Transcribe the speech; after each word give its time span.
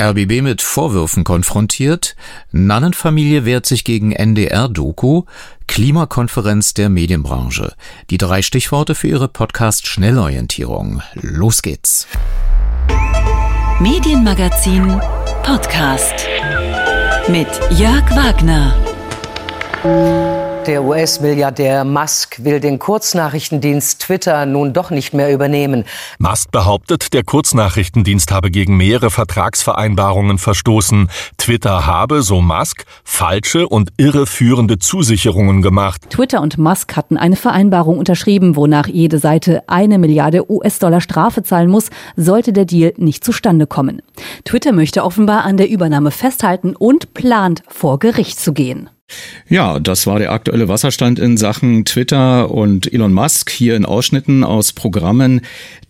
RBB 0.00 0.42
mit 0.42 0.60
Vorwürfen 0.60 1.22
konfrontiert, 1.24 2.16
Nannenfamilie 2.50 3.44
wehrt 3.44 3.66
sich 3.66 3.84
gegen 3.84 4.12
NDR-Doku, 4.12 5.22
Klimakonferenz 5.66 6.74
der 6.74 6.88
Medienbranche. 6.88 7.74
Die 8.10 8.18
drei 8.18 8.42
Stichworte 8.42 8.94
für 8.94 9.08
Ihre 9.08 9.28
Podcast 9.28 9.86
Schnellorientierung. 9.86 11.02
Los 11.14 11.62
geht's. 11.62 12.08
Medienmagazin 13.80 15.00
Podcast 15.42 16.26
mit 17.28 17.48
Jörg 17.70 18.10
Wagner. 18.10 18.74
Der 20.66 20.82
US-Milliardär 20.82 21.84
Musk 21.84 22.42
will 22.42 22.58
den 22.58 22.78
Kurznachrichtendienst 22.78 24.00
Twitter 24.00 24.46
nun 24.46 24.72
doch 24.72 24.90
nicht 24.90 25.12
mehr 25.12 25.30
übernehmen. 25.30 25.84
Musk 26.18 26.50
behauptet, 26.52 27.12
der 27.12 27.22
Kurznachrichtendienst 27.22 28.32
habe 28.32 28.50
gegen 28.50 28.78
mehrere 28.78 29.10
Vertragsvereinbarungen 29.10 30.38
verstoßen. 30.38 31.10
Twitter 31.36 31.84
habe, 31.84 32.22
so 32.22 32.40
Musk, 32.40 32.86
falsche 33.04 33.68
und 33.68 33.90
irreführende 33.98 34.78
Zusicherungen 34.78 35.60
gemacht. 35.60 36.08
Twitter 36.08 36.40
und 36.40 36.56
Musk 36.56 36.96
hatten 36.96 37.18
eine 37.18 37.36
Vereinbarung 37.36 37.98
unterschrieben, 37.98 38.56
wonach 38.56 38.86
jede 38.86 39.18
Seite 39.18 39.64
eine 39.66 39.98
Milliarde 39.98 40.50
US-Dollar 40.50 41.02
Strafe 41.02 41.42
zahlen 41.42 41.68
muss, 41.68 41.90
sollte 42.16 42.54
der 42.54 42.64
Deal 42.64 42.94
nicht 42.96 43.22
zustande 43.22 43.66
kommen. 43.66 44.00
Twitter 44.46 44.72
möchte 44.72 45.04
offenbar 45.04 45.44
an 45.44 45.58
der 45.58 45.68
Übernahme 45.68 46.10
festhalten 46.10 46.74
und 46.74 47.12
plant, 47.12 47.62
vor 47.68 47.98
Gericht 47.98 48.40
zu 48.40 48.54
gehen. 48.54 48.88
Ja, 49.48 49.78
das 49.78 50.06
war 50.06 50.18
der 50.18 50.32
aktuelle 50.32 50.68
Wasserstand 50.68 51.18
in 51.18 51.36
Sachen 51.36 51.84
Twitter 51.84 52.50
und 52.50 52.92
Elon 52.92 53.12
Musk 53.12 53.50
hier 53.50 53.76
in 53.76 53.84
Ausschnitten 53.84 54.42
aus 54.44 54.72
Programmen 54.72 55.42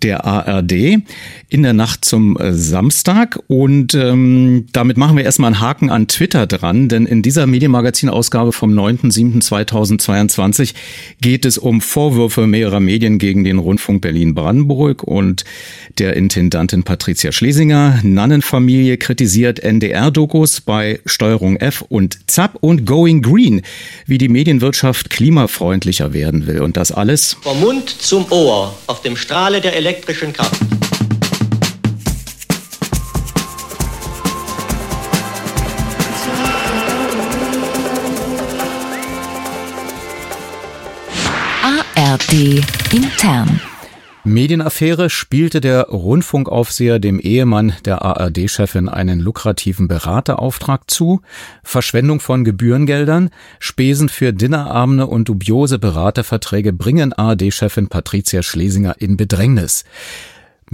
der 0.05 0.25
ARD 0.25 1.01
in 1.49 1.63
der 1.63 1.73
Nacht 1.73 2.05
zum 2.05 2.37
äh, 2.37 2.53
Samstag. 2.53 3.41
Und 3.49 3.95
ähm, 3.95 4.67
damit 4.73 4.97
machen 4.97 5.17
wir 5.17 5.25
erstmal 5.25 5.53
einen 5.53 5.61
Haken 5.61 5.91
an 5.91 6.09
Twitter 6.09 6.47
dran, 6.47 6.89
denn 6.89 7.07
in 7.07 7.23
dieser 7.23 7.47
Medienmagazin-Ausgabe 7.47 8.53
vom 8.53 8.73
9.7.2022 8.79 10.75
geht 11.21 11.45
es 11.45 11.59
um 11.59 11.81
Vorwürfe 11.81 12.47
mehrerer 12.47 12.81
Medien 12.81 13.19
gegen 13.19 13.45
den 13.45 13.59
Rundfunk 13.59 14.03
Berlin-Brandenburg 14.03 15.03
und 15.03 15.45
der 15.99 16.17
Intendantin 16.17 16.83
Patricia 16.83 17.33
Schlesinger. 17.33 18.01
Nannenfamilie 18.03 18.99
kritisiert 18.99 19.61
NDR-Dokus 19.61 20.61
bei 20.61 21.01
Steuerung 21.07 21.57
F 21.57 21.83
und 21.89 22.31
ZAP 22.31 22.57
und 22.61 22.85
Going 22.85 23.23
Green, 23.23 23.63
wie 24.07 24.19
die 24.19 24.29
Medienwirtschaft 24.29 25.09
klimafreundlicher 25.09 26.13
werden 26.13 26.47
will. 26.47 26.61
Und 26.61 26.77
das 26.77 26.93
alles 26.93 27.37
vom 27.41 27.61
Mund 27.61 27.89
zum 27.89 28.31
Ohr 28.31 28.77
auf 28.87 29.01
dem 29.03 29.17
Strahle 29.17 29.61
der 29.61 29.77
elektrischen 29.95 30.33
Kraft. 30.33 30.61
ARD 41.97 42.33
intern. 42.93 43.61
Medienaffäre 44.27 45.11
spielte 45.11 45.61
der 45.61 45.83
Rundfunkaufseher 45.83 46.99
dem 46.99 47.21
Ehemann 47.21 47.75
der 47.85 48.01
ARD-Chefin 48.01 48.89
einen 48.89 49.21
lukrativen 49.21 49.87
Beraterauftrag 49.87 50.91
zu, 50.91 51.21
Verschwendung 51.63 52.21
von 52.21 52.43
Gebührengeldern, 52.43 53.29
Spesen 53.59 54.09
für 54.09 54.33
Dinnerabende 54.33 55.07
und 55.07 55.29
dubiose 55.29 55.79
Beraterverträge 55.79 56.73
bringen 56.73 57.13
ARD-Chefin 57.13 57.89
Patricia 57.89 58.43
Schlesinger 58.43 58.97
in 58.99 59.19
Bedrängnis. 59.19 59.85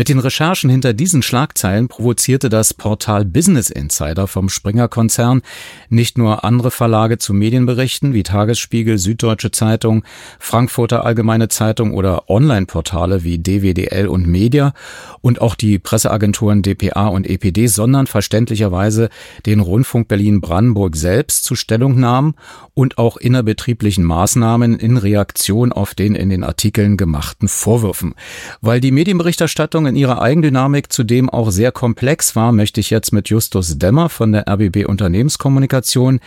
Mit 0.01 0.09
den 0.09 0.19
Recherchen 0.19 0.71
hinter 0.71 0.95
diesen 0.95 1.21
Schlagzeilen 1.21 1.89
provozierte 1.89 2.49
das 2.49 2.73
Portal 2.73 3.27
Business 3.27 3.69
Insider 3.69 4.27
vom 4.27 4.49
Springer-Konzern 4.49 5.43
nicht 5.91 6.17
nur 6.17 6.43
andere 6.43 6.71
Verlage 6.71 7.19
zu 7.19 7.35
Medienberichten 7.35 8.15
wie 8.15 8.23
Tagesspiegel, 8.23 8.97
Süddeutsche 8.97 9.51
Zeitung, 9.51 10.03
Frankfurter 10.39 11.05
Allgemeine 11.05 11.49
Zeitung 11.49 11.93
oder 11.93 12.31
Online-Portale 12.31 13.25
wie 13.25 13.41
DWDL 13.41 14.09
und 14.09 14.27
Media 14.27 14.73
und 15.21 15.43
auch 15.43 15.55
die 15.55 15.79
Presseagenturen 15.79 16.63
dpa 16.63 17.09
und 17.09 17.29
EPD, 17.29 17.67
sondern 17.67 18.07
verständlicherweise 18.07 19.11
den 19.45 19.61
Rundfunk 19.61 20.09
Berlin-Brandenburg 20.09 20.97
selbst 20.97 21.45
zu 21.45 21.55
Stellungnahmen 21.55 22.37
und 22.73 22.97
auch 22.97 23.19
innerbetrieblichen 23.19 24.05
Maßnahmen 24.05 24.79
in 24.79 24.97
Reaktion 24.97 25.73
auf 25.73 25.95
den 25.95 26.15
in 26.15 26.31
den 26.31 26.43
Artikeln 26.43 26.97
gemachten 26.97 27.49
Vorwürfen. 27.49 28.15
Weil 28.63 28.81
die 28.81 28.93
Medienberichterstattung 28.93 29.90
in 29.91 29.97
ihrer 29.97 30.23
Eigendynamik 30.23 30.91
zudem 30.91 31.29
auch 31.29 31.51
sehr 31.51 31.73
komplex 31.73 32.35
war, 32.35 32.53
möchte 32.53 32.81
ich 32.81 32.91
jetzt 32.91 33.13
mit 33.13 33.29
Justus 33.29 33.77
Dämmer 33.77 34.09
von 34.09 34.33
der 34.33 34.49
RBB 34.49 34.87
Unternehmenskommunikation 34.87 36.21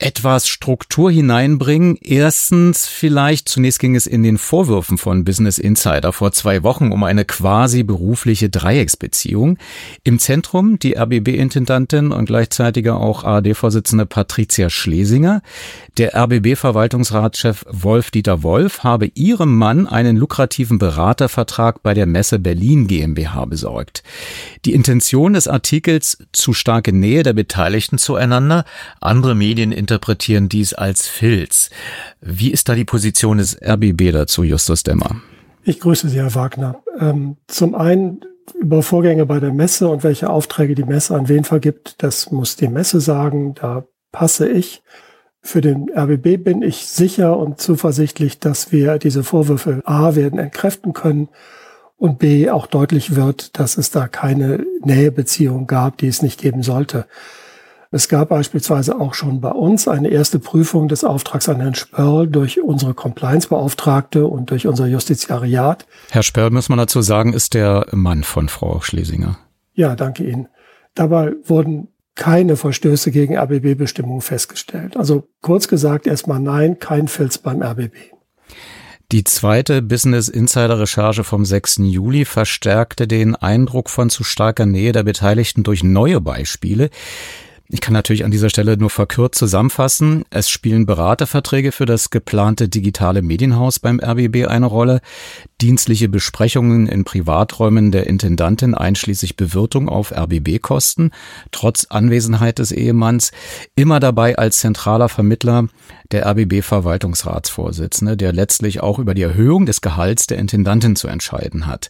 etwas 0.00 0.48
Struktur 0.48 1.10
hineinbringen. 1.10 1.96
Erstens 2.00 2.88
vielleicht, 2.88 3.48
zunächst 3.48 3.78
ging 3.78 3.94
es 3.94 4.06
in 4.06 4.22
den 4.22 4.38
Vorwürfen 4.38 4.98
von 4.98 5.24
Business 5.24 5.58
Insider 5.58 6.12
vor 6.12 6.32
zwei 6.32 6.62
Wochen 6.62 6.90
um 6.90 7.04
eine 7.04 7.24
quasi 7.24 7.82
berufliche 7.82 8.48
Dreiecksbeziehung. 8.48 9.58
Im 10.02 10.18
Zentrum 10.18 10.78
die 10.78 10.96
RBB-Intendantin 10.96 12.12
und 12.12 12.24
gleichzeitige 12.26 12.94
auch 12.94 13.24
ARD-Vorsitzende 13.24 14.06
Patricia 14.06 14.70
Schlesinger. 14.70 15.42
Der 15.98 16.16
RBB-Verwaltungsratschef 16.16 17.66
Wolf-Dieter 17.68 18.42
Wolf 18.42 18.82
habe 18.82 19.06
ihrem 19.14 19.56
Mann 19.56 19.86
einen 19.86 20.16
lukrativen 20.16 20.78
Beratervertrag 20.78 21.82
bei 21.82 21.92
der 21.92 22.06
Messe 22.06 22.38
Berlin 22.38 22.86
GmbH 22.86 23.44
besorgt. 23.44 24.02
Die 24.64 24.72
Intention 24.72 25.34
des 25.34 25.46
Artikels 25.46 26.18
zu 26.32 26.54
starke 26.54 26.92
Nähe 26.92 27.22
der 27.22 27.34
Beteiligten 27.34 27.98
zueinander. 27.98 28.64
Andere 29.00 29.34
Medien 29.34 29.72
interpretieren 29.90 30.48
dies 30.48 30.72
als 30.72 31.08
Filz. 31.08 31.70
Wie 32.20 32.52
ist 32.52 32.68
da 32.68 32.74
die 32.74 32.84
Position 32.84 33.38
des 33.38 33.58
RBB 33.60 34.12
dazu, 34.12 34.44
Justus 34.44 34.84
Dämmer? 34.84 35.20
Ich 35.64 35.80
grüße 35.80 36.08
Sie, 36.08 36.16
Herr 36.16 36.34
Wagner. 36.34 36.82
Ähm, 36.98 37.36
zum 37.48 37.74
einen 37.74 38.20
über 38.54 38.82
Vorgänge 38.82 39.26
bei 39.26 39.40
der 39.40 39.52
Messe 39.52 39.88
und 39.88 40.04
welche 40.04 40.30
Aufträge 40.30 40.74
die 40.74 40.84
Messe 40.84 41.14
an 41.14 41.28
wen 41.28 41.44
vergibt, 41.44 42.02
das 42.02 42.30
muss 42.30 42.56
die 42.56 42.68
Messe 42.68 43.00
sagen. 43.00 43.54
Da 43.54 43.84
passe 44.12 44.48
ich. 44.48 44.82
Für 45.42 45.60
den 45.60 45.90
RBB 45.90 46.42
bin 46.42 46.62
ich 46.62 46.86
sicher 46.86 47.36
und 47.36 47.60
zuversichtlich, 47.60 48.38
dass 48.38 48.72
wir 48.72 48.98
diese 48.98 49.24
Vorwürfe 49.24 49.82
A 49.86 50.14
werden 50.14 50.38
entkräften 50.38 50.92
können 50.92 51.30
und 51.96 52.18
B 52.18 52.50
auch 52.50 52.66
deutlich 52.66 53.16
wird, 53.16 53.58
dass 53.58 53.76
es 53.76 53.90
da 53.90 54.06
keine 54.06 54.64
Nähebeziehung 54.84 55.66
gab, 55.66 55.98
die 55.98 56.08
es 56.08 56.22
nicht 56.22 56.40
geben 56.40 56.62
sollte. 56.62 57.06
Es 57.92 58.08
gab 58.08 58.28
beispielsweise 58.28 59.00
auch 59.00 59.14
schon 59.14 59.40
bei 59.40 59.50
uns 59.50 59.88
eine 59.88 60.08
erste 60.08 60.38
Prüfung 60.38 60.86
des 60.86 61.02
Auftrags 61.02 61.48
an 61.48 61.60
Herrn 61.60 61.74
Spörl 61.74 62.28
durch 62.28 62.62
unsere 62.62 62.94
Compliance-Beauftragte 62.94 64.26
und 64.26 64.50
durch 64.50 64.68
unser 64.68 64.86
Justiziariat. 64.86 65.86
Herr 66.10 66.22
Spörl, 66.22 66.50
muss 66.50 66.68
man 66.68 66.78
dazu 66.78 67.02
sagen, 67.02 67.32
ist 67.32 67.54
der 67.54 67.86
Mann 67.90 68.22
von 68.22 68.48
Frau 68.48 68.80
Schlesinger. 68.80 69.38
Ja, 69.74 69.96
danke 69.96 70.24
Ihnen. 70.24 70.48
Dabei 70.94 71.32
wurden 71.44 71.88
keine 72.14 72.56
Verstöße 72.56 73.10
gegen 73.10 73.36
RBB-Bestimmungen 73.36 74.20
festgestellt. 74.20 74.96
Also 74.96 75.24
kurz 75.40 75.66
gesagt 75.66 76.06
erstmal 76.06 76.38
nein, 76.38 76.78
kein 76.78 77.08
Filz 77.08 77.38
beim 77.38 77.60
RBB. 77.60 77.94
Die 79.10 79.24
zweite 79.24 79.82
Business 79.82 80.28
Insider 80.28 80.78
Recherche 80.78 81.24
vom 81.24 81.44
6. 81.44 81.78
Juli 81.78 82.24
verstärkte 82.24 83.08
den 83.08 83.34
Eindruck 83.34 83.90
von 83.90 84.10
zu 84.10 84.22
starker 84.22 84.66
Nähe 84.66 84.92
der 84.92 85.02
Beteiligten 85.02 85.64
durch 85.64 85.82
neue 85.82 86.20
Beispiele. 86.20 86.90
Ich 87.72 87.80
kann 87.80 87.94
natürlich 87.94 88.24
an 88.24 88.32
dieser 88.32 88.50
Stelle 88.50 88.76
nur 88.76 88.90
verkürzt 88.90 89.38
zusammenfassen. 89.38 90.24
Es 90.30 90.50
spielen 90.50 90.86
Beraterverträge 90.86 91.70
für 91.70 91.86
das 91.86 92.10
geplante 92.10 92.68
digitale 92.68 93.22
Medienhaus 93.22 93.78
beim 93.78 94.00
RBB 94.00 94.48
eine 94.48 94.66
Rolle, 94.66 95.00
dienstliche 95.60 96.08
Besprechungen 96.08 96.88
in 96.88 97.04
Privaträumen 97.04 97.92
der 97.92 98.08
Intendantin 98.08 98.74
einschließlich 98.74 99.36
Bewirtung 99.36 99.88
auf 99.88 100.10
RBB-Kosten, 100.10 101.12
trotz 101.52 101.86
Anwesenheit 101.90 102.58
des 102.58 102.72
Ehemanns, 102.72 103.30
immer 103.76 104.00
dabei 104.00 104.36
als 104.36 104.58
zentraler 104.58 105.08
Vermittler 105.08 105.68
der 106.10 106.26
RBB-Verwaltungsratsvorsitzende, 106.26 108.16
der 108.16 108.32
letztlich 108.32 108.80
auch 108.80 108.98
über 108.98 109.14
die 109.14 109.22
Erhöhung 109.22 109.64
des 109.64 109.80
Gehalts 109.80 110.26
der 110.26 110.38
Intendantin 110.38 110.96
zu 110.96 111.06
entscheiden 111.06 111.68
hat. 111.68 111.88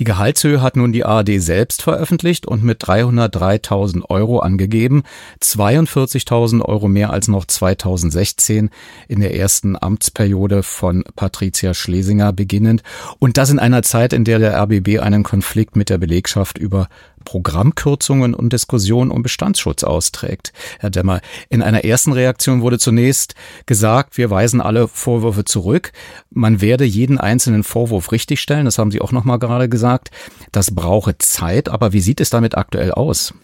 Die 0.00 0.04
Gehaltshöhe 0.04 0.60
hat 0.60 0.74
nun 0.74 0.92
die 0.92 1.04
ARD 1.04 1.40
selbst 1.40 1.82
veröffentlicht 1.82 2.46
und 2.46 2.64
mit 2.64 2.82
303.000 2.82 4.02
Euro 4.08 4.40
angegeben, 4.40 5.04
42.000 5.42 6.62
Euro 6.62 6.88
mehr 6.88 7.10
als 7.10 7.28
noch 7.28 7.44
2016 7.44 8.70
in 9.08 9.20
der 9.20 9.36
ersten 9.36 9.76
Amtsperiode 9.80 10.62
von 10.62 11.04
Patricia 11.16 11.74
Schlesinger 11.74 12.32
beginnend 12.32 12.82
und 13.18 13.36
das 13.36 13.50
in 13.50 13.58
einer 13.58 13.82
Zeit, 13.82 14.12
in 14.12 14.24
der 14.24 14.38
der 14.38 14.56
RBB 14.60 15.00
einen 15.00 15.22
Konflikt 15.22 15.76
mit 15.76 15.90
der 15.90 15.98
Belegschaft 15.98 16.58
über 16.58 16.88
Programmkürzungen 17.24 18.34
und 18.34 18.52
Diskussionen 18.52 19.10
um 19.10 19.22
Bestandsschutz 19.22 19.84
austrägt. 19.84 20.52
Herr 20.78 20.90
Demmer, 20.90 21.20
in 21.48 21.62
einer 21.62 21.84
ersten 21.84 22.12
Reaktion 22.12 22.62
wurde 22.62 22.78
zunächst 22.78 23.34
gesagt, 23.66 24.16
wir 24.16 24.30
weisen 24.30 24.60
alle 24.60 24.88
Vorwürfe 24.88 25.44
zurück. 25.44 25.92
Man 26.30 26.60
werde 26.60 26.84
jeden 26.84 27.18
einzelnen 27.18 27.62
Vorwurf 27.62 28.12
richtigstellen. 28.12 28.64
Das 28.64 28.78
haben 28.78 28.90
Sie 28.90 29.00
auch 29.00 29.12
noch 29.12 29.24
mal 29.24 29.38
gerade 29.38 29.68
gesagt. 29.68 30.10
Das 30.52 30.74
brauche 30.74 31.18
Zeit. 31.18 31.68
Aber 31.68 31.92
wie 31.92 32.00
sieht 32.00 32.20
es 32.20 32.30
damit 32.30 32.56
aktuell 32.56 32.92
aus? 32.92 33.34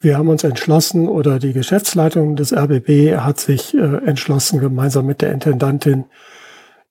Wir 0.00 0.18
haben 0.18 0.28
uns 0.28 0.44
entschlossen 0.44 1.08
oder 1.08 1.38
die 1.38 1.52
Geschäftsleitung 1.52 2.36
des 2.36 2.52
RBB 2.52 3.16
hat 3.16 3.40
sich 3.40 3.74
äh, 3.74 3.78
entschlossen, 4.06 4.60
gemeinsam 4.60 5.06
mit 5.06 5.22
der 5.22 5.32
Intendantin, 5.32 6.04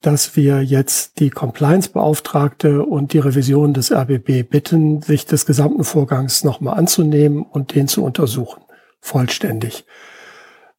dass 0.02 0.36
wir 0.36 0.62
jetzt 0.62 1.20
die 1.20 1.30
Compliance-Beauftragte 1.30 2.84
und 2.84 3.14
die 3.14 3.20
Revision 3.20 3.74
des 3.74 3.92
RBB 3.92 4.50
bitten, 4.50 5.02
sich 5.02 5.26
des 5.26 5.46
gesamten 5.46 5.84
Vorgangs 5.84 6.44
nochmal 6.44 6.78
anzunehmen 6.78 7.44
und 7.44 7.76
den 7.76 7.88
zu 7.88 8.04
untersuchen, 8.04 8.62
vollständig. 9.00 9.86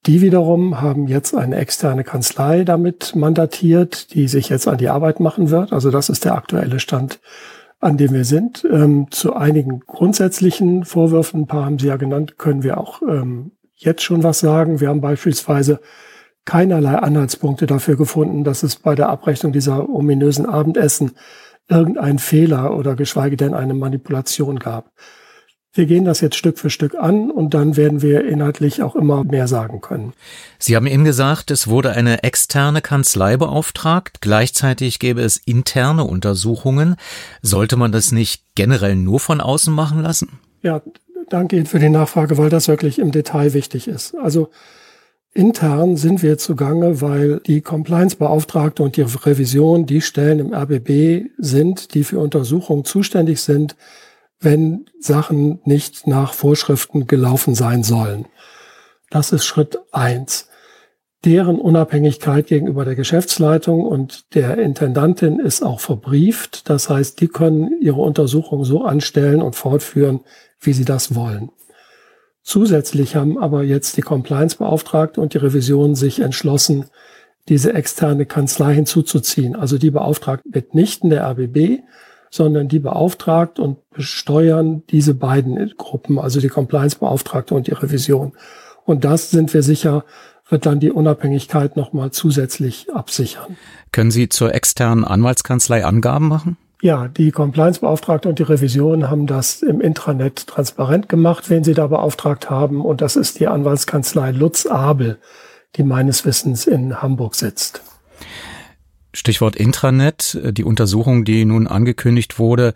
Die 0.06 0.20
wiederum 0.20 0.80
haben 0.80 1.08
jetzt 1.08 1.34
eine 1.34 1.56
externe 1.56 2.04
Kanzlei 2.04 2.62
damit 2.62 3.16
mandatiert, 3.16 4.14
die 4.14 4.28
sich 4.28 4.48
jetzt 4.48 4.68
an 4.68 4.78
die 4.78 4.88
Arbeit 4.88 5.18
machen 5.18 5.50
wird. 5.50 5.72
Also 5.72 5.90
das 5.90 6.08
ist 6.08 6.24
der 6.24 6.36
aktuelle 6.36 6.78
Stand, 6.78 7.18
an 7.86 7.96
dem 7.96 8.12
wir 8.12 8.24
sind. 8.24 8.66
Ähm, 8.70 9.06
zu 9.10 9.34
einigen 9.34 9.80
grundsätzlichen 9.80 10.84
Vorwürfen, 10.84 11.42
ein 11.42 11.46
paar 11.46 11.64
haben 11.64 11.78
Sie 11.78 11.86
ja 11.86 11.96
genannt, 11.96 12.36
können 12.36 12.64
wir 12.64 12.78
auch 12.78 13.00
ähm, 13.02 13.52
jetzt 13.76 14.02
schon 14.02 14.24
was 14.24 14.40
sagen. 14.40 14.80
Wir 14.80 14.88
haben 14.88 15.00
beispielsweise 15.00 15.80
keinerlei 16.44 16.96
Anhaltspunkte 16.96 17.66
dafür 17.66 17.96
gefunden, 17.96 18.42
dass 18.42 18.64
es 18.64 18.76
bei 18.76 18.94
der 18.96 19.08
Abrechnung 19.08 19.52
dieser 19.52 19.88
ominösen 19.88 20.46
Abendessen 20.46 21.12
irgendeinen 21.68 22.18
Fehler 22.18 22.76
oder 22.76 22.96
geschweige 22.96 23.36
denn 23.36 23.54
eine 23.54 23.74
Manipulation 23.74 24.58
gab. 24.58 24.92
Wir 25.76 25.86
gehen 25.86 26.04
das 26.04 26.20
jetzt 26.20 26.36
Stück 26.36 26.58
für 26.58 26.70
Stück 26.70 26.94
an 26.94 27.30
und 27.30 27.54
dann 27.54 27.76
werden 27.76 28.02
wir 28.02 28.26
inhaltlich 28.26 28.82
auch 28.82 28.96
immer 28.96 29.24
mehr 29.24 29.46
sagen 29.46 29.80
können. 29.80 30.14
Sie 30.58 30.74
haben 30.74 30.86
eben 30.86 31.04
gesagt, 31.04 31.50
es 31.50 31.68
wurde 31.68 31.90
eine 31.90 32.22
externe 32.22 32.80
Kanzlei 32.80 33.36
beauftragt. 33.36 34.20
Gleichzeitig 34.20 34.98
gäbe 34.98 35.20
es 35.20 35.36
interne 35.36 36.04
Untersuchungen. 36.04 36.96
Sollte 37.42 37.76
man 37.76 37.92
das 37.92 38.12
nicht 38.12 38.42
generell 38.54 38.96
nur 38.96 39.20
von 39.20 39.40
außen 39.40 39.72
machen 39.72 40.02
lassen? 40.02 40.38
Ja, 40.62 40.80
danke 41.28 41.56
Ihnen 41.56 41.66
für 41.66 41.78
die 41.78 41.90
Nachfrage, 41.90 42.38
weil 42.38 42.48
das 42.48 42.68
wirklich 42.68 42.98
im 42.98 43.12
Detail 43.12 43.52
wichtig 43.52 43.86
ist. 43.86 44.14
Also 44.16 44.50
Intern 45.36 45.98
sind 45.98 46.22
wir 46.22 46.38
zugange, 46.38 47.02
weil 47.02 47.40
die 47.46 47.60
Compliance-Beauftragte 47.60 48.82
und 48.82 48.96
die 48.96 49.02
Revision 49.02 49.84
die 49.84 50.00
Stellen 50.00 50.38
im 50.38 50.54
RBB 50.54 51.30
sind, 51.36 51.92
die 51.92 52.04
für 52.04 52.18
Untersuchungen 52.18 52.86
zuständig 52.86 53.42
sind, 53.42 53.76
wenn 54.40 54.86
Sachen 54.98 55.60
nicht 55.64 56.06
nach 56.06 56.34
Vorschriften 56.34 57.06
gelaufen 57.06 57.54
sein 57.54 57.82
sollen. 57.82 58.26
Das 59.10 59.32
ist 59.32 59.44
Schritt 59.44 59.78
eins. 59.92 60.48
Deren 61.24 61.58
Unabhängigkeit 61.58 62.46
gegenüber 62.46 62.84
der 62.84 62.94
Geschäftsleitung 62.94 63.84
und 63.84 64.34
der 64.34 64.58
Intendantin 64.58 65.40
ist 65.40 65.64
auch 65.64 65.80
verbrieft. 65.80 66.68
Das 66.68 66.88
heißt, 66.88 67.20
die 67.20 67.28
können 67.28 67.80
ihre 67.80 68.00
Untersuchung 68.00 68.64
so 68.64 68.84
anstellen 68.84 69.42
und 69.42 69.56
fortführen, 69.56 70.20
wie 70.60 70.72
sie 70.72 70.84
das 70.84 71.14
wollen. 71.14 71.50
Zusätzlich 72.42 73.16
haben 73.16 73.38
aber 73.38 73.64
jetzt 73.64 73.96
die 73.96 74.02
Compliance-Beauftragte 74.02 75.20
und 75.20 75.34
die 75.34 75.38
Revision 75.38 75.96
sich 75.96 76.20
entschlossen, 76.20 76.84
diese 77.48 77.74
externe 77.74 78.26
Kanzlei 78.26 78.74
hinzuzuziehen. 78.74 79.56
Also 79.56 79.78
die 79.78 79.90
beauftragt 79.90 80.44
mitnichten 80.44 81.10
der 81.10 81.24
RBB, 81.28 81.82
sondern 82.30 82.68
die 82.68 82.78
beauftragt 82.78 83.58
und 83.58 83.78
besteuern 83.90 84.82
diese 84.90 85.14
beiden 85.14 85.72
Gruppen, 85.76 86.18
also 86.18 86.40
die 86.40 86.48
Compliance-Beauftragte 86.48 87.54
und 87.54 87.66
die 87.66 87.72
Revision. 87.72 88.32
Und 88.84 89.04
das 89.04 89.30
sind 89.30 89.52
wir 89.54 89.62
sicher, 89.62 90.04
wird 90.48 90.66
dann 90.66 90.80
die 90.80 90.92
Unabhängigkeit 90.92 91.76
nochmal 91.76 92.12
zusätzlich 92.12 92.92
absichern. 92.92 93.56
Können 93.92 94.10
Sie 94.10 94.28
zur 94.28 94.54
externen 94.54 95.04
Anwaltskanzlei 95.04 95.84
Angaben 95.84 96.28
machen? 96.28 96.56
Ja, 96.82 97.08
die 97.08 97.30
Compliance-Beauftragte 97.32 98.28
und 98.28 98.38
die 98.38 98.44
Revision 98.44 99.10
haben 99.10 99.26
das 99.26 99.62
im 99.62 99.80
Intranet 99.80 100.46
transparent 100.46 101.08
gemacht, 101.08 101.48
wen 101.48 101.64
sie 101.64 101.72
da 101.72 101.86
beauftragt 101.86 102.50
haben. 102.50 102.84
Und 102.84 103.00
das 103.00 103.16
ist 103.16 103.40
die 103.40 103.48
Anwaltskanzlei 103.48 104.30
Lutz 104.30 104.66
Abel, 104.66 105.18
die 105.76 105.82
meines 105.82 106.24
Wissens 106.26 106.66
in 106.66 107.00
Hamburg 107.02 107.34
sitzt. 107.34 107.82
Stichwort 109.16 109.56
Intranet. 109.56 110.38
Die 110.52 110.64
Untersuchung, 110.64 111.24
die 111.24 111.44
nun 111.46 111.66
angekündigt 111.66 112.38
wurde, 112.38 112.74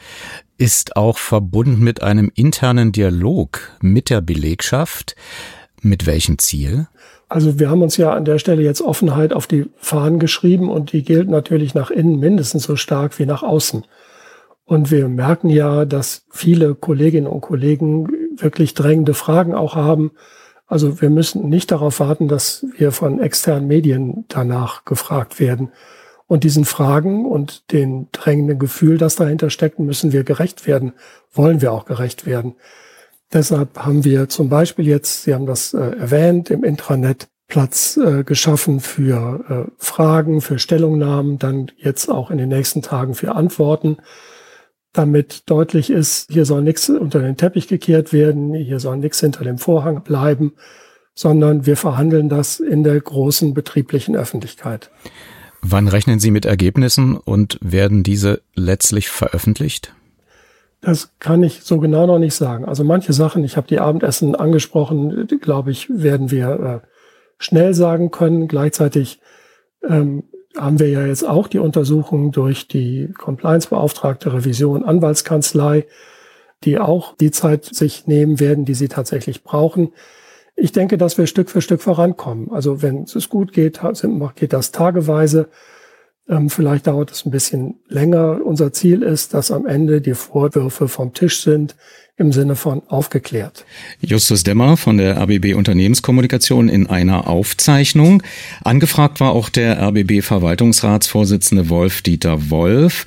ist 0.57 0.97
auch 0.97 1.19
verbunden 1.19 1.85
mit 1.85 2.03
einem 2.03 2.33
internen 2.35 2.93
Dialog 2.93 3.61
mit 3.81 4.09
der 4.09 4.23
Belegschaft. 4.23 5.17
Mit 5.83 6.07
welchem 6.07 6.39
Ziel? 6.39 6.89
Also 7.29 7.59
wir 7.59 7.71
haben 7.71 7.83
uns 7.83 7.97
ja 7.97 8.13
an 8.13 8.25
der 8.25 8.39
Stelle 8.39 8.63
jetzt 8.63 8.83
Offenheit 8.83 9.33
auf 9.33 9.47
die 9.47 9.67
Fahnen 9.77 10.19
geschrieben 10.19 10.69
und 10.69 10.93
die 10.93 11.03
gilt 11.03 11.29
natürlich 11.29 11.75
nach 11.75 11.91
innen 11.91 12.19
mindestens 12.19 12.65
so 12.65 12.75
stark 12.75 13.19
wie 13.19 13.27
nach 13.27 13.43
außen. 13.43 13.85
Und 14.65 14.91
wir 14.91 15.09
merken 15.09 15.49
ja, 15.49 15.85
dass 15.85 16.25
viele 16.31 16.75
Kolleginnen 16.75 17.27
und 17.27 17.41
Kollegen 17.41 18.09
wirklich 18.37 18.75
drängende 18.75 19.15
Fragen 19.15 19.55
auch 19.55 19.77
haben. 19.77 20.13
Also 20.67 21.01
wir 21.01 21.11
müssen 21.11 21.49
nicht 21.49 21.71
darauf 21.71 22.01
warten, 22.01 22.29
dass 22.29 22.65
wir 22.77 22.93
von 22.93 23.21
externen 23.21 23.69
Medien 23.69 24.25
danach 24.29 24.85
gefragt 24.85 25.39
werden. 25.39 25.71
Und 26.31 26.45
diesen 26.45 26.65
Fragen 26.65 27.27
und 27.27 27.73
den 27.73 28.07
drängenden 28.13 28.61
Gefühl, 28.61 28.99
das 28.99 29.17
dahinter 29.17 29.51
steckt, 29.51 29.81
müssen 29.81 30.13
wir 30.13 30.23
gerecht 30.23 30.65
werden, 30.65 30.93
wollen 31.33 31.61
wir 31.61 31.73
auch 31.73 31.87
gerecht 31.87 32.25
werden. 32.25 32.55
Deshalb 33.33 33.77
haben 33.77 34.05
wir 34.05 34.29
zum 34.29 34.49
Beispiel 34.49 34.87
jetzt, 34.87 35.25
Sie 35.25 35.35
haben 35.35 35.47
das 35.47 35.75
äh, 35.75 35.81
erwähnt, 35.81 36.49
im 36.49 36.63
Intranet 36.63 37.27
Platz 37.49 37.97
äh, 37.97 38.23
geschaffen 38.23 38.79
für 38.79 39.45
äh, 39.69 39.73
Fragen, 39.79 40.41
für 40.41 40.61
Stellungnahmen, 40.61 41.41
dann 41.41 41.73
jetzt 41.79 42.09
auch 42.09 42.31
in 42.31 42.39
den 42.39 42.51
nächsten 42.51 42.81
Tagen 42.81 43.15
für 43.15 43.35
Antworten, 43.35 43.97
damit 44.93 45.51
deutlich 45.51 45.91
ist, 45.91 46.31
hier 46.31 46.45
soll 46.45 46.63
nichts 46.63 46.89
unter 46.89 47.19
den 47.19 47.39
Teppich 47.39 47.67
gekehrt 47.67 48.13
werden, 48.13 48.55
hier 48.55 48.79
soll 48.79 48.99
nichts 48.99 49.19
hinter 49.19 49.43
dem 49.43 49.59
Vorhang 49.59 50.05
bleiben, 50.05 50.53
sondern 51.13 51.67
wir 51.67 51.77
verhandeln 51.77 52.29
das 52.29 52.61
in 52.61 52.85
der 52.85 53.01
großen 53.01 53.53
betrieblichen 53.53 54.15
Öffentlichkeit. 54.15 54.93
Wann 55.63 55.89
rechnen 55.89 56.21
Sie 56.21 56.31
mit 56.31 56.47
Ergebnissen 56.47 57.17
und 57.17 57.59
werden 57.61 58.03
diese 58.03 58.41
letztlich 58.55 59.09
veröffentlicht? 59.09 59.95
Das 60.81 61.13
kann 61.19 61.43
ich 61.43 61.63
so 61.63 61.79
genau 61.79 62.07
noch 62.07 62.19
nicht 62.19 62.35
sagen. 62.35 62.65
Also 62.65 62.85
manche 62.85 63.13
Sachen, 63.13 63.45
ich 63.45 63.57
habe 63.57 63.67
die 63.67 63.81
Abendessen 63.81 64.35
angesprochen, 64.35 65.29
glaube 65.41 65.71
ich, 65.71 65.89
werden 65.91 66.31
wir 66.31 66.83
äh, 66.83 66.87
schnell 67.39 67.75
sagen 67.75 68.11
können. 68.11 68.49
Gleichzeitig 68.49 69.21
ähm, 69.87 70.25
haben 70.57 70.79
wir 70.79 70.89
ja 70.89 71.05
jetzt 71.05 71.27
auch 71.29 71.49
die 71.49 71.59
Untersuchung 71.59 72.33
durch 72.33 72.67
die 72.67 73.13
Compliance-Beauftragte 73.13 74.33
Revision 74.33 74.83
Anwaltskanzlei, 74.83 75.87
die 76.65 76.79
auch 76.79 77.15
die 77.17 77.31
Zeit 77.31 77.67
sich 77.67 78.07
nehmen 78.07 78.41
werden, 78.41 78.65
die 78.65 78.75
sie 78.75 78.89
tatsächlich 78.89 79.45
brauchen 79.45 79.93
ich 80.61 80.73
denke, 80.73 80.99
dass 80.99 81.17
wir 81.17 81.27
Stück 81.27 81.51
für 81.51 81.63
Stück 81.63 81.81
vorankommen. 81.81 82.51
Also 82.53 82.83
wenn 82.83 83.05
es 83.05 83.29
gut 83.29 83.53
geht, 83.53 83.81
geht 84.35 84.53
das 84.53 84.73
tageweise. 84.73 85.49
Ähm, 86.29 86.51
vielleicht 86.51 86.87
dauert 86.87 87.11
es 87.11 87.25
ein 87.25 87.31
bisschen 87.31 87.81
länger. 87.89 88.41
Unser 88.45 88.73
Ziel 88.73 89.03
ist, 89.03 89.33
dass 89.35 89.51
am 89.51 89.67
Ende 89.67 90.01
die 90.01 90.15
Vorwürfe 90.15 90.87
vom 90.89 91.15
Tisch 91.15 91.43
sind, 91.43 91.77
im 92.21 92.33
Sinne 92.33 92.55
von 92.55 92.83
aufgeklärt. 92.89 93.65
Justus 94.01 94.45
Demmer 94.45 94.77
von 94.77 94.99
der 94.99 95.17
RBB 95.17 95.55
Unternehmenskommunikation 95.55 96.69
in 96.69 96.87
einer 96.87 97.27
Aufzeichnung. 97.27 98.23
Angefragt 98.63 99.21
war 99.21 99.33
auch 99.33 99.49
der 99.49 99.81
RBB 99.81 100.23
Verwaltungsratsvorsitzende 100.23 101.71
Wolf-Dieter 101.71 102.51
Wolf. 102.51 103.07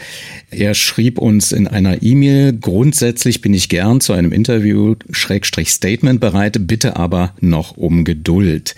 Er 0.50 0.74
schrieb 0.74 1.20
uns 1.20 1.52
in 1.52 1.68
einer 1.68 2.02
E-Mail, 2.02 2.54
grundsätzlich 2.54 3.42
bin 3.42 3.54
ich 3.54 3.70
gern 3.70 4.02
zu 4.02 4.14
einem 4.14 4.32
Interview 4.32 4.96
Schrägstrich 5.12 5.70
Statement 5.70 6.20
bereit, 6.20 6.58
bitte 6.62 6.96
aber 6.96 7.34
noch 7.40 7.78
um 7.78 8.04
Geduld. 8.06 8.76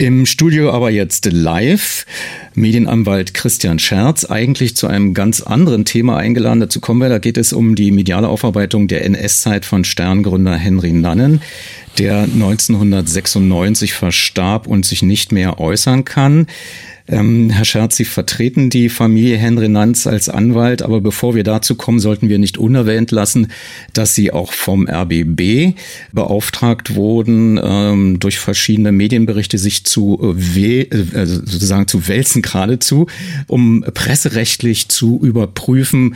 Im 0.00 0.24
Studio 0.24 0.70
aber 0.70 0.90
jetzt 0.90 1.26
live 1.30 2.06
Medienanwalt 2.54 3.34
Christian 3.34 3.78
Scherz, 3.78 4.24
eigentlich 4.24 4.74
zu 4.74 4.86
einem 4.86 5.12
ganz 5.12 5.42
anderen 5.42 5.84
Thema 5.84 6.16
eingeladen. 6.16 6.58
Dazu 6.58 6.80
kommen 6.80 7.02
wir, 7.02 7.10
da 7.10 7.18
geht 7.18 7.36
es 7.36 7.52
um 7.52 7.74
die 7.74 7.90
mediale 7.90 8.26
Aufarbeitung 8.26 8.88
der 8.88 9.04
NS-Zeit 9.04 9.66
von 9.66 9.84
Sterngründer 9.84 10.56
Henry 10.56 10.92
Nannen, 10.92 11.42
der 11.98 12.22
1996 12.22 13.92
verstarb 13.92 14.66
und 14.66 14.86
sich 14.86 15.02
nicht 15.02 15.32
mehr 15.32 15.60
äußern 15.60 16.06
kann. 16.06 16.46
Ähm, 17.10 17.50
Herr 17.50 17.64
Scherz, 17.64 17.96
Sie 17.96 18.04
vertreten 18.04 18.70
die 18.70 18.88
Familie 18.88 19.36
Henry 19.36 19.68
Nanz 19.68 20.06
als 20.06 20.28
Anwalt, 20.28 20.82
aber 20.82 21.00
bevor 21.00 21.34
wir 21.34 21.42
dazu 21.42 21.74
kommen, 21.74 21.98
sollten 21.98 22.28
wir 22.28 22.38
nicht 22.38 22.56
unerwähnt 22.56 23.10
lassen, 23.10 23.48
dass 23.92 24.14
Sie 24.14 24.32
auch 24.32 24.52
vom 24.52 24.88
RBB 24.88 25.74
beauftragt 26.12 26.94
wurden, 26.94 27.58
ähm, 27.62 28.20
durch 28.20 28.38
verschiedene 28.38 28.92
Medienberichte 28.92 29.58
sich 29.58 29.84
zu 29.84 30.36
äh, 30.56 30.86
also 31.14 31.34
sozusagen 31.44 31.88
zu 31.88 32.06
wälzen 32.06 32.42
geradezu, 32.42 33.06
um 33.48 33.84
presserechtlich 33.92 34.88
zu 34.88 35.18
überprüfen, 35.20 36.14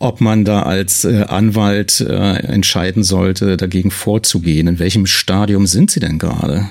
ob 0.00 0.20
man 0.20 0.44
da 0.44 0.62
als 0.62 1.04
äh, 1.04 1.24
Anwalt 1.28 2.00
äh, 2.00 2.14
entscheiden 2.14 3.04
sollte, 3.04 3.56
dagegen 3.56 3.92
vorzugehen. 3.92 4.66
In 4.66 4.78
welchem 4.80 5.06
Stadium 5.06 5.66
sind 5.66 5.92
Sie 5.92 6.00
denn 6.00 6.18
gerade? 6.18 6.68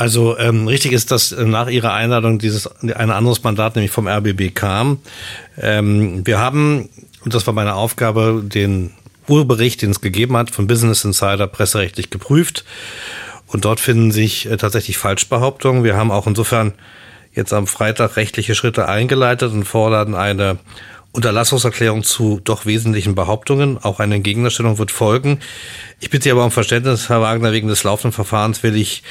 Also 0.00 0.38
ähm, 0.38 0.66
richtig 0.66 0.92
ist, 0.92 1.10
dass 1.10 1.30
äh, 1.30 1.44
nach 1.44 1.68
ihrer 1.68 1.92
Einladung 1.92 2.38
dieses 2.38 2.66
ein 2.80 3.10
anderes 3.10 3.42
Mandat 3.42 3.76
nämlich 3.76 3.90
vom 3.90 4.08
RBB 4.08 4.54
kam. 4.54 4.96
Ähm, 5.60 6.26
wir 6.26 6.38
haben 6.38 6.88
und 7.22 7.34
das 7.34 7.46
war 7.46 7.52
meine 7.52 7.74
Aufgabe, 7.74 8.42
den 8.42 8.92
Urbericht, 9.28 9.82
den 9.82 9.90
es 9.90 10.00
gegeben 10.00 10.38
hat, 10.38 10.52
von 10.52 10.66
Business 10.66 11.04
Insider 11.04 11.46
presserechtlich 11.46 12.08
geprüft. 12.08 12.64
Und 13.46 13.66
dort 13.66 13.78
finden 13.78 14.10
sich 14.10 14.50
äh, 14.50 14.56
tatsächlich 14.56 14.96
Falschbehauptungen. 14.96 15.84
Wir 15.84 15.98
haben 15.98 16.10
auch 16.10 16.26
insofern 16.26 16.72
jetzt 17.34 17.52
am 17.52 17.66
Freitag 17.66 18.16
rechtliche 18.16 18.54
Schritte 18.54 18.88
eingeleitet 18.88 19.52
und 19.52 19.64
fordern 19.64 20.14
eine 20.14 20.56
Unterlassungserklärung 21.12 22.04
zu 22.04 22.40
doch 22.42 22.64
wesentlichen 22.64 23.14
Behauptungen. 23.14 23.76
Auch 23.76 24.00
eine 24.00 24.20
Gegendarstellung 24.20 24.78
wird 24.78 24.92
folgen. 24.92 25.40
Ich 26.00 26.08
bitte 26.08 26.24
Sie 26.24 26.30
aber 26.30 26.46
um 26.46 26.52
Verständnis, 26.52 27.10
Herr 27.10 27.20
Wagner, 27.20 27.52
wegen 27.52 27.68
des 27.68 27.84
laufenden 27.84 28.14
Verfahrens 28.14 28.62
will 28.62 28.76
ich 28.76 29.02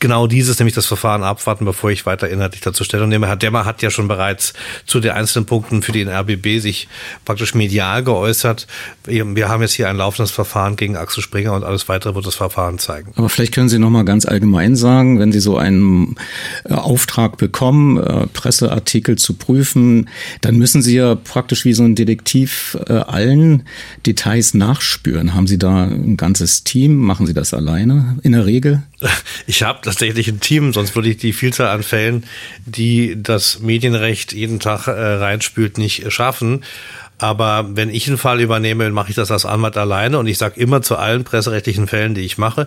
genau 0.00 0.26
dieses, 0.26 0.58
nämlich 0.58 0.74
das 0.74 0.86
Verfahren 0.86 1.22
abwarten, 1.22 1.64
bevor 1.64 1.90
ich 1.90 2.06
weiter 2.06 2.28
inhaltlich 2.28 2.62
dazu 2.62 2.82
Stellung 2.82 3.08
nehme. 3.08 3.28
Herr 3.28 3.36
Demmer 3.36 3.64
hat 3.64 3.82
ja 3.82 3.90
schon 3.90 4.08
bereits 4.08 4.54
zu 4.86 5.00
den 5.00 5.12
einzelnen 5.12 5.46
Punkten 5.46 5.82
für 5.82 5.92
den 5.92 6.08
RBB 6.08 6.60
sich 6.60 6.88
praktisch 7.24 7.54
medial 7.54 8.02
geäußert. 8.02 8.66
Wir 9.04 9.48
haben 9.48 9.62
jetzt 9.62 9.74
hier 9.74 9.88
ein 9.88 9.96
laufendes 9.96 10.30
Verfahren 10.30 10.76
gegen 10.76 10.96
Axel 10.96 11.22
Springer 11.22 11.52
und 11.52 11.64
alles 11.64 11.88
weitere 11.88 12.14
wird 12.14 12.26
das 12.26 12.34
Verfahren 12.34 12.78
zeigen. 12.78 13.12
Aber 13.16 13.28
vielleicht 13.28 13.54
können 13.54 13.68
Sie 13.68 13.78
noch 13.78 13.90
mal 13.90 14.04
ganz 14.04 14.26
allgemein 14.26 14.74
sagen, 14.74 15.20
wenn 15.20 15.32
Sie 15.32 15.40
so 15.40 15.56
einen 15.56 16.16
äh, 16.64 16.74
Auftrag 16.74 17.36
bekommen, 17.36 17.98
äh, 17.98 18.26
Presseartikel 18.28 19.16
zu 19.16 19.34
prüfen, 19.34 20.08
dann 20.40 20.56
müssen 20.56 20.82
Sie 20.82 20.96
ja 20.96 21.14
praktisch 21.14 21.64
wie 21.64 21.74
so 21.74 21.84
ein 21.84 21.94
Detektiv 21.94 22.76
äh, 22.88 22.94
allen 22.94 23.64
Details 24.06 24.54
nachspüren. 24.54 25.34
Haben 25.34 25.46
Sie 25.46 25.58
da 25.58 25.84
ein 25.84 26.16
ganzes 26.16 26.64
Team? 26.64 26.96
Machen 26.96 27.26
Sie 27.26 27.34
das 27.34 27.52
alleine 27.52 28.18
in 28.22 28.32
der 28.32 28.46
Regel? 28.46 28.82
Ich 29.46 29.62
habe 29.62 29.80
tatsächlich 29.82 30.28
ein 30.28 30.40
Team, 30.40 30.72
sonst 30.72 30.94
würde 30.94 31.08
ich 31.08 31.16
die 31.16 31.32
Vielzahl 31.32 31.68
an 31.68 31.82
Fällen, 31.82 32.24
die 32.66 33.20
das 33.20 33.60
Medienrecht 33.60 34.32
jeden 34.32 34.60
Tag 34.60 34.86
äh, 34.86 34.90
reinspült, 34.90 35.78
nicht 35.78 36.12
schaffen. 36.12 36.64
Aber 37.20 37.68
wenn 37.74 37.90
ich 37.90 38.08
einen 38.08 38.16
Fall 38.16 38.40
übernehme, 38.40 38.84
dann 38.84 38.94
mache 38.94 39.10
ich 39.10 39.14
das 39.14 39.30
als 39.30 39.44
Anwalt 39.44 39.76
alleine 39.76 40.18
und 40.18 40.26
ich 40.26 40.38
sage 40.38 40.58
immer 40.58 40.80
zu 40.80 40.96
allen 40.96 41.22
presserechtlichen 41.22 41.86
Fällen, 41.86 42.14
die 42.14 42.22
ich 42.22 42.38
mache, 42.38 42.66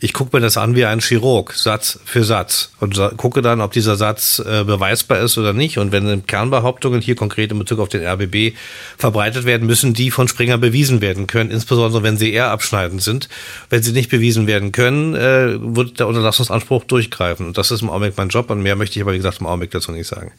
ich 0.00 0.12
gucke 0.12 0.36
mir 0.36 0.40
das 0.40 0.56
an 0.56 0.74
wie 0.74 0.84
ein 0.84 0.98
Chirurg, 0.98 1.52
Satz 1.52 2.00
für 2.04 2.24
Satz 2.24 2.72
und 2.80 3.00
gucke 3.16 3.42
dann, 3.42 3.60
ob 3.60 3.70
dieser 3.70 3.94
Satz 3.94 4.40
äh, 4.40 4.64
beweisbar 4.64 5.20
ist 5.20 5.38
oder 5.38 5.52
nicht. 5.52 5.78
Und 5.78 5.92
wenn 5.92 6.26
Kernbehauptungen 6.26 7.00
hier 7.00 7.14
konkret 7.14 7.52
in 7.52 7.60
Bezug 7.60 7.78
auf 7.78 7.90
den 7.90 8.04
RBB 8.04 8.56
verbreitet 8.98 9.44
werden, 9.44 9.68
müssen 9.68 9.94
die 9.94 10.10
von 10.10 10.26
Springer 10.26 10.58
bewiesen 10.58 11.00
werden 11.00 11.28
können, 11.28 11.52
insbesondere 11.52 12.02
wenn 12.02 12.16
sie 12.16 12.32
eher 12.32 12.50
abschneidend 12.50 13.02
sind. 13.02 13.28
Wenn 13.70 13.84
sie 13.84 13.92
nicht 13.92 14.10
bewiesen 14.10 14.48
werden 14.48 14.72
können, 14.72 15.14
äh, 15.14 15.58
wird 15.60 16.00
der 16.00 16.08
Unterlassungsanspruch 16.08 16.82
durchgreifen. 16.84 17.46
Und 17.46 17.56
das 17.56 17.70
ist 17.70 17.82
im 17.82 17.90
Augenblick 17.90 18.14
mein 18.16 18.30
Job 18.30 18.50
und 18.50 18.62
mehr 18.62 18.74
möchte 18.74 18.98
ich 18.98 19.02
aber, 19.04 19.12
wie 19.12 19.18
gesagt, 19.18 19.38
im 19.38 19.46
Augenblick 19.46 19.70
dazu 19.70 19.92
nicht 19.92 20.08
sagen. 20.08 20.32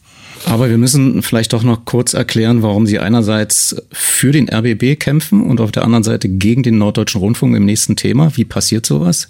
Aber 0.46 0.70
wir 0.70 0.78
müssen 0.78 1.22
vielleicht 1.22 1.54
doch 1.54 1.64
noch 1.64 1.86
kurz 1.86 2.14
erklären, 2.14 2.62
warum 2.64 2.86
Sie 2.86 3.00
einerseits 3.00 3.76
für 3.92 4.32
den 4.32 4.50
RBB 4.50 5.00
kämpfen 5.00 5.42
und 5.42 5.62
auf 5.62 5.72
der 5.72 5.84
anderen 5.84 6.04
Seite 6.04 6.30
gegen 6.30 6.64
den 6.64 6.78
Norddeutschen 6.78 7.22
Rundfunk 7.22 7.56
im 7.56 7.66
nächsten 7.66 7.96
Thema. 7.96 8.36
Wie 8.36 8.46
passiert 8.46 8.86
sowas? 8.86 9.30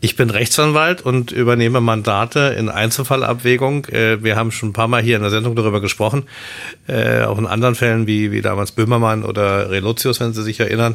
Ich 0.00 0.14
bin 0.14 0.30
Rechtsanwalt 0.30 1.02
und 1.02 1.32
übernehme 1.32 1.80
Mandate 1.80 2.54
in 2.56 2.68
Einzelfallabwägung. 2.68 3.86
Äh, 3.86 4.22
wir 4.22 4.36
haben 4.36 4.52
schon 4.52 4.68
ein 4.68 4.72
paar 4.72 4.86
Mal 4.86 5.02
hier 5.02 5.16
in 5.16 5.22
der 5.22 5.32
Sendung 5.32 5.56
darüber 5.56 5.80
gesprochen, 5.80 6.22
äh, 6.86 7.22
auch 7.22 7.36
in 7.36 7.48
anderen 7.48 7.74
Fällen 7.74 8.06
wie, 8.06 8.30
wie 8.30 8.40
damals 8.40 8.70
Böhmermann 8.70 9.24
oder 9.24 9.70
Relotius, 9.70 10.20
wenn 10.20 10.32
Sie 10.32 10.44
sich 10.44 10.60
erinnern. 10.60 10.94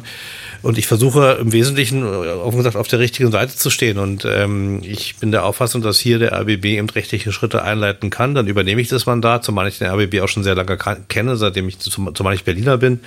Und 0.62 0.78
ich 0.78 0.86
versuche 0.86 1.36
im 1.38 1.52
Wesentlichen, 1.52 2.02
äh, 2.02 2.06
offen 2.06 2.56
gesagt, 2.56 2.76
auf 2.76 2.88
der 2.88 2.98
richtigen 2.98 3.30
Seite 3.30 3.54
zu 3.54 3.68
stehen. 3.68 3.98
Und 3.98 4.24
ähm, 4.24 4.80
ich 4.82 5.16
bin 5.16 5.32
der 5.32 5.44
Auffassung, 5.44 5.82
dass 5.82 5.98
hier 5.98 6.18
der 6.18 6.32
RBB 6.32 6.64
eben 6.64 6.88
rechtliche 6.88 7.30
Schritte 7.30 7.62
einleiten 7.62 8.08
kann. 8.08 8.34
Dann 8.34 8.46
übernehme 8.46 8.80
ich 8.80 8.88
das 8.88 9.04
Mandat, 9.04 9.44
zumal 9.44 9.68
ich 9.68 9.76
den 9.76 9.88
RBB 9.88 10.22
auch 10.22 10.28
schon 10.28 10.44
sehr 10.44 10.54
lange 10.54 10.78
kenne, 11.08 11.36
seitdem 11.36 11.68
ich 11.68 11.78
zumal 11.78 12.34
ich 12.34 12.44
Berliner 12.44 12.78
bin. 12.78 13.00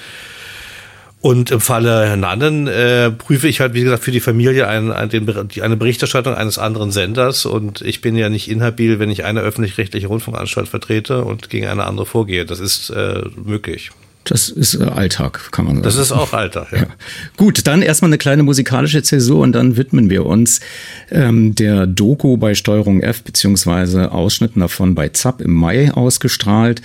Und 1.19 1.49
im 1.49 1.59
Falle 1.59 2.15
Nannen 2.15 2.67
äh, 2.67 3.09
prüfe 3.09 3.47
ich 3.47 3.59
halt, 3.59 3.73
wie 3.73 3.81
gesagt, 3.81 4.03
für 4.03 4.11
die 4.11 4.19
Familie 4.19 4.67
ein, 4.67 4.91
ein, 4.91 5.09
den, 5.09 5.27
eine 5.61 5.75
Berichterstattung 5.75 6.35
eines 6.35 6.59
anderen 6.59 6.91
Senders. 6.91 7.45
Und 7.45 7.81
ich 7.81 8.01
bin 8.01 8.15
ja 8.15 8.29
nicht 8.29 8.49
inhabil, 8.49 8.99
wenn 8.99 9.09
ich 9.09 9.25
eine 9.25 9.41
öffentlich-rechtliche 9.41 10.07
Rundfunkanstalt 10.07 10.67
vertrete 10.67 11.23
und 11.23 11.49
gegen 11.49 11.67
eine 11.67 11.85
andere 11.85 12.05
vorgehe. 12.05 12.45
Das 12.45 12.59
ist 12.59 12.91
äh, 12.91 13.23
möglich. 13.35 13.91
Das 14.29 14.49
ist 14.49 14.75
äh, 14.75 14.83
Alltag, 14.83 15.51
kann 15.51 15.65
man 15.65 15.75
sagen. 15.75 15.83
Das 15.83 15.95
ist 15.95 16.11
auch 16.11 16.33
Alltag, 16.33 16.67
ja. 16.71 16.77
ja. 16.81 16.87
Gut, 17.37 17.65
dann 17.65 17.81
erstmal 17.81 18.09
eine 18.09 18.17
kleine 18.17 18.43
musikalische 18.43 19.01
Zäsur 19.01 19.41
und 19.41 19.53
dann 19.53 19.77
widmen 19.77 20.09
wir 20.09 20.25
uns 20.25 20.59
ähm, 21.09 21.55
der 21.55 21.87
Doku 21.87 22.37
bei 22.37 22.53
Steuerung 22.53 23.01
F, 23.01 23.23
beziehungsweise 23.23 24.11
Ausschnitten 24.11 24.59
davon 24.59 24.95
bei 24.95 25.09
ZAP 25.09 25.41
im 25.41 25.53
Mai 25.53 25.91
ausgestrahlt 25.91 26.81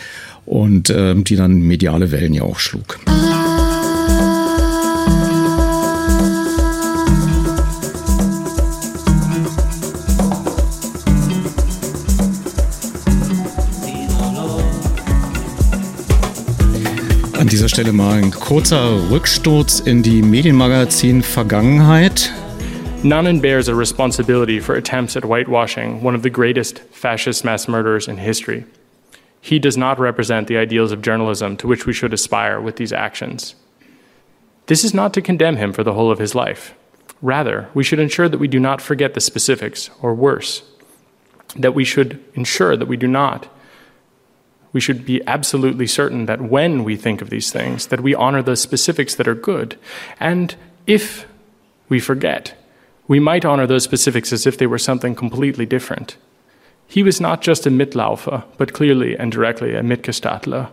und 0.47 0.91
ähm, 0.91 1.25
die 1.25 1.37
dann 1.37 1.61
mediale 1.63 2.11
Wellen 2.13 2.33
ja 2.33 2.43
auch 2.43 2.59
schlug. 2.59 2.99
An 17.43 17.49
dieser 17.49 17.69
Stelle 17.69 17.93
mal 17.93 18.23
ein 18.23 18.31
kurzer 18.31 19.11
Rücksturz 19.11 19.81
in 19.81 20.05
die 20.05 20.23
Medienmagazin-Vergangenheit. 20.23 22.31
Bears 23.43 23.69
a 23.69 23.75
responsibility 23.75 24.61
for 24.61 24.77
attempts 24.77 25.17
at 25.17 25.25
whitewashing 25.25 26.05
one 26.05 26.15
of 26.15 26.23
the 26.23 26.31
greatest 26.31 26.79
fascist 26.93 27.45
mass 27.45 27.67
murderers 27.67 28.07
in 28.07 28.19
history. 28.19 28.65
He 29.41 29.59
does 29.59 29.77
not 29.77 29.99
represent 29.99 30.47
the 30.47 30.57
ideals 30.57 30.93
of 30.93 31.03
journalism 31.03 31.57
to 31.57 31.67
which 31.67 31.85
we 31.85 31.93
should 31.93 32.13
aspire 32.13 32.61
with 32.61 32.77
these 32.77 32.93
actions. 32.93 33.57
This 34.67 34.85
is 34.85 34.95
not 34.95 35.13
to 35.15 35.21
condemn 35.21 35.57
him 35.57 35.73
for 35.73 35.83
the 35.83 35.95
whole 35.95 36.13
of 36.13 36.21
his 36.21 36.37
life. 36.37 36.77
Rather, 37.21 37.69
we 37.75 37.83
should 37.83 37.99
ensure 37.99 38.29
that 38.29 38.39
we 38.39 38.47
do 38.47 38.61
not 38.61 38.81
forget 38.81 39.15
the 39.15 39.21
specifics, 39.21 39.91
or 40.01 40.15
worse, 40.15 40.63
that 41.57 41.75
we 41.75 41.85
should 41.85 42.21
ensure 42.35 42.77
that 42.77 42.87
we 42.87 42.97
do 42.97 43.09
not 43.09 43.49
we 44.73 44.81
should 44.81 45.05
be 45.05 45.27
absolutely 45.27 45.87
certain 45.87 46.27
that 46.27 46.41
when 46.41 46.85
we 46.85 46.97
think 46.97 47.21
of 47.21 47.31
these 47.31 47.53
things, 47.53 47.89
that 47.89 48.01
we 48.01 48.15
honor 48.15 48.43
the 48.43 48.57
specifics 48.57 49.15
that 49.17 49.29
are 49.29 49.35
good. 49.35 49.79
And 50.19 50.55
if 50.87 51.27
we 51.89 52.01
forget, 52.01 52.55
we 53.07 53.21
might 53.21 53.45
honor 53.45 53.67
those 53.67 53.85
specifics 53.85 54.33
as 54.33 54.47
if 54.47 54.57
they 54.57 54.67
were 54.67 54.79
something 54.79 55.15
completely 55.15 55.67
different. 55.67 56.17
He 56.87 57.03
was 57.03 57.21
not 57.21 57.43
just 57.43 57.67
a 57.67 57.71
Mitlaufer, 57.71 58.45
but 58.57 58.73
clearly 58.73 59.17
and 59.17 59.31
directly 59.31 59.75
a 59.75 59.83
Mitgestatler. 59.83 60.71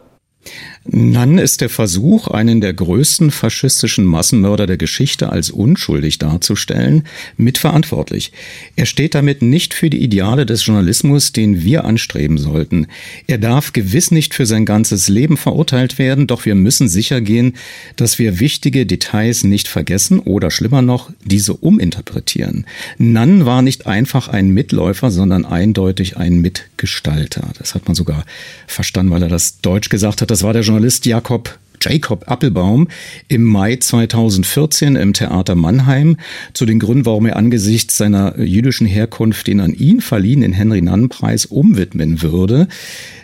Nan 0.92 1.38
ist 1.38 1.62
der 1.62 1.70
Versuch, 1.70 2.30
einen 2.30 2.62
der 2.62 2.74
größten 2.74 3.30
faschistischen 3.30 4.06
Massenmörder 4.06 4.66
der 4.66 4.78
Geschichte 4.78 5.32
als 5.32 5.52
unschuldig 5.52 6.18
darzustellen, 6.18 7.04
mitverantwortlich. 7.38 8.32
Er 8.76 8.86
steht 8.86 9.14
damit 9.14 9.42
nicht 9.42 9.74
für 9.74 9.90
die 9.90 10.02
Ideale 10.02 10.46
des 10.46 10.66
Journalismus, 10.66 11.32
den 11.32 11.64
wir 11.64 11.86
anstreben 11.86 12.38
sollten. 12.38 12.88
Er 13.28 13.38
darf 13.38 13.74
gewiss 13.74 14.10
nicht 14.10 14.34
für 14.34 14.46
sein 14.46 14.66
ganzes 14.66 15.10
Leben 15.10 15.38
verurteilt 15.38 16.00
werden, 16.00 16.26
doch 16.26 16.46
wir 16.46 16.56
müssen 16.56 16.88
sicher 16.88 17.22
gehen, 17.22 17.54
dass 17.96 18.18
wir 18.18 18.40
wichtige 18.40 18.86
Details 18.86 19.44
nicht 19.44 19.68
vergessen 19.68 20.20
oder 20.20 20.50
schlimmer 20.50 20.82
noch, 20.82 21.12
diese 21.24 21.54
uminterpretieren. 21.54 22.66
Nan 22.98 23.46
war 23.46 23.62
nicht 23.62 23.86
einfach 23.86 24.28
ein 24.28 24.50
Mitläufer, 24.50 25.12
sondern 25.12 25.46
eindeutig 25.46 26.18
ein 26.18 26.42
Mitgestalter. 26.42 27.50
Das 27.60 27.76
hat 27.76 27.86
man 27.86 27.96
sogar 27.96 28.26
verstanden, 28.66 29.12
weil 29.12 29.24
er 29.24 29.30
das 29.30 29.62
Deutsch 29.62 29.90
gesagt 29.90 30.22
hat. 30.22 30.29
Das 30.30 30.44
war 30.44 30.54
der 30.54 30.62
Journalist 30.62 31.08
Jakob 31.08 31.58
Jacob 31.82 32.30
Appelbaum 32.30 32.88
im 33.30 33.44
Mai 33.44 33.78
2014 33.78 34.96
im 34.96 35.14
Theater 35.14 35.56
Mannheim. 35.56 36.18
Zu 36.54 36.68
den 36.68 36.78
Gründen, 36.78 37.08
warum 37.08 37.26
er 37.26 37.36
angesichts 37.36 37.98
seiner 37.98 38.40
jüdischen 38.40 38.86
Herkunft 38.86 39.48
den 39.48 39.60
an 39.60 39.74
ihn 39.74 40.02
verliehenen 40.02 40.54
Henry-Nannen-Preis 40.54 41.48
umwidmen 41.48 42.22
würde 42.22 42.68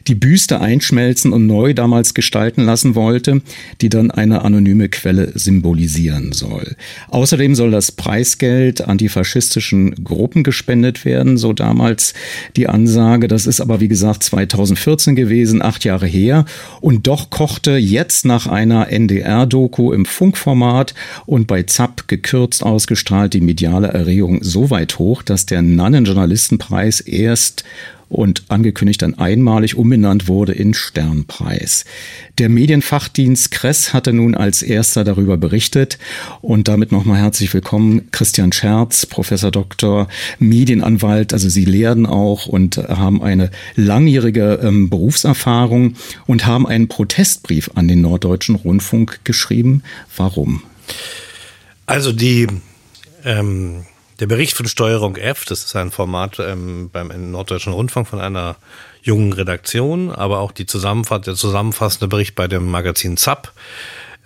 die 0.08 0.16
Büste 0.16 0.62
einschmelzen 0.62 1.34
und 1.34 1.48
neu 1.48 1.74
damals 1.74 2.14
gestalten 2.14 2.64
lassen 2.64 2.96
wollte, 2.96 3.42
die 3.82 3.90
dann 3.90 4.12
eine 4.12 4.44
anonyme 4.44 4.90
Quelle 4.90 5.32
symbolisieren 5.38 6.32
soll. 6.32 6.76
Außerdem 7.10 7.56
soll 7.56 7.72
das 7.72 7.92
Preisgeld 7.92 8.88
antifaschistischen 8.88 10.04
Gruppen 10.04 10.44
gespendet 10.44 11.06
werden, 11.06 11.38
so 11.38 11.54
damals 11.54 12.14
die 12.56 12.68
Ansage. 12.68 13.28
Das 13.28 13.48
ist 13.48 13.62
aber 13.62 13.80
wie 13.80 13.88
gesagt 13.88 14.24
2014 14.24 15.16
gewesen, 15.16 15.62
acht 15.62 15.84
Jahre 15.86 16.08
her. 16.08 16.46
Und 16.82 17.08
doch 17.08 17.30
kochte 17.30 17.78
jetzt 17.78 18.26
nach 18.26 18.48
einer 18.48 18.90
NDR-Doku 18.92 19.92
im 19.92 20.06
Funkformat 20.06 20.94
und 21.26 21.48
bei 21.48 21.64
ZAP 21.64 22.08
gekürzt 22.08 22.64
ausgestrahlt 22.64 23.34
die 23.34 23.42
mediale 23.42 23.88
Erregung 23.88 24.40
so 24.44 24.70
weit 24.70 25.00
hoch, 25.00 25.24
dass 25.24 25.46
der 25.46 25.62
Nannen-Journalistenpreis 25.62 27.00
erst 27.00 27.64
und 28.10 28.44
angekündigt 28.50 29.02
dann 29.02 29.16
einmalig 29.16 29.76
umbenannt 29.76 30.28
wurde 30.28 30.54
in 30.54 30.74
Sternpreis. 30.74 31.86
Der 32.38 32.50
Medienfachdienst 32.50 33.52
Kress 33.52 33.94
hatte 33.94 34.14
nun 34.14 34.36
als 34.36 34.62
erster 34.62 35.04
darüber 35.04 35.38
berichtet 35.38 35.98
und 36.42 36.68
damit 36.68 36.92
nochmal 36.92 37.20
herzlich 37.20 37.54
willkommen 37.54 38.10
Christian 38.12 38.52
Scherz, 38.52 39.06
Professor 39.06 39.52
Doktor, 39.52 40.08
Medienanwalt, 40.40 41.34
also 41.34 41.50
Sie 41.50 41.66
lehren 41.66 42.06
auch 42.06 42.46
und 42.46 42.78
haben 42.78 43.22
eine 43.22 43.52
langjährige 43.76 44.60
ähm, 44.62 44.90
Berufserfahrung 44.90 45.96
und 46.28 46.46
haben 46.46 46.68
einen 46.68 46.88
Protestbrief 46.88 47.72
an 47.76 47.88
den 47.88 48.02
Norddeutschen 48.02 48.56
Rundfunk 48.56 49.22
geschrieben. 49.24 49.84
Warum? 50.16 50.64
Also 51.86 52.12
die 52.12 52.48
ähm 53.24 53.86
der 54.20 54.28
Bericht 54.28 54.56
von 54.56 54.68
Steuerung 54.68 55.18
F, 55.18 55.46
das 55.46 55.66
ist 55.66 55.76
ein 55.76 55.92
Format 55.92 56.40
ähm, 56.40 56.90
beim 56.92 57.32
Norddeutschen 57.32 57.74
Rundfunk 57.74 58.08
von 58.08 58.20
einer 58.20 58.56
jungen 59.02 59.34
Redaktion, 59.34 60.12
aber 60.12 60.40
auch 60.40 60.52
die 60.52 60.66
Zusammenfass 60.66 61.22
der 61.22 61.36
zusammenfassende 61.36 62.08
Bericht 62.08 62.36
bei 62.36 62.48
dem 62.48 62.70
Magazin 62.70 63.18
ZAP, 63.18 63.52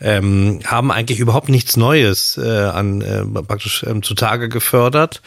ähm, 0.02 0.60
haben 0.66 0.92
eigentlich 0.92 1.20
überhaupt 1.20 1.50
nichts 1.50 1.76
Neues 1.76 2.38
äh, 2.38 2.48
an 2.48 3.02
äh, 3.02 3.26
praktisch 3.44 3.84
ähm, 3.84 4.02
zutage 4.02 4.48
gefördert, 4.48 5.22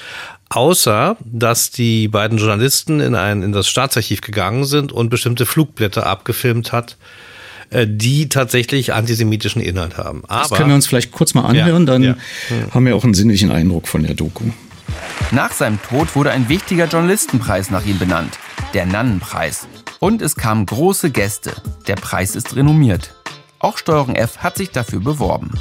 außer 0.49 1.17
dass 1.25 1.71
die 1.71 2.09
beiden 2.09 2.39
Journalisten 2.39 3.01
in 3.01 3.15
ein 3.15 3.43
in 3.43 3.53
das 3.53 3.69
Staatsarchiv 3.69 4.23
gegangen 4.23 4.65
sind 4.65 4.93
und 4.93 5.11
bestimmte 5.11 5.45
Flugblätter 5.45 6.07
abgefilmt 6.07 6.73
hat, 6.73 6.97
die 7.87 8.29
tatsächlich 8.29 8.93
antisemitischen 8.93 9.63
Inhalt 9.63 9.99
haben. 9.99 10.23
Aber, 10.29 10.49
das 10.49 10.51
können 10.51 10.69
wir 10.69 10.75
uns 10.75 10.87
vielleicht 10.87 11.13
kurz 11.13 11.35
mal 11.35 11.45
anhören, 11.45 11.87
dann 11.87 12.03
ja. 12.03 12.17
haben 12.73 12.87
wir 12.87 12.97
auch 12.97 13.05
einen 13.05 13.15
sinnlichen 13.15 13.51
Eindruck 13.51 13.89
von 13.89 14.03
der 14.03 14.15
Doku. 14.15 14.45
Nach 15.31 15.53
seinem 15.53 15.81
Tod 15.83 16.15
wurde 16.15 16.31
ein 16.31 16.49
wichtiger 16.49 16.87
Journalistenpreis 16.87 17.71
nach 17.71 17.87
ihm 17.87 17.99
benannt, 17.99 18.39
der 18.75 18.87
Nannenpreis. 18.87 19.67
Und 19.99 20.21
es 20.21 20.37
kamen 20.37 20.67
große 20.67 21.11
Gäste. 21.11 21.53
Der 21.87 21.95
Preis 21.95 22.37
ist 22.37 22.57
renommiert. 22.57 23.15
Auch 23.59 23.79
Steuerung 23.79 24.17
F 24.17 24.39
hat 24.39 24.57
sich 24.57 24.71
dafür 24.71 25.01
beworben. 25.01 25.53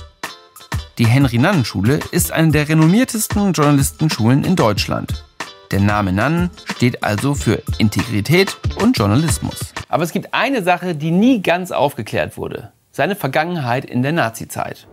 Die 0.97 1.07
Henry-Nannen-Schule 1.07 1.99
ist 2.11 2.31
eine 2.31 2.51
der 2.51 2.67
renommiertesten 2.67 3.53
Journalistenschulen 3.53 4.43
in 4.43 4.55
Deutschland. 4.55 5.23
Der 5.71 5.79
Name 5.79 6.11
Nannen 6.11 6.49
steht 6.75 7.01
also 7.01 7.33
für 7.33 7.63
Integrität 7.77 8.57
und 8.81 8.97
Journalismus. 8.97 9.73
Aber 9.87 10.03
es 10.03 10.11
gibt 10.11 10.33
eine 10.33 10.63
Sache, 10.63 10.95
die 10.95 11.11
nie 11.11 11.41
ganz 11.41 11.71
aufgeklärt 11.71 12.35
wurde. 12.35 12.73
Seine 12.91 13.15
Vergangenheit 13.15 13.85
in 13.85 14.03
der 14.03 14.11
Nazizeit. 14.11 14.85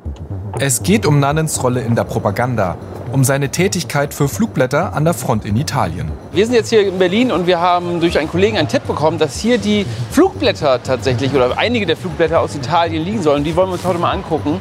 Es 0.60 0.84
geht 0.84 1.04
um 1.04 1.18
Nannens 1.18 1.60
Rolle 1.64 1.80
in 1.80 1.96
der 1.96 2.04
Propaganda, 2.04 2.78
um 3.10 3.24
seine 3.24 3.48
Tätigkeit 3.50 4.14
für 4.14 4.28
Flugblätter 4.28 4.92
an 4.92 5.04
der 5.04 5.14
Front 5.14 5.44
in 5.44 5.56
Italien. 5.56 6.12
Wir 6.30 6.46
sind 6.46 6.54
jetzt 6.54 6.68
hier 6.68 6.86
in 6.86 6.96
Berlin 6.96 7.32
und 7.32 7.48
wir 7.48 7.58
haben 7.58 7.98
durch 7.98 8.16
einen 8.16 8.28
Kollegen 8.28 8.56
einen 8.56 8.68
Tipp 8.68 8.86
bekommen, 8.86 9.18
dass 9.18 9.36
hier 9.36 9.58
die 9.58 9.84
Flugblätter 10.12 10.80
tatsächlich 10.84 11.34
oder 11.34 11.58
einige 11.58 11.86
der 11.86 11.96
Flugblätter 11.96 12.38
aus 12.38 12.54
Italien 12.54 13.04
liegen 13.04 13.22
sollen. 13.22 13.42
Die 13.42 13.56
wollen 13.56 13.68
wir 13.68 13.74
uns 13.74 13.84
heute 13.84 13.98
mal 13.98 14.12
angucken. 14.12 14.60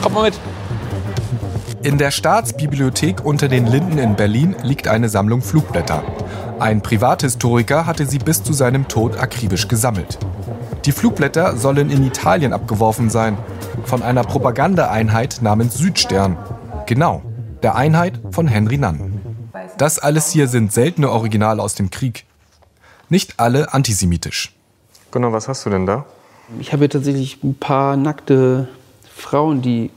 Kommt 0.00 0.14
mal 0.14 0.22
mit. 0.22 0.40
In 1.82 1.96
der 1.96 2.10
Staatsbibliothek 2.10 3.24
unter 3.24 3.48
den 3.48 3.66
Linden 3.66 3.96
in 3.96 4.14
Berlin 4.14 4.54
liegt 4.62 4.86
eine 4.86 5.08
Sammlung 5.08 5.40
Flugblätter. 5.40 6.02
Ein 6.58 6.82
Privathistoriker 6.82 7.86
hatte 7.86 8.04
sie 8.04 8.18
bis 8.18 8.42
zu 8.42 8.52
seinem 8.52 8.86
Tod 8.86 9.18
akribisch 9.18 9.66
gesammelt. 9.66 10.18
Die 10.84 10.92
Flugblätter 10.92 11.56
sollen 11.56 11.90
in 11.90 12.06
Italien 12.06 12.52
abgeworfen 12.52 13.08
sein, 13.08 13.38
von 13.84 14.02
einer 14.02 14.24
Propagandaeinheit 14.24 15.38
namens 15.40 15.78
Südstern. 15.78 16.36
Genau, 16.84 17.22
der 17.62 17.76
Einheit 17.76 18.20
von 18.30 18.46
Henry 18.46 18.76
Nunn. 18.76 19.18
Das 19.78 19.98
alles 19.98 20.30
hier 20.30 20.48
sind 20.48 20.74
seltene 20.74 21.10
Originale 21.10 21.62
aus 21.62 21.76
dem 21.76 21.88
Krieg. 21.88 22.26
Nicht 23.08 23.40
alle 23.40 23.72
antisemitisch. 23.72 24.54
Genau, 25.12 25.32
was 25.32 25.48
hast 25.48 25.64
du 25.64 25.70
denn 25.70 25.86
da? 25.86 26.04
Ich 26.58 26.72
habe 26.72 26.80
hier 26.80 26.90
tatsächlich 26.90 27.42
ein 27.42 27.54
paar 27.54 27.96
nackte 27.96 28.68
Frauen, 29.16 29.62
die 29.62 29.90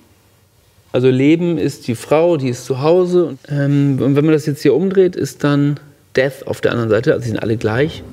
also 0.94 1.10
Leben 1.10 1.58
ist 1.58 1.88
die 1.88 1.96
Frau, 1.96 2.38
die 2.38 2.50
ist 2.50 2.66
zu 2.66 2.82
Hause. 2.82 3.38
Ähm, 3.50 3.98
und 4.00 4.16
wenn 4.16 4.26
man 4.26 4.34
das 4.34 4.46
jetzt 4.46 4.62
hier 4.62 4.76
umdreht, 4.76 5.16
ist 5.16 5.44
dann 5.44 5.80
Death 6.16 6.46
auf 6.46 6.62
der 6.62 6.72
anderen 6.72 6.92
Seite. 6.92 7.14
Also 7.14 7.24
sie 7.24 7.30
sind 7.32 7.40
alle 7.40 7.58
gleich. 7.58 8.04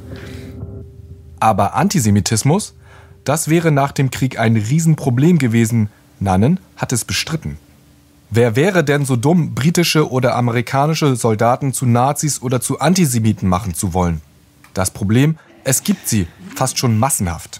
Aber 1.38 1.74
Antisemitismus, 1.74 2.74
das 3.24 3.48
wäre 3.48 3.70
nach 3.70 3.92
dem 3.92 4.10
Krieg 4.10 4.38
ein 4.38 4.56
Riesenproblem 4.56 5.38
gewesen. 5.38 5.90
Nannen 6.20 6.58
hat 6.76 6.92
es 6.92 7.04
bestritten. 7.04 7.58
Wer 8.30 8.56
wäre 8.56 8.82
denn 8.82 9.04
so 9.04 9.16
dumm, 9.16 9.54
britische 9.54 10.10
oder 10.10 10.34
amerikanische 10.36 11.16
Soldaten 11.16 11.74
zu 11.74 11.84
Nazis 11.84 12.40
oder 12.40 12.62
zu 12.62 12.80
Antisemiten 12.80 13.48
machen 13.48 13.74
zu 13.74 13.92
wollen? 13.92 14.22
Das 14.72 14.90
Problem, 14.90 15.36
es 15.64 15.82
gibt 15.82 16.08
sie, 16.08 16.26
fast 16.54 16.78
schon 16.78 16.98
massenhaft. 16.98 17.59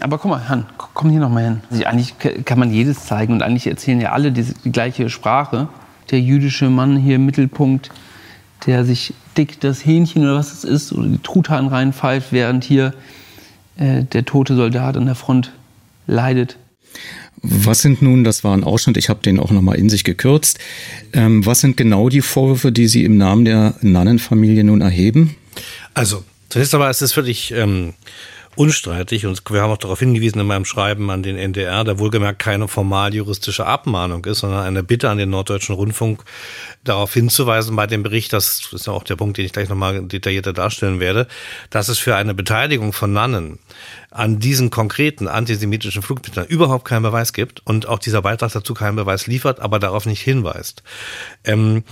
Aber 0.00 0.18
guck 0.18 0.30
mal, 0.30 0.48
Han, 0.48 0.66
komm 0.76 1.10
hier 1.10 1.20
noch 1.20 1.30
mal 1.30 1.44
hin. 1.44 1.60
Also 1.70 1.84
eigentlich 1.84 2.14
kann 2.18 2.58
man 2.58 2.72
jedes 2.72 3.06
zeigen 3.06 3.34
und 3.34 3.42
eigentlich 3.42 3.66
erzählen 3.66 4.00
ja 4.00 4.12
alle 4.12 4.32
die, 4.32 4.46
die 4.64 4.72
gleiche 4.72 5.10
Sprache. 5.10 5.68
Der 6.10 6.20
jüdische 6.20 6.70
Mann 6.70 6.96
hier 6.96 7.16
im 7.16 7.26
Mittelpunkt, 7.26 7.90
der 8.66 8.84
sich 8.84 9.14
dick 9.36 9.60
das 9.60 9.84
Hähnchen 9.84 10.22
oder 10.22 10.36
was 10.36 10.52
es 10.52 10.64
ist 10.64 10.92
oder 10.92 11.08
die 11.08 11.18
Truthahn 11.18 11.68
reinpfeift, 11.68 12.32
während 12.32 12.64
hier 12.64 12.94
äh, 13.76 14.04
der 14.04 14.24
tote 14.24 14.56
Soldat 14.56 14.96
an 14.96 15.06
der 15.06 15.14
Front 15.14 15.52
leidet. 16.06 16.56
Was 17.42 17.80
sind 17.80 18.02
nun, 18.02 18.24
das 18.24 18.44
war 18.44 18.54
ein 18.54 18.64
Ausschnitt, 18.64 18.96
ich 18.96 19.08
habe 19.08 19.22
den 19.22 19.40
auch 19.40 19.50
nochmal 19.50 19.76
in 19.76 19.88
sich 19.88 20.04
gekürzt, 20.04 20.58
ähm, 21.12 21.46
was 21.46 21.60
sind 21.60 21.76
genau 21.76 22.10
die 22.10 22.20
Vorwürfe, 22.20 22.70
die 22.72 22.86
Sie 22.86 23.04
im 23.04 23.16
Namen 23.16 23.46
der 23.46 23.74
Nannenfamilie 23.80 24.64
nun 24.64 24.82
erheben? 24.82 25.36
Also, 25.94 26.22
zunächst 26.50 26.74
einmal 26.74 26.90
ist 26.90 27.00
es 27.00 27.12
völlig 27.12 27.52
ähm, 27.52 27.94
unstreitig. 28.56 29.26
Und 29.26 29.42
wir 29.50 29.62
haben 29.62 29.70
auch 29.70 29.78
darauf 29.78 29.98
hingewiesen 29.98 30.40
in 30.40 30.46
meinem 30.46 30.64
Schreiben 30.64 31.10
an 31.10 31.22
den 31.22 31.36
NDR, 31.36 31.84
da 31.84 31.98
wohlgemerkt 31.98 32.38
keine 32.38 32.68
formal 32.68 33.14
juristische 33.14 33.66
Abmahnung 33.66 34.24
ist, 34.24 34.40
sondern 34.40 34.64
eine 34.64 34.82
Bitte 34.82 35.08
an 35.08 35.18
den 35.18 35.30
Norddeutschen 35.30 35.74
Rundfunk 35.74 36.24
darauf 36.84 37.14
hinzuweisen 37.14 37.76
bei 37.76 37.86
dem 37.86 38.02
Bericht, 38.02 38.32
das 38.32 38.70
ist 38.72 38.86
ja 38.86 38.92
auch 38.92 39.04
der 39.04 39.16
Punkt, 39.16 39.38
den 39.38 39.46
ich 39.46 39.52
gleich 39.52 39.68
nochmal 39.68 40.02
detaillierter 40.02 40.52
darstellen 40.52 41.00
werde, 41.00 41.26
dass 41.70 41.88
es 41.88 41.98
für 41.98 42.16
eine 42.16 42.34
Beteiligung 42.34 42.92
von 42.92 43.12
Nannen 43.12 43.58
an 44.10 44.40
diesen 44.40 44.70
konkreten 44.70 45.28
antisemitischen 45.28 46.02
Flugblättern 46.02 46.46
überhaupt 46.46 46.84
keinen 46.84 47.02
Beweis 47.02 47.32
gibt 47.32 47.64
und 47.64 47.86
auch 47.86 48.00
dieser 48.00 48.22
Beitrag 48.22 48.52
dazu 48.52 48.74
keinen 48.74 48.96
Beweis 48.96 49.28
liefert, 49.28 49.60
aber 49.60 49.78
darauf 49.78 50.04
nicht 50.06 50.20
hinweist. 50.20 50.82
Ähm, 51.44 51.84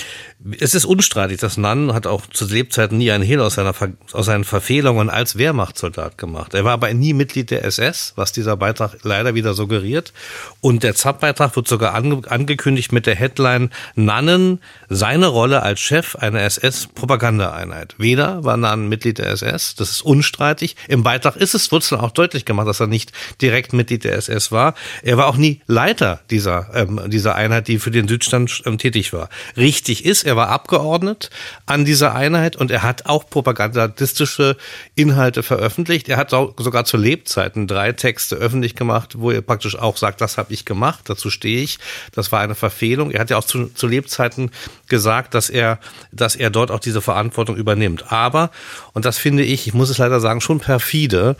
es 0.58 0.74
ist 0.74 0.84
unstreitig, 0.84 1.38
dass 1.38 1.56
Nann 1.56 1.94
hat 1.94 2.06
auch 2.06 2.26
zu 2.26 2.46
Lebzeiten 2.46 2.98
nie 2.98 3.12
einen 3.12 3.22
Hehl 3.22 3.40
aus, 3.40 3.54
seiner, 3.54 3.74
aus 4.12 4.26
seinen 4.26 4.44
Verfehlungen 4.44 5.10
als 5.10 5.38
Wehrmachtssoldat 5.38 6.18
gemacht. 6.18 6.54
Er 6.54 6.64
war 6.64 6.72
aber 6.72 6.92
nie 6.92 7.12
Mitglied 7.12 7.50
der 7.50 7.64
SS, 7.64 8.14
was 8.16 8.32
dieser 8.32 8.56
Beitrag 8.56 8.96
leider 9.02 9.34
wieder 9.34 9.54
suggeriert. 9.54 10.12
Und 10.60 10.82
der 10.82 10.94
ZAP-Beitrag 10.94 11.54
wird 11.54 11.68
sogar 11.68 11.94
ange 11.94 12.22
angekündigt 12.28 12.92
mit 12.92 13.06
der 13.06 13.14
Headline 13.14 13.70
Nannen, 13.94 14.60
seine 14.88 15.26
Rolle 15.28 15.62
als 15.62 15.80
Chef 15.80 16.16
einer 16.16 16.40
SS-Propagandaeinheit. 16.42 17.94
Weder 17.98 18.42
war 18.42 18.56
Nann 18.56 18.88
Mitglied 18.88 19.18
der 19.18 19.28
SS, 19.30 19.76
das 19.76 19.90
ist 19.90 20.02
unstreitig. 20.02 20.76
Im 20.88 21.02
Beitrag 21.04 21.36
ist 21.36 21.54
es, 21.54 21.70
wird 21.70 21.82
es 21.82 21.90
dann 21.90 22.00
auch 22.08 22.12
deutlich 22.12 22.44
gemacht, 22.44 22.66
dass 22.66 22.80
er 22.80 22.86
nicht 22.86 23.12
direkt 23.40 23.72
Mitglied 23.72 24.04
der 24.04 24.14
SS 24.14 24.50
war. 24.50 24.74
Er 25.02 25.16
war 25.16 25.26
auch 25.26 25.36
nie 25.36 25.60
Leiter 25.66 26.20
dieser, 26.30 26.70
ähm, 26.74 27.00
dieser 27.06 27.34
Einheit, 27.34 27.68
die 27.68 27.78
für 27.78 27.90
den 27.90 28.08
Südstand 28.08 28.62
ähm, 28.64 28.78
tätig 28.78 29.12
war. 29.12 29.28
Richtig 29.56 30.04
ist, 30.04 30.24
er 30.24 30.36
war 30.36 30.48
Abgeordnet 30.48 31.30
an 31.66 31.84
dieser 31.84 32.14
Einheit 32.14 32.56
und 32.56 32.70
er 32.70 32.82
hat 32.82 33.06
auch 33.06 33.28
propagandistische 33.28 34.56
Inhalte 34.94 35.42
veröffentlicht. 35.42 36.08
Er 36.08 36.16
hat 36.16 36.30
sogar 36.30 36.84
zu 36.84 36.96
Lebzeiten 36.96 37.66
drei 37.66 37.92
Texte 37.92 38.36
öffentlich 38.36 38.74
gemacht, 38.74 39.16
wo 39.18 39.30
er 39.30 39.42
praktisch 39.42 39.76
auch 39.78 39.96
sagt, 39.96 40.20
das 40.20 40.38
habe 40.38 40.52
ich 40.52 40.64
gemacht, 40.64 41.04
dazu 41.06 41.30
stehe 41.30 41.62
ich. 41.62 41.78
Das 42.12 42.32
war 42.32 42.40
eine 42.40 42.54
Verfehlung. 42.54 43.10
Er 43.10 43.20
hat 43.20 43.30
ja 43.30 43.36
auch 43.36 43.44
zu, 43.44 43.66
zu 43.66 43.86
Lebzeiten 43.86 44.50
gesagt, 44.88 45.34
dass 45.34 45.50
er, 45.50 45.78
dass 46.12 46.36
er 46.36 46.50
dort 46.50 46.70
auch 46.70 46.80
diese 46.80 47.02
Verantwortung 47.02 47.56
übernimmt. 47.56 48.10
Aber, 48.10 48.50
und 48.94 49.04
das 49.04 49.18
finde 49.18 49.42
ich, 49.42 49.66
ich 49.66 49.74
muss 49.74 49.90
es 49.90 49.98
leider 49.98 50.20
sagen, 50.20 50.40
schon 50.40 50.60
perfide, 50.60 51.36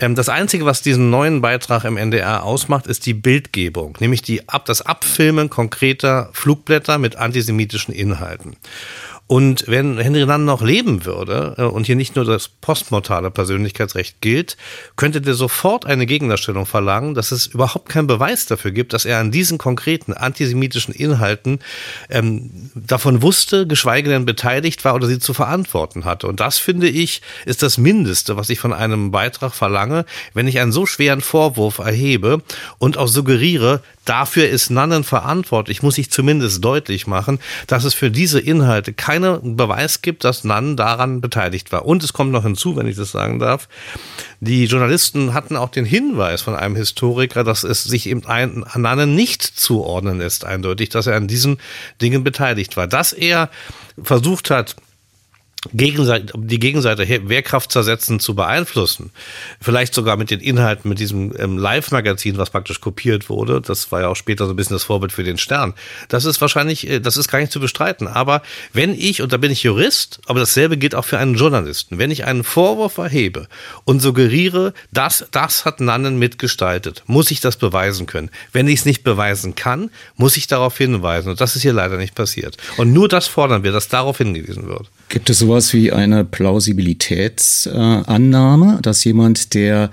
das 0.00 0.28
Einzige, 0.30 0.64
was 0.64 0.80
diesen 0.80 1.10
neuen 1.10 1.42
Beitrag 1.42 1.84
im 1.84 1.96
NDR 1.98 2.42
ausmacht, 2.42 2.86
ist 2.86 3.04
die 3.04 3.14
Bildgebung, 3.14 3.96
nämlich 4.00 4.22
die, 4.22 4.42
das 4.64 4.80
Abfilmen 4.82 5.50
konkreter 5.50 6.30
Flugblätter 6.32 6.98
mit 6.98 7.16
antisemitischen 7.16 7.92
Inhalten. 7.92 8.56
Und 9.30 9.62
wenn 9.68 9.96
Henry 9.96 10.26
Nunn 10.26 10.44
noch 10.44 10.60
leben 10.60 11.04
würde 11.04 11.54
äh, 11.56 11.62
und 11.62 11.86
hier 11.86 11.94
nicht 11.94 12.16
nur 12.16 12.24
das 12.24 12.48
postmortale 12.48 13.30
Persönlichkeitsrecht 13.30 14.20
gilt, 14.20 14.56
könnte 14.96 15.20
der 15.20 15.34
sofort 15.34 15.86
eine 15.86 16.04
Gegendarstellung 16.04 16.66
verlangen, 16.66 17.14
dass 17.14 17.30
es 17.30 17.46
überhaupt 17.46 17.88
keinen 17.88 18.08
Beweis 18.08 18.46
dafür 18.46 18.72
gibt, 18.72 18.92
dass 18.92 19.04
er 19.04 19.20
an 19.20 19.30
diesen 19.30 19.56
konkreten 19.56 20.14
antisemitischen 20.14 20.92
Inhalten 20.92 21.60
ähm, 22.08 22.50
davon 22.74 23.22
wusste, 23.22 23.68
geschweige 23.68 24.10
denn 24.10 24.24
beteiligt 24.24 24.84
war 24.84 24.96
oder 24.96 25.06
sie 25.06 25.20
zu 25.20 25.32
verantworten 25.32 26.04
hatte. 26.04 26.26
Und 26.26 26.40
das 26.40 26.58
finde 26.58 26.88
ich 26.88 27.22
ist 27.46 27.62
das 27.62 27.78
Mindeste, 27.78 28.36
was 28.36 28.50
ich 28.50 28.58
von 28.58 28.72
einem 28.72 29.12
Beitrag 29.12 29.54
verlange, 29.54 30.06
wenn 30.34 30.48
ich 30.48 30.58
einen 30.58 30.72
so 30.72 30.86
schweren 30.86 31.20
Vorwurf 31.20 31.78
erhebe 31.78 32.42
und 32.78 32.98
auch 32.98 33.06
suggeriere, 33.06 33.80
dafür 34.04 34.48
ist 34.48 34.70
Nannen 34.70 35.04
verantwortlich, 35.04 35.82
muss 35.82 35.98
ich 35.98 36.10
zumindest 36.10 36.64
deutlich 36.64 37.06
machen, 37.06 37.38
dass 37.66 37.84
es 37.84 37.94
für 37.94 38.10
diese 38.10 38.40
Inhalte 38.40 38.92
keinen 38.92 39.56
Beweis 39.56 40.02
gibt, 40.02 40.24
dass 40.24 40.44
Nannen 40.44 40.76
daran 40.76 41.20
beteiligt 41.20 41.72
war. 41.72 41.84
Und 41.86 42.02
es 42.02 42.12
kommt 42.12 42.32
noch 42.32 42.44
hinzu, 42.44 42.76
wenn 42.76 42.86
ich 42.86 42.96
das 42.96 43.12
sagen 43.12 43.38
darf, 43.38 43.68
die 44.40 44.64
Journalisten 44.64 45.34
hatten 45.34 45.56
auch 45.56 45.70
den 45.70 45.84
Hinweis 45.84 46.42
von 46.42 46.56
einem 46.56 46.76
Historiker, 46.76 47.44
dass 47.44 47.62
es 47.62 47.84
sich 47.84 48.08
eben 48.08 48.22
Nannen 48.74 49.14
nicht 49.14 49.42
zuordnen 49.42 50.18
lässt, 50.18 50.44
eindeutig, 50.44 50.88
dass 50.88 51.06
er 51.06 51.16
an 51.16 51.28
diesen 51.28 51.58
Dingen 52.00 52.24
beteiligt 52.24 52.76
war. 52.76 52.86
Dass 52.86 53.12
er 53.12 53.50
versucht 54.02 54.50
hat, 54.50 54.76
Gegenseite, 55.74 56.32
die 56.38 56.58
Gegenseite 56.58 57.06
Wehrkraft 57.28 57.70
zersetzen 57.70 58.18
zu 58.18 58.34
beeinflussen. 58.34 59.10
Vielleicht 59.60 59.92
sogar 59.92 60.16
mit 60.16 60.30
den 60.30 60.40
Inhalten, 60.40 60.88
mit 60.88 60.98
diesem 60.98 61.34
ähm, 61.38 61.58
Live-Magazin, 61.58 62.38
was 62.38 62.48
praktisch 62.48 62.80
kopiert 62.80 63.28
wurde. 63.28 63.60
Das 63.60 63.92
war 63.92 64.00
ja 64.00 64.08
auch 64.08 64.16
später 64.16 64.46
so 64.46 64.54
ein 64.54 64.56
bisschen 64.56 64.74
das 64.74 64.84
Vorbild 64.84 65.12
für 65.12 65.22
den 65.22 65.36
Stern. 65.36 65.74
Das 66.08 66.24
ist 66.24 66.40
wahrscheinlich, 66.40 66.88
äh, 66.88 67.00
das 67.00 67.18
ist 67.18 67.28
gar 67.28 67.40
nicht 67.40 67.52
zu 67.52 67.60
bestreiten. 67.60 68.08
Aber 68.08 68.40
wenn 68.72 68.94
ich, 68.94 69.20
und 69.20 69.34
da 69.34 69.36
bin 69.36 69.50
ich 69.50 69.62
Jurist, 69.62 70.20
aber 70.24 70.40
dasselbe 70.40 70.78
gilt 70.78 70.94
auch 70.94 71.04
für 71.04 71.18
einen 71.18 71.34
Journalisten, 71.34 71.98
wenn 71.98 72.10
ich 72.10 72.24
einen 72.24 72.42
Vorwurf 72.42 72.96
erhebe 72.96 73.46
und 73.84 74.00
suggeriere, 74.00 74.72
dass 74.92 75.26
das 75.30 75.66
hat 75.66 75.80
Nannen 75.80 76.18
mitgestaltet, 76.18 77.02
muss 77.06 77.30
ich 77.30 77.40
das 77.40 77.56
beweisen 77.56 78.06
können. 78.06 78.30
Wenn 78.52 78.66
ich 78.66 78.80
es 78.80 78.86
nicht 78.86 79.04
beweisen 79.04 79.56
kann, 79.56 79.90
muss 80.16 80.38
ich 80.38 80.46
darauf 80.46 80.78
hinweisen. 80.78 81.28
Und 81.28 81.40
das 81.42 81.54
ist 81.54 81.60
hier 81.60 81.74
leider 81.74 81.98
nicht 81.98 82.14
passiert. 82.14 82.56
Und 82.78 82.94
nur 82.94 83.08
das 83.08 83.26
fordern 83.26 83.62
wir, 83.62 83.72
dass 83.72 83.88
darauf 83.88 84.16
hingewiesen 84.16 84.66
wird. 84.66 84.88
Gibt 85.10 85.28
es 85.28 85.40
sowas 85.40 85.74
wie 85.74 85.92
eine 85.92 86.24
Plausibilitätsannahme, 86.24 88.78
äh, 88.78 88.80
dass 88.80 89.02
jemand, 89.02 89.54
der 89.54 89.90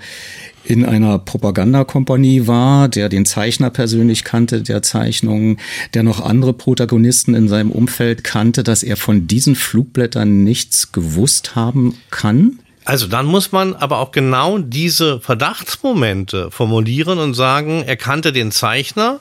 in 0.64 0.84
einer 0.84 1.18
Propagandakompanie 1.18 2.46
war, 2.46 2.88
der 2.88 3.08
den 3.08 3.26
Zeichner 3.26 3.70
persönlich 3.70 4.22
kannte, 4.22 4.62
der 4.62 4.80
Zeichnungen, 4.82 5.58
der 5.94 6.04
noch 6.04 6.20
andere 6.20 6.52
Protagonisten 6.52 7.34
in 7.34 7.48
seinem 7.48 7.72
Umfeld 7.72 8.22
kannte, 8.22 8.62
dass 8.62 8.84
er 8.84 8.96
von 8.96 9.26
diesen 9.26 9.56
Flugblättern 9.56 10.44
nichts 10.44 10.92
gewusst 10.92 11.56
haben 11.56 11.98
kann? 12.10 12.60
Also 12.84 13.08
dann 13.08 13.26
muss 13.26 13.50
man 13.50 13.74
aber 13.74 13.98
auch 13.98 14.12
genau 14.12 14.58
diese 14.58 15.20
Verdachtsmomente 15.20 16.52
formulieren 16.52 17.18
und 17.18 17.34
sagen, 17.34 17.82
er 17.84 17.96
kannte 17.96 18.32
den 18.32 18.52
Zeichner, 18.52 19.18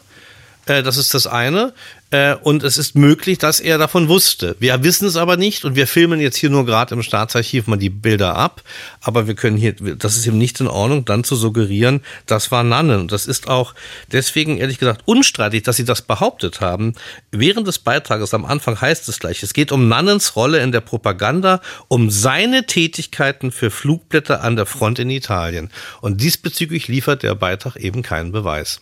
äh, 0.68 0.84
das 0.84 0.98
ist 0.98 1.16
das 1.16 1.26
eine. 1.26 1.74
Äh, 2.10 2.36
und 2.36 2.64
es 2.64 2.78
ist 2.78 2.96
möglich, 2.96 3.38
dass 3.38 3.60
er 3.60 3.78
davon 3.78 4.08
wusste. 4.08 4.56
Wir 4.60 4.82
wissen 4.84 5.08
es 5.08 5.18
aber 5.18 5.36
nicht 5.36 5.66
und 5.66 5.76
wir 5.76 5.88
filmen 5.88 6.22
jetzt 6.22 6.38
hier 6.38 6.50
nur 6.50 6.66
gerade 6.66 6.96
im 6.96 7.04
Staatsarchiv 7.04 7.68
mal 7.68 7.78
die 7.78 7.90
Bilder 7.90 8.36
ab. 8.36 8.62
Aber 9.02 9.28
wir 9.28 9.36
können 9.36 9.58
hier, 9.58 9.74
das 9.74 10.16
ist 10.16 10.26
eben 10.26 10.38
nicht 10.38 10.60
in 10.62 10.68
Ordnung, 10.68 11.04
dann 11.04 11.26
zu 11.26 11.36
suggerieren, 11.36 12.02
das 12.26 12.50
war 12.52 12.64
Nannen. 12.64 13.02
Und 13.02 13.12
das 13.12 13.26
ist 13.26 13.50
auch 13.50 13.74
deswegen 14.12 14.58
ehrlich 14.58 14.80
gesagt 14.80 15.02
unstreitig, 15.06 15.64
dass 15.64 15.76
sie 15.76 15.86
das 15.86 16.02
behauptet 16.02 16.62
haben. 16.62 16.94
Während 17.32 17.68
des 17.68 17.80
Beitrages 17.80 18.34
am 18.34 18.46
Anfang 18.46 18.80
heißt 18.80 19.10
es 19.10 19.20
gleich, 19.20 19.44
es 19.44 19.54
geht 19.54 19.74
um 19.74 19.90
Nannens 19.90 20.36
Rolle 20.38 20.60
in 20.60 20.72
der 20.72 20.82
Propaganda, 20.82 21.62
um 21.90 22.10
seine 22.10 22.66
Tätigkeiten 22.66 23.52
für 23.52 23.70
Flugblätter 23.70 24.44
an 24.44 24.56
der 24.56 24.66
Front 24.66 25.00
in 25.00 25.10
Italien. 25.10 25.70
Und 26.00 26.22
diesbezüglich 26.22 26.88
liefert 26.88 27.24
der 27.24 27.36
Beitrag 27.36 27.76
eben 27.76 28.02
keinen 28.02 28.32
Beweis. 28.32 28.82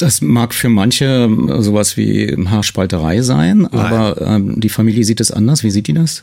Das 0.00 0.20
mag 0.20 0.54
für 0.54 0.68
manche 0.68 1.04
ähm, 1.04 1.62
sowas 1.62 1.96
wie 1.96 2.34
Haarspalterei 2.48 3.22
sein, 3.22 3.58
Nein. 3.58 3.72
aber 3.72 4.20
ähm, 4.20 4.60
die 4.60 4.68
Familie 4.68 5.04
sieht 5.04 5.20
es 5.20 5.30
anders. 5.30 5.64
Wie 5.64 5.70
sieht 5.70 5.86
die 5.86 5.94
das? 5.94 6.22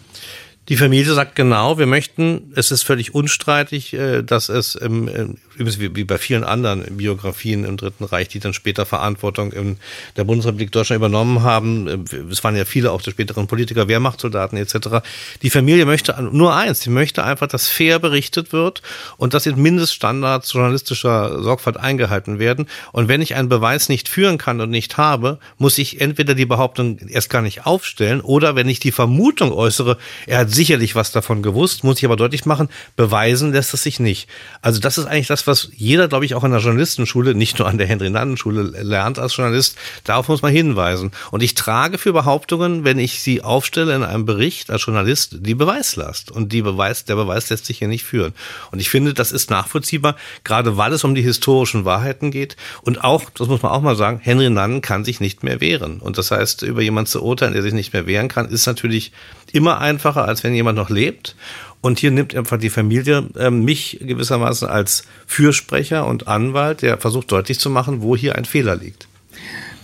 Die 0.70 0.78
Familie 0.78 1.14
sagt 1.14 1.36
genau, 1.36 1.78
wir 1.78 1.86
möchten, 1.86 2.52
es 2.56 2.72
ist 2.72 2.84
völlig 2.84 3.14
unstreitig, 3.14 3.94
äh, 3.94 4.24
dass 4.24 4.50
es 4.50 4.76
im, 4.76 5.38
übrigens 5.56 5.80
wie 5.80 6.04
bei 6.04 6.18
vielen 6.18 6.44
anderen 6.44 6.98
Biografien 6.98 7.66
im 7.66 7.78
Dritten 7.78 8.04
Reich, 8.04 8.28
die 8.28 8.40
dann 8.40 8.54
später 8.54 8.86
Verantwortung 8.86 9.52
in 9.52 9.78
der 10.18 10.24
Bundesrepublik 10.24 10.72
Deutschland 10.72 11.00
übernommen 11.00 11.44
haben, 11.44 11.88
äh, 11.88 12.18
es 12.32 12.44
waren 12.44 12.56
ja 12.56 12.66
viele 12.66 12.92
auch 12.92 13.02
der 13.02 13.12
späteren 13.12 13.48
Politiker, 13.48 13.88
Wehrmachtssoldaten 13.88 14.58
etc. 14.58 15.06
Die 15.42 15.50
Familie 15.50 15.86
möchte 15.86 16.16
nur 16.32 16.56
eins, 16.56 16.82
sie 16.82 16.90
möchte 16.90 17.24
einfach, 17.24 17.48
dass 17.48 17.68
fair 17.68 18.00
berichtet 18.00 18.54
wird 18.54 18.82
und 19.18 19.34
dass 19.34 19.46
in 19.46 19.62
Mindeststandards 19.62 20.52
journalistischer 20.54 21.42
Sorgfalt 21.42 21.78
eingehalten 21.78 22.40
werden. 22.40 22.68
Und 22.92 23.08
wenn 23.08 23.22
ich 23.22 23.36
einen 23.36 23.50
Beweis 23.50 23.90
nicht 23.90 24.10
führen 24.10 24.38
kann 24.38 24.62
und 24.62 24.70
nicht 24.70 24.98
habe, 24.98 25.40
muss 25.58 25.78
ich 25.78 26.02
entweder 26.02 26.36
die 26.36 26.46
Behauptung 26.46 26.98
erst 27.08 27.30
gar 27.30 27.42
nicht 27.42 27.66
aufstellen 27.66 28.22
oder 28.22 28.56
wenn 28.56 28.70
ich 28.70 28.80
die 28.80 28.92
Vermutung 28.92 29.52
äußere, 29.52 29.98
er 30.28 30.40
hat 30.40 30.52
sicherlich 30.52 30.96
was 30.96 31.12
davon 31.12 31.42
gewusst, 31.42 31.84
muss 31.84 32.00
ich 32.00 32.06
aber 32.06 32.16
deutlich 32.16 32.46
machen, 32.46 32.70
beweisen 32.96 33.54
lässt 33.54 33.74
es 33.74 33.84
sich 33.84 34.00
nicht. 34.00 34.28
Also 34.62 34.80
das 34.80 34.98
ist 34.98 35.06
eigentlich 35.06 35.28
das, 35.28 35.45
was 35.48 35.70
jeder, 35.76 36.08
glaube 36.08 36.26
ich, 36.26 36.36
auch 36.36 36.44
in 36.44 36.52
der 36.52 36.60
Journalistenschule, 36.60 37.36
nicht 37.36 37.60
nur 37.60 37.68
an 37.68 37.78
der 37.78 37.88
Henry-Nannen-Schule 37.88 38.64
lernt 38.84 39.20
als 39.20 39.36
Journalist. 39.36 39.78
Darauf 40.04 40.28
muss 40.28 40.42
man 40.42 40.52
hinweisen. 40.52 41.12
Und 41.32 41.44
ich 41.44 41.56
trage 41.56 41.98
für 41.98 42.14
Behauptungen, 42.14 42.84
wenn 42.84 43.00
ich 43.00 43.22
sie 43.22 43.42
aufstelle 43.42 43.96
in 43.96 44.04
einem 44.04 44.26
Bericht 44.26 44.70
als 44.70 44.86
Journalist, 44.86 45.38
die 45.40 45.56
Beweislast. 45.56 46.32
Und 46.32 46.54
die 46.54 46.62
Beweis, 46.62 47.06
der 47.06 47.16
Beweis 47.16 47.50
lässt 47.50 47.66
sich 47.66 47.80
hier 47.80 47.88
nicht 47.88 48.04
führen. 48.04 48.34
Und 48.72 48.80
ich 48.80 48.90
finde, 48.90 49.14
das 49.14 49.32
ist 49.32 49.50
nachvollziehbar, 49.50 50.16
gerade 50.44 50.78
weil 50.78 50.94
es 50.94 51.04
um 51.04 51.16
die 51.16 51.22
historischen 51.22 51.86
Wahrheiten 51.86 52.32
geht. 52.32 52.56
Und 52.82 53.04
auch, 53.04 53.30
das 53.30 53.48
muss 53.48 53.62
man 53.62 53.72
auch 53.72 53.82
mal 53.82 53.96
sagen, 53.96 54.20
Henry 54.22 54.50
Nannen 54.50 54.82
kann 54.82 55.06
sich 55.06 55.20
nicht 55.20 55.44
mehr 55.44 55.62
wehren. 55.62 56.00
Und 56.00 56.18
das 56.18 56.32
heißt, 56.32 56.64
über 56.64 56.82
jemanden 56.82 57.10
zu 57.10 57.24
urteilen, 57.24 57.54
der 57.54 57.62
sich 57.62 57.74
nicht 57.74 57.94
mehr 57.94 58.08
wehren 58.08 58.28
kann, 58.28 58.50
ist 58.50 58.66
natürlich 58.66 59.12
immer 59.52 59.80
einfacher, 59.80 60.26
als 60.26 60.44
wenn 60.44 60.54
jemand 60.54 60.78
noch 60.78 60.90
lebt. 60.90 61.36
Und 61.86 62.00
hier 62.00 62.10
nimmt 62.10 62.34
einfach 62.34 62.58
die 62.58 62.72
Familie 62.72 63.30
äh, 63.38 63.52
mich 63.52 64.00
gewissermaßen 64.02 64.68
als 64.68 65.04
Fürsprecher 65.28 66.08
und 66.08 66.28
Anwalt, 66.28 66.82
der 66.82 66.98
versucht 66.98 67.32
deutlich 67.32 67.60
zu 67.60 67.70
machen, 67.70 68.02
wo 68.02 68.16
hier 68.16 68.36
ein 68.36 68.46
Fehler 68.46 68.76
liegt. 68.76 69.08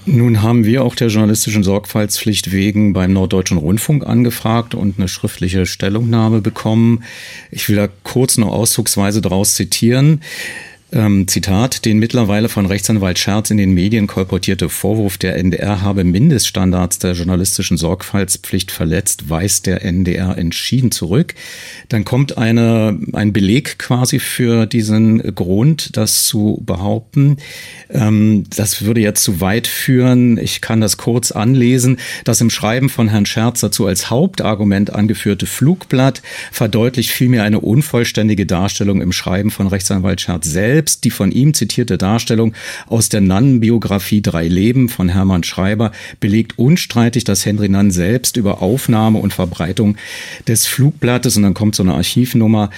Nun 0.07 0.41
haben 0.41 0.65
wir 0.65 0.83
auch 0.83 0.95
der 0.95 1.09
journalistischen 1.09 1.61
Sorgfaltspflicht 1.61 2.51
wegen 2.51 2.93
beim 2.93 3.13
Norddeutschen 3.13 3.59
Rundfunk 3.59 4.03
angefragt 4.03 4.73
und 4.73 4.97
eine 4.97 5.07
schriftliche 5.07 5.67
Stellungnahme 5.67 6.41
bekommen. 6.41 7.03
Ich 7.51 7.69
will 7.69 7.75
da 7.75 7.87
kurz 8.01 8.39
noch 8.39 8.51
auszugsweise 8.51 9.21
daraus 9.21 9.53
zitieren. 9.53 10.21
Ähm, 10.93 11.25
Zitat, 11.25 11.85
den 11.85 11.99
mittlerweile 11.99 12.49
von 12.49 12.65
Rechtsanwalt 12.65 13.17
Scherz 13.17 13.49
in 13.49 13.55
den 13.55 13.73
Medien 13.73 14.07
kolportierte 14.07 14.67
Vorwurf, 14.67 15.17
der 15.17 15.37
NDR 15.37 15.81
habe 15.81 16.03
Mindeststandards 16.03 16.99
der 16.99 17.13
journalistischen 17.13 17.77
Sorgfaltspflicht 17.77 18.71
verletzt, 18.71 19.29
weist 19.29 19.67
der 19.67 19.85
NDR 19.85 20.37
entschieden 20.37 20.91
zurück. 20.91 21.33
Dann 21.87 22.03
kommt 22.03 22.37
eine, 22.37 22.99
ein 23.13 23.31
Beleg 23.31 23.79
quasi 23.79 24.19
für 24.19 24.65
diesen 24.65 25.33
Grund, 25.33 25.95
das 25.95 26.25
zu 26.25 26.61
behaupten. 26.65 27.37
Ähm, 27.89 28.43
das 28.53 28.83
würde 28.83 28.99
jetzt 28.99 29.23
zu 29.23 29.39
weit 29.39 29.67
führen. 29.67 30.37
Ich 30.37 30.59
kann 30.59 30.81
das 30.81 30.97
kurz 30.97 31.31
anlesen. 31.31 31.99
Das 32.25 32.41
im 32.41 32.49
Schreiben 32.49 32.89
von 32.89 33.07
Herrn 33.07 33.25
Scherz 33.25 33.61
dazu 33.61 33.85
als 33.85 34.09
Hauptargument 34.09 34.93
angeführte 34.93 35.45
Flugblatt 35.45 36.21
verdeutlicht 36.51 37.11
vielmehr 37.11 37.43
eine 37.43 37.61
unvollständige 37.61 38.45
Darstellung 38.45 39.01
im 39.01 39.13
Schreiben 39.13 39.51
von 39.51 39.67
Rechtsanwalt 39.67 40.19
Scherz 40.19 40.47
selbst 40.47 40.80
selbst 40.81 41.03
die 41.03 41.11
von 41.11 41.31
ihm 41.31 41.53
zitierte 41.53 41.99
Darstellung 41.99 42.53
aus 42.87 43.09
der 43.09 43.21
Nannenbiografie 43.21 44.23
Drei 44.23 44.47
Leben 44.47 44.89
von 44.89 45.09
Hermann 45.09 45.43
Schreiber 45.43 45.91
belegt 46.19 46.57
unstreitig, 46.57 47.23
dass 47.23 47.45
Henry 47.45 47.69
Nann 47.69 47.91
selbst 47.91 48.35
über 48.35 48.63
Aufnahme 48.63 49.19
und 49.19 49.31
Verbreitung 49.31 49.95
des 50.47 50.65
Flugblattes, 50.65 51.37
und 51.37 51.43
dann 51.43 51.53
kommt 51.53 51.75
so 51.75 51.83
eine 51.83 51.93
Archivnummer, 51.93 52.71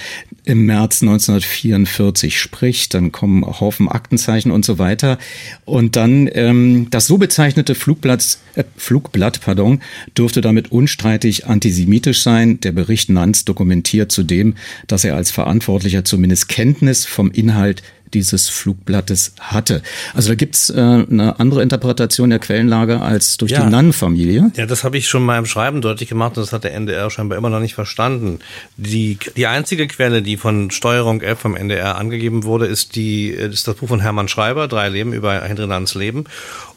im 0.46 0.66
März 0.66 1.02
1944 1.02 2.38
spricht, 2.40 2.94
dann 2.94 3.12
kommen 3.12 3.46
Haufen 3.46 3.88
Aktenzeichen 3.88 4.52
und 4.52 4.66
so 4.66 4.78
weiter. 4.78 5.18
Und 5.64 5.96
dann 5.96 6.30
ähm, 6.34 6.88
das 6.92 7.08
so 7.08 7.18
bezeichnete 7.18 7.76
Flugblatt, 7.76 8.38
äh, 8.56 8.64
Flugblatt 8.76 9.40
pardon, 9.42 9.82
dürfte 10.18 10.42
damit 10.42 10.72
unstreitig 10.72 11.48
antisemitisch 11.48 12.22
sein. 12.24 12.60
Der 12.60 12.74
Bericht 12.74 13.10
Nanz 13.10 13.46
dokumentiert 13.46 14.12
zudem, 14.12 14.56
dass 14.88 15.06
er 15.06 15.16
als 15.16 15.32
Verantwortlicher 15.32 16.04
zumindest 16.04 16.50
Kenntnis 16.50 17.06
vom 17.06 17.32
Inhalt 17.32 17.82
dieses 18.14 18.50
Flugblattes 18.50 19.34
hatte. 19.40 19.82
Also 20.14 20.30
da 20.30 20.36
gibt's 20.36 20.70
äh, 20.70 20.80
eine 20.80 21.40
andere 21.40 21.62
Interpretation 21.62 22.30
der 22.30 22.40
Quellenlage 22.40 23.02
als 23.02 23.38
durch 23.38 23.52
ja. 23.52 23.64
die 23.64 23.70
Nannenfamilie. 23.70 24.52
Ja, 24.56 24.66
das 24.66 24.84
habe 24.84 24.98
ich 24.98 25.08
schon 25.08 25.24
mal 25.24 25.38
im 25.38 25.46
Schreiben 25.46 25.82
deutlich 25.82 26.10
gemacht 26.10 26.38
und 26.38 26.44
das 26.44 26.54
hat 26.54 26.64
der 26.64 26.74
NDR 26.74 27.10
scheinbar 27.10 27.38
immer 27.38 27.50
noch 27.50 27.60
nicht 27.60 27.76
verstanden. 27.76 28.40
Die, 28.78 29.18
die 29.36 29.48
einzige 29.48 29.88
Quelle, 29.88 30.22
die 30.22 30.38
von 30.38 30.72
Steuerung 30.72 31.22
F 31.22 31.40
vom 31.40 31.56
NDR 31.56 31.98
angegeben 31.98 32.44
wurde, 32.44 32.68
ist, 32.68 32.96
die, 32.96 33.28
ist 33.30 33.68
das 33.68 33.76
Buch 33.76 33.90
von 33.90 34.00
Hermann 34.00 34.28
Schreiber, 34.28 34.68
Drei 34.68 34.90
Leben 34.90 35.14
über 35.14 35.42
Henry 35.42 35.68
Nanns 35.68 35.96
Leben. 35.96 36.26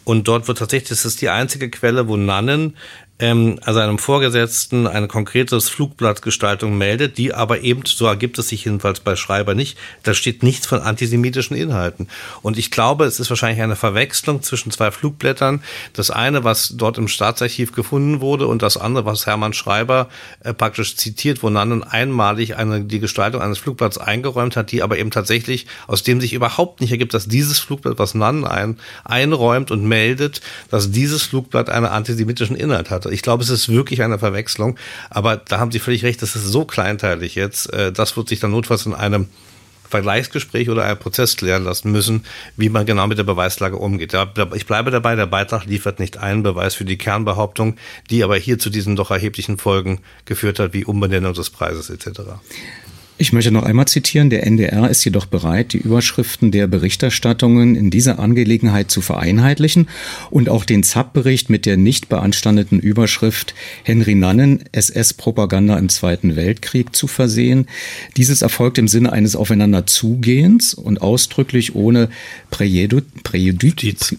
Und 0.05 0.29
dort 0.29 0.46
wird 0.46 0.59
tatsächlich, 0.59 0.90
das 0.90 1.05
ist 1.05 1.20
die 1.20 1.31
einzige 1.31 1.68
Quelle, 1.68 2.07
wo 2.07 2.16
Nannen 2.16 2.77
ähm, 3.18 3.59
also 3.64 3.81
einem 3.81 3.98
Vorgesetzten 3.98 4.87
eine 4.87 5.09
konkrete 5.09 5.61
Flugblattgestaltung 5.61 6.76
meldet, 6.76 7.16
die 7.16 7.33
aber 7.33 7.62
eben, 7.62 7.83
so 7.87 8.07
ergibt 8.07 8.38
es 8.38 8.48
sich 8.48 8.64
jedenfalls 8.64 9.00
bei 9.00 9.16
Schreiber 9.16 9.55
nicht, 9.55 9.79
da 10.02 10.12
steht 10.12 10.42
nichts 10.42 10.66
von 10.66 10.81
antisemitischen 10.81 11.57
Inhalten. 11.57 12.09
Und 12.42 12.59
ich 12.59 12.70
glaube, 12.70 13.05
es 13.07 13.18
ist 13.18 13.31
wahrscheinlich 13.31 13.62
eine 13.62 13.76
Verwechslung 13.76 14.42
zwischen 14.42 14.70
zwei 14.70 14.90
Flugblättern. 14.90 15.62
Das 15.94 16.11
eine, 16.11 16.44
was 16.44 16.74
dort 16.76 16.98
im 16.98 17.09
Staatsarchiv 17.09 17.72
gefunden 17.72 18.20
wurde 18.20 18.46
und 18.46 18.62
das 18.62 18.76
andere, 18.76 19.07
was 19.07 19.26
Hermann 19.26 19.55
Schreiber 19.55 20.09
äh, 20.40 20.52
praktisch 20.52 20.96
zitiert, 20.96 21.42
wo 21.42 21.48
Nannen 21.48 21.85
einmalig 21.85 22.57
eine, 22.57 22.83
die 22.83 23.00
Gestaltung 23.00 23.40
eines 23.40 23.59
Flugblatts 23.59 23.98
eingeräumt 23.98 24.57
hat, 24.57 24.72
die 24.72 24.83
aber 24.83 24.98
eben 24.98 25.11
tatsächlich, 25.11 25.66
aus 25.87 26.02
dem 26.02 26.20
sich 26.20 26.35
überhaupt 26.35 26.81
nicht 26.81 26.90
ergibt, 26.90 27.14
dass 27.14 27.29
dieses 27.29 27.59
Flugblatt, 27.59 27.98
was 27.98 28.14
Nannen 28.14 28.44
ein, 28.44 28.79
einräumt 29.05 29.70
und 29.70 29.85
meldet, 29.85 30.42
dass 30.70 30.90
dieses 30.90 31.22
Flugblatt 31.22 31.70
einen 31.70 31.87
antisemitischen 31.87 32.57
Inhalt 32.57 32.90
hat. 32.90 33.06
Ich 33.11 33.23
glaube, 33.23 33.42
es 33.42 33.51
ist 33.51 33.69
wirklich 33.69 34.03
eine 34.03 34.19
Verwechslung. 34.19 34.79
Aber 35.11 35.37
da 35.37 35.59
haben 35.59 35.73
Sie 35.73 35.79
völlig 35.79 36.05
recht, 36.05 36.23
das 36.23 36.37
ist 36.37 36.47
so 36.47 36.64
kleinteilig 36.64 37.35
jetzt. 37.35 37.73
Äh, 37.73 37.92
das 37.92 38.16
wird 38.16 38.29
sich 38.29 38.40
dann 38.40 38.51
notfalls 38.51 38.87
in 38.87 38.95
einem 38.95 39.29
Vergleichsgespräch 39.88 40.69
oder 40.69 40.85
einem 40.85 40.99
Prozess 40.99 41.37
klären 41.37 41.64
lassen 41.64 41.92
müssen, 41.92 42.25
wie 42.57 42.69
man 42.69 42.87
genau 42.87 43.07
mit 43.07 43.19
der 43.19 43.25
Beweislage 43.25 43.77
umgeht. 43.77 44.16
Ich 44.55 44.66
bleibe 44.66 44.90
dabei, 44.90 45.14
der 45.14 45.27
Beitrag 45.27 45.64
liefert 45.64 46.01
nicht 46.01 46.19
einen 46.19 46.42
Beweis 46.42 46.75
für 46.75 46.85
die 46.85 46.99
Kernbehauptung, 46.99 47.77
die 48.11 48.23
aber 48.25 48.37
hier 48.37 48.59
zu 48.59 48.71
diesen 48.71 48.97
doch 48.97 49.11
erheblichen 49.11 49.59
Folgen 49.59 50.01
geführt 50.25 50.59
hat, 50.59 50.73
wie 50.73 50.85
Umbenennung 50.85 51.35
des 51.35 51.51
Preises 51.51 51.90
etc. 51.90 52.21
Ich 53.18 53.33
möchte 53.33 53.50
noch 53.50 53.62
einmal 53.62 53.88
zitieren, 53.88 54.29
der 54.29 54.46
NDR 54.46 54.90
ist 54.90 55.02
jedoch 55.02 55.24
bereit, 55.24 55.72
die 55.72 55.79
Überschriften 55.79 56.50
der 56.50 56.66
Berichterstattungen 56.66 57.74
in 57.74 57.90
dieser 57.90 58.18
Angelegenheit 58.18 58.90
zu 58.90 59.00
vereinheitlichen 59.00 59.88
und 60.31 60.50
auch 60.50 60.66
den 60.66 60.83
ZAP-Bericht 60.83 61.48
mit 61.48 61.64
der 61.64 61.79
nicht 61.79 62.11
beanstandeten 62.11 62.79
Überschrift 62.79 63.55
Henry 63.85 64.14
Nannen, 64.14 64.64
SS-Propaganda 64.72 65.79
im 65.79 65.88
Zweiten 65.88 66.37
Weltkrieg 66.37 66.94
zu 66.94 67.07
versehen. 67.07 67.68
Dieses 68.18 68.42
erfolgt 68.42 68.76
im 68.76 68.87
Sinne 68.87 69.12
eines 69.12 69.35
Aufeinanderzugehens 69.35 70.74
und 70.74 71.00
ausdrücklich 71.00 71.74
ohne 71.74 72.11
Präjudiz. 72.50 73.05
Präjudiz. 73.22 74.14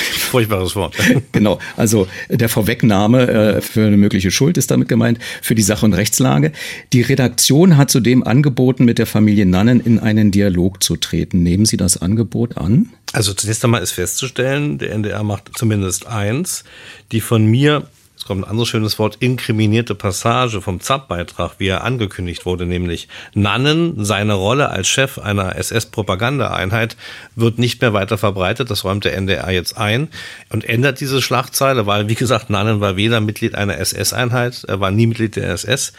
Furchtbares 0.00 0.74
Wort. 0.74 0.96
genau, 1.30 1.60
also 1.76 2.08
der 2.28 2.48
Vorwegnahme 2.48 3.28
äh, 3.28 3.60
für 3.60 3.86
eine 3.86 3.96
mögliche 3.96 4.32
Schuld 4.32 4.58
ist 4.58 4.72
damit 4.72 4.88
gemeint, 4.88 5.20
für 5.42 5.54
die 5.54 5.62
Sache 5.62 5.86
und 5.86 5.94
Rechtslage. 5.94 6.50
Die 6.92 7.02
Redaktion 7.02 7.76
hat 7.76 7.88
zudem 7.88 8.24
angeboten, 8.32 8.86
mit 8.86 8.98
der 8.98 9.06
Familie 9.06 9.44
Nannen 9.44 9.78
in 9.78 9.98
einen 9.98 10.30
Dialog 10.30 10.82
zu 10.82 10.96
treten. 10.96 11.42
Nehmen 11.42 11.66
Sie 11.66 11.76
das 11.76 12.00
Angebot 12.00 12.56
an? 12.56 12.88
Also 13.12 13.34
zunächst 13.34 13.62
einmal 13.62 13.82
ist 13.82 13.92
festzustellen, 13.92 14.78
der 14.78 14.92
NDR 14.92 15.22
macht 15.22 15.50
zumindest 15.54 16.06
eins, 16.06 16.64
die 17.12 17.20
von 17.20 17.44
mir 17.44 17.86
es 18.16 18.26
kommt 18.26 18.44
ein 18.44 18.50
anderes 18.50 18.68
schönes 18.68 18.98
Wort, 19.00 19.16
inkriminierte 19.18 19.96
Passage 19.96 20.60
vom 20.60 20.80
ZAP-Beitrag, 20.80 21.54
wie 21.58 21.66
er 21.66 21.82
angekündigt 21.82 22.46
wurde, 22.46 22.66
nämlich 22.66 23.08
Nannen, 23.34 24.04
seine 24.04 24.34
Rolle 24.34 24.68
als 24.68 24.86
Chef 24.86 25.18
einer 25.18 25.56
SS-Propagandaeinheit 25.56 26.96
wird 27.34 27.58
nicht 27.58 27.80
mehr 27.80 27.94
weiter 27.94 28.18
verbreitet, 28.18 28.70
das 28.70 28.84
räumt 28.84 29.04
der 29.04 29.16
NDR 29.16 29.50
jetzt 29.50 29.76
ein 29.76 30.08
und 30.50 30.64
ändert 30.64 31.00
diese 31.00 31.20
Schlagzeile, 31.20 31.86
weil, 31.86 32.08
wie 32.08 32.14
gesagt, 32.14 32.48
Nannen 32.48 32.80
war 32.80 32.96
weder 32.96 33.20
Mitglied 33.20 33.56
einer 33.56 33.78
SS-Einheit, 33.78 34.64
er 34.68 34.78
war 34.78 34.92
nie 34.92 35.08
Mitglied 35.08 35.34
der 35.34 35.50
SS 35.50 35.92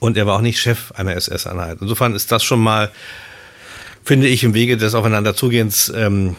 und 0.00 0.18
er 0.18 0.26
war 0.26 0.36
auch 0.36 0.42
nicht 0.42 0.60
Chef 0.60 0.92
einer 0.92 1.16
SS-Einheit. 1.16 1.78
Insofern 1.80 2.14
ist 2.14 2.30
das 2.30 2.44
schon 2.44 2.60
mal, 2.60 2.90
finde 4.04 4.26
ich, 4.26 4.44
im 4.44 4.52
Wege 4.52 4.76
des 4.76 4.94
Aufeinanderzugehens 4.94 5.90
ähm, 5.96 6.36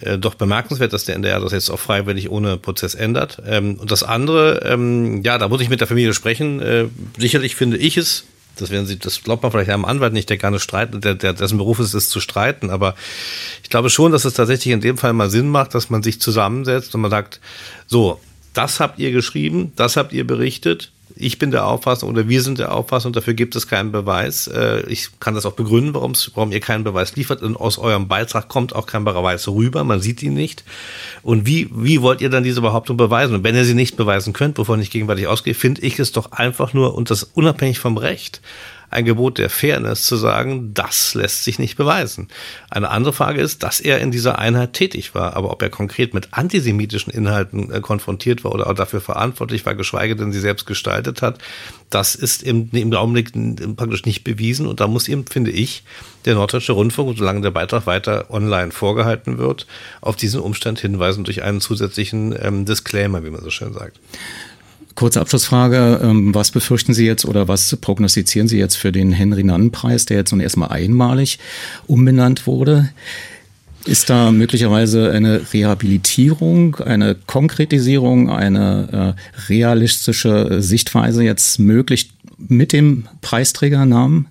äh, 0.00 0.18
doch 0.18 0.34
bemerkenswert, 0.34 0.92
dass 0.92 1.04
der 1.04 1.16
NDR 1.16 1.40
das 1.40 1.52
jetzt 1.52 1.70
auch 1.70 1.78
freiwillig 1.78 2.30
ohne 2.30 2.56
Prozess 2.56 2.94
ändert. 2.94 3.42
Ähm, 3.46 3.76
und 3.76 3.90
das 3.90 4.02
andere, 4.02 4.62
ähm, 4.64 5.22
ja, 5.22 5.38
da 5.38 5.48
muss 5.48 5.60
ich 5.60 5.68
mit 5.68 5.80
der 5.80 5.88
Familie 5.88 6.14
sprechen. 6.14 6.60
Äh, 6.60 6.86
sicherlich 7.18 7.56
finde 7.56 7.76
ich 7.76 7.96
es 7.96 8.24
das 8.56 8.70
werden 8.70 8.86
Sie, 8.86 8.98
das 8.98 9.22
glaubt 9.22 9.42
man 9.42 9.50
vielleicht 9.50 9.70
einem 9.70 9.84
Anwalt 9.84 10.12
nicht, 10.12 10.28
der 10.28 10.36
gerne 10.36 10.60
streiten, 10.60 11.00
der, 11.00 11.14
der, 11.14 11.32
dessen 11.32 11.58
Beruf 11.58 11.78
ist 11.78 11.94
es 11.94 12.08
zu 12.08 12.20
streiten. 12.20 12.70
Aber 12.70 12.94
ich 13.62 13.70
glaube 13.70 13.90
schon, 13.90 14.12
dass 14.12 14.24
es 14.24 14.34
tatsächlich 14.34 14.72
in 14.72 14.80
dem 14.80 14.98
Fall 14.98 15.12
mal 15.12 15.30
Sinn 15.30 15.48
macht, 15.48 15.74
dass 15.74 15.90
man 15.90 16.02
sich 16.02 16.20
zusammensetzt 16.20 16.94
und 16.94 17.00
man 17.00 17.10
sagt, 17.10 17.40
so, 17.86 18.20
das 18.52 18.80
habt 18.80 18.98
ihr 18.98 19.12
geschrieben, 19.12 19.72
das 19.76 19.96
habt 19.96 20.12
ihr 20.12 20.26
berichtet, 20.26 20.92
ich 21.22 21.38
bin 21.38 21.50
der 21.50 21.66
Auffassung 21.66 22.10
oder 22.10 22.28
wir 22.28 22.42
sind 22.42 22.58
der 22.58 22.72
Auffassung, 22.72 23.12
dafür 23.12 23.34
gibt 23.34 23.54
es 23.56 23.66
keinen 23.68 23.92
Beweis. 23.92 24.46
Äh, 24.48 24.82
ich 24.88 25.08
kann 25.20 25.34
das 25.34 25.46
auch 25.46 25.52
begründen, 25.52 25.94
warum 25.94 26.52
ihr 26.52 26.60
keinen 26.60 26.84
Beweis 26.84 27.16
liefert. 27.16 27.42
Und 27.42 27.56
aus 27.56 27.78
eurem 27.78 28.08
Beitrag 28.08 28.48
kommt 28.48 28.74
auch 28.74 28.86
kein 28.86 29.04
Beweis 29.04 29.48
rüber, 29.48 29.84
man 29.84 30.00
sieht 30.00 30.22
ihn 30.22 30.34
nicht. 30.34 30.64
Und 31.22 31.46
wie, 31.46 31.68
wie 31.72 32.02
wollt 32.02 32.20
ihr 32.20 32.30
dann 32.30 32.42
diese 32.42 32.60
Behauptung 32.60 32.96
beweisen? 32.96 33.34
Und 33.34 33.44
wenn 33.44 33.54
ihr 33.54 33.64
sie 33.64 33.74
nicht 33.74 33.96
beweisen 33.96 34.32
könnt, 34.32 34.58
wovon 34.58 34.80
ich 34.80 34.90
gegenwärtig 34.90 35.26
ausgehe, 35.26 35.54
finde 35.54 35.82
ich 35.82 35.98
es 35.98 36.12
doch 36.12 36.32
einfach 36.32 36.72
nur, 36.72 36.94
und 36.94 37.10
das 37.10 37.22
unabhängig 37.22 37.78
vom 37.78 37.96
Recht, 37.96 38.40
ein 38.92 39.04
Gebot 39.04 39.38
der 39.38 39.50
Fairness 39.50 40.04
zu 40.04 40.16
sagen, 40.16 40.74
das 40.74 41.14
lässt 41.14 41.44
sich 41.44 41.58
nicht 41.58 41.76
beweisen. 41.76 42.28
Eine 42.70 42.90
andere 42.90 43.12
Frage 43.12 43.40
ist, 43.40 43.62
dass 43.62 43.80
er 43.80 44.00
in 44.00 44.10
dieser 44.10 44.38
Einheit 44.38 44.74
tätig 44.74 45.14
war, 45.14 45.34
aber 45.36 45.50
ob 45.50 45.62
er 45.62 45.70
konkret 45.70 46.14
mit 46.14 46.28
antisemitischen 46.32 47.12
Inhalten 47.12 47.72
äh, 47.72 47.80
konfrontiert 47.80 48.44
war 48.44 48.52
oder 48.52 48.68
auch 48.68 48.74
dafür 48.74 49.00
verantwortlich 49.00 49.64
war, 49.66 49.74
geschweige 49.74 50.16
denn 50.16 50.32
sie 50.32 50.40
selbst 50.40 50.66
gestaltet 50.66 51.22
hat, 51.22 51.38
das 51.90 52.14
ist 52.14 52.42
im, 52.42 52.70
im 52.72 52.92
Augenblick 52.94 53.32
praktisch 53.76 54.04
nicht 54.04 54.24
bewiesen 54.24 54.66
und 54.66 54.80
da 54.80 54.86
muss 54.86 55.08
ihm, 55.08 55.26
finde 55.26 55.50
ich, 55.50 55.84
der 56.24 56.34
Norddeutsche 56.34 56.72
Rundfunk, 56.72 57.18
solange 57.18 57.40
der 57.40 57.50
Beitrag 57.50 57.86
weiter 57.86 58.30
online 58.30 58.70
vorgehalten 58.70 59.38
wird, 59.38 59.66
auf 60.00 60.16
diesen 60.16 60.40
Umstand 60.40 60.80
hinweisen 60.80 61.24
durch 61.24 61.42
einen 61.42 61.60
zusätzlichen 61.60 62.34
ähm, 62.40 62.64
Disclaimer, 62.64 63.24
wie 63.24 63.30
man 63.30 63.42
so 63.42 63.50
schön 63.50 63.72
sagt. 63.72 63.98
Kurze 64.94 65.20
Abschlussfrage. 65.20 66.00
Ähm, 66.02 66.34
was 66.34 66.50
befürchten 66.50 66.94
Sie 66.94 67.06
jetzt 67.06 67.24
oder 67.24 67.48
was 67.48 67.76
prognostizieren 67.76 68.48
Sie 68.48 68.58
jetzt 68.58 68.76
für 68.76 68.92
den 68.92 69.12
Henry-Nannen-Preis, 69.12 70.06
der 70.06 70.18
jetzt 70.18 70.32
nun 70.32 70.40
erstmal 70.40 70.70
einmalig 70.70 71.38
umbenannt 71.86 72.46
wurde? 72.46 72.90
Ist 73.84 74.10
da 74.10 74.30
möglicherweise 74.30 75.10
eine 75.10 75.52
Rehabilitierung, 75.52 76.76
eine 76.76 77.16
Konkretisierung, 77.26 78.30
eine 78.30 79.16
äh, 79.16 79.48
realistische 79.48 80.62
Sichtweise 80.62 81.24
jetzt 81.24 81.58
möglich 81.58 82.10
mit 82.38 82.72
dem 82.72 83.08
Preisträgernamen? 83.22 84.28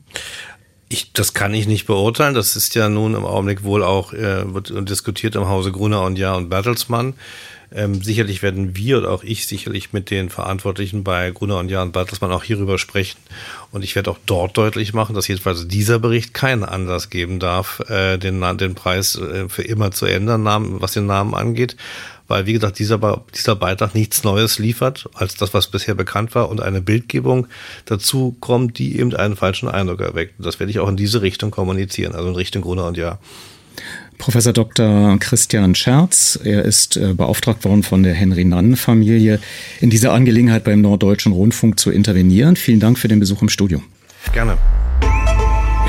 Ich, 0.87 1.11
das 1.13 1.33
kann 1.33 1.53
ich 1.53 1.67
nicht 1.67 1.85
beurteilen. 1.85 2.33
Das 2.33 2.55
ist 2.55 2.75
ja 2.75 2.87
nun 2.87 3.13
im 3.13 3.25
Augenblick 3.25 3.63
wohl 3.63 3.83
auch, 3.83 4.13
äh, 4.13 4.53
wird 4.53 4.71
diskutiert 4.89 5.35
im 5.35 5.47
Hause 5.47 5.71
Gruner 5.71 6.03
und 6.03 6.17
Jahr 6.17 6.37
und 6.37 6.49
Bertelsmann. 6.49 7.13
Ähm, 7.73 8.01
sicherlich 8.01 8.43
werden 8.43 8.75
wir 8.75 8.97
oder 8.97 9.11
auch 9.11 9.23
ich 9.23 9.47
sicherlich 9.47 9.93
mit 9.93 10.09
den 10.09 10.29
Verantwortlichen 10.29 11.05
bei 11.05 11.31
Gruner 11.31 11.57
und 11.57 11.69
Jan 11.69 11.93
Bartelsmann 11.93 12.31
auch 12.31 12.43
hierüber 12.43 12.77
sprechen. 12.77 13.17
Und 13.71 13.83
ich 13.83 13.95
werde 13.95 14.11
auch 14.11 14.17
dort 14.25 14.57
deutlich 14.57 14.93
machen, 14.93 15.15
dass 15.15 15.29
jedenfalls 15.29 15.67
dieser 15.67 15.97
Bericht 15.97 16.33
keinen 16.33 16.65
Anlass 16.65 17.09
geben 17.09 17.39
darf, 17.39 17.79
äh, 17.89 18.17
den, 18.17 18.41
den 18.57 18.75
Preis 18.75 19.15
äh, 19.15 19.47
für 19.47 19.63
immer 19.63 19.91
zu 19.91 20.05
ändern, 20.05 20.45
was 20.81 20.91
den 20.91 21.05
Namen 21.05 21.33
angeht. 21.33 21.77
Weil, 22.27 22.45
wie 22.45 22.53
gesagt, 22.53 22.79
dieser, 22.79 23.23
dieser 23.35 23.55
Beitrag 23.55 23.95
nichts 23.95 24.23
Neues 24.23 24.59
liefert, 24.59 25.09
als 25.13 25.35
das, 25.35 25.53
was 25.53 25.67
bisher 25.67 25.95
bekannt 25.95 26.35
war, 26.35 26.49
und 26.49 26.61
eine 26.61 26.81
Bildgebung 26.81 27.47
dazu 27.85 28.35
kommt, 28.39 28.79
die 28.79 28.99
eben 28.99 29.13
einen 29.15 29.35
falschen 29.35 29.69
Eindruck 29.69 30.01
erweckt. 30.01 30.35
Das 30.39 30.59
werde 30.59 30.71
ich 30.71 30.79
auch 30.79 30.87
in 30.89 30.97
diese 30.97 31.21
Richtung 31.21 31.51
kommunizieren, 31.51 32.15
also 32.15 32.29
in 32.29 32.35
Richtung 32.35 32.61
Gruner 32.61 32.85
und 32.85 32.97
Ja. 32.97 33.19
Professor 34.21 34.53
Dr. 34.53 35.17
Christian 35.19 35.73
Scherz. 35.73 36.39
Er 36.43 36.63
ist 36.63 36.95
äh, 36.95 37.15
beauftragt 37.15 37.65
worden 37.65 37.81
von 37.81 38.03
der 38.03 38.13
Henry-Nannen-Familie, 38.13 39.39
in 39.79 39.89
dieser 39.89 40.13
Angelegenheit 40.13 40.63
beim 40.63 40.81
Norddeutschen 40.81 41.33
Rundfunk 41.33 41.79
zu 41.79 41.89
intervenieren. 41.89 42.55
Vielen 42.55 42.79
Dank 42.79 42.99
für 42.99 43.07
den 43.07 43.19
Besuch 43.19 43.41
im 43.41 43.49
Studio. 43.49 43.81
Gerne. 44.31 44.59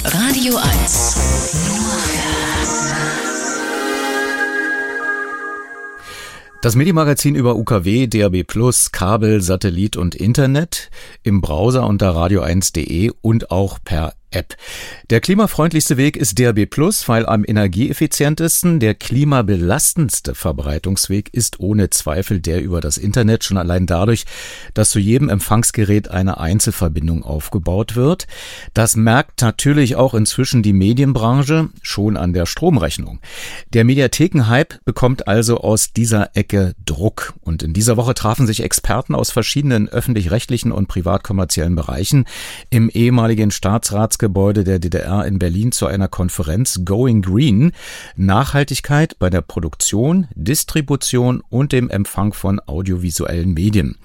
Radio 0.06 0.56
1. 0.58 1.30
Das 6.62 6.76
Medienmagazin 6.76 7.36
über 7.36 7.56
UKW, 7.56 8.08
DAB+, 8.08 8.44
Kabel, 8.92 9.42
Satellit 9.42 9.96
und 9.96 10.14
Internet 10.14 10.90
im 11.24 11.40
Browser 11.40 11.88
unter 11.88 12.12
radio1.de 12.12 13.12
und 13.22 13.50
auch 13.50 13.80
per 13.84 14.14
App. 14.32 14.56
Der 15.10 15.22
klimafreundlichste 15.22 15.98
Weg 15.98 16.16
ist 16.16 16.38
DRB 16.38 16.70
Plus, 16.70 17.08
weil 17.10 17.26
am 17.26 17.44
energieeffizientesten 17.46 18.80
der 18.80 18.94
klimabelastendste 18.94 20.36
Verbreitungsweg 20.36 21.34
ist 21.34 21.60
ohne 21.60 21.90
Zweifel 21.90 22.40
der 22.40 22.62
über 22.62 22.80
das 22.80 22.98
Internet, 22.98 23.44
schon 23.44 23.58
allein 23.58 23.88
dadurch, 23.88 24.26
dass 24.74 24.92
zu 24.92 25.00
jedem 25.00 25.30
Empfangsgerät 25.30 26.10
eine 26.10 26.40
Einzelverbindung 26.40 27.24
aufgebaut 27.24 27.96
wird. 27.96 28.28
Das 28.74 28.96
merkt 28.96 29.42
natürlich 29.42 29.96
auch 29.96 30.14
inzwischen 30.14 30.62
die 30.62 30.74
Medienbranche 30.74 31.70
schon 31.82 32.16
an 32.16 32.34
der 32.34 32.46
Stromrechnung. 32.46 33.20
Der 33.74 33.84
Mediathekenhype 33.84 34.80
bekommt 34.86 35.28
also 35.28 35.58
aus 35.58 35.92
dieser 35.92 36.36
Ecke 36.36 36.76
Druck. 36.86 37.34
Und 37.42 37.64
in 37.64 37.74
dieser 37.74 37.98
Woche 37.98 38.14
trafen 38.14 38.46
sich 38.46 38.62
Experten 38.62 39.16
aus 39.16 39.32
verschiedenen 39.32 39.90
öffentlich-rechtlichen 39.90 40.72
und 40.72 40.88
privatkommerziellen 40.88 41.76
Bereichen 41.76 42.26
im 42.70 42.90
ehemaligen 42.90 43.50
Staatsrats 43.50 44.19
Staatsgebäude 44.20 44.66
der 44.66 44.80
DDR 44.80 45.26
in 45.26 45.40
Berlin 45.40 45.72
zu 45.72 45.86
einer 45.88 46.10
Konferenz 46.10 46.82
Going 46.84 47.22
Green 47.22 47.72
Nachhaltigkeit 48.18 49.18
bei 49.18 49.30
der 49.30 49.42
Produktion, 49.42 50.28
Distribution 50.36 51.42
und 51.50 51.72
dem 51.72 51.90
Empfang 51.90 52.34
von 52.34 52.60
audiovisuellen 52.60 53.54
Medien. 53.54 53.96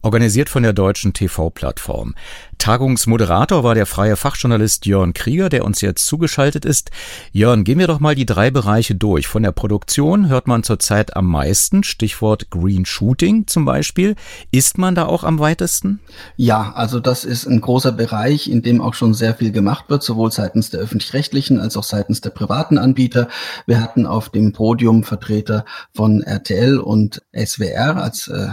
Organisiert 0.00 0.48
von 0.48 0.62
der 0.62 0.72
deutschen 0.72 1.12
TV-Plattform. 1.12 2.14
Tagungsmoderator 2.58 3.64
war 3.64 3.74
der 3.74 3.86
freie 3.86 4.16
Fachjournalist 4.16 4.86
Jörn 4.86 5.14
Krieger, 5.14 5.48
der 5.48 5.64
uns 5.64 5.80
jetzt 5.80 6.06
zugeschaltet 6.06 6.64
ist. 6.64 6.90
Jörn, 7.32 7.64
gehen 7.64 7.78
wir 7.78 7.86
doch 7.86 8.00
mal 8.00 8.14
die 8.14 8.26
drei 8.26 8.50
Bereiche 8.50 8.94
durch. 8.94 9.26
Von 9.26 9.42
der 9.42 9.52
Produktion 9.52 10.28
hört 10.28 10.46
man 10.46 10.62
zurzeit 10.62 11.16
am 11.16 11.26
meisten, 11.26 11.84
Stichwort 11.84 12.50
Green 12.50 12.84
Shooting 12.84 13.46
zum 13.46 13.64
Beispiel. 13.64 14.16
Ist 14.50 14.78
man 14.78 14.94
da 14.94 15.06
auch 15.06 15.24
am 15.24 15.38
weitesten? 15.38 16.00
Ja, 16.36 16.72
also 16.74 17.00
das 17.00 17.24
ist 17.24 17.46
ein 17.46 17.60
großer 17.60 17.92
Bereich, 17.92 18.50
in 18.50 18.62
dem 18.62 18.80
auch 18.80 18.94
schon 18.94 19.14
sehr 19.14 19.34
viel 19.34 19.52
gemacht 19.52 19.86
wird, 19.88 20.02
sowohl 20.02 20.32
seitens 20.32 20.70
der 20.70 20.80
öffentlich-rechtlichen 20.80 21.60
als 21.60 21.76
auch 21.76 21.84
seitens 21.84 22.20
der 22.20 22.30
privaten 22.30 22.78
Anbieter. 22.78 23.28
Wir 23.66 23.80
hatten 23.80 24.06
auf 24.06 24.28
dem 24.28 24.52
Podium 24.52 25.04
Vertreter 25.04 25.64
von 25.94 26.22
RTL 26.22 26.78
und 26.78 27.22
SWR 27.34 27.96
als 27.96 28.28
äh, 28.28 28.48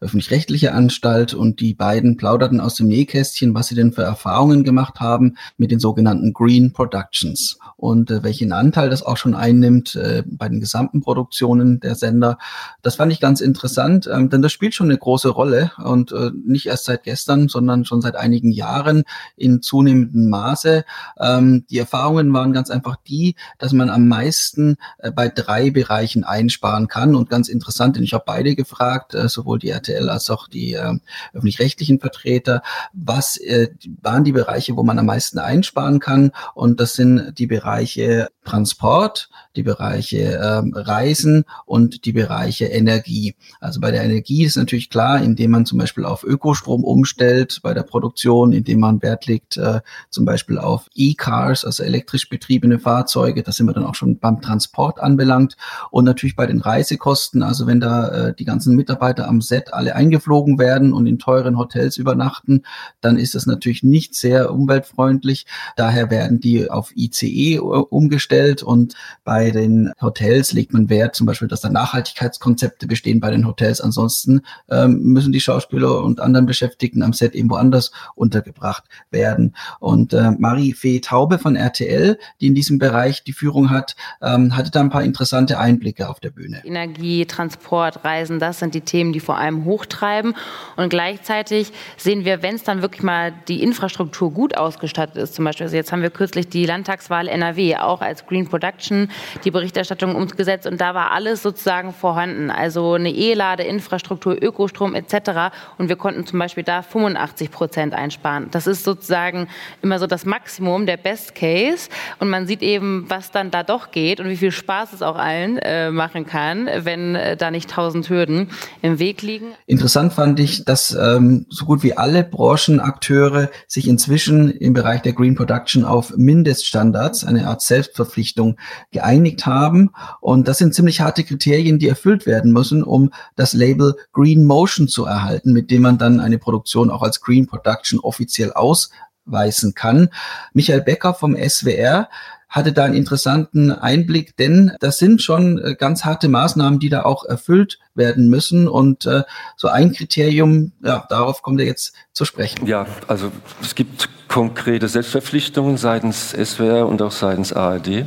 öffentlich-rechtliche 0.00 0.72
Anstalt 0.72 1.34
und 1.34 1.60
die 1.60 1.74
beiden 1.74 2.16
plauderten 2.16 2.60
aus 2.60 2.74
dem 2.74 2.88
Nähkästchen, 2.88 3.54
was 3.54 3.68
sie 3.68 3.74
denn 3.74 3.92
für 3.92 4.02
Erfahrungen 4.02 4.64
gemacht 4.64 5.00
haben 5.00 5.36
mit 5.56 5.70
den 5.70 5.80
sogenannten 5.80 6.32
Green 6.32 6.72
Productions 6.72 7.58
und 7.76 8.10
äh, 8.10 8.22
welchen 8.22 8.52
Anteil 8.52 8.88
das 8.88 9.02
auch 9.02 9.16
schon 9.16 9.34
einnimmt 9.34 9.94
äh, 9.96 10.22
bei 10.26 10.48
den 10.48 10.60
gesamten 10.60 11.02
Produktionen 11.02 11.78
der 11.80 11.94
Sender. 11.94 12.38
Das 12.82 12.96
fand 12.96 13.12
ich 13.12 13.20
ganz 13.20 13.40
interessant, 13.40 14.08
ähm, 14.10 14.30
denn 14.30 14.42
das 14.42 14.52
spielt 14.52 14.74
schon 14.74 14.88
eine 14.88 14.98
große 14.98 15.28
Rolle 15.28 15.72
und 15.84 16.12
äh, 16.12 16.30
nicht 16.44 16.66
erst 16.66 16.84
seit 16.84 17.04
gestern, 17.04 17.48
sondern 17.48 17.84
schon 17.84 18.00
seit 18.00 18.16
einigen 18.16 18.50
Jahren 18.50 19.04
in 19.36 19.60
zunehmendem 19.60 20.30
Maße. 20.30 20.84
Ähm, 21.20 21.66
die 21.68 21.78
Erfahrungen 21.78 22.32
waren 22.32 22.54
ganz 22.54 22.70
einfach 22.70 22.96
die, 23.06 23.36
dass 23.58 23.72
man 23.72 23.90
am 23.90 24.08
meisten 24.08 24.76
äh, 24.98 25.10
bei 25.10 25.28
drei 25.28 25.70
Bereichen 25.70 26.24
einsparen 26.24 26.88
kann 26.88 27.14
und 27.14 27.28
ganz 27.28 27.48
interessant, 27.48 27.96
denn 27.96 28.04
ich 28.04 28.14
habe 28.14 28.24
beide 28.26 28.56
gefragt, 28.56 29.14
äh, 29.14 29.28
sowohl 29.28 29.58
die 29.58 29.68
RTL 29.68 30.08
als 30.08 30.30
auch 30.30 30.48
die 30.48 30.74
äh, 30.74 30.94
öffentlich-rechtlichen 31.34 32.00
Vertreter, 32.00 32.62
was 32.94 33.36
äh, 33.36 33.68
waren 34.00 34.24
die 34.24 34.32
Bereiche, 34.32 34.76
wo 34.76 34.82
man 34.82 34.98
am 34.98 35.06
meisten 35.06 35.38
einsparen 35.38 36.00
kann 36.00 36.32
und 36.54 36.80
das 36.80 36.94
sind 36.94 37.38
die 37.38 37.46
Bereiche 37.46 37.65
Bereiche 37.66 38.28
Transport, 38.44 39.28
die 39.56 39.64
Bereiche 39.64 40.40
ähm, 40.40 40.72
Reisen 40.72 41.44
und 41.64 42.04
die 42.04 42.12
Bereiche 42.12 42.66
Energie. 42.66 43.34
Also 43.60 43.80
bei 43.80 43.90
der 43.90 44.04
Energie 44.04 44.44
ist 44.44 44.56
natürlich 44.56 44.88
klar, 44.88 45.20
indem 45.20 45.50
man 45.50 45.66
zum 45.66 45.78
Beispiel 45.78 46.04
auf 46.04 46.22
Ökostrom 46.22 46.84
umstellt, 46.84 47.58
bei 47.64 47.74
der 47.74 47.82
Produktion, 47.82 48.52
indem 48.52 48.80
man 48.80 49.02
Wert 49.02 49.26
legt 49.26 49.56
äh, 49.56 49.80
zum 50.10 50.24
Beispiel 50.24 50.58
auf 50.58 50.86
E-Cars, 50.94 51.64
also 51.64 51.82
elektrisch 51.82 52.28
betriebene 52.28 52.78
Fahrzeuge, 52.78 53.42
da 53.42 53.50
sind 53.50 53.66
wir 53.66 53.72
dann 53.72 53.84
auch 53.84 53.96
schon 53.96 54.18
beim 54.18 54.40
Transport 54.40 55.00
anbelangt 55.00 55.56
und 55.90 56.04
natürlich 56.04 56.36
bei 56.36 56.46
den 56.46 56.60
Reisekosten, 56.60 57.42
also 57.42 57.66
wenn 57.66 57.80
da 57.80 58.28
äh, 58.28 58.34
die 58.34 58.44
ganzen 58.44 58.76
Mitarbeiter 58.76 59.26
am 59.26 59.40
Set 59.40 59.74
alle 59.74 59.96
eingeflogen 59.96 60.60
werden 60.60 60.92
und 60.92 61.06
in 61.08 61.18
teuren 61.18 61.58
Hotels 61.58 61.96
übernachten, 61.96 62.62
dann 63.00 63.18
ist 63.18 63.34
das 63.34 63.46
natürlich 63.46 63.82
nicht 63.82 64.14
sehr 64.14 64.52
umweltfreundlich. 64.52 65.46
Daher 65.76 66.10
werden 66.10 66.38
die 66.38 66.70
auf 66.70 66.92
ICE 66.94 67.55
umgestellt 67.58 68.62
und 68.62 68.94
bei 69.24 69.50
den 69.50 69.92
Hotels 70.00 70.52
legt 70.52 70.72
man 70.72 70.88
Wert 70.88 71.14
zum 71.14 71.26
Beispiel, 71.26 71.48
dass 71.48 71.60
da 71.60 71.68
Nachhaltigkeitskonzepte 71.68 72.86
bestehen 72.86 73.20
bei 73.20 73.30
den 73.30 73.46
Hotels. 73.46 73.80
Ansonsten 73.80 74.42
ähm, 74.70 75.00
müssen 75.02 75.32
die 75.32 75.40
Schauspieler 75.40 76.02
und 76.02 76.20
anderen 76.20 76.46
Beschäftigten 76.46 77.02
am 77.02 77.12
Set 77.12 77.34
irgendwo 77.34 77.56
anders 77.56 77.92
untergebracht 78.14 78.84
werden. 79.10 79.54
Und 79.80 80.12
äh, 80.12 80.32
Marie-Fee 80.32 81.00
Taube 81.00 81.38
von 81.38 81.56
RTL, 81.56 82.18
die 82.40 82.46
in 82.48 82.54
diesem 82.54 82.78
Bereich 82.78 83.24
die 83.24 83.32
Führung 83.32 83.70
hat, 83.70 83.96
ähm, 84.22 84.56
hatte 84.56 84.70
da 84.70 84.80
ein 84.80 84.90
paar 84.90 85.04
interessante 85.04 85.58
Einblicke 85.58 86.08
auf 86.08 86.20
der 86.20 86.30
Bühne. 86.30 86.62
Energie, 86.64 87.26
Transport, 87.26 88.04
Reisen, 88.04 88.38
das 88.38 88.58
sind 88.58 88.74
die 88.74 88.80
Themen, 88.80 89.12
die 89.12 89.20
vor 89.20 89.36
allem 89.36 89.64
hochtreiben. 89.64 90.34
Und 90.76 90.88
gleichzeitig 90.88 91.72
sehen 91.96 92.24
wir, 92.24 92.42
wenn 92.42 92.56
es 92.56 92.64
dann 92.64 92.82
wirklich 92.82 93.02
mal 93.02 93.32
die 93.48 93.62
Infrastruktur 93.62 94.32
gut 94.32 94.56
ausgestattet 94.56 95.16
ist, 95.16 95.34
zum 95.34 95.44
Beispiel, 95.44 95.64
also 95.64 95.76
jetzt 95.76 95.92
haben 95.92 96.02
wir 96.02 96.10
kürzlich 96.10 96.48
die 96.48 96.66
Landtagswahl 96.66 97.28
NRW 97.28 97.45
auch 97.76 98.00
als 98.00 98.26
Green 98.26 98.48
Production 98.48 99.10
die 99.44 99.50
Berichterstattung 99.50 100.14
umgesetzt 100.14 100.66
und 100.66 100.80
da 100.80 100.94
war 100.94 101.12
alles 101.12 101.42
sozusagen 101.42 101.92
vorhanden. 101.92 102.50
Also 102.50 102.94
eine 102.94 103.10
E-Ladeinfrastruktur, 103.10 104.36
Ökostrom 104.42 104.94
etc. 104.94 105.52
Und 105.78 105.88
wir 105.88 105.96
konnten 105.96 106.26
zum 106.26 106.38
Beispiel 106.38 106.64
da 106.64 106.82
85 106.82 107.50
Prozent 107.50 107.94
einsparen. 107.94 108.48
Das 108.50 108.66
ist 108.66 108.84
sozusagen 108.84 109.48
immer 109.82 109.98
so 109.98 110.06
das 110.06 110.24
Maximum, 110.24 110.86
der 110.86 110.96
Best 110.96 111.34
Case. 111.34 111.88
Und 112.18 112.28
man 112.28 112.46
sieht 112.46 112.62
eben, 112.62 113.06
was 113.08 113.30
dann 113.30 113.50
da 113.50 113.62
doch 113.62 113.90
geht 113.90 114.20
und 114.20 114.28
wie 114.28 114.36
viel 114.36 114.52
Spaß 114.52 114.92
es 114.92 115.02
auch 115.02 115.16
allen 115.16 115.58
äh, 115.58 115.90
machen 115.90 116.26
kann, 116.26 116.68
wenn 116.78 117.14
äh, 117.14 117.36
da 117.36 117.50
nicht 117.50 117.70
tausend 117.70 118.08
Hürden 118.08 118.50
im 118.82 118.98
Weg 118.98 119.22
liegen. 119.22 119.46
Interessant 119.66 120.12
fand 120.12 120.40
ich, 120.40 120.64
dass 120.64 120.94
ähm, 120.94 121.46
so 121.48 121.64
gut 121.64 121.82
wie 121.82 121.96
alle 121.96 122.24
Branchenakteure 122.24 123.50
sich 123.66 123.88
inzwischen 123.88 124.50
im 124.50 124.72
Bereich 124.72 125.02
der 125.02 125.12
Green 125.12 125.34
Production 125.34 125.84
auf 125.84 126.16
Mindeststandards, 126.16 127.24
eine 127.36 127.48
Art 127.48 127.62
Selbstverpflichtung 127.62 128.56
geeinigt 128.90 129.46
haben. 129.46 129.90
Und 130.20 130.48
das 130.48 130.58
sind 130.58 130.74
ziemlich 130.74 131.00
harte 131.00 131.24
Kriterien, 131.24 131.78
die 131.78 131.88
erfüllt 131.88 132.26
werden 132.26 132.52
müssen, 132.52 132.82
um 132.82 133.10
das 133.34 133.52
Label 133.52 133.96
Green 134.12 134.44
Motion 134.44 134.88
zu 134.88 135.04
erhalten, 135.04 135.52
mit 135.52 135.70
dem 135.70 135.82
man 135.82 135.98
dann 135.98 136.20
eine 136.20 136.38
Produktion 136.38 136.90
auch 136.90 137.02
als 137.02 137.20
Green 137.20 137.46
Production 137.46 138.00
offiziell 138.00 138.52
ausweisen 138.52 139.74
kann. 139.74 140.08
Michael 140.52 140.82
Becker 140.82 141.14
vom 141.14 141.36
SWR 141.36 142.08
hatte 142.48 142.72
da 142.72 142.84
einen 142.84 142.94
interessanten 142.94 143.72
Einblick, 143.72 144.36
denn 144.36 144.72
das 144.80 144.98
sind 144.98 145.20
schon 145.20 145.58
äh, 145.58 145.74
ganz 145.74 146.04
harte 146.04 146.28
Maßnahmen, 146.28 146.78
die 146.78 146.88
da 146.88 147.02
auch 147.02 147.24
erfüllt 147.24 147.78
werden 147.94 148.28
müssen. 148.28 148.68
Und 148.68 149.04
äh, 149.04 149.24
so 149.56 149.68
ein 149.68 149.92
Kriterium, 149.92 150.72
ja, 150.82 151.04
darauf 151.08 151.42
kommt 151.42 151.60
er 151.60 151.66
jetzt 151.66 151.94
zu 152.12 152.24
sprechen. 152.24 152.66
Ja, 152.66 152.86
also 153.08 153.32
es 153.60 153.74
gibt 153.74 154.08
konkrete 154.28 154.88
Selbstverpflichtungen 154.88 155.76
seitens 155.76 156.30
SWR 156.30 156.86
und 156.86 157.02
auch 157.02 157.12
seitens 157.12 157.52
ARD. 157.52 158.06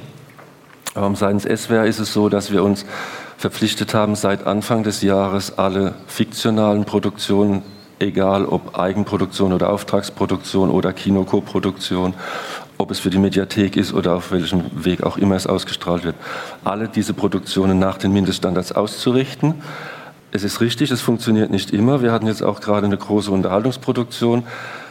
Ähm, 0.96 1.16
seitens 1.16 1.44
SWR 1.44 1.86
ist 1.86 2.00
es 2.00 2.14
so, 2.14 2.30
dass 2.30 2.52
wir 2.52 2.64
uns 2.64 2.86
verpflichtet 3.38 3.94
haben, 3.94 4.16
seit 4.16 4.46
Anfang 4.46 4.84
des 4.84 5.02
Jahres 5.02 5.58
alle 5.58 5.96
fiktionalen 6.08 6.86
Produktionen, 6.86 7.64
egal 8.00 8.46
ob 8.46 8.78
Eigenproduktion 8.78 9.54
oder 9.54 9.70
Auftragsproduktion 9.70 10.70
oder 10.70 10.92
Kinokoproduktion, 10.94 12.14
ob 12.78 12.92
es 12.92 13.00
für 13.00 13.10
die 13.10 13.18
Mediathek 13.18 13.76
ist 13.76 13.94
oder 13.94 14.16
auf 14.16 14.32
welchem 14.32 14.86
Weg 14.86 15.04
auch 15.04 15.18
immer 15.18 15.36
es 15.36 15.48
ausgestrahlt 15.48 16.04
wird, 16.04 16.16
alle 16.64 16.88
diese 16.88 17.14
Produktionen 17.14 17.80
nach 17.80 17.98
den 17.98 18.12
Mindeststandards 18.12 18.72
auszurichten. 18.72 19.56
Es 20.32 20.44
ist 20.44 20.62
richtig, 20.62 20.92
es 20.92 21.02
funktioniert 21.02 21.50
nicht 21.50 21.72
immer. 21.72 22.02
Wir 22.02 22.12
hatten 22.12 22.28
jetzt 22.28 22.44
auch 22.44 22.62
gerade 22.62 22.86
eine 22.86 22.98
große 22.98 23.32
Unterhaltungsproduktion 23.32 24.44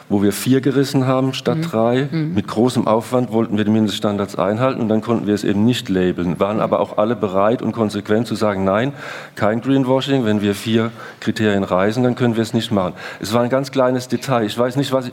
wo 0.09 0.23
wir 0.23 0.33
vier 0.33 0.61
gerissen 0.61 1.07
haben 1.07 1.35
statt 1.35 1.59
mhm. 1.59 1.63
drei. 1.63 2.09
Mhm. 2.11 2.35
Mit 2.35 2.49
großem 2.49 2.87
Aufwand 2.87 3.33
wollten 3.33 3.57
wir 3.57 3.65
die 3.65 3.71
Mindeststandards 3.71 4.37
einhalten 4.37 4.81
und 4.81 4.89
dann 4.89 5.01
konnten 5.01 5.27
wir 5.27 5.35
es 5.35 5.45
eben 5.45 5.65
nicht 5.65 5.89
labeln. 5.89 6.41
Waren 6.41 6.61
aber 6.61 6.81
auch 6.81 6.99
alle 6.99 7.17
bereit 7.17 7.63
und 7.63 7.73
konsequent 7.73 8.27
zu 8.27 8.35
sagen, 8.35 8.65
nein, 8.65 8.93
kein 9.35 9.61
Greenwashing. 9.61 10.25
Wenn 10.25 10.41
wir 10.41 10.55
vier 10.55 10.91
Kriterien 11.21 11.65
reisen, 11.65 12.03
dann 12.03 12.15
können 12.15 12.37
wir 12.37 12.43
es 12.43 12.55
nicht 12.55 12.71
machen. 12.71 12.95
Es 13.21 13.33
war 13.33 13.43
ein 13.43 13.51
ganz 13.51 13.71
kleines 13.71 14.09
Detail. 14.09 14.45
Ich 14.45 14.59
weiß 14.59 14.77
nicht, 14.77 14.93
was 14.93 15.09
ich, 15.09 15.13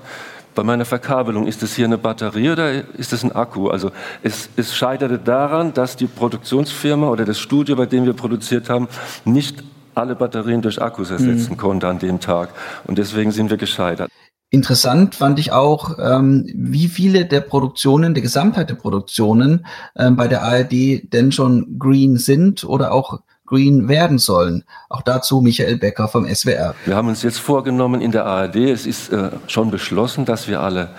bei 0.55 0.63
meiner 0.63 0.85
Verkabelung, 0.85 1.47
ist 1.47 1.61
das 1.61 1.75
hier 1.75 1.85
eine 1.85 1.97
Batterie 1.97 2.49
oder 2.49 2.71
ist 2.97 3.11
das 3.11 3.23
ein 3.23 3.33
Akku? 3.33 3.67
Also 3.67 3.91
es, 4.23 4.49
es 4.55 4.73
scheiterte 4.73 5.19
daran, 5.19 5.73
dass 5.73 5.97
die 5.97 6.07
Produktionsfirma 6.07 7.09
oder 7.09 7.25
das 7.25 7.39
Studio, 7.39 7.75
bei 7.75 7.85
dem 7.85 8.05
wir 8.05 8.13
produziert 8.13 8.69
haben, 8.69 8.87
nicht 9.25 9.63
alle 9.93 10.15
Batterien 10.15 10.61
durch 10.61 10.81
Akkus 10.81 11.11
ersetzen 11.11 11.53
mhm. 11.53 11.57
konnte 11.57 11.87
an 11.87 11.99
dem 11.99 12.19
Tag. 12.19 12.49
Und 12.85 12.97
deswegen 12.97 13.31
sind 13.31 13.49
wir 13.49 13.57
gescheitert. 13.57 14.09
Interessant 14.49 15.15
fand 15.15 15.39
ich 15.39 15.51
auch, 15.51 15.97
ähm, 15.99 16.49
wie 16.55 16.87
viele 16.87 17.25
der 17.25 17.41
Produktionen, 17.41 18.13
der 18.13 18.23
Gesamtheit 18.23 18.69
der 18.69 18.75
Produktionen 18.75 19.65
ähm, 19.97 20.15
bei 20.15 20.27
der 20.27 20.43
ARD 20.43 21.11
denn 21.11 21.31
schon 21.31 21.77
green 21.79 22.17
sind 22.17 22.63
oder 22.63 22.93
auch 22.93 23.19
green 23.45 23.87
werden 23.87 24.17
sollen. 24.17 24.63
Auch 24.89 25.01
dazu 25.01 25.41
Michael 25.41 25.77
Becker 25.77 26.07
vom 26.07 26.27
SWR. 26.27 26.75
Wir 26.85 26.95
haben 26.95 27.07
uns 27.07 27.23
jetzt 27.23 27.39
vorgenommen 27.39 28.01
in 28.01 28.11
der 28.11 28.25
ARD, 28.25 28.55
es 28.55 28.85
ist 28.85 29.11
äh, 29.11 29.31
schon 29.47 29.71
beschlossen, 29.71 30.25
dass 30.25 30.47
wir 30.47 30.61
alle 30.61 30.89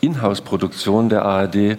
Inhouse-Produktion 0.00 1.08
der 1.08 1.24
ARD 1.24 1.78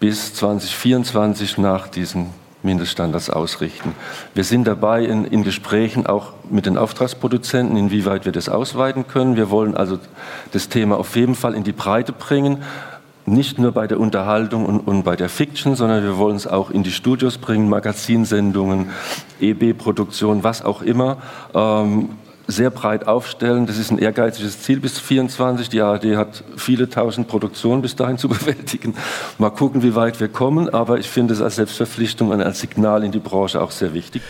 bis 0.00 0.34
2024 0.34 1.58
nach 1.58 1.88
diesen 1.88 2.39
Mindeststandards 2.62 3.30
ausrichten. 3.30 3.94
Wir 4.34 4.44
sind 4.44 4.66
dabei 4.66 5.04
in, 5.04 5.24
in, 5.24 5.44
Gesprächen 5.44 6.06
auch 6.06 6.32
mit 6.50 6.66
den 6.66 6.76
Auftragsproduzenten, 6.76 7.76
inwieweit 7.76 8.24
wir 8.24 8.32
das 8.32 8.48
ausweiten 8.48 9.06
können. 9.08 9.36
Wir 9.36 9.50
wollen 9.50 9.74
also 9.74 9.98
das 10.52 10.68
Thema 10.68 10.98
auf 10.98 11.16
jeden 11.16 11.34
Fall 11.34 11.54
in 11.54 11.64
die 11.64 11.72
Breite 11.72 12.12
bringen, 12.12 12.62
nicht 13.26 13.58
nur 13.58 13.72
bei 13.72 13.86
der 13.86 14.00
Unterhaltung 14.00 14.66
und, 14.66 14.80
und 14.80 15.02
bei 15.04 15.16
der 15.16 15.28
Fiction, 15.28 15.74
sondern 15.76 16.02
wir 16.02 16.18
wollen 16.18 16.36
es 16.36 16.46
auch 16.46 16.70
in 16.70 16.82
die 16.82 16.90
Studios 16.90 17.38
bringen, 17.38 17.68
Magazinsendungen, 17.68 18.90
EB-Produktion, 19.40 20.42
was 20.42 20.62
auch 20.62 20.82
immer. 20.82 21.18
Ähm, 21.54 22.10
sehr 22.46 22.70
breit 22.70 23.06
aufstellen. 23.06 23.66
Das 23.66 23.78
ist 23.78 23.90
ein 23.90 23.98
ehrgeiziges 23.98 24.60
Ziel 24.60 24.80
bis 24.80 24.98
24. 24.98 25.68
Die 25.68 25.80
ARD 25.80 26.16
hat 26.16 26.44
viele 26.56 26.88
tausend 26.88 27.28
Produktionen 27.28 27.82
bis 27.82 27.96
dahin 27.96 28.18
zu 28.18 28.28
bewältigen. 28.30 28.94
Mal 29.38 29.50
gucken, 29.50 29.82
wie 29.82 29.94
weit 29.94 30.20
wir 30.20 30.28
kommen. 30.28 30.68
Aber 30.68 30.98
ich 30.98 31.08
finde 31.08 31.34
es 31.34 31.40
als 31.40 31.56
Selbstverpflichtung 31.56 32.30
und 32.30 32.42
als 32.42 32.60
Signal 32.60 33.04
in 33.04 33.12
die 33.12 33.18
Branche 33.18 33.60
auch 33.60 33.70
sehr 33.70 33.94
wichtig. 33.94 34.22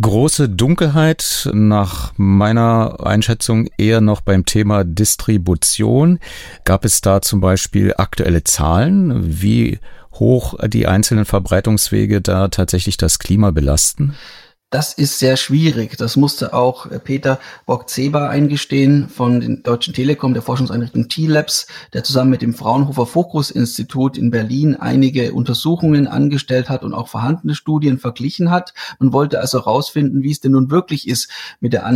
Große 0.00 0.48
Dunkelheit 0.48 1.48
nach 1.52 2.12
meiner 2.16 2.96
Einschätzung 3.06 3.68
eher 3.78 4.00
noch 4.00 4.22
beim 4.22 4.44
Thema 4.44 4.82
Distribution. 4.82 6.18
Gab 6.64 6.84
es 6.84 7.00
da 7.00 7.22
zum 7.22 7.40
Beispiel 7.40 7.94
aktuelle 7.96 8.42
Zahlen, 8.42 9.40
wie 9.40 9.78
hoch 10.14 10.54
die 10.66 10.88
einzelnen 10.88 11.24
Verbreitungswege 11.24 12.20
da 12.20 12.48
tatsächlich 12.48 12.96
das 12.96 13.20
Klima 13.20 13.52
belasten? 13.52 14.14
Das 14.74 14.92
ist 14.92 15.20
sehr 15.20 15.36
schwierig. 15.36 15.96
Das 15.98 16.16
musste 16.16 16.52
auch 16.52 16.86
äh, 16.86 16.98
Peter 16.98 17.38
Bock-Zeba 17.64 18.28
eingestehen 18.28 19.08
von 19.08 19.38
den 19.38 19.62
Deutschen 19.62 19.94
Telekom, 19.94 20.34
der 20.34 20.42
Forschungseinrichtung 20.42 21.06
T-Labs, 21.06 21.68
der 21.92 22.02
zusammen 22.02 22.30
mit 22.30 22.42
dem 22.42 22.54
Fraunhofer 22.54 23.06
Fokus 23.06 23.52
Institut 23.52 24.18
in 24.18 24.32
Berlin 24.32 24.74
einige 24.74 25.32
Untersuchungen 25.32 26.08
angestellt 26.08 26.70
hat 26.70 26.82
und 26.82 26.92
auch 26.92 27.06
vorhandene 27.06 27.54
Studien 27.54 28.00
verglichen 28.00 28.50
hat. 28.50 28.74
Man 28.98 29.12
wollte 29.12 29.38
also 29.38 29.60
herausfinden, 29.60 30.24
wie 30.24 30.32
es 30.32 30.40
denn 30.40 30.50
nun 30.50 30.72
wirklich 30.72 31.06
ist 31.06 31.30
mit 31.60 31.72
der 31.72 31.86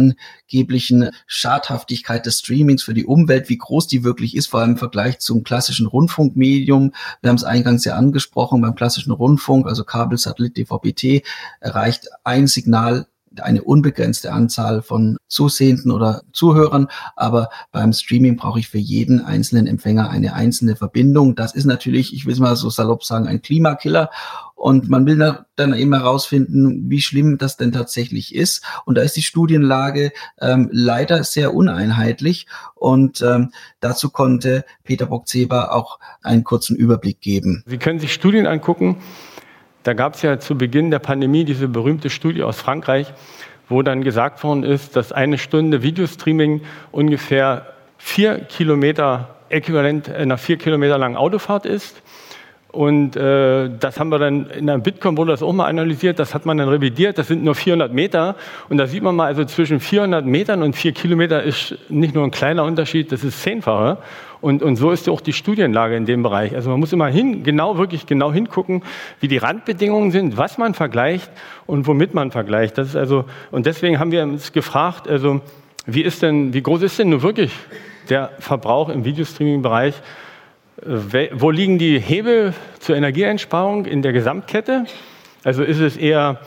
angeblichen 0.48 1.10
Schadhaftigkeit 1.26 2.24
des 2.24 2.38
Streamings 2.38 2.82
für 2.82 2.94
die 2.94 3.04
Umwelt, 3.04 3.48
wie 3.48 3.58
groß 3.58 3.86
die 3.86 4.02
wirklich 4.02 4.34
ist, 4.34 4.46
vor 4.46 4.60
allem 4.60 4.72
im 4.72 4.76
Vergleich 4.78 5.18
zum 5.18 5.44
klassischen 5.44 5.86
Rundfunkmedium. 5.86 6.92
Wir 7.20 7.28
haben 7.28 7.36
es 7.36 7.44
eingangs 7.44 7.84
ja 7.84 7.96
angesprochen, 7.96 8.62
beim 8.62 8.74
klassischen 8.74 9.12
Rundfunk, 9.12 9.66
also 9.66 9.84
Kabel, 9.84 10.16
Satellit, 10.16 10.56
DVB-T, 10.56 11.22
erreicht 11.60 12.08
ein 12.24 12.46
Signal 12.46 13.06
eine 13.40 13.62
unbegrenzte 13.62 14.32
Anzahl 14.32 14.82
von 14.82 15.16
Zusehenden 15.28 15.92
oder 15.92 16.22
Zuhörern, 16.32 16.88
aber 17.14 17.50
beim 17.70 17.92
Streaming 17.92 18.36
brauche 18.36 18.58
ich 18.58 18.68
für 18.68 18.78
jeden 18.78 19.20
einzelnen 19.20 19.66
Empfänger 19.66 20.10
eine 20.10 20.32
einzelne 20.32 20.74
Verbindung. 20.74 21.36
Das 21.36 21.54
ist 21.54 21.66
natürlich, 21.66 22.14
ich 22.14 22.26
will 22.26 22.32
es 22.32 22.40
mal 22.40 22.56
so 22.56 22.70
salopp 22.70 23.04
sagen, 23.04 23.28
ein 23.28 23.42
Klimakiller. 23.42 24.10
Und 24.58 24.90
man 24.90 25.06
will 25.06 25.36
dann 25.54 25.72
eben 25.72 25.94
herausfinden, 25.94 26.90
wie 26.90 27.00
schlimm 27.00 27.38
das 27.38 27.56
denn 27.56 27.70
tatsächlich 27.70 28.34
ist. 28.34 28.64
Und 28.84 28.98
da 28.98 29.02
ist 29.02 29.16
die 29.16 29.22
Studienlage 29.22 30.10
ähm, 30.40 30.68
leider 30.72 31.22
sehr 31.22 31.54
uneinheitlich. 31.54 32.48
Und 32.74 33.22
ähm, 33.22 33.52
dazu 33.78 34.10
konnte 34.10 34.64
Peter 34.82 35.06
Bock-Zeber 35.06 35.72
auch 35.72 36.00
einen 36.22 36.42
kurzen 36.42 36.74
Überblick 36.74 37.20
geben. 37.20 37.62
Sie 37.66 37.78
können 37.78 38.00
sich 38.00 38.12
Studien 38.12 38.48
angucken, 38.48 38.96
da 39.84 39.92
gab 39.94 40.16
es 40.16 40.22
ja 40.22 40.40
zu 40.40 40.58
Beginn 40.58 40.90
der 40.90 40.98
Pandemie 40.98 41.44
diese 41.44 41.68
berühmte 41.68 42.10
Studie 42.10 42.42
aus 42.42 42.58
Frankreich, 42.58 43.14
wo 43.68 43.82
dann 43.82 44.02
gesagt 44.02 44.42
worden 44.42 44.64
ist, 44.64 44.96
dass 44.96 45.12
eine 45.12 45.38
Stunde 45.38 45.84
Videostreaming 45.84 46.62
ungefähr 46.90 47.74
vier 47.96 48.40
Kilometer 48.40 49.36
äquivalent 49.50 50.08
einer 50.08 50.36
vier 50.36 50.58
Kilometer 50.58 50.98
langen 50.98 51.16
Autofahrt 51.16 51.64
ist. 51.64 52.02
Und 52.70 53.16
äh, 53.16 53.70
das 53.80 53.98
haben 53.98 54.10
wir 54.10 54.18
dann 54.18 54.50
in 54.50 54.66
der 54.66 54.76
Bitcoin 54.76 55.16
wurde 55.16 55.30
das 55.30 55.42
auch 55.42 55.54
mal 55.54 55.66
analysiert, 55.66 56.18
das 56.18 56.34
hat 56.34 56.44
man 56.44 56.58
dann 56.58 56.68
revidiert, 56.68 57.16
das 57.16 57.28
sind 57.28 57.42
nur 57.42 57.54
400 57.54 57.92
Meter. 57.94 58.36
Und 58.68 58.76
da 58.76 58.86
sieht 58.86 59.02
man 59.02 59.16
mal, 59.16 59.24
also 59.24 59.44
zwischen 59.46 59.80
400 59.80 60.26
Metern 60.26 60.62
und 60.62 60.76
4 60.76 60.92
Kilometer 60.92 61.42
ist 61.42 61.74
nicht 61.88 62.14
nur 62.14 62.24
ein 62.24 62.30
kleiner 62.30 62.64
Unterschied, 62.64 63.10
das 63.10 63.24
ist 63.24 63.42
zehnfache. 63.42 63.98
Und, 64.42 64.62
und 64.62 64.76
so 64.76 64.90
ist 64.90 65.06
ja 65.06 65.12
auch 65.14 65.22
die 65.22 65.32
Studienlage 65.32 65.96
in 65.96 66.04
dem 66.04 66.22
Bereich. 66.22 66.54
Also 66.54 66.68
man 66.70 66.78
muss 66.78 66.92
immer 66.92 67.08
hin, 67.08 67.42
genau, 67.42 67.78
wirklich 67.78 68.06
genau 68.06 68.32
hingucken, 68.32 68.82
wie 69.20 69.28
die 69.28 69.38
Randbedingungen 69.38 70.10
sind, 70.10 70.36
was 70.36 70.58
man 70.58 70.74
vergleicht 70.74 71.30
und 71.66 71.86
womit 71.86 72.12
man 72.12 72.30
vergleicht. 72.30 72.76
Das 72.76 72.88
ist 72.88 72.96
also, 72.96 73.24
und 73.50 73.64
deswegen 73.64 73.98
haben 73.98 74.12
wir 74.12 74.22
uns 74.22 74.52
gefragt, 74.52 75.08
also, 75.08 75.40
wie 75.86 76.02
ist 76.02 76.22
denn, 76.22 76.52
wie 76.52 76.62
groß 76.62 76.82
ist 76.82 76.98
denn 76.98 77.08
nun 77.08 77.22
wirklich 77.22 77.50
der 78.10 78.30
Verbrauch 78.38 78.90
im 78.90 79.06
Videostreaming-Bereich? 79.06 79.94
Wo 80.84 81.50
liegen 81.50 81.78
die 81.78 81.98
Hebel 81.98 82.54
zur 82.78 82.96
Energieeinsparung 82.96 83.84
in 83.84 84.02
der 84.02 84.12
Gesamtkette? 84.12 84.86
Also 85.42 85.64
ist 85.64 85.80
es 85.80 85.96
eher 85.96 86.40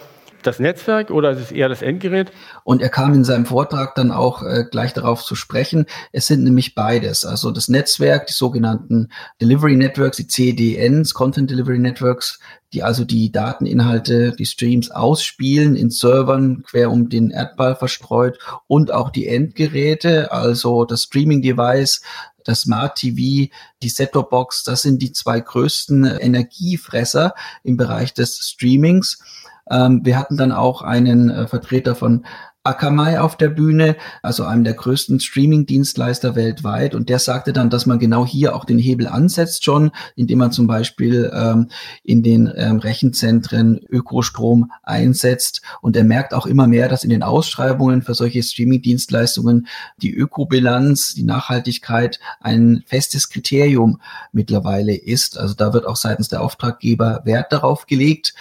das 0.43 0.59
Netzwerk 0.59 1.11
oder 1.11 1.32
ist 1.32 1.41
es 1.41 1.51
eher 1.51 1.69
das 1.69 1.82
Endgerät? 1.82 2.32
Und 2.63 2.82
er 2.82 2.89
kam 2.89 3.13
in 3.13 3.23
seinem 3.23 3.45
Vortrag 3.45 3.93
dann 3.95 4.11
auch 4.11 4.41
äh, 4.41 4.65
gleich 4.69 4.93
darauf 4.93 5.23
zu 5.23 5.36
sprechen. 5.36 5.86
Es 6.11 6.27
sind 6.27 6.43
nämlich 6.43 6.75
beides. 6.75 7.25
Also 7.25 7.51
das 7.51 7.67
Netzwerk, 7.67 8.27
die 8.27 8.34
sogenannten 8.34 9.09
Delivery 9.41 9.75
Networks, 9.75 10.17
die 10.17 10.27
CDNs, 10.27 11.13
Content 11.13 11.51
Delivery 11.51 11.79
Networks, 11.79 12.39
die 12.73 12.84
also 12.84 13.03
die 13.03 13.32
Dateninhalte, 13.32 14.34
die 14.34 14.45
Streams 14.45 14.91
ausspielen 14.91 15.75
in 15.75 15.89
Servern 15.89 16.63
quer 16.63 16.89
um 16.89 17.09
den 17.09 17.32
Erdball 17.32 17.75
verstreut 17.75 18.39
und 18.67 18.93
auch 18.93 19.09
die 19.09 19.27
Endgeräte, 19.27 20.32
also 20.32 20.86
das 20.86 21.03
Streaming 21.03 21.41
Device, 21.41 22.01
das 22.46 22.62
Smart 22.62 22.96
TV, 22.96 23.52
die 23.82 23.89
Set-Top-Box, 23.89 24.64
das 24.64 24.82
sind 24.82 25.02
die 25.02 25.12
zwei 25.12 25.39
größten 25.39 26.06
Energiefresser 26.06 27.34
im 27.64 27.78
Bereich 27.78 28.14
des 28.14 28.38
Streamings. 28.38 29.20
Ähm, 29.70 30.02
wir 30.04 30.18
hatten 30.18 30.38
dann 30.38 30.52
auch 30.52 30.82
einen 30.82 31.30
äh, 31.30 31.48
Vertreter 31.48 31.96
von 31.96 32.26
Akamai 32.64 33.20
auf 33.20 33.38
der 33.38 33.49
Bühne, 33.49 33.95
also 34.22 34.43
einem 34.43 34.64
der 34.64 34.76
größten 34.76 35.20
Streaming-Dienstleister 35.20 36.36
weltweit. 36.36 36.93
Und 36.93 37.09
der 37.09 37.18
sagte 37.18 37.53
dann, 37.53 37.72
dass 37.72 37.88
man 37.88 37.97
genau 37.97 38.26
hier 38.26 38.55
auch 38.55 38.66
den 38.66 38.78
Hebel 38.78 39.07
ansetzt 39.07 39.64
schon, 39.64 39.91
indem 40.16 40.39
man 40.39 40.51
zum 40.51 40.68
Beispiel 40.68 41.32
ähm, 41.34 41.70
in 42.03 42.22
den 42.22 42.51
ähm, 42.55 42.78
Rechenzentren 42.78 43.80
Ökostrom 43.89 44.72
einsetzt. 44.84 45.62
Und 45.82 45.95
er 45.95 46.03
merkt 46.03 46.36
auch 46.36 46.45
immer 46.45 46.68
mehr, 46.68 46.88
dass 46.88 47.03
in 47.03 47.09
den 47.09 47.24
Ausschreibungen 47.24 48.03
für 48.03 48.14
solche 48.14 48.43
Streaming-Dienstleistungen 48.43 49.68
die 49.97 50.14
Ökobilanz, 50.14 51.16
die 51.16 51.24
Nachhaltigkeit 51.24 52.20
ein 52.41 52.84
festes 52.86 53.30
Kriterium 53.30 53.99
mittlerweile 54.32 54.95
ist. 54.95 55.38
Also 55.39 55.55
da 55.55 55.74
wird 55.74 55.88
auch 55.88 55.95
seitens 55.95 56.28
der 56.28 56.41
Auftraggeber 56.41 57.22
Wert 57.26 57.51
darauf 57.51 57.88
gelegt. 57.88 58.36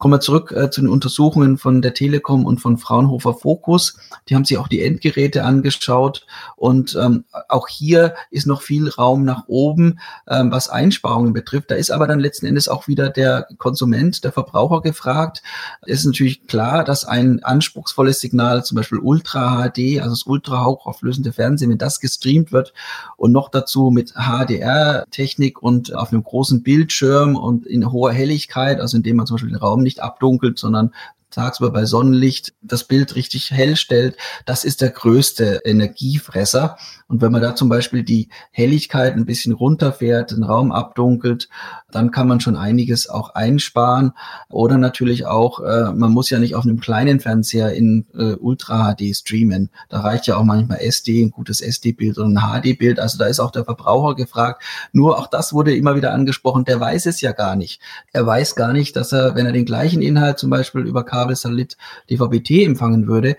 Kommen 0.00 0.14
wir 0.14 0.20
zurück 0.20 0.50
äh, 0.52 0.70
zu 0.70 0.80
den 0.80 0.88
Untersuchungen 0.88 1.58
von 1.58 1.82
der 1.82 1.92
Telekom 1.92 2.46
und 2.46 2.58
von 2.58 2.78
Fraunhofer 2.78 3.34
Focus. 3.34 3.98
Die 4.30 4.34
haben 4.34 4.46
sich 4.46 4.56
auch 4.56 4.66
die 4.66 4.82
Endgeräte 4.82 5.44
angeschaut 5.44 6.26
und 6.56 6.96
ähm, 6.98 7.24
auch 7.50 7.68
hier 7.68 8.14
ist 8.30 8.46
noch 8.46 8.62
viel 8.62 8.88
Raum 8.88 9.26
nach 9.26 9.44
oben, 9.46 10.00
ähm, 10.26 10.50
was 10.52 10.70
Einsparungen 10.70 11.34
betrifft. 11.34 11.70
Da 11.70 11.74
ist 11.74 11.90
aber 11.90 12.06
dann 12.06 12.18
letzten 12.18 12.46
Endes 12.46 12.66
auch 12.66 12.88
wieder 12.88 13.10
der 13.10 13.46
Konsument, 13.58 14.24
der 14.24 14.32
Verbraucher 14.32 14.80
gefragt. 14.80 15.42
Es 15.82 16.00
ist 16.00 16.06
natürlich 16.06 16.46
klar, 16.46 16.82
dass 16.82 17.04
ein 17.04 17.44
anspruchsvolles 17.44 18.20
Signal, 18.20 18.64
zum 18.64 18.76
Beispiel 18.76 19.00
Ultra 19.00 19.68
HD, 19.68 20.00
also 20.00 20.12
das 20.12 20.22
ultra 20.22 20.64
hochauflösende 20.64 21.34
Fernsehen, 21.34 21.70
wenn 21.70 21.76
das 21.76 22.00
gestreamt 22.00 22.52
wird 22.52 22.72
und 23.18 23.32
noch 23.32 23.50
dazu 23.50 23.90
mit 23.90 24.14
HDR-Technik 24.14 25.62
und 25.62 25.94
auf 25.94 26.10
einem 26.10 26.24
großen 26.24 26.62
Bildschirm 26.62 27.36
und 27.36 27.66
in 27.66 27.92
hoher 27.92 28.12
Helligkeit, 28.12 28.80
also 28.80 28.96
indem 28.96 29.16
man 29.16 29.26
zum 29.26 29.34
Beispiel 29.34 29.50
den 29.50 29.58
Raum 29.58 29.82
nicht 29.82 29.89
nicht 29.90 30.00
abdunkelt, 30.00 30.58
sondern 30.58 30.94
tagsüber 31.30 31.70
bei 31.70 31.84
Sonnenlicht 31.84 32.54
das 32.60 32.84
Bild 32.84 33.14
richtig 33.14 33.50
hell 33.50 33.76
stellt, 33.76 34.16
das 34.46 34.64
ist 34.64 34.80
der 34.80 34.90
größte 34.90 35.62
Energiefresser. 35.64 36.76
Und 37.10 37.20
wenn 37.22 37.32
man 37.32 37.42
da 37.42 37.56
zum 37.56 37.68
Beispiel 37.68 38.04
die 38.04 38.28
Helligkeit 38.52 39.14
ein 39.14 39.26
bisschen 39.26 39.52
runterfährt, 39.52 40.30
den 40.30 40.44
Raum 40.44 40.70
abdunkelt, 40.70 41.48
dann 41.90 42.12
kann 42.12 42.28
man 42.28 42.38
schon 42.38 42.54
einiges 42.54 43.08
auch 43.08 43.34
einsparen. 43.34 44.12
Oder 44.48 44.78
natürlich 44.78 45.26
auch, 45.26 45.58
äh, 45.58 45.92
man 45.92 46.12
muss 46.12 46.30
ja 46.30 46.38
nicht 46.38 46.54
auf 46.54 46.62
einem 46.62 46.78
kleinen 46.78 47.18
Fernseher 47.18 47.72
in 47.72 48.06
äh, 48.16 48.34
Ultra 48.34 48.94
HD 48.94 49.16
streamen. 49.16 49.70
Da 49.88 50.02
reicht 50.02 50.28
ja 50.28 50.36
auch 50.36 50.44
manchmal 50.44 50.78
SD, 50.82 51.24
ein 51.24 51.32
gutes 51.32 51.60
SD-Bild 51.60 52.16
oder 52.16 52.28
ein 52.28 52.62
HD-Bild. 52.62 53.00
Also 53.00 53.18
da 53.18 53.26
ist 53.26 53.40
auch 53.40 53.50
der 53.50 53.64
Verbraucher 53.64 54.14
gefragt. 54.14 54.62
Nur 54.92 55.18
auch 55.18 55.26
das 55.26 55.52
wurde 55.52 55.74
immer 55.74 55.96
wieder 55.96 56.12
angesprochen, 56.12 56.64
der 56.64 56.78
weiß 56.78 57.06
es 57.06 57.20
ja 57.20 57.32
gar 57.32 57.56
nicht. 57.56 57.80
Er 58.12 58.24
weiß 58.24 58.54
gar 58.54 58.72
nicht, 58.72 58.94
dass 58.94 59.12
er, 59.12 59.34
wenn 59.34 59.46
er 59.46 59.52
den 59.52 59.64
gleichen 59.64 60.00
Inhalt 60.00 60.38
zum 60.38 60.50
Beispiel 60.50 60.82
über 60.82 61.04
Kabel, 61.04 61.34
Satellit, 61.34 61.76
DVB-T 62.08 62.64
empfangen 62.64 63.08
würde, 63.08 63.36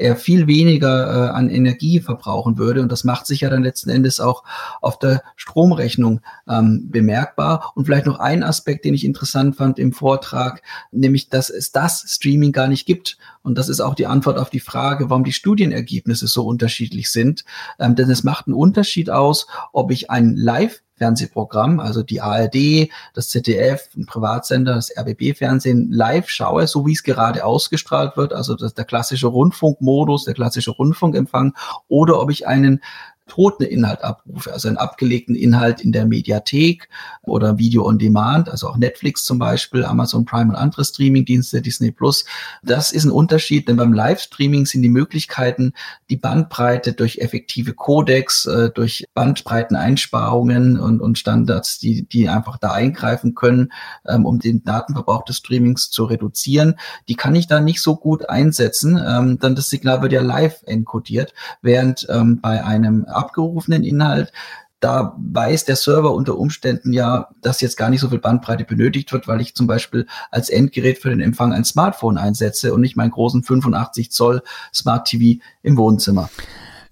er 0.00 0.16
viel 0.16 0.46
weniger 0.46 1.28
äh, 1.28 1.30
an 1.30 1.50
Energie 1.50 2.00
verbrauchen 2.00 2.58
würde. 2.58 2.82
Und 2.82 2.90
das 2.90 3.04
macht 3.04 3.26
sich 3.26 3.42
ja 3.42 3.50
dann 3.50 3.62
letzten 3.62 3.90
Endes 3.90 4.20
auch 4.20 4.44
auf 4.80 4.98
der 4.98 5.22
Stromrechnung 5.36 6.20
ähm, 6.48 6.88
bemerkbar. 6.90 7.72
Und 7.74 7.84
vielleicht 7.84 8.06
noch 8.06 8.18
ein 8.18 8.42
Aspekt, 8.42 8.84
den 8.84 8.94
ich 8.94 9.04
interessant 9.04 9.56
fand 9.56 9.78
im 9.78 9.92
Vortrag, 9.92 10.62
nämlich, 10.90 11.28
dass 11.28 11.50
es 11.50 11.72
das 11.72 12.04
Streaming 12.08 12.52
gar 12.52 12.68
nicht 12.68 12.86
gibt. 12.86 13.18
Und 13.42 13.58
das 13.58 13.68
ist 13.68 13.80
auch 13.80 13.94
die 13.94 14.06
Antwort 14.06 14.38
auf 14.38 14.50
die 14.50 14.60
Frage, 14.60 15.10
warum 15.10 15.24
die 15.24 15.32
Studienergebnisse 15.32 16.26
so 16.26 16.46
unterschiedlich 16.46 17.10
sind. 17.10 17.44
Ähm, 17.78 17.94
denn 17.94 18.10
es 18.10 18.24
macht 18.24 18.46
einen 18.46 18.54
Unterschied 18.54 19.10
aus, 19.10 19.46
ob 19.72 19.90
ich 19.90 20.10
ein 20.10 20.36
Live 20.36 20.82
Fernsehprogramm, 21.00 21.80
also 21.80 22.02
die 22.02 22.20
ARD, 22.20 22.90
das 23.14 23.30
ZDF, 23.30 23.88
ein 23.96 24.04
Privatsender, 24.04 24.74
das 24.74 24.94
RBB-Fernsehen 24.94 25.90
live 25.90 26.28
schaue, 26.28 26.66
so 26.66 26.86
wie 26.86 26.92
es 26.92 27.02
gerade 27.02 27.42
ausgestrahlt 27.42 28.18
wird, 28.18 28.34
also 28.34 28.54
das, 28.54 28.74
der 28.74 28.84
klassische 28.84 29.28
Rundfunkmodus, 29.28 30.26
der 30.26 30.34
klassische 30.34 30.72
Rundfunkempfang, 30.72 31.54
oder 31.88 32.20
ob 32.20 32.30
ich 32.30 32.46
einen 32.46 32.82
toten 33.30 33.62
Inhalt 33.62 34.04
abrufe, 34.04 34.52
also 34.52 34.68
einen 34.68 34.76
abgelegten 34.76 35.34
Inhalt 35.34 35.80
in 35.80 35.92
der 35.92 36.04
Mediathek 36.04 36.88
oder 37.22 37.58
Video 37.58 37.86
on 37.86 37.98
Demand, 37.98 38.50
also 38.50 38.68
auch 38.68 38.76
Netflix 38.76 39.24
zum 39.24 39.38
Beispiel, 39.38 39.84
Amazon 39.84 40.24
Prime 40.24 40.50
und 40.50 40.56
andere 40.56 40.84
Streamingdienste, 40.84 41.62
Disney 41.62 41.92
Plus. 41.92 42.24
Das 42.62 42.92
ist 42.92 43.04
ein 43.04 43.10
Unterschied, 43.10 43.68
denn 43.68 43.76
beim 43.76 43.92
Livestreaming 43.92 44.66
sind 44.66 44.82
die 44.82 44.88
Möglichkeiten, 44.88 45.72
die 46.10 46.16
Bandbreite 46.16 46.92
durch 46.92 47.18
effektive 47.18 47.72
Codecs, 47.72 48.46
äh, 48.46 48.70
durch 48.70 49.06
Bandbreiteneinsparungen 49.14 50.78
und, 50.78 51.00
und 51.00 51.18
Standards, 51.18 51.78
die, 51.78 52.06
die 52.06 52.28
einfach 52.28 52.58
da 52.58 52.72
eingreifen 52.72 53.34
können, 53.34 53.72
ähm, 54.06 54.26
um 54.26 54.40
den 54.40 54.64
Datenverbrauch 54.64 55.24
des 55.24 55.36
Streamings 55.36 55.90
zu 55.90 56.04
reduzieren, 56.04 56.74
die 57.08 57.14
kann 57.14 57.34
ich 57.34 57.46
da 57.46 57.60
nicht 57.60 57.80
so 57.80 57.96
gut 57.96 58.28
einsetzen, 58.28 59.00
ähm, 59.02 59.38
dann 59.38 59.54
das 59.54 59.70
Signal 59.70 60.02
wird 60.02 60.12
ja 60.12 60.20
live 60.20 60.62
encodiert, 60.66 61.32
während 61.62 62.06
ähm, 62.10 62.40
bei 62.40 62.64
einem 62.64 63.06
abgerufenen 63.20 63.84
Inhalt 63.84 64.32
da 64.80 65.14
weiß 65.18 65.66
der 65.66 65.76
Server 65.76 66.12
unter 66.14 66.38
Umständen 66.38 66.92
ja, 66.92 67.28
dass 67.42 67.60
jetzt 67.60 67.76
gar 67.76 67.90
nicht 67.90 68.00
so 68.00 68.08
viel 68.08 68.18
Bandbreite 68.18 68.64
benötigt 68.64 69.12
wird, 69.12 69.28
weil 69.28 69.40
ich 69.40 69.54
zum 69.54 69.66
Beispiel 69.66 70.06
als 70.30 70.48
Endgerät 70.48 70.98
für 70.98 71.10
den 71.10 71.20
Empfang 71.20 71.52
ein 71.52 71.64
Smartphone 71.64 72.16
einsetze 72.16 72.72
und 72.72 72.80
nicht 72.80 72.96
meinen 72.96 73.10
großen 73.10 73.42
85 73.42 74.10
Zoll 74.10 74.42
Smart 74.72 75.06
TV 75.06 75.40
im 75.62 75.76
Wohnzimmer. 75.76 76.30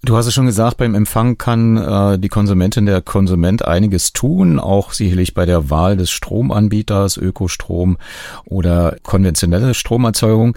Du 0.01 0.15
hast 0.15 0.27
es 0.27 0.33
schon 0.33 0.45
gesagt, 0.45 0.77
beim 0.77 0.95
Empfang 0.95 1.37
kann 1.37 1.75
äh, 1.75 2.17
die 2.17 2.29
Konsumentin, 2.29 2.85
der 2.85 3.01
Konsument 3.01 3.65
einiges 3.65 4.13
tun, 4.13 4.57
auch 4.57 4.93
sicherlich 4.93 5.33
bei 5.33 5.45
der 5.45 5.69
Wahl 5.69 5.97
des 5.97 6.09
Stromanbieters, 6.09 7.17
Ökostrom 7.17 7.97
oder 8.45 8.95
konventionelle 9.03 9.73
Stromerzeugung. 9.73 10.55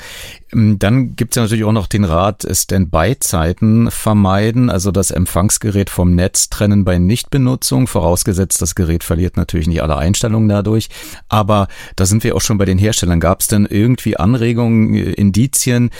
Ähm, 0.52 0.78
dann 0.78 1.16
gibt 1.16 1.32
es 1.32 1.36
ja 1.36 1.42
natürlich 1.42 1.64
auch 1.64 1.72
noch 1.72 1.86
den 1.86 2.04
Rat, 2.04 2.46
Standby-Zeiten 2.50 3.90
vermeiden, 3.90 4.70
also 4.70 4.90
das 4.90 5.10
Empfangsgerät 5.10 5.90
vom 5.90 6.14
Netz 6.14 6.48
trennen 6.50 6.84
bei 6.84 6.98
Nichtbenutzung, 6.98 7.86
vorausgesetzt, 7.86 8.62
das 8.62 8.74
Gerät 8.74 9.04
verliert 9.04 9.36
natürlich 9.36 9.66
nicht 9.66 9.82
alle 9.82 9.96
Einstellungen 9.96 10.48
dadurch. 10.48 10.88
Aber 11.28 11.68
da 11.96 12.06
sind 12.06 12.24
wir 12.24 12.36
auch 12.36 12.40
schon 12.40 12.58
bei 12.58 12.64
den 12.64 12.78
Herstellern. 12.78 13.20
Gab 13.20 13.40
es 13.40 13.48
denn 13.48 13.66
irgendwie 13.66 14.16
Anregungen, 14.16 14.94
äh, 14.94 15.12
Indizien, 15.12 15.90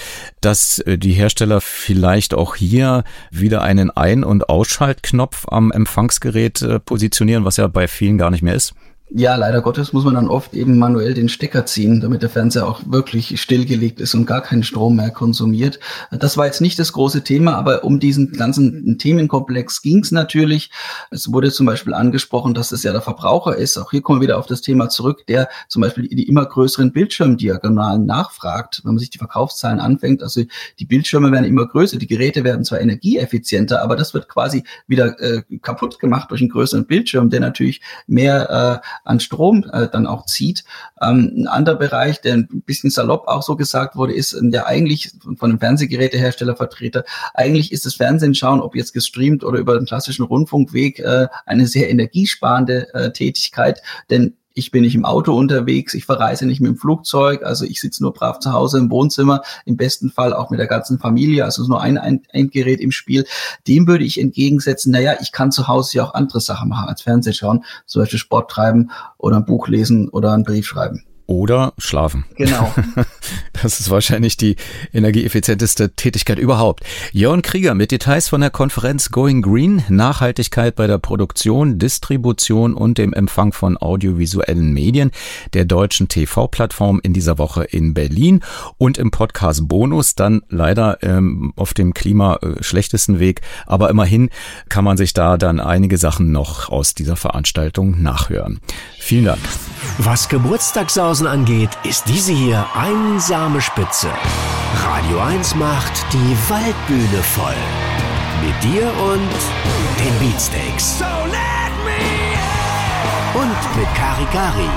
dass 0.41 0.79
äh, 0.81 0.99
die 0.99 1.13
Hersteller 1.13 1.61
vielleicht 1.61 2.35
auch 2.35 2.57
hier 2.57 3.05
wieder 3.31 3.63
einen 3.63 3.91
Ein- 3.91 4.25
und 4.25 4.49
Ausschaltknopf 4.49 5.47
am 5.49 5.71
Empfangsgerät 5.71 6.63
äh, 6.63 6.79
positionieren, 6.79 7.45
was 7.45 7.57
ja 7.57 7.67
bei 7.67 7.89
vielen 7.89 8.19
gar 8.19 8.31
nicht 8.31 8.43
mehr 8.43 8.55
ist? 8.55 8.75
Ja, 9.15 9.37
leider 9.37 9.61
Gottes 9.61 9.93
muss 9.93 10.05
man 10.05 10.15
dann 10.15 10.29
oft 10.29 10.55
eben 10.55 10.79
manuell 10.79 11.13
den 11.13 11.29
Stecker 11.29 11.67
ziehen, 11.67 12.01
damit 12.01 12.23
der 12.23 12.31
Fernseher 12.31 12.67
auch 12.67 12.81
wirklich 12.87 13.39
stillgelegt 13.43 14.01
ist 14.01 14.15
und 14.15 14.25
gar 14.25 14.41
keinen 14.41 14.63
Strom 14.63 14.97
mehr 14.97 15.11
konsumiert. 15.11 15.81
Das 16.11 16.39
war 16.39 16.47
jetzt 16.47 16.63
nicht 16.63 16.79
das 16.79 16.95
große 16.95 17.23
Thema, 17.23 17.57
aber 17.57 17.85
um 17.85 18.01
diesen 18.01 18.33
ganzen 18.33 18.97
Themenkomplex 18.97 19.83
ging 19.83 19.99
es 19.99 20.13
natürlich. 20.13 20.71
Es 21.11 21.31
wurde 21.31 21.53
zum 21.53 21.67
Beispiel 21.67 21.93
angesprochen, 21.93 22.55
dass 22.55 22.73
es 22.73 22.85
ja 22.85 22.93
der 22.93 23.03
Verbraucher 23.03 23.55
ist. 23.55 23.77
Auch 23.77 23.91
hier 23.91 24.01
kommen 24.01 24.21
wir 24.21 24.29
wieder 24.29 24.39
auf 24.39 24.47
das 24.47 24.63
Thema 24.63 24.89
zurück, 24.89 25.27
der 25.27 25.51
zum 25.69 25.83
Beispiel 25.83 26.09
die 26.09 26.27
immer 26.27 26.47
größeren 26.47 26.93
Bildschirmdiagonalen 26.93 28.07
nachfragt. 28.07 28.81
Wenn 28.83 28.95
man 28.95 28.99
sich 28.99 29.11
die 29.11 29.19
Verkaufszahlen 29.19 29.79
anfängt, 29.79 30.23
also 30.23 30.41
die 30.79 30.87
Bildschirme 30.87 31.31
werden 31.31 31.45
immer 31.45 31.67
größer, 31.67 31.99
die 31.99 32.07
Geräte 32.07 32.45
werden 32.45 32.65
zwar 32.65 32.81
energieeffizienter, 32.81 33.83
aber 33.83 33.95
das 33.95 34.15
wird 34.15 34.29
quasi 34.29 34.65
wieder 34.87 35.21
äh, 35.21 35.43
kaputt 35.61 35.99
gemacht 35.99 36.31
durch 36.31 36.41
einen 36.41 36.51
größeren 36.51 36.87
Bildschirm, 36.87 37.29
der 37.29 37.41
natürlich 37.41 37.83
mehr 38.07 38.81
äh, 39.02 39.02
an 39.05 39.21
Strom 39.21 39.65
äh, 39.73 39.89
dann 39.89 40.07
auch 40.07 40.27
zieht. 40.27 40.65
Ähm, 41.01 41.33
ein 41.37 41.47
anderer 41.47 41.77
Bereich, 41.77 42.21
der 42.21 42.35
ein 42.35 42.63
bisschen 42.65 42.91
salopp 42.91 43.29
auch 43.29 43.43
so 43.43 43.57
gesagt 43.57 43.97
wurde, 43.97 44.15
ist 44.15 44.33
ähm, 44.33 44.51
der 44.51 44.67
eigentlich 44.67 45.13
von 45.39 45.51
einem 45.51 45.59
Fernsehgeräteherstellervertreter, 45.59 47.05
eigentlich 47.35 47.73
ist 47.73 47.87
das 47.87 47.95
Fernsehen 47.95 48.35
schauen, 48.35 48.61
ob 48.61 48.77
jetzt 48.77 48.93
gestreamt 48.93 49.45
oder 49.45 49.59
über 49.59 49.79
den 49.79 49.87
klassischen 49.87 50.25
Rundfunkweg, 50.25 51.01
äh, 51.01 51.29
eine 51.47 51.67
sehr 51.67 51.91
energiesparende 51.91 52.93
äh, 52.95 53.13
Tätigkeit, 53.13 53.83
denn 54.11 54.37
ich 54.55 54.71
bin 54.71 54.83
nicht 54.83 54.95
im 54.95 55.05
Auto 55.05 55.35
unterwegs, 55.35 55.95
ich 55.95 56.05
verreise 56.05 56.47
nicht 56.47 56.61
mit 56.61 56.71
dem 56.71 56.77
Flugzeug, 56.77 57.43
also 57.43 57.65
ich 57.65 57.81
sitze 57.81 58.03
nur 58.03 58.13
brav 58.13 58.39
zu 58.39 58.53
Hause 58.53 58.79
im 58.79 58.91
Wohnzimmer, 58.91 59.43
im 59.65 59.77
besten 59.77 60.11
Fall 60.11 60.33
auch 60.33 60.51
mit 60.51 60.61
der 60.61 60.67
ganzen 60.67 60.99
Familie, 60.99 61.45
also 61.45 61.67
nur 61.67 61.81
ein, 61.81 61.99
ein 61.99 62.23
Endgerät 62.31 62.81
im 62.81 62.93
Spiel. 62.93 63.27
Dem 63.67 63.87
würde 63.87 64.05
ich 64.05 64.21
entgegensetzen, 64.21 64.93
naja, 64.93 65.15
ich 65.21 65.33
kann 65.33 65.53
zu 65.53 65.69
Hause 65.69 65.99
ja 65.99 66.05
auch 66.05 66.15
andere 66.15 66.41
Sachen 66.41 66.69
machen 66.69 66.89
als 66.89 67.03
Fernsehen 67.03 67.35
schauen, 67.35 67.65
zum 67.87 68.03
Beispiel 68.03 68.19
Sport 68.19 68.51
treiben 68.51 68.91
oder 69.19 69.37
ein 69.37 69.45
Buch 69.45 69.69
lesen 69.69 70.09
oder 70.09 70.33
einen 70.33 70.45
Brief 70.45 70.67
schreiben 70.67 71.05
oder 71.27 71.73
schlafen. 71.79 72.25
Genau. 72.37 72.73
Das 73.63 73.81
ist 73.81 73.91
wahrscheinlich 73.91 74.37
die 74.37 74.57
energieeffizienteste 74.93 75.95
Tätigkeit 75.95 76.39
überhaupt. 76.39 76.85
Jörn 77.13 77.43
Krieger 77.43 77.75
mit 77.75 77.93
Details 77.93 78.29
von 78.29 78.41
der 78.41 78.51
Konferenz 78.51 79.11
Going 79.11 79.43
Green, 79.43 79.85
Nachhaltigkeit 79.89 80.75
bei 80.75 80.87
der 80.87 80.99
Produktion, 80.99 81.79
Distribution 81.79 82.75
und 82.75 82.99
dem 82.99 83.13
Empfang 83.13 83.53
von 83.53 83.77
audiovisuellen 83.77 84.73
Medien 84.73 85.11
der 85.53 85.65
deutschen 85.65 86.09
TV-Plattform 86.09 87.01
in 87.03 87.13
dieser 87.13 87.39
Woche 87.39 87.65
in 87.65 87.95
Berlin 87.95 88.41
und 88.79 88.99
im 88.99 89.11
Podcast 89.11 89.69
Bonus 89.69 90.15
dann 90.15 90.43
leider 90.49 90.99
ähm, 91.03 91.53
auf 91.57 91.75
dem 91.75 91.95
Klima 91.95 92.37
äh, 92.37 92.63
schlechtesten 92.63 93.19
Weg, 93.19 93.41
aber 93.67 93.91
immerhin 93.91 94.31
kann 94.69 94.85
man 94.85 94.97
sich 94.97 95.15
da 95.15 95.37
dann 95.37 95.61
einige 95.61 95.99
Sachen 95.99 96.33
noch 96.33 96.71
aus 96.71 96.95
dieser 96.95 97.17
Veranstaltung 97.17 98.03
nachhören. 98.03 98.61
Vielen 98.99 99.27
Dank. 99.27 99.41
Was 99.99 100.29
Geburtstagssausen 100.29 101.27
angeht, 101.27 101.71
ist 101.85 102.09
diese 102.09 102.33
hier 102.33 102.67
einsame 103.13 103.61
Spitze. 103.61 104.11
Radio 104.85 105.19
1 105.19 105.55
macht 105.57 105.93
die 106.13 106.37
Waldbühne 106.49 107.23
voll. 107.23 107.55
Mit 108.43 108.57
dir 108.65 108.87
und 108.87 109.29
den 109.99 110.19
Beatsteaks. 110.19 110.99
So 110.99 111.05
und 113.35 113.77
mit 113.77 113.95
Kari 113.95 114.27
Kari. 114.33 114.69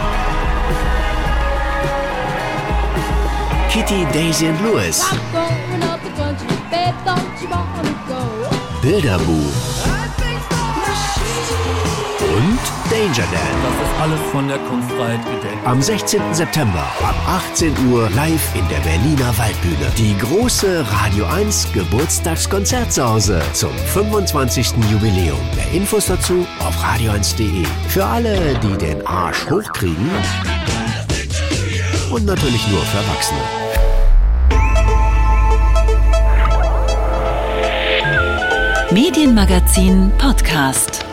Kitty, 3.70 4.06
Daisy 4.14 4.50
und 4.50 4.62
Louis. 4.62 5.06
Bilderbuch. 8.82 9.75
Und 12.36 12.60
Danger 12.92 13.24
Dan. 13.32 13.56
Das 13.64 13.88
ist 13.88 14.02
alles 14.02 14.20
von 14.34 14.48
der 14.50 14.58
Kunstfreiheit 14.58 15.24
gedeckt. 15.24 15.66
Am 15.66 15.82
16. 15.82 16.34
September 16.34 16.84
ab 17.02 17.16
18 17.54 17.74
Uhr 17.90 18.10
live 18.10 18.56
in 18.56 18.68
der 18.68 18.80
Berliner 18.80 19.38
Waldbühne. 19.38 19.90
Die 19.98 20.18
große 20.18 20.86
Radio 20.92 21.26
1 21.28 21.72
Geburtstagskonzertsause 21.72 23.42
zum 23.54 23.72
25. 23.94 24.74
Jubiläum. 24.92 25.40
Mehr 25.56 25.72
Infos 25.72 26.08
dazu 26.08 26.46
auf 26.60 26.76
radio1.de. 26.84 27.66
Für 27.88 28.06
alle, 28.06 28.60
die 28.60 28.78
den 28.86 29.08
Arsch 29.08 29.50
hochkriegen. 29.50 30.10
Und 32.12 32.26
natürlich 32.26 32.68
nur 32.68 32.82
für 32.82 32.98
Erwachsene. 32.98 33.40
Medienmagazin 38.92 40.12
Podcast. 40.18 41.05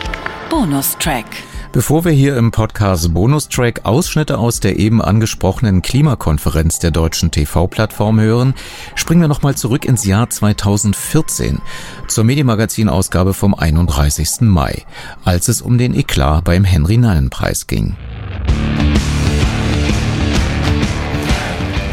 Bonustrack. 0.53 1.25
Bevor 1.71 2.05
wir 2.05 2.11
hier 2.11 2.37
im 2.37 2.51
Podcast 2.51 3.11
Bonustrack 3.11 3.85
Ausschnitte 3.85 4.37
aus 4.37 4.59
der 4.59 4.77
eben 4.77 5.01
angesprochenen 5.01 5.81
Klimakonferenz 5.81 6.77
der 6.77 6.91
deutschen 6.91 7.31
TV-Plattform 7.31 8.19
hören, 8.19 8.53
springen 8.93 9.21
wir 9.21 9.27
nochmal 9.27 9.55
zurück 9.55 9.83
ins 9.83 10.05
Jahr 10.05 10.29
2014 10.29 11.59
zur 12.07 12.23
Medienmagazin-Ausgabe 12.25 13.33
vom 13.33 13.55
31. 13.55 14.41
Mai, 14.41 14.85
als 15.25 15.47
es 15.47 15.59
um 15.63 15.79
den 15.79 15.95
Eklat 15.95 16.43
beim 16.43 16.65
Henry-Nannen-Preis 16.65 17.65
ging. 17.65 17.95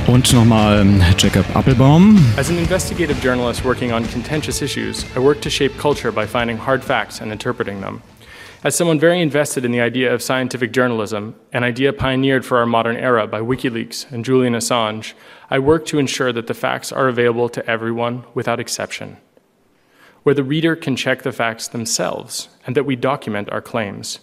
Und 0.07 0.31
nochmal 0.35 0.87
Jacob 1.17 1.47
Appelbaum. 1.57 2.23
As 2.37 2.51
an 2.51 2.59
investigative 2.59 3.23
journalist 3.23 3.65
working 3.65 3.95
on 3.95 4.07
contentious 4.11 4.61
issues, 4.61 5.07
I 5.17 5.21
work 5.21 5.41
to 5.41 5.49
shape 5.49 5.79
culture 5.79 6.13
by 6.13 6.27
finding 6.27 6.59
hard 6.59 6.85
facts 6.85 7.23
and 7.23 7.33
interpreting 7.33 7.81
them. 7.81 8.03
As 8.63 8.77
someone 8.77 9.01
very 9.01 9.23
invested 9.23 9.65
in 9.65 9.73
the 9.73 9.81
idea 9.81 10.13
of 10.13 10.23
scientific 10.23 10.71
journalism, 10.71 11.35
an 11.51 11.65
idea 11.65 11.95
pioneered 11.95 12.45
for 12.45 12.59
our 12.59 12.67
modern 12.67 12.95
era 12.95 13.27
by 13.27 13.41
WikiLeaks 13.41 14.13
and 14.13 14.23
Julian 14.23 14.53
Assange, 14.53 15.15
I 15.49 15.59
work 15.59 15.87
to 15.87 15.99
ensure 15.99 16.31
that 16.31 16.47
the 16.47 16.53
facts 16.53 16.93
are 16.93 17.09
available 17.09 17.49
to 17.49 17.67
everyone 17.67 18.25
without 18.35 18.61
exception, 18.61 19.17
where 20.25 20.35
the 20.35 20.45
reader 20.45 20.77
can 20.77 20.95
check 20.95 21.23
the 21.23 21.33
facts 21.33 21.69
themselves 21.69 22.51
and 22.67 22.77
that 22.77 22.85
we 22.85 22.97
document 22.97 23.49
our 23.51 23.63
claims. 23.63 24.21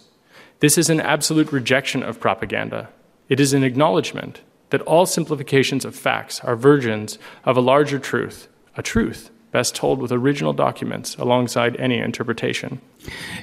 This 0.60 0.78
is 0.78 0.88
an 0.88 1.00
absolute 1.00 1.50
rejection 1.50 2.04
of 2.04 2.20
propaganda. 2.20 2.90
It 3.28 3.40
is 3.40 3.52
an 3.52 3.64
acknowledgement 3.64 4.42
that 4.70 4.82
all 4.82 5.04
simplifications 5.04 5.84
of 5.84 5.96
facts 5.96 6.38
are 6.44 6.54
versions 6.54 7.18
of 7.44 7.56
a 7.56 7.60
larger 7.60 7.98
truth, 7.98 8.46
a 8.76 8.82
truth 8.84 9.32
best 9.50 9.74
told 9.74 10.00
with 10.00 10.12
original 10.12 10.52
documents 10.52 11.16
alongside 11.16 11.74
any 11.76 11.98
interpretation. 11.98 12.80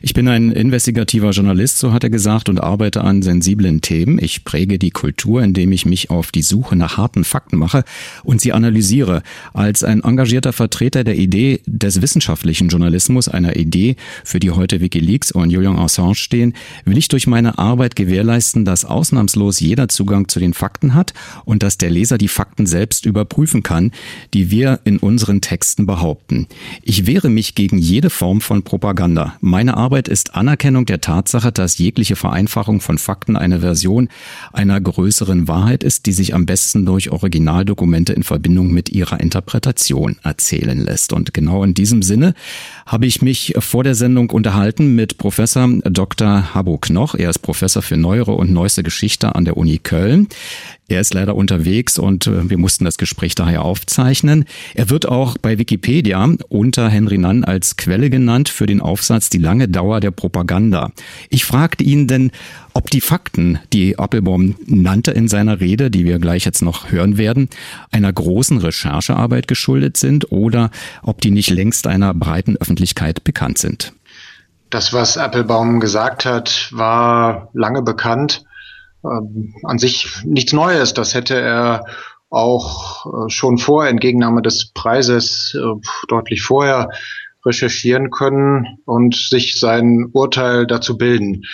Ich 0.01 0.13
bin 0.13 0.27
ein 0.27 0.51
investigativer 0.51 1.31
Journalist, 1.31 1.79
so 1.79 1.93
hat 1.93 2.03
er 2.03 2.09
gesagt, 2.09 2.49
und 2.49 2.59
arbeite 2.59 3.01
an 3.01 3.21
sensiblen 3.21 3.81
Themen. 3.81 4.19
Ich 4.21 4.43
präge 4.43 4.77
die 4.77 4.91
Kultur, 4.91 5.41
indem 5.41 5.71
ich 5.71 5.85
mich 5.85 6.09
auf 6.09 6.31
die 6.31 6.41
Suche 6.41 6.75
nach 6.75 6.97
harten 6.97 7.23
Fakten 7.23 7.57
mache 7.57 7.83
und 8.23 8.41
sie 8.41 8.53
analysiere. 8.53 9.23
Als 9.53 9.83
ein 9.83 10.03
engagierter 10.03 10.53
Vertreter 10.53 11.03
der 11.03 11.17
Idee 11.17 11.61
des 11.65 12.01
wissenschaftlichen 12.01 12.69
Journalismus, 12.69 13.27
einer 13.27 13.55
Idee, 13.55 13.95
für 14.23 14.39
die 14.39 14.51
heute 14.51 14.81
Wikileaks 14.81 15.31
und 15.31 15.49
Julian 15.49 15.77
Assange 15.77 16.15
stehen, 16.15 16.53
will 16.83 16.97
ich 16.97 17.07
durch 17.07 17.25
meine 17.25 17.57
Arbeit 17.57 17.95
gewährleisten, 17.95 18.65
dass 18.65 18.85
ausnahmslos 18.85 19.59
jeder 19.59 19.87
Zugang 19.87 20.27
zu 20.27 20.39
den 20.39 20.53
Fakten 20.53 20.93
hat 20.93 21.13
und 21.45 21.63
dass 21.63 21.77
der 21.77 21.89
Leser 21.89 22.17
die 22.17 22.27
Fakten 22.27 22.67
selbst 22.67 23.05
überprüfen 23.05 23.63
kann, 23.63 23.91
die 24.33 24.51
wir 24.51 24.81
in 24.83 24.97
unseren 24.97 25.41
Texten 25.41 25.85
behaupten. 25.85 26.47
Ich 26.83 27.07
wehre 27.07 27.29
mich 27.29 27.55
gegen 27.55 27.77
jede 27.77 28.09
Form 28.09 28.41
von 28.41 28.63
Propaganda. 28.63 29.35
Meine 29.47 29.77
Arbeit 29.77 30.07
ist 30.07 30.33
Anerkennung 30.33 30.87
der 30.87 31.01
Tatsache, 31.01 31.51
dass 31.51 31.77
jegliche 31.77 32.15
Vereinfachung 32.15 32.81
von 32.81 32.97
Fakten 32.97 33.37
eine 33.37 33.59
Version 33.59 34.09
einer 34.51 34.81
größeren 34.81 35.47
Wahrheit 35.47 35.83
ist, 35.83 36.07
die 36.07 36.13
sich 36.13 36.33
am 36.33 36.47
besten 36.47 36.83
durch 36.83 37.11
Originaldokumente 37.11 38.11
in 38.11 38.23
Verbindung 38.23 38.71
mit 38.71 38.89
ihrer 38.89 39.19
Interpretation 39.19 40.15
erzählen 40.23 40.79
lässt. 40.79 41.13
Und 41.13 41.35
genau 41.35 41.63
in 41.63 41.75
diesem 41.75 42.01
Sinne 42.01 42.33
habe 42.87 43.05
ich 43.05 43.21
mich 43.21 43.53
vor 43.59 43.83
der 43.83 43.93
Sendung 43.93 44.31
unterhalten 44.31 44.95
mit 44.95 45.19
Professor 45.19 45.69
Dr. 45.83 46.55
Habo 46.55 46.79
Knoch. 46.79 47.13
Er 47.13 47.29
ist 47.29 47.43
Professor 47.43 47.83
für 47.83 47.97
Neuere 47.97 48.31
und 48.31 48.51
Neueste 48.51 48.81
Geschichte 48.81 49.35
an 49.35 49.45
der 49.45 49.57
Uni 49.57 49.77
Köln. 49.77 50.27
Er 50.87 51.01
ist 51.01 51.15
leider 51.15 51.35
unterwegs 51.35 51.97
und 51.97 52.27
äh, 52.27 52.47
wir 52.47 52.59
mussten 52.59 52.85
das 52.85 52.97
Gespräch 52.97 53.33
daher 53.33 53.63
aufzeichnen. 53.63 54.45
Er 54.75 54.91
wird 54.91 55.07
auch 55.07 55.35
bei 55.39 55.57
Wikipedia 55.57 56.29
unter 56.47 56.89
Henry 56.89 57.17
Nunn 57.17 57.43
als 57.43 57.75
Quelle 57.75 58.11
genannt 58.11 58.49
für 58.49 58.67
den 58.67 58.81
Aufsatz 58.81 59.31
Die 59.31 59.39
lange 59.39 59.67
Dauer 59.67 59.99
der 59.99 60.11
Propaganda. 60.11 60.91
Ich 61.29 61.43
fragte 61.45 61.83
ihn 61.83 62.05
denn, 62.05 62.31
ob 62.73 62.91
die 62.91 63.01
Fakten, 63.01 63.59
die 63.73 63.97
Appelbaum 63.97 64.55
nannte 64.67 65.09
in 65.11 65.27
seiner 65.27 65.59
Rede, 65.59 65.89
die 65.89 66.05
wir 66.05 66.19
gleich 66.19 66.45
jetzt 66.45 66.61
noch 66.61 66.91
hören 66.91 67.17
werden, 67.17 67.49
einer 67.91 68.13
großen 68.13 68.59
Recherchearbeit 68.59 69.47
geschuldet 69.47 69.97
sind 69.97 70.31
oder 70.31 70.69
ob 71.01 71.19
die 71.19 71.31
nicht 71.31 71.49
längst 71.49 71.87
einer 71.87 72.13
breiten 72.13 72.57
Öffentlichkeit 72.57 73.23
bekannt 73.23 73.57
sind. 73.57 73.93
Das, 74.69 74.93
was 74.93 75.17
Appelbaum 75.17 75.79
gesagt 75.79 76.25
hat, 76.25 76.69
war 76.71 77.49
lange 77.53 77.81
bekannt 77.81 78.43
an 79.63 79.77
sich 79.77 80.07
nichts 80.23 80.53
Neues. 80.53 80.93
Das 80.93 81.13
hätte 81.13 81.39
er 81.39 81.85
auch 82.29 83.05
äh, 83.05 83.29
schon 83.29 83.57
vor 83.57 83.87
Entgegennahme 83.87 84.41
des 84.41 84.71
Preises 84.73 85.55
äh, 85.55 85.79
deutlich 86.07 86.41
vorher 86.41 86.89
recherchieren 87.45 88.09
können 88.09 88.79
und 88.85 89.15
sich 89.15 89.59
sein 89.59 90.09
Urteil 90.11 90.65
dazu 90.65 90.97
bilden. 90.97 91.45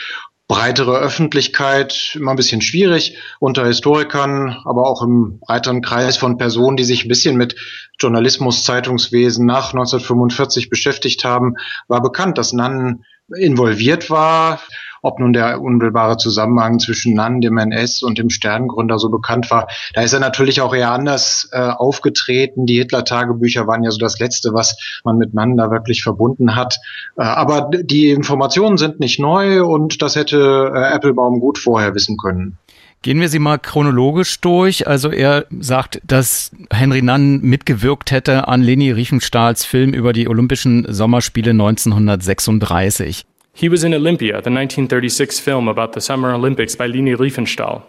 Breitere 0.47 0.97
Öffentlichkeit 0.97 2.13
immer 2.15 2.31
ein 2.31 2.37
bisschen 2.37 2.61
schwierig 2.61 3.17
unter 3.39 3.65
Historikern, 3.65 4.57
aber 4.65 4.87
auch 4.87 5.01
im 5.01 5.39
breiteren 5.39 5.81
Kreis 5.81 6.17
von 6.17 6.37
Personen, 6.37 6.77
die 6.77 6.83
sich 6.83 7.05
ein 7.05 7.09
bisschen 7.09 7.37
mit 7.37 7.55
Journalismus, 7.99 8.63
Zeitungswesen 8.63 9.45
nach 9.45 9.71
1945 9.71 10.69
beschäftigt 10.69 11.23
haben, 11.23 11.55
war 11.87 12.01
bekannt, 12.01 12.37
dass 12.37 12.51
Nannen 12.51 13.05
involviert 13.33 14.09
war 14.09 14.59
ob 15.01 15.19
nun 15.19 15.33
der 15.33 15.61
unmittelbare 15.61 16.17
Zusammenhang 16.17 16.79
zwischen 16.79 17.13
Nann, 17.13 17.41
dem 17.41 17.57
NS 17.57 18.03
und 18.03 18.17
dem 18.17 18.29
Sterngründer 18.29 18.99
so 18.99 19.09
bekannt 19.09 19.49
war. 19.51 19.67
Da 19.93 20.01
ist 20.01 20.13
er 20.13 20.19
natürlich 20.19 20.61
auch 20.61 20.73
eher 20.73 20.91
anders 20.91 21.49
äh, 21.51 21.59
aufgetreten. 21.59 22.65
Die 22.65 22.77
Hitler-Tagebücher 22.77 23.67
waren 23.67 23.83
ja 23.83 23.91
so 23.91 23.97
das 23.97 24.19
Letzte, 24.19 24.53
was 24.53 25.01
man 25.03 25.17
mit 25.17 25.33
Nann 25.33 25.57
da 25.57 25.71
wirklich 25.71 26.03
verbunden 26.03 26.55
hat. 26.55 26.77
Äh, 27.17 27.23
aber 27.23 27.69
die 27.71 28.11
Informationen 28.11 28.77
sind 28.77 28.99
nicht 28.99 29.19
neu 29.19 29.63
und 29.63 30.01
das 30.01 30.15
hätte 30.15 30.71
äh, 30.73 30.93
Applebaum 30.93 31.39
gut 31.39 31.57
vorher 31.57 31.95
wissen 31.95 32.17
können. 32.17 32.57
Gehen 33.03 33.19
wir 33.19 33.29
sie 33.29 33.39
mal 33.39 33.57
chronologisch 33.57 34.41
durch. 34.41 34.87
Also 34.87 35.09
er 35.09 35.47
sagt, 35.49 35.99
dass 36.05 36.51
Henry 36.69 37.01
Nunn 37.01 37.41
mitgewirkt 37.41 38.11
hätte 38.11 38.47
an 38.47 38.61
Leni 38.61 38.91
Riefenstahls 38.91 39.65
Film 39.65 39.93
über 39.93 40.13
die 40.13 40.29
Olympischen 40.29 40.85
Sommerspiele 40.87 41.49
1936. 41.49 43.25
He 43.53 43.69
was 43.69 43.83
in 43.83 43.93
Olympia, 43.93 44.41
the 44.41 44.49
1936 44.49 45.39
film 45.39 45.67
about 45.67 45.93
the 45.93 46.01
Summer 46.01 46.33
Olympics 46.33 46.75
by 46.75 46.85
Leni 46.87 47.13
Riefenstahl. 47.13 47.83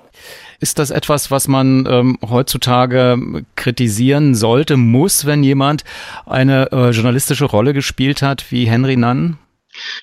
Ist 0.61 0.79
das 0.79 0.91
etwas, 0.91 1.31
was 1.31 1.49
man 1.49 1.87
ähm, 1.91 2.19
heutzutage 2.29 3.17
kritisieren 3.57 4.35
sollte, 4.35 4.77
muss, 4.77 5.27
wenn 5.27 5.43
jemand 5.43 5.83
eine 6.25 6.71
äh, 6.71 6.91
journalistische 6.91 7.47
Rolle 7.47 7.73
gespielt 7.73 8.23
hat 8.23 8.51
wie 8.51 8.67
Henry 8.67 8.97
Nunn? 8.97 9.39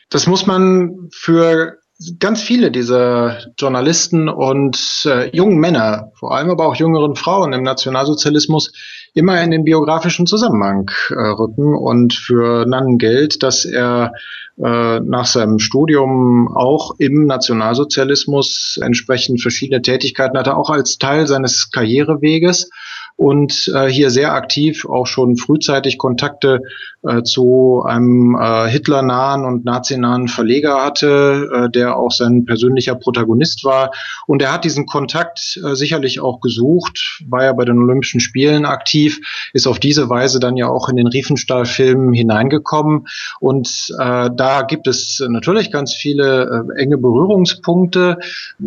Das 0.10 0.28
muss 0.28 0.46
man 0.46 1.10
für 1.14 1.78
ganz 2.20 2.42
viele 2.42 2.72
dieser 2.72 3.40
Journalisten 3.58 4.30
und 4.30 5.06
äh, 5.06 5.36
jungen 5.36 5.60
Männer, 5.60 6.12
vor 6.16 6.36
allem 6.36 6.50
aber 6.50 6.66
auch 6.66 6.76
jüngeren 6.76 7.16
Frauen 7.16 7.54
im 7.54 7.64
Nationalsozialismus, 7.64 8.72
immer 9.14 9.42
in 9.42 9.52
den 9.52 9.64
biografischen 9.64 10.26
Zusammenhang 10.26 10.90
äh, 11.10 11.14
rücken. 11.16 11.76
Und 11.76 12.14
für 12.14 12.66
Nannen 12.66 12.98
gilt, 12.98 13.44
dass 13.44 13.66
er 13.66 14.14
äh, 14.64 15.00
nach 15.00 15.26
seinem 15.26 15.60
Studium 15.60 16.50
auch 16.54 16.96
im 16.98 17.26
Nationalsozialismus 17.26 18.80
entsprechend 18.82 19.42
verschiedene 19.42 19.82
Tätigkeiten 19.82 20.38
hatte, 20.38 20.58
auch 20.58 20.70
als 20.70 20.98
Teil 20.98 21.28
seines 21.28 21.72
Karriereweges 21.72 22.70
und 23.16 23.72
äh, 23.74 23.88
hier 23.88 24.12
sehr 24.12 24.34
aktiv 24.34 24.86
auch 24.86 25.08
schon 25.08 25.38
frühzeitig 25.38 25.98
Kontakte 25.98 26.62
äh, 27.08 27.24
zu 27.24 27.84
einem 27.86 28.36
äh, 28.36 28.68
Hitler-nahen 28.70 29.46
und 29.46 29.64
Nazi-nahen 29.64 30.28
Verleger 30.28 30.84
hatte, 30.84 31.50
äh, 31.54 31.70
der 31.70 31.96
auch 31.96 32.12
sein 32.12 32.46
persönlicher 32.46 32.96
Protagonist 32.96 33.64
war. 33.64 33.92
Und 34.28 34.42
er 34.42 34.52
hat 34.52 34.66
diesen 34.66 34.86
Kontakt 34.86 35.60
äh, 35.64 35.76
sicherlich 35.76 36.20
auch 36.20 36.42
gesucht, 36.42 37.24
war 37.28 37.44
ja 37.46 37.54
bei 37.54 37.64
den 37.64 37.78
Olympischen 37.78 38.20
Spielen 38.20 38.66
aktiv, 38.66 39.20
ist 39.54 39.66
auf 39.66 39.80
diese 39.80 40.10
Weise 40.10 40.40
dann 40.40 40.58
ja 40.58 40.68
auch 40.68 40.90
in 40.90 40.98
den 40.98 41.08
Riefenstahl-Film 41.08 42.12
hineingekommen. 42.12 43.08
Und 43.40 43.94
äh, 43.98 44.30
da 44.36 44.64
gibt 44.64 44.88
es 44.88 45.24
natürlich 45.26 45.72
ganz 45.72 45.94
viele 45.94 46.66
äh, 46.76 46.82
enge 46.82 46.98
Berührungspunkte. 46.98 48.20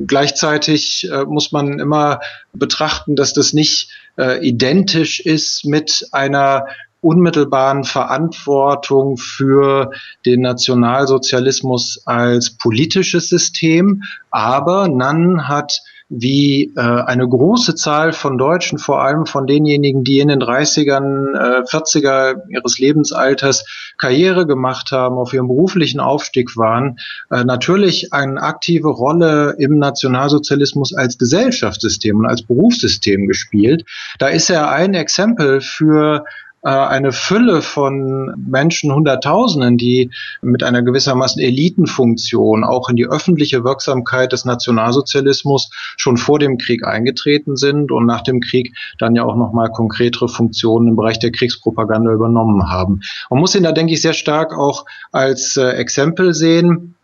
Gleichzeitig 0.07 1.09
äh, 1.13 1.25
muss 1.25 1.53
man 1.53 1.79
immer 1.79 2.21
betrachten, 2.55 3.15
dass 3.15 3.35
das 3.35 3.53
nicht 3.53 3.91
äh, 4.19 4.47
identisch 4.47 5.21
ist 5.21 5.65
mit 5.65 6.07
einer 6.13 6.67
unmittelbaren 7.03 7.85
Verantwortung 7.85 9.19
für 9.19 9.91
den 10.25 10.41
Nationalsozialismus 10.41 12.01
als 12.07 12.57
politisches 12.57 13.29
System. 13.29 14.03
Aber 14.31 14.89
Nunn 14.89 15.49
hat 15.49 15.81
wie 16.15 16.71
äh, 16.77 16.81
eine 16.81 17.27
große 17.27 17.75
Zahl 17.75 18.13
von 18.13 18.37
Deutschen, 18.37 18.79
vor 18.79 19.03
allem 19.03 19.25
von 19.25 19.47
denjenigen, 19.47 20.05
die 20.05 20.21
in 20.21 20.29
den 20.29 20.43
30ern, 20.43 21.35
äh, 21.35 21.63
40er 21.63 22.43
ihres 22.51 22.79
Lebensalters 22.79 23.65
Karriere 23.97 24.47
gemacht 24.47 24.93
haben, 24.93 25.17
auf 25.17 25.33
ihrem 25.33 25.49
beruflichen 25.49 26.01
Aufstieg 26.01 26.55
waren, 26.59 26.99
äh, 27.31 27.45
natürlich 27.45 28.13
eine 28.13 28.43
aktive 28.43 28.89
Rolle 28.89 29.57
im 29.59 29.79
Nationalsozialismus 29.79 30.95
als 30.95 31.17
Gesellschaftssystem 31.17 32.19
und 32.19 32.27
als 32.27 32.43
Berufssystem 32.43 33.27
gespielt. 33.27 33.87
Da 34.19 34.29
ist 34.29 34.51
er 34.51 34.71
ein 34.71 34.93
Exempel 34.93 35.63
für 35.63 36.27
eine 36.63 37.13
Fülle 37.13 37.61
von 37.61 38.35
Menschen, 38.37 38.95
Hunderttausenden, 38.95 39.77
die 39.79 40.11
mit 40.43 40.63
einer 40.63 40.83
gewissermaßen 40.83 41.43
Elitenfunktion 41.43 42.63
auch 42.63 42.89
in 42.89 42.97
die 42.97 43.07
öffentliche 43.07 43.65
Wirksamkeit 43.65 44.33
des 44.33 44.45
Nationalsozialismus 44.45 45.71
schon 45.97 46.17
vor 46.17 46.39
dem 46.39 46.59
Krieg 46.59 46.87
eingetreten 46.87 47.57
sind 47.57 47.91
und 47.91 48.07
nach 48.07 48.23
dem 48.23 48.41
Krieg 48.41 48.75
dann 48.99 49.17
ja 49.17 49.25
auch 49.25 49.37
nochmal 49.37 49.71
konkretere 49.71 50.29
Funktionen 50.29 50.89
im 50.89 50.97
Bereich 50.97 51.19
der 51.19 51.33
Kriegspropaganda 51.33 52.13
übernommen 52.13 52.71
haben. 52.71 53.01
Man 53.29 53.41
muss 53.41 53.55
ihn 53.55 53.65
da, 53.65 53.73
denke 53.73 53.95
ich, 53.95 54.03
sehr 54.03 54.13
stark 54.13 54.57
auch 54.57 54.85
als 55.11 55.57
äh, 55.57 55.71
Exempel 55.73 56.33
sehen 56.33 56.95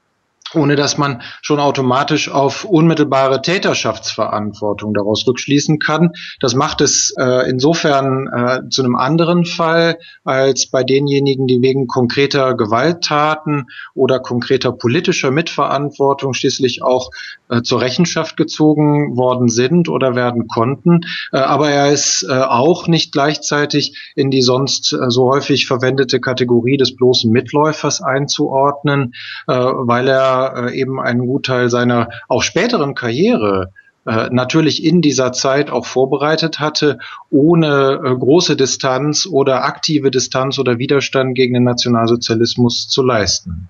ohne 0.54 0.76
dass 0.76 0.98
man 0.98 1.22
schon 1.42 1.60
automatisch 1.60 2.30
auf 2.30 2.64
unmittelbare 2.64 3.42
Täterschaftsverantwortung 3.42 4.94
daraus 4.94 5.26
rückschließen 5.26 5.78
kann. 5.78 6.10
Das 6.40 6.54
macht 6.54 6.80
es 6.80 7.14
äh, 7.18 7.48
insofern 7.48 8.28
äh, 8.28 8.68
zu 8.70 8.82
einem 8.82 8.96
anderen 8.96 9.44
Fall 9.44 9.98
als 10.24 10.66
bei 10.66 10.84
denjenigen, 10.84 11.46
die 11.46 11.60
wegen 11.62 11.86
konkreter 11.86 12.54
Gewalttaten 12.54 13.66
oder 13.94 14.20
konkreter 14.20 14.72
politischer 14.72 15.30
Mitverantwortung 15.30 16.34
schließlich 16.34 16.82
auch 16.82 17.10
äh, 17.48 17.62
zur 17.62 17.80
Rechenschaft 17.80 18.36
gezogen 18.36 19.16
worden 19.16 19.48
sind 19.48 19.88
oder 19.88 20.14
werden 20.14 20.48
konnten. 20.48 21.00
Äh, 21.32 21.38
aber 21.38 21.70
er 21.70 21.92
ist 21.92 22.26
äh, 22.28 22.32
auch 22.32 22.88
nicht 22.88 23.12
gleichzeitig 23.12 24.12
in 24.14 24.30
die 24.30 24.42
sonst 24.42 24.92
äh, 24.92 25.10
so 25.10 25.30
häufig 25.30 25.66
verwendete 25.66 26.20
Kategorie 26.20 26.76
des 26.76 26.94
bloßen 26.94 27.30
Mitläufers 27.30 28.02
einzuordnen, 28.02 29.14
weil 29.46 30.08
er 30.08 30.37
äh, 30.46 30.74
eben 30.74 31.00
einen 31.00 31.26
Gutteil 31.26 31.70
seiner 31.70 32.08
auch 32.28 32.42
späteren 32.42 32.94
Karriere 32.94 33.72
äh, 34.06 34.28
natürlich 34.30 34.84
in 34.84 35.02
dieser 35.02 35.32
Zeit 35.32 35.70
auch 35.70 35.84
vorbereitet 35.84 36.60
hatte, 36.60 36.98
ohne 37.30 38.00
äh, 38.02 38.16
große 38.16 38.56
Distanz 38.56 39.26
oder 39.26 39.64
aktive 39.64 40.10
Distanz 40.10 40.58
oder 40.58 40.78
Widerstand 40.78 41.34
gegen 41.34 41.54
den 41.54 41.64
Nationalsozialismus 41.64 42.88
zu 42.88 43.02
leisten. 43.02 43.68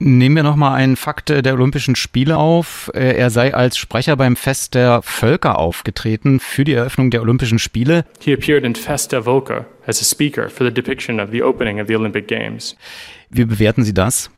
Nehmen 0.00 0.36
wir 0.36 0.42
nochmal 0.44 0.74
einen 0.74 0.94
Fakt 0.94 1.28
der 1.30 1.54
Olympischen 1.54 1.96
Spiele 1.96 2.36
auf. 2.36 2.88
Er 2.94 3.30
sei 3.30 3.52
als 3.52 3.76
Sprecher 3.76 4.14
beim 4.14 4.36
Fest 4.36 4.76
der 4.76 5.02
Völker 5.02 5.58
aufgetreten 5.58 6.38
für 6.38 6.62
die 6.62 6.74
Eröffnung 6.74 7.10
der 7.10 7.20
Olympischen 7.20 7.58
Spiele. 7.58 8.04
He 8.20 8.32
appeared 8.32 8.62
in 8.62 8.76
Fest 8.76 9.10
der 9.10 9.24
Völker 9.24 9.66
as 9.88 10.00
a 10.00 10.04
speaker 10.04 10.48
for 10.48 10.64
the 10.64 10.72
depiction 10.72 11.18
of 11.18 11.30
the 11.32 11.42
opening 11.42 11.80
of 11.80 11.88
the 11.88 11.96
Olympic 11.96 12.28
Games. 12.28 12.76
Wie 13.30 13.44
bewerten 13.44 13.82
Sie 13.82 13.92
das? 13.92 14.30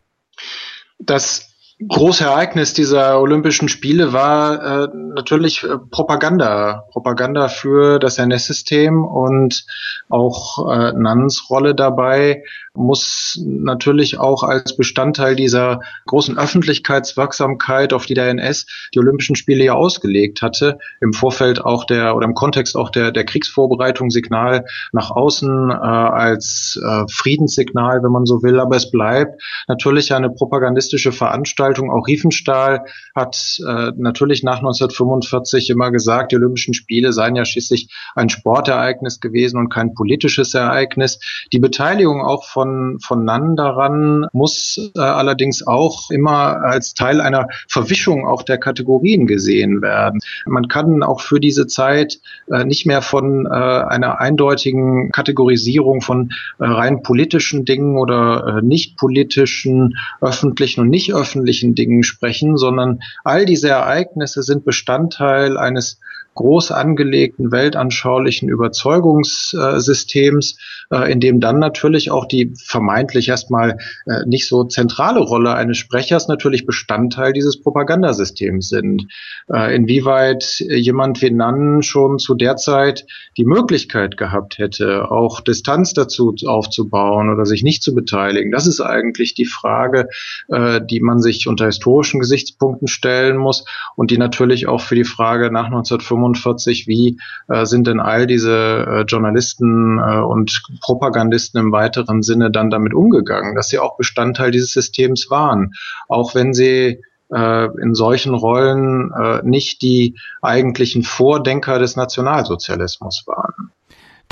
Das 1.01 1.51
große 1.89 2.25
Ereignis 2.25 2.75
dieser 2.75 3.21
Olympischen 3.21 3.69
Spiele 3.69 4.13
war 4.13 4.85
äh, 4.85 4.89
natürlich 4.95 5.65
äh, 5.65 5.79
Propaganda. 5.79 6.85
Propaganda 6.91 7.49
für 7.49 7.99
das 7.99 8.19
NS-System 8.19 9.05
und 9.05 9.65
auch 10.09 10.71
äh, 10.71 10.93
Nans 10.93 11.49
Rolle 11.49 11.75
dabei 11.75 12.45
muss 12.75 13.39
natürlich 13.45 14.19
auch 14.19 14.45
als 14.45 14.77
Bestandteil 14.77 15.35
dieser 15.35 15.81
großen 16.07 16.39
Öffentlichkeitswirksamkeit, 16.39 17.93
auf 17.93 18.07
die 18.07 18.15
der 18.15 18.29
NS 18.29 18.67
die 18.95 19.01
Olympischen 19.01 19.35
Spiele 19.35 19.65
ja 19.65 19.75
ausgelegt 19.75 20.41
hatte, 20.41 20.79
im 21.01 21.13
Vorfeld 21.13 21.65
auch 21.65 21.85
der 21.85 22.15
oder 22.15 22.27
im 22.27 22.35
Kontext 22.35 22.77
auch 22.77 22.91
der, 22.91 23.11
der 23.11 23.25
Kriegsvorbereitung 23.25 24.11
Signal 24.11 24.65
nach 24.93 25.11
außen 25.11 25.71
äh, 25.71 25.75
als 25.75 26.81
äh, 26.83 27.05
Friedenssignal, 27.11 28.03
wenn 28.03 28.13
man 28.13 28.27
so 28.27 28.43
will. 28.43 28.61
Aber 28.61 28.77
es 28.77 28.91
bleibt 28.91 29.43
natürlich 29.67 30.15
eine 30.15 30.31
propagandistische 30.31 31.11
Veranstaltung. 31.11 31.91
Auch 31.91 32.07
Riefenstahl 32.07 32.85
hat 33.15 33.61
äh, 33.67 33.93
natürlich 33.97 34.43
nach 34.43 34.59
1945 34.59 35.71
immer 35.71 35.91
gesagt, 35.91 36.33
die 36.33 36.37
Olympischen 36.37 36.75
Spiele 36.75 37.13
seien 37.13 37.37
ja 37.37 37.45
schließlich 37.45 37.89
ein 38.15 38.29
Sportereignis 38.29 39.21
gewesen 39.21 39.59
und 39.59 39.69
kein 39.69 39.95
politisches 39.95 40.55
Ereignis. 40.55 41.19
Die 41.53 41.59
Beteiligung 41.59 42.23
auch 42.23 42.45
von 42.45 42.81
von, 43.01 43.25
Nan 43.25 43.57
daran 43.57 44.27
muss 44.33 44.91
äh, 44.97 45.01
allerdings 45.01 45.67
auch 45.67 46.11
immer 46.11 46.63
als 46.63 46.95
Teil 46.95 47.21
einer 47.21 47.49
Verwischung 47.69 48.27
auch 48.27 48.43
der 48.43 48.59
Kategorien 48.59 49.27
gesehen 49.27 49.83
werden. 49.83 50.21
Man 50.47 50.69
kann 50.69 51.03
auch 51.03 51.21
für 51.21 51.41
diese 51.41 51.67
Zeit 51.67 52.21
äh, 52.51 52.65
nicht 52.65 52.87
mehr 52.87 53.03
von 53.03 53.47
äh, 53.47 53.51
einer 53.51 54.21
eindeutigen 54.21 55.11
Kategorisierung 55.11 56.01
von 56.01 56.31
äh, 56.59 56.65
rein 56.65 57.03
politischen 57.03 57.65
Dingen 57.65 57.97
oder 57.97 58.59
äh, 58.59 58.63
nicht 58.63 58.97
politischen, 58.97 59.97
öffentlichen 60.21 60.81
und 60.81 60.89
nicht 60.89 61.15
öffentlichen 61.15 61.75
Dingen 61.75 62.03
sprechen, 62.03 62.57
sondern 62.57 63.01
all 63.25 63.45
diese 63.45 63.69
Ereignisse 63.69 64.43
sind 64.43 64.65
Bestandteil 64.65 65.59
eines 65.59 66.01
groß 66.35 66.73
angelegten 66.73 67.53
weltanschaulichen 67.53 68.49
Überzeugungssystems, 68.49 70.57
äh, 70.91 71.11
in 71.13 71.21
dem 71.21 71.41
dann 71.41 71.59
natürlich 71.59 72.11
auch 72.11 72.27
die 72.27 72.53
vermeintlich 72.67 73.29
erstmal 73.29 73.79
äh, 74.07 74.27
nicht 74.27 74.49
so 74.49 74.65
zentrale 74.65 75.21
Rolle 75.21 75.55
eines 75.55 75.79
Sprechers 75.79 76.29
natürlich 76.29 76.67
Bestandteil 76.67 77.33
dieses 77.33 77.61
Propagandasystems 77.61 78.69
sind. 78.69 79.07
Äh, 79.53 79.75
inwieweit 79.75 80.61
jemand 80.61 81.23
wie 81.23 81.31
Nann 81.31 81.83
schon 81.83 82.19
zu 82.19 82.35
der 82.35 82.57
Zeit 82.57 83.07
die 83.37 83.45
Möglichkeit 83.45 84.17
gehabt 84.17 84.59
hätte, 84.59 85.11
auch 85.11 85.41
Distanz 85.41 85.93
dazu 85.93 86.35
aufzubauen 86.47 87.31
oder 87.31 87.47
sich 87.47 87.63
nicht 87.63 87.83
zu 87.83 87.95
beteiligen, 87.95 88.51
das 88.51 88.67
ist 88.67 88.81
eigentlich 88.81 89.35
die 89.35 89.47
Frage, 89.47 90.09
die 90.49 91.01
man 91.01 91.21
sich 91.21 91.47
unter 91.47 91.67
historischen 91.67 92.21
Gesichtspunkten 92.21 92.89
stellen 92.89 93.37
muss 93.37 93.65
und 93.97 94.11
die 94.11 94.19
natürlich 94.19 94.69
auch 94.69 94.81
für 94.81 94.95
die 94.95 95.05
Frage 95.05 95.51
nach 95.51 95.67
1945 95.67 96.51
45, 96.51 96.87
wie 96.87 97.19
äh, 97.49 97.67
sind 97.67 97.87
denn 97.87 98.01
all 98.01 98.27
diese 98.27 98.87
äh, 98.87 99.03
Journalisten 99.03 99.99
äh, 99.99 100.19
und 100.19 100.63
Propagandisten 100.81 101.61
im 101.61 101.73
weiteren 101.73 102.23
Sinne 102.23 102.51
dann 102.51 102.71
damit 102.71 102.95
umgegangen, 102.95 103.55
dass 103.55 103.69
sie 103.69 103.79
auch 103.79 103.97
Bestandteil 103.97 104.51
dieses 104.51 104.73
Systems 104.73 105.31
waren, 105.31 105.73
auch 106.09 106.35
wenn 106.35 106.55
sie 106.55 107.01
äh, 107.33 107.69
in 107.81 107.95
solchen 107.95 108.35
Rollen 108.35 109.13
äh, 109.13 109.41
nicht 109.45 109.83
die 109.83 110.17
eigentlichen 110.43 111.05
Vordenker 111.05 111.79
des 111.79 111.95
Nationalsozialismus 111.95 113.23
waren. 113.27 113.71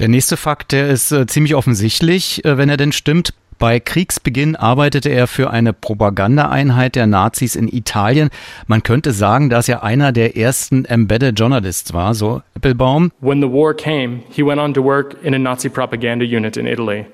Der 0.01 0.09
nächste 0.09 0.36
Fakt, 0.36 0.72
der 0.72 0.88
ist 0.88 1.12
äh, 1.12 1.26
ziemlich 1.26 1.55
offensichtlich, 1.55 2.42
wenn 2.44 2.68
er 2.68 2.76
denn 2.76 2.92
stimmt. 2.92 3.34
Bei 3.59 3.80
Kriegsbeginn 3.80 4.54
arbeitete 4.54 5.09
er 5.09 5.26
für 5.26 5.50
eine 5.50 5.72
Propagandaeinheit 5.72 6.94
der 6.94 7.09
Nazis 7.09 7.56
in 7.56 7.66
Italien. 7.66 8.30
Man 8.68 8.84
könnte 8.84 9.11
sagen, 9.11 9.50
dass 9.50 9.68
er 9.68 9.82
einer 9.82 10.12
der 10.12 10.36
ersten 10.36 10.84
Embedded 10.84 11.36
Journalists 11.36 11.92
war, 11.92 12.14
so 12.14 12.42
Applebaum. 12.54 13.11
When 13.20 13.40
the 13.40 13.48
war 13.48 13.74
came, 13.74 14.20
he 14.30 14.44
went 14.44 14.61
on 14.61 14.74
to 14.74 14.84
work 14.84 15.16
in 15.24 15.34
a 15.34 15.38
Nazi 15.38 15.68
propaganda 15.68 16.24
unit 16.24 16.56
in 16.56 16.68
Italy. 16.68 17.06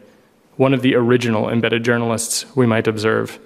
One 0.57 0.75
of 0.75 0.83
the 0.83 0.95
original 0.95 1.51
embedded 1.51 1.85
journalists 1.85 2.47
we 2.55 2.67
might 2.67 2.89
observe. 2.89 3.39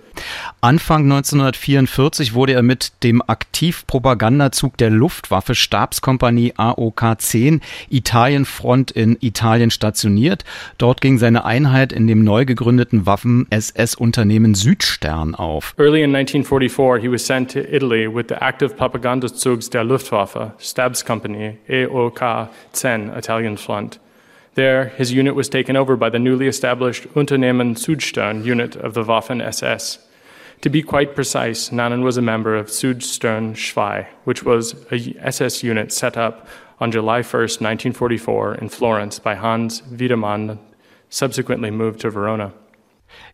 Anfang 0.61 1.05
1944 1.05 2.35
wurde 2.35 2.55
er 2.55 2.63
mit 2.63 2.93
dem 3.05 3.23
Aktivpropagandazug 3.25 4.77
der 4.77 4.91
Luftwaffe 4.91 5.55
Stabskompanie 5.55 6.55
AOK 6.57 7.17
10 7.19 7.61
Italienfront 7.89 8.91
in 8.91 9.17
Italien 9.21 9.71
stationiert. 9.71 10.45
Dort 10.77 11.01
ging 11.01 11.19
seine 11.19 11.45
Einheit 11.45 11.93
in 11.93 12.07
dem 12.07 12.25
neu 12.25 12.45
gegründeten 12.45 13.07
Waffen-SS-Unternehmen 13.07 14.55
Südstern 14.55 15.35
auf. 15.35 15.75
Early 15.79 16.03
in 16.03 16.15
1944 16.15 17.01
he 17.01 17.11
was 17.11 17.25
sent 17.25 17.53
to 17.53 17.61
Italy 17.61 18.13
with 18.13 18.27
the 18.29 18.35
active 18.35 18.75
Propagandazugs 18.75 19.71
der 19.71 19.85
Luftwaffe 19.85 20.55
Stabskompanie 20.59 21.59
AOK 21.69 22.49
10 22.73 23.13
Italian 23.17 23.57
Front. 23.57 24.01
There, 24.59 24.87
his 24.97 25.13
unit 25.13 25.37
was 25.37 25.49
taken 25.49 25.77
over 25.77 25.97
by 25.97 26.11
the 26.11 26.19
newly 26.19 26.49
established 26.49 27.07
Unternehmen 27.15 27.77
Südstern 27.77 28.45
unit 28.45 28.75
of 28.75 28.93
the 28.95 29.05
Waffen 29.05 29.41
SS. 29.41 30.01
To 30.63 30.69
be 30.69 30.83
quite 30.83 31.15
precise, 31.15 31.71
Nannen 31.71 32.03
was 32.03 32.17
a 32.17 32.23
member 32.23 32.57
of 32.57 32.67
Südstern 32.67 33.55
Schwei, 33.55 34.09
which 34.25 34.45
was 34.45 34.75
a 34.91 35.15
SS 35.25 35.63
unit 35.63 35.93
set 35.93 36.17
up 36.17 36.49
on 36.81 36.91
July 36.91 37.23
1, 37.23 37.61
1944, 37.61 38.57
in 38.57 38.69
Florence 38.69 39.21
by 39.21 39.37
Hans 39.37 39.85
Wiedemann, 39.93 40.59
subsequently 41.09 41.71
moved 41.71 42.01
to 42.01 42.11
Verona. 42.11 42.53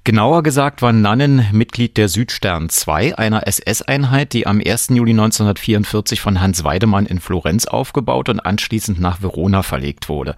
Genauer 0.04 0.42
gesagt 0.42 0.82
war 0.82 0.92
Nannen 0.92 1.46
Mitglied 1.52 1.96
der 1.96 2.08
Südstern 2.08 2.68
2, 2.68 3.16
einer 3.16 3.46
SS-Einheit, 3.46 4.34
die 4.34 4.46
am 4.46 4.60
1. 4.64 4.88
Juli 4.90 5.12
1944 5.12 6.20
von 6.20 6.40
Hans 6.40 6.62
Weidemann 6.62 7.06
in 7.06 7.20
Florenz 7.20 7.66
aufgebaut 7.66 8.28
und 8.28 8.40
anschließend 8.40 9.00
nach 9.00 9.22
Verona 9.22 9.62
verlegt 9.62 10.08
wurde. 10.08 10.36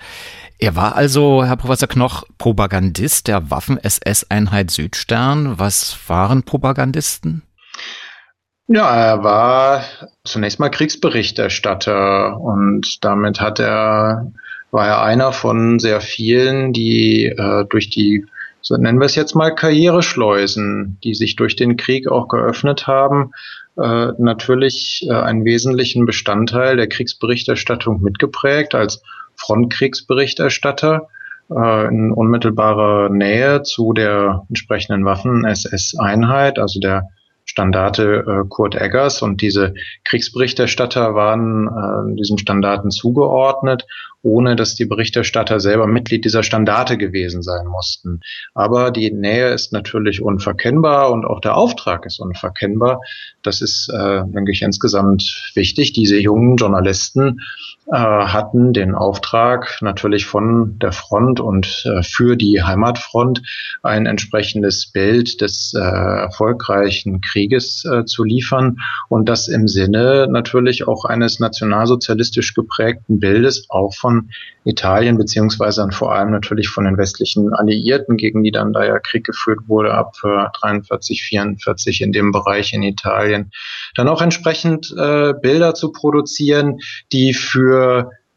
Er 0.59 0.74
war 0.74 0.96
also, 0.96 1.44
Herr 1.44 1.57
Professor 1.57 1.88
Knoch, 1.88 2.24
Propagandist 2.38 3.28
der 3.28 3.50
Waffen-SS-Einheit 3.50 4.70
Südstern. 4.70 5.59
Was 5.59 5.98
waren 6.09 6.44
Propagandisten? 6.44 7.42
Ja, 8.68 8.94
er 8.96 9.22
war 9.22 9.84
zunächst 10.24 10.59
mal 10.59 10.70
Kriegsberichterstatter 10.70 12.40
und 12.40 13.04
damit 13.04 13.40
hat 13.40 13.61
er, 13.61 14.32
war 14.70 14.86
er 14.86 15.02
einer 15.02 15.32
von 15.32 15.78
sehr 15.78 16.00
vielen, 16.00 16.72
die 16.72 17.26
äh, 17.26 17.64
durch 17.68 17.90
die 17.90 18.26
so 18.66 18.76
nennen 18.76 18.98
wir 18.98 19.07
es 19.07 19.14
jetzt 19.14 19.36
mal 19.36 19.54
Karriereschleusen, 19.54 20.98
die 21.04 21.14
sich 21.14 21.36
durch 21.36 21.54
den 21.54 21.76
Krieg 21.76 22.09
auch 22.09 22.26
geöffnet 22.26 22.88
haben, 22.88 23.30
äh, 23.80 24.09
natürlich 24.18 25.07
äh, 25.09 25.12
einen 25.12 25.44
wesentlichen 25.44 26.04
Bestandteil 26.04 26.76
der 26.76 26.88
Kriegsberichterstattung 26.88 28.02
mitgeprägt 28.02 28.74
als 28.74 29.02
Frontkriegsberichterstatter 29.37 31.09
äh, 31.51 31.89
in 31.89 32.12
unmittelbarer 32.12 33.09
Nähe 33.11 33.62
zu 33.62 33.93
der 33.93 34.45
entsprechenden 34.49 35.05
Waffen-SS-Einheit, 35.05 36.59
also 36.59 36.80
der 36.80 37.09
Standarte 37.49 38.24
äh, 38.26 38.49
Kurt 38.49 38.74
Eggers 38.74 39.22
und 39.22 39.41
diese 39.41 39.72
Kriegsberichterstatter 40.05 41.14
waren 41.14 41.68
äh, 41.68 42.16
diesen 42.16 42.39
Standarten 42.39 42.91
zugeordnet, 42.91 43.87
ohne 44.22 44.57
dass 44.57 44.74
die 44.74 44.84
Berichterstatter 44.84 45.61
selber 45.61 45.87
Mitglied 45.87 46.24
dieser 46.24 46.43
Standarte 46.43 46.99
gewesen 46.99 47.43
sein 47.43 47.66
mussten. 47.68 48.20
Aber 48.53 48.91
die 48.91 49.12
Nähe 49.12 49.51
ist 49.51 49.72
natürlich 49.72 50.20
unverkennbar 50.20 51.12
und 51.12 51.24
auch 51.24 51.41
der 51.41 51.57
Auftrag 51.57 52.05
ist 52.05 52.18
unverkennbar. 52.18 53.01
Das 53.45 53.61
ist, 53.61 53.89
äh, 53.95 54.22
denke 54.26 54.51
ich, 54.51 54.62
insgesamt 54.62 55.53
wichtig. 55.55 55.93
Diese 55.93 56.18
jungen 56.18 56.57
Journalisten 56.57 57.39
hatten 57.93 58.72
den 58.72 58.95
Auftrag 58.95 59.78
natürlich 59.80 60.26
von 60.26 60.78
der 60.80 60.91
Front 60.91 61.39
und 61.39 61.84
äh, 61.87 62.03
für 62.03 62.37
die 62.37 62.62
Heimatfront 62.62 63.43
ein 63.82 64.07
entsprechendes 64.07 64.91
Bild 64.91 65.41
des 65.41 65.72
äh, 65.72 65.80
erfolgreichen 65.80 67.20
Krieges 67.20 67.84
äh, 67.84 68.05
zu 68.05 68.24
liefern 68.24 68.78
und 69.09 69.28
das 69.28 69.47
im 69.47 69.68
Sinne 69.68 70.26
natürlich 70.28 70.89
auch 70.89 71.05
eines 71.05 71.39
nationalsozialistisch 71.39 72.55
geprägten 72.55 73.20
Bildes 73.20 73.66
auch 73.68 73.95
von 73.95 74.30
Italien 74.64 75.16
beziehungsweise 75.16 75.87
vor 75.93 76.12
allem 76.12 76.32
natürlich 76.32 76.68
von 76.68 76.84
den 76.84 76.99
westlichen 76.99 77.55
Alliierten, 77.55 78.16
gegen 78.16 78.43
die 78.43 78.51
dann 78.51 78.72
da 78.72 78.84
ja 78.84 78.99
Krieg 78.99 79.24
geführt 79.24 79.61
wurde 79.68 79.95
ab 79.95 80.14
43, 80.20 81.22
44 81.22 82.01
in 82.01 82.11
dem 82.11 82.32
Bereich 82.32 82.72
in 82.72 82.82
Italien. 82.82 83.53
Dann 83.95 84.09
auch 84.09 84.20
entsprechend 84.20 84.93
äh, 84.99 85.34
Bilder 85.41 85.74
zu 85.74 85.93
produzieren, 85.93 86.80
die 87.12 87.32
für 87.32 87.75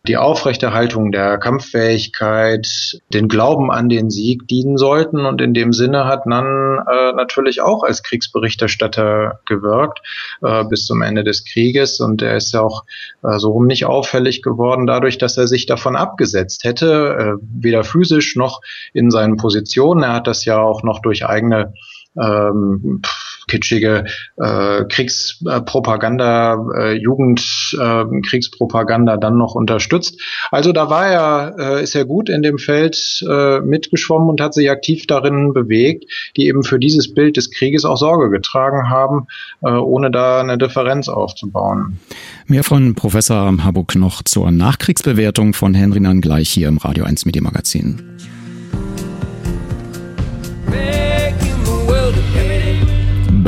die 0.08 0.18
Aufrechterhaltung 0.18 1.12
der 1.12 1.38
Kampffähigkeit, 1.38 3.00
den 3.14 3.28
Glauben 3.28 3.70
an 3.70 3.90
den 3.90 4.10
Sieg 4.10 4.48
dienen 4.48 4.78
sollten. 4.78 5.26
Und 5.26 5.42
in 5.42 5.54
dem 5.54 5.74
Sinne 5.74 6.06
hat 6.06 6.26
Nann 6.26 6.80
äh, 6.80 7.12
natürlich 7.14 7.62
auch 7.62 7.84
als 7.84 8.02
Kriegsberichterstatter 8.04 9.42
gewirkt 9.46 10.00
äh, 10.42 10.64
bis 10.64 10.86
zum 10.86 11.02
Ende 11.02 11.24
des 11.24 11.44
Krieges. 11.44 12.00
Und 12.00 12.22
er 12.22 12.38
ist 12.38 12.54
ja 12.54 12.62
auch 12.62 12.86
äh, 13.24 13.38
so 13.40 13.52
rum 13.52 13.68
nicht 13.68 13.86
auffällig 13.86 14.42
geworden, 14.42 14.88
dadurch, 14.88 15.18
dass 15.18 15.38
er 15.38 15.48
sich 15.48 15.66
davon 15.66 15.98
abgesetzt 15.98 16.64
hätte, 16.64 17.38
äh, 17.40 17.46
weder 17.62 17.84
physisch 17.84 18.38
noch 18.38 18.62
in 18.94 19.12
seinen 19.12 19.36
Positionen. 19.36 20.04
Er 20.04 20.14
hat 20.14 20.28
das 20.28 20.46
ja 20.46 20.60
auch 20.60 20.82
noch 20.82 21.02
durch 21.02 21.26
eigene 21.26 21.74
ähm, 22.18 23.02
kitschige 23.50 24.06
äh, 24.38 24.86
Kriegspropaganda, 24.86 26.66
äh, 26.78 26.94
Jugendkriegspropaganda 26.94 29.16
äh, 29.16 29.20
dann 29.20 29.38
noch 29.38 29.56
unterstützt. 29.56 30.22
Also 30.52 30.72
da 30.72 30.90
war 30.90 31.08
er, 31.08 31.56
äh, 31.60 31.84
ist 31.84 31.96
er 31.96 32.06
gut 32.06 32.30
in 32.30 32.42
dem 32.42 32.58
Feld 32.58 33.22
äh, 33.30 33.60
mitgeschwommen 33.60 34.30
und 34.30 34.40
hat 34.40 34.54
sich 34.54 34.72
aktiv 34.72 35.06
darin 35.08 35.52
bewegt, 35.54 36.06
die 36.38 36.48
eben 36.48 36.64
für 36.64 36.80
dieses 36.80 37.14
Bild 37.14 37.36
des 37.36 37.52
Krieges 37.52 37.84
auch 37.84 37.98
Sorge 37.98 38.30
getragen 38.30 38.90
haben, 38.90 39.28
äh, 39.62 39.72
ohne 39.72 40.12
da 40.12 40.40
eine 40.40 40.58
Differenz 40.58 41.10
aufzubauen. 41.10 42.00
Mehr 42.48 42.64
von 42.64 42.96
Professor 42.96 43.54
Habuk 43.64 43.96
noch 43.96 44.24
zur 44.24 44.52
Nachkriegsbewertung 44.52 45.54
von 45.54 45.74
Henry 45.74 46.00
Nann 46.00 46.22
gleich 46.22 46.50
hier 46.50 46.68
im 46.68 46.78
Radio 46.78 47.04
1 47.04 47.26
Medienmagazin. 47.26 48.18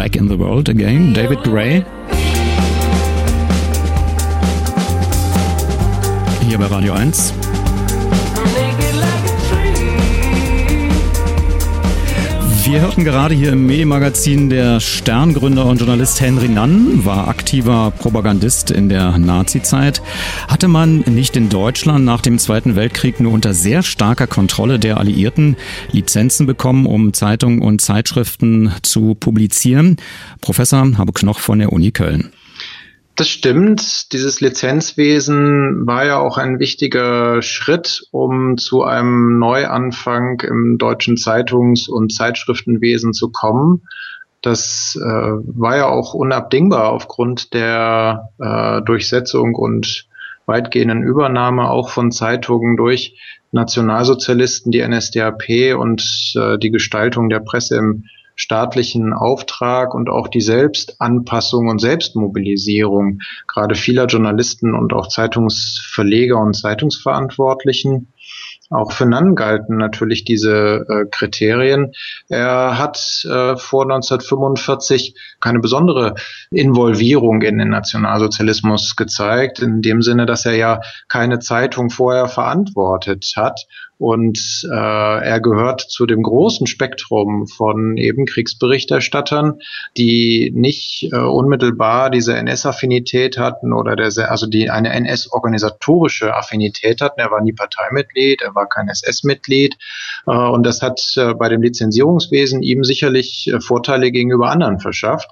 Back 0.02 0.16
in 0.16 0.28
the 0.28 0.36
World 0.36 0.68
Again, 0.68 1.14
David 1.14 1.44
Gray. 1.44 1.86
Hier 6.48 6.58
bei 6.58 6.66
Radio 6.66 6.94
1. 6.94 7.51
Wir 12.72 12.80
hörten 12.80 13.04
gerade 13.04 13.36
hier 13.36 13.52
im 13.52 13.66
Medienmagazin, 13.66 14.50
der 14.50 14.80
Sterngründer 14.80 15.66
und 15.66 15.80
Journalist 15.82 16.22
Henry 16.22 16.48
Nann 16.48 17.04
war 17.04 17.28
aktiver 17.28 17.92
Propagandist 17.92 18.72
in 18.72 18.88
der 18.88 19.18
Nazizeit. 19.18 20.02
Hatte 20.48 20.70
man 20.70 21.00
nicht 21.00 21.36
in 21.36 21.50
Deutschland 21.50 22.06
nach 22.06 22.22
dem 22.22 22.40
Zweiten 22.40 22.78
Weltkrieg 22.78 23.20
nur 23.20 23.34
unter 23.34 23.54
sehr 23.54 23.84
starker 23.84 24.26
Kontrolle 24.26 24.80
der 24.80 25.00
Alliierten 25.00 25.58
Lizenzen 25.92 26.46
bekommen, 26.46 26.86
um 26.86 27.12
Zeitungen 27.12 27.62
und 27.62 27.82
Zeitschriften 27.82 28.72
zu 28.84 29.16
publizieren? 29.16 29.98
Professor 30.40 30.98
Habe 30.98 31.12
Knoch 31.12 31.40
von 31.40 31.60
der 31.60 31.74
Uni 31.74 31.92
Köln. 31.92 32.32
Das 33.16 33.28
stimmt. 33.28 34.14
Dieses 34.14 34.42
Lizenzwesen 34.42 35.86
war 35.86 36.06
ja 36.06 36.18
auch 36.18 36.38
ein 36.38 36.60
wichtiger 36.60 37.42
Schritt, 37.42 38.08
um 38.12 38.58
zu 38.58 38.84
einem 38.84 39.38
Neuanfang 39.38 40.40
im 40.42 40.78
deutschen 40.78 41.18
Zeitungs- 41.18 41.90
und 41.90 42.14
Zeitschriftenwesen 42.14 43.14
zu 43.14 43.30
kommen. 43.30 43.84
Das 44.42 44.98
äh, 45.00 45.06
war 45.06 45.78
ja 45.78 45.88
auch 45.88 46.14
unabdingbar 46.14 46.90
aufgrund 46.90 47.54
der 47.54 48.30
äh, 48.40 48.82
Durchsetzung 48.82 49.56
und 49.56 50.08
weitgehenden 50.48 51.04
Übernahme 51.04 51.70
auch 51.70 51.90
von 51.90 52.12
Zeitungen 52.12 52.76
durch 52.76 53.20
Nationalsozialisten, 53.52 54.72
die 54.72 54.82
NSDAP 54.82 55.76
und 55.78 56.34
äh, 56.36 56.58
die 56.58 56.72
Gestaltung 56.72 57.30
der 57.30 57.42
Presse 57.42 57.78
im 57.78 58.06
staatlichen 58.42 59.14
Auftrag 59.14 59.94
und 59.94 60.10
auch 60.10 60.28
die 60.28 60.42
Selbstanpassung 60.42 61.68
und 61.68 61.80
Selbstmobilisierung 61.80 63.20
gerade 63.48 63.76
vieler 63.76 64.08
Journalisten 64.08 64.74
und 64.74 64.94
auch 64.94 65.08
Zeitungsverleger 65.08 66.40
und 66.40 66.56
Zeitungsverantwortlichen. 66.56 68.08
Auch 68.72 68.94
für 68.94 69.06
Nann 69.06 69.36
galten 69.36 69.78
natürlich 69.78 70.24
diese 70.24 70.86
äh, 70.88 71.06
Kriterien. 71.12 71.92
Er 72.30 72.80
hat 72.80 72.98
äh, 73.26 73.58
vor 73.58 73.84
1945 73.84 75.14
keine 75.40 75.60
besondere 75.60 76.16
Involvierung 76.50 77.42
in 77.44 77.60
den 77.60 77.70
Nationalsozialismus 77.70 78.96
gezeigt, 78.96 79.60
in 79.60 79.82
dem 79.82 80.02
Sinne, 80.02 80.26
dass 80.26 80.46
er 80.46 80.56
ja 80.56 80.80
keine 81.10 81.40
Zeitung 81.40 81.90
vorher 81.92 82.28
verantwortet 82.28 83.34
hat 83.36 83.68
und 84.02 84.68
äh, 84.68 84.76
er 84.76 85.40
gehört 85.42 85.82
zu 85.82 86.08
dem 86.08 86.24
großen 86.24 86.66
Spektrum 86.66 87.46
von 87.46 87.98
eben 87.98 88.26
Kriegsberichterstattern, 88.26 89.60
die 89.96 90.52
nicht 90.56 91.10
äh, 91.12 91.18
unmittelbar 91.18 92.10
diese 92.10 92.36
NS-Affinität 92.36 93.38
hatten 93.38 93.74
oder 93.74 93.96
der, 93.96 94.32
also 94.32 94.48
die 94.48 94.72
eine 94.72 94.90
NS-organisatorische 94.90 96.34
Affinität 96.34 97.00
hatten. 97.00 97.20
Er 97.20 97.30
war 97.30 97.42
nie 97.42 97.54
Parteimitglied, 97.54 98.42
er 98.42 98.56
war 98.56 98.68
kein 98.68 98.88
SS-Mitglied. 98.88 99.78
Äh, 100.26 100.32
und 100.32 100.66
das 100.66 100.82
hat 100.82 101.00
äh, 101.18 101.36
bei 101.36 101.48
dem 101.48 101.62
Lizenzierungswesen 101.62 102.64
ihm 102.64 102.84
sicherlich 102.84 103.52
äh, 103.54 103.62
Vorteile 103.62 104.12
gegenüber 104.12 104.50
anderen 104.50 104.80
verschafft 104.80 105.30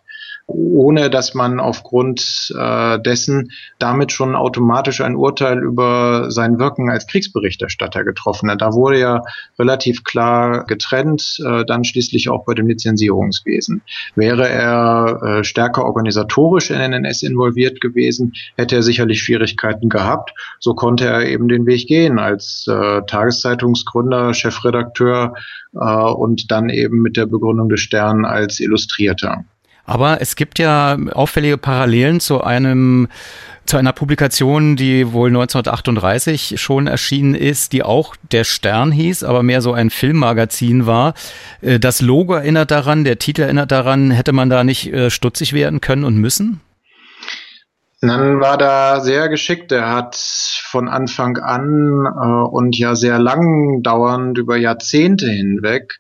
ohne 0.50 1.10
dass 1.10 1.34
man 1.34 1.60
aufgrund 1.60 2.54
äh, 2.58 3.00
dessen 3.00 3.52
damit 3.78 4.12
schon 4.12 4.36
automatisch 4.36 5.02
ein 5.02 5.16
Urteil 5.16 5.60
über 5.60 6.32
sein 6.32 6.60
Wirken 6.60 6.90
als 6.90 7.08
Kriegsberichterstatter 7.08 8.04
getroffen 8.04 8.50
hat. 8.50 8.62
Da 8.62 8.74
wurde 8.74 9.00
ja 9.00 9.22
relativ 9.58 10.04
klar 10.04 10.66
getrennt, 10.66 11.38
äh, 11.46 11.66
dann 11.66 11.84
schließlich 11.84 12.30
auch 12.30 12.46
bei 12.46 12.54
dem 12.56 12.68
Lizenzierungswesen. 12.68 13.82
Wäre 14.16 14.50
er 14.50 15.22
äh, 15.22 15.44
stärker 15.44 15.86
organisatorisch 15.86 16.72
in 16.72 16.80
den 16.80 16.94
NS 16.94 17.24
involviert 17.24 17.80
gewesen, 17.82 18.34
hätte 18.56 18.76
er 18.76 18.84
sicherlich 18.84 19.22
Schwierigkeiten 19.22 19.90
gehabt. 19.90 20.34
So 20.60 20.74
konnte 20.74 21.06
er 21.06 21.28
eben 21.28 21.48
den 21.48 21.66
Weg 21.66 21.88
gehen 21.88 22.20
als 22.20 22.66
äh, 22.68 23.02
Tageszeitungsgründer, 23.06 24.34
Chefredakteur 24.34 25.34
äh, 25.74 25.78
und 25.78 26.52
dann 26.52 26.70
eben 26.70 27.02
mit 27.02 27.18
der 27.18 27.28
Begründung 27.28 27.70
des 27.70 27.82
Stern 27.82 28.26
als 28.26 28.60
Illustrierter. 28.60 29.46
Aber 29.90 30.22
es 30.22 30.36
gibt 30.36 30.60
ja 30.60 30.98
auffällige 31.14 31.58
Parallelen 31.58 32.20
zu 32.20 32.44
einem 32.44 33.08
zu 33.66 33.78
einer 33.78 33.92
Publikation, 33.92 34.76
die 34.76 35.14
wohl 35.14 35.30
1938 35.30 36.62
schon 36.62 36.86
erschienen 36.86 37.34
ist, 37.34 37.74
die 37.74 37.84
auch 37.84 38.16
der 38.32 38.44
Stern 38.44 38.92
hieß, 38.92 39.24
aber 39.24 39.42
mehr 39.42 39.62
so 39.62 39.74
ein 39.74 39.90
Filmmagazin 39.90 40.86
war. 40.86 41.16
Äh, 41.62 41.80
das 41.80 42.02
Logo 42.02 42.34
erinnert 42.34 42.70
daran, 42.72 43.04
der 43.04 43.18
Titel 43.18 43.42
erinnert 43.44 43.72
daran, 43.72 44.12
hätte 44.12 44.32
man 44.32 44.50
da 44.50 44.64
nicht 44.64 44.94
äh, 44.94 45.10
stutzig 45.10 45.54
werden 45.54 45.82
können 45.82 46.04
und 46.04 46.18
müssen? 46.18 46.62
Dann 48.02 48.40
war 48.40 48.58
da 48.58 49.02
sehr 49.02 49.28
geschickt. 49.28 49.72
Er 49.72 49.92
hat 49.92 50.16
von 50.16 50.88
Anfang 50.88 51.38
an 51.38 52.06
äh, 52.06 52.48
und 52.50 52.78
ja 52.78 52.96
sehr 52.96 53.18
lang 53.20 53.82
dauernd 53.82 54.38
über 54.38 54.56
Jahrzehnte 54.56 55.28
hinweg 55.28 56.00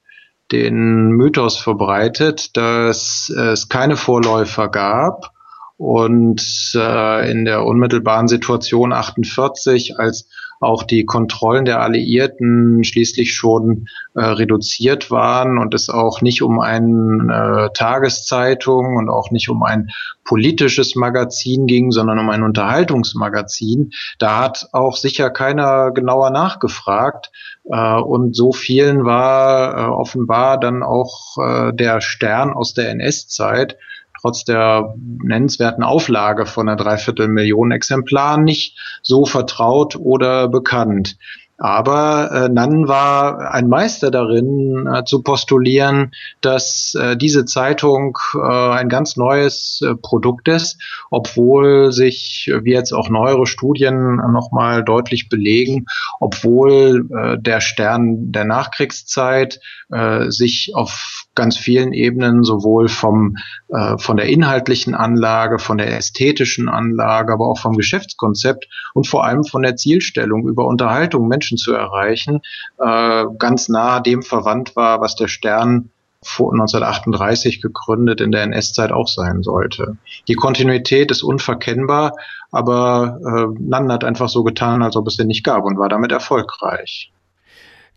den 0.51 1.11
Mythos 1.11 1.57
verbreitet, 1.57 2.57
dass 2.57 3.29
es 3.29 3.69
keine 3.69 3.95
Vorläufer 3.95 4.67
gab 4.69 5.31
und 5.79 6.73
äh, 6.75 7.31
in 7.31 7.45
der 7.45 7.65
unmittelbaren 7.65 8.27
Situation 8.27 8.91
48, 8.91 9.97
als 9.97 10.27
auch 10.59 10.83
die 10.83 11.05
Kontrollen 11.05 11.63
der 11.63 11.81
Alliierten 11.81 12.83
schließlich 12.83 13.33
schon 13.33 13.87
äh, 14.13 14.21
reduziert 14.21 15.09
waren 15.09 15.57
und 15.57 15.73
es 15.73 15.89
auch 15.89 16.21
nicht 16.21 16.41
um 16.41 16.59
eine 16.59 17.69
äh, 17.69 17.73
Tageszeitung 17.73 18.97
und 18.97 19.09
auch 19.09 19.31
nicht 19.31 19.49
um 19.49 19.63
ein 19.63 19.89
politisches 20.25 20.95
Magazin 20.95 21.65
ging, 21.65 21.91
sondern 21.91 22.19
um 22.19 22.29
ein 22.29 22.43
Unterhaltungsmagazin. 22.43 23.91
Da 24.19 24.37
hat 24.37 24.67
auch 24.73 24.97
sicher 24.97 25.29
keiner 25.29 25.91
genauer 25.91 26.29
nachgefragt. 26.29 27.31
Äh, 27.69 27.99
und 27.99 28.35
so 28.35 28.51
vielen 28.51 29.05
war 29.05 29.77
äh, 29.77 29.89
offenbar 29.89 30.59
dann 30.59 30.83
auch 30.83 31.37
äh, 31.37 31.73
der 31.73 32.01
Stern 32.01 32.51
aus 32.51 32.73
der 32.73 32.89
NS-Zeit 32.89 33.77
trotz 34.21 34.43
der 34.43 34.95
nennenswerten 35.23 35.83
Auflage 35.83 36.45
von 36.45 36.67
einer 36.67 36.75
Dreiviertelmillion 36.75 37.71
Exemplaren 37.71 38.43
nicht 38.43 38.77
so 39.01 39.25
vertraut 39.25 39.95
oder 39.95 40.49
bekannt. 40.49 41.17
Aber 41.59 42.31
äh, 42.31 42.49
Nann 42.49 42.87
war 42.87 43.51
ein 43.53 43.67
Meister 43.67 44.11
darin, 44.11 44.87
äh, 44.87 45.03
zu 45.03 45.21
postulieren, 45.21 46.11
dass 46.39 46.95
äh, 46.95 47.17
diese 47.17 47.43
Zeitung 47.43 48.17
äh, 48.33 48.39
ein 48.39 48.87
ganz 48.87 49.17
neues 49.17 49.81
äh, 49.83 49.93
Produkt 49.95 50.47
ist, 50.47 50.81
obwohl 51.11 51.91
sich, 51.91 52.49
wie 52.63 52.71
jetzt 52.71 52.93
auch 52.93 53.09
neuere 53.09 53.45
Studien 53.45 54.15
nochmal 54.31 54.85
deutlich 54.85 55.27
belegen, 55.27 55.85
obwohl 56.21 57.09
äh, 57.11 57.37
der 57.37 57.59
Stern 57.59 58.31
der 58.31 58.45
Nachkriegszeit 58.45 59.59
äh, 59.91 60.29
sich 60.29 60.71
auf 60.75 61.18
ganz 61.35 61.57
vielen 61.57 61.93
Ebenen 61.93 62.43
sowohl 62.43 62.89
vom, 62.89 63.37
äh, 63.69 63.97
von 63.97 64.17
der 64.17 64.27
inhaltlichen 64.27 64.95
Anlage, 64.95 65.59
von 65.59 65.77
der 65.77 65.95
ästhetischen 65.97 66.69
Anlage, 66.69 67.33
aber 67.33 67.47
auch 67.47 67.59
vom 67.59 67.77
Geschäftskonzept 67.77 68.67
und 68.93 69.07
vor 69.07 69.23
allem 69.23 69.43
von 69.43 69.61
der 69.61 69.75
Zielstellung 69.75 70.47
über 70.47 70.65
Unterhaltung 70.65 71.27
Menschen 71.27 71.57
zu 71.57 71.73
erreichen, 71.73 72.41
äh, 72.77 73.25
ganz 73.37 73.69
nah 73.69 73.99
dem 73.99 74.21
verwandt 74.21 74.75
war, 74.75 75.01
was 75.01 75.15
der 75.15 75.27
Stern 75.27 75.91
vor 76.21 76.51
1938 76.51 77.61
gegründet 77.61 78.19
in 78.19 78.31
der 78.31 78.43
NS-Zeit 78.43 78.91
auch 78.91 79.07
sein 79.07 79.41
sollte. 79.41 79.97
Die 80.27 80.35
Kontinuität 80.35 81.11
ist 81.11 81.23
unverkennbar, 81.23 82.13
aber 82.51 83.19
äh, 83.23 83.61
Nanden 83.61 83.91
hat 83.91 84.03
einfach 84.03 84.27
so 84.27 84.43
getan, 84.43 84.83
als 84.83 84.95
ob 84.95 85.07
es 85.07 85.15
den 85.15 85.27
nicht 85.27 85.43
gab 85.43 85.63
und 85.63 85.77
war 85.77 85.87
damit 85.87 86.11
erfolgreich. 86.11 87.13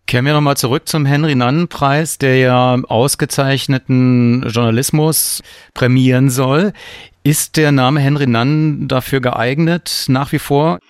Kehren 0.06 0.26
wir 0.26 0.32
nochmal 0.34 0.56
zurück 0.56 0.88
zum 0.88 1.06
Henry-Nannen-Preis, 1.06 2.18
der 2.18 2.36
ja 2.38 2.74
ausgezeichneten 2.88 4.48
Journalismus 4.48 5.42
prämieren 5.74 6.28
soll. 6.28 6.72
Ist 7.24 7.56
der 7.56 7.72
Name 7.72 8.00
Henry 8.00 8.26
Nannen 8.26 8.88
dafür 8.88 9.20
geeignet, 9.20 10.06
nach 10.08 10.32
wie 10.32 10.38
vor? 10.38 10.80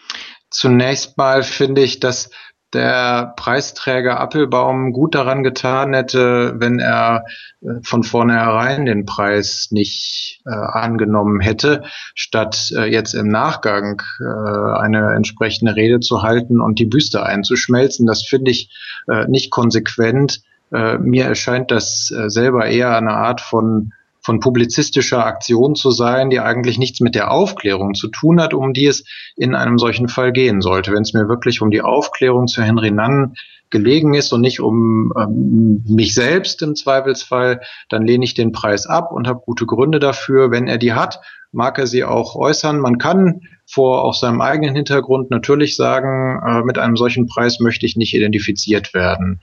Zunächst 0.51 1.17
mal 1.19 1.43
finde 1.43 1.83
ich, 1.83 2.01
dass 2.01 2.31
der 2.73 3.35
Preisträger 3.37 4.19
Appelbaum 4.21 4.93
gut 4.93 5.15
daran 5.15 5.43
getan 5.43 5.95
hätte, 5.95 6.55
wenn 6.57 6.79
er 6.79 7.25
äh, 7.61 7.75
von 7.83 8.03
vornherein 8.03 8.87
den 8.87 9.05
Preis 9.07 9.69
nicht 9.71 10.41
äh, 10.47 10.51
angenommen 10.51 11.41
hätte, 11.41 11.85
statt 12.15 12.73
äh, 12.77 12.85
jetzt 12.85 13.15
im 13.15 13.29
Nachgang 13.29 14.03
äh, 14.21 14.79
eine 14.79 15.15
entsprechende 15.15 15.77
Rede 15.77 16.01
zu 16.01 16.23
halten 16.23 16.61
und 16.61 16.79
die 16.79 16.87
Büste 16.87 17.25
einzuschmelzen. 17.25 18.07
Das 18.07 18.23
finde 18.23 18.51
ich 18.51 18.71
äh, 19.09 19.27
nicht 19.29 19.51
konsequent. 19.51 20.43
Äh, 20.73 20.99
mir 20.99 21.25
erscheint 21.25 21.71
das 21.71 22.07
selber 22.07 22.67
eher 22.67 22.97
eine 22.97 23.13
Art 23.13 23.41
von 23.41 23.93
von 24.23 24.41
publizistischer 24.41 25.27
Aktion 25.27 25.75
zu 25.75 25.91
sein, 25.91 26.31
die 26.31 26.41
eigentlich 26.41 26.79
nichts 26.79 27.01
mit 27.01 27.15
der 27.15 27.31
Aufklärung 27.31 27.95
zu 27.95 28.09
tun 28.09 28.41
hat, 28.41 28.55
um 28.55 28.73
die 28.73 28.87
es 28.87 29.05
in 29.37 29.55
einem 29.55 29.79
solchen 29.79 30.09
Fall 30.09 30.33
gehen 30.33 30.61
sollte. 30.61 30.93
Wenn 30.93 31.03
es 31.03 31.13
mir 31.13 31.29
wirklich 31.29 31.61
um 31.61 31.71
die 31.71 31.83
Aufklärung 31.83 32.47
zu 32.47 32.63
Henry 32.63 32.91
Nannen 32.91 33.35
gelegen 33.71 34.15
ist 34.15 34.33
und 34.33 34.43
nicht 34.43 34.61
um 34.61 35.13
ähm, 35.19 35.83
mich 35.89 36.15
selbst 36.15 36.63
im 36.63 36.77
Zweifelsfall, 36.77 37.63
dann 37.89 38.07
lehne 38.07 38.25
ich 38.25 38.35
den 38.35 38.53
Preis 38.53 38.87
ab 38.87 39.11
und 39.11 39.27
habe 39.27 39.41
gute 39.45 39.67
Gründe 39.67 39.99
dafür. 39.99 40.53
Wenn 40.53 40.69
er 40.69 40.79
die 40.79 40.93
hat, 40.93 41.21
mag 41.51 41.79
er 41.79 41.87
sie 41.87 42.05
auch 42.05 42.37
äußern. 42.37 42.79
Man 42.79 42.99
kann 42.99 43.41
vor 43.67 44.05
auch 44.05 44.15
seinem 44.15 44.41
eigenen 44.41 44.77
Hintergrund 44.77 45.31
natürlich 45.31 45.77
sagen, 45.77 46.41
äh, 46.47 46.63
mit 46.63 46.79
einem 46.79 46.97
solchen 46.97 47.27
Preis 47.27 47.59
möchte 47.59 47.87
ich 47.87 47.97
nicht 47.97 48.15
identifiziert 48.15 48.95
werden. 48.95 49.41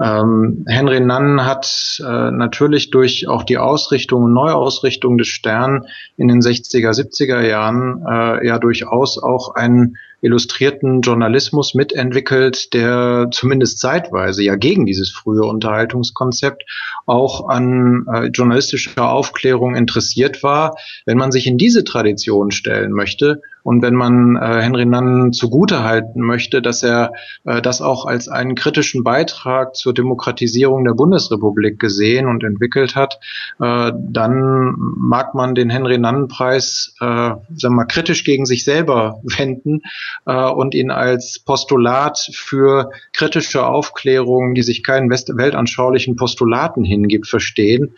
Ähm, 0.00 0.64
Henry 0.66 1.00
Nunn 1.00 1.44
hat 1.44 2.00
äh, 2.00 2.30
natürlich 2.30 2.90
durch 2.90 3.28
auch 3.28 3.42
die 3.42 3.58
Ausrichtung 3.58 4.24
und 4.24 4.32
Neuausrichtung 4.32 5.18
des 5.18 5.28
Stern 5.28 5.86
in 6.16 6.28
den 6.28 6.40
60er, 6.40 6.92
70er 6.92 7.40
Jahren 7.46 8.02
äh, 8.08 8.46
ja 8.46 8.58
durchaus 8.58 9.22
auch 9.22 9.54
einen 9.54 9.96
illustrierten 10.22 11.02
Journalismus 11.02 11.74
mitentwickelt, 11.74 12.72
der 12.72 13.28
zumindest 13.32 13.80
zeitweise 13.80 14.42
ja 14.42 14.54
gegen 14.54 14.86
dieses 14.86 15.10
frühe 15.10 15.42
Unterhaltungskonzept 15.42 16.62
auch 17.06 17.48
an 17.48 18.06
äh, 18.10 18.26
journalistischer 18.26 19.10
Aufklärung 19.10 19.74
interessiert 19.74 20.42
war. 20.42 20.76
Wenn 21.04 21.18
man 21.18 21.32
sich 21.32 21.46
in 21.46 21.58
diese 21.58 21.84
Tradition 21.84 22.50
stellen 22.52 22.92
möchte, 22.92 23.42
und 23.62 23.82
wenn 23.82 23.94
man 23.94 24.36
äh, 24.36 24.60
Henry 24.60 24.84
Nunn 24.84 25.32
zugutehalten 25.32 26.22
möchte, 26.22 26.62
dass 26.62 26.82
er 26.82 27.12
äh, 27.44 27.62
das 27.62 27.80
auch 27.80 28.06
als 28.06 28.28
einen 28.28 28.54
kritischen 28.54 29.04
Beitrag 29.04 29.76
zur 29.76 29.94
Demokratisierung 29.94 30.84
der 30.84 30.94
Bundesrepublik 30.94 31.78
gesehen 31.78 32.26
und 32.26 32.42
entwickelt 32.44 32.96
hat, 32.96 33.20
äh, 33.60 33.92
dann 33.96 34.74
mag 34.76 35.34
man 35.34 35.54
den 35.54 35.70
Henry 35.70 35.98
Nunn 35.98 36.28
Preis, 36.28 36.94
äh, 37.00 37.04
sagen 37.04 37.40
wir 37.60 37.70
mal, 37.70 37.84
kritisch 37.86 38.24
gegen 38.24 38.46
sich 38.46 38.64
selber 38.64 39.20
wenden 39.38 39.82
äh, 40.26 40.50
und 40.50 40.74
ihn 40.74 40.90
als 40.90 41.38
Postulat 41.38 42.18
für 42.34 42.90
kritische 43.12 43.66
Aufklärung, 43.66 44.54
die 44.54 44.62
sich 44.62 44.82
keinen 44.82 45.10
weltanschaulichen 45.10 46.16
Postulaten 46.16 46.84
hingibt, 46.84 47.28
verstehen. 47.28 47.94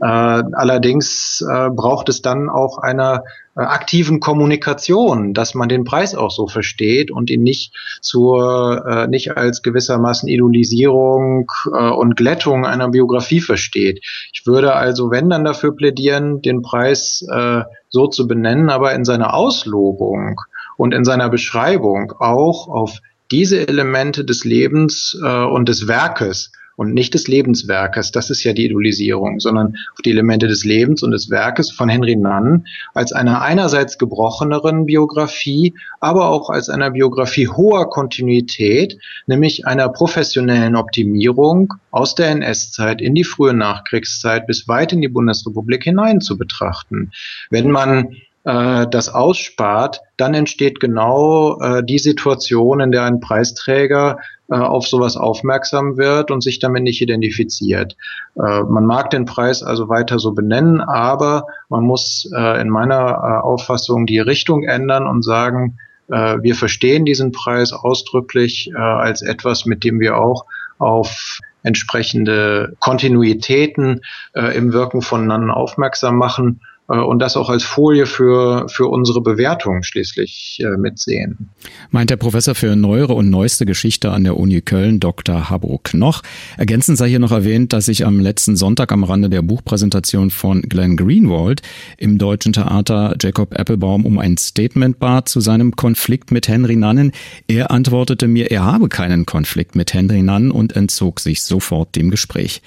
Äh, 0.00 0.06
allerdings 0.06 1.44
äh, 1.48 1.70
braucht 1.70 2.08
es 2.08 2.22
dann 2.22 2.48
auch 2.48 2.78
einer 2.78 3.24
aktiven 3.66 4.20
Kommunikation, 4.20 5.34
dass 5.34 5.54
man 5.54 5.68
den 5.68 5.84
Preis 5.84 6.14
auch 6.14 6.30
so 6.30 6.46
versteht 6.46 7.10
und 7.10 7.30
ihn 7.30 7.42
nicht 7.42 7.74
zur 8.00 8.84
äh, 8.86 9.06
nicht 9.08 9.36
als 9.36 9.62
gewissermaßen 9.62 10.28
Idolisierung 10.28 11.50
äh, 11.72 11.90
und 11.90 12.16
Glättung 12.16 12.64
einer 12.64 12.88
Biografie 12.88 13.40
versteht. 13.40 14.04
Ich 14.32 14.46
würde 14.46 14.74
also, 14.74 15.10
wenn 15.10 15.28
dann 15.28 15.44
dafür 15.44 15.74
plädieren, 15.74 16.42
den 16.42 16.62
Preis 16.62 17.26
äh, 17.30 17.62
so 17.88 18.06
zu 18.06 18.28
benennen, 18.28 18.70
aber 18.70 18.94
in 18.94 19.04
seiner 19.04 19.34
Auslobung 19.34 20.40
und 20.76 20.94
in 20.94 21.04
seiner 21.04 21.28
Beschreibung 21.28 22.12
auch 22.18 22.68
auf 22.68 22.98
diese 23.30 23.66
Elemente 23.66 24.24
des 24.24 24.44
Lebens 24.44 25.18
äh, 25.22 25.44
und 25.44 25.68
des 25.68 25.88
Werkes 25.88 26.52
und 26.78 26.94
nicht 26.94 27.12
des 27.12 27.26
Lebenswerkes, 27.26 28.12
das 28.12 28.30
ist 28.30 28.44
ja 28.44 28.52
die 28.52 28.66
Idolisierung, 28.66 29.40
sondern 29.40 29.74
auf 29.94 30.02
die 30.04 30.12
Elemente 30.12 30.46
des 30.46 30.64
Lebens 30.64 31.02
und 31.02 31.10
des 31.10 31.28
Werkes 31.28 31.72
von 31.72 31.88
Henry 31.88 32.14
Nunn 32.14 32.66
als 32.94 33.12
einer 33.12 33.42
einerseits 33.42 33.98
gebrocheneren 33.98 34.86
Biografie, 34.86 35.74
aber 35.98 36.28
auch 36.28 36.50
als 36.50 36.68
einer 36.68 36.92
Biografie 36.92 37.48
hoher 37.48 37.90
Kontinuität, 37.90 38.96
nämlich 39.26 39.66
einer 39.66 39.88
professionellen 39.88 40.76
Optimierung 40.76 41.74
aus 41.90 42.14
der 42.14 42.28
NS-Zeit 42.28 43.00
in 43.00 43.16
die 43.16 43.24
frühe 43.24 43.54
Nachkriegszeit 43.54 44.46
bis 44.46 44.68
weit 44.68 44.92
in 44.92 45.00
die 45.00 45.08
Bundesrepublik 45.08 45.82
hinein 45.82 46.20
zu 46.20 46.38
betrachten. 46.38 47.10
Wenn 47.50 47.72
man 47.72 48.14
äh, 48.44 48.86
das 48.88 49.08
ausspart, 49.08 50.00
dann 50.16 50.34
entsteht 50.34 50.78
genau 50.78 51.60
äh, 51.60 51.82
die 51.84 51.98
Situation, 51.98 52.78
in 52.78 52.92
der 52.92 53.02
ein 53.02 53.18
Preisträger 53.18 54.18
auf 54.56 54.86
sowas 54.86 55.16
aufmerksam 55.16 55.96
wird 55.98 56.30
und 56.30 56.42
sich 56.42 56.58
damit 56.58 56.82
nicht 56.82 57.00
identifiziert. 57.02 57.96
Äh, 58.36 58.62
man 58.62 58.86
mag 58.86 59.10
den 59.10 59.24
Preis 59.24 59.62
also 59.62 59.88
weiter 59.88 60.18
so 60.18 60.32
benennen, 60.32 60.80
aber 60.80 61.46
man 61.68 61.84
muss 61.84 62.30
äh, 62.34 62.60
in 62.60 62.68
meiner 62.68 62.96
äh, 62.96 63.44
Auffassung 63.44 64.06
die 64.06 64.20
Richtung 64.20 64.62
ändern 64.62 65.06
und 65.06 65.22
sagen, 65.22 65.78
äh, 66.08 66.38
wir 66.40 66.54
verstehen 66.54 67.04
diesen 67.04 67.32
Preis 67.32 67.72
ausdrücklich 67.72 68.70
äh, 68.74 68.78
als 68.78 69.22
etwas, 69.22 69.66
mit 69.66 69.84
dem 69.84 70.00
wir 70.00 70.16
auch 70.16 70.46
auf 70.78 71.38
entsprechende 71.62 72.76
Kontinuitäten 72.78 74.00
äh, 74.34 74.56
im 74.56 74.72
Wirken 74.72 75.02
voneinander 75.02 75.56
aufmerksam 75.56 76.16
machen 76.16 76.60
äh, 76.62 76.67
und 76.96 77.18
das 77.18 77.36
auch 77.36 77.50
als 77.50 77.64
Folie 77.64 78.06
für, 78.06 78.66
für 78.68 78.86
unsere 78.86 79.20
Bewertung 79.20 79.82
schließlich 79.82 80.58
äh, 80.60 80.78
mitsehen. 80.78 81.50
Meint 81.90 82.08
der 82.08 82.16
Professor 82.16 82.54
für 82.54 82.76
neuere 82.76 83.12
und 83.12 83.28
neueste 83.28 83.66
Geschichte 83.66 84.10
an 84.10 84.24
der 84.24 84.38
Uni 84.38 84.62
Köln, 84.62 84.98
Dr. 84.98 85.50
Habro 85.50 85.80
Knoch. 85.84 86.22
Ergänzend 86.56 86.96
sei 86.96 87.10
hier 87.10 87.18
noch 87.18 87.30
erwähnt, 87.32 87.74
dass 87.74 87.86
sich 87.86 88.06
am 88.06 88.20
letzten 88.20 88.56
Sonntag 88.56 88.90
am 88.90 89.04
Rande 89.04 89.28
der 89.28 89.42
Buchpräsentation 89.42 90.30
von 90.30 90.62
Glenn 90.62 90.96
Greenwald 90.96 91.60
im 91.98 92.16
deutschen 92.16 92.54
Theater 92.54 93.14
Jacob 93.20 93.54
Applebaum 93.58 94.06
um 94.06 94.18
ein 94.18 94.38
Statement 94.38 94.98
bat 94.98 95.28
zu 95.28 95.40
seinem 95.40 95.76
Konflikt 95.76 96.30
mit 96.30 96.48
Henry 96.48 96.76
Nannen. 96.76 97.12
Er 97.48 97.70
antwortete 97.70 98.28
mir, 98.28 98.50
er 98.50 98.64
habe 98.64 98.88
keinen 98.88 99.26
Konflikt 99.26 99.76
mit 99.76 99.92
Henry 99.92 100.22
Nannen 100.22 100.50
und 100.50 100.74
entzog 100.74 101.20
sich 101.20 101.42
sofort 101.42 101.96
dem 101.96 102.10
Gespräch. 102.10 102.62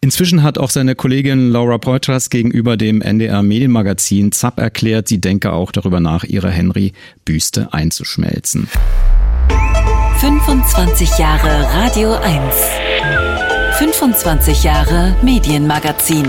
Inzwischen 0.00 0.44
hat 0.44 0.58
auch 0.58 0.70
seine 0.70 0.94
Kollegin 0.94 1.50
Laura 1.50 1.78
Poitras 1.78 2.30
gegenüber 2.30 2.76
dem 2.76 3.02
NDR 3.02 3.42
Medien 3.42 3.63
Medienmagazin 3.64 4.30
ZAP 4.30 4.58
erklärt, 4.58 5.08
sie 5.08 5.22
denke 5.22 5.52
auch 5.52 5.72
darüber 5.72 5.98
nach, 5.98 6.24
ihre 6.24 6.50
Henry-Büste 6.50 7.72
einzuschmelzen. 7.72 8.68
25 10.18 11.18
Jahre 11.18 11.64
Radio 11.72 12.12
1. 12.12 12.54
25 13.78 14.64
Jahre 14.64 15.16
Medienmagazin. 15.22 16.26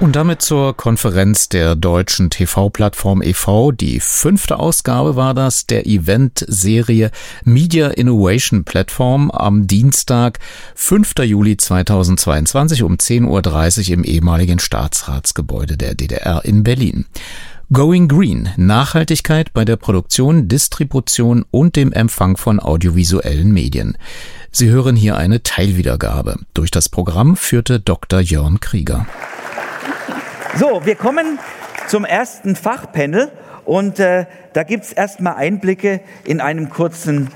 Und 0.00 0.16
damit 0.16 0.40
zur 0.40 0.74
Konferenz 0.74 1.50
der 1.50 1.76
deutschen 1.76 2.30
TV-Plattform 2.30 3.20
e.V. 3.20 3.70
Die 3.70 4.00
fünfte 4.00 4.58
Ausgabe 4.58 5.14
war 5.14 5.34
das 5.34 5.66
der 5.66 5.86
Event-Serie 5.86 7.10
Media 7.44 7.88
Innovation 7.88 8.64
Platform 8.64 9.30
am 9.30 9.66
Dienstag, 9.66 10.38
5. 10.74 11.12
Juli 11.24 11.58
2022 11.58 12.82
um 12.82 12.94
10.30 12.94 13.88
Uhr 13.88 13.94
im 13.94 14.04
ehemaligen 14.04 14.58
Staatsratsgebäude 14.58 15.76
der 15.76 15.94
DDR 15.94 16.46
in 16.46 16.62
Berlin. 16.62 17.04
Going 17.70 18.08
Green, 18.08 18.48
Nachhaltigkeit 18.56 19.52
bei 19.52 19.66
der 19.66 19.76
Produktion, 19.76 20.48
Distribution 20.48 21.44
und 21.50 21.76
dem 21.76 21.92
Empfang 21.92 22.38
von 22.38 22.58
audiovisuellen 22.58 23.52
Medien. 23.52 23.98
Sie 24.50 24.70
hören 24.70 24.96
hier 24.96 25.18
eine 25.18 25.42
Teilwiedergabe. 25.42 26.36
Durch 26.54 26.70
das 26.70 26.88
Programm 26.88 27.36
führte 27.36 27.80
Dr. 27.80 28.20
Jörn 28.20 28.60
Krieger. 28.60 29.06
So, 30.58 30.84
wir 30.84 30.96
kommen 30.96 31.38
zum 31.86 32.04
ersten 32.04 32.56
Fachpanel 32.56 33.30
und 33.64 34.00
äh, 34.00 34.26
da 34.52 34.64
gibt 34.64 34.84
es 34.84 34.92
erstmal 34.92 35.36
Einblicke 35.36 36.00
in 36.24 36.40
einem 36.40 36.70
kurzen 36.70 37.30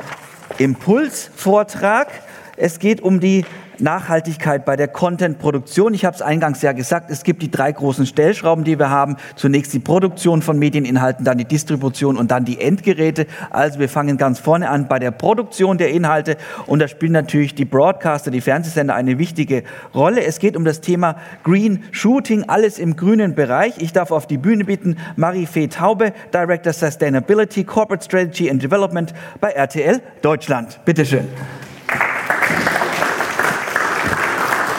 Impulsvortrag. 0.59 2.09
Es 2.57 2.81
geht 2.81 3.01
um 3.01 3.21
die 3.21 3.45
Nachhaltigkeit 3.79 4.65
bei 4.65 4.77
der 4.77 4.89
Content-Produktion. 4.89 5.95
Ich 5.95 6.05
habe 6.05 6.15
es 6.15 6.23
eingangs 6.23 6.63
ja 6.63 6.73
gesagt, 6.73 7.11
es 7.11 7.23
gibt 7.23 7.43
die 7.43 7.51
drei 7.51 7.73
großen 7.73 8.07
Stellschrauben, 8.07 8.65
die 8.65 8.79
wir 8.79 8.91
haben. 8.91 9.17
Zunächst 9.37 9.73
die 9.73 9.79
Produktion 9.79 10.43
von 10.43 10.59
Medieninhalten, 10.59 11.25
dann 11.25 11.39
die 11.39 11.45
Distribution 11.45 12.17
und 12.17 12.31
dann 12.31 12.45
die 12.45 12.61
Endgeräte. 12.61 13.27
Also 13.51 13.79
wir 13.79 13.89
fangen 13.89 14.17
ganz 14.17 14.39
vorne 14.39 14.69
an 14.71 14.89
bei 14.89 14.99
der 14.99 15.11
Produktion 15.11 15.79
der 15.79 15.91
Inhalte 15.91 16.37
und 16.67 16.81
da 16.81 16.89
spielen 16.89 17.13
natürlich 17.13 17.55
die 17.55 17.65
Broadcaster, 17.65 18.31
die 18.31 18.41
Fernsehsender 18.41 18.95
eine 18.95 19.19
wichtige 19.19 19.65
Rolle. 19.95 20.25
Es 20.25 20.39
geht 20.39 20.57
um 20.57 20.65
das 20.65 20.81
Thema 20.81 21.17
Green 21.43 21.85
Shooting, 21.91 22.45
alles 22.49 22.79
im 22.79 22.97
grünen 22.97 23.35
Bereich. 23.35 23.75
Ich 23.79 23.93
darf 23.93 24.11
auf 24.11 24.27
die 24.27 24.39
Bühne 24.39 24.65
bitten 24.65 24.97
Marie-Fee 25.17 25.69
Taube, 25.69 26.13
Director 26.33 26.73
Sustainability, 26.73 27.65
Corporate 27.65 28.05
Strategy 28.05 28.51
and 28.51 28.63
Development 28.63 29.13
bei 29.41 29.51
RTL 29.51 30.01
Deutschland. 30.23 30.81
Bitte 30.85 31.05
schön. 31.05 31.29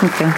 Okay. 0.05 0.31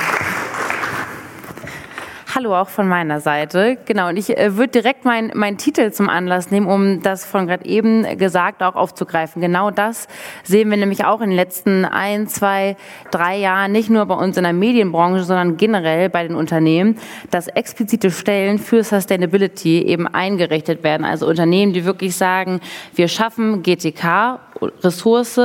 Hallo 2.34 2.56
auch 2.56 2.70
von 2.70 2.88
meiner 2.88 3.20
Seite. 3.20 3.78
Genau, 3.86 4.08
und 4.10 4.16
ich 4.16 4.38
äh, 4.38 4.56
würde 4.56 4.70
direkt 4.70 5.04
meinen 5.04 5.32
mein 5.34 5.58
Titel 5.58 5.92
zum 5.92 6.08
Anlass 6.08 6.52
nehmen, 6.52 6.68
um 6.68 7.02
das 7.02 7.26
von 7.26 7.48
gerade 7.48 7.66
eben 7.66 8.18
gesagt 8.18 8.64
auch 8.64 8.76
aufzugreifen. 8.76 9.42
Genau 9.42 9.72
das 9.72 10.08
sehen 10.44 10.70
wir 10.70 10.78
nämlich 10.78 11.04
auch 11.04 11.20
in 11.20 11.32
den 11.32 11.36
letzten 11.36 11.84
ein, 11.84 12.28
zwei, 12.28 12.78
drei 13.12 13.38
Jahren, 13.38 13.74
nicht 13.74 13.90
nur 13.90 14.06
bei 14.06 14.16
uns 14.16 14.38
in 14.38 14.44
der 14.44 14.54
Medienbranche, 14.54 15.24
sondern 15.24 15.58
generell 15.58 16.10
bei 16.10 16.26
den 16.26 16.36
Unternehmen, 16.38 16.98
dass 17.30 17.48
explizite 17.50 18.10
Stellen 18.10 18.60
für 18.60 18.84
Sustainability 18.84 19.82
eben 19.82 20.08
eingerichtet 20.08 20.84
werden. 20.84 21.06
Also 21.06 21.28
Unternehmen, 21.28 21.74
die 21.74 21.84
wirklich 21.84 22.16
sagen, 22.16 22.62
wir 22.96 23.10
schaffen 23.10 23.64
GTK 23.64 24.40
Ressource, 24.84 25.40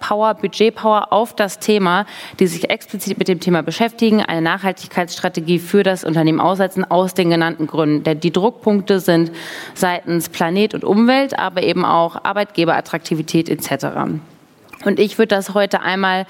Power, 0.00 0.34
Budgetpower 0.34 1.12
auf 1.12 1.34
das 1.34 1.58
Thema, 1.58 2.06
die 2.38 2.46
sich 2.46 2.70
explizit 2.70 3.18
mit 3.18 3.28
dem 3.28 3.40
Thema 3.40 3.62
beschäftigen, 3.62 4.22
eine 4.22 4.42
Nachhaltigkeitsstrategie 4.42 5.58
für 5.58 5.82
das 5.82 6.04
Unternehmen 6.04 6.40
aussetzen, 6.40 6.84
aus 6.84 7.14
den 7.14 7.30
genannten 7.30 7.66
Gründen. 7.66 8.20
Die 8.20 8.32
Druckpunkte 8.32 9.00
sind 9.00 9.32
seitens 9.74 10.28
Planet 10.28 10.74
und 10.74 10.84
Umwelt, 10.84 11.38
aber 11.38 11.62
eben 11.62 11.84
auch 11.84 12.24
Arbeitgeberattraktivität 12.24 13.48
etc. 13.48 13.86
Und 14.84 14.98
ich 14.98 15.18
würde 15.18 15.34
das 15.34 15.54
heute 15.54 15.80
einmal 15.80 16.26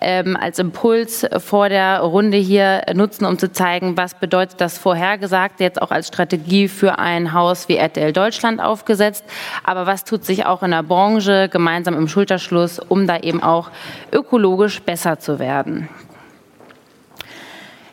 ähm, 0.00 0.36
als 0.36 0.58
Impuls 0.58 1.26
vor 1.38 1.68
der 1.68 2.00
Runde 2.00 2.36
hier 2.36 2.82
nutzen, 2.94 3.24
um 3.24 3.38
zu 3.38 3.50
zeigen, 3.50 3.96
was 3.96 4.14
bedeutet 4.14 4.60
das 4.60 4.78
Vorhergesagte 4.78 5.64
jetzt 5.64 5.80
auch 5.80 5.90
als 5.90 6.08
Strategie 6.08 6.68
für 6.68 6.98
ein 6.98 7.32
Haus 7.32 7.68
wie 7.68 7.76
RTL 7.76 8.12
Deutschland 8.12 8.60
aufgesetzt. 8.60 9.24
Aber 9.64 9.86
was 9.86 10.04
tut 10.04 10.24
sich 10.24 10.44
auch 10.46 10.62
in 10.62 10.72
der 10.72 10.82
Branche 10.82 11.48
gemeinsam 11.48 11.94
im 11.94 12.08
Schulterschluss, 12.08 12.78
um 12.78 13.06
da 13.06 13.18
eben 13.18 13.42
auch 13.42 13.70
ökologisch 14.12 14.82
besser 14.82 15.18
zu 15.18 15.38
werden? 15.38 15.88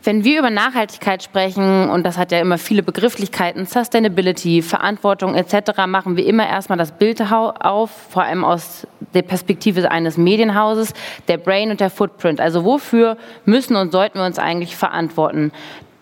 Wenn 0.06 0.26
wir 0.26 0.40
über 0.40 0.50
Nachhaltigkeit 0.50 1.24
sprechen, 1.24 1.90
und 1.90 2.06
das 2.06 2.18
hat 2.18 2.34
ja 2.34 2.40
immer 2.42 2.58
viele 2.58 2.84
Begrifflichkeiten, 2.84 3.66
Sustainability, 3.66 4.62
Verantwortung 4.62 5.34
etc., 5.34 5.86
machen 5.88 6.18
wir 6.18 6.26
immer 6.26 6.46
erstmal 6.46 6.78
das 6.78 6.92
Bild 6.92 7.22
auf, 7.22 7.90
vor 8.10 8.24
allem 8.24 8.44
aus 8.44 8.86
der 9.14 9.22
Perspektive 9.22 9.90
eines 9.90 10.18
Medienhauses, 10.18 10.94
der 11.30 11.38
Brain 11.38 11.72
und 11.72 11.80
der 11.80 11.90
Footprint. 11.90 12.42
Also 12.42 12.66
wofür 12.66 13.16
müssen 13.46 13.78
und 13.78 13.94
sollten 13.94 14.20
wir 14.20 14.26
uns 14.26 14.40
eigentlich 14.40 14.76
verantworten? 14.76 15.54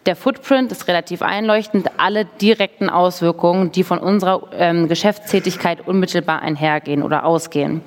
Der 0.08 0.16
Footprint 0.16 0.72
ist 0.72 0.88
relativ 0.88 1.22
einleuchtend, 1.22 1.88
alle 1.98 2.26
direkten 2.26 2.90
Auswirkungen, 2.90 3.72
die 3.72 3.84
von 3.84 4.00
unserer 4.00 4.48
ähm, 4.52 4.88
Geschäftstätigkeit 4.88 5.88
unmittelbar 5.88 6.42
einhergehen 6.42 7.04
oder 7.04 7.24
ausgehen. 7.24 7.82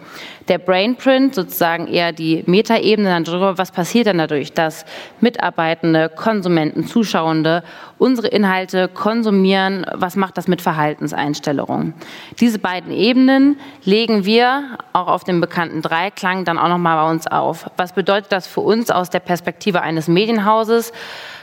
Der 0.47 0.59
Brainprint, 0.59 1.35
sozusagen 1.35 1.89
eher 1.89 2.13
die 2.13 2.45
Metaebene 2.47 3.09
dann 3.09 3.25
darüber, 3.25 3.59
was 3.59 3.73
passiert 3.73 4.07
denn 4.07 4.19
dadurch, 4.19 4.53
dass 4.53 4.85
Mitarbeitende, 5.21 6.09
Konsumenten, 6.09 6.87
Zuschauende 6.87 7.65
unsere 8.05 8.29
Inhalte 8.29 8.89
konsumieren, 8.89 9.87
was 9.95 10.15
macht 10.15 10.37
das 10.37 10.47
mit 10.47 10.61
Verhaltenseinstellungen. 10.61 11.95
Diese 12.39 12.59
beiden 12.59 12.93
Ebenen 12.93 13.59
legen 13.83 14.27
wir 14.27 14.77
auch 14.93 15.09
auf 15.09 15.25
dem 15.25 15.41
bekannten 15.41 15.81
Dreiklang 15.81 16.45
dann 16.45 16.59
auch 16.59 16.69
nochmal 16.69 17.03
bei 17.03 17.11
uns 17.11 17.27
auf. 17.27 17.71
Was 17.79 17.95
bedeutet 17.95 18.31
das 18.31 18.47
für 18.47 18.61
uns 18.61 18.91
aus 18.91 19.09
der 19.09 19.21
Perspektive 19.21 19.81
eines 19.81 20.07
Medienhauses? 20.07 20.93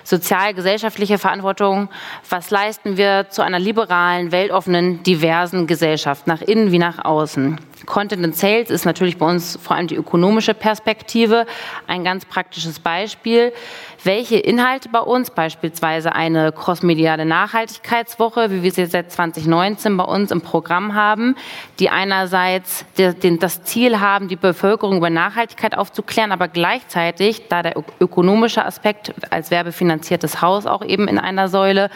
sozial-gesellschaftliche 0.04 1.20
Verantwortung. 1.20 1.90
Was 2.28 2.50
leisten 2.50 2.98
wir 2.98 3.28
zu 3.30 3.44
einer 3.44 3.60
liberalen, 3.60 4.32
weltoffenen, 4.32 5.04
diversen 5.04 5.68
Gesellschaft, 5.68 6.26
nach 6.26 6.42
innen 6.42 6.72
wie 6.72 6.80
nach 6.80 7.06
außen? 7.06 7.60
Content 7.86 8.24
and 8.24 8.36
Sales 8.36 8.70
ist 8.70 8.86
natürlich 8.86 9.18
bei 9.18 9.26
uns 9.26 9.58
vor 9.62 9.76
allem 9.76 9.88
die 9.88 9.96
ökonomische 9.96 10.54
Perspektive. 10.54 11.46
Ein 11.88 12.04
ganz 12.04 12.26
praktisches 12.26 12.80
Beispiel. 12.80 13.54
Welche 14.04 14.38
Inhalte 14.38 14.90
bei 14.90 15.00
uns, 15.00 15.30
beispielsweise 15.30 16.14
eine 16.14 16.52
crossmediale 16.52 17.26
Nachhaltigkeitswoche, 17.26 18.50
wie 18.52 18.64
wir 18.64 18.72
sie 18.72 18.86
seit 18.88 19.12
2019 19.12 19.96
bei 19.96 20.04
uns 20.04 20.32
im 20.32 20.42
Programm 20.42 20.96
haben, 20.96 21.36
die 21.80 21.90
einerseits 21.90 22.86
das 22.96 23.64
Ziel 23.64 24.00
haben, 24.00 24.28
die 24.28 24.36
Bevölkerung 24.36 24.98
über 24.98 25.10
Nachhaltigkeit 25.10 25.78
aufzuklären, 25.78 26.32
aber 26.32 26.48
gleichzeitig, 26.48 27.48
da 27.48 27.62
der 27.62 27.76
ökonomische 28.00 28.66
Aspekt 28.66 29.14
als 29.30 29.52
werbefinanziertes 29.52 30.42
Haus 30.42 30.66
auch 30.66 30.84
eben 30.84 31.08
in 31.08 31.20
einer 31.20 31.48
Säule 31.48 31.90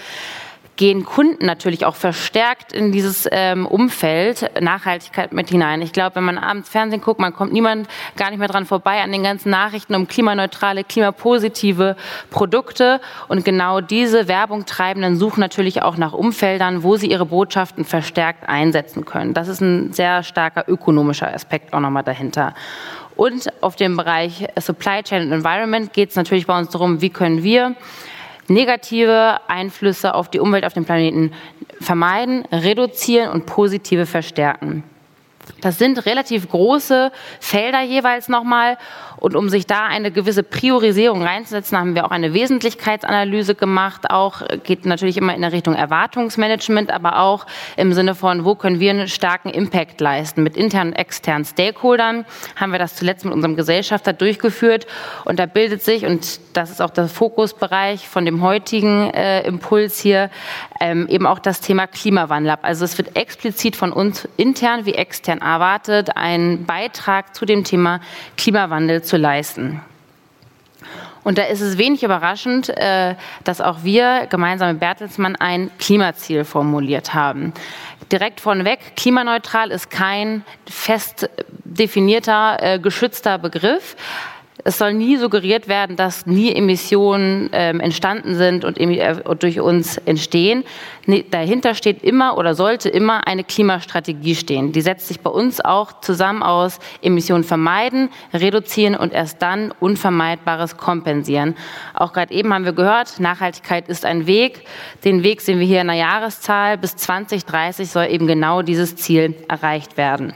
gehen 0.78 1.06
Kunden 1.06 1.46
natürlich 1.46 1.86
auch 1.86 1.96
verstärkt 1.96 2.74
in 2.74 2.92
dieses 2.92 3.28
ähm, 3.32 3.66
Umfeld 3.66 4.52
Nachhaltigkeit 4.62 5.32
mit 5.34 5.50
hinein. 5.50 5.82
Ich 5.82 5.94
glaube, 5.94 6.16
wenn 6.18 6.24
man 6.24 6.38
abends 6.38 6.70
Fernsehen 6.70 7.02
guckt, 7.02 7.20
man 7.20 7.34
kommt 7.34 7.54
niemand 7.54 7.88
gar 8.18 8.30
nicht 8.30 8.40
mehr 8.40 8.48
dran 8.48 8.66
vorbei 8.66 9.02
an 9.02 9.12
den 9.12 9.24
ganzen 9.24 9.50
Nachrichten 9.50 9.96
um 9.96 10.08
klimaneutrale, 10.08 10.84
klimapositive 10.84 11.96
Produkte. 12.30 13.00
Und 13.28 13.46
genau 13.46 13.82
diese 13.82 14.28
Werbung 14.28 14.66
treibenden 14.66 15.18
suchen 15.18 15.40
natürlich 15.40 15.82
auch 15.82 15.98
nach 15.98 16.14
Umfeldern, 16.14 16.84
wo 16.84 16.98
sie 16.98 17.10
ihre 17.10 17.26
Botschaften 17.26 17.86
verstärkt 17.86 18.48
einsetzen 18.50 19.06
können. 19.06 19.34
Das 19.34 19.48
ist 19.48 19.62
ein 19.62 19.94
sehr 19.94 20.24
starker 20.24 20.66
ökonomischer 20.68 21.34
Aspekt 21.34 21.74
auch 21.74 21.80
nochmal 21.80 22.04
dahinter. 22.04 22.54
Und 23.16 23.48
auf 23.62 23.78
dem 23.78 23.96
Bereich 23.96 24.46
Supply 24.60 25.02
Chain 25.02 25.28
und 25.28 25.32
Environment 25.32 25.94
geht 25.94 26.10
es 26.10 26.16
natürlich 26.18 26.48
bei 26.48 26.58
uns 26.58 26.70
darum, 26.70 27.02
wie 27.02 27.10
können 27.10 27.44
wir 27.44 27.76
negative 28.48 29.40
Einflüsse 29.48 30.14
auf 30.14 30.30
die 30.30 30.40
Umwelt 30.40 30.66
auf 30.66 30.74
dem 30.74 30.86
Planeten 30.86 31.32
vermeiden, 31.82 32.46
reduzieren 32.52 33.32
und 33.32 33.46
positive 33.46 34.06
verstärken. 34.06 34.84
Das 35.62 35.78
sind 35.78 36.06
relativ 36.06 36.50
große 36.50 37.12
Felder 37.40 37.82
jeweils 37.82 38.30
nochmal. 38.30 38.78
Und 39.26 39.36
um 39.36 39.50
sich 39.50 39.66
da 39.66 39.88
eine 39.88 40.12
gewisse 40.12 40.44
Priorisierung 40.44 41.24
reinzusetzen, 41.24 41.80
haben 41.80 41.96
wir 41.96 42.06
auch 42.06 42.12
eine 42.12 42.36
Wesentlichkeitsanalyse 42.36 43.56
gemacht. 43.56 44.12
Auch 44.12 44.44
geht 44.64 44.86
natürlich 44.86 45.18
immer 45.18 45.34
in 45.34 45.42
der 45.42 45.52
Richtung 45.52 45.74
Erwartungsmanagement, 45.74 46.92
aber 46.92 47.18
auch 47.18 47.48
im 47.76 47.92
Sinne 47.94 48.14
von, 48.14 48.46
wo 48.46 48.54
können 48.54 48.80
wir 48.80 48.92
einen 48.92 49.08
starken 49.08 49.50
Impact 49.50 50.00
leisten. 50.00 50.44
Mit 50.44 50.56
internen 50.56 50.92
und 50.92 51.00
externen 51.00 51.44
Stakeholdern 51.44 52.26
haben 52.56 52.72
wir 52.72 52.78
das 52.78 52.98
zuletzt 52.98 53.26
mit 53.26 53.34
unserem 53.34 53.56
Gesellschafter 53.56 54.14
durchgeführt. 54.14 54.86
Und 55.24 55.40
da 55.40 55.48
bildet 55.48 55.82
sich, 55.82 56.06
und 56.06 56.40
das 56.54 56.70
ist 56.70 56.80
auch 56.80 56.92
der 56.92 57.08
Fokusbereich 57.08 58.08
von 58.08 58.26
dem 58.26 58.44
heutigen 58.44 59.10
äh, 59.10 59.42
Impuls 59.48 59.98
hier, 59.98 60.30
ähm, 60.80 61.08
eben 61.08 61.26
auch 61.26 61.40
das 61.40 61.62
Thema 61.62 61.88
Klimawandel 61.88 62.52
ab. 62.52 62.60
Also 62.62 62.86
es 62.86 62.96
wird 63.00 63.16
explizit 63.16 63.76
von 63.76 63.92
uns 63.92 64.28
intern 64.38 64.86
wie 64.86 64.94
extern 64.94 65.40
erwartet, 65.40 66.16
einen 66.16 66.68
Beitrag 66.68 67.36
zu 67.36 67.48
dem 67.48 67.64
Thema 67.64 68.02
Klimawandel 68.38 69.02
zu 69.02 69.15
leisten. 69.18 69.82
Und 71.24 71.40
da 71.40 71.44
ist 71.44 71.62
es 71.62 71.80
wenig 71.80 72.04
überraschend, 72.04 72.70
äh, 72.70 73.16
dass 73.44 73.60
auch 73.60 73.84
wir 73.84 74.28
gemeinsam 74.30 74.70
mit 74.70 74.80
Bertelsmann 74.80 75.36
ein 75.36 75.72
Klimaziel 75.80 76.46
formuliert 76.46 77.16
haben. 77.16 77.52
Direkt 78.12 78.40
vorneweg, 78.40 78.96
klimaneutral 78.96 79.72
ist 79.72 79.90
kein 79.90 80.46
fest 80.70 81.28
definierter, 81.64 82.58
äh, 82.62 82.80
geschützter 82.80 83.40
Begriff. 83.40 83.96
Es 84.68 84.80
soll 84.80 84.96
nie 84.96 85.18
suggeriert 85.18 85.68
werden, 85.68 85.96
dass 85.96 86.26
nie 86.26 86.52
Emissionen 86.52 87.52
ähm, 87.54 87.80
entstanden 87.80 88.34
sind 88.34 88.66
und 88.66 88.80
äh, 88.80 89.16
durch 89.38 89.60
uns 89.60 90.00
entstehen. 90.00 90.64
Nee, 91.06 91.24
dahinter 91.30 91.76
steht 91.76 92.04
immer 92.04 92.36
oder 92.36 92.56
sollte 92.56 92.90
immer 92.90 93.28
eine 93.28 93.44
Klimastrategie 93.44 94.34
stehen. 94.34 94.72
Die 94.72 94.82
setzt 94.82 95.08
sich 95.08 95.20
bei 95.20 95.30
uns 95.30 95.62
auch 95.62 96.02
zusammen 96.02 96.42
aus 96.42 96.80
Emissionen 97.04 97.44
vermeiden, 97.44 98.10
reduzieren 98.34 98.96
und 98.96 99.14
erst 99.14 99.40
dann 99.44 99.72
Unvermeidbares 99.80 100.78
kompensieren. 100.78 101.56
Auch 101.94 102.12
gerade 102.12 102.34
eben 102.34 102.52
haben 102.52 102.66
wir 102.66 102.74
gehört, 102.74 103.20
Nachhaltigkeit 103.20 103.88
ist 103.88 104.04
ein 104.04 104.26
Weg. 104.26 104.66
Den 105.04 105.22
Weg 105.22 105.42
sehen 105.42 105.60
wir 105.60 105.68
hier 105.68 105.82
in 105.82 105.88
der 105.88 105.98
Jahreszahl. 105.98 106.80
Bis 106.80 106.96
2030 106.96 107.88
soll 107.88 108.08
eben 108.08 108.26
genau 108.26 108.64
dieses 108.64 108.96
Ziel 108.96 109.36
erreicht 109.48 109.96
werden. 109.96 110.34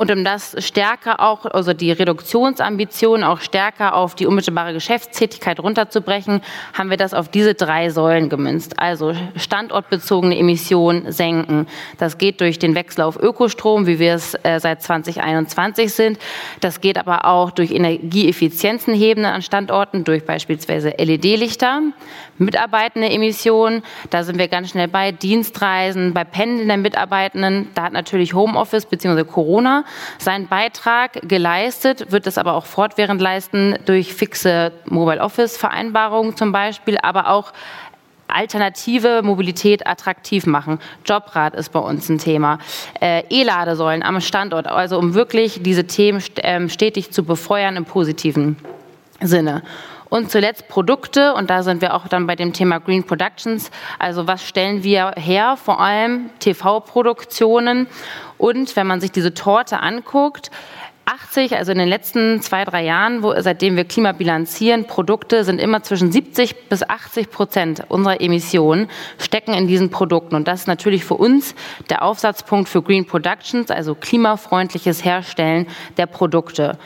Und 0.00 0.10
um 0.10 0.24
das 0.24 0.56
stärker 0.64 1.20
auch, 1.20 1.44
also 1.44 1.74
die 1.74 1.92
Reduktionsambitionen 1.92 3.22
auch 3.22 3.42
stärker 3.42 3.94
auf 3.94 4.14
die 4.14 4.26
unmittelbare 4.26 4.72
Geschäftstätigkeit 4.72 5.60
runterzubrechen, 5.60 6.40
haben 6.72 6.88
wir 6.88 6.96
das 6.96 7.12
auf 7.12 7.28
diese 7.28 7.52
drei 7.52 7.90
Säulen 7.90 8.30
gemünzt. 8.30 8.78
Also 8.78 9.14
standortbezogene 9.36 10.38
Emissionen 10.38 11.12
senken. 11.12 11.66
Das 11.98 12.16
geht 12.16 12.40
durch 12.40 12.58
den 12.58 12.74
Wechsel 12.74 13.02
auf 13.02 13.20
Ökostrom, 13.22 13.86
wie 13.86 13.98
wir 13.98 14.14
es 14.14 14.34
äh, 14.42 14.58
seit 14.58 14.80
2021 14.80 15.92
sind. 15.92 16.18
Das 16.60 16.80
geht 16.80 16.96
aber 16.96 17.26
auch 17.26 17.50
durch 17.50 17.70
Energieeffizienzen 17.70 18.94
heben 18.94 19.26
an 19.26 19.42
Standorten, 19.42 20.04
durch 20.04 20.24
beispielsweise 20.24 20.94
LED-Lichter. 20.96 21.82
Mitarbeitende 22.38 23.10
Emissionen, 23.10 23.82
da 24.08 24.24
sind 24.24 24.38
wir 24.38 24.48
ganz 24.48 24.70
schnell 24.70 24.88
bei 24.88 25.12
Dienstreisen, 25.12 26.14
bei 26.14 26.24
Pendeln 26.24 26.68
der 26.68 26.78
Mitarbeitenden. 26.78 27.68
Da 27.74 27.82
hat 27.82 27.92
natürlich 27.92 28.32
Homeoffice 28.32 28.86
bzw. 28.86 29.24
Corona 29.24 29.84
seinen 30.18 30.48
Beitrag 30.48 31.20
geleistet, 31.22 32.10
wird 32.12 32.26
es 32.26 32.38
aber 32.38 32.54
auch 32.54 32.66
fortwährend 32.66 33.20
leisten 33.20 33.78
durch 33.86 34.14
fixe 34.14 34.72
Mobile 34.86 35.20
Office 35.20 35.56
Vereinbarungen 35.56 36.36
zum 36.36 36.52
Beispiel, 36.52 36.98
aber 37.02 37.28
auch 37.30 37.52
alternative 38.30 39.22
Mobilität 39.22 39.86
attraktiv 39.86 40.46
machen. 40.46 40.78
Jobrad 41.04 41.54
ist 41.54 41.70
bei 41.70 41.80
uns 41.80 42.08
ein 42.08 42.18
Thema. 42.18 42.58
Äh, 43.00 43.24
E-Ladesäulen 43.28 44.02
am 44.02 44.20
Standort, 44.20 44.66
also 44.66 44.98
um 44.98 45.14
wirklich 45.14 45.62
diese 45.62 45.86
Themen 45.86 46.22
ähm, 46.36 46.68
stetig 46.68 47.10
zu 47.10 47.24
befeuern 47.24 47.76
im 47.76 47.84
positiven 47.84 48.56
Sinne. 49.20 49.62
Und 50.08 50.30
zuletzt 50.30 50.68
Produkte, 50.68 51.34
und 51.34 51.50
da 51.50 51.62
sind 51.62 51.80
wir 51.80 51.94
auch 51.94 52.08
dann 52.08 52.26
bei 52.26 52.34
dem 52.34 52.52
Thema 52.52 52.80
Green 52.80 53.04
Productions. 53.04 53.70
Also 53.98 54.26
was 54.26 54.44
stellen 54.44 54.82
wir 54.82 55.12
her? 55.16 55.56
Vor 55.56 55.80
allem 55.80 56.30
TV-Produktionen. 56.40 57.86
Und 58.40 58.74
wenn 58.74 58.86
man 58.86 59.02
sich 59.02 59.12
diese 59.12 59.34
Torte 59.34 59.80
anguckt, 59.80 60.50
80, 61.04 61.56
also 61.56 61.72
in 61.72 61.78
den 61.78 61.88
letzten 61.88 62.40
zwei, 62.40 62.64
drei 62.64 62.84
Jahren, 62.84 63.22
wo, 63.22 63.34
seitdem 63.38 63.76
wir 63.76 63.84
Klima 63.84 64.12
bilanzieren, 64.12 64.86
Produkte 64.86 65.44
sind 65.44 65.60
immer 65.60 65.82
zwischen 65.82 66.10
70 66.10 66.68
bis 66.68 66.88
80 66.88 67.30
Prozent 67.30 67.82
unserer 67.88 68.20
Emissionen 68.20 68.88
stecken 69.18 69.52
in 69.52 69.66
diesen 69.66 69.90
Produkten. 69.90 70.36
Und 70.36 70.48
das 70.48 70.60
ist 70.60 70.66
natürlich 70.68 71.04
für 71.04 71.14
uns 71.14 71.54
der 71.90 72.02
Aufsatzpunkt 72.02 72.68
für 72.68 72.80
Green 72.80 73.06
Productions, 73.06 73.70
also 73.70 73.94
klimafreundliches 73.94 75.04
Herstellen 75.04 75.66
der 75.98 76.06
Produkte. 76.06 76.78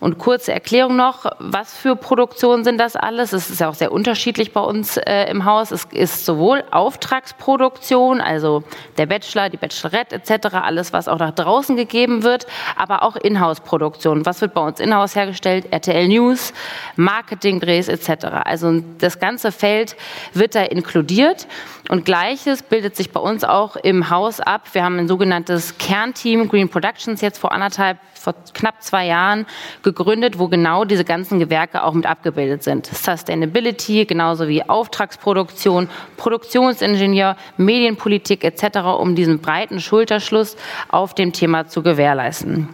Und 0.00 0.16
kurze 0.16 0.52
Erklärung 0.52 0.96
noch, 0.96 1.26
was 1.38 1.76
für 1.76 1.94
Produktionen 1.94 2.64
sind 2.64 2.78
das 2.78 2.96
alles? 2.96 3.34
Es 3.34 3.50
ist 3.50 3.60
ja 3.60 3.68
auch 3.68 3.74
sehr 3.74 3.92
unterschiedlich 3.92 4.52
bei 4.52 4.62
uns 4.62 4.96
äh, 4.96 5.30
im 5.30 5.44
Haus. 5.44 5.70
Es 5.70 5.84
ist 5.84 6.24
sowohl 6.24 6.64
Auftragsproduktion, 6.70 8.22
also 8.22 8.64
der 8.96 9.04
Bachelor, 9.06 9.50
die 9.50 9.58
Bachelorette 9.58 10.16
etc., 10.16 10.54
alles, 10.54 10.94
was 10.94 11.06
auch 11.06 11.18
nach 11.18 11.32
draußen 11.32 11.76
gegeben 11.76 12.22
wird, 12.22 12.46
aber 12.76 13.02
auch 13.02 13.14
Inhouse-Produktion. 13.14 14.24
Was 14.24 14.40
wird 14.40 14.54
bei 14.54 14.62
uns 14.62 14.80
Inhouse 14.80 15.14
hergestellt? 15.14 15.66
RTL 15.70 16.08
News, 16.08 16.54
Marketingdrehs 16.96 17.88
etc. 17.88 18.26
Also 18.44 18.82
das 18.98 19.18
ganze 19.18 19.52
Feld 19.52 19.96
wird 20.32 20.54
da 20.54 20.62
inkludiert. 20.62 21.46
Und 21.90 22.04
Gleiches 22.04 22.62
bildet 22.62 22.94
sich 22.94 23.10
bei 23.10 23.18
uns 23.18 23.42
auch 23.42 23.74
im 23.74 24.10
Haus 24.10 24.38
ab. 24.38 24.68
Wir 24.74 24.84
haben 24.84 24.96
ein 25.00 25.08
sogenanntes 25.08 25.76
Kernteam 25.76 26.48
Green 26.48 26.68
Productions 26.68 27.20
jetzt 27.20 27.38
vor 27.38 27.50
anderthalb 27.50 27.98
vor 28.14 28.36
knapp 28.54 28.80
zwei 28.80 29.06
Jahren 29.06 29.44
gegründet, 29.82 30.38
wo 30.38 30.46
genau 30.46 30.84
diese 30.84 31.04
ganzen 31.04 31.40
Gewerke 31.40 31.82
auch 31.82 31.92
mit 31.92 32.06
abgebildet 32.06 32.62
sind. 32.62 32.86
Sustainability, 32.86 34.04
genauso 34.04 34.46
wie 34.46 34.62
Auftragsproduktion, 34.62 35.88
Produktionsingenieur, 36.16 37.36
Medienpolitik 37.56 38.44
etc., 38.44 38.78
um 38.96 39.16
diesen 39.16 39.40
breiten 39.40 39.80
Schulterschluss 39.80 40.56
auf 40.90 41.14
dem 41.14 41.32
Thema 41.32 41.66
zu 41.66 41.82
gewährleisten. 41.82 42.68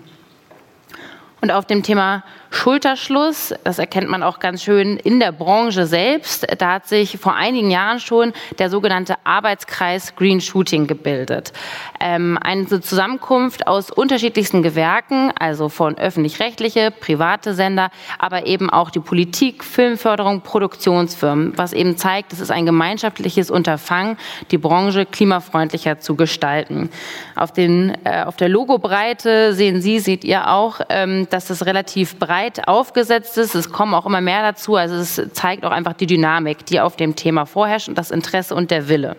Und 1.41 1.53
auf 1.53 1.65
dem 1.65 1.83
Thema 1.83 2.23
Schulterschluss, 2.51 3.55
das 3.65 3.79
erkennt 3.79 4.09
man 4.09 4.23
auch 4.23 4.39
ganz 4.39 4.63
schön 4.63 4.97
in 4.97 5.21
der 5.21 5.33
Branche 5.33 5.87
selbst, 5.87 6.47
da 6.59 6.75
hat 6.75 6.87
sich 6.87 7.19
vor 7.19 7.35
einigen 7.35 7.71
Jahren 7.71 8.01
schon 8.01 8.33
der 8.59 8.71
sogenannte 8.71 9.17
Arbeitskreis 9.25 10.15
Green 10.17 10.41
Shooting 10.41 10.87
gebildet. 10.87 11.53
Ähm, 12.01 12.39
eine 12.41 12.67
Zusammenkunft 12.81 13.67
aus 13.67 13.91
unterschiedlichsten 13.91 14.63
Gewerken, 14.63 15.33
also 15.39 15.69
von 15.69 15.99
öffentlich-rechtliche, 15.99 16.91
private 16.91 17.55
Sender, 17.55 17.91
aber 18.19 18.47
eben 18.47 18.71
auch 18.71 18.91
die 18.91 19.01
Politik, 19.01 19.65
Filmförderung, 19.65 20.43
Produktionsfirmen, 20.43 21.53
was 21.57 21.73
eben 21.73 21.97
zeigt, 21.97 22.33
es 22.33 22.41
ist 22.41 22.51
ein 22.51 22.67
gemeinschaftliches 22.67 23.51
Unterfangen, 23.51 24.17
die 24.51 24.59
Branche 24.59 25.07
klimafreundlicher 25.07 25.99
zu 25.99 26.15
gestalten. 26.15 26.91
Auf, 27.35 27.53
den, 27.53 27.97
äh, 28.05 28.23
auf 28.25 28.37
der 28.37 28.49
Logobreite 28.49 29.53
sehen 29.55 29.81
Sie, 29.81 29.99
seht 29.99 30.25
ihr 30.25 30.51
auch, 30.51 30.81
ähm, 30.89 31.27
dass 31.31 31.47
das 31.47 31.67
relativ 31.67 32.19
breit 32.19 32.36
aufgesetzt 32.67 33.39
ist. 33.39 33.55
Es 33.55 33.71
kommen 33.71 33.95
auch 33.95 34.07
immer 34.07 34.21
mehr 34.21 34.43
dazu. 34.43 34.77
Also 34.77 34.97
es 34.97 35.21
zeigt 35.33 35.65
auch 35.65 35.71
einfach 35.71 35.95
die 35.95 36.07
Dynamik, 36.07 36.67
die 36.67 36.81
auf 36.81 36.97
dem 36.97 37.17
Thema 37.17 37.47
vorherrscht 37.47 37.89
und 37.89 37.97
das 37.97 38.11
Interesse 38.11 38.55
und 38.55 38.71
der 38.71 38.89
Wille. 38.89 39.17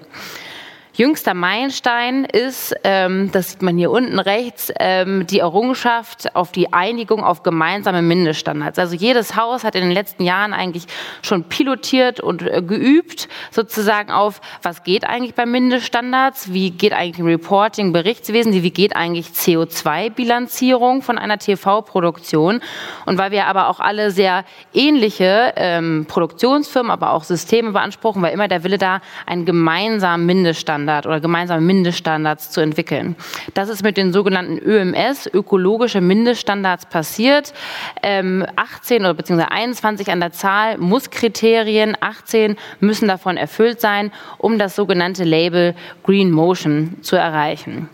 Jüngster 0.98 1.36
Meilenstein 1.36 2.26
ist, 2.26 2.74
ähm, 2.84 3.30
das 3.32 3.52
sieht 3.52 3.62
man 3.62 3.78
hier 3.78 3.92
unten 3.92 4.18
rechts, 4.18 4.74
ähm, 4.80 5.28
die 5.28 5.42
Errungenschaft 5.42 6.36
auf 6.36 6.52
die 6.52 6.74
Einigung 6.74 7.24
auf 7.24 7.44
gemeinsame 7.44 8.02
Mindeststandards. 8.02 8.80
Also 8.80 8.96
jedes 8.96 9.36
Haus 9.36 9.64
hat 9.64 9.76
in 9.76 9.82
den 9.82 9.92
letzten 9.92 10.24
Jahren 10.24 10.54
eigentlich 10.54 10.88
schon 11.22 11.44
pilotiert 11.44 12.20
und 12.20 12.42
äh, 12.42 12.64
geübt, 12.64 13.30
sozusagen 13.52 14.10
auf, 14.10 14.42
was 14.64 14.84
geht 14.84 15.06
eigentlich 15.06 15.36
bei 15.36 15.46
Mindeststandards, 15.46 16.52
wie 16.52 16.72
geht 16.72 16.94
eigentlich 16.94 17.24
Reporting, 17.24 17.94
Berichtswesen, 17.94 18.52
wie 18.54 18.72
geht 18.72 18.96
eigentlich 18.96 19.28
CO2-Bilanzierung 19.28 21.04
von 21.04 21.20
einer 21.20 21.38
TV-Produktion. 21.38 22.60
Und 23.06 23.20
weil 23.20 23.30
wir 23.30 23.46
aber 23.46 23.70
auch 23.70 23.80
alle 23.80 24.10
sehr 24.10 24.46
ähnliche 24.74 25.54
ähm, 25.58 26.08
Produktionsfirmen, 26.08 26.92
aber 26.92 27.12
auch 27.12 27.24
Systeme 27.24 27.72
beanspruchen, 27.72 28.24
war 28.24 28.32
immer 28.32 28.48
der 28.48 28.64
Wille 28.64 28.80
da, 28.80 29.02
einen 29.28 29.46
gemeinsamen 29.46 30.26
Mindeststandard 30.26 30.87
Mindeststandard 30.88 31.06
oder 31.06 31.20
gemeinsame 31.20 31.62
Mindeststandards 31.62 32.52
zu 32.52 32.62
entwickeln. 32.62 33.16
Das 33.54 33.70
ist 33.70 33.84
mit 33.84 33.98
den 33.98 34.14
sogenannten 34.14 34.58
ÖMS, 34.58 35.30
ökologische 35.34 36.02
Mindeststandards, 36.02 36.88
passiert. 36.88 37.54
Ähm, 38.02 38.46
18 38.56 39.02
oder 39.02 39.14
beziehungsweise 39.14 39.52
21 39.52 40.12
an 40.12 40.20
der 40.20 40.32
Zahl 40.32 40.78
muss 40.78 41.10
Kriterien, 41.10 41.98
18 42.00 42.56
müssen 42.80 43.08
davon 43.08 43.38
erfüllt 43.38 43.82
sein, 43.82 44.12
um 44.38 44.58
das 44.58 44.76
sogenannte 44.76 45.24
Label 45.24 45.76
Green 46.04 46.32
Motion 46.32 46.98
zu 47.02 47.16
erreichen. 47.16 47.90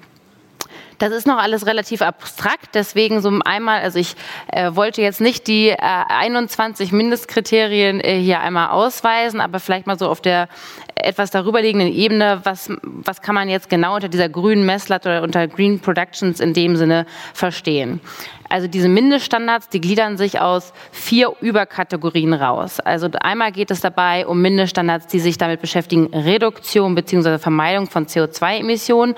Das 0.97 1.11
ist 1.11 1.27
noch 1.27 1.37
alles 1.37 1.65
relativ 1.65 2.01
abstrakt, 2.01 2.69
deswegen 2.73 3.21
so 3.21 3.31
einmal, 3.43 3.81
also 3.81 3.99
ich 3.99 4.15
äh, 4.51 4.75
wollte 4.75 5.01
jetzt 5.01 5.21
nicht 5.21 5.47
die 5.47 5.69
äh, 5.69 5.77
21 5.77 6.91
Mindestkriterien 6.91 7.99
äh, 7.99 8.19
hier 8.19 8.39
einmal 8.39 8.69
ausweisen, 8.69 9.41
aber 9.41 9.59
vielleicht 9.59 9.87
mal 9.87 9.97
so 9.97 10.07
auf 10.07 10.21
der 10.21 10.47
etwas 10.95 11.31
darüber 11.31 11.61
liegenden 11.61 11.91
Ebene, 11.91 12.41
was, 12.43 12.69
was 12.83 13.21
kann 13.21 13.35
man 13.35 13.49
jetzt 13.49 13.69
genau 13.69 13.95
unter 13.95 14.09
dieser 14.09 14.29
grünen 14.29 14.65
Messlatte 14.65 15.09
oder 15.09 15.23
unter 15.23 15.47
Green 15.47 15.79
Productions 15.79 16.39
in 16.39 16.53
dem 16.53 16.75
Sinne 16.75 17.05
verstehen. 17.33 17.99
Also 18.49 18.67
diese 18.67 18.87
Mindeststandards, 18.87 19.69
die 19.69 19.81
gliedern 19.81 20.17
sich 20.17 20.39
aus 20.39 20.73
vier 20.91 21.33
Überkategorien 21.41 22.33
raus. 22.33 22.79
Also 22.79 23.09
einmal 23.19 23.51
geht 23.51 23.71
es 23.71 23.81
dabei 23.81 24.27
um 24.27 24.41
Mindeststandards, 24.43 25.07
die 25.07 25.19
sich 25.19 25.39
damit 25.39 25.59
beschäftigen, 25.59 26.13
Reduktion 26.13 26.93
bzw. 26.93 27.39
Vermeidung 27.39 27.87
von 27.87 28.05
CO2-Emissionen 28.05 29.15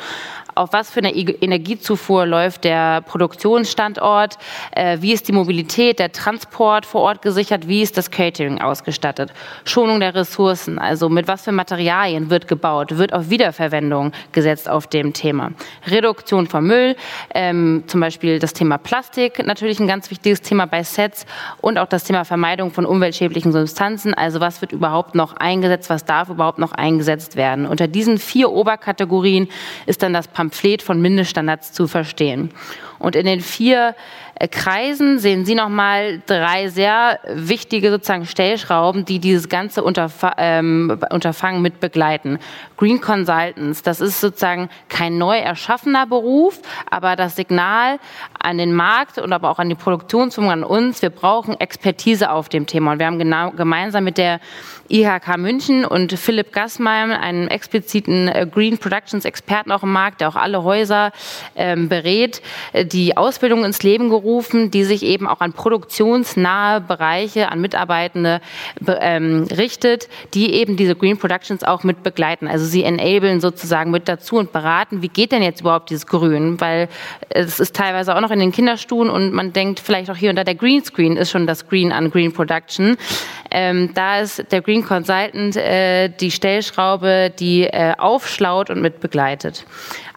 auf 0.55 0.71
was 0.71 0.89
für 0.89 0.99
eine 0.99 1.13
Energiezufuhr 1.13 2.25
läuft 2.25 2.63
der 2.63 3.01
Produktionsstandort, 3.01 4.37
äh, 4.71 4.97
wie 5.01 5.11
ist 5.11 5.27
die 5.27 5.33
Mobilität, 5.33 5.99
der 5.99 6.11
Transport 6.11 6.85
vor 6.85 7.01
Ort 7.01 7.21
gesichert, 7.21 7.67
wie 7.67 7.81
ist 7.81 7.97
das 7.97 8.09
Catering 8.09 8.61
ausgestattet, 8.61 9.33
Schonung 9.65 9.99
der 9.99 10.15
Ressourcen, 10.15 10.79
also 10.79 11.09
mit 11.09 11.27
was 11.27 11.43
für 11.43 11.51
Materialien 11.51 12.29
wird 12.29 12.47
gebaut, 12.47 12.97
wird 12.97 13.13
auf 13.13 13.29
Wiederverwendung 13.29 14.13
gesetzt 14.31 14.69
auf 14.69 14.87
dem 14.87 15.13
Thema. 15.13 15.51
Reduktion 15.87 16.47
von 16.47 16.65
Müll, 16.65 16.95
ähm, 17.33 17.83
zum 17.87 17.99
Beispiel 17.99 18.39
das 18.39 18.53
Thema 18.53 18.77
Plastik, 18.77 19.45
natürlich 19.45 19.79
ein 19.79 19.87
ganz 19.87 20.09
wichtiges 20.09 20.41
Thema 20.41 20.67
bei 20.67 20.83
Sets 20.83 21.25
und 21.59 21.77
auch 21.77 21.87
das 21.87 22.05
Thema 22.05 22.23
Vermeidung 22.23 22.71
von 22.71 22.85
umweltschädlichen 22.85 23.51
Substanzen, 23.51 24.13
also 24.13 24.39
was 24.39 24.61
wird 24.61 24.71
überhaupt 24.71 25.15
noch 25.15 25.35
eingesetzt, 25.35 25.89
was 25.89 26.05
darf 26.05 26.29
überhaupt 26.29 26.59
noch 26.59 26.71
eingesetzt 26.71 27.35
werden. 27.35 27.65
Unter 27.65 27.87
diesen 27.87 28.17
vier 28.17 28.51
Oberkategorien 28.51 29.49
ist 29.85 30.01
dann 30.01 30.13
das 30.13 30.29
Pamphlet 30.45 30.81
von 30.81 31.01
Mindeststandards 31.01 31.71
zu 31.71 31.87
verstehen. 31.87 32.51
Und 32.99 33.15
in 33.15 33.25
den 33.25 33.41
vier 33.41 33.95
Kreisen 34.51 35.17
sehen 35.19 35.45
Sie 35.45 35.55
nochmal 35.55 36.21
drei 36.25 36.67
sehr 36.67 37.19
wichtige 37.25 37.89
sozusagen 37.89 38.25
Stellschrauben, 38.25 39.05
die 39.05 39.19
dieses 39.19 39.47
ganze 39.47 39.81
Unterf 39.81 40.25
ähm, 40.37 40.99
Unterfangen 41.09 41.61
mit 41.61 41.79
begleiten. 41.79 42.39
Green 42.75 42.99
Consultants, 42.99 43.81
das 43.81 44.01
ist 44.01 44.19
sozusagen 44.19 44.69
kein 44.89 45.17
neu 45.17 45.37
erschaffener 45.37 46.05
Beruf, 46.05 46.59
aber 46.89 47.15
das 47.15 47.37
Signal 47.37 47.97
an 48.37 48.57
den 48.57 48.73
Markt 48.73 49.17
und 49.17 49.31
aber 49.31 49.49
auch 49.49 49.59
an 49.59 49.69
die 49.69 49.75
Produktionsfirmen, 49.75 50.51
an 50.51 50.63
uns, 50.65 51.01
wir 51.01 51.11
brauchen 51.11 51.57
Expertise 51.59 52.29
auf 52.29 52.49
dem 52.49 52.67
Thema. 52.67 52.91
Und 52.91 52.99
wir 52.99 53.05
haben 53.05 53.19
genau 53.19 53.51
gemeinsam 53.51 54.03
mit 54.03 54.17
der 54.17 54.41
IHK 54.89 55.37
München 55.37 55.85
und 55.85 56.11
Philipp 56.13 56.51
Gassmeim, 56.51 57.11
einen 57.11 57.47
expliziten 57.47 58.27
äh, 58.27 58.47
Green 58.51 58.77
Productions 58.77 59.25
Experten 59.25 59.71
auch 59.71 59.81
im 59.81 59.91
Markt, 59.91 60.21
der 60.21 60.29
auch 60.29 60.35
alle 60.35 60.63
Häuser 60.63 61.11
ähm, 61.55 61.89
berät, 61.89 62.41
äh, 62.73 62.85
die 62.85 63.17
Ausbildung 63.17 63.63
ins 63.63 63.81
Leben 63.81 64.09
gerufen, 64.09 64.24
die 64.71 64.83
sich 64.83 65.03
eben 65.03 65.27
auch 65.27 65.39
an 65.39 65.53
produktionsnahe 65.53 66.81
Bereiche, 66.81 67.51
an 67.51 67.61
Mitarbeitende 67.61 68.41
ähm, 68.99 69.47
richtet, 69.55 70.09
die 70.33 70.53
eben 70.53 70.77
diese 70.77 70.95
Green 70.95 71.17
Productions 71.17 71.63
auch 71.63 71.83
mit 71.83 72.03
begleiten. 72.03 72.47
Also 72.47 72.65
sie 72.65 72.83
enablen 72.83 73.39
sozusagen 73.39 73.91
mit 73.91 74.07
dazu 74.07 74.37
und 74.37 74.51
beraten, 74.51 75.01
wie 75.01 75.09
geht 75.09 75.31
denn 75.31 75.43
jetzt 75.43 75.61
überhaupt 75.61 75.89
dieses 75.89 76.07
Grün? 76.07 76.59
Weil 76.59 76.89
es 77.29 77.59
ist 77.59 77.75
teilweise 77.75 78.15
auch 78.15 78.21
noch 78.21 78.31
in 78.31 78.39
den 78.39 78.51
Kinderstuhlen 78.51 79.11
und 79.11 79.33
man 79.33 79.53
denkt 79.53 79.79
vielleicht 79.79 80.09
auch 80.09 80.17
hier 80.17 80.31
und 80.31 80.35
da, 80.35 80.43
der 80.43 80.55
Greenscreen 80.55 81.17
ist 81.17 81.31
schon 81.31 81.45
das 81.47 81.67
Green 81.67 81.91
an 81.91 82.09
Green 82.09 82.33
Production. 82.33 82.97
Ähm, 83.51 83.91
da 83.93 84.19
ist 84.19 84.51
der 84.51 84.61
Green 84.61 84.83
Consultant 84.83 85.55
äh, 85.55 86.09
die 86.09 86.31
Stellschraube, 86.31 87.31
die 87.37 87.63
äh, 87.63 87.93
aufschlaut 87.97 88.69
und 88.69 88.81
mit 88.81 88.99
begleitet. 88.99 89.65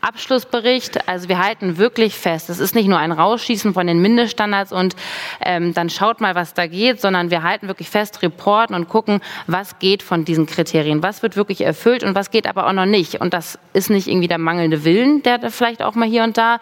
Abschlussbericht. 0.01 1.09
Also 1.09 1.29
wir 1.29 1.43
halten 1.43 1.79
wirklich 1.79 2.15
fest, 2.15 2.51
es 2.51 2.59
ist 2.59 2.75
nicht 2.75 2.89
nur 2.89 2.99
ein 2.99 3.13
Rausschießen 3.13 3.75
von 3.75 3.87
den 3.87 4.01
Mindeststandards 4.01 4.73
und 4.73 4.97
ähm, 5.41 5.75
dann 5.75 5.91
schaut 5.91 6.21
mal, 6.21 6.35
was 6.35 6.55
da 6.55 6.67
geht, 6.67 7.01
sondern 7.01 7.31
wir 7.31 7.43
halten 7.43 7.69
wirklich 7.69 7.91
fest, 7.91 8.23
reporten 8.23 8.75
und 8.75 8.89
gucken, 8.89 9.21
was 9.47 9.79
geht 9.79 10.03
von 10.03 10.25
diesen 10.25 10.47
Kriterien, 10.47 11.03
was 11.03 11.23
wird 11.23 11.37
wirklich 11.37 11.61
erfüllt 11.63 12.05
und 12.05 12.15
was 12.15 12.31
geht 12.31 12.47
aber 12.47 12.67
auch 12.67 12.73
noch 12.73 12.87
nicht. 12.87 13.21
Und 13.21 13.35
das 13.35 13.59
ist 13.73 13.91
nicht 13.91 14.09
irgendwie 14.09 14.29
der 14.29 14.39
mangelnde 14.39 14.85
Willen, 14.85 15.23
der 15.23 15.51
vielleicht 15.51 15.83
auch 15.83 15.95
mal 15.95 16.09
hier 16.09 16.25
und 16.25 16.37
da 16.37 16.59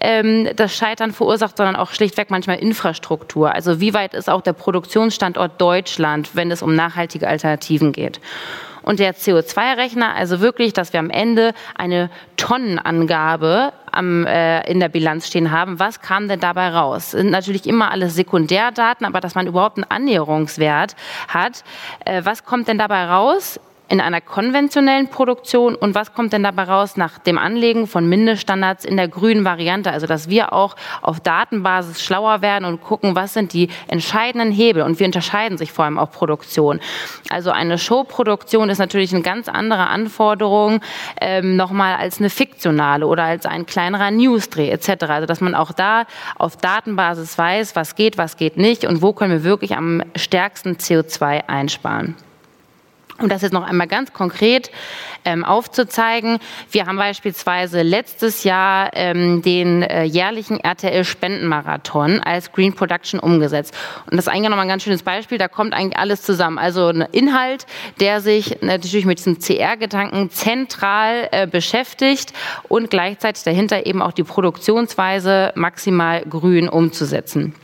ähm, 0.00 0.48
das 0.56 0.74
Scheitern 0.74 1.12
verursacht, 1.12 1.56
sondern 1.56 1.76
auch 1.76 1.92
schlichtweg 1.92 2.30
manchmal 2.30 2.58
Infrastruktur. 2.58 3.52
Also 3.52 3.80
wie 3.80 3.94
weit 3.94 4.14
ist 4.14 4.28
auch 4.28 4.42
der 4.42 4.52
Produktionsstandort 4.52 5.60
Deutschland, 5.60 6.30
wenn 6.34 6.50
es 6.50 6.62
um 6.62 6.74
nachhaltige 6.74 7.28
Alternativen 7.28 7.92
geht? 7.92 8.20
Und 8.82 8.98
der 8.98 9.14
CO2-Rechner, 9.14 10.14
also 10.14 10.40
wirklich, 10.40 10.72
dass 10.72 10.92
wir 10.92 11.00
am 11.00 11.10
Ende 11.10 11.52
eine 11.76 12.10
Tonnenangabe 12.36 13.72
am, 13.90 14.26
äh, 14.26 14.68
in 14.70 14.80
der 14.80 14.88
Bilanz 14.88 15.26
stehen 15.28 15.50
haben. 15.50 15.78
Was 15.78 16.00
kam 16.00 16.28
denn 16.28 16.40
dabei 16.40 16.70
raus? 16.70 17.12
Sind 17.12 17.30
natürlich 17.30 17.66
immer 17.66 17.90
alles 17.90 18.14
Sekundärdaten, 18.14 19.06
aber 19.06 19.20
dass 19.20 19.34
man 19.34 19.46
überhaupt 19.46 19.76
einen 19.76 19.90
Annäherungswert 19.90 20.96
hat. 21.28 21.64
Äh, 22.04 22.22
was 22.24 22.44
kommt 22.44 22.68
denn 22.68 22.78
dabei 22.78 23.06
raus? 23.06 23.60
In 23.92 24.00
einer 24.00 24.22
konventionellen 24.22 25.08
Produktion 25.08 25.74
und 25.74 25.94
was 25.94 26.14
kommt 26.14 26.32
denn 26.32 26.42
dabei 26.42 26.62
raus 26.62 26.96
nach 26.96 27.18
dem 27.18 27.36
Anlegen 27.36 27.86
von 27.86 28.08
Mindeststandards 28.08 28.86
in 28.86 28.96
der 28.96 29.06
grünen 29.06 29.44
Variante? 29.44 29.90
Also, 29.90 30.06
dass 30.06 30.30
wir 30.30 30.54
auch 30.54 30.76
auf 31.02 31.20
Datenbasis 31.20 32.02
schlauer 32.02 32.40
werden 32.40 32.64
und 32.64 32.80
gucken, 32.80 33.14
was 33.14 33.34
sind 33.34 33.52
die 33.52 33.68
entscheidenden 33.88 34.50
Hebel 34.50 34.80
und 34.82 34.98
wir 34.98 35.04
unterscheiden 35.04 35.58
sich 35.58 35.72
vor 35.72 35.84
allem 35.84 35.98
auch 35.98 36.10
Produktion. 36.10 36.80
Also 37.28 37.50
eine 37.50 37.76
Showproduktion 37.76 38.70
ist 38.70 38.78
natürlich 38.78 39.12
eine 39.12 39.20
ganz 39.20 39.50
andere 39.50 39.88
Anforderung 39.88 40.80
ähm, 41.20 41.56
nochmal 41.56 41.96
als 41.96 42.18
eine 42.18 42.30
fiktionale 42.30 43.06
oder 43.06 43.24
als 43.24 43.44
ein 43.44 43.66
kleinerer 43.66 44.10
Newsdreh 44.10 44.70
etc. 44.70 45.04
Also, 45.08 45.26
dass 45.26 45.42
man 45.42 45.54
auch 45.54 45.72
da 45.72 46.04
auf 46.38 46.56
Datenbasis 46.56 47.36
weiß, 47.36 47.76
was 47.76 47.94
geht, 47.94 48.16
was 48.16 48.38
geht 48.38 48.56
nicht 48.56 48.86
und 48.86 49.02
wo 49.02 49.12
können 49.12 49.32
wir 49.32 49.44
wirklich 49.44 49.76
am 49.76 50.02
stärksten 50.16 50.76
CO2 50.76 51.46
einsparen. 51.46 52.16
Um 53.18 53.28
das 53.28 53.42
jetzt 53.42 53.52
noch 53.52 53.62
einmal 53.62 53.86
ganz 53.86 54.12
konkret 54.12 54.70
ähm, 55.24 55.44
aufzuzeigen, 55.44 56.38
wir 56.70 56.86
haben 56.86 56.96
beispielsweise 56.96 57.82
letztes 57.82 58.44
Jahr 58.44 58.90
ähm, 58.94 59.42
den 59.42 59.82
äh, 59.82 60.04
jährlichen 60.04 60.58
RTL-Spendenmarathon 60.58 62.20
als 62.20 62.52
Green 62.52 62.74
Production 62.74 63.20
umgesetzt. 63.20 63.74
Und 64.10 64.16
das 64.16 64.26
ist 64.26 64.32
eigentlich 64.32 64.48
nochmal 64.48 64.64
ein 64.66 64.68
ganz 64.68 64.82
schönes 64.82 65.02
Beispiel, 65.02 65.38
da 65.38 65.48
kommt 65.48 65.74
eigentlich 65.74 65.98
alles 65.98 66.22
zusammen. 66.22 66.58
Also 66.58 66.88
ein 66.88 67.02
Inhalt, 67.12 67.66
der 68.00 68.20
sich 68.20 68.58
natürlich 68.62 69.04
mit 69.04 69.18
diesem 69.18 69.38
CR-Gedanken 69.38 70.30
zentral 70.30 71.28
äh, 71.30 71.46
beschäftigt 71.46 72.32
und 72.68 72.90
gleichzeitig 72.90 73.44
dahinter 73.44 73.86
eben 73.86 74.02
auch 74.02 74.12
die 74.12 74.24
Produktionsweise 74.24 75.52
maximal 75.54 76.22
grün 76.22 76.68
umzusetzen. 76.68 77.54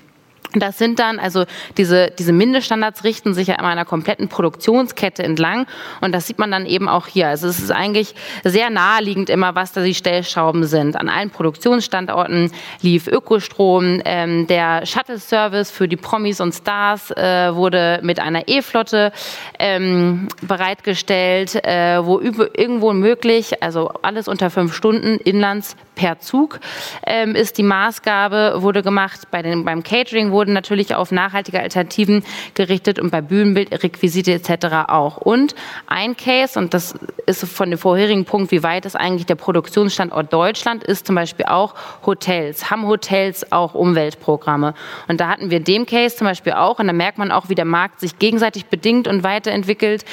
Das 0.54 0.78
sind 0.78 0.98
dann, 0.98 1.18
also 1.18 1.44
diese, 1.76 2.10
diese 2.18 2.32
Mindeststandards 2.32 3.04
richten 3.04 3.34
sich 3.34 3.48
ja 3.48 3.56
immer 3.56 3.68
einer 3.68 3.84
kompletten 3.84 4.28
Produktionskette 4.28 5.22
entlang 5.22 5.66
und 6.00 6.12
das 6.14 6.26
sieht 6.26 6.38
man 6.38 6.50
dann 6.50 6.64
eben 6.64 6.88
auch 6.88 7.06
hier. 7.06 7.28
Also 7.28 7.48
es 7.48 7.58
ist 7.58 7.70
eigentlich 7.70 8.14
sehr 8.44 8.70
naheliegend 8.70 9.28
immer, 9.28 9.54
was 9.54 9.72
da 9.72 9.82
die 9.82 9.94
Stellschrauben 9.94 10.64
sind. 10.64 10.96
An 10.96 11.10
allen 11.10 11.30
Produktionsstandorten 11.30 12.50
lief 12.80 13.08
Ökostrom, 13.08 14.00
ähm, 14.04 14.46
der 14.46 14.86
Shuttle-Service 14.86 15.70
für 15.70 15.86
die 15.86 15.96
Promis 15.96 16.40
und 16.40 16.54
Stars 16.54 17.10
äh, 17.10 17.54
wurde 17.54 18.00
mit 18.02 18.18
einer 18.18 18.48
E-Flotte 18.48 19.12
ähm, 19.58 20.28
bereitgestellt, 20.40 21.56
äh, 21.56 22.04
wo 22.04 22.20
irgendwo 22.20 22.92
möglich, 22.94 23.62
also 23.62 23.88
alles 24.02 24.28
unter 24.28 24.48
fünf 24.48 24.74
Stunden 24.74 25.18
inlands 25.18 25.76
per 25.98 26.20
Zug 26.20 26.60
ähm, 27.06 27.34
ist 27.34 27.58
die 27.58 27.62
Maßgabe, 27.64 28.62
wurde 28.62 28.82
gemacht. 28.82 29.22
Bei 29.30 29.42
den, 29.42 29.64
beim 29.64 29.82
Catering 29.82 30.30
wurden 30.38 30.52
natürlich 30.52 30.94
auf 30.94 31.10
nachhaltige 31.10 31.60
Alternativen 31.60 32.22
gerichtet 32.54 33.00
und 33.00 33.10
bei 33.10 33.20
Bühnenbild, 33.20 33.82
Requisite 33.82 34.32
etc. 34.32 34.88
auch. 34.88 35.16
Und 35.16 35.56
ein 35.88 36.16
Case, 36.16 36.56
und 36.58 36.74
das 36.74 36.94
ist 37.26 37.44
von 37.48 37.70
dem 37.70 37.78
vorherigen 37.78 38.24
Punkt, 38.24 38.52
wie 38.52 38.62
weit 38.62 38.86
ist 38.86 38.94
eigentlich 38.94 39.26
der 39.26 39.34
Produktionsstandort 39.34 40.32
Deutschland, 40.32 40.84
ist 40.84 41.06
zum 41.06 41.16
Beispiel 41.16 41.46
auch 41.46 41.74
Hotels. 42.06 42.70
Haben 42.70 42.86
Hotels 42.86 43.50
auch 43.50 43.74
Umweltprogramme? 43.74 44.74
Und 45.08 45.20
da 45.20 45.26
hatten 45.26 45.50
wir 45.50 45.58
dem 45.58 45.86
Case 45.86 46.14
zum 46.14 46.26
Beispiel 46.26 46.52
auch, 46.52 46.78
und 46.78 46.86
da 46.86 46.92
merkt 46.92 47.18
man 47.18 47.32
auch, 47.32 47.48
wie 47.48 47.56
der 47.56 47.64
Markt 47.64 47.98
sich 47.98 48.20
gegenseitig 48.20 48.66
bedingt 48.66 49.08
und 49.08 49.24
weiterentwickelt. 49.24 50.04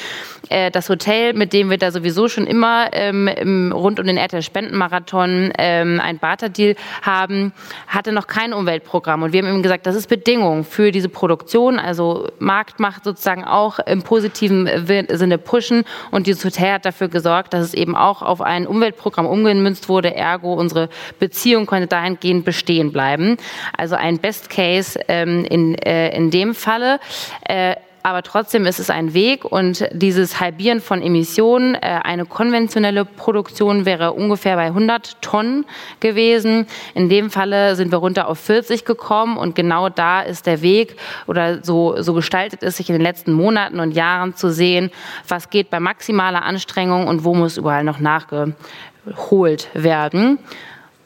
Äh, 0.48 0.72
das 0.72 0.88
Hotel, 0.88 1.34
mit 1.34 1.52
dem 1.52 1.70
wir 1.70 1.78
da 1.78 1.92
sowieso 1.92 2.28
schon 2.28 2.46
immer 2.46 2.88
ähm, 2.92 3.72
rund 3.72 4.00
um 4.00 4.06
den 4.06 4.16
RTL-Spendenmarathon 4.16 5.52
äh, 5.52 5.66
ähm, 5.76 6.00
ein 6.00 6.18
Barter-Deal 6.18 6.76
haben, 7.02 7.52
hatte 7.86 8.12
noch 8.12 8.26
kein 8.26 8.52
Umweltprogramm. 8.52 9.22
Und 9.22 9.32
wir 9.32 9.42
haben 9.42 9.54
ihm 9.54 9.62
gesagt, 9.62 9.86
das 9.86 9.96
ist 9.96 10.08
Bedingung 10.16 10.64
für 10.64 10.92
diese 10.92 11.10
Produktion. 11.10 11.78
Also 11.78 12.28
Marktmacht 12.38 13.04
sozusagen 13.04 13.44
auch 13.44 13.78
im 13.80 14.02
positiven 14.02 14.66
Sinne 14.86 15.36
pushen. 15.36 15.84
Und 16.10 16.26
dieses 16.26 16.42
Hotel 16.42 16.72
hat 16.72 16.86
dafür 16.86 17.08
gesorgt, 17.08 17.52
dass 17.52 17.62
es 17.62 17.74
eben 17.74 17.94
auch 17.94 18.22
auf 18.22 18.40
ein 18.40 18.66
Umweltprogramm 18.66 19.26
umgemünzt 19.26 19.90
wurde. 19.90 20.14
Ergo, 20.14 20.54
unsere 20.54 20.88
Beziehung 21.18 21.66
konnte 21.66 21.86
dahingehend 21.86 22.46
bestehen 22.46 22.92
bleiben. 22.92 23.36
Also 23.76 23.94
ein 23.94 24.18
Best 24.18 24.48
Case 24.48 24.98
ähm, 25.08 25.44
in, 25.44 25.74
äh, 25.74 26.16
in 26.16 26.30
dem 26.30 26.54
Falle. 26.54 26.98
Äh, 27.46 27.76
aber 28.06 28.22
trotzdem 28.22 28.66
ist 28.66 28.78
es 28.78 28.88
ein 28.88 29.14
Weg 29.14 29.44
und 29.44 29.88
dieses 29.90 30.38
Halbieren 30.38 30.80
von 30.80 31.02
Emissionen, 31.02 31.74
äh, 31.74 31.78
eine 32.04 32.24
konventionelle 32.24 33.04
Produktion 33.04 33.84
wäre 33.84 34.12
ungefähr 34.12 34.54
bei 34.54 34.66
100 34.66 35.20
Tonnen 35.22 35.66
gewesen. 35.98 36.68
In 36.94 37.08
dem 37.08 37.30
Falle 37.30 37.74
sind 37.74 37.90
wir 37.90 37.98
runter 37.98 38.28
auf 38.28 38.38
40 38.38 38.84
gekommen 38.84 39.36
und 39.36 39.56
genau 39.56 39.88
da 39.88 40.20
ist 40.20 40.46
der 40.46 40.62
Weg 40.62 40.94
oder 41.26 41.64
so, 41.64 42.00
so 42.00 42.14
gestaltet 42.14 42.62
es 42.62 42.76
sich 42.76 42.88
in 42.88 42.92
den 42.92 43.02
letzten 43.02 43.32
Monaten 43.32 43.80
und 43.80 43.90
Jahren 43.90 44.36
zu 44.36 44.52
sehen, 44.52 44.92
was 45.26 45.50
geht 45.50 45.68
bei 45.68 45.80
maximaler 45.80 46.44
Anstrengung 46.44 47.08
und 47.08 47.24
wo 47.24 47.34
muss 47.34 47.56
überall 47.56 47.82
noch 47.82 47.98
nachgeholt 47.98 49.68
werden. 49.74 50.38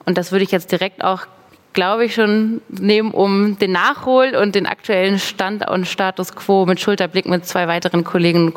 Und 0.05 0.19
das 0.19 0.33
würde 0.33 0.45
ich 0.45 0.51
jetzt 0.51 0.71
direkt 0.71 1.03
auch 1.03 1.27
glaube 1.73 2.05
ich, 2.05 2.15
schon 2.15 2.61
nehmen, 2.69 3.13
um 3.13 3.59
den 3.59 3.73
Nachhol 3.73 4.35
und 4.35 4.55
den 4.55 4.67
aktuellen 4.67 5.19
Stand 5.19 5.69
und 5.69 5.87
Status 5.87 6.35
quo 6.35 6.67
mit 6.67 6.81
Schulterblick 6.81 7.27
mit 7.27 7.47
zwei 7.47 7.69
weiteren 7.69 8.05
Kollegen 8.05 8.53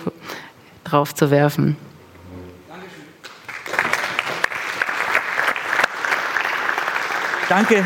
drauf 0.84 1.14
zu 1.14 1.32
werfen. 1.32 1.78
Danke 7.50 7.86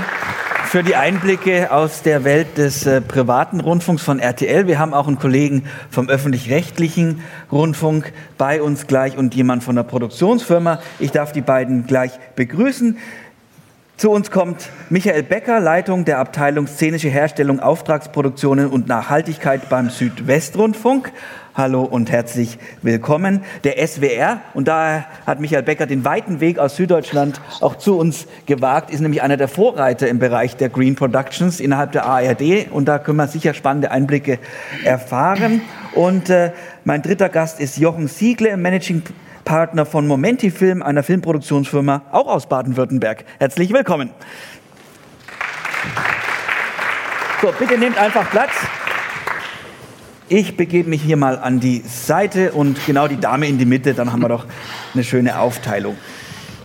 für 0.68 0.84
die 0.84 0.96
Einblicke 0.96 1.72
aus 1.72 2.04
der 2.04 2.24
Welt 2.24 2.58
des 2.58 2.86
äh, 2.86 3.00
privaten 3.02 3.62
Rundfunks 3.62 4.04
von 4.04 4.20
RTL. 4.20 4.68
Wir 4.68 4.80
haben 4.80 4.94
auch 4.94 5.08
einen 5.08 5.18
Kollegen 5.18 5.64
vom 5.90 6.10
öffentlich-rechtlichen 6.10 7.22
Rundfunk 7.52 8.12
bei 8.38 8.62
uns 8.62 8.86
gleich 8.86 9.18
und 9.18 9.34
jemand 9.34 9.64
von 9.64 9.76
der 9.76 9.84
Produktionsfirma. 9.84 10.80
Ich 11.00 11.12
darf 11.12 11.32
die 11.32 11.42
beiden 11.42 11.88
gleich 11.88 12.12
begrüßen. 12.36 12.98
Zu 13.98 14.12
uns 14.12 14.30
kommt 14.30 14.70
Michael 14.92 15.24
Becker, 15.24 15.60
Leitung 15.60 16.06
der 16.06 16.20
Abteilung 16.20 16.68
Szenische 16.68 17.10
Herstellung, 17.10 17.60
Auftragsproduktionen 17.60 18.68
und 18.68 18.88
Nachhaltigkeit 18.88 19.70
beim 19.70 19.90
Südwestrundfunk. 19.90 21.12
Hallo 21.56 21.82
und 21.82 22.12
herzlich 22.12 22.60
willkommen. 22.84 23.42
Der 23.64 23.88
SWR, 23.88 24.42
und 24.54 24.68
da 24.68 25.08
hat 25.26 25.40
Michael 25.40 25.64
Becker 25.64 25.88
den 25.88 26.06
weiten 26.06 26.40
Weg 26.42 26.60
aus 26.60 26.76
Süddeutschland 26.76 27.42
auch 27.60 27.76
zu 27.78 27.98
uns 27.98 28.28
gewagt, 28.46 28.92
ist 28.92 29.00
nämlich 29.00 29.24
einer 29.24 29.36
der 29.36 29.48
Vorreiter 29.48 30.08
im 30.08 30.20
Bereich 30.20 30.56
der 30.56 30.70
Green 30.70 30.94
Productions 30.94 31.60
innerhalb 31.60 31.92
der 31.92 32.06
ARD. 32.06 32.70
Und 32.70 32.86
da 32.86 33.00
können 33.00 33.18
wir 33.18 33.26
sicher 33.26 33.56
spannende 33.56 33.90
Einblicke 33.90 34.38
erfahren. 34.84 35.62
Und 35.96 36.30
äh, 36.30 36.52
mein 36.84 37.02
dritter 37.02 37.30
Gast 37.30 37.60
ist 37.60 37.80
Jochen 37.80 38.08
Siegle, 38.08 38.58
Managing 38.58 39.02
Partner 39.48 39.86
von 39.86 40.06
Momenti 40.08 40.52
Film, 40.52 40.84
einer 40.84 41.04
Filmproduktionsfirma, 41.04 42.02
auch 42.12 42.28
aus 42.28 42.50
Baden-Württemberg. 42.50 43.24
Herzlich 43.40 43.72
willkommen. 43.72 44.10
So, 47.42 47.54
bitte 47.58 47.78
nehmt 47.78 47.98
einfach 47.98 48.30
Platz. 48.30 48.52
Ich 50.28 50.58
begebe 50.58 50.90
mich 50.90 51.02
hier 51.02 51.16
mal 51.16 51.40
an 51.40 51.62
die 51.62 51.80
Seite 51.80 52.52
und 52.52 52.86
genau 52.86 53.08
die 53.08 53.22
Dame 53.22 53.48
in 53.48 53.58
die 53.58 53.66
Mitte, 53.66 53.94
dann 53.94 54.12
haben 54.12 54.22
wir 54.22 54.28
doch 54.28 54.46
eine 54.94 55.06
schöne 55.06 55.40
Aufteilung. 55.40 55.96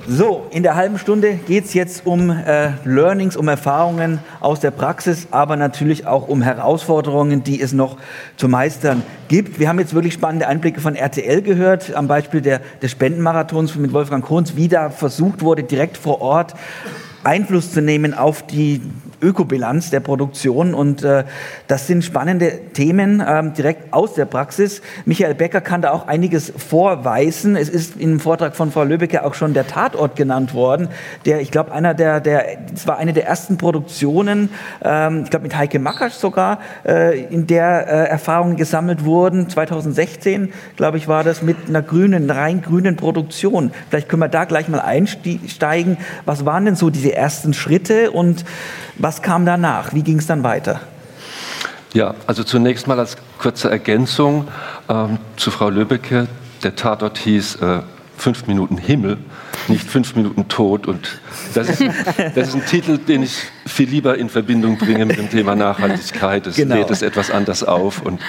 So, 0.09 0.47
in 0.51 0.65
der 0.65 0.75
halben 0.75 0.99
Stunde 0.99 1.35
geht 1.35 1.67
es 1.67 1.75
jetzt 1.75 2.07
um 2.07 2.29
äh, 2.29 2.73
Learnings, 2.85 3.37
um 3.37 3.47
Erfahrungen 3.47 4.19
aus 4.41 4.59
der 4.59 4.73
Praxis, 4.73 5.29
aber 5.31 5.55
natürlich 5.57 6.09
auch 6.09 6.27
um 6.27 6.43
Herausforderungen, 6.43 7.45
die 7.45 7.61
es 7.61 7.73
noch 7.73 7.99
zu 8.37 8.49
meistern 8.49 9.05
gibt. 9.29 9.61
Wir 9.61 9.69
haben 9.69 9.79
jetzt 9.79 9.95
wirklich 9.95 10.15
spannende 10.15 10.49
Einblicke 10.49 10.81
von 10.81 10.97
RTL 10.97 11.43
gehört, 11.43 11.95
am 11.95 12.09
Beispiel 12.09 12.41
der, 12.41 12.63
des 12.83 12.91
Spendenmarathons 12.91 13.77
mit 13.77 13.93
Wolfgang 13.93 14.25
Kohns, 14.25 14.57
wie 14.57 14.67
da 14.67 14.91
versucht 14.91 15.41
wurde, 15.41 15.63
direkt 15.63 15.97
vor 15.97 16.21
Ort 16.21 16.55
Einfluss 17.25 17.73
zu 17.73 17.81
nehmen 17.81 18.15
auf 18.15 18.47
die 18.47 18.81
Ökobilanz 19.23 19.91
der 19.91 20.01
Produktion. 20.01 20.75
Und 20.75 21.05
äh, 21.05 21.25
das 21.69 21.87
sind 21.87 22.05
spannende 22.05 22.59
Themen 22.73 23.23
ähm, 23.27 23.55
direkt 23.55 23.93
aus 23.93 24.15
der 24.15 24.25
Praxis. 24.25 24.83
Michael 25.07 25.35
Becker 25.35 25.61
kann 25.61 25.81
da 25.81 25.93
auch 25.93 26.09
einiges 26.09 26.53
vorweisen. 26.57 27.57
Es 27.57 27.69
ist 27.69 27.97
im 27.97 28.21
Vortrag 28.21 28.57
von 28.57 28.73
Frau 28.73 28.85
Löbecke 28.85 29.25
auch 29.25 29.35
schon 29.35 29.55
der 29.55 29.67
Tatort 29.67 30.17
genannt 30.17 30.55
worden, 30.55 30.89
der, 31.25 31.41
ich 31.41 31.51
glaube, 31.51 31.73
einer 31.73 31.95
der, 31.95 32.21
der, 32.21 32.45
es 32.75 32.87
war 32.87 32.99
eine 32.99 33.13
der 33.13 33.27
ersten 33.27 33.57
Produktionen, 33.57 34.51
ähm, 34.83 35.23
ich 35.25 35.31
glaube 35.31 35.45
mit 35.45 35.57
Heike 35.57 35.79
Makasch 35.79 36.15
sogar, 36.15 36.59
äh, 36.85 37.21
in 37.25 37.47
der 37.47 37.87
äh, 37.87 38.09
Erfahrungen 38.09 38.57
gesammelt 38.57 39.05
wurden. 39.05 39.49
2016, 39.49 40.53
glaube 40.77 40.99
ich, 40.99 41.07
war 41.07 41.23
das 41.23 41.43
mit 41.43 41.57
einer 41.69 41.83
grünen, 41.83 42.29
rein 42.31 42.63
grünen 42.63 42.97
Produktion. 42.97 43.71
Vielleicht 43.89 44.09
können 44.09 44.23
wir 44.23 44.29
da 44.29 44.45
gleich 44.45 44.69
mal 44.69 44.81
einsteigen. 44.81 45.99
Was 46.25 46.45
waren 46.45 46.65
denn 46.65 46.75
so 46.75 46.91
diese 46.91 47.12
ersten 47.13 47.55
Schritte 47.55 48.11
und 48.11 48.45
was 48.99 49.23
kam 49.23 49.47
danach? 49.47 49.95
Wie 49.95 50.03
ging 50.03 50.19
es 50.19 50.27
dann 50.27 50.43
weiter? 50.43 50.81
Ja, 51.95 52.15
also 52.27 52.43
zunächst 52.43 52.87
mal 52.87 52.99
als 52.99 53.17
kurze 53.39 53.71
Ergänzung 53.71 54.49
ähm, 54.89 55.19
zu 55.37 55.51
Frau 55.51 55.69
Löbecke. 55.69 56.27
Der 56.63 56.75
Tatort 56.75 57.19
hieß 57.19 57.57
äh, 57.57 57.81
Fünf 58.17 58.47
Minuten 58.47 58.79
Himmel, 58.79 59.19
nicht 59.67 59.91
Fünf 59.91 60.15
Minuten 60.15 60.47
Tod. 60.47 60.87
Und 60.87 61.19
das 61.55 61.69
ist, 61.69 61.83
das 62.37 62.49
ist 62.49 62.55
ein 62.55 62.65
Titel, 62.65 62.99
den 62.99 63.25
ich 63.25 63.37
viel 63.67 63.89
lieber 63.89 64.17
in 64.17 64.29
Verbindung 64.29 64.79
bringe 64.79 65.07
mit 65.07 65.19
dem 65.19 65.29
Thema 65.29 65.57
Nachhaltigkeit. 65.57 66.47
Es 66.47 66.55
genau. 66.55 66.77
lädt 66.77 66.91
es 66.91 67.03
etwas 67.03 67.33
anders 67.33 67.65
auf. 67.65 68.01
Und 68.01 68.21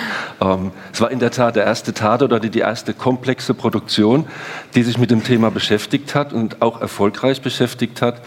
ähm, 0.41 0.71
es 0.91 0.99
war 0.99 1.11
in 1.11 1.19
der 1.19 1.29
Tat 1.29 1.55
der 1.55 1.65
erste 1.65 1.93
Tatort 1.93 2.33
oder 2.33 2.49
die 2.49 2.59
erste 2.59 2.93
komplexe 2.93 3.53
Produktion, 3.53 4.25
die 4.73 4.81
sich 4.81 4.97
mit 4.97 5.11
dem 5.11 5.23
Thema 5.23 5.51
beschäftigt 5.51 6.15
hat 6.15 6.33
und 6.33 6.61
auch 6.61 6.81
erfolgreich 6.81 7.41
beschäftigt 7.41 8.01
hat. 8.01 8.21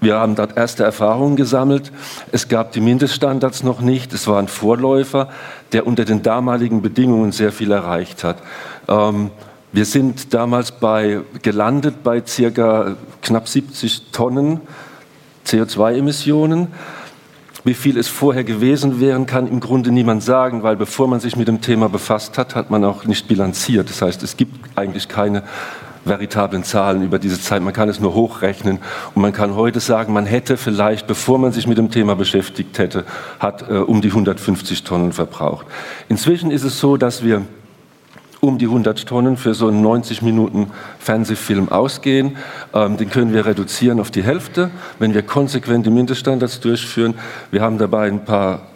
Wir 0.00 0.16
haben 0.16 0.36
dort 0.36 0.56
erste 0.56 0.84
Erfahrungen 0.84 1.34
gesammelt. 1.34 1.90
Es 2.30 2.48
gab 2.48 2.72
die 2.72 2.80
Mindeststandards 2.80 3.64
noch 3.64 3.80
nicht. 3.80 4.12
Es 4.12 4.28
war 4.28 4.38
ein 4.38 4.46
Vorläufer, 4.46 5.28
der 5.72 5.86
unter 5.86 6.04
den 6.04 6.22
damaligen 6.22 6.82
Bedingungen 6.82 7.32
sehr 7.32 7.50
viel 7.50 7.72
erreicht 7.72 8.22
hat. 8.22 8.38
Ähm, 8.86 9.30
wir 9.72 9.84
sind 9.84 10.32
damals 10.32 10.72
bei, 10.72 11.20
gelandet 11.42 12.02
bei 12.02 12.22
circa 12.24 12.96
knapp 13.22 13.48
70 13.48 14.12
Tonnen 14.12 14.60
CO2-Emissionen. 15.46 16.68
Wie 17.64 17.74
viel 17.74 17.98
es 17.98 18.08
vorher 18.08 18.44
gewesen 18.44 19.00
wären, 19.00 19.26
kann 19.26 19.48
im 19.48 19.60
Grunde 19.60 19.90
niemand 19.90 20.22
sagen, 20.22 20.62
weil 20.62 20.76
bevor 20.76 21.08
man 21.08 21.20
sich 21.20 21.36
mit 21.36 21.48
dem 21.48 21.60
Thema 21.60 21.88
befasst 21.88 22.38
hat, 22.38 22.54
hat 22.54 22.70
man 22.70 22.84
auch 22.84 23.04
nicht 23.04 23.26
bilanziert. 23.26 23.90
Das 23.90 24.00
heißt, 24.00 24.22
es 24.22 24.36
gibt 24.36 24.54
eigentlich 24.76 25.08
keine 25.08 25.42
veritablen 26.08 26.64
Zahlen 26.64 27.02
über 27.02 27.18
diese 27.18 27.40
Zeit. 27.40 27.62
Man 27.62 27.72
kann 27.72 27.88
es 27.88 28.00
nur 28.00 28.14
hochrechnen 28.14 28.78
und 29.14 29.22
man 29.22 29.32
kann 29.32 29.54
heute 29.54 29.80
sagen, 29.80 30.12
man 30.12 30.26
hätte 30.26 30.56
vielleicht, 30.56 31.06
bevor 31.06 31.38
man 31.38 31.52
sich 31.52 31.66
mit 31.66 31.78
dem 31.78 31.90
Thema 31.90 32.16
beschäftigt 32.16 32.78
hätte, 32.78 33.04
hat 33.38 33.68
äh, 33.68 33.74
um 33.74 34.00
die 34.00 34.08
150 34.08 34.84
Tonnen 34.84 35.12
verbraucht. 35.12 35.66
Inzwischen 36.08 36.50
ist 36.50 36.64
es 36.64 36.78
so, 36.80 36.96
dass 36.96 37.22
wir 37.22 37.42
um 38.40 38.58
die 38.58 38.66
100 38.66 39.06
Tonnen 39.06 39.36
für 39.36 39.54
so 39.54 39.68
einen 39.68 39.82
90 39.82 40.22
Minuten 40.22 40.70
Fernsehfilm 40.98 41.70
ausgehen. 41.70 42.36
Ähm, 42.72 42.96
den 42.96 43.10
können 43.10 43.32
wir 43.32 43.46
reduzieren 43.46 44.00
auf 44.00 44.10
die 44.10 44.22
Hälfte, 44.22 44.70
wenn 44.98 45.14
wir 45.14 45.22
konsequent 45.22 45.86
die 45.86 45.90
Mindeststandards 45.90 46.60
durchführen. 46.60 47.14
Wir 47.50 47.62
haben 47.62 47.78
dabei 47.78 48.06
ein 48.06 48.24
paar 48.24 48.67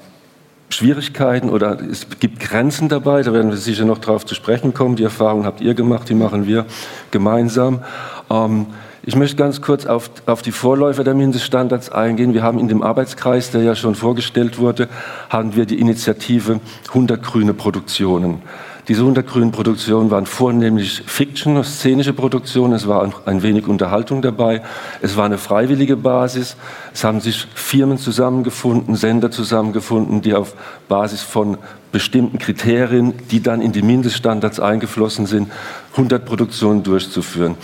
Schwierigkeiten 0.72 1.50
oder 1.50 1.78
es 1.80 2.06
gibt 2.18 2.40
Grenzen 2.40 2.88
dabei, 2.88 3.22
da 3.22 3.32
werden 3.32 3.50
wir 3.50 3.56
sicher 3.56 3.84
noch 3.84 3.98
darauf 3.98 4.26
zu 4.26 4.34
sprechen 4.34 4.74
kommen. 4.74 4.96
Die 4.96 5.04
Erfahrung 5.04 5.44
habt 5.44 5.60
ihr 5.60 5.74
gemacht, 5.74 6.08
die 6.08 6.14
machen 6.14 6.46
wir 6.46 6.66
gemeinsam. 7.10 7.82
Ähm, 8.30 8.66
ich 9.04 9.16
möchte 9.16 9.36
ganz 9.36 9.60
kurz 9.60 9.84
auf, 9.84 10.10
auf 10.26 10.42
die 10.42 10.52
Vorläufer 10.52 11.02
der 11.02 11.14
Mindeststandards 11.14 11.90
eingehen. 11.90 12.34
Wir 12.34 12.44
haben 12.44 12.60
in 12.60 12.68
dem 12.68 12.82
Arbeitskreis, 12.82 13.50
der 13.50 13.62
ja 13.62 13.74
schon 13.74 13.96
vorgestellt 13.96 14.58
wurde, 14.58 14.88
haben 15.28 15.56
wir 15.56 15.66
die 15.66 15.80
Initiative 15.80 16.60
100 16.88 17.20
grüne 17.20 17.52
Produktionen. 17.52 18.42
Diese 18.88 19.02
100 19.02 19.24
grünen 19.24 19.52
Produktionen 19.52 20.10
waren 20.10 20.26
vornehmlich 20.26 21.04
Fiction, 21.06 21.62
szenische 21.62 22.12
Produktionen. 22.12 22.72
Es 22.72 22.88
war 22.88 23.08
ein 23.26 23.42
wenig 23.44 23.68
Unterhaltung 23.68 24.22
dabei. 24.22 24.62
Es 25.00 25.16
war 25.16 25.24
eine 25.24 25.38
freiwillige 25.38 25.96
Basis. 25.96 26.56
Es 26.92 27.04
haben 27.04 27.20
sich 27.20 27.46
Firmen 27.54 27.96
zusammengefunden, 27.96 28.96
Sender 28.96 29.30
zusammengefunden, 29.30 30.20
die 30.20 30.34
auf 30.34 30.54
Basis 30.88 31.22
von 31.22 31.58
bestimmten 31.92 32.38
Kriterien, 32.38 33.14
die 33.30 33.40
dann 33.40 33.60
in 33.60 33.70
die 33.70 33.82
Mindeststandards 33.82 34.58
eingeflossen 34.58 35.26
sind, 35.26 35.52
100 35.92 36.24
Produktionen 36.24 36.82
durchzuführen. 36.82 37.54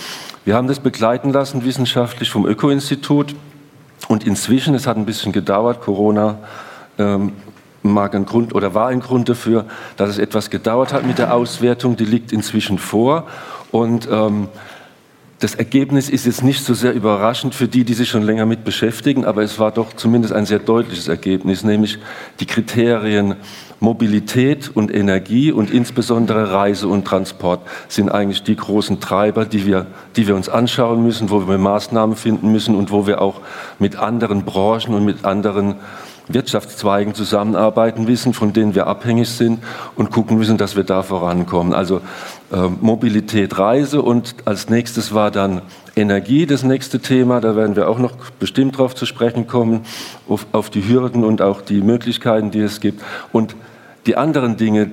Wir 0.45 0.55
haben 0.55 0.69
das 0.69 0.79
begleiten 0.79 1.33
lassen 1.33 1.65
wissenschaftlich 1.65 2.31
vom 2.31 2.47
Öko-Institut. 2.47 3.35
Und 4.07 4.25
inzwischen, 4.25 4.75
es 4.77 4.87
hat 4.87 4.97
ein 4.97 5.05
bisschen 5.05 5.33
gedauert, 5.33 5.81
Corona 5.81 6.39
ähm, 6.99 7.33
mag 7.89 8.15
ein 8.15 8.27
Grund 8.27 8.55
oder 8.55 8.75
war 8.75 8.89
ein 8.89 9.01
Grund 9.01 9.29
dafür, 9.29 9.67
dass 9.97 10.11
es 10.11 10.19
etwas 10.19 10.51
gedauert 10.51 10.93
hat 10.93 11.07
mit 11.07 11.19
der 11.19 11.35
Auswertung. 11.35 11.97
Die 11.97 12.05
liegt 12.05 12.33
inzwischen 12.33 12.79
vor 12.79 13.27
und 13.71 14.09
ähm, 14.11 14.49
das 15.41 15.55
Ergebnis 15.55 16.11
ist 16.11 16.27
jetzt 16.27 16.43
nicht 16.43 16.65
so 16.65 16.75
sehr 16.75 16.93
überraschend 16.93 17.55
für 17.55 17.69
die, 17.69 17.85
die 17.85 17.95
sich 17.95 18.09
schon 18.09 18.25
länger 18.25 18.45
mit 18.45 18.65
beschäftigen, 18.65 19.25
aber 19.25 19.43
es 19.43 19.61
war 19.61 19.71
doch 19.71 19.93
zumindest 19.93 20.35
ein 20.35 20.47
sehr 20.47 20.59
deutliches 20.59 21.07
Ergebnis, 21.07 21.63
nämlich 21.63 21.99
die 22.41 22.47
Kriterien 22.47 23.37
Mobilität 23.79 24.73
und 24.75 24.93
Energie 24.93 25.53
und 25.53 25.71
insbesondere 25.71 26.53
Reise 26.53 26.89
und 26.89 27.05
Transport 27.05 27.61
sind 27.87 28.11
eigentlich 28.11 28.43
die 28.43 28.57
großen 28.57 28.99
Treiber, 28.99 29.45
die 29.45 29.65
wir, 29.65 29.87
die 30.17 30.27
wir 30.27 30.35
uns 30.35 30.49
anschauen 30.49 31.05
müssen, 31.05 31.31
wo 31.31 31.47
wir 31.47 31.59
Maßnahmen 31.59 32.17
finden 32.17 32.51
müssen 32.51 32.75
und 32.75 32.91
wo 32.91 33.07
wir 33.07 33.23
auch 33.23 33.41
mit 33.79 33.95
anderen 33.95 34.45
Branchen 34.45 34.95
und 34.95 35.05
mit 35.05 35.25
anderen 35.25 35.77
Wirtschaftszweigen 36.29 37.15
zusammenarbeiten 37.15 38.05
müssen, 38.05 38.35
von 38.35 38.53
denen 38.53 38.75
wir 38.75 38.87
abhängig 38.87 39.29
sind 39.29 39.63
und 39.97 40.11
gucken 40.11 40.39
müssen, 40.39 40.59
dass 40.59 40.77
wir 40.77 40.85
da 40.85 41.03
vorankommen. 41.03 41.73
Also 41.73 42.01
äh, 42.53 42.69
Mobilität, 42.81 43.59
Reise 43.59 44.03
und 44.03 44.35
als 44.45 44.69
nächstes 44.69 45.15
war 45.15 45.31
dann 45.31 45.63
Energie 45.97 46.47
das 46.47 46.63
nächste 46.63 47.01
Thema. 47.01 47.41
Da 47.41 47.57
werden 47.57 47.77
wir 47.77 47.89
auch 47.89 47.99
noch 47.99 48.13
bestimmt 48.39 48.75
darauf 48.75 48.95
zu 48.95 49.07
sprechen 49.07 49.47
kommen, 49.47 49.81
auf, 50.29 50.47
auf 50.53 50.71
die 50.71 50.87
Hürden 50.87 51.25
und 51.25 51.43
auch 51.43 51.61
die 51.61 51.81
Möglichkeiten, 51.81 52.51
die 52.51 52.61
es 52.61 52.81
gibt. 52.81 53.03
Und 53.33 53.57
die 54.07 54.17
anderen 54.17 54.57
Dinge, 54.57 54.91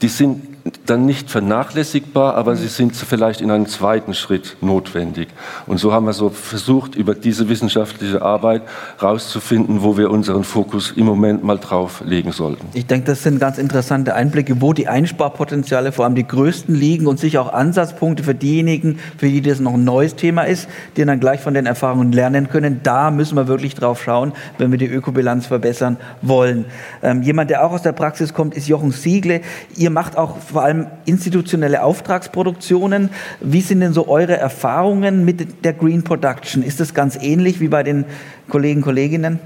die 0.00 0.08
sind 0.08 0.51
dann 0.86 1.06
nicht 1.06 1.30
vernachlässigbar, 1.30 2.34
aber 2.36 2.54
sie 2.56 2.68
sind 2.68 2.94
vielleicht 2.94 3.40
in 3.40 3.50
einem 3.50 3.66
zweiten 3.66 4.14
Schritt 4.14 4.56
notwendig. 4.60 5.28
Und 5.66 5.78
so 5.78 5.92
haben 5.92 6.06
wir 6.06 6.12
so 6.12 6.30
versucht, 6.30 6.94
über 6.94 7.14
diese 7.14 7.48
wissenschaftliche 7.48 8.22
Arbeit 8.22 8.62
herauszufinden, 8.98 9.82
wo 9.82 9.96
wir 9.96 10.10
unseren 10.10 10.44
Fokus 10.44 10.92
im 10.92 11.06
Moment 11.06 11.42
mal 11.42 11.58
drauf 11.58 12.02
legen 12.04 12.32
sollten. 12.32 12.66
Ich 12.74 12.86
denke, 12.86 13.06
das 13.06 13.22
sind 13.22 13.40
ganz 13.40 13.58
interessante 13.58 14.14
Einblicke, 14.14 14.60
wo 14.60 14.72
die 14.72 14.86
Einsparpotenziale 14.86 15.90
vor 15.90 16.04
allem 16.04 16.14
die 16.14 16.26
größten 16.26 16.74
liegen 16.74 17.06
und 17.06 17.18
sicher 17.18 17.42
auch 17.42 17.52
Ansatzpunkte 17.52 18.22
für 18.22 18.34
diejenigen, 18.34 18.98
für 19.18 19.28
die 19.28 19.42
das 19.42 19.58
noch 19.58 19.74
ein 19.74 19.84
neues 19.84 20.14
Thema 20.14 20.42
ist, 20.42 20.68
die 20.96 21.04
dann 21.04 21.18
gleich 21.18 21.40
von 21.40 21.54
den 21.54 21.66
Erfahrungen 21.66 22.12
lernen 22.12 22.48
können. 22.48 22.80
Da 22.82 23.10
müssen 23.10 23.36
wir 23.36 23.48
wirklich 23.48 23.74
drauf 23.74 24.02
schauen, 24.02 24.32
wenn 24.58 24.70
wir 24.70 24.78
die 24.78 24.86
Ökobilanz 24.86 25.46
verbessern 25.46 25.96
wollen. 26.20 26.66
Ähm, 27.02 27.22
jemand, 27.22 27.50
der 27.50 27.64
auch 27.64 27.72
aus 27.72 27.82
der 27.82 27.92
Praxis 27.92 28.32
kommt, 28.32 28.54
ist 28.54 28.68
Jochen 28.68 28.92
Siegle. 28.92 29.40
Ihr 29.76 29.90
macht 29.90 30.16
auch 30.16 30.36
vor 30.52 30.62
allem 30.62 30.86
institutionelle 31.04 31.82
Auftragsproduktionen. 31.82 33.10
Wie 33.40 33.60
sind 33.60 33.80
denn 33.80 33.92
so 33.92 34.08
eure 34.08 34.36
Erfahrungen 34.36 35.24
mit 35.24 35.64
der 35.64 35.72
Green 35.72 36.04
Production? 36.04 36.62
Ist 36.62 36.80
das 36.80 36.94
ganz 36.94 37.18
ähnlich 37.20 37.60
wie 37.60 37.68
bei 37.68 37.82
den 37.82 38.04
Kollegen, 38.48 38.82
Kolleginnen? 38.82 39.40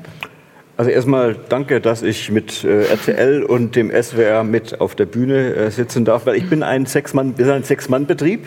Also 0.78 0.90
erstmal 0.90 1.34
danke, 1.48 1.80
dass 1.80 2.02
ich 2.02 2.30
mit 2.30 2.62
äh, 2.62 2.82
RTL 2.82 3.42
und 3.42 3.76
dem 3.76 3.90
SWR 3.90 4.44
mit 4.44 4.78
auf 4.78 4.94
der 4.94 5.06
Bühne 5.06 5.54
äh, 5.54 5.70
sitzen 5.70 6.04
darf, 6.04 6.26
weil 6.26 6.36
ich 6.36 6.50
bin 6.50 6.62
ein 6.62 6.84
Sechs-Mann, 6.84 7.34
ein 7.38 7.62
Sechs-Mann-Betrieb. 7.62 8.44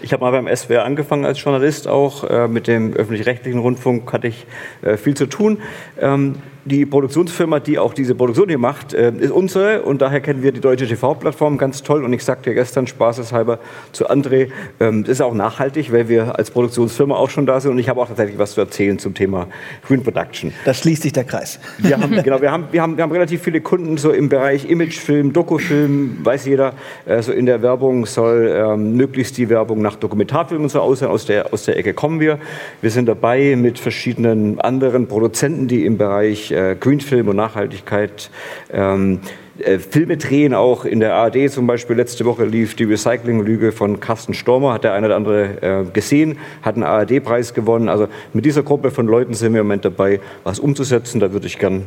Ich 0.00 0.12
habe 0.12 0.24
mal 0.24 0.30
beim 0.30 0.54
SWR 0.54 0.84
angefangen 0.84 1.24
als 1.24 1.42
Journalist 1.42 1.88
auch. 1.88 2.24
Äh, 2.24 2.46
mit 2.46 2.68
dem 2.68 2.92
öffentlich-rechtlichen 2.94 3.58
Rundfunk 3.58 4.12
hatte 4.12 4.28
ich 4.28 4.46
äh, 4.82 4.96
viel 4.96 5.14
zu 5.14 5.26
tun. 5.26 5.58
Ähm, 6.00 6.36
die 6.68 6.86
Produktionsfirma, 6.86 7.60
die 7.60 7.78
auch 7.78 7.94
diese 7.94 8.14
Produktion 8.14 8.48
hier 8.48 8.58
macht, 8.58 8.92
äh, 8.92 9.10
ist 9.10 9.30
unsere 9.30 9.82
und 9.82 10.02
daher 10.02 10.20
kennen 10.20 10.42
wir 10.42 10.52
die 10.52 10.60
deutsche 10.60 10.86
TV-Plattform 10.86 11.58
ganz 11.58 11.82
toll. 11.82 12.04
Und 12.04 12.12
ich 12.12 12.24
sagte 12.24 12.54
gestern 12.54 12.86
spaßeshalber 12.86 13.58
zu 13.92 14.08
André, 14.08 14.50
ähm, 14.78 15.02
das 15.02 15.12
ist 15.12 15.20
auch 15.22 15.34
nachhaltig, 15.34 15.92
weil 15.92 16.08
wir 16.08 16.38
als 16.38 16.50
Produktionsfirma 16.50 17.16
auch 17.16 17.30
schon 17.30 17.46
da 17.46 17.60
sind 17.60 17.72
und 17.72 17.78
ich 17.78 17.88
habe 17.88 18.00
auch 18.00 18.08
tatsächlich 18.08 18.38
was 18.38 18.52
zu 18.52 18.60
erzählen 18.60 18.98
zum 18.98 19.14
Thema 19.14 19.48
Green 19.86 20.02
Production. 20.02 20.52
Da 20.64 20.74
schließt 20.74 21.02
sich 21.02 21.12
der 21.12 21.24
Kreis. 21.24 21.58
Wir 21.78 21.98
haben, 21.98 22.10
genau, 22.22 22.40
wir 22.40 22.52
haben, 22.52 22.64
wir 22.70 22.82
haben, 22.82 22.96
wir 22.96 23.02
haben 23.02 23.12
relativ 23.12 23.42
viele 23.42 23.60
Kunden 23.60 23.96
so 23.96 24.10
im 24.10 24.28
Bereich 24.28 24.68
Imagefilm, 24.68 25.32
Dokufilm, 25.32 26.18
weiß 26.22 26.46
jeder, 26.46 26.74
äh, 27.06 27.22
so 27.22 27.32
in 27.32 27.46
der 27.46 27.62
Werbung 27.62 28.06
soll 28.06 28.52
ähm, 28.54 28.96
möglichst 28.96 29.38
die 29.38 29.48
Werbung 29.48 29.80
nach 29.88 29.96
Dokumentarfilmen 29.96 30.68
so 30.68 30.80
aussehen. 30.80 31.08
Aus 31.08 31.24
der, 31.24 31.52
aus 31.52 31.64
der 31.64 31.78
Ecke 31.78 31.94
kommen 31.94 32.20
wir. 32.20 32.38
Wir 32.82 32.90
sind 32.90 33.06
dabei 33.06 33.56
mit 33.56 33.78
verschiedenen 33.78 34.60
anderen 34.60 35.08
Produzenten, 35.08 35.66
die 35.66 35.86
im 35.86 35.96
Bereich 35.96 36.50
äh, 36.50 36.76
Greenfilm 36.78 37.28
und 37.28 37.36
Nachhaltigkeit 37.36 38.30
ähm, 38.70 39.20
äh, 39.58 39.78
Filme 39.78 40.18
drehen, 40.18 40.52
auch 40.52 40.84
in 40.84 41.00
der 41.00 41.14
ARD 41.14 41.50
zum 41.50 41.66
Beispiel. 41.66 41.96
Letzte 41.96 42.26
Woche 42.26 42.44
lief 42.44 42.76
die 42.76 42.84
Recycling-Lüge 42.84 43.72
von 43.72 43.98
Carsten 43.98 44.34
Stormer, 44.34 44.74
hat 44.74 44.84
der 44.84 44.92
eine 44.92 45.06
oder 45.06 45.16
andere 45.16 45.62
äh, 45.62 45.84
gesehen, 45.90 46.36
hat 46.60 46.74
einen 46.74 46.84
ARD-Preis 46.84 47.54
gewonnen. 47.54 47.88
Also 47.88 48.08
mit 48.34 48.44
dieser 48.44 48.62
Gruppe 48.62 48.90
von 48.90 49.06
Leuten 49.06 49.32
sind 49.32 49.54
wir 49.54 49.62
im 49.62 49.66
Moment 49.66 49.86
dabei, 49.86 50.20
was 50.44 50.60
umzusetzen. 50.60 51.18
Da 51.18 51.32
würde 51.32 51.46
ich 51.46 51.58
gern 51.58 51.86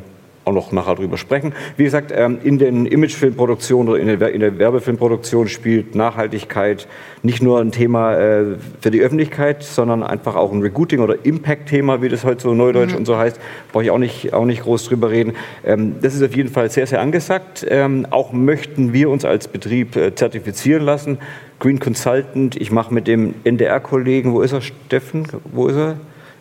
auch 0.52 0.56
noch 0.56 0.72
nachher 0.72 0.96
drüber 0.96 1.18
sprechen. 1.18 1.54
Wie 1.78 1.84
gesagt, 1.84 2.12
ähm, 2.16 2.40
in 2.44 2.58
den 2.58 2.86
Imagefilmproduktionen 2.86 3.90
oder 3.90 4.00
in 4.00 4.40
der 4.40 4.58
Werbefilmproduktion 4.60 5.48
spielt 5.48 5.96
Nachhaltigkeit 5.96 6.88
nicht 7.24 7.42
nur 7.42 7.60
ein 7.60 7.72
Thema 7.72 8.16
äh, 8.16 8.46
für 8.82 8.92
die 8.92 9.02
Öffentlichkeit, 9.02 9.64
sondern 9.64 10.04
einfach 10.04 10.36
auch 10.36 10.52
ein 10.52 10.62
Recruiting- 10.62 11.00
oder 11.00 11.16
Impact-Thema, 11.24 12.02
wie 12.02 12.10
das 12.10 12.24
heute 12.24 12.42
so 12.42 12.54
neudeutsch 12.54 12.92
mhm. 12.92 12.98
und 12.98 13.06
so 13.06 13.18
heißt. 13.18 13.40
Brauche 13.72 13.84
ich 13.84 13.92
auch 13.92 13.98
nicht, 13.98 14.34
auch 14.34 14.46
nicht 14.46 14.64
groß 14.64 14.86
drüber 14.86 15.10
reden. 15.10 15.34
Ähm, 15.64 15.96
das 16.02 16.16
ist 16.16 16.24
auf 16.24 16.36
jeden 16.36 16.50
Fall 16.50 16.70
sehr, 16.70 16.88
sehr 16.88 17.02
angesagt. 17.02 17.66
Ähm, 17.70 18.08
auch 18.10 18.34
möchten 18.34 18.94
wir 18.94 19.10
uns 19.10 19.26
als 19.26 19.48
Betrieb 19.48 19.96
äh, 19.96 20.14
zertifizieren 20.16 20.84
lassen. 20.84 21.18
Green 21.60 21.80
Consultant, 21.80 22.56
ich 22.56 22.72
mache 22.72 22.94
mit 22.94 23.08
dem 23.08 23.36
NDR-Kollegen, 23.44 24.34
wo 24.34 24.42
ist 24.42 24.52
er, 24.52 24.62
Steffen? 24.62 25.28
Wo 25.52 25.68
ist 25.68 25.76
er? 25.76 25.98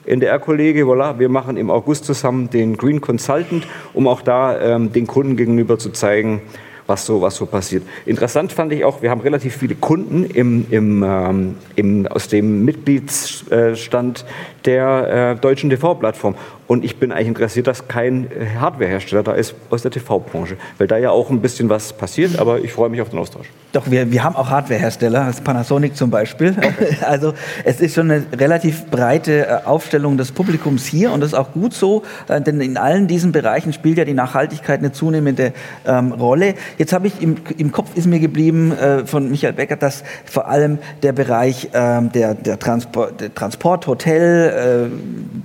NDR-Kollege, 0.06 0.84
voilà, 0.84 1.18
wir 1.18 1.28
machen 1.28 1.56
im 1.56 1.70
August 1.70 2.04
zusammen 2.04 2.50
den 2.50 2.76
Green 2.76 3.00
Consultant, 3.00 3.66
um 3.92 4.06
auch 4.06 4.22
da 4.22 4.58
ähm, 4.58 4.92
den 4.92 5.06
Kunden 5.06 5.36
gegenüber 5.36 5.78
zu 5.78 5.90
zeigen, 5.90 6.42
was 6.86 7.06
so, 7.06 7.22
was 7.22 7.36
so 7.36 7.46
passiert. 7.46 7.84
Interessant 8.04 8.52
fand 8.52 8.72
ich 8.72 8.84
auch, 8.84 9.00
wir 9.00 9.10
haben 9.10 9.20
relativ 9.20 9.56
viele 9.56 9.76
Kunden 9.76 10.24
im, 10.24 10.66
im, 10.70 11.04
ähm, 11.04 11.54
im, 11.76 12.06
aus 12.08 12.28
dem 12.28 12.64
Mitgliedsstand 12.64 14.24
der 14.64 15.36
äh, 15.36 15.40
deutschen 15.40 15.70
TV-Plattform. 15.70 16.34
Und 16.66 16.84
ich 16.84 16.98
bin 16.98 17.10
eigentlich 17.10 17.28
interessiert, 17.28 17.66
dass 17.66 17.88
kein 17.88 18.28
Hardwarehersteller 18.60 19.24
da 19.24 19.32
ist 19.32 19.54
aus 19.70 19.82
der 19.82 19.90
TV-Branche, 19.90 20.56
weil 20.78 20.86
da 20.86 20.98
ja 20.98 21.10
auch 21.10 21.28
ein 21.30 21.40
bisschen 21.40 21.68
was 21.68 21.92
passiert, 21.92 22.38
aber 22.38 22.60
ich 22.60 22.72
freue 22.72 22.88
mich 22.90 23.00
auf 23.00 23.08
den 23.08 23.18
Austausch. 23.18 23.48
Doch, 23.72 23.90
wir, 23.90 24.10
wir 24.10 24.24
haben 24.24 24.36
auch 24.36 24.50
Hardwarehersteller, 24.50 25.26
das 25.26 25.40
Panasonic 25.40 25.96
zum 25.96 26.10
Beispiel. 26.10 26.54
Also 27.02 27.34
es 27.64 27.80
ist 27.80 27.94
schon 27.94 28.10
eine 28.10 28.24
relativ 28.32 28.86
breite 28.86 29.46
äh, 29.46 29.64
Aufstellung 29.64 30.16
des 30.16 30.32
Publikums 30.32 30.86
hier 30.86 31.12
und 31.12 31.20
das 31.20 31.32
ist 31.32 31.38
auch 31.38 31.52
gut 31.52 31.72
so, 31.72 32.02
äh, 32.28 32.40
denn 32.40 32.60
in 32.60 32.76
allen 32.76 33.06
diesen 33.06 33.32
Bereichen 33.32 33.72
spielt 33.72 33.98
ja 33.98 34.04
die 34.04 34.14
Nachhaltigkeit 34.14 34.80
eine 34.80 34.92
zunehmende 34.92 35.52
ähm, 35.86 36.12
Rolle. 36.12 36.54
Jetzt 36.78 36.92
habe 36.92 37.06
ich 37.06 37.20
im, 37.20 37.36
im 37.56 37.72
Kopf 37.72 37.96
ist 37.96 38.06
mir 38.06 38.20
geblieben 38.20 38.72
äh, 38.72 39.06
von 39.06 39.30
Michael 39.30 39.54
Becker, 39.54 39.76
dass 39.76 40.04
vor 40.24 40.48
allem 40.48 40.78
der 41.02 41.12
Bereich 41.12 41.70
ähm, 41.72 42.12
der, 42.12 42.34
der, 42.34 42.58
Transport, 42.58 43.20
der 43.20 43.34
Transport, 43.34 43.86
Hotel, 43.86 44.49
äh, 44.50 44.88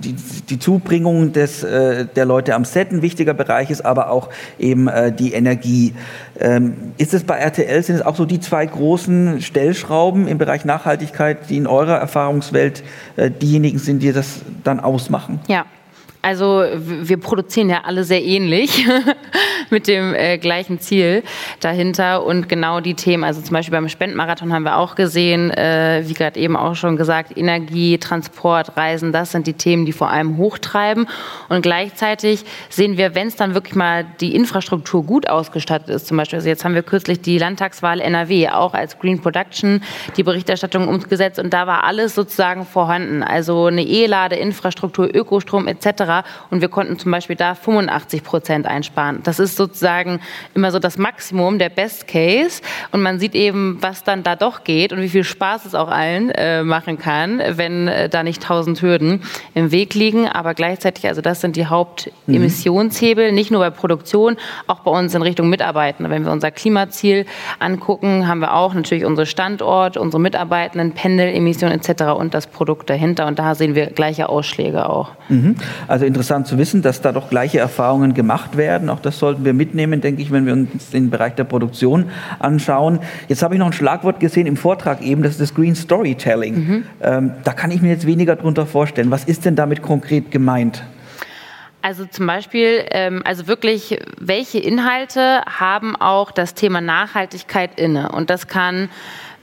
die, 0.04 0.14
die 0.48 0.58
Zubringung 0.58 1.32
des, 1.32 1.62
äh, 1.62 2.06
der 2.06 2.24
Leute 2.24 2.54
am 2.54 2.64
Set 2.64 2.92
ein 2.92 3.02
wichtiger 3.02 3.34
Bereich 3.34 3.70
ist, 3.70 3.84
aber 3.84 4.10
auch 4.10 4.28
eben 4.58 4.88
äh, 4.88 5.12
die 5.12 5.32
Energie. 5.32 5.94
Ähm, 6.38 6.92
ist 6.98 7.14
es 7.14 7.24
bei 7.24 7.36
RTL, 7.36 7.82
sind 7.82 7.96
es 7.96 8.02
auch 8.02 8.16
so 8.16 8.24
die 8.24 8.40
zwei 8.40 8.66
großen 8.66 9.40
Stellschrauben 9.40 10.28
im 10.28 10.38
Bereich 10.38 10.64
Nachhaltigkeit, 10.64 11.48
die 11.48 11.56
in 11.56 11.66
eurer 11.66 11.96
Erfahrungswelt 11.96 12.82
diejenigen 13.16 13.78
sind, 13.78 14.02
die 14.02 14.12
das 14.12 14.40
dann 14.62 14.80
ausmachen? 14.80 15.40
Ja, 15.48 15.64
also 16.26 16.64
wir 16.74 17.18
produzieren 17.18 17.70
ja 17.70 17.82
alle 17.84 18.02
sehr 18.02 18.20
ähnlich 18.20 18.84
mit 19.70 19.86
dem 19.86 20.12
äh, 20.12 20.38
gleichen 20.38 20.80
Ziel 20.80 21.22
dahinter 21.60 22.24
und 22.24 22.48
genau 22.48 22.80
die 22.80 22.94
Themen. 22.94 23.22
Also 23.22 23.40
zum 23.42 23.52
Beispiel 23.52 23.70
beim 23.70 23.88
Spendenmarathon 23.88 24.52
haben 24.52 24.64
wir 24.64 24.76
auch 24.76 24.96
gesehen, 24.96 25.52
äh, 25.52 26.02
wie 26.04 26.14
gerade 26.14 26.40
eben 26.40 26.56
auch 26.56 26.74
schon 26.74 26.96
gesagt, 26.96 27.38
Energie, 27.38 27.98
Transport, 27.98 28.76
Reisen, 28.76 29.12
das 29.12 29.30
sind 29.30 29.46
die 29.46 29.52
Themen, 29.52 29.86
die 29.86 29.92
vor 29.92 30.10
allem 30.10 30.36
hochtreiben. 30.36 31.06
Und 31.48 31.62
gleichzeitig 31.62 32.44
sehen 32.70 32.96
wir, 32.96 33.14
wenn 33.14 33.28
es 33.28 33.36
dann 33.36 33.54
wirklich 33.54 33.76
mal 33.76 34.04
die 34.20 34.34
Infrastruktur 34.34 35.04
gut 35.04 35.28
ausgestattet 35.28 35.90
ist, 35.90 36.08
zum 36.08 36.16
Beispiel, 36.16 36.38
also 36.38 36.48
jetzt 36.48 36.64
haben 36.64 36.74
wir 36.74 36.82
kürzlich 36.82 37.20
die 37.20 37.38
Landtagswahl 37.38 38.00
NRW 38.00 38.48
auch 38.48 38.74
als 38.74 38.98
Green 38.98 39.22
Production 39.22 39.80
die 40.16 40.24
Berichterstattung 40.24 40.88
umgesetzt 40.88 41.38
und 41.38 41.52
da 41.52 41.68
war 41.68 41.84
alles 41.84 42.16
sozusagen 42.16 42.66
vorhanden. 42.66 43.22
Also 43.22 43.66
eine 43.66 43.84
E-Ladeinfrastruktur, 43.84 45.08
Ökostrom 45.14 45.68
etc 45.68 46.15
und 46.50 46.60
wir 46.60 46.68
konnten 46.68 46.98
zum 46.98 47.10
Beispiel 47.10 47.36
da 47.36 47.54
85 47.54 48.22
Prozent 48.22 48.66
einsparen. 48.66 49.20
Das 49.22 49.38
ist 49.38 49.56
sozusagen 49.56 50.20
immer 50.54 50.70
so 50.70 50.78
das 50.78 50.98
Maximum, 50.98 51.58
der 51.58 51.68
Best 51.68 52.08
Case 52.08 52.62
und 52.92 53.02
man 53.02 53.18
sieht 53.18 53.34
eben, 53.34 53.78
was 53.80 54.04
dann 54.04 54.22
da 54.22 54.36
doch 54.36 54.64
geht 54.64 54.92
und 54.92 55.00
wie 55.00 55.08
viel 55.08 55.24
Spaß 55.24 55.64
es 55.64 55.74
auch 55.74 55.88
allen 55.88 56.30
äh, 56.30 56.62
machen 56.62 56.98
kann, 56.98 57.40
wenn 57.50 57.88
äh, 57.88 58.08
da 58.08 58.22
nicht 58.22 58.42
tausend 58.42 58.82
Hürden 58.82 59.22
im 59.54 59.72
Weg 59.72 59.94
liegen, 59.94 60.28
aber 60.28 60.54
gleichzeitig, 60.54 61.06
also 61.06 61.20
das 61.20 61.40
sind 61.40 61.56
die 61.56 61.66
Hauptemissionshebel, 61.66 63.32
nicht 63.32 63.50
nur 63.50 63.60
bei 63.60 63.70
Produktion, 63.70 64.36
auch 64.66 64.80
bei 64.80 64.90
uns 64.90 65.14
in 65.14 65.22
Richtung 65.22 65.48
Mitarbeitende. 65.48 66.10
Wenn 66.10 66.24
wir 66.24 66.32
unser 66.32 66.50
Klimaziel 66.50 67.26
angucken, 67.58 68.26
haben 68.28 68.40
wir 68.40 68.54
auch 68.54 68.74
natürlich 68.74 69.04
unsere 69.04 69.26
Standort, 69.26 69.96
unsere 69.96 70.20
Mitarbeitenden, 70.20 70.92
Pendelemissionen 70.92 71.78
etc. 71.78 72.04
und 72.16 72.34
das 72.34 72.46
Produkt 72.46 72.90
dahinter 72.90 73.26
und 73.26 73.38
da 73.38 73.54
sehen 73.54 73.74
wir 73.74 73.86
gleiche 73.86 74.28
Ausschläge 74.28 74.88
auch. 74.88 75.10
Mhm. 75.28 75.56
Also 75.88 76.05
interessant 76.06 76.46
zu 76.46 76.58
wissen, 76.58 76.82
dass 76.82 77.00
da 77.00 77.12
doch 77.12 77.28
gleiche 77.28 77.58
Erfahrungen 77.58 78.14
gemacht 78.14 78.56
werden. 78.56 78.88
Auch 78.90 79.00
das 79.00 79.18
sollten 79.18 79.44
wir 79.44 79.52
mitnehmen, 79.52 80.00
denke 80.00 80.22
ich, 80.22 80.32
wenn 80.32 80.46
wir 80.46 80.52
uns 80.52 80.90
den 80.90 81.10
Bereich 81.10 81.34
der 81.34 81.44
Produktion 81.44 82.06
anschauen. 82.38 83.00
Jetzt 83.28 83.42
habe 83.42 83.54
ich 83.54 83.58
noch 83.58 83.66
ein 83.66 83.72
Schlagwort 83.72 84.20
gesehen 84.20 84.46
im 84.46 84.56
Vortrag 84.56 85.02
eben, 85.02 85.22
das 85.22 85.32
ist 85.32 85.40
das 85.40 85.54
Green 85.54 85.74
Storytelling. 85.74 86.54
Mhm. 86.54 86.84
Ähm, 87.02 87.32
da 87.44 87.52
kann 87.52 87.70
ich 87.70 87.82
mir 87.82 87.90
jetzt 87.90 88.06
weniger 88.06 88.36
darunter 88.36 88.66
vorstellen. 88.66 89.10
Was 89.10 89.24
ist 89.24 89.44
denn 89.44 89.56
damit 89.56 89.82
konkret 89.82 90.30
gemeint? 90.30 90.82
Also 91.82 92.04
zum 92.04 92.26
Beispiel, 92.26 92.84
ähm, 92.90 93.22
also 93.24 93.46
wirklich, 93.46 94.00
welche 94.18 94.58
Inhalte 94.58 95.42
haben 95.46 95.94
auch 95.94 96.32
das 96.32 96.54
Thema 96.54 96.80
Nachhaltigkeit 96.80 97.78
inne? 97.78 98.10
Und 98.10 98.28
das 98.28 98.48
kann 98.48 98.88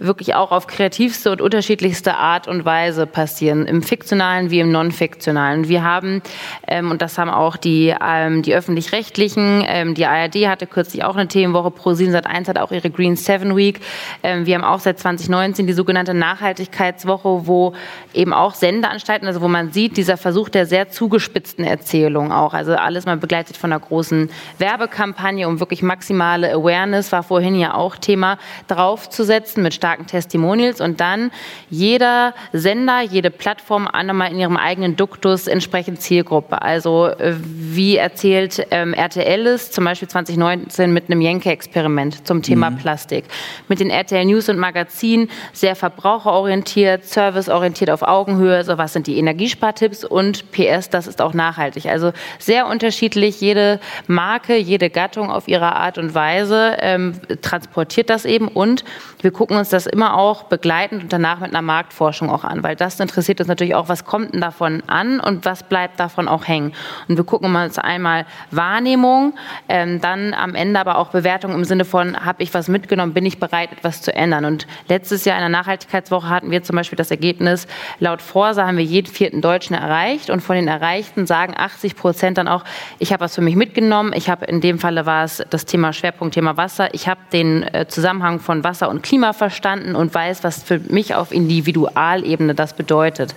wirklich 0.04 0.36
auch 0.36 0.52
auf 0.52 0.68
kreativste 0.68 1.32
und 1.32 1.42
unterschiedlichste 1.42 2.16
Art 2.16 2.48
und 2.48 2.66
Weise 2.66 3.08
passieren, 3.08 3.66
im 3.66 3.82
fiktionalen 3.82 4.52
wie 4.52 4.60
im 4.60 4.72
non-fiktionalen. 4.72 5.68
Wir 5.68 5.84
haben, 5.84 6.22
ähm, 6.68 6.92
und 6.92 7.02
das 7.02 7.18
haben 7.18 7.30
auch 7.30 7.58
die, 7.58 7.96
ähm, 8.06 8.42
die 8.42 8.54
öffentlich-rechtlichen, 8.54 9.64
ähm, 9.68 9.96
die 9.96 10.06
ARD 10.06 10.48
hatte 10.48 10.68
kürzlich 10.68 11.04
auch 11.04 11.16
eine 11.16 11.28
Themenwoche, 11.28 11.72
ProSieben 11.72 12.14
Sat1 12.14 12.48
hat 12.48 12.58
auch 12.58 12.72
ihre 12.72 12.90
Green 12.90 13.16
Seven 13.16 13.56
Week. 13.56 13.80
Ähm, 14.22 14.46
wir 14.46 14.56
haben 14.56 14.64
auch 14.64 14.80
seit 14.80 15.00
2019 15.00 15.68
die 15.68 15.74
sogenannte 15.74 16.14
Nachhaltigkeitswoche, 16.14 17.48
wo 17.48 17.74
eben 18.14 18.34
auch 18.34 18.54
Sendeanstalten, 18.54 19.28
also 19.28 19.42
wo 19.42 19.48
man 19.48 19.72
sieht, 19.72 19.98
dieser 19.98 20.18
Versuch 20.18 20.50
der 20.50 20.66
sehr 20.66 20.90
zugespitzten 20.90 21.66
Erzählung 21.66 22.32
auch, 22.32 22.54
also 22.54 22.76
alles 22.76 23.06
mal 23.06 23.18
begleitet 23.18 23.58
von 23.58 23.72
einer 23.72 23.80
großen 23.80 24.30
Werbekampagne, 24.58 25.48
um 25.48 25.60
wirklich 25.60 25.82
maximale 25.82 26.52
Awareness, 26.54 27.12
war 27.12 27.24
vorhin 27.24 27.56
ja 27.56 27.74
auch 27.74 27.96
Thema, 27.96 28.38
draufzusetzen 28.68 29.64
mit 29.64 29.74
starken 29.74 29.93
Testimonials 30.08 30.82
und 30.82 31.00
dann 31.00 31.32
jeder 31.70 32.34
Sender, 32.52 33.02
jede 33.02 33.30
Plattform 33.30 33.88
nochmal 34.04 34.32
in 34.32 34.40
ihrem 34.40 34.58
eigenen 34.58 34.96
Duktus 34.96 35.48
entsprechend 35.48 36.02
Zielgruppe. 36.02 36.62
Also 36.62 37.08
äh, 37.08 37.34
wie 37.44 37.98
erzählt 37.98 38.66
ähm, 38.72 38.94
RTL 38.94 39.48
es 39.48 39.72
zum 39.72 39.86
Beispiel 39.86 40.08
2019 40.08 40.92
mit 40.92 41.10
einem 41.10 41.22
Jenke-Experiment 41.22 42.28
zum 42.28 42.42
Thema 42.42 42.70
mhm. 42.70 42.78
Plastik. 42.78 43.26
Mit 43.68 43.80
den 43.80 43.90
RTL 43.90 44.26
News 44.26 44.50
und 44.50 44.58
Magazin 44.58 45.30
sehr 45.52 45.76
verbraucherorientiert, 45.76 47.06
serviceorientiert 47.06 47.90
auf 47.90 48.02
Augenhöhe. 48.02 48.64
So 48.64 48.78
was 48.78 48.94
sind 48.94 49.08
die 49.08 49.18
Energiespartipps 49.18 50.04
und 50.06 50.52
PS, 50.52 50.90
das 50.90 51.08
ist 51.08 51.22
auch 51.22 51.34
nachhaltig. 51.34 51.88
Also 51.88 52.12
sehr 52.40 52.68
unterschiedlich. 52.68 53.42
Jede 53.42 53.80
Marke, 54.08 54.56
jede 54.58 54.90
Gattung 54.90 55.30
auf 55.32 55.48
ihre 55.48 55.76
Art 55.76 55.98
und 55.98 56.14
Weise 56.16 56.78
ähm, 56.80 57.20
transportiert 57.42 58.10
das 58.10 58.26
eben 58.26 58.48
und 58.48 58.84
wir 59.22 59.32
gucken 59.32 59.58
uns 59.58 59.70
das 59.70 59.83
immer 59.88 60.18
auch 60.18 60.44
begleitend 60.44 61.04
und 61.04 61.14
danach 61.14 61.40
mit 61.40 61.50
einer 61.52 61.62
Marktforschung 61.62 62.30
auch 62.30 62.44
an, 62.44 62.64
weil 62.64 62.76
das 62.76 63.00
interessiert 63.00 63.40
uns 63.40 63.48
natürlich 63.48 63.76
auch, 63.76 63.90
was 63.90 64.06
kommt 64.06 64.34
denn 64.34 64.42
davon 64.42 64.84
an 64.88 65.20
und 65.20 65.46
was 65.46 65.64
bleibt 65.64 66.00
davon 66.00 66.28
auch 66.28 66.48
hängen. 66.48 66.74
Und 67.08 67.18
wir 67.18 67.24
gucken 67.24 67.56
uns 67.56 67.80
einmal 67.80 68.26
Wahrnehmung, 68.52 69.34
ähm, 69.70 70.02
dann 70.02 70.34
am 70.34 70.56
Ende 70.56 70.80
aber 70.80 70.98
auch 70.98 71.10
Bewertung 71.10 71.54
im 71.54 71.66
Sinne 71.66 71.86
von, 71.86 72.26
habe 72.26 72.44
ich 72.44 72.54
was 72.54 72.68
mitgenommen, 72.68 73.14
bin 73.14 73.26
ich 73.26 73.40
bereit, 73.40 73.72
etwas 73.72 74.02
zu 74.02 74.14
ändern. 74.16 74.46
Und 74.46 74.68
letztes 74.88 75.26
Jahr 75.26 75.38
in 75.38 75.42
der 75.42 75.50
Nachhaltigkeitswoche 75.50 76.30
hatten 76.30 76.52
wir 76.52 76.64
zum 76.64 76.76
Beispiel 76.76 76.98
das 76.98 77.12
Ergebnis, 77.12 77.68
laut 78.00 78.22
Forsa 78.22 78.66
haben 78.68 78.78
wir 78.78 78.84
jeden 78.84 79.12
vierten 79.12 79.42
Deutschen 79.42 79.76
erreicht 79.76 80.30
und 80.30 80.42
von 80.42 80.56
den 80.56 80.68
Erreichten 80.68 81.26
sagen 81.26 81.54
80 81.58 81.96
Prozent 81.96 82.38
dann 82.38 82.48
auch, 82.48 82.64
ich 83.00 83.12
habe 83.12 83.22
was 83.22 83.36
für 83.36 83.42
mich 83.42 83.56
mitgenommen, 83.56 84.14
ich 84.16 84.30
habe 84.30 84.46
in 84.46 84.62
dem 84.62 84.80
Falle 84.80 85.06
war 85.06 85.24
es 85.24 85.44
das 85.50 85.66
Thema 85.66 85.94
Schwerpunktthema 85.94 86.58
Wasser, 86.58 86.94
ich 86.94 87.08
habe 87.08 87.22
den 87.32 87.64
äh, 87.64 87.88
Zusammenhang 87.88 88.40
von 88.40 88.64
Wasser 88.64 88.90
und 88.90 89.04
Klima 89.04 89.34
verstanden, 89.34 89.63
verstanden 89.64 89.96
und 89.96 90.14
weiß, 90.14 90.44
was 90.44 90.62
für 90.62 90.80
mich 90.90 91.16
auf 91.16 91.32
Individualebene 91.32 92.54
das 92.54 92.74
bedeutet. 92.74 93.34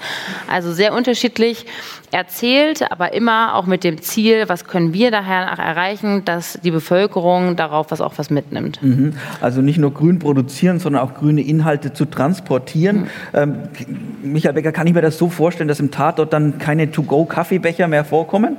Also 0.50 0.72
sehr 0.72 0.92
unterschiedlich 0.92 1.66
erzählt, 2.10 2.90
aber 2.90 3.12
immer 3.12 3.54
auch 3.54 3.66
mit 3.66 3.84
dem 3.84 4.02
Ziel, 4.02 4.48
was 4.48 4.64
können 4.64 4.92
wir 4.92 5.12
daher 5.12 5.42
erreichen, 5.42 6.24
dass 6.24 6.58
die 6.64 6.72
Bevölkerung 6.72 7.54
darauf 7.54 7.90
was 7.90 8.00
auch 8.00 8.14
was 8.16 8.30
mitnimmt. 8.30 8.82
Mhm. 8.82 9.14
Also 9.40 9.60
nicht 9.60 9.78
nur 9.78 9.94
grün 9.94 10.18
produzieren, 10.18 10.80
sondern 10.80 11.02
auch 11.02 11.14
grüne 11.14 11.42
Inhalte 11.42 11.92
zu 11.92 12.06
transportieren. 12.06 13.02
Mhm. 13.02 13.08
Ähm, 13.34 13.54
Michael 14.22 14.54
Becker, 14.54 14.72
kann 14.72 14.88
ich 14.88 14.94
mir 14.94 15.02
das 15.02 15.18
so 15.18 15.28
vorstellen, 15.28 15.68
dass 15.68 15.78
im 15.78 15.92
Tatort 15.92 16.32
dann 16.32 16.58
keine 16.58 16.90
To-Go-Kaffeebecher 16.90 17.86
mehr 17.86 18.04
vorkommen? 18.04 18.56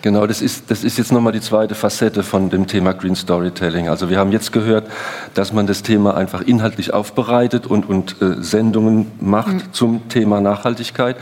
Genau, 0.00 0.28
das 0.28 0.42
ist, 0.42 0.70
das 0.70 0.84
ist 0.84 0.96
jetzt 0.96 1.10
nochmal 1.10 1.32
die 1.32 1.40
zweite 1.40 1.74
Facette 1.74 2.22
von 2.22 2.50
dem 2.50 2.68
Thema 2.68 2.92
Green 2.92 3.16
Storytelling. 3.16 3.88
Also 3.88 4.08
wir 4.08 4.18
haben 4.18 4.30
jetzt 4.30 4.52
gehört, 4.52 4.86
dass 5.34 5.52
man 5.52 5.66
das 5.66 5.82
Thema 5.82 6.16
einfach 6.16 6.42
inhaltlich 6.42 6.94
aufbereitet 6.94 7.66
und, 7.66 7.88
und 7.88 8.22
äh, 8.22 8.36
Sendungen 8.40 9.10
macht 9.20 9.54
mhm. 9.54 9.72
zum 9.72 10.08
Thema 10.08 10.40
Nachhaltigkeit. 10.40 11.16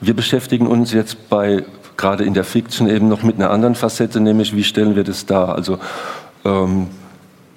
Wir 0.00 0.14
beschäftigen 0.14 0.66
uns 0.66 0.92
jetzt 0.92 1.28
bei, 1.28 1.64
gerade 1.96 2.24
in 2.24 2.34
der 2.34 2.42
Fiction 2.42 2.88
eben 2.88 3.08
noch 3.08 3.22
mit 3.22 3.36
einer 3.36 3.50
anderen 3.50 3.76
Facette, 3.76 4.20
nämlich 4.20 4.56
wie 4.56 4.64
stellen 4.64 4.96
wir 4.96 5.04
das 5.04 5.26
dar? 5.26 5.54
Also 5.54 5.78
ähm, 6.44 6.88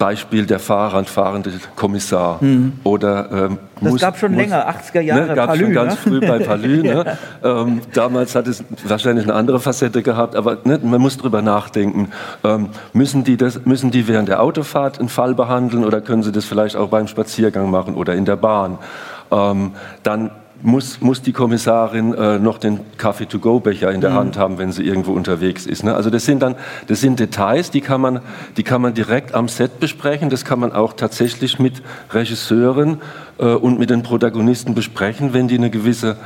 Beispiel 0.00 0.46
der 0.46 0.58
fahrradfahrende 0.58 1.52
Kommissar. 1.76 2.38
Mhm. 2.42 2.72
Oder, 2.84 3.30
ähm, 3.30 3.58
das 3.82 3.92
muss, 3.92 4.00
gab 4.00 4.16
schon 4.16 4.32
muss, 4.32 4.40
länger, 4.40 4.66
80er 4.66 5.00
Jahre. 5.02 5.26
Ne, 5.26 5.34
gab 5.34 5.56
schon 5.58 5.72
ganz 5.74 5.92
ne? 5.92 5.98
früh 5.98 6.20
bei 6.26 6.38
Palü. 6.38 6.82
ne? 6.82 7.18
ähm, 7.44 7.82
damals 7.92 8.34
hat 8.34 8.46
es 8.46 8.64
wahrscheinlich 8.82 9.26
eine 9.26 9.34
andere 9.34 9.60
Facette 9.60 10.02
gehabt, 10.02 10.36
aber 10.36 10.56
ne, 10.64 10.80
man 10.82 11.02
muss 11.02 11.18
drüber 11.18 11.42
nachdenken. 11.42 12.08
Ähm, 12.42 12.70
müssen, 12.94 13.24
die 13.24 13.36
das, 13.36 13.66
müssen 13.66 13.90
die 13.90 14.08
während 14.08 14.30
der 14.30 14.42
Autofahrt 14.42 14.98
einen 14.98 15.10
Fall 15.10 15.34
behandeln 15.34 15.84
oder 15.84 16.00
können 16.00 16.22
sie 16.22 16.32
das 16.32 16.46
vielleicht 16.46 16.76
auch 16.76 16.88
beim 16.88 17.06
Spaziergang 17.06 17.70
machen 17.70 17.94
oder 17.94 18.14
in 18.14 18.24
der 18.24 18.36
Bahn? 18.36 18.78
Ähm, 19.30 19.72
dann 20.02 20.30
muss, 20.62 21.00
muss 21.00 21.22
die 21.22 21.32
Kommissarin 21.32 22.14
äh, 22.14 22.38
noch 22.38 22.58
den 22.58 22.80
Kaffee-to-go-Becher 22.98 23.90
in 23.90 24.00
der 24.00 24.10
mhm. 24.10 24.14
Hand 24.14 24.38
haben, 24.38 24.58
wenn 24.58 24.72
sie 24.72 24.82
irgendwo 24.82 25.12
unterwegs 25.12 25.66
ist. 25.66 25.84
Ne? 25.84 25.94
Also 25.94 26.10
das 26.10 26.24
sind 26.24 26.42
dann 26.42 26.56
das 26.86 27.00
sind 27.00 27.20
Details, 27.20 27.70
die 27.70 27.80
kann, 27.80 28.00
man, 28.00 28.20
die 28.56 28.62
kann 28.62 28.82
man 28.82 28.94
direkt 28.94 29.34
am 29.34 29.48
Set 29.48 29.80
besprechen. 29.80 30.30
Das 30.30 30.44
kann 30.44 30.60
man 30.60 30.72
auch 30.72 30.92
tatsächlich 30.92 31.58
mit 31.58 31.82
Regisseuren 32.10 33.00
äh, 33.38 33.46
und 33.46 33.78
mit 33.78 33.90
den 33.90 34.02
Protagonisten 34.02 34.74
besprechen, 34.74 35.32
wenn 35.32 35.48
die 35.48 35.56
eine 35.56 35.70
gewisse 35.70 36.16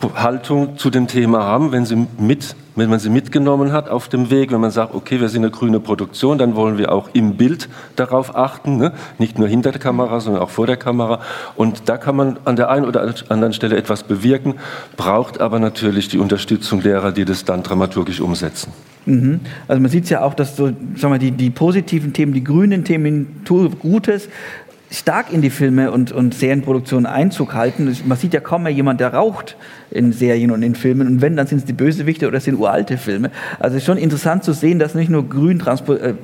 Haltung 0.00 0.78
zu 0.78 0.88
dem 0.90 1.06
Thema 1.06 1.42
haben, 1.44 1.72
wenn, 1.72 1.84
sie 1.84 2.06
mit, 2.18 2.56
wenn 2.74 2.88
man 2.88 2.98
sie 2.98 3.10
mitgenommen 3.10 3.72
hat 3.72 3.90
auf 3.90 4.08
dem 4.08 4.30
Weg, 4.30 4.50
wenn 4.50 4.60
man 4.60 4.70
sagt, 4.70 4.94
okay, 4.94 5.20
wir 5.20 5.28
sind 5.28 5.42
eine 5.44 5.50
grüne 5.50 5.78
Produktion, 5.78 6.38
dann 6.38 6.54
wollen 6.54 6.78
wir 6.78 6.90
auch 6.92 7.10
im 7.12 7.36
Bild 7.36 7.68
darauf 7.96 8.34
achten, 8.34 8.76
ne? 8.76 8.92
nicht 9.18 9.38
nur 9.38 9.46
hinter 9.46 9.72
der 9.72 9.80
Kamera, 9.80 10.20
sondern 10.20 10.42
auch 10.42 10.50
vor 10.50 10.66
der 10.66 10.78
Kamera. 10.78 11.20
Und 11.54 11.88
da 11.88 11.98
kann 11.98 12.16
man 12.16 12.38
an 12.44 12.56
der 12.56 12.70
einen 12.70 12.86
oder 12.86 13.14
anderen 13.28 13.52
Stelle 13.52 13.76
etwas 13.76 14.02
bewirken, 14.04 14.54
braucht 14.96 15.40
aber 15.40 15.58
natürlich 15.58 16.08
die 16.08 16.18
Unterstützung 16.18 16.82
derer, 16.82 17.12
die 17.12 17.26
das 17.26 17.44
dann 17.44 17.62
dramaturgisch 17.62 18.20
umsetzen. 18.20 18.72
Mhm. 19.04 19.40
Also 19.68 19.82
man 19.82 19.90
sieht 19.90 20.08
ja 20.08 20.22
auch, 20.22 20.34
dass 20.34 20.56
so, 20.56 20.66
sagen 20.96 21.12
wir, 21.14 21.18
die, 21.18 21.32
die 21.32 21.50
positiven 21.50 22.12
Themen, 22.12 22.32
die 22.32 22.44
grünen 22.44 22.84
Themen, 22.84 23.42
Gutes, 23.80 24.28
stark 24.90 25.32
in 25.32 25.40
die 25.40 25.50
Filme 25.50 25.92
und, 25.92 26.12
und 26.12 26.34
Serienproduktionen 26.34 27.06
Einzug 27.06 27.54
halten. 27.54 27.96
Man 28.06 28.18
sieht 28.18 28.34
ja 28.34 28.40
kaum 28.40 28.64
mehr 28.64 28.72
jemand, 28.72 29.00
der 29.00 29.14
raucht 29.14 29.56
in 29.90 30.12
Serien 30.12 30.50
und 30.50 30.62
in 30.62 30.74
Filmen. 30.74 31.06
Und 31.06 31.20
wenn, 31.20 31.36
dann 31.36 31.46
sind 31.46 31.58
es 31.58 31.64
die 31.64 31.72
Bösewichte 31.72 32.28
oder 32.28 32.38
es 32.38 32.44
sind 32.44 32.58
uralte 32.58 32.96
Filme. 32.96 33.30
Also 33.58 33.76
es 33.76 33.82
ist 33.82 33.86
schon 33.86 33.98
interessant 33.98 34.44
zu 34.44 34.52
sehen, 34.52 34.78
dass 34.78 34.94
nicht 34.94 35.10
nur 35.10 35.28
grün 35.28 35.60
äh, 35.60 36.14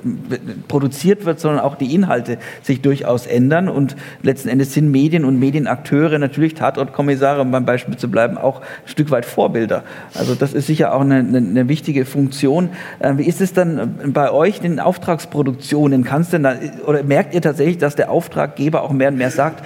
produziert 0.68 1.24
wird, 1.24 1.40
sondern 1.40 1.60
auch 1.60 1.74
die 1.74 1.94
Inhalte 1.94 2.38
sich 2.62 2.80
durchaus 2.80 3.26
ändern. 3.26 3.68
Und 3.68 3.96
letzten 4.22 4.48
Endes 4.48 4.74
sind 4.74 4.90
Medien 4.90 5.24
und 5.24 5.38
Medienakteure, 5.38 6.18
natürlich 6.18 6.54
Tatortkommissare, 6.54 7.40
um 7.42 7.50
beim 7.50 7.64
Beispiel 7.64 7.96
zu 7.96 8.10
bleiben, 8.10 8.38
auch 8.38 8.60
ein 8.60 8.88
Stück 8.88 9.10
weit 9.10 9.26
Vorbilder. 9.26 9.82
Also 10.14 10.34
das 10.34 10.54
ist 10.54 10.66
sicher 10.66 10.94
auch 10.94 11.00
eine, 11.00 11.16
eine, 11.16 11.38
eine 11.38 11.68
wichtige 11.68 12.04
Funktion. 12.04 12.70
Äh, 13.00 13.14
wie 13.16 13.24
ist 13.24 13.40
es 13.40 13.52
dann 13.52 13.96
bei 14.12 14.30
euch, 14.30 14.60
den 14.60 14.80
Auftragsproduktionen? 14.80 16.04
Kannst 16.04 16.32
denn 16.32 16.42
da, 16.42 16.54
oder 16.86 17.02
merkt 17.02 17.34
ihr 17.34 17.42
tatsächlich, 17.42 17.78
dass 17.78 17.96
der 17.96 18.10
Auftraggeber 18.10 18.82
auch 18.82 18.92
mehr 18.92 19.08
und 19.08 19.18
mehr 19.18 19.30
sagt, 19.30 19.64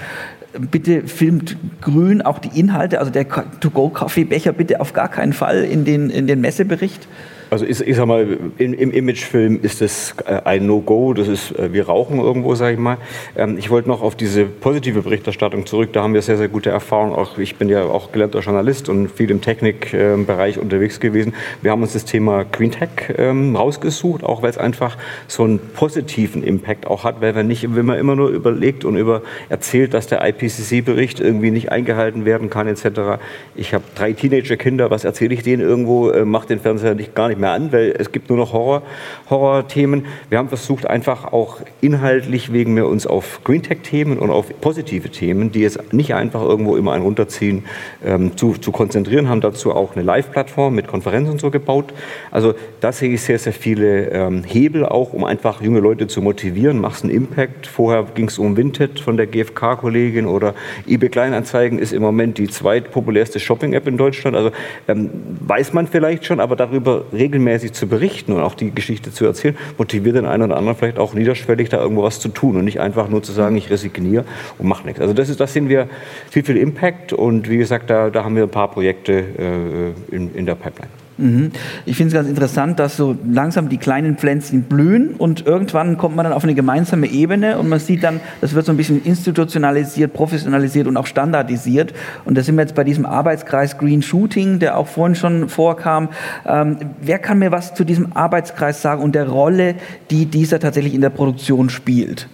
bitte 0.58 1.06
filmt 1.06 1.56
grün 1.80 2.22
auch 2.22 2.38
die 2.38 2.58
Inhalte, 2.58 2.98
also 2.98 3.10
der 3.10 3.26
To-Go-Kaffeebecher 3.60 4.52
bitte 4.52 4.80
auf 4.80 4.92
gar 4.92 5.08
keinen 5.08 5.32
Fall 5.32 5.64
in 5.64 5.84
den, 5.84 6.10
in 6.10 6.26
den 6.26 6.40
Messebericht. 6.40 7.06
Also 7.50 7.66
ich, 7.66 7.80
ich 7.80 7.96
sag 7.96 8.06
mal, 8.06 8.38
in, 8.58 8.74
im 8.74 8.92
Imagefilm 8.92 9.58
ist 9.60 9.80
das 9.80 10.14
äh, 10.24 10.40
ein 10.44 10.66
No-Go, 10.66 11.14
das 11.14 11.26
ist, 11.26 11.50
äh, 11.58 11.72
wir 11.72 11.88
rauchen 11.88 12.20
irgendwo, 12.20 12.54
sage 12.54 12.74
ich 12.74 12.78
mal. 12.78 12.98
Ähm, 13.36 13.58
ich 13.58 13.70
wollte 13.70 13.88
noch 13.88 14.02
auf 14.02 14.14
diese 14.14 14.44
positive 14.44 15.02
Berichterstattung 15.02 15.66
zurück, 15.66 15.92
da 15.92 16.04
haben 16.04 16.14
wir 16.14 16.22
sehr, 16.22 16.36
sehr 16.36 16.46
gute 16.46 16.70
Erfahrungen. 16.70 17.12
Auch 17.12 17.38
ich 17.38 17.56
bin 17.56 17.68
ja 17.68 17.82
auch 17.82 18.12
gelernter 18.12 18.38
Journalist 18.38 18.88
und 18.88 19.10
viel 19.10 19.32
im 19.32 19.40
Technikbereich 19.40 20.58
unterwegs 20.60 21.00
gewesen. 21.00 21.34
Wir 21.60 21.72
haben 21.72 21.82
uns 21.82 21.92
das 21.92 22.04
Thema 22.04 22.44
Green 22.44 22.70
Tech 22.70 22.90
ähm, 23.18 23.56
rausgesucht, 23.56 24.22
auch 24.22 24.42
weil 24.42 24.50
es 24.50 24.58
einfach 24.58 24.96
so 25.26 25.42
einen 25.42 25.58
positiven 25.58 26.44
Impact 26.44 26.86
auch 26.86 27.02
hat, 27.02 27.20
weil 27.20 27.34
wir 27.34 27.42
nicht, 27.42 27.74
wenn 27.74 27.84
man 27.84 27.98
immer 27.98 28.14
nur 28.14 28.28
überlegt 28.28 28.84
und 28.84 28.96
über 28.96 29.22
erzählt, 29.48 29.92
dass 29.92 30.06
der 30.06 30.24
IPCC-Bericht 30.24 31.18
irgendwie 31.18 31.50
nicht 31.50 31.72
eingehalten 31.72 32.24
werden 32.24 32.48
kann, 32.48 32.68
etc. 32.68 33.18
Ich 33.56 33.74
habe 33.74 33.82
drei 33.96 34.12
Teenager-Kinder, 34.12 34.88
was 34.92 35.02
erzähle 35.02 35.34
ich 35.34 35.42
denen 35.42 35.62
irgendwo, 35.62 36.10
äh, 36.10 36.24
macht 36.24 36.50
den 36.50 36.60
Fernseher 36.60 36.94
nicht, 36.94 37.16
gar 37.16 37.26
nicht 37.26 37.39
mehr 37.40 37.52
an, 37.52 37.72
weil 37.72 37.94
es 37.98 38.12
gibt 38.12 38.28
nur 38.28 38.38
noch 38.38 38.52
Horror, 38.52 38.82
Horror-Themen. 39.28 40.06
Wir 40.28 40.38
haben 40.38 40.48
versucht, 40.48 40.86
einfach 40.86 41.32
auch 41.32 41.58
inhaltlich 41.80 42.52
wegen 42.52 42.76
wir 42.76 42.86
uns 42.86 43.06
auf 43.06 43.40
Green 43.44 43.62
Tech-Themen 43.62 44.18
und 44.18 44.30
auf 44.30 44.46
positive 44.60 45.10
Themen, 45.10 45.52
die 45.52 45.60
jetzt 45.60 45.92
nicht 45.92 46.14
einfach 46.14 46.42
irgendwo 46.42 46.76
immer 46.76 46.92
ein 46.92 47.02
runterziehen, 47.02 47.64
ähm, 48.04 48.36
zu, 48.36 48.54
zu 48.54 48.72
konzentrieren, 48.72 49.28
haben 49.28 49.40
dazu 49.40 49.72
auch 49.72 49.94
eine 49.94 50.04
Live-Plattform 50.04 50.74
mit 50.74 50.86
Konferenzen 50.86 51.32
und 51.32 51.40
so 51.40 51.50
gebaut. 51.50 51.92
Also 52.30 52.54
da 52.80 52.92
sehe 52.92 53.10
ich 53.10 53.22
sehr, 53.22 53.38
sehr 53.38 53.52
viele 53.52 54.10
ähm, 54.10 54.44
Hebel 54.44 54.84
auch, 54.84 55.12
um 55.12 55.24
einfach 55.24 55.62
junge 55.62 55.80
Leute 55.80 56.06
zu 56.06 56.22
motivieren. 56.22 56.80
Machst 56.80 57.04
einen 57.04 57.12
Impact. 57.12 57.66
Vorher 57.66 58.06
ging 58.14 58.28
es 58.28 58.38
um 58.38 58.56
Vinted 58.56 59.00
von 59.00 59.16
der 59.16 59.26
GfK-Kollegin 59.26 60.26
oder 60.26 60.54
eBay 60.86 61.08
Kleinanzeigen 61.08 61.78
ist 61.78 61.92
im 61.92 62.02
Moment 62.02 62.38
die 62.38 62.48
zweitpopulärste 62.48 63.40
Shopping-App 63.40 63.86
in 63.86 63.96
Deutschland. 63.96 64.36
Also 64.36 64.50
ähm, 64.88 65.10
weiß 65.40 65.72
man 65.72 65.86
vielleicht 65.86 66.26
schon, 66.26 66.40
aber 66.40 66.56
darüber 66.56 67.04
regeln 67.12 67.29
regelmäßig 67.30 67.72
zu 67.72 67.86
berichten 67.86 68.32
und 68.32 68.40
auch 68.40 68.54
die 68.54 68.72
Geschichte 68.72 69.12
zu 69.12 69.24
erzählen, 69.24 69.56
motiviert 69.78 70.16
den 70.16 70.26
einen 70.26 70.42
oder 70.42 70.56
anderen 70.56 70.76
vielleicht 70.76 70.98
auch 70.98 71.14
niederschwellig 71.14 71.68
da 71.68 71.80
irgendwo 71.80 72.02
was 72.02 72.18
zu 72.18 72.28
tun 72.28 72.56
und 72.56 72.64
nicht 72.64 72.80
einfach 72.80 73.08
nur 73.08 73.22
zu 73.22 73.32
sagen, 73.32 73.56
ich 73.56 73.70
resigniere 73.70 74.24
und 74.58 74.66
mache 74.66 74.86
nichts. 74.86 75.00
Also 75.00 75.14
das 75.14 75.28
ist, 75.28 75.38
das 75.40 75.52
sehen 75.52 75.68
wir 75.68 75.88
viel, 76.30 76.44
viel 76.44 76.56
Impact 76.56 77.12
und 77.12 77.48
wie 77.48 77.56
gesagt, 77.56 77.88
da, 77.88 78.10
da 78.10 78.24
haben 78.24 78.34
wir 78.34 78.42
ein 78.42 78.50
paar 78.50 78.70
Projekte 78.70 79.12
äh, 79.12 80.14
in, 80.14 80.34
in 80.34 80.46
der 80.46 80.56
Pipeline. 80.56 80.99
Mhm. 81.20 81.52
Ich 81.84 81.96
finde 81.96 82.08
es 82.08 82.14
ganz 82.14 82.28
interessant, 82.28 82.78
dass 82.78 82.96
so 82.96 83.16
langsam 83.30 83.68
die 83.68 83.76
kleinen 83.76 84.16
Pflänzchen 84.16 84.62
blühen 84.62 85.14
und 85.14 85.46
irgendwann 85.46 85.98
kommt 85.98 86.16
man 86.16 86.24
dann 86.24 86.32
auf 86.32 86.44
eine 86.44 86.54
gemeinsame 86.54 87.06
Ebene 87.06 87.58
und 87.58 87.68
man 87.68 87.78
sieht 87.78 88.02
dann, 88.02 88.20
das 88.40 88.54
wird 88.54 88.66
so 88.66 88.72
ein 88.72 88.76
bisschen 88.76 89.02
institutionalisiert, 89.04 90.12
professionalisiert 90.12 90.86
und 90.86 90.96
auch 90.96 91.06
standardisiert. 91.06 91.92
Und 92.24 92.36
da 92.36 92.42
sind 92.42 92.56
wir 92.56 92.62
jetzt 92.62 92.74
bei 92.74 92.84
diesem 92.84 93.04
Arbeitskreis 93.04 93.76
Green 93.76 94.02
Shooting, 94.02 94.58
der 94.58 94.78
auch 94.78 94.88
vorhin 94.88 95.14
schon 95.14 95.48
vorkam. 95.48 96.08
Ähm, 96.46 96.78
wer 97.00 97.18
kann 97.18 97.38
mir 97.38 97.52
was 97.52 97.74
zu 97.74 97.84
diesem 97.84 98.16
Arbeitskreis 98.16 98.80
sagen 98.80 99.02
und 99.02 99.14
der 99.14 99.28
Rolle, 99.28 99.74
die 100.10 100.26
dieser 100.26 100.58
tatsächlich 100.58 100.94
in 100.94 101.02
der 101.02 101.10
Produktion 101.10 101.68
spielt? 101.68 102.28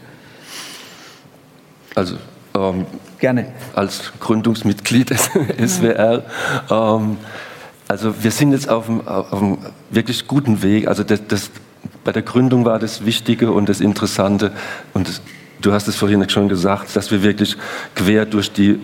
Also 1.94 2.16
ähm, 2.54 2.86
Gerne. 3.18 3.46
Als 3.74 4.12
Gründungsmitglied 4.20 5.10
des 5.58 5.76
SWR 5.76 6.22
ähm, 6.70 7.16
also 7.88 8.22
wir 8.22 8.30
sind 8.30 8.52
jetzt 8.52 8.68
auf 8.68 8.88
einem, 8.88 9.06
auf 9.06 9.40
einem 9.40 9.58
wirklich 9.90 10.26
guten 10.26 10.62
Weg. 10.62 10.88
Also 10.88 11.04
das, 11.04 11.20
das, 11.28 11.50
bei 12.04 12.12
der 12.12 12.22
Gründung 12.22 12.64
war 12.64 12.78
das 12.78 13.04
Wichtige 13.06 13.52
und 13.52 13.68
das 13.68 13.80
Interessante 13.80 14.52
und 14.92 15.08
das, 15.08 15.20
du 15.60 15.72
hast 15.72 15.88
es 15.88 15.96
vorhin 15.96 16.28
schon 16.28 16.48
gesagt, 16.48 16.96
dass 16.96 17.10
wir 17.10 17.22
wirklich 17.22 17.56
quer 17.94 18.26
durch 18.26 18.52
die 18.52 18.80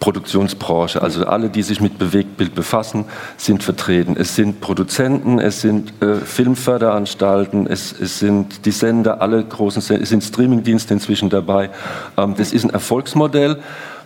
Produktionsbranche, 0.00 1.02
also 1.02 1.26
alle, 1.26 1.50
die 1.50 1.62
sich 1.62 1.80
mit 1.80 1.98
Bewegtbild 1.98 2.54
befassen, 2.54 3.04
sind 3.36 3.62
vertreten. 3.62 4.16
Es 4.18 4.34
sind 4.34 4.62
Produzenten, 4.62 5.38
es 5.38 5.60
sind 5.60 5.92
äh, 6.02 6.16
Filmförderanstalten, 6.16 7.66
es, 7.66 7.94
es, 8.00 8.18
sind 8.18 8.64
die 8.64 8.70
Sender, 8.70 9.20
alle 9.20 9.44
großen 9.44 9.82
Sender, 9.82 10.02
es 10.02 10.08
sind 10.08 10.24
Streamingdienste 10.24 10.94
inzwischen 10.94 11.28
dabei. 11.28 11.68
Ähm, 12.16 12.34
das 12.36 12.54
ist 12.54 12.64
ein 12.64 12.70
Erfolgsmodell 12.70 13.58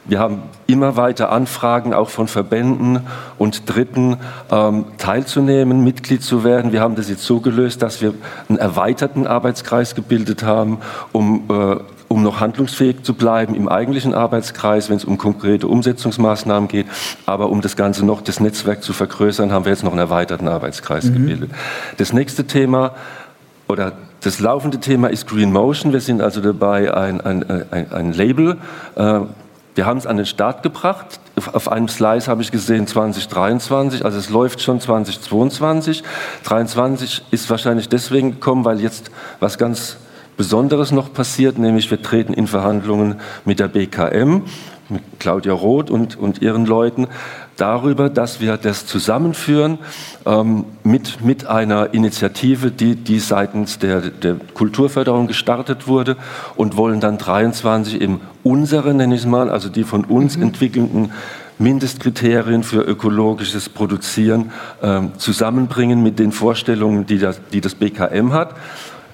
wir 0.07 0.19
haben 0.19 0.43
immer 0.67 0.97
weiter 0.97 1.33
Anfragen, 1.33 1.95
auch 1.95 2.11
von 2.11 2.29
Verbänden 2.29 3.01
und 3.39 3.69
Dritten, 3.69 4.19
ähm, 4.51 4.85
teilzunehmen, 4.99 5.83
Mitglied 5.83 6.23
zu 6.23 6.45
werden. 6.45 6.73
Wir 6.73 6.81
haben 6.81 6.95
das 6.95 7.09
jetzt 7.09 7.25
so 7.25 7.41
gelöst, 7.41 7.81
dass 7.81 8.03
wir 8.03 8.15
einen 8.49 8.59
erweiterten 8.59 9.27
Arbeitskreis 9.27 9.95
gebildet 9.95 10.43
haben, 10.43 10.79
um, 11.13 11.45
äh, 11.49 11.77
um 12.09 12.23
noch 12.23 12.41
handlungsfähig 12.41 13.03
zu 13.03 13.15
bleiben 13.15 13.55
im 13.55 13.69
eigentlichen 13.69 14.13
Arbeitskreis, 14.13 14.91
wenn 14.91 14.97
es 14.97 15.05
um 15.07 15.17
konkrete 15.17 15.69
Umsetzungsmaßnahmen 15.69 16.69
geht. 16.69 16.87
Aber 17.25 17.49
um 17.49 17.63
das 17.63 17.75
Ganze 17.75 18.05
noch, 18.05 18.21
das 18.21 18.41
Netzwerk 18.41 18.83
zu 18.83 18.93
vergrößern, 18.93 19.53
haben 19.53 19.65
wir 19.65 19.73
jetzt 19.73 19.85
noch 19.85 19.93
einen 19.93 20.01
erweiterten 20.01 20.49
Arbeitskreis 20.49 21.05
mhm. 21.05 21.15
gebildet. 21.15 21.51
Das 21.97 22.13
nächste 22.13 22.47
Thema 22.47 22.95
oder 23.69 23.93
Das 24.21 24.41
laufende 24.41 24.79
Thema 24.81 25.09
ist 25.09 25.27
Green 25.27 25.53
Motion. 25.53 25.93
Wir 25.93 26.01
sind 26.01 26.23
also 26.23 26.41
dabei, 26.41 26.95
ein, 26.95 27.21
ein, 27.21 27.45
ein, 27.71 27.93
ein 27.93 28.13
Label. 28.13 28.57
Äh, 28.97 29.21
wir 29.75 29.87
haben 29.87 29.99
es 29.99 30.07
an 30.07 30.17
den 30.17 30.27
Start 30.27 30.63
gebracht. 30.63 31.19
Auf 31.53 31.71
einem 31.71 31.89
Slice 31.89 32.29
habe 32.29 32.43
ich 32.43 32.53
gesehen 32.53 32.87
2023, 32.87 34.05
also 34.05 34.19
es 34.19 34.31
läuft 34.31 34.61
schon 34.61 34.81
2022. 34.81 36.03
2023 36.43 37.25
ist 37.31 37.51
wahrscheinlich 37.51 37.89
deswegen 37.89 38.33
gekommen, 38.33 38.65
weil 38.65 38.81
jetzt 38.81 39.11
was 39.41 39.59
ganz 39.59 39.97
Besonderes 40.37 40.91
noch 40.91 41.13
passiert, 41.13 41.59
nämlich 41.59 41.91
wir 41.91 42.03
treten 42.03 42.35
in 42.35 42.47
Verhandlungen 42.47 43.21
mit 43.45 43.61
der 43.61 43.69
BKM, 43.69 44.43
mit 44.89 45.03
Claudia 45.21 45.53
Roth 45.53 45.91
und, 45.91 46.17
und 46.17 46.43
ihren 46.43 46.67
Leuten 46.67 47.07
darüber, 47.57 48.11
dass 48.11 48.41
wir 48.41 48.57
das 48.57 48.87
zusammenführen 48.87 49.79
ähm, 50.27 50.65
mit, 50.83 51.25
mit 51.25 51.47
einer 51.47 51.95
Initiative, 51.95 52.71
die, 52.71 52.97
die 52.97 53.19
seitens 53.19 53.79
der, 53.79 54.01
der 54.01 54.37
Kulturförderung 54.55 55.27
gestartet 55.27 55.87
wurde 55.87 56.17
und 56.57 56.77
wollen 56.77 57.01
dann 57.01 57.19
23 57.19 58.01
im 58.01 58.21
unseren, 58.43 58.99
nenne 58.99 59.15
ich 59.15 59.23
es 59.23 59.27
mal, 59.27 59.51
also 59.51 59.69
die 59.69 59.85
von 59.85 60.05
uns 60.05 60.37
mhm. 60.37 60.45
entwickelten 60.45 61.13
Mindestkriterien 61.59 62.65
für 62.65 62.83
ökologisches 62.83 63.69
Produzieren 63.69 64.51
ähm, 64.83 65.13
zusammenbringen 65.19 66.03
mit 66.03 66.19
den 66.19 66.33
Vorstellungen, 66.33 67.07
die 67.07 67.19
das, 67.19 67.41
die 67.53 67.61
das 67.61 67.77
BKM 67.77 68.33
hat. 68.33 68.55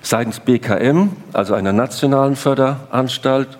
Seitens 0.03 0.41
BKM, 0.41 1.11
also 1.35 1.53
einer 1.53 1.75
nationalen 1.75 2.37
Förderanstalt, 2.37 3.59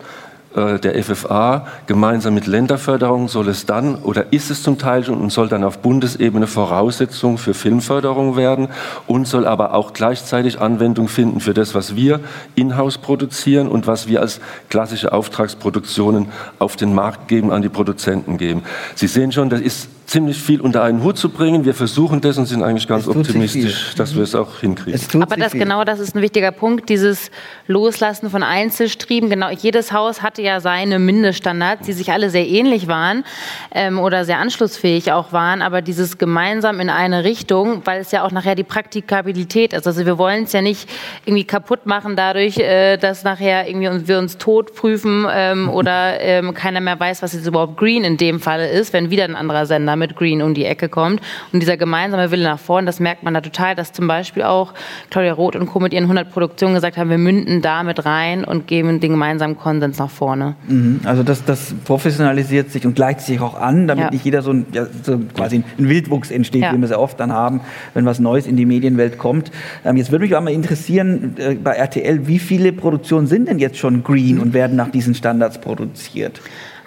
der 0.55 1.05
FFA 1.05 1.67
gemeinsam 1.87 2.35
mit 2.35 2.49
Länderförderung 2.49 3.29
soll 3.29 3.49
es 3.49 3.67
dann 3.67 3.95
oder 3.95 4.33
ist 4.33 4.51
es 4.51 4.65
zum 4.65 4.79
Teil 4.79 5.05
schon 5.05 5.21
und 5.21 5.31
soll 5.31 5.49
dann 5.49 5.63
auf 5.63 5.79
Bundesebene 5.79 6.49
Voraussetzung 6.49 7.39
für 7.39 7.55
Filmförderung 7.55 8.37
werden 8.37 8.69
und 9.07 9.29
soll 9.29 9.47
aber 9.47 9.75
auch 9.75 9.93
gleichzeitig 9.93 10.61
Anwendung 10.61 11.07
finden 11.07 11.39
für 11.39 11.55
das, 11.55 11.77
was 11.77 11.95
wir 11.95 12.19
in-house 12.57 12.99
produzieren 12.99 13.69
und 13.69 13.87
was 13.87 14.09
wir 14.09 14.21
als 14.21 14.41
klassische 14.69 15.13
Auftragsproduktionen 15.13 16.27
auf 16.59 16.75
den 16.75 16.95
Markt 16.95 17.29
geben, 17.29 17.53
an 17.53 17.63
die 17.63 17.69
Produzenten 17.69 18.37
geben. 18.37 18.65
Sie 18.97 19.07
sehen 19.07 19.31
schon, 19.31 19.51
das 19.51 19.61
ist 19.61 19.89
ziemlich 20.11 20.43
viel 20.43 20.61
unter 20.61 20.83
einen 20.83 21.05
Hut 21.05 21.19
zu 21.19 21.29
bringen. 21.29 21.65
Wir 21.65 21.73
versuchen 21.73 22.21
das 22.21 22.37
und 22.37 22.47
sind 22.47 22.65
eigentlich 22.65 22.89
ganz 22.89 23.07
optimistisch, 23.07 23.95
dass 23.95 24.17
wir 24.17 24.25
es 24.25 24.35
auch 24.35 24.59
hinkriegen. 24.59 24.95
Es 24.95 25.15
Aber 25.15 25.37
das 25.37 25.53
genau, 25.53 25.85
das 25.85 26.01
ist 26.01 26.17
ein 26.17 26.23
wichtiger 26.23 26.51
Punkt, 26.51 26.89
dieses 26.89 27.31
Loslassen 27.69 28.29
von 28.29 28.43
Einzelstrieben. 28.43 29.31
Genau, 29.31 29.51
jedes 29.51 29.93
Haus 29.93 30.21
hatte 30.21 30.43
ja 30.43 30.59
seine 30.59 30.99
Mindeststandards, 30.99 31.87
die 31.87 31.93
sich 31.93 32.11
alle 32.11 32.29
sehr 32.29 32.45
ähnlich 32.45 32.89
waren 32.89 33.23
ähm, 33.71 34.01
oder 34.01 34.25
sehr 34.25 34.39
anschlussfähig 34.39 35.13
auch 35.13 35.33
waren. 35.33 35.63
Aber 35.63 35.81
dieses 35.81 36.19
gemeinsam 36.19 36.81
in 36.81 36.91
eine 36.91 37.23
Richtung, 37.23 37.83
weil 37.85 38.01
es 38.01 38.11
ja 38.11 38.25
auch 38.25 38.33
nachher 38.33 38.57
die 38.57 38.65
Praktikabilität 38.65 39.73
ist. 39.73 39.87
Also 39.87 40.07
wir 40.07 40.19
wollen 40.19 40.43
es 40.43 40.53
ja 40.53 40.61
nicht 40.61 40.91
irgendwie 41.25 41.45
kaputt 41.45 41.87
machen 41.87 42.17
dadurch, 42.17 42.59
äh, 42.59 42.97
dass 42.97 43.23
nachher 43.23 43.69
irgendwie 43.69 44.09
wir 44.09 44.19
uns 44.19 44.39
tot 44.39 44.75
prüfen 44.75 45.25
ähm, 45.31 45.71
oder 45.71 46.21
ähm, 46.21 46.53
keiner 46.53 46.81
mehr 46.81 46.99
weiß, 46.99 47.23
was 47.23 47.33
jetzt 47.33 47.47
überhaupt 47.47 47.77
Green 47.77 48.03
in 48.03 48.17
dem 48.17 48.41
Fall 48.41 48.63
ist, 48.63 48.93
wenn 48.93 49.11
wieder 49.11 49.23
ein 49.23 49.37
anderer 49.37 49.67
Sender 49.67 50.00
mit 50.01 50.17
Green 50.17 50.43
um 50.43 50.55
die 50.55 50.65
Ecke 50.65 50.89
kommt. 50.89 51.21
Und 51.53 51.61
dieser 51.61 51.77
gemeinsame 51.77 52.33
Wille 52.33 52.43
nach 52.43 52.59
vorn, 52.59 52.87
das 52.87 52.99
merkt 52.99 53.23
man 53.23 53.35
da 53.35 53.41
total, 53.41 53.77
dass 53.77 53.93
zum 53.93 54.09
Beispiel 54.09 54.43
auch 54.43 54.75
Claudia 55.11 55.33
Roth 55.33 55.55
und 55.55 55.67
Co. 55.67 55.79
mit 55.79 55.93
ihren 55.93 56.05
100 56.05 56.33
Produktionen 56.33 56.75
gesagt 56.75 56.97
haben, 56.97 57.11
wir 57.11 57.19
münden 57.19 57.63
da 57.63 57.85
mit 57.85 58.05
rein 58.05 58.45
und 58.45 58.67
geben 58.67 58.99
den 58.99 59.13
gemeinsamen 59.13 59.57
Konsens 59.57 59.99
nach 59.99 60.11
vorne. 60.11 60.57
Mhm. 60.67 61.01
Also 61.05 61.23
das, 61.23 61.45
das 61.45 61.75
professionalisiert 61.85 62.71
sich 62.71 62.85
und 62.87 62.95
gleicht 62.95 63.21
sich 63.21 63.41
auch 63.41 63.61
an, 63.61 63.87
damit 63.87 64.07
ja. 64.07 64.11
nicht 64.11 64.25
jeder 64.25 64.43
so, 64.43 64.53
ein, 64.53 64.67
ja, 64.73 64.87
so 65.03 65.21
quasi 65.35 65.63
ein 65.79 65.89
Wildwuchs 65.89 66.31
entsteht, 66.31 66.63
ja. 66.63 66.75
wie 66.75 66.81
wir 66.81 66.89
sehr 66.89 67.01
oft 67.01 67.21
dann 67.21 67.33
haben, 67.33 67.61
wenn 67.95 68.05
was 68.07 68.19
Neues 68.19 68.47
in 68.47 68.57
die 68.57 68.67
Medienwelt 68.67 69.19
kommt. 69.19 69.53
Ähm, 69.85 69.97
jetzt 69.97 70.11
würde 70.11 70.25
mich 70.25 70.35
auch 70.35 70.43
mal 70.43 70.53
interessieren, 70.53 71.37
äh, 71.39 71.55
bei 71.55 71.73
RTL, 71.73 72.27
wie 72.27 72.39
viele 72.39 72.73
Produktionen 72.73 73.27
sind 73.27 73.49
denn 73.49 73.59
jetzt 73.59 73.79
schon 73.79 74.03
green 74.03 74.39
und 74.39 74.55
werden 74.55 74.77
nach 74.77 74.91
diesen 74.91 75.15
Standards 75.15 75.61
produziert? 75.61 76.41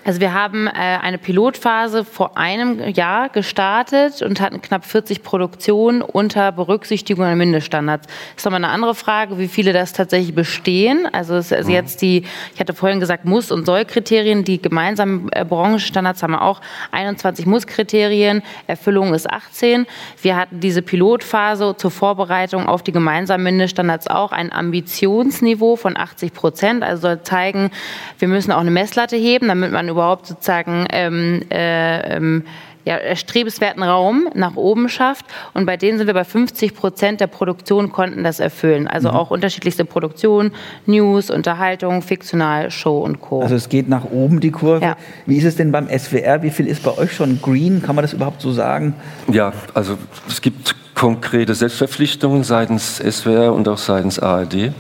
Also 0.06 0.20
wir 0.20 0.34
haben 0.34 0.68
äh, 0.68 0.72
eine 0.72 1.18
Pilotphase 1.18 2.04
vor 2.04 2.38
einem 2.38 2.90
Jahr 2.90 3.30
gestartet 3.30 4.22
und 4.22 4.42
hatten 4.42 4.62
knapp 4.62 4.86
40 4.86 5.24
Produktionen 5.24 6.02
unter 6.02 6.52
Berücksichtigung 6.52 7.26
der 7.26 7.36
Mindeststandards. 7.36 8.08
Das 8.08 8.16
ist 8.38 8.46
nochmal 8.46 8.64
eine 8.64 8.74
andere 8.74 8.96
Frage, 8.96 9.38
wie 9.38 9.48
viele 9.48 9.72
das 9.72 9.94
tatsächlich 9.94 10.36
bestehen. 10.36 11.08
Also 11.12 11.36
es 11.36 11.48
ist 11.48 11.54
also 11.54 11.72
jetzt 11.72 12.02
die, 12.02 12.26
ich 12.54 12.60
hatte 12.60 12.74
vorhin 12.74 13.00
gesagt, 13.00 13.24
Muss- 13.24 13.52
und 13.52 13.66
Soll-Kriterien, 13.66 14.44
die 14.44 14.62
gemeinsamen 14.62 15.30
äh, 15.32 15.46
Branchenstandards 15.46 16.22
haben 16.22 16.34
wir 16.34 16.42
auch 16.42 16.60
21 16.92 17.46
Muss-Kriterien, 17.46 18.44
Erfüllung 18.68 19.14
ist 19.14 19.30
18. 19.30 19.86
Wir 20.22 20.36
hatten 20.36 20.60
diese 20.60 20.82
Pilotphase 20.82 21.76
zur 21.78 21.92
Vorbereitung 21.92 22.68
auf 22.68 22.84
die 22.84 22.92
gemeinsamen 22.92 23.44
Mindeststandards 23.44 24.08
auch 24.08 24.34
ein 24.34 24.52
Ambitionsniveau 24.52 25.78
von 25.78 25.96
80 25.96 26.34
Prozent. 26.34 26.84
Also 26.84 27.04
soll 27.04 27.24
zeigen, 27.24 27.72
wir 28.20 28.28
müssen 28.28 28.52
auch 28.52 28.60
eine 28.60 28.72
Messlatte 28.72 29.16
heben, 29.16 29.48
damit 29.48 29.72
man 29.72 29.93
überhaupt 29.94 30.28
sozusagen 30.28 30.86
ähm, 30.92 31.42
äh, 31.50 32.16
ähm, 32.16 32.44
ja, 32.86 32.98
erstrebenswerten 32.98 33.82
Raum 33.82 34.28
nach 34.34 34.56
oben 34.56 34.90
schafft. 34.90 35.26
Und 35.54 35.66
bei 35.66 35.78
denen 35.78 35.98
sind 35.98 36.08
wir 36.08 36.14
bei 36.14 36.26
50 36.26 36.76
Prozent 36.76 37.22
der 37.22 37.28
Produktion 37.28 37.92
konnten 37.92 38.24
das 38.24 38.40
erfüllen. 38.40 38.88
Also 38.88 39.10
mhm. 39.10 39.16
auch 39.16 39.32
unterschiedlichste 39.32 39.86
Produktionen, 39.86 40.52
News, 40.86 41.30
Unterhaltung, 41.30 42.02
Fiktional, 42.02 42.72
Show 42.72 43.00
und 43.00 43.22
Co. 43.22 43.42
Also 43.42 43.56
es 43.56 43.70
geht 43.70 43.88
nach 43.88 44.06
oben 44.06 44.40
die 44.40 44.52
Kurve. 44.52 44.84
Ja. 44.84 44.98
Wie 45.26 45.38
ist 45.38 45.46
es 45.46 45.56
denn 45.56 45.72
beim 45.72 45.88
SWR? 45.88 46.44
Wie 46.44 46.50
viel 46.50 46.68
ist 46.68 46.84
bei 46.84 46.98
euch 46.98 47.14
schon 47.14 47.42
green? 47.42 47.82
Kann 47.82 47.96
man 47.96 48.04
das 48.04 48.14
überhaupt 48.14 48.42
so 48.42 48.52
sagen? 48.52 48.96
Ja, 49.32 49.54
also 49.74 49.98
es 50.28 50.42
gibt 50.42 50.76
konkrete 50.94 51.56
Selbstverpflichtungen 51.56 52.44
seitens 52.44 52.98
SWR 52.98 53.54
und 53.54 53.68
auch 53.68 53.78
seitens 53.78 54.20
ARD. 54.20 54.74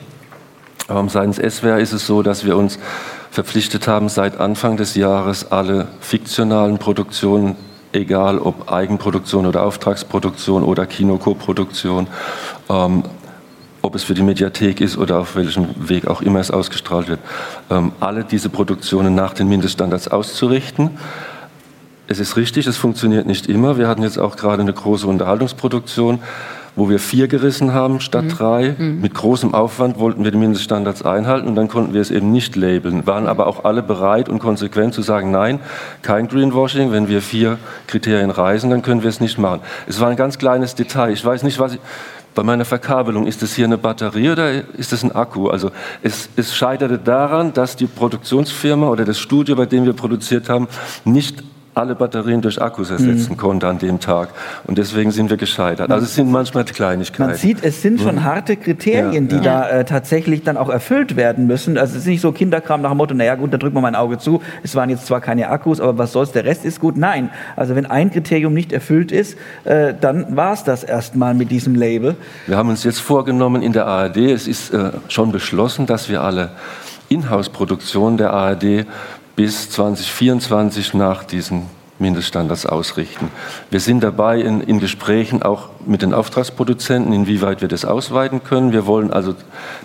Ähm, 0.89 1.09
seitens 1.09 1.37
SWR 1.37 1.79
ist 1.79 1.93
es 1.93 2.05
so, 2.05 2.21
dass 2.21 2.45
wir 2.45 2.57
uns 2.57 2.77
verpflichtet 3.33 3.87
haben, 3.87 4.09
seit 4.09 4.39
Anfang 4.39 4.77
des 4.77 4.93
Jahres 4.93 5.51
alle 5.51 5.87
fiktionalen 6.01 6.77
Produktionen, 6.77 7.55
egal 7.91 8.37
ob 8.37 8.71
Eigenproduktion 8.71 9.47
oder 9.47 9.63
Auftragsproduktion 9.63 10.61
oder 10.61 10.85
Kinokoproduktion, 10.85 12.05
ähm, 12.69 13.03
ob 13.81 13.95
es 13.95 14.03
für 14.03 14.13
die 14.13 14.21
Mediathek 14.21 14.79
ist 14.81 14.97
oder 14.97 15.17
auf 15.17 15.35
welchem 15.35 15.89
Weg 15.89 16.05
auch 16.05 16.21
immer 16.21 16.41
es 16.41 16.51
ausgestrahlt 16.51 17.07
wird, 17.07 17.21
ähm, 17.71 17.93
alle 17.99 18.23
diese 18.23 18.49
Produktionen 18.49 19.15
nach 19.15 19.33
den 19.33 19.49
Mindeststandards 19.49 20.09
auszurichten. 20.09 20.91
Es 22.05 22.19
ist 22.19 22.37
richtig, 22.37 22.67
es 22.67 22.77
funktioniert 22.77 23.25
nicht 23.25 23.47
immer. 23.47 23.79
Wir 23.79 23.87
hatten 23.87 24.03
jetzt 24.03 24.19
auch 24.19 24.35
gerade 24.35 24.61
eine 24.61 24.73
große 24.73 25.07
Unterhaltungsproduktion 25.07 26.19
wo 26.75 26.89
wir 26.89 26.99
vier 26.99 27.27
gerissen 27.27 27.73
haben 27.73 27.99
statt 27.99 28.25
mhm. 28.25 28.29
drei. 28.29 28.75
Mhm. 28.77 29.01
Mit 29.01 29.13
großem 29.13 29.53
Aufwand 29.53 29.99
wollten 29.99 30.23
wir 30.23 30.31
die 30.31 30.37
Mindeststandards 30.37 31.03
einhalten 31.03 31.47
und 31.47 31.55
dann 31.55 31.67
konnten 31.67 31.93
wir 31.93 32.01
es 32.01 32.11
eben 32.11 32.31
nicht 32.31 32.55
labeln. 32.55 33.05
Waren 33.05 33.27
aber 33.27 33.47
auch 33.47 33.65
alle 33.65 33.83
bereit 33.83 34.29
und 34.29 34.39
konsequent 34.39 34.93
zu 34.93 35.01
sagen, 35.01 35.31
nein, 35.31 35.59
kein 36.01 36.27
Greenwashing. 36.27 36.91
Wenn 36.91 37.07
wir 37.07 37.21
vier 37.21 37.57
Kriterien 37.87 38.29
reisen, 38.29 38.69
dann 38.69 38.81
können 38.81 39.03
wir 39.03 39.09
es 39.09 39.19
nicht 39.19 39.37
machen. 39.37 39.61
Es 39.87 39.99
war 39.99 40.09
ein 40.09 40.15
ganz 40.15 40.37
kleines 40.37 40.75
Detail. 40.75 41.11
Ich 41.11 41.23
weiß 41.23 41.43
nicht, 41.43 41.59
was 41.59 41.73
ich, 41.73 41.79
bei 42.35 42.43
meiner 42.43 42.65
Verkabelung, 42.65 43.27
ist 43.27 43.41
das 43.41 43.53
hier 43.53 43.65
eine 43.65 43.77
Batterie 43.77 44.31
oder 44.31 44.51
ist 44.75 44.91
das 44.91 45.03
ein 45.03 45.11
Akku? 45.11 45.49
Also 45.49 45.71
es, 46.01 46.29
es 46.35 46.55
scheiterte 46.55 46.97
daran, 46.97 47.53
dass 47.53 47.75
die 47.75 47.85
Produktionsfirma 47.85 48.87
oder 48.87 49.05
das 49.05 49.19
Studio, 49.19 49.55
bei 49.55 49.65
dem 49.65 49.85
wir 49.85 49.93
produziert 49.93 50.49
haben, 50.49 50.67
nicht 51.05 51.43
alle 51.75 51.95
Batterien 51.95 52.41
durch 52.41 52.61
Akkus 52.61 52.91
ersetzen 52.91 53.33
mhm. 53.33 53.37
konnte 53.37 53.67
an 53.67 53.79
dem 53.79 53.99
Tag. 53.99 54.29
Und 54.65 54.77
deswegen 54.77 55.11
sind 55.11 55.29
wir 55.29 55.37
gescheitert. 55.37 55.91
Also 55.91 56.05
es 56.05 56.15
sind 56.15 56.31
manchmal 56.31 56.65
Kleinigkeiten. 56.65 57.31
Man 57.31 57.35
sieht, 57.35 57.63
es 57.63 57.81
sind 57.81 57.99
schon 58.01 58.15
mhm. 58.15 58.23
harte 58.23 58.57
Kriterien, 58.57 59.29
ja, 59.29 59.37
die 59.37 59.45
ja. 59.45 59.61
da 59.61 59.69
äh, 59.69 59.85
tatsächlich 59.85 60.43
dann 60.43 60.57
auch 60.57 60.69
erfüllt 60.69 61.15
werden 61.15 61.47
müssen. 61.47 61.77
Also 61.77 61.93
es 61.93 62.01
ist 62.01 62.07
nicht 62.07 62.21
so 62.21 62.31
Kinderkram 62.31 62.81
nach 62.81 62.91
dem 62.91 62.97
Motto, 62.97 63.13
naja 63.13 63.35
gut, 63.35 63.53
da 63.53 63.57
drücken 63.57 63.75
wir 63.75 63.81
mein 63.81 63.95
Auge 63.95 64.17
zu. 64.17 64.41
Es 64.61 64.75
waren 64.75 64.89
jetzt 64.89 65.05
zwar 65.05 65.21
keine 65.21 65.49
Akkus, 65.49 65.79
aber 65.79 65.97
was 65.97 66.11
soll's, 66.11 66.31
der 66.31 66.45
Rest 66.45 66.65
ist 66.65 66.79
gut. 66.79 66.97
Nein, 66.97 67.29
also 67.55 67.75
wenn 67.75 67.85
ein 67.85 68.11
Kriterium 68.11 68.53
nicht 68.53 68.71
erfüllt 68.71 69.11
ist, 69.11 69.37
äh, 69.63 69.93
dann 69.99 70.35
war 70.35 70.53
es 70.53 70.63
das 70.63 70.83
erstmal 70.83 71.33
mit 71.33 71.51
diesem 71.51 71.75
Label. 71.75 72.15
Wir 72.47 72.57
haben 72.57 72.69
uns 72.69 72.83
jetzt 72.83 72.99
vorgenommen 72.99 73.61
in 73.61 73.73
der 73.73 73.87
ARD, 73.87 74.17
es 74.17 74.47
ist 74.47 74.73
äh, 74.73 74.91
schon 75.07 75.31
beschlossen, 75.31 75.85
dass 75.85 76.09
wir 76.09 76.21
alle 76.21 76.51
Inhouse-Produktionen 77.09 78.17
der 78.17 78.31
ARD 78.31 78.85
bis 79.35 79.69
2024 79.71 80.93
nach 80.93 81.23
diesen 81.23 81.63
Mindeststandards 81.99 82.65
ausrichten. 82.65 83.29
Wir 83.69 83.79
sind 83.79 84.03
dabei 84.03 84.41
in, 84.41 84.61
in, 84.61 84.79
Gesprächen 84.79 85.43
auch 85.43 85.69
mit 85.85 86.01
den 86.01 86.13
Auftragsproduzenten, 86.13 87.13
inwieweit 87.13 87.61
wir 87.61 87.67
das 87.67 87.85
ausweiten 87.85 88.43
können. 88.43 88.73
Wir 88.73 88.85
wollen 88.85 89.11
also 89.11 89.35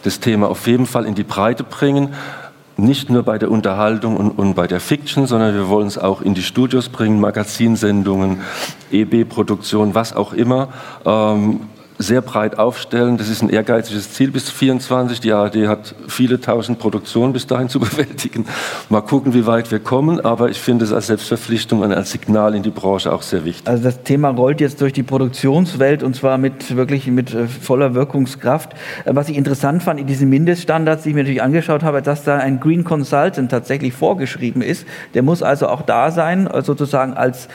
das 0.02 0.20
Thema 0.20 0.48
auf 0.48 0.66
jeden 0.66 0.86
Fall 0.86 1.06
in 1.06 1.14
die 1.14 1.24
Breite 1.24 1.64
bringen, 1.64 2.14
nicht 2.76 3.10
nur 3.10 3.24
bei 3.24 3.38
der 3.38 3.50
Unterhaltung 3.50 4.16
und, 4.16 4.30
und 4.30 4.54
bei 4.54 4.66
der 4.66 4.80
Fiction, 4.80 5.26
sondern 5.26 5.54
wir 5.54 5.68
wollen 5.68 5.88
es 5.88 5.98
auch 5.98 6.22
in 6.22 6.34
die 6.34 6.42
Studios 6.42 6.88
bringen, 6.88 7.20
Magazinsendungen, 7.20 8.40
EB-Produktion, 8.92 9.94
was 9.94 10.14
auch 10.14 10.32
immer. 10.32 10.68
Ähm, 11.04 11.60
sehr 11.98 12.22
breit 12.22 12.58
aufstellen. 12.58 13.16
Das 13.18 13.28
ist 13.28 13.42
ein 13.42 13.50
ehrgeiziges 13.50 14.12
Ziel 14.12 14.30
bis 14.30 14.48
24. 14.50 15.20
Die 15.20 15.32
ARD 15.32 15.66
hat 15.66 15.94
viele 16.06 16.40
tausend 16.40 16.78
Produktionen 16.78 17.32
bis 17.32 17.46
dahin 17.46 17.68
zu 17.68 17.80
bewältigen. 17.80 18.46
Mal 18.88 19.00
gucken, 19.00 19.34
wie 19.34 19.46
weit 19.46 19.70
wir 19.70 19.80
kommen. 19.80 20.20
Aber 20.24 20.48
ich 20.48 20.60
finde 20.60 20.84
es 20.84 20.92
als 20.92 21.08
Selbstverpflichtung 21.08 21.80
und 21.80 21.92
als 21.92 22.12
Signal 22.12 22.54
in 22.54 22.62
die 22.62 22.70
Branche 22.70 23.12
auch 23.12 23.22
sehr 23.22 23.44
wichtig. 23.44 23.66
Also 23.68 23.82
das 23.82 24.04
Thema 24.04 24.28
rollt 24.30 24.60
jetzt 24.60 24.80
durch 24.80 24.92
die 24.92 25.02
Produktionswelt 25.02 26.02
und 26.02 26.14
zwar 26.14 26.38
mit 26.38 26.76
wirklich 26.76 27.08
mit 27.08 27.34
äh, 27.34 27.46
voller 27.48 27.94
Wirkungskraft. 27.94 28.72
Äh, 29.04 29.14
was 29.14 29.28
ich 29.28 29.36
interessant 29.36 29.82
fand 29.82 29.98
in 29.98 30.06
diesen 30.06 30.28
Mindeststandards, 30.28 31.02
die 31.02 31.10
ich 31.10 31.14
mir 31.16 31.22
natürlich 31.22 31.42
angeschaut 31.42 31.82
habe, 31.82 32.00
dass 32.00 32.22
da 32.22 32.38
ein 32.38 32.60
Green 32.60 32.84
Consultant 32.84 33.50
tatsächlich 33.50 33.92
vorgeschrieben 33.92 34.62
ist. 34.62 34.86
Der 35.14 35.22
muss 35.22 35.42
also 35.42 35.66
auch 35.68 35.82
da 35.82 36.12
sein, 36.12 36.46
äh, 36.46 36.62
sozusagen 36.62 37.14
als 37.14 37.48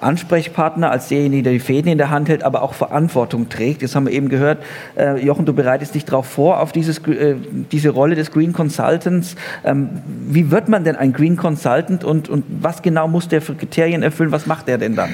Ansprechpartner, 0.00 0.90
als 0.90 1.08
derjenige, 1.08 1.42
der 1.42 1.52
die 1.52 1.60
Fäden 1.60 1.90
in 1.90 1.98
der 1.98 2.10
Hand 2.10 2.28
hält, 2.28 2.42
aber 2.42 2.62
auch 2.62 2.74
Verantwortung 2.74 3.48
trägt. 3.48 3.82
Das 3.82 3.94
haben 3.94 4.06
wir 4.06 4.12
eben 4.12 4.28
gehört. 4.28 4.58
Äh, 4.96 5.24
Jochen, 5.24 5.46
du 5.46 5.52
bereitest 5.52 5.94
dich 5.94 6.04
darauf 6.04 6.26
vor, 6.26 6.60
auf 6.60 6.72
dieses, 6.72 6.98
äh, 7.06 7.36
diese 7.72 7.90
Rolle 7.90 8.14
des 8.14 8.30
Green 8.30 8.52
Consultants. 8.52 9.36
Ähm, 9.64 9.90
wie 10.28 10.50
wird 10.50 10.68
man 10.68 10.84
denn 10.84 10.96
ein 10.96 11.12
Green 11.12 11.36
Consultant 11.36 12.04
und, 12.04 12.28
und 12.28 12.44
was 12.60 12.82
genau 12.82 13.08
muss 13.08 13.28
der 13.28 13.42
für 13.42 13.54
Kriterien 13.54 14.02
erfüllen? 14.02 14.32
Was 14.32 14.46
macht 14.46 14.68
der 14.68 14.78
denn 14.78 14.96
dann? 14.96 15.10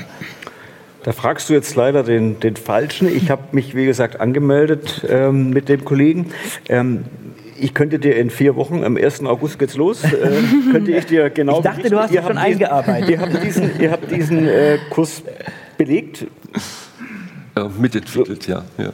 Da 1.07 1.13
fragst 1.13 1.49
du 1.49 1.55
jetzt 1.55 1.77
leider 1.77 2.03
den, 2.03 2.41
den 2.41 2.57
Falschen. 2.57 3.07
Ich 3.07 3.31
habe 3.31 3.43
mich, 3.53 3.77
wie 3.77 3.87
gesagt, 3.87 4.21
angemeldet 4.21 5.07
ähm, 5.09 5.51
mit 5.51 5.69
dem 5.69 5.85
Kollegen. 5.85 6.33
Ähm, 6.69 7.05
ich 7.61 7.75
könnte 7.75 7.99
dir 7.99 8.17
in 8.17 8.31
vier 8.31 8.57
Wochen, 8.57 8.85
am 8.85 8.97
1. 8.97 9.25
August 9.25 9.59
geht's 9.59 9.77
los, 9.77 10.05
äh, 10.05 10.11
könnte 10.73 10.93
ich 10.93 11.07
dir 11.07 11.31
genau. 11.31 11.59
Ich 11.59 11.65
dachte, 11.65 11.91
du 11.91 11.99
hast 11.99 12.13
dich 12.13 12.21
schon 12.21 12.39
eingearbeitet. 12.39 13.11
Ihr 13.11 13.21
habt 13.21 13.43
diesen, 13.43 13.81
ihr 13.81 13.91
habt 13.91 14.11
diesen 14.11 14.47
äh, 14.47 14.79
Kurs 14.91 15.23
belegt. 15.77 16.27
Ja, 17.57 17.71
mitentwickelt, 17.79 18.47
ja. 18.47 18.65
ja. 18.77 18.91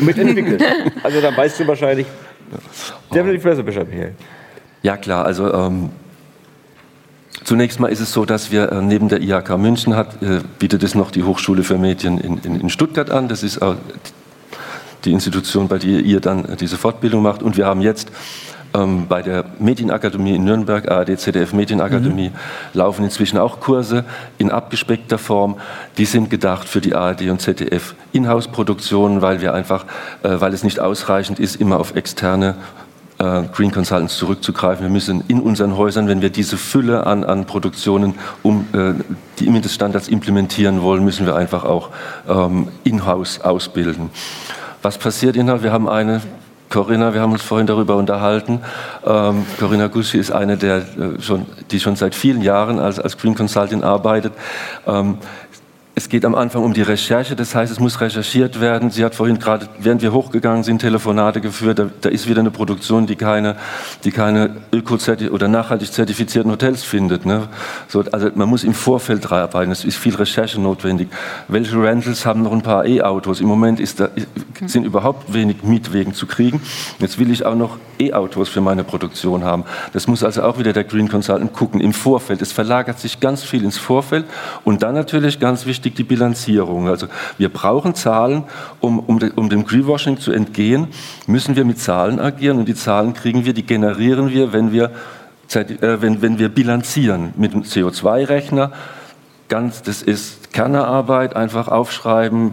mitentwickelt. 0.00 0.62
Also 1.02 1.20
dann 1.20 1.36
weißt 1.36 1.60
du 1.60 1.66
wahrscheinlich 1.66 2.06
definitiv 3.12 3.42
besser 3.42 3.62
Bescheid, 3.62 3.88
Michael. 3.88 4.14
Ja 4.82 4.96
klar, 4.96 5.24
also 5.24 5.52
ähm, 5.52 5.90
zunächst 7.44 7.80
mal 7.80 7.88
ist 7.88 8.00
es 8.00 8.12
so, 8.12 8.24
dass 8.24 8.50
wir 8.50 8.72
äh, 8.72 8.82
neben 8.82 9.08
der 9.08 9.20
IHK 9.20 9.58
München 9.58 9.96
hat, 9.96 10.22
äh, 10.22 10.40
bietet 10.58 10.82
es 10.82 10.94
noch 10.94 11.10
die 11.10 11.24
Hochschule 11.24 11.62
für 11.62 11.76
Medien 11.76 12.18
in, 12.18 12.38
in, 12.38 12.60
in 12.60 12.70
Stuttgart 12.70 13.10
an. 13.10 13.28
Das 13.28 13.42
ist 13.42 13.60
auch 13.60 13.76
die 15.06 15.12
Institution, 15.12 15.68
bei 15.68 15.78
der 15.78 16.00
ihr 16.00 16.20
dann 16.20 16.44
äh, 16.44 16.56
diese 16.56 16.76
Fortbildung 16.76 17.22
macht. 17.22 17.42
Und 17.42 17.56
wir 17.56 17.66
haben 17.66 17.80
jetzt 17.80 18.10
ähm, 18.74 19.06
bei 19.08 19.22
der 19.22 19.44
Medienakademie 19.58 20.34
in 20.34 20.44
Nürnberg, 20.44 20.90
ARD, 20.90 21.18
ZDF 21.18 21.52
Medienakademie, 21.52 22.30
mhm. 22.30 22.34
laufen 22.74 23.04
inzwischen 23.04 23.38
auch 23.38 23.60
Kurse 23.60 24.04
in 24.38 24.50
abgespeckter 24.50 25.18
Form. 25.18 25.56
Die 25.98 26.04
sind 26.04 26.30
gedacht 26.30 26.68
für 26.68 26.80
die 26.80 26.94
ARD 26.94 27.22
und 27.30 27.40
ZDF 27.40 27.94
Inhouse-Produktionen, 28.12 29.22
weil 29.22 29.40
wir 29.40 29.54
einfach, 29.54 29.84
äh, 30.22 30.40
weil 30.40 30.52
es 30.52 30.64
nicht 30.64 30.80
ausreichend 30.80 31.38
ist, 31.38 31.56
immer 31.56 31.78
auf 31.78 31.94
externe 31.94 32.56
äh, 33.18 33.42
Green 33.54 33.70
Consultants 33.70 34.18
zurückzugreifen. 34.18 34.84
Wir 34.84 34.90
müssen 34.90 35.24
in 35.28 35.40
unseren 35.40 35.76
Häusern, 35.76 36.08
wenn 36.08 36.20
wir 36.20 36.30
diese 36.30 36.56
Fülle 36.56 37.06
an, 37.06 37.24
an 37.24 37.46
Produktionen, 37.46 38.14
um 38.42 38.66
äh, 38.72 38.92
die 39.38 39.48
Mindeststandards 39.48 40.08
implementieren 40.08 40.82
wollen, 40.82 41.04
müssen 41.04 41.24
wir 41.26 41.36
einfach 41.36 41.64
auch 41.64 41.90
ähm, 42.28 42.68
in-house 42.84 43.40
ausbilden. 43.40 44.10
Was 44.86 44.98
passiert 44.98 45.34
innerhalb? 45.34 45.64
Wir 45.64 45.72
haben 45.72 45.88
eine 45.88 46.20
Corinna, 46.70 47.12
wir 47.12 47.20
haben 47.20 47.32
uns 47.32 47.42
vorhin 47.42 47.66
darüber 47.66 47.96
unterhalten. 47.96 48.60
Ähm, 49.04 49.44
Corinna 49.58 49.88
Guschi 49.88 50.16
ist 50.16 50.30
eine, 50.30 50.56
der, 50.56 50.76
äh, 50.76 51.20
schon, 51.20 51.44
die 51.72 51.80
schon 51.80 51.96
seit 51.96 52.14
vielen 52.14 52.40
Jahren 52.40 52.78
als, 52.78 53.00
als 53.00 53.18
Green 53.18 53.34
Consultant 53.34 53.82
arbeitet. 53.82 54.32
Ähm, 54.86 55.18
es 55.98 56.10
geht 56.10 56.26
am 56.26 56.34
Anfang 56.34 56.62
um 56.62 56.74
die 56.74 56.82
Recherche, 56.82 57.34
das 57.34 57.54
heißt, 57.54 57.72
es 57.72 57.80
muss 57.80 58.02
recherchiert 58.02 58.60
werden. 58.60 58.90
Sie 58.90 59.02
hat 59.02 59.14
vorhin 59.14 59.38
gerade, 59.38 59.66
während 59.78 60.02
wir 60.02 60.12
hochgegangen 60.12 60.62
sind, 60.62 60.82
Telefonate 60.82 61.40
geführt. 61.40 61.78
Da, 61.78 61.88
da 62.02 62.10
ist 62.10 62.28
wieder 62.28 62.40
eine 62.40 62.50
Produktion, 62.50 63.06
die 63.06 63.16
keine, 63.16 63.56
die 64.04 64.10
keine 64.10 64.56
öko- 64.72 64.98
oder 65.30 65.48
nachhaltig 65.48 65.90
zertifizierten 65.90 66.52
Hotels 66.52 66.84
findet. 66.84 67.24
Ne? 67.24 67.48
So, 67.88 68.04
also 68.12 68.28
man 68.34 68.46
muss 68.46 68.62
im 68.62 68.74
Vorfeld 68.74 69.32
arbeiten. 69.32 69.72
Es 69.72 69.86
ist 69.86 69.96
viel 69.96 70.14
Recherche 70.14 70.60
notwendig. 70.60 71.08
Welche 71.48 71.82
Rentals 71.82 72.26
haben 72.26 72.42
noch 72.42 72.52
ein 72.52 72.62
paar 72.62 72.84
E-Autos? 72.84 73.40
Im 73.40 73.46
Moment 73.46 73.80
da, 73.98 74.10
sind 74.66 74.84
überhaupt 74.84 75.32
wenig 75.32 75.62
Mietwegen 75.62 76.12
zu 76.12 76.26
kriegen. 76.26 76.60
Jetzt 76.98 77.18
will 77.18 77.30
ich 77.30 77.46
auch 77.46 77.54
noch 77.54 77.78
E-Autos 77.98 78.50
für 78.50 78.60
meine 78.60 78.84
Produktion 78.84 79.44
haben. 79.44 79.64
Das 79.94 80.06
muss 80.06 80.22
also 80.22 80.42
auch 80.42 80.58
wieder 80.58 80.74
der 80.74 80.84
Green 80.84 81.08
Consultant 81.08 81.54
gucken 81.54 81.80
im 81.80 81.94
Vorfeld. 81.94 82.42
Es 82.42 82.52
verlagert 82.52 82.98
sich 82.98 83.18
ganz 83.18 83.42
viel 83.42 83.64
ins 83.64 83.78
Vorfeld 83.78 84.26
und 84.64 84.82
dann 84.82 84.94
natürlich 84.94 85.40
ganz 85.40 85.64
wichtig 85.64 85.85
wichtig 85.86 85.94
die 85.96 86.04
Bilanzierung. 86.04 86.88
Also 86.88 87.06
wir 87.38 87.48
brauchen 87.48 87.94
Zahlen, 87.94 88.44
um, 88.80 88.98
um, 88.98 89.18
um 89.36 89.48
dem 89.48 89.64
Greenwashing 89.64 90.18
zu 90.18 90.32
entgehen, 90.32 90.88
müssen 91.26 91.54
wir 91.54 91.64
mit 91.64 91.78
Zahlen 91.78 92.18
agieren 92.18 92.58
und 92.58 92.66
die 92.66 92.74
Zahlen 92.74 93.14
kriegen 93.14 93.44
wir, 93.44 93.52
die 93.52 93.64
generieren 93.64 94.30
wir, 94.30 94.52
wenn 94.52 94.72
wir, 94.72 94.90
äh, 95.54 95.64
wenn, 96.00 96.22
wenn 96.22 96.38
wir 96.38 96.48
bilanzieren 96.48 97.32
mit 97.36 97.52
dem 97.52 97.62
CO2-Rechner. 97.62 98.72
Ganz, 99.48 99.82
das 99.82 100.02
ist 100.02 100.52
Kernerarbeit, 100.52 101.36
einfach 101.36 101.68
aufschreiben, 101.68 102.52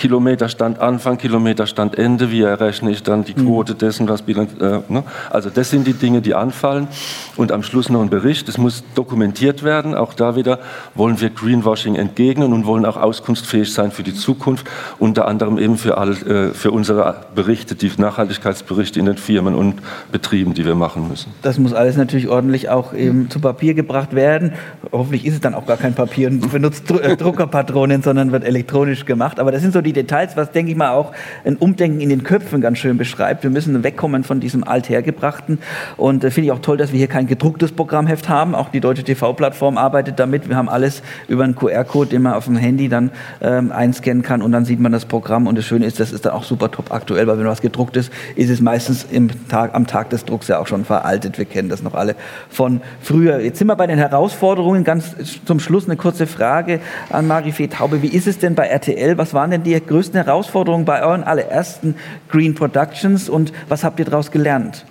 Kilometerstand 0.00 0.78
Anfang, 0.78 1.18
Kilometerstand 1.18 1.98
Ende, 1.98 2.30
wie 2.30 2.40
errechne 2.40 2.90
ich 2.90 3.02
dann 3.02 3.22
die 3.22 3.34
mhm. 3.34 3.44
Quote 3.44 3.74
dessen, 3.74 4.08
was 4.08 4.22
Bilanz, 4.22 4.52
äh, 4.58 4.80
ne? 4.88 5.04
Also 5.28 5.50
das 5.50 5.68
sind 5.68 5.86
die 5.86 5.92
Dinge, 5.92 6.22
die 6.22 6.34
anfallen. 6.34 6.88
Und 7.36 7.52
am 7.52 7.62
Schluss 7.62 7.90
noch 7.90 8.00
ein 8.00 8.08
Bericht, 8.08 8.48
das 8.48 8.56
muss 8.56 8.82
dokumentiert 8.94 9.62
werden. 9.62 9.94
Auch 9.94 10.14
da 10.14 10.36
wieder 10.36 10.58
wollen 10.94 11.20
wir 11.20 11.28
Greenwashing 11.28 11.96
entgegnen 11.96 12.54
und 12.54 12.64
wollen 12.64 12.86
auch 12.86 12.96
auskunftsfähig 12.96 13.74
sein 13.74 13.92
für 13.92 14.02
die 14.02 14.14
Zukunft, 14.14 14.66
unter 14.98 15.28
anderem 15.28 15.58
eben 15.58 15.76
für, 15.76 15.98
all, 15.98 16.12
äh, 16.12 16.54
für 16.54 16.70
unsere 16.70 17.26
Berichte, 17.34 17.74
die 17.74 17.92
Nachhaltigkeitsberichte 17.94 18.98
in 18.98 19.04
den 19.04 19.18
Firmen 19.18 19.54
und 19.54 19.74
Betrieben, 20.10 20.54
die 20.54 20.64
wir 20.64 20.76
machen 20.76 21.08
müssen. 21.08 21.34
Das 21.42 21.58
muss 21.58 21.74
alles 21.74 21.98
natürlich 21.98 22.28
ordentlich 22.28 22.70
auch 22.70 22.94
eben 22.94 23.28
zu 23.28 23.38
Papier 23.38 23.74
gebracht 23.74 24.14
werden. 24.14 24.54
Hoffentlich 24.92 25.26
ist 25.26 25.34
es 25.34 25.40
dann 25.40 25.54
auch 25.54 25.66
gar 25.66 25.76
kein 25.76 25.92
Papier 25.92 26.28
und 26.28 26.50
benutzt 26.50 26.90
äh, 26.90 27.18
Druckerpatronen, 27.18 28.02
sondern 28.02 28.32
wird 28.32 28.44
elektronisch 28.44 29.04
gemacht. 29.04 29.38
Aber 29.38 29.52
das 29.52 29.60
sind 29.60 29.74
so 29.74 29.82
die 29.82 29.89
die 29.92 30.02
Details, 30.02 30.36
was, 30.36 30.52
denke 30.52 30.70
ich 30.70 30.76
mal, 30.76 30.90
auch 30.90 31.12
ein 31.44 31.56
Umdenken 31.56 32.00
in 32.00 32.08
den 32.08 32.22
Köpfen 32.22 32.60
ganz 32.60 32.78
schön 32.78 32.96
beschreibt. 32.96 33.42
Wir 33.42 33.50
müssen 33.50 33.82
wegkommen 33.82 34.24
von 34.24 34.40
diesem 34.40 34.64
Althergebrachten. 34.64 35.58
Und 35.96 36.22
äh, 36.24 36.30
finde 36.30 36.46
ich 36.46 36.52
auch 36.52 36.60
toll, 36.60 36.76
dass 36.76 36.92
wir 36.92 36.98
hier 36.98 37.08
kein 37.08 37.26
gedrucktes 37.26 37.72
Programmheft 37.72 38.28
haben. 38.28 38.54
Auch 38.54 38.68
die 38.68 38.80
Deutsche 38.80 39.02
TV-Plattform 39.02 39.76
arbeitet 39.78 40.18
damit. 40.18 40.48
Wir 40.48 40.56
haben 40.56 40.68
alles 40.68 41.02
über 41.28 41.44
einen 41.44 41.56
QR-Code, 41.56 42.10
den 42.10 42.22
man 42.22 42.34
auf 42.34 42.44
dem 42.44 42.56
Handy 42.56 42.88
dann 42.88 43.10
ähm, 43.40 43.72
einscannen 43.72 44.22
kann 44.22 44.42
und 44.42 44.52
dann 44.52 44.64
sieht 44.64 44.80
man 44.80 44.92
das 44.92 45.04
Programm. 45.04 45.46
Und 45.46 45.56
das 45.56 45.64
Schöne 45.64 45.86
ist, 45.86 46.00
das 46.00 46.12
ist 46.12 46.24
dann 46.24 46.32
auch 46.32 46.44
super 46.44 46.70
top 46.70 46.92
aktuell, 46.92 47.26
weil 47.26 47.38
wenn 47.38 47.46
was 47.46 47.60
gedruckt 47.60 47.96
ist, 47.96 48.12
ist 48.36 48.50
es 48.50 48.60
meistens 48.60 49.06
Tag, 49.48 49.74
am 49.74 49.86
Tag 49.86 50.10
des 50.10 50.24
Drucks 50.24 50.48
ja 50.48 50.58
auch 50.58 50.66
schon 50.66 50.84
veraltet. 50.84 51.38
Wir 51.38 51.44
kennen 51.44 51.68
das 51.68 51.82
noch 51.82 51.94
alle 51.94 52.14
von 52.48 52.80
früher. 53.00 53.40
Jetzt 53.40 53.58
sind 53.58 53.66
wir 53.66 53.76
bei 53.76 53.86
den 53.86 53.98
Herausforderungen. 53.98 54.84
Ganz 54.84 55.14
zum 55.44 55.60
Schluss 55.60 55.86
eine 55.86 55.96
kurze 55.96 56.26
Frage 56.26 56.80
an 57.10 57.26
Marie-Fee 57.26 57.68
Taube. 57.68 58.02
Wie 58.02 58.08
ist 58.08 58.26
es 58.26 58.38
denn 58.38 58.54
bei 58.54 58.66
RTL? 58.66 59.18
Was 59.18 59.34
waren 59.34 59.50
denn 59.50 59.62
die 59.62 59.74
größten 59.86 60.22
Herausforderungen 60.22 60.84
bei 60.84 61.02
euren 61.02 61.24
allerersten 61.24 61.94
Green 62.28 62.54
Productions 62.54 63.28
und 63.28 63.52
was 63.68 63.84
habt 63.84 63.98
ihr 63.98 64.04
daraus 64.04 64.30
gelernt? 64.30 64.84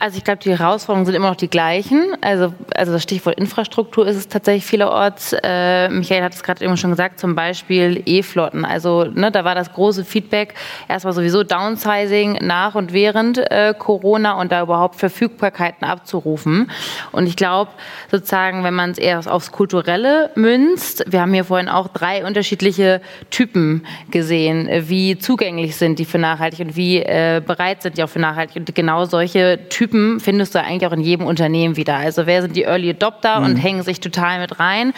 Also 0.00 0.16
ich 0.16 0.24
glaube, 0.24 0.38
die 0.42 0.56
Herausforderungen 0.56 1.04
sind 1.04 1.14
immer 1.14 1.28
noch 1.28 1.36
die 1.36 1.50
gleichen. 1.50 2.16
Also, 2.22 2.54
also 2.74 2.92
das 2.92 3.02
Stichwort 3.02 3.38
Infrastruktur 3.38 4.06
ist 4.06 4.16
es 4.16 4.28
tatsächlich 4.28 4.64
vielerorts. 4.64 5.36
Äh, 5.42 5.90
Michael 5.90 6.22
hat 6.22 6.32
es 6.32 6.42
gerade 6.42 6.64
eben 6.64 6.78
schon 6.78 6.88
gesagt, 6.88 7.20
zum 7.20 7.34
Beispiel 7.34 8.02
E-Flotten. 8.06 8.64
Also 8.64 9.04
ne, 9.04 9.30
da 9.30 9.44
war 9.44 9.54
das 9.54 9.74
große 9.74 10.06
Feedback 10.06 10.54
erstmal 10.88 11.12
sowieso 11.12 11.42
Downsizing 11.42 12.38
nach 12.40 12.76
und 12.76 12.94
während 12.94 13.36
äh, 13.50 13.74
Corona 13.78 14.40
und 14.40 14.52
da 14.52 14.62
überhaupt 14.62 14.96
Verfügbarkeiten 14.96 15.86
abzurufen. 15.86 16.70
Und 17.12 17.26
ich 17.26 17.36
glaube 17.36 17.70
sozusagen, 18.10 18.64
wenn 18.64 18.74
man 18.74 18.92
es 18.92 18.98
eher 18.98 19.20
aufs 19.30 19.52
Kulturelle 19.52 20.30
münzt, 20.34 21.04
wir 21.08 21.20
haben 21.20 21.34
hier 21.34 21.44
vorhin 21.44 21.68
auch 21.68 21.88
drei 21.88 22.24
unterschiedliche 22.24 23.02
Typen 23.28 23.84
gesehen, 24.10 24.66
wie 24.88 25.18
zugänglich 25.18 25.76
sind 25.76 25.98
die 25.98 26.06
für 26.06 26.18
nachhaltig 26.18 26.60
und 26.60 26.74
wie 26.74 27.02
äh, 27.02 27.42
bereit 27.46 27.82
sind 27.82 27.98
die 27.98 28.02
auch 28.02 28.08
für 28.08 28.18
nachhaltig. 28.18 28.56
Und 28.56 28.74
genau 28.74 29.04
solche 29.04 29.68
Typen 29.68 29.89
Typen 29.90 30.20
findest 30.20 30.54
du 30.54 30.60
eigentlich 30.60 30.86
auch 30.86 30.92
in 30.92 31.00
jedem 31.00 31.26
Unternehmen 31.26 31.76
wieder. 31.76 31.96
Also 31.96 32.26
wer 32.26 32.42
sind 32.42 32.54
die 32.54 32.62
Early 32.62 32.90
Adopter 32.90 33.40
mhm. 33.40 33.46
und 33.46 33.56
hängen 33.56 33.82
sich 33.82 34.00
total 34.00 34.38
mit 34.40 34.60
rein, 34.60 34.92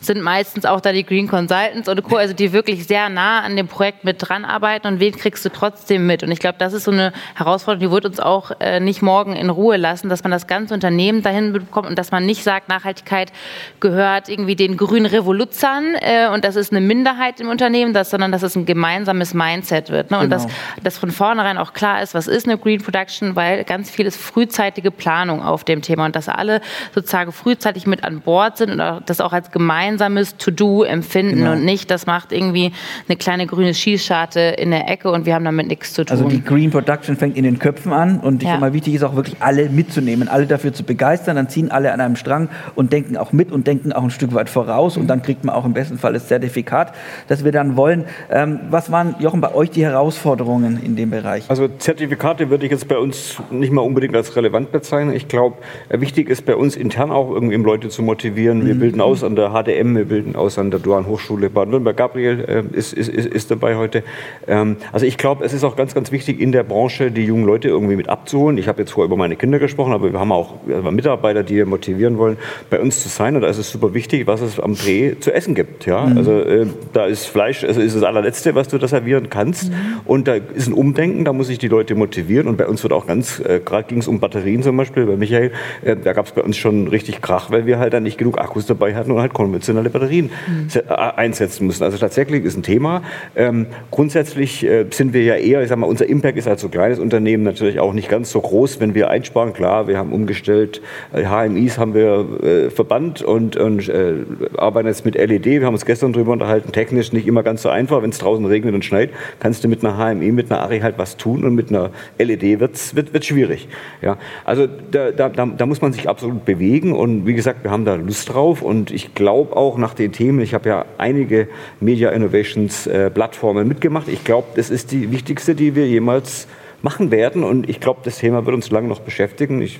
sind 0.00 0.20
meistens 0.20 0.64
auch 0.64 0.80
da 0.80 0.92
die 0.92 1.04
Green 1.04 1.28
Consultants 1.28 1.88
und 1.88 2.02
Co., 2.02 2.16
also 2.16 2.34
die 2.34 2.52
wirklich 2.52 2.86
sehr 2.86 3.08
nah 3.08 3.40
an 3.40 3.56
dem 3.56 3.68
Projekt 3.68 4.04
mit 4.04 4.16
dran 4.18 4.44
arbeiten 4.44 4.88
und 4.88 5.00
wen 5.00 5.14
kriegst 5.14 5.44
du 5.44 5.48
trotzdem 5.48 6.06
mit? 6.06 6.22
Und 6.22 6.30
ich 6.32 6.40
glaube, 6.40 6.56
das 6.58 6.72
ist 6.72 6.84
so 6.84 6.90
eine 6.90 7.12
Herausforderung, 7.34 7.88
die 7.88 7.92
wird 7.92 8.04
uns 8.04 8.18
auch 8.18 8.50
äh, 8.60 8.80
nicht 8.80 9.02
morgen 9.02 9.34
in 9.34 9.48
Ruhe 9.48 9.76
lassen, 9.76 10.08
dass 10.08 10.22
man 10.24 10.32
das 10.32 10.46
ganze 10.46 10.74
Unternehmen 10.74 11.22
dahin 11.22 11.52
bekommt 11.52 11.88
und 11.88 11.98
dass 11.98 12.10
man 12.10 12.26
nicht 12.26 12.42
sagt, 12.42 12.68
Nachhaltigkeit 12.68 13.32
gehört 13.80 14.28
irgendwie 14.28 14.56
den 14.56 14.76
grünen 14.76 15.06
Revoluzern 15.06 15.94
äh, 16.00 16.28
und 16.28 16.44
das 16.44 16.56
ist 16.56 16.72
eine 16.72 16.80
Minderheit 16.80 17.40
im 17.40 17.48
Unternehmen, 17.48 17.94
das, 17.94 18.10
sondern 18.10 18.32
dass 18.32 18.42
es 18.42 18.56
ein 18.56 18.66
gemeinsames 18.66 19.34
Mindset 19.34 19.90
wird. 19.90 20.10
Ne? 20.10 20.18
Und 20.18 20.30
genau. 20.30 20.42
dass, 20.42 20.52
dass 20.82 20.98
von 20.98 21.10
vornherein 21.12 21.58
auch 21.58 21.72
klar 21.72 22.02
ist, 22.02 22.14
was 22.14 22.26
ist 22.26 22.46
eine 22.46 22.58
Green 22.58 22.82
Production, 22.82 23.36
weil 23.36 23.64
ganz 23.64 23.90
vieles 23.90 24.16
frühzeitige 24.32 24.90
Planung 24.90 25.42
auf 25.42 25.64
dem 25.64 25.82
Thema 25.82 26.06
und 26.06 26.16
dass 26.16 26.28
alle 26.28 26.60
sozusagen 26.94 27.32
frühzeitig 27.32 27.86
mit 27.86 28.04
an 28.04 28.20
Bord 28.20 28.56
sind 28.56 28.70
und 28.70 29.02
das 29.06 29.20
auch 29.20 29.32
als 29.32 29.50
gemeinsames 29.50 30.36
To-Do 30.36 30.84
empfinden 30.84 31.36
genau. 31.36 31.52
und 31.52 31.64
nicht, 31.64 31.90
das 31.90 32.06
macht 32.06 32.32
irgendwie 32.32 32.72
eine 33.08 33.16
kleine 33.16 33.46
grüne 33.46 33.74
Schießscharte 33.74 34.40
in 34.40 34.70
der 34.70 34.88
Ecke 34.88 35.10
und 35.10 35.26
wir 35.26 35.34
haben 35.34 35.44
damit 35.44 35.66
nichts 35.68 35.92
zu 35.92 36.04
tun. 36.04 36.16
Also 36.16 36.28
die 36.28 36.42
Green 36.42 36.70
Production 36.70 37.16
fängt 37.16 37.36
in 37.36 37.44
den 37.44 37.58
Köpfen 37.58 37.92
an 37.92 38.20
und 38.20 38.42
ich 38.42 38.48
ja. 38.48 38.58
mal 38.58 38.72
wichtig 38.72 38.94
ist 38.94 39.02
auch 39.02 39.16
wirklich 39.16 39.36
alle 39.40 39.68
mitzunehmen, 39.68 40.28
alle 40.28 40.46
dafür 40.46 40.72
zu 40.72 40.84
begeistern, 40.84 41.36
dann 41.36 41.48
ziehen 41.48 41.70
alle 41.70 41.92
an 41.92 42.00
einem 42.00 42.16
Strang 42.16 42.48
und 42.74 42.92
denken 42.92 43.16
auch 43.16 43.32
mit 43.32 43.52
und 43.52 43.66
denken 43.66 43.92
auch 43.92 44.02
ein 44.02 44.10
Stück 44.10 44.34
weit 44.34 44.48
voraus 44.48 44.96
und 44.96 45.08
dann 45.08 45.22
kriegt 45.22 45.44
man 45.44 45.54
auch 45.54 45.64
im 45.64 45.74
besten 45.74 45.98
Fall 45.98 46.14
das 46.14 46.28
Zertifikat, 46.28 46.94
das 47.28 47.44
wir 47.44 47.52
dann 47.52 47.76
wollen. 47.76 48.04
Ähm, 48.30 48.60
was 48.70 48.90
waren, 48.90 49.14
Jochen, 49.18 49.40
bei 49.40 49.54
euch 49.54 49.70
die 49.70 49.84
Herausforderungen 49.84 50.80
in 50.82 50.96
dem 50.96 51.10
Bereich? 51.10 51.44
Also 51.48 51.68
Zertifikate 51.68 52.48
würde 52.50 52.64
ich 52.64 52.72
jetzt 52.72 52.88
bei 52.88 52.98
uns 52.98 53.36
nicht 53.50 53.72
mal 53.72 53.82
unbedingt 53.82 54.14
als 54.16 54.21
relevant 54.36 54.72
bezeichnen. 54.72 55.14
Ich 55.14 55.28
glaube, 55.28 55.56
äh, 55.88 56.00
wichtig 56.00 56.28
ist 56.28 56.46
bei 56.46 56.56
uns 56.56 56.76
intern 56.76 57.10
auch 57.10 57.30
irgendwie 57.30 57.56
Leute 57.56 57.88
zu 57.88 58.02
motivieren. 58.02 58.66
Wir 58.66 58.74
mhm. 58.74 58.80
bilden 58.80 59.00
aus 59.00 59.24
an 59.24 59.36
der 59.36 59.50
HDM, 59.50 59.96
wir 59.96 60.04
bilden 60.04 60.36
aus 60.36 60.58
an 60.58 60.70
der 60.70 60.80
Duan 60.80 61.06
Hochschule 61.06 61.50
Baden-Württemberg. 61.50 61.96
Gabriel 61.96 62.44
äh, 62.72 62.76
ist, 62.76 62.92
ist, 62.92 63.08
ist, 63.08 63.26
ist 63.26 63.50
dabei 63.50 63.76
heute. 63.76 64.02
Ähm, 64.46 64.76
also 64.92 65.06
ich 65.06 65.18
glaube, 65.18 65.44
es 65.44 65.52
ist 65.52 65.64
auch 65.64 65.76
ganz, 65.76 65.94
ganz 65.94 66.12
wichtig 66.12 66.40
in 66.40 66.52
der 66.52 66.62
Branche, 66.62 67.10
die 67.10 67.24
jungen 67.24 67.44
Leute 67.44 67.68
irgendwie 67.68 67.96
mit 67.96 68.08
abzuholen. 68.08 68.58
Ich 68.58 68.68
habe 68.68 68.80
jetzt 68.80 68.92
vorher 68.92 69.06
über 69.06 69.16
meine 69.16 69.36
Kinder 69.36 69.58
gesprochen, 69.58 69.92
aber 69.92 70.12
wir 70.12 70.20
haben 70.20 70.32
auch 70.32 70.54
Mitarbeiter, 70.90 71.42
die 71.42 71.56
wir 71.56 71.66
motivieren 71.66 72.18
wollen, 72.18 72.36
bei 72.70 72.80
uns 72.80 73.02
zu 73.02 73.08
sein. 73.08 73.36
Und 73.36 73.42
da 73.42 73.48
ist 73.48 73.58
es 73.58 73.70
super 73.70 73.94
wichtig, 73.94 74.26
was 74.26 74.40
es 74.40 74.60
am 74.60 74.74
Dreh 74.74 75.18
zu 75.18 75.32
essen 75.32 75.54
gibt. 75.54 75.86
Ja? 75.86 76.06
Mhm. 76.06 76.18
Also 76.18 76.40
äh, 76.40 76.66
da 76.92 77.06
ist 77.06 77.26
Fleisch, 77.26 77.64
also 77.64 77.80
ist 77.80 77.96
das 77.96 78.02
allerletzte, 78.02 78.54
was 78.54 78.68
du 78.68 78.78
da 78.78 78.88
servieren 78.88 79.30
kannst. 79.30 79.70
Mhm. 79.70 79.76
Und 80.04 80.28
da 80.28 80.34
ist 80.34 80.66
ein 80.66 80.74
Umdenken, 80.74 81.24
da 81.24 81.32
muss 81.32 81.48
ich 81.48 81.58
die 81.58 81.68
Leute 81.68 81.94
motivieren. 81.94 82.48
Und 82.48 82.56
bei 82.56 82.66
uns 82.66 82.82
wird 82.82 82.92
auch 82.92 83.06
ganz, 83.06 83.40
äh, 83.40 83.60
gerade 83.64 83.88
ging 83.88 83.98
es 83.98 84.08
um 84.08 84.11
Batterien 84.20 84.62
zum 84.62 84.76
Beispiel, 84.76 85.06
bei 85.06 85.16
Michael, 85.16 85.52
äh, 85.82 85.96
da 85.96 86.12
gab 86.12 86.26
es 86.26 86.32
bei 86.32 86.42
uns 86.42 86.56
schon 86.56 86.88
richtig 86.88 87.20
Krach, 87.20 87.50
weil 87.50 87.66
wir 87.66 87.78
halt 87.78 87.92
dann 87.92 88.02
nicht 88.02 88.18
genug 88.18 88.38
Akkus 88.38 88.66
dabei 88.66 88.94
hatten 88.94 89.10
und 89.10 89.20
halt 89.20 89.34
konventionelle 89.34 89.90
Batterien 89.90 90.30
mhm. 90.46 90.68
Äh, 90.74 90.92
einsetzen 90.94 91.66
mussten. 91.66 91.84
Also 91.84 91.98
tatsächlich 91.98 92.44
ist 92.44 92.56
ein 92.56 92.62
Thema. 92.62 93.02
Ähm, 93.36 93.66
grundsätzlich 93.90 94.64
äh, 94.64 94.86
sind 94.90 95.12
wir 95.12 95.22
ja 95.22 95.34
eher, 95.36 95.62
ich 95.62 95.68
sag 95.68 95.78
mal, 95.78 95.86
unser 95.86 96.08
Impact 96.08 96.38
ist 96.38 96.48
als 96.48 96.60
so 96.60 96.68
kleines 96.68 96.98
Unternehmen 96.98 97.42
natürlich 97.42 97.78
auch 97.80 97.92
nicht 97.92 98.08
ganz 98.08 98.30
so 98.30 98.40
groß, 98.40 98.80
wenn 98.80 98.94
wir 98.94 99.10
einsparen. 99.10 99.52
Klar, 99.52 99.88
wir 99.88 99.98
haben 99.98 100.12
umgestellt, 100.12 100.80
HMIs 101.12 101.78
haben 101.78 101.94
wir 101.94 102.26
äh, 102.42 102.70
verbannt 102.70 103.22
und, 103.22 103.56
und 103.56 103.88
äh, 103.88 104.14
arbeiten 104.56 104.88
jetzt 104.88 105.04
mit 105.04 105.14
LED. 105.14 105.44
Wir 105.44 105.66
haben 105.66 105.74
uns 105.74 105.84
gestern 105.84 106.12
darüber 106.12 106.32
unterhalten, 106.32 106.72
technisch 106.72 107.12
nicht 107.12 107.26
immer 107.26 107.42
ganz 107.42 107.62
so 107.62 107.68
einfach. 107.68 108.02
Wenn 108.02 108.10
es 108.10 108.18
draußen 108.18 108.44
regnet 108.46 108.74
und 108.74 108.84
schneit, 108.84 109.10
kannst 109.40 109.64
du 109.64 109.68
mit 109.68 109.84
einer 109.84 109.96
HMI, 109.96 110.32
mit 110.32 110.50
einer 110.50 110.60
Ari 110.60 110.80
halt 110.80 110.98
was 110.98 111.16
tun 111.16 111.44
und 111.44 111.54
mit 111.54 111.70
einer 111.70 111.90
LED 112.18 112.60
wird's, 112.60 112.94
wird 112.94 113.14
es 113.14 113.26
schwierig. 113.26 113.68
Ja, 114.02 114.18
also 114.44 114.66
da, 114.66 115.12
da, 115.12 115.28
da 115.28 115.66
muss 115.66 115.80
man 115.80 115.92
sich 115.92 116.08
absolut 116.08 116.44
bewegen 116.44 116.92
und 116.92 117.24
wie 117.24 117.34
gesagt, 117.34 117.62
wir 117.62 117.70
haben 117.70 117.84
da 117.84 117.94
Lust 117.94 118.34
drauf 118.34 118.60
und 118.60 118.90
ich 118.90 119.14
glaube 119.14 119.56
auch 119.56 119.78
nach 119.78 119.94
den 119.94 120.10
Themen, 120.10 120.40
ich 120.40 120.54
habe 120.54 120.68
ja 120.68 120.84
einige 120.98 121.46
Media 121.78 122.10
Innovations 122.10 122.88
äh, 122.88 123.10
Plattformen 123.10 123.68
mitgemacht. 123.68 124.08
Ich 124.08 124.24
glaube, 124.24 124.48
das 124.56 124.70
ist 124.70 124.90
die 124.90 125.12
wichtigste, 125.12 125.54
die 125.54 125.76
wir 125.76 125.86
jemals 125.86 126.48
machen 126.82 127.12
werden 127.12 127.44
und 127.44 127.68
ich 127.70 127.78
glaube, 127.78 128.00
das 128.02 128.18
Thema 128.18 128.44
wird 128.44 128.56
uns 128.56 128.72
lange 128.72 128.88
noch 128.88 129.00
beschäftigen. 129.00 129.62
Ich 129.62 129.78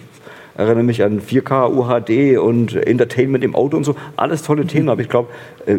erinnere 0.57 0.85
mich 0.85 1.03
an 1.03 1.21
4K, 1.21 1.71
UHD 1.73 2.39
und 2.39 2.75
Entertainment 2.75 3.45
im 3.45 3.55
Auto 3.55 3.77
und 3.77 3.85
so. 3.85 3.95
Alles 4.17 4.43
tolle 4.43 4.67
Themen, 4.67 4.89
aber 4.89 5.01
ich 5.01 5.09
glaube, 5.09 5.29
äh, 5.67 5.79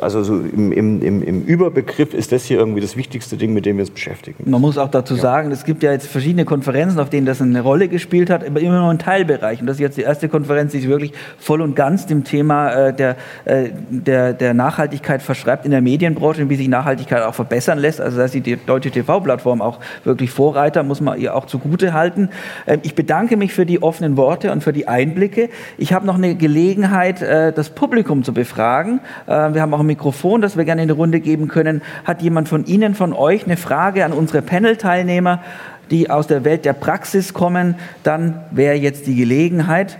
also 0.00 0.22
so 0.22 0.34
im, 0.34 0.72
im, 0.72 1.22
im, 1.22 1.42
Überbegriff 1.42 2.14
ist 2.14 2.32
das 2.32 2.44
hier 2.44 2.58
irgendwie 2.58 2.80
das 2.80 2.96
wichtigste 2.96 3.36
Ding, 3.36 3.52
mit 3.52 3.66
dem 3.66 3.76
wir 3.76 3.82
uns 3.82 3.90
beschäftigen. 3.90 4.48
Man 4.50 4.60
muss 4.60 4.78
auch 4.78 4.90
dazu 4.90 5.14
ja. 5.14 5.20
sagen, 5.20 5.50
es 5.50 5.64
gibt 5.64 5.82
ja 5.82 5.92
jetzt 5.92 6.06
verschiedene 6.06 6.44
Konferenzen, 6.44 6.98
auf 7.00 7.10
denen 7.10 7.26
das 7.26 7.42
eine 7.42 7.60
Rolle 7.60 7.88
gespielt 7.88 8.30
hat, 8.30 8.46
aber 8.46 8.60
immer 8.60 8.80
nur 8.80 8.90
ein 8.90 8.98
Teilbereich. 8.98 9.60
Und 9.60 9.66
das 9.66 9.76
ist 9.76 9.80
jetzt 9.80 9.96
die 9.98 10.02
erste 10.02 10.28
Konferenz, 10.28 10.72
die 10.72 10.80
sich 10.80 10.88
wirklich 10.88 11.12
voll 11.38 11.60
und 11.60 11.74
ganz 11.76 12.06
dem 12.06 12.24
Thema 12.24 12.70
äh, 12.72 12.94
der, 12.94 13.16
äh, 13.44 13.70
der, 13.90 14.32
der 14.32 14.54
Nachhaltigkeit 14.54 15.22
verschreibt 15.22 15.64
in 15.64 15.70
der 15.70 15.80
Medienbranche 15.80 16.42
und 16.42 16.50
wie 16.50 16.56
sich 16.56 16.68
Nachhaltigkeit 16.68 17.22
auch 17.22 17.34
verbessern 17.34 17.78
lässt. 17.78 18.00
Also 18.00 18.18
da 18.18 18.24
ist 18.24 18.34
die 18.34 18.56
Deutsche 18.56 18.90
TV-Plattform 18.90 19.60
auch 19.60 19.80
wirklich 20.04 20.30
Vorreiter, 20.30 20.82
muss 20.82 21.00
man 21.00 21.18
ihr 21.20 21.34
auch 21.34 21.46
zugute 21.46 21.92
halten. 21.92 22.30
Ähm, 22.66 22.80
ich 22.82 22.94
bedanke 22.94 23.36
mich 23.36 23.52
für 23.52 23.66
die 23.66 23.82
offenen 23.82 24.13
Worte 24.16 24.52
und 24.52 24.62
für 24.62 24.72
die 24.72 24.88
Einblicke. 24.88 25.48
Ich 25.78 25.92
habe 25.92 26.06
noch 26.06 26.16
eine 26.16 26.34
Gelegenheit, 26.34 27.20
das 27.20 27.70
Publikum 27.70 28.24
zu 28.24 28.32
befragen. 28.32 29.00
Wir 29.26 29.60
haben 29.60 29.74
auch 29.74 29.80
ein 29.80 29.86
Mikrofon, 29.86 30.40
das 30.40 30.56
wir 30.56 30.64
gerne 30.64 30.82
in 30.82 30.88
die 30.88 30.94
Runde 30.94 31.20
geben 31.20 31.48
können. 31.48 31.82
Hat 32.04 32.22
jemand 32.22 32.48
von 32.48 32.64
Ihnen, 32.66 32.94
von 32.94 33.12
euch 33.12 33.44
eine 33.44 33.56
Frage 33.56 34.04
an 34.04 34.12
unsere 34.12 34.42
Panel-Teilnehmer, 34.42 35.42
die 35.90 36.10
aus 36.10 36.26
der 36.26 36.44
Welt 36.44 36.64
der 36.64 36.72
Praxis 36.72 37.34
kommen? 37.34 37.74
Dann 38.02 38.40
wäre 38.50 38.74
jetzt 38.74 39.06
die 39.06 39.16
Gelegenheit. 39.16 39.98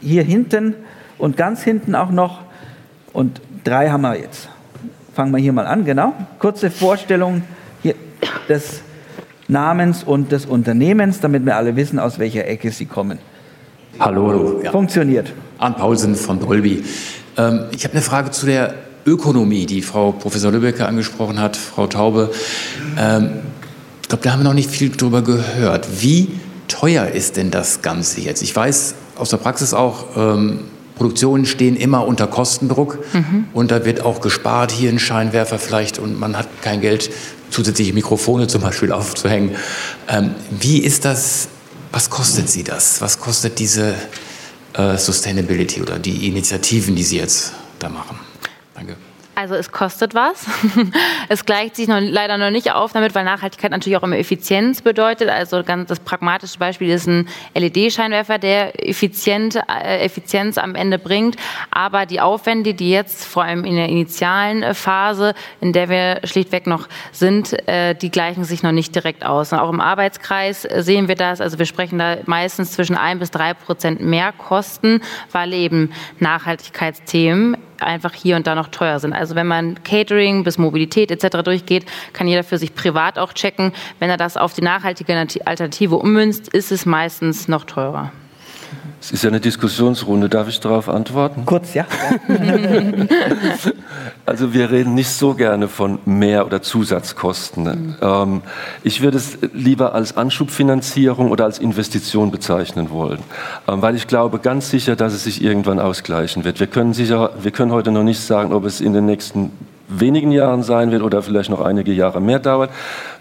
Hier 0.00 0.22
hinten 0.22 0.74
und 1.18 1.36
ganz 1.36 1.62
hinten 1.62 1.94
auch 1.94 2.10
noch. 2.10 2.42
Und 3.12 3.40
drei 3.64 3.90
haben 3.90 4.02
wir 4.02 4.16
jetzt. 4.16 4.48
Fangen 5.14 5.32
wir 5.32 5.38
hier 5.38 5.52
mal 5.52 5.66
an, 5.66 5.84
genau. 5.84 6.12
Kurze 6.38 6.70
Vorstellung 6.70 7.42
hier 7.82 7.96
des 8.48 8.82
Namens 9.48 10.04
und 10.04 10.30
des 10.30 10.46
Unternehmens, 10.46 11.20
damit 11.20 11.44
wir 11.44 11.56
alle 11.56 11.74
wissen, 11.74 11.98
aus 11.98 12.20
welcher 12.20 12.46
Ecke 12.46 12.70
sie 12.70 12.86
kommen. 12.86 13.18
Hallo. 14.00 14.60
Ja. 14.62 14.70
Funktioniert. 14.70 15.32
Arndt 15.58 15.78
Paulsen 15.78 16.14
von 16.14 16.38
Dolby. 16.38 16.84
Ähm, 17.36 17.64
ich 17.72 17.82
habe 17.84 17.94
eine 17.94 18.02
Frage 18.02 18.30
zu 18.30 18.46
der 18.46 18.74
Ökonomie, 19.04 19.66
die 19.66 19.82
Frau 19.82 20.12
Professor 20.12 20.52
Lübbecke 20.52 20.86
angesprochen 20.86 21.40
hat, 21.40 21.56
Frau 21.56 21.88
Taube. 21.88 22.30
Ähm, 22.96 23.30
ich 24.02 24.08
glaube, 24.08 24.22
da 24.22 24.32
haben 24.32 24.40
wir 24.40 24.44
noch 24.44 24.54
nicht 24.54 24.70
viel 24.70 24.90
drüber 24.90 25.22
gehört. 25.22 25.88
Wie 26.00 26.28
teuer 26.68 27.08
ist 27.08 27.36
denn 27.36 27.50
das 27.50 27.82
Ganze 27.82 28.20
jetzt? 28.20 28.42
Ich 28.42 28.54
weiß 28.54 28.94
aus 29.16 29.30
der 29.30 29.38
Praxis 29.38 29.74
auch, 29.74 30.16
ähm, 30.16 30.60
Produktionen 30.94 31.46
stehen 31.46 31.76
immer 31.76 32.06
unter 32.06 32.26
Kostendruck 32.26 32.98
mhm. 33.12 33.46
und 33.52 33.70
da 33.70 33.84
wird 33.84 34.02
auch 34.02 34.20
gespart, 34.20 34.70
hier 34.70 34.90
ein 34.90 34.98
Scheinwerfer 34.98 35.58
vielleicht 35.58 35.98
und 35.98 36.18
man 36.18 36.36
hat 36.36 36.48
kein 36.62 36.80
Geld, 36.80 37.10
zusätzliche 37.50 37.92
Mikrofone 37.94 38.46
zum 38.46 38.62
Beispiel 38.62 38.92
aufzuhängen. 38.92 39.52
Ähm, 40.08 40.34
wie 40.50 40.78
ist 40.78 41.04
das, 41.04 41.48
was 41.92 42.10
kostet 42.10 42.48
Sie 42.48 42.64
das? 42.64 43.00
Was 43.00 43.18
kostet 43.18 43.58
diese 43.58 43.94
äh, 44.74 44.96
Sustainability 44.96 45.80
oder 45.82 45.98
die 45.98 46.28
Initiativen, 46.28 46.94
die 46.94 47.02
Sie 47.02 47.18
jetzt 47.18 47.52
da 47.78 47.88
machen? 47.88 48.18
Danke. 48.74 48.96
Also 49.38 49.54
es 49.54 49.70
kostet 49.70 50.16
was. 50.16 50.46
es 51.28 51.46
gleicht 51.46 51.76
sich 51.76 51.86
noch, 51.86 52.00
leider 52.00 52.38
noch 52.38 52.50
nicht 52.50 52.72
auf 52.72 52.92
damit, 52.92 53.14
weil 53.14 53.22
Nachhaltigkeit 53.22 53.70
natürlich 53.70 53.96
auch 53.96 54.02
immer 54.02 54.18
Effizienz 54.18 54.82
bedeutet. 54.82 55.28
Also 55.28 55.62
ganz 55.62 55.88
das 55.88 56.00
pragmatische 56.00 56.58
Beispiel 56.58 56.90
ist 56.90 57.06
ein 57.06 57.28
LED-Scheinwerfer, 57.54 58.38
der 58.38 58.88
effizient, 58.88 59.54
äh, 59.54 60.00
Effizienz 60.04 60.58
am 60.58 60.74
Ende 60.74 60.98
bringt. 60.98 61.36
Aber 61.70 62.04
die 62.04 62.20
Aufwände, 62.20 62.74
die 62.74 62.90
jetzt 62.90 63.26
vor 63.26 63.44
allem 63.44 63.64
in 63.64 63.76
der 63.76 63.88
initialen 63.88 64.64
äh, 64.64 64.74
Phase, 64.74 65.34
in 65.60 65.72
der 65.72 65.88
wir 65.88 66.20
schlichtweg 66.24 66.66
noch 66.66 66.88
sind, 67.12 67.52
äh, 67.68 67.94
die 67.94 68.10
gleichen 68.10 68.42
sich 68.42 68.64
noch 68.64 68.72
nicht 68.72 68.92
direkt 68.92 69.24
aus. 69.24 69.52
Und 69.52 69.60
auch 69.60 69.70
im 69.70 69.80
Arbeitskreis 69.80 70.64
äh, 70.64 70.82
sehen 70.82 71.06
wir 71.06 71.14
das. 71.14 71.40
Also 71.40 71.60
wir 71.60 71.66
sprechen 71.66 72.00
da 72.00 72.16
meistens 72.26 72.72
zwischen 72.72 72.96
ein 72.96 73.20
bis 73.20 73.30
drei 73.30 73.54
Prozent 73.54 74.00
mehr 74.00 74.32
Kosten, 74.32 75.00
weil 75.30 75.52
eben 75.52 75.92
Nachhaltigkeitsthemen 76.18 77.56
einfach 77.82 78.14
hier 78.14 78.36
und 78.36 78.46
da 78.46 78.54
noch 78.54 78.68
teuer 78.68 78.98
sind. 79.00 79.12
Also 79.12 79.34
wenn 79.34 79.46
man 79.46 79.82
Catering 79.82 80.44
bis 80.44 80.58
Mobilität 80.58 81.10
etc. 81.10 81.42
durchgeht, 81.42 81.86
kann 82.12 82.28
jeder 82.28 82.44
für 82.44 82.58
sich 82.58 82.74
privat 82.74 83.18
auch 83.18 83.32
checken. 83.32 83.72
Wenn 83.98 84.10
er 84.10 84.16
das 84.16 84.36
auf 84.36 84.54
die 84.54 84.62
nachhaltige 84.62 85.16
Alternative 85.44 85.96
ummünzt, 85.96 86.48
ist 86.48 86.72
es 86.72 86.86
meistens 86.86 87.48
noch 87.48 87.64
teurer. 87.64 88.12
Es 89.00 89.12
ist 89.12 89.22
ja 89.22 89.30
eine 89.30 89.40
Diskussionsrunde. 89.40 90.28
Darf 90.28 90.48
ich 90.48 90.60
darauf 90.60 90.88
antworten? 90.88 91.44
Kurz, 91.46 91.74
ja. 91.74 91.86
also 94.26 94.52
wir 94.52 94.70
reden 94.70 94.94
nicht 94.94 95.10
so 95.10 95.34
gerne 95.34 95.68
von 95.68 96.00
Mehr- 96.04 96.44
oder 96.44 96.62
Zusatzkosten. 96.62 97.64
Mhm. 97.64 97.96
Ähm, 98.02 98.42
ich 98.82 99.00
würde 99.00 99.18
es 99.18 99.38
lieber 99.52 99.94
als 99.94 100.16
Anschubfinanzierung 100.16 101.30
oder 101.30 101.44
als 101.44 101.58
Investition 101.58 102.30
bezeichnen 102.30 102.90
wollen, 102.90 103.20
ähm, 103.68 103.82
weil 103.82 103.94
ich 103.94 104.08
glaube 104.08 104.40
ganz 104.40 104.68
sicher, 104.68 104.96
dass 104.96 105.14
es 105.14 105.24
sich 105.24 105.42
irgendwann 105.42 105.78
ausgleichen 105.78 106.44
wird. 106.44 106.58
Wir 106.58 106.66
können, 106.66 106.92
sicher, 106.92 107.30
wir 107.40 107.52
können 107.52 107.72
heute 107.72 107.92
noch 107.92 108.02
nicht 108.02 108.20
sagen, 108.20 108.52
ob 108.52 108.64
es 108.64 108.80
in 108.80 108.92
den 108.92 109.06
nächsten 109.06 109.52
wenigen 109.88 110.30
Jahren 110.30 110.62
sein 110.62 110.90
wird 110.90 111.02
oder 111.02 111.22
vielleicht 111.22 111.50
noch 111.50 111.60
einige 111.60 111.92
Jahre 111.92 112.20
mehr 112.20 112.38
dauert. 112.38 112.70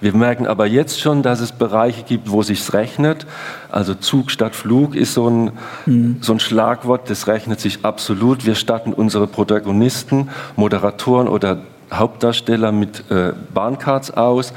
Wir 0.01 0.13
merken 0.13 0.47
aber 0.47 0.65
jetzt 0.65 0.99
schon, 0.99 1.23
dass 1.23 1.39
es 1.39 1.51
Bereiche 1.51 2.03
gibt, 2.03 2.29
wo 2.29 2.43
sich's 2.43 2.73
rechnet. 2.73 3.25
Also 3.71 3.93
Zug 3.93 4.31
statt 4.31 4.55
Flug 4.55 4.95
ist 4.95 5.13
so 5.13 5.29
ein, 5.29 5.51
mhm. 5.85 6.17
so 6.21 6.33
ein 6.33 6.39
Schlagwort, 6.39 7.09
das 7.09 7.27
rechnet 7.27 7.59
sich 7.59 7.79
absolut. 7.83 8.45
Wir 8.45 8.55
statten 8.55 8.93
unsere 8.93 9.27
Protagonisten, 9.27 10.29
Moderatoren 10.55 11.27
oder 11.27 11.59
Hauptdarsteller 11.93 12.71
mit 12.71 13.09
äh, 13.09 13.31
Bahncards 13.53 14.11
aus. 14.11 14.53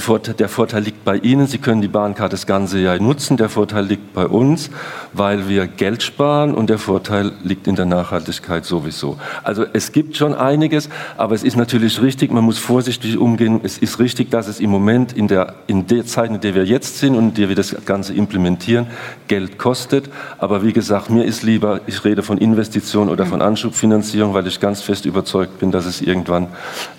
Vorteil, 0.00 0.34
der 0.34 0.48
Vorteil 0.48 0.82
liegt 0.82 1.04
bei 1.04 1.16
Ihnen. 1.16 1.46
Sie 1.46 1.58
können 1.58 1.80
die 1.80 1.88
Bahncard 1.88 2.32
das 2.32 2.46
ganze 2.46 2.80
Jahr 2.80 2.98
nutzen. 2.98 3.36
Der 3.36 3.48
Vorteil 3.48 3.84
liegt 3.84 4.12
bei 4.12 4.26
uns, 4.26 4.70
weil 5.12 5.48
wir 5.48 5.66
Geld 5.66 6.02
sparen 6.02 6.54
und 6.54 6.68
der 6.68 6.78
Vorteil 6.78 7.32
liegt 7.44 7.68
in 7.68 7.76
der 7.76 7.84
Nachhaltigkeit 7.84 8.64
sowieso. 8.64 9.18
Also 9.44 9.64
es 9.72 9.92
gibt 9.92 10.16
schon 10.16 10.34
einiges, 10.34 10.88
aber 11.16 11.34
es 11.34 11.44
ist 11.44 11.56
natürlich 11.56 12.02
richtig, 12.02 12.32
man 12.32 12.44
muss 12.44 12.58
vorsichtig 12.58 13.18
umgehen. 13.18 13.60
Es 13.62 13.78
ist 13.78 14.00
richtig, 14.00 14.30
dass 14.30 14.48
es 14.48 14.58
im 14.58 14.70
Moment 14.70 15.12
in 15.12 15.28
der, 15.28 15.54
in 15.68 15.86
der 15.86 16.06
Zeit, 16.06 16.30
in 16.30 16.40
der 16.40 16.54
wir 16.54 16.64
jetzt 16.64 16.98
sind 16.98 17.14
und 17.14 17.28
in 17.28 17.34
der 17.34 17.48
wir 17.48 17.56
das 17.56 17.76
Ganze 17.84 18.14
implementieren, 18.14 18.88
Geld 19.28 19.58
kostet. 19.58 20.10
Aber 20.38 20.64
wie 20.64 20.72
gesagt, 20.72 21.08
mir 21.08 21.24
ist 21.24 21.42
lieber, 21.44 21.80
ich 21.86 22.04
rede 22.04 22.22
von 22.22 22.38
Investitionen 22.38 23.10
oder 23.10 23.26
von 23.26 23.40
Anschubfinanzierung, 23.40 24.34
weil 24.34 24.46
ich 24.46 24.58
ganz 24.58 24.82
fest 24.82 25.06
überzeugt 25.06 25.60
bin, 25.60 25.70
dass 25.70 25.86
es 25.86 26.00
irgendwann 26.00 26.48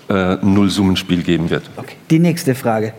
äh, 0.08 0.14
ein 0.14 0.54
Nullsummenspiel 0.54 1.22
geben 1.22 1.50
wird. 1.50 1.64
Okay. 1.76 1.96
Die 2.10 2.18
nächste 2.18 2.53
Frage. 2.54 2.94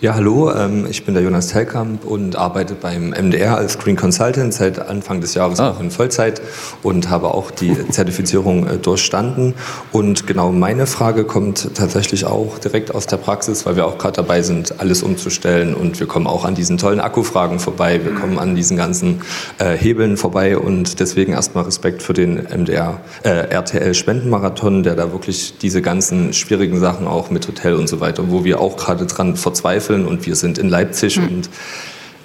Ja, 0.00 0.14
hallo, 0.14 0.52
ähm, 0.52 0.86
ich 0.88 1.04
bin 1.04 1.14
der 1.14 1.24
Jonas 1.24 1.48
Tellkamp 1.48 2.04
und 2.04 2.36
arbeite 2.36 2.76
beim 2.76 3.10
MDR 3.10 3.56
als 3.56 3.80
Green 3.80 3.96
Consultant 3.96 4.54
seit 4.54 4.78
Anfang 4.78 5.20
des 5.20 5.34
Jahres 5.34 5.58
ah. 5.58 5.70
auch 5.70 5.80
in 5.80 5.90
Vollzeit 5.90 6.40
und 6.84 7.10
habe 7.10 7.34
auch 7.34 7.50
die 7.50 7.76
Zertifizierung 7.90 8.68
äh, 8.68 8.76
durchstanden. 8.76 9.54
Und 9.90 10.28
genau 10.28 10.52
meine 10.52 10.86
Frage 10.86 11.24
kommt 11.24 11.74
tatsächlich 11.74 12.26
auch 12.26 12.60
direkt 12.60 12.94
aus 12.94 13.08
der 13.08 13.16
Praxis, 13.16 13.66
weil 13.66 13.74
wir 13.74 13.86
auch 13.86 13.98
gerade 13.98 14.14
dabei 14.14 14.42
sind, 14.42 14.78
alles 14.78 15.02
umzustellen 15.02 15.74
und 15.74 15.98
wir 15.98 16.06
kommen 16.06 16.28
auch 16.28 16.44
an 16.44 16.54
diesen 16.54 16.78
tollen 16.78 17.00
Akkufragen 17.00 17.58
vorbei, 17.58 18.00
wir 18.04 18.14
kommen 18.14 18.38
an 18.38 18.54
diesen 18.54 18.76
ganzen 18.76 19.22
äh, 19.58 19.76
Hebeln 19.76 20.16
vorbei 20.16 20.58
und 20.58 21.00
deswegen 21.00 21.32
erstmal 21.32 21.64
Respekt 21.64 22.04
für 22.04 22.12
den 22.12 22.36
MDR, 22.36 23.00
äh, 23.24 23.30
RTL 23.30 23.94
Spendenmarathon, 23.94 24.84
der 24.84 24.94
da 24.94 25.10
wirklich 25.10 25.58
diese 25.58 25.82
ganzen 25.82 26.32
schwierigen 26.34 26.78
Sachen 26.78 27.08
auch 27.08 27.30
mit 27.30 27.48
Hotel 27.48 27.74
und 27.74 27.88
so 27.88 27.98
weiter, 27.98 28.30
wo 28.30 28.44
wir 28.44 28.60
auch 28.60 28.76
gerade 28.76 29.04
dran 29.04 29.34
verzweifeln, 29.34 29.87
verzweifeln 29.88 30.06
und 30.06 30.26
wir 30.26 30.36
sind 30.36 30.58
in 30.58 30.68
Leipzig 30.68 31.18
mhm. 31.18 31.28
und 31.28 31.50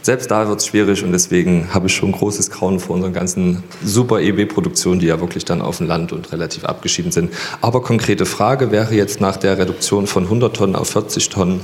selbst 0.02 0.30
da 0.32 0.50
wird 0.50 0.60
es 0.60 0.68
schwierig 0.68 1.02
und 1.04 1.14
deswegen 1.14 1.74
habe 1.74 1.88
ich 1.88 1.96
schon 1.96 2.12
großes 2.12 2.52
Grauen 2.52 2.82
vor 2.82 2.96
unseren 2.96 3.14
ganzen 3.14 3.64
super 3.86 4.20
EB-Produktionen, 4.20 5.00
die 5.00 5.08
ja 5.08 5.22
wirklich 5.22 5.46
dann 5.46 5.62
auf 5.62 5.78
dem 5.78 5.88
Land 5.88 6.12
und 6.12 6.34
relativ 6.34 6.66
abgeschieden 6.66 7.14
sind. 7.14 7.32
Aber 7.62 7.82
konkrete 7.82 8.26
Frage 8.26 8.70
wäre 8.70 8.94
jetzt 8.94 9.22
nach 9.22 9.38
der 9.38 9.58
Reduktion 9.58 10.06
von 10.06 10.24
100 10.26 10.54
Tonnen 10.54 10.76
auf 10.76 10.90
40 10.90 11.30
Tonnen, 11.30 11.62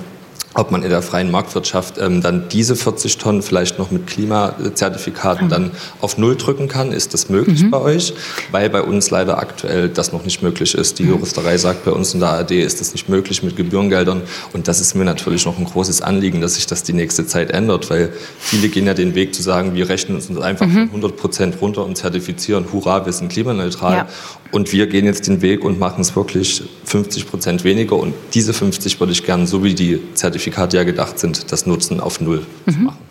ob 0.55 0.71
man 0.71 0.81
in 0.83 0.89
der 0.89 1.01
freien 1.01 1.29
Marktwirtschaft 1.29 1.97
ähm, 1.99 2.21
dann 2.21 2.49
diese 2.49 2.75
40 2.75 3.17
Tonnen 3.17 3.41
vielleicht 3.41 3.77
noch 3.77 3.91
mit 3.91 4.07
Klimazertifikaten 4.07 5.45
mhm. 5.45 5.49
dann 5.49 5.71
auf 6.01 6.17
Null 6.17 6.35
drücken 6.37 6.67
kann. 6.67 6.91
Ist 6.91 7.13
das 7.13 7.29
möglich 7.29 7.63
mhm. 7.63 7.71
bei 7.71 7.79
euch? 7.79 8.13
Weil 8.51 8.69
bei 8.69 8.81
uns 8.81 9.11
leider 9.11 9.37
aktuell 9.37 9.89
das 9.89 10.11
noch 10.11 10.25
nicht 10.25 10.41
möglich 10.41 10.73
ist. 10.73 10.97
Die 10.97 11.03
mhm. 11.03 11.11
Juristerei 11.11 11.57
sagt, 11.57 11.85
bei 11.85 11.91
uns 11.91 12.13
in 12.13 12.19
der 12.19 12.29
ARD 12.29 12.51
ist 12.51 12.81
das 12.81 12.93
nicht 12.93 13.09
möglich 13.09 13.43
mit 13.43 13.55
Gebührengeldern. 13.55 14.21
Und 14.53 14.67
das 14.67 14.81
ist 14.81 14.95
mir 14.95 15.05
natürlich 15.05 15.45
noch 15.45 15.59
ein 15.59 15.65
großes 15.65 16.01
Anliegen, 16.01 16.41
dass 16.41 16.55
sich 16.55 16.65
das 16.65 16.81
die 16.81 16.93
nächste 16.93 17.27
Zeit 17.27 17.51
ändert, 17.51 17.89
weil 17.91 18.11
viele 18.39 18.69
gehen 18.69 18.87
ja 18.87 18.95
den 18.95 19.13
Weg 19.13 19.35
zu 19.35 19.43
sagen, 19.43 19.75
wir 19.75 19.87
rechnen 19.87 20.15
uns 20.15 20.29
einfach 20.39 20.65
mhm. 20.65 20.73
von 20.73 20.87
100 20.87 21.17
Prozent 21.17 21.61
runter 21.61 21.85
und 21.85 21.95
zertifizieren, 21.95 22.65
hurra, 22.73 23.05
wir 23.05 23.13
sind 23.13 23.31
klimaneutral. 23.31 23.93
Ja. 23.95 24.07
Und 24.51 24.73
wir 24.73 24.87
gehen 24.87 25.05
jetzt 25.05 25.27
den 25.27 25.41
Weg 25.41 25.63
und 25.63 25.79
machen 25.79 26.01
es 26.01 26.15
wirklich 26.15 26.63
50 26.85 27.27
Prozent 27.27 27.63
weniger. 27.63 27.95
Und 27.95 28.13
diese 28.33 28.53
50 28.53 28.99
würde 28.99 29.13
ich 29.13 29.23
gerne, 29.23 29.45
so 29.45 29.63
wie 29.63 29.75
die 29.75 29.99
Zertifikate 30.15 30.77
ja 30.77 30.83
gedacht 30.83 31.19
sind, 31.19 31.51
das 31.51 31.65
Nutzen 31.65 31.99
auf 31.99 32.19
Null 32.19 32.45
mhm. 32.65 32.83
machen. 32.85 33.08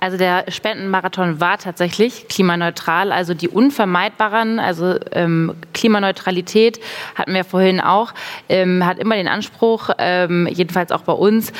Also 0.00 0.16
der 0.16 0.44
Spendenmarathon 0.48 1.40
war 1.40 1.58
tatsächlich 1.58 2.28
klimaneutral, 2.28 3.10
also 3.10 3.34
die 3.34 3.48
unvermeidbaren, 3.48 4.60
also 4.60 4.94
ähm, 5.10 5.56
Klimaneutralität 5.74 6.78
hatten 7.16 7.34
wir 7.34 7.42
vorhin 7.42 7.80
auch, 7.80 8.14
ähm, 8.48 8.86
hat 8.86 9.00
immer 9.00 9.16
den 9.16 9.26
Anspruch, 9.26 9.90
ähm, 9.98 10.46
jedenfalls 10.52 10.92
auch 10.92 11.02
bei 11.02 11.12
uns, 11.12 11.52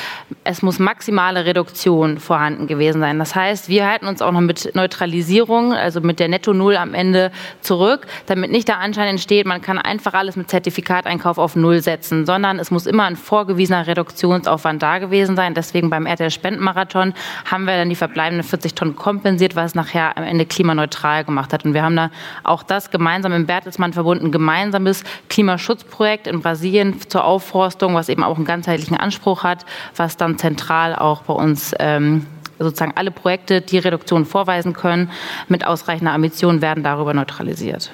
es 0.45 0.61
muss 0.61 0.79
maximale 0.79 1.43
Reduktion 1.43 2.17
vorhanden 2.17 2.67
gewesen 2.67 3.01
sein. 3.01 3.19
Das 3.19 3.35
heißt, 3.35 3.67
wir 3.67 3.85
halten 3.85 4.07
uns 4.07 4.21
auch 4.21 4.31
noch 4.31 4.39
mit 4.39 4.73
Neutralisierung, 4.73 5.73
also 5.73 5.99
mit 5.99 6.21
der 6.21 6.29
Netto 6.29 6.53
Null 6.53 6.77
am 6.77 6.93
Ende 6.93 7.33
zurück, 7.59 8.07
damit 8.27 8.51
nicht 8.51 8.69
der 8.69 8.79
Anschein 8.79 9.09
entsteht, 9.09 9.47
man 9.47 9.61
kann 9.61 9.77
einfach 9.77 10.13
alles 10.13 10.37
mit 10.37 10.49
Zertifikateinkauf 10.49 11.37
auf 11.37 11.57
Null 11.57 11.81
setzen, 11.81 12.25
sondern 12.25 12.57
es 12.57 12.71
muss 12.71 12.85
immer 12.85 13.03
ein 13.03 13.17
vorgewiesener 13.17 13.85
Reduktionsaufwand 13.85 14.81
da 14.81 14.99
gewesen 14.99 15.35
sein. 15.35 15.55
Deswegen 15.55 15.89
beim 15.89 16.05
RTL 16.05 16.31
Spendenmarathon 16.31 17.13
haben 17.43 17.65
wir 17.65 17.75
dann 17.75 17.89
die 17.89 17.95
verbleibenden 17.95 18.28
verbleibenden 18.29 18.43
40 18.43 18.75
Tonnen 18.75 18.95
kompensiert, 18.95 19.55
was 19.55 19.71
es 19.71 19.75
nachher 19.75 20.17
am 20.17 20.23
Ende 20.23 20.45
klimaneutral 20.45 21.23
gemacht 21.23 21.53
hat. 21.53 21.65
Und 21.65 21.73
wir 21.73 21.83
haben 21.83 21.95
da 21.95 22.11
auch 22.43 22.63
das 22.63 22.91
gemeinsam 22.91 23.33
im 23.33 23.45
Bertelsmann 23.45 23.93
verbunden, 23.93 24.31
gemeinsames 24.31 25.03
Klimaschutzprojekt 25.29 26.27
in 26.27 26.41
Brasilien 26.41 26.99
zur 27.09 27.23
Aufforstung, 27.23 27.95
was 27.95 28.09
eben 28.09 28.23
auch 28.23 28.35
einen 28.35 28.45
ganzheitlichen 28.45 28.97
Anspruch 28.97 29.43
hat, 29.43 29.65
was 29.95 30.17
dann 30.17 30.37
zentral 30.37 30.95
auch 30.95 31.23
bei 31.23 31.33
uns 31.33 31.73
ähm, 31.79 32.25
sozusagen 32.59 32.93
alle 32.95 33.11
Projekte, 33.11 33.61
die 33.61 33.77
Reduktion 33.77 34.25
vorweisen 34.25 34.73
können, 34.73 35.09
mit 35.47 35.65
ausreichender 35.65 36.13
Ambition 36.13 36.61
werden 36.61 36.83
darüber 36.83 37.13
neutralisiert. 37.13 37.91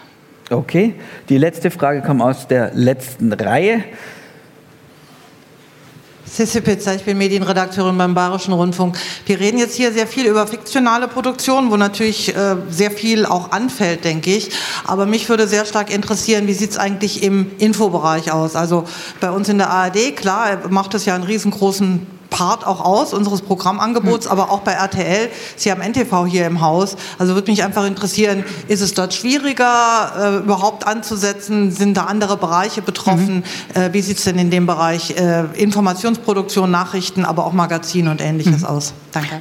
Okay, 0.49 0.93
die 1.29 1.37
letzte 1.37 1.71
Frage 1.71 2.01
kommt 2.01 2.21
aus 2.21 2.47
der 2.47 2.71
letzten 2.73 3.33
Reihe. 3.33 3.83
Sissi 6.35 6.59
Pitzer, 6.59 6.93
ich 6.93 7.05
bin 7.05 7.17
Medienredakteurin 7.17 7.97
beim 7.97 8.13
Bayerischen 8.13 8.51
Rundfunk. 8.51 8.97
Wir 9.25 9.39
reden 9.39 9.57
jetzt 9.57 9.73
hier 9.73 9.93
sehr 9.93 10.05
viel 10.05 10.25
über 10.25 10.45
fiktionale 10.45 11.07
Produktion, 11.07 11.71
wo 11.71 11.77
natürlich 11.77 12.35
äh, 12.35 12.57
sehr 12.69 12.91
viel 12.91 13.25
auch 13.25 13.51
anfällt, 13.51 14.03
denke 14.03 14.35
ich. 14.35 14.49
Aber 14.83 15.05
mich 15.05 15.29
würde 15.29 15.47
sehr 15.47 15.63
stark 15.63 15.89
interessieren, 15.89 16.45
wie 16.47 16.53
sieht 16.53 16.71
es 16.71 16.77
eigentlich 16.77 17.23
im 17.23 17.51
Infobereich 17.57 18.33
aus? 18.33 18.57
Also 18.57 18.83
bei 19.21 19.31
uns 19.31 19.47
in 19.47 19.59
der 19.59 19.69
ARD, 19.69 20.17
klar, 20.17 20.59
macht 20.69 20.93
es 20.93 21.05
ja 21.05 21.15
einen 21.15 21.23
riesengroßen 21.23 22.05
Part 22.35 22.67
auch 22.67 22.83
aus 22.83 23.13
unseres 23.13 23.41
Programmangebots, 23.41 24.25
hm. 24.25 24.31
aber 24.33 24.51
auch 24.51 24.59
bei 24.59 24.73
RTL. 24.73 25.29
Sie 25.55 25.71
haben 25.71 25.81
NTV 25.81 26.25
hier 26.25 26.45
im 26.45 26.59
Haus. 26.59 26.97
Also 27.17 27.33
würde 27.33 27.49
mich 27.49 27.63
einfach 27.63 27.85
interessieren, 27.85 28.43
ist 28.67 28.81
es 28.81 28.93
dort 28.93 29.13
schwieriger 29.13 30.11
äh, 30.17 30.43
überhaupt 30.43 30.85
anzusetzen? 30.85 31.71
Sind 31.71 31.95
da 31.95 32.03
andere 32.03 32.35
Bereiche 32.35 32.81
betroffen? 32.81 33.45
Mhm. 33.73 33.81
Äh, 33.81 33.93
wie 33.93 34.01
sieht 34.01 34.17
es 34.17 34.25
denn 34.25 34.37
in 34.37 34.51
dem 34.51 34.65
Bereich 34.65 35.11
äh, 35.11 35.45
Informationsproduktion, 35.53 36.69
Nachrichten, 36.69 37.23
aber 37.23 37.45
auch 37.45 37.53
Magazin 37.53 38.09
und 38.09 38.19
ähnliches 38.19 38.61
mhm. 38.61 38.67
aus? 38.67 38.93
Danke. 39.13 39.39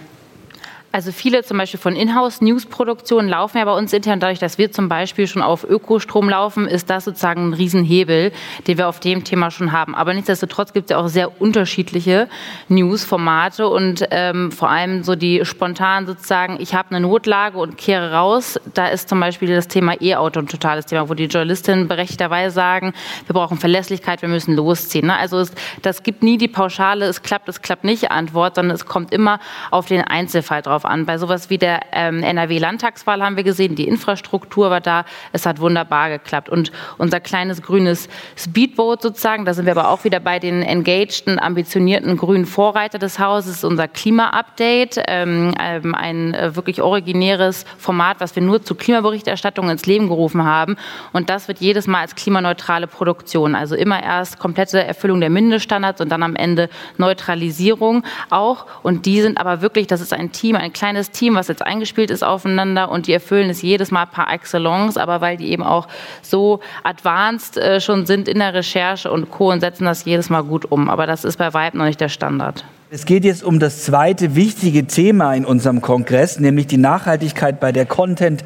Also 0.94 1.10
viele 1.10 1.42
zum 1.42 1.58
Beispiel 1.58 1.80
von 1.80 1.96
Inhouse-News-Produktionen 1.96 3.28
laufen 3.28 3.58
ja 3.58 3.64
bei 3.64 3.76
uns 3.76 3.92
intern. 3.92 4.20
Dadurch, 4.20 4.38
dass 4.38 4.58
wir 4.58 4.70
zum 4.70 4.88
Beispiel 4.88 5.26
schon 5.26 5.42
auf 5.42 5.64
Ökostrom 5.64 6.28
laufen, 6.28 6.68
ist 6.68 6.88
das 6.88 7.04
sozusagen 7.04 7.48
ein 7.48 7.52
Riesenhebel, 7.52 8.30
den 8.68 8.78
wir 8.78 8.86
auf 8.86 9.00
dem 9.00 9.24
Thema 9.24 9.50
schon 9.50 9.72
haben. 9.72 9.96
Aber 9.96 10.14
nichtsdestotrotz 10.14 10.72
gibt 10.72 10.84
es 10.84 10.90
ja 10.90 10.98
auch 10.98 11.08
sehr 11.08 11.40
unterschiedliche 11.40 12.28
News-Formate 12.68 13.66
und 13.66 14.06
ähm, 14.12 14.52
vor 14.52 14.70
allem 14.70 15.02
so 15.02 15.16
die 15.16 15.44
spontan 15.44 16.06
sozusagen, 16.06 16.58
ich 16.60 16.76
habe 16.76 16.90
eine 16.94 17.00
Notlage 17.00 17.58
und 17.58 17.76
kehre 17.76 18.12
raus. 18.12 18.60
Da 18.74 18.86
ist 18.86 19.08
zum 19.08 19.18
Beispiel 19.18 19.52
das 19.52 19.66
Thema 19.66 20.00
E-Auto 20.00 20.38
ein 20.38 20.46
totales 20.46 20.86
Thema, 20.86 21.08
wo 21.08 21.14
die 21.14 21.24
Journalistinnen 21.24 21.88
berechtigterweise 21.88 22.54
sagen, 22.54 22.92
wir 23.26 23.34
brauchen 23.34 23.58
Verlässlichkeit, 23.58 24.22
wir 24.22 24.28
müssen 24.28 24.54
losziehen. 24.54 25.08
Ne? 25.08 25.16
Also 25.16 25.40
es, 25.40 25.50
das 25.82 26.04
gibt 26.04 26.22
nie 26.22 26.38
die 26.38 26.46
pauschale, 26.46 27.06
es 27.06 27.22
klappt, 27.22 27.48
es 27.48 27.62
klappt 27.62 27.82
nicht 27.82 28.12
Antwort, 28.12 28.54
sondern 28.54 28.76
es 28.76 28.86
kommt 28.86 29.12
immer 29.12 29.40
auf 29.72 29.86
den 29.86 30.02
Einzelfall 30.02 30.62
drauf 30.62 30.83
an. 30.84 31.06
Bei 31.06 31.18
sowas 31.18 31.50
wie 31.50 31.58
der 31.58 31.80
ähm, 31.92 32.22
NRW-Landtagswahl 32.22 33.22
haben 33.22 33.36
wir 33.36 33.44
gesehen, 33.44 33.74
die 33.74 33.88
Infrastruktur 33.88 34.70
war 34.70 34.80
da, 34.80 35.04
es 35.32 35.46
hat 35.46 35.60
wunderbar 35.60 36.10
geklappt. 36.10 36.48
Und 36.48 36.72
unser 36.98 37.20
kleines 37.20 37.62
grünes 37.62 38.08
Speedboat 38.36 39.02
sozusagen, 39.02 39.44
da 39.44 39.54
sind 39.54 39.66
wir 39.66 39.72
aber 39.72 39.88
auch 39.88 40.04
wieder 40.04 40.20
bei 40.20 40.38
den 40.38 40.62
engageden, 40.62 41.38
ambitionierten 41.38 42.16
grünen 42.16 42.46
Vorreiter 42.46 42.98
des 42.98 43.18
Hauses, 43.18 43.64
unser 43.64 43.88
Klima-Update, 43.88 45.02
ähm, 45.08 45.54
ähm, 45.60 45.94
ein 45.94 46.34
äh, 46.34 46.54
wirklich 46.54 46.82
originäres 46.82 47.64
Format, 47.78 48.20
was 48.20 48.36
wir 48.36 48.42
nur 48.42 48.62
zur 48.62 48.76
Klimaberichterstattung 48.76 49.70
ins 49.70 49.86
Leben 49.86 50.08
gerufen 50.08 50.44
haben. 50.44 50.76
Und 51.12 51.30
das 51.30 51.48
wird 51.48 51.60
jedes 51.60 51.86
Mal 51.86 52.00
als 52.00 52.14
klimaneutrale 52.14 52.86
Produktion, 52.86 53.54
also 53.54 53.74
immer 53.74 54.02
erst 54.02 54.38
komplette 54.38 54.84
Erfüllung 54.84 55.20
der 55.20 55.30
Mindeststandards 55.30 56.00
und 56.00 56.10
dann 56.10 56.22
am 56.22 56.36
Ende 56.36 56.68
Neutralisierung 56.98 58.04
auch. 58.30 58.66
Und 58.82 59.06
die 59.06 59.20
sind 59.20 59.38
aber 59.38 59.62
wirklich, 59.62 59.86
das 59.86 60.00
ist 60.00 60.12
ein 60.12 60.32
Team, 60.32 60.56
ein 60.56 60.72
kleines 60.74 61.10
Team, 61.10 61.34
was 61.36 61.48
jetzt 61.48 61.62
eingespielt 61.62 62.10
ist 62.10 62.22
aufeinander 62.22 62.90
und 62.90 63.06
die 63.06 63.14
erfüllen 63.14 63.48
es 63.48 63.62
jedes 63.62 63.90
Mal 63.90 64.04
par 64.04 64.30
excellence, 64.30 64.98
aber 64.98 65.22
weil 65.22 65.38
die 65.38 65.50
eben 65.50 65.62
auch 65.62 65.88
so 66.20 66.60
advanced 66.82 67.56
äh, 67.56 67.80
schon 67.80 68.04
sind 68.04 68.28
in 68.28 68.40
der 68.40 68.52
Recherche 68.52 69.10
und 69.10 69.30
Co. 69.30 69.50
und 69.50 69.60
setzen 69.60 69.86
das 69.86 70.04
jedes 70.04 70.28
Mal 70.28 70.42
gut 70.42 70.70
um. 70.70 70.90
Aber 70.90 71.06
das 71.06 71.24
ist 71.24 71.38
bei 71.38 71.54
Vibe 71.54 71.78
noch 71.78 71.86
nicht 71.86 72.00
der 72.00 72.10
Standard. 72.10 72.64
Es 72.90 73.06
geht 73.06 73.24
jetzt 73.24 73.42
um 73.42 73.58
das 73.58 73.84
zweite 73.84 74.36
wichtige 74.36 74.86
Thema 74.86 75.34
in 75.34 75.44
unserem 75.44 75.80
Kongress, 75.80 76.38
nämlich 76.38 76.66
die 76.66 76.76
Nachhaltigkeit 76.76 77.58
bei 77.58 77.72
der 77.72 77.86
Content 77.86 78.44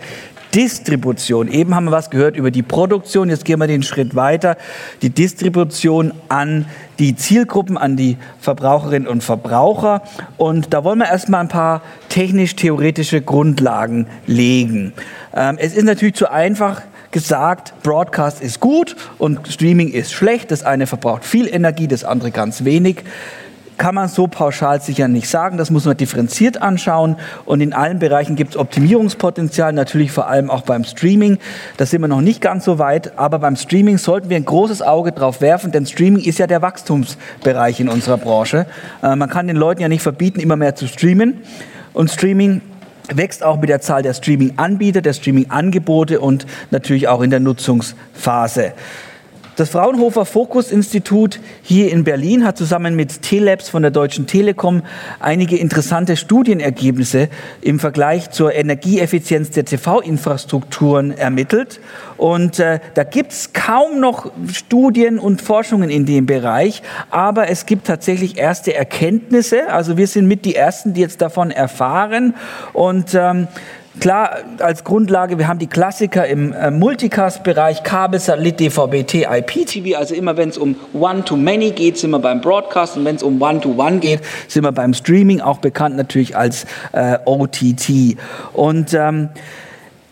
Distribution. 0.58 1.46
Eben 1.46 1.72
haben 1.76 1.84
wir 1.84 1.92
was 1.92 2.10
gehört 2.10 2.34
über 2.34 2.50
die 2.50 2.64
Produktion. 2.64 3.30
Jetzt 3.30 3.44
gehen 3.44 3.60
wir 3.60 3.68
den 3.68 3.84
Schritt 3.84 4.16
weiter. 4.16 4.56
Die 5.02 5.10
Distribution 5.10 6.12
an 6.28 6.66
die 6.98 7.14
Zielgruppen, 7.14 7.78
an 7.78 7.96
die 7.96 8.16
Verbraucherinnen 8.40 9.06
und 9.06 9.22
Verbraucher. 9.22 10.02
Und 10.36 10.74
da 10.74 10.82
wollen 10.82 10.98
wir 10.98 11.06
erstmal 11.06 11.42
ein 11.42 11.48
paar 11.48 11.82
technisch-theoretische 12.08 13.22
Grundlagen 13.22 14.08
legen. 14.26 14.94
Ähm, 15.32 15.58
es 15.60 15.76
ist 15.76 15.84
natürlich 15.84 16.16
zu 16.16 16.28
einfach, 16.28 16.82
gesagt, 17.12 17.72
Broadcast 17.84 18.42
ist 18.42 18.58
gut 18.58 18.96
und 19.18 19.46
Streaming 19.46 19.92
ist 19.92 20.12
schlecht. 20.12 20.50
Das 20.50 20.64
eine 20.64 20.88
verbraucht 20.88 21.24
viel 21.24 21.46
Energie, 21.46 21.86
das 21.86 22.02
andere 22.02 22.32
ganz 22.32 22.64
wenig 22.64 23.04
kann 23.78 23.94
man 23.94 24.08
so 24.08 24.26
pauschal 24.26 24.80
sicher 24.82 25.08
nicht 25.08 25.28
sagen. 25.28 25.56
Das 25.56 25.70
muss 25.70 25.84
man 25.84 25.96
differenziert 25.96 26.60
anschauen. 26.60 27.16
Und 27.44 27.60
in 27.60 27.72
allen 27.72 27.98
Bereichen 27.98 28.36
gibt 28.36 28.50
es 28.50 28.56
Optimierungspotenzial, 28.56 29.72
natürlich 29.72 30.12
vor 30.12 30.26
allem 30.26 30.50
auch 30.50 30.62
beim 30.62 30.84
Streaming. 30.84 31.38
Da 31.76 31.86
sind 31.86 32.00
wir 32.00 32.08
noch 32.08 32.20
nicht 32.20 32.40
ganz 32.40 32.64
so 32.64 32.78
weit. 32.78 33.18
Aber 33.18 33.38
beim 33.38 33.56
Streaming 33.56 33.98
sollten 33.98 34.28
wir 34.28 34.36
ein 34.36 34.44
großes 34.44 34.82
Auge 34.82 35.12
drauf 35.12 35.40
werfen, 35.40 35.72
denn 35.72 35.86
Streaming 35.86 36.22
ist 36.22 36.38
ja 36.38 36.46
der 36.46 36.60
Wachstumsbereich 36.60 37.80
in 37.80 37.88
unserer 37.88 38.18
Branche. 38.18 38.66
Äh, 39.02 39.16
man 39.16 39.30
kann 39.30 39.46
den 39.46 39.56
Leuten 39.56 39.80
ja 39.80 39.88
nicht 39.88 40.02
verbieten, 40.02 40.40
immer 40.40 40.56
mehr 40.56 40.74
zu 40.74 40.88
streamen. 40.88 41.38
Und 41.94 42.10
Streaming 42.10 42.60
wächst 43.14 43.42
auch 43.42 43.58
mit 43.58 43.70
der 43.70 43.80
Zahl 43.80 44.02
der 44.02 44.14
Streaming-Anbieter, 44.14 45.00
der 45.00 45.12
Streaming-Angebote 45.12 46.20
und 46.20 46.46
natürlich 46.70 47.08
auch 47.08 47.22
in 47.22 47.30
der 47.30 47.40
Nutzungsphase. 47.40 48.72
Das 49.58 49.70
Fraunhofer 49.70 50.24
Fokus 50.24 50.70
Institut 50.70 51.40
hier 51.62 51.90
in 51.90 52.04
Berlin 52.04 52.44
hat 52.44 52.56
zusammen 52.56 52.94
mit 52.94 53.22
Telabs 53.22 53.68
von 53.68 53.82
der 53.82 53.90
Deutschen 53.90 54.28
Telekom 54.28 54.82
einige 55.18 55.56
interessante 55.56 56.16
Studienergebnisse 56.16 57.28
im 57.60 57.80
Vergleich 57.80 58.30
zur 58.30 58.54
Energieeffizienz 58.54 59.50
der 59.50 59.64
TV-Infrastrukturen 59.64 61.10
ermittelt. 61.10 61.80
Und 62.18 62.60
äh, 62.60 62.78
da 62.94 63.02
gibt 63.02 63.32
es 63.32 63.52
kaum 63.52 63.98
noch 63.98 64.30
Studien 64.52 65.18
und 65.18 65.42
Forschungen 65.42 65.90
in 65.90 66.06
dem 66.06 66.26
Bereich, 66.26 66.82
aber 67.10 67.50
es 67.50 67.66
gibt 67.66 67.88
tatsächlich 67.88 68.38
erste 68.38 68.76
Erkenntnisse. 68.76 69.72
Also 69.72 69.96
wir 69.96 70.06
sind 70.06 70.28
mit 70.28 70.44
die 70.44 70.54
Ersten, 70.54 70.94
die 70.94 71.00
jetzt 71.00 71.20
davon 71.20 71.50
erfahren. 71.50 72.34
Und 72.74 73.12
ähm, 73.16 73.48
Klar, 74.00 74.38
als 74.60 74.84
Grundlage, 74.84 75.38
wir 75.38 75.48
haben 75.48 75.58
die 75.58 75.66
Klassiker 75.66 76.26
im 76.26 76.52
äh, 76.52 76.70
Multicast-Bereich, 76.70 77.82
Kabel, 77.82 78.20
Satellit, 78.20 78.60
DVB-T, 78.60 79.26
IPTV. 79.28 79.96
Also 79.96 80.14
immer 80.14 80.36
wenn 80.36 80.50
es 80.50 80.58
um 80.58 80.76
One-to-Many 80.92 81.72
geht, 81.72 81.98
sind 81.98 82.10
wir 82.10 82.20
beim 82.20 82.40
Broadcast. 82.40 82.96
Und 82.96 83.04
wenn 83.04 83.16
es 83.16 83.22
um 83.22 83.42
One-to-One 83.42 83.98
geht, 83.98 84.20
sind 84.46 84.62
wir 84.62 84.72
beim 84.72 84.94
Streaming, 84.94 85.40
auch 85.40 85.58
bekannt 85.58 85.96
natürlich 85.96 86.36
als 86.36 86.66
äh, 86.92 87.18
OTT. 87.24 88.16
Und 88.52 88.94
ähm, 88.94 89.30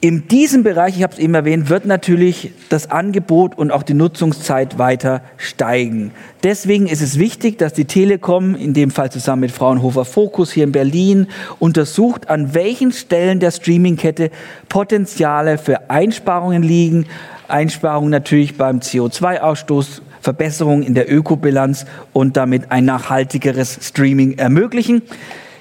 in 0.06 0.28
diesem 0.28 0.62
Bereich, 0.62 0.96
ich 0.96 1.02
habe 1.02 1.14
es 1.14 1.18
eben 1.18 1.34
erwähnt, 1.34 1.68
wird 1.68 1.84
natürlich 1.84 2.52
das 2.68 2.92
Angebot 2.92 3.58
und 3.58 3.72
auch 3.72 3.82
die 3.82 3.94
Nutzungszeit 3.94 4.78
weiter 4.78 5.20
steigen. 5.36 6.12
Deswegen 6.44 6.86
ist 6.86 7.02
es 7.02 7.18
wichtig, 7.18 7.58
dass 7.58 7.72
die 7.72 7.86
Telekom, 7.86 8.54
in 8.54 8.72
dem 8.72 8.92
Fall 8.92 9.10
zusammen 9.10 9.40
mit 9.40 9.50
Fraunhofer 9.50 10.04
Focus 10.04 10.52
hier 10.52 10.62
in 10.62 10.70
Berlin, 10.70 11.26
untersucht, 11.58 12.30
an 12.30 12.54
welchen 12.54 12.92
Stellen 12.92 13.40
der 13.40 13.50
Streamingkette 13.50 14.30
Potenziale 14.68 15.58
für 15.58 15.90
Einsparungen 15.90 16.62
liegen. 16.62 17.06
Einsparungen 17.48 18.10
natürlich 18.10 18.56
beim 18.56 18.78
CO2-Ausstoß, 18.78 20.02
Verbesserungen 20.20 20.84
in 20.84 20.94
der 20.94 21.12
Ökobilanz 21.12 21.84
und 22.12 22.36
damit 22.36 22.70
ein 22.70 22.84
nachhaltigeres 22.84 23.80
Streaming 23.82 24.38
ermöglichen. 24.38 25.02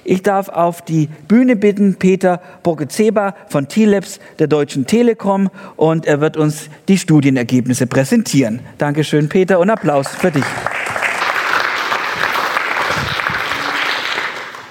Ich 0.08 0.22
darf 0.22 0.48
auf 0.48 0.82
die 0.82 1.08
Bühne 1.26 1.56
bitten 1.56 1.96
Peter 1.96 2.40
Bokezeba 2.62 3.34
von 3.48 3.66
T-Labs 3.66 4.20
der 4.38 4.46
Deutschen 4.46 4.86
Telekom 4.86 5.50
und 5.74 6.06
er 6.06 6.20
wird 6.20 6.36
uns 6.36 6.70
die 6.86 6.96
Studienergebnisse 6.96 7.88
präsentieren. 7.88 8.60
Dankeschön, 8.78 9.28
Peter, 9.28 9.58
und 9.58 9.68
Applaus 9.68 10.06
für 10.06 10.30
dich. 10.30 10.44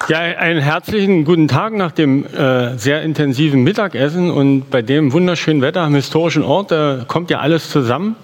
Ja, 0.08 0.20
einen 0.20 0.62
herzlichen 0.62 1.26
guten 1.26 1.50
Tag 1.50 1.74
nach 1.74 1.92
dem 1.92 2.26
äh, 2.28 2.78
sehr 2.78 3.02
intensiven 3.02 3.62
Mittagessen 3.64 4.32
und 4.32 4.70
bei 4.70 4.82
dem 4.82 5.12
wunderschönen 5.12 5.62
Wetter 5.62 5.82
am 5.82 5.96
historischen 5.96 6.44
Ort, 6.44 6.72
da 6.72 7.04
kommt 7.06 7.30
ja 7.30 7.40
alles 7.40 7.70
zusammen. 7.70 8.16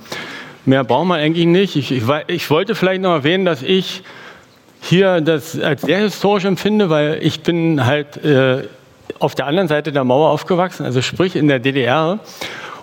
Mehr 0.65 0.85
braucht 0.85 1.07
man 1.07 1.19
eigentlich 1.19 1.47
nicht. 1.47 1.75
Ich, 1.75 1.91
ich, 1.91 2.03
ich 2.27 2.49
wollte 2.49 2.73
vielleicht 2.73 3.01
noch 3.01 3.11
erwähnen, 3.11 3.43
dass 3.43 3.63
ich 3.63 4.03
hier 4.81 5.21
das 5.21 5.59
als 5.59 5.81
sehr 5.83 5.99
historisch 5.99 6.45
empfinde, 6.45 6.89
weil 6.89 7.19
ich 7.21 7.41
bin 7.41 7.85
halt 7.85 8.17
äh, 8.23 8.67
auf 9.19 9.35
der 9.35 9.45
anderen 9.45 9.67
Seite 9.67 9.91
der 9.91 10.03
Mauer 10.03 10.29
aufgewachsen, 10.29 10.85
also 10.85 11.01
sprich 11.01 11.35
in 11.35 11.47
der 11.47 11.59
DDR. 11.59 12.19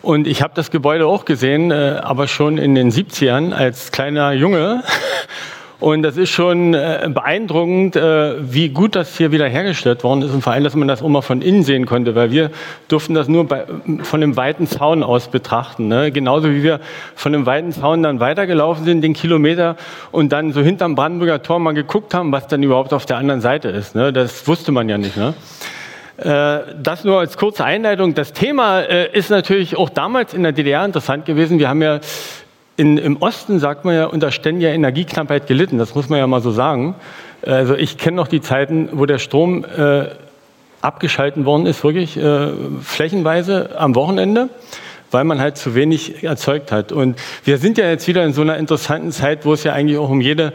Und 0.00 0.26
ich 0.26 0.42
habe 0.42 0.54
das 0.54 0.70
Gebäude 0.70 1.06
auch 1.06 1.24
gesehen, 1.24 1.70
äh, 1.70 2.00
aber 2.00 2.28
schon 2.28 2.56
in 2.56 2.74
den 2.74 2.90
70ern 2.90 3.52
als 3.52 3.90
kleiner 3.90 4.32
Junge. 4.32 4.84
Und 5.80 6.02
das 6.02 6.16
ist 6.16 6.30
schon 6.30 6.74
äh, 6.74 7.08
beeindruckend, 7.08 7.94
äh, 7.94 8.34
wie 8.40 8.68
gut 8.70 8.96
das 8.96 9.16
hier 9.16 9.30
wieder 9.30 9.46
hergestellt 9.46 10.02
worden 10.02 10.22
ist 10.22 10.32
und 10.32 10.42
vor 10.42 10.52
allem, 10.52 10.64
dass 10.64 10.74
man 10.74 10.88
das 10.88 11.02
auch 11.02 11.08
mal 11.08 11.22
von 11.22 11.40
innen 11.40 11.62
sehen 11.62 11.86
konnte, 11.86 12.16
weil 12.16 12.32
wir 12.32 12.50
durften 12.88 13.14
das 13.14 13.28
nur 13.28 13.46
bei, 13.46 13.64
von 14.02 14.20
dem 14.20 14.36
weiten 14.36 14.66
Zaun 14.66 15.04
aus 15.04 15.28
betrachten. 15.28 15.86
Ne? 15.86 16.10
Genauso 16.10 16.50
wie 16.50 16.64
wir 16.64 16.80
von 17.14 17.32
dem 17.32 17.46
weiten 17.46 17.70
Zaun 17.70 18.02
dann 18.02 18.18
weitergelaufen 18.18 18.84
sind, 18.84 19.02
den 19.02 19.12
Kilometer, 19.12 19.76
und 20.10 20.32
dann 20.32 20.52
so 20.52 20.62
hinterm 20.62 20.96
Brandenburger 20.96 21.42
Tor 21.42 21.60
mal 21.60 21.74
geguckt 21.74 22.12
haben, 22.12 22.32
was 22.32 22.48
dann 22.48 22.64
überhaupt 22.64 22.92
auf 22.92 23.06
der 23.06 23.18
anderen 23.18 23.40
Seite 23.40 23.68
ist. 23.68 23.94
Ne? 23.94 24.12
Das 24.12 24.48
wusste 24.48 24.72
man 24.72 24.88
ja 24.88 24.98
nicht. 24.98 25.16
Ne? 25.16 25.34
Äh, 26.16 26.74
das 26.82 27.04
nur 27.04 27.20
als 27.20 27.36
kurze 27.36 27.64
Einleitung. 27.64 28.14
Das 28.14 28.32
Thema 28.32 28.80
äh, 28.80 29.16
ist 29.16 29.30
natürlich 29.30 29.76
auch 29.76 29.90
damals 29.90 30.34
in 30.34 30.42
der 30.42 30.50
DDR 30.50 30.84
interessant 30.84 31.24
gewesen. 31.24 31.60
Wir 31.60 31.68
haben 31.68 31.82
ja 31.82 32.00
in, 32.78 32.96
Im 32.96 33.16
Osten 33.16 33.58
sagt 33.58 33.84
man 33.84 33.96
ja 33.96 34.06
unter 34.06 34.30
ständiger 34.30 34.70
Energieknappheit 34.70 35.48
gelitten, 35.48 35.78
das 35.78 35.96
muss 35.96 36.08
man 36.08 36.20
ja 36.20 36.28
mal 36.28 36.40
so 36.40 36.52
sagen. 36.52 36.94
Also 37.42 37.74
ich 37.74 37.98
kenne 37.98 38.16
noch 38.16 38.28
die 38.28 38.40
Zeiten, 38.40 38.90
wo 38.92 39.04
der 39.04 39.18
Strom 39.18 39.64
äh, 39.64 40.04
abgeschalten 40.80 41.44
worden 41.44 41.66
ist, 41.66 41.82
wirklich 41.82 42.16
äh, 42.16 42.50
flächenweise 42.80 43.76
am 43.76 43.96
Wochenende, 43.96 44.48
weil 45.10 45.24
man 45.24 45.40
halt 45.40 45.56
zu 45.56 45.74
wenig 45.74 46.22
erzeugt 46.22 46.70
hat. 46.70 46.92
Und 46.92 47.18
wir 47.42 47.58
sind 47.58 47.78
ja 47.78 47.88
jetzt 47.90 48.06
wieder 48.06 48.24
in 48.24 48.32
so 48.32 48.42
einer 48.42 48.56
interessanten 48.56 49.10
Zeit, 49.10 49.44
wo 49.44 49.54
es 49.54 49.64
ja 49.64 49.72
eigentlich 49.72 49.98
auch 49.98 50.10
um 50.10 50.20
jede, 50.20 50.52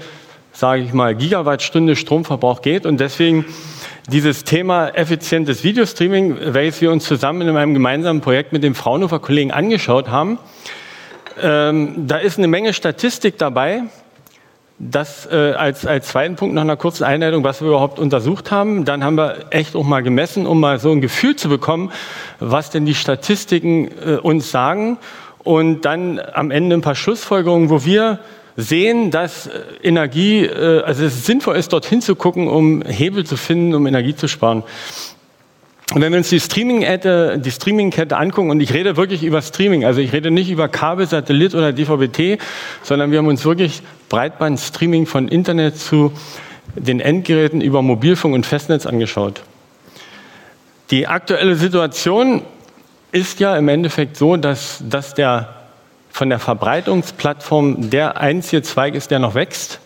sage 0.53 0.81
ich 0.83 0.93
mal, 0.93 1.15
Gigawattstunde 1.15 1.97
Stromverbrauch 1.97 2.61
geht. 2.61 2.85
Und 2.85 3.01
deswegen 3.01 3.43
dieses 4.09 4.45
Thema 4.45 4.87
effizientes 4.95 5.65
Videostreaming, 5.65 6.37
welches 6.53 6.79
wir 6.79 6.89
uns 6.89 7.03
zusammen 7.03 7.41
in 7.49 7.57
einem 7.57 7.73
gemeinsamen 7.73 8.21
Projekt 8.21 8.53
mit 8.53 8.63
dem 8.63 8.75
Fraunhofer 8.75 9.19
Kollegen 9.19 9.51
angeschaut 9.51 10.07
haben, 10.07 10.39
ähm, 11.41 12.07
da 12.07 12.17
ist 12.17 12.37
eine 12.37 12.47
Menge 12.47 12.73
Statistik 12.73 13.37
dabei. 13.37 13.83
Das 14.79 15.27
äh, 15.31 15.53
als, 15.53 15.85
als 15.85 16.07
zweiten 16.07 16.35
Punkt 16.35 16.55
nach 16.55 16.63
einer 16.63 16.75
kurzen 16.75 17.03
Einleitung, 17.03 17.43
was 17.43 17.61
wir 17.61 17.69
überhaupt 17.69 17.99
untersucht 17.99 18.51
haben. 18.51 18.85
Dann 18.85 19.03
haben 19.03 19.15
wir 19.15 19.45
echt 19.51 19.75
auch 19.75 19.83
mal 19.83 20.01
gemessen, 20.01 20.45
um 20.45 20.59
mal 20.59 20.79
so 20.79 20.91
ein 20.91 20.99
Gefühl 20.99 21.35
zu 21.35 21.47
bekommen, 21.47 21.91
was 22.39 22.69
denn 22.69 22.85
die 22.85 22.95
Statistiken 22.95 23.89
äh, 24.05 24.15
uns 24.15 24.51
sagen. 24.51 24.97
Und 25.43 25.81
dann 25.85 26.19
am 26.33 26.51
Ende 26.51 26.75
ein 26.75 26.81
paar 26.81 26.95
Schlussfolgerungen, 26.95 27.69
wo 27.69 27.85
wir 27.85 28.19
sehen, 28.55 29.11
dass 29.11 29.47
äh, 29.47 29.61
Energie, 29.83 30.45
äh, 30.45 30.81
also 30.83 31.05
es 31.05 31.25
sinnvoll 31.25 31.55
ist, 31.55 31.73
dorthin 31.73 32.01
zu 32.01 32.15
gucken, 32.15 32.47
um 32.47 32.81
Hebel 32.81 33.25
zu 33.25 33.37
finden, 33.37 33.73
um 33.73 33.85
Energie 33.87 34.15
zu 34.15 34.27
sparen. 34.27 34.63
Und 35.93 36.01
wenn 36.01 36.11
wir 36.11 36.17
uns 36.17 36.29
die 36.29 36.39
Streaming-Kette 36.39 37.37
die 37.37 37.51
Streaming 37.51 37.93
angucken, 37.93 38.49
und 38.49 38.59
ich 38.61 38.73
rede 38.73 38.97
wirklich 38.97 39.23
über 39.23 39.43
Streaming, 39.43 39.85
also 39.85 40.01
ich 40.01 40.11
rede 40.11 40.31
nicht 40.31 40.49
über 40.49 40.67
Kabel, 40.67 41.05
Satellit 41.05 41.53
oder 41.53 41.71
DVB-T, 41.71 42.39
sondern 42.81 43.11
wir 43.11 43.19
haben 43.19 43.27
uns 43.27 43.45
wirklich 43.45 43.83
Breitband-Streaming 44.09 45.05
von 45.05 45.27
Internet 45.27 45.77
zu 45.77 46.11
den 46.75 46.99
Endgeräten 46.99 47.61
über 47.61 47.83
Mobilfunk 47.83 48.33
und 48.33 48.43
Festnetz 48.47 48.87
angeschaut. 48.87 49.43
Die 50.89 51.05
aktuelle 51.05 51.55
Situation 51.55 52.41
ist 53.11 53.39
ja 53.39 53.55
im 53.55 53.67
Endeffekt 53.67 54.17
so, 54.17 54.35
dass, 54.35 54.83
dass 54.89 55.13
der 55.13 55.49
von 56.09 56.29
der 56.29 56.39
Verbreitungsplattform 56.39 57.91
der 57.91 58.19
einzige 58.19 58.63
Zweig 58.63 58.95
ist, 58.95 59.11
der 59.11 59.19
noch 59.19 59.35
wächst. 59.35 59.79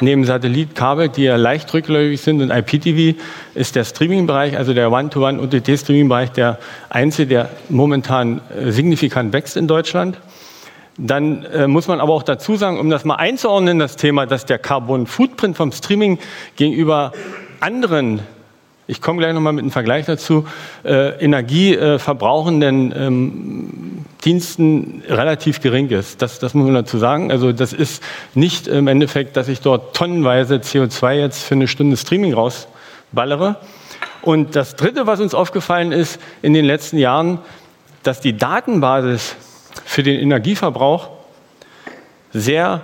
Neben 0.00 0.24
Satellitkabel, 0.24 1.08
die 1.08 1.24
ja 1.24 1.34
leicht 1.34 1.74
rückläufig 1.74 2.20
sind 2.20 2.40
und 2.40 2.50
IPTV, 2.50 3.18
ist 3.54 3.74
der 3.74 3.84
Streaming-Bereich, 3.84 4.56
also 4.56 4.72
der 4.72 4.92
One-to-One-OTT-Streaming-Bereich, 4.92 6.30
der 6.30 6.58
einzige, 6.88 7.26
der 7.26 7.50
momentan 7.68 8.40
äh, 8.56 8.70
signifikant 8.70 9.32
wächst 9.32 9.56
in 9.56 9.66
Deutschland. 9.66 10.18
Dann 10.98 11.44
äh, 11.44 11.66
muss 11.66 11.88
man 11.88 12.00
aber 12.00 12.12
auch 12.12 12.22
dazu 12.22 12.56
sagen, 12.56 12.78
um 12.78 12.90
das 12.90 13.04
mal 13.04 13.16
einzuordnen, 13.16 13.80
das 13.80 13.96
Thema, 13.96 14.26
dass 14.26 14.46
der 14.46 14.58
Carbon 14.58 15.06
Footprint 15.06 15.56
vom 15.56 15.72
Streaming 15.72 16.18
gegenüber 16.54 17.12
anderen 17.60 18.20
ich 18.90 19.02
komme 19.02 19.18
gleich 19.18 19.34
nochmal 19.34 19.52
mit 19.52 19.62
einem 19.62 19.70
Vergleich 19.70 20.06
dazu, 20.06 20.46
äh, 20.82 21.10
energieverbrauchenden 21.22 22.92
äh, 22.92 23.06
ähm, 23.06 24.04
Diensten 24.24 25.02
relativ 25.06 25.60
gering 25.60 25.90
ist. 25.90 26.22
Das, 26.22 26.38
das 26.38 26.54
muss 26.54 26.64
man 26.64 26.74
dazu 26.74 26.96
sagen. 26.96 27.30
Also 27.30 27.52
das 27.52 27.74
ist 27.74 28.02
nicht 28.34 28.66
im 28.66 28.88
Endeffekt, 28.88 29.36
dass 29.36 29.48
ich 29.48 29.60
dort 29.60 29.94
tonnenweise 29.94 30.56
CO2 30.56 31.12
jetzt 31.12 31.42
für 31.42 31.54
eine 31.54 31.68
Stunde 31.68 31.98
Streaming 31.98 32.32
rausballere. 32.32 33.56
Und 34.22 34.56
das 34.56 34.74
Dritte, 34.74 35.06
was 35.06 35.20
uns 35.20 35.34
aufgefallen 35.34 35.92
ist 35.92 36.18
in 36.40 36.54
den 36.54 36.64
letzten 36.64 36.96
Jahren, 36.96 37.40
dass 38.02 38.22
die 38.22 38.38
Datenbasis 38.38 39.36
für 39.84 40.02
den 40.02 40.18
Energieverbrauch 40.18 41.10
sehr 42.32 42.80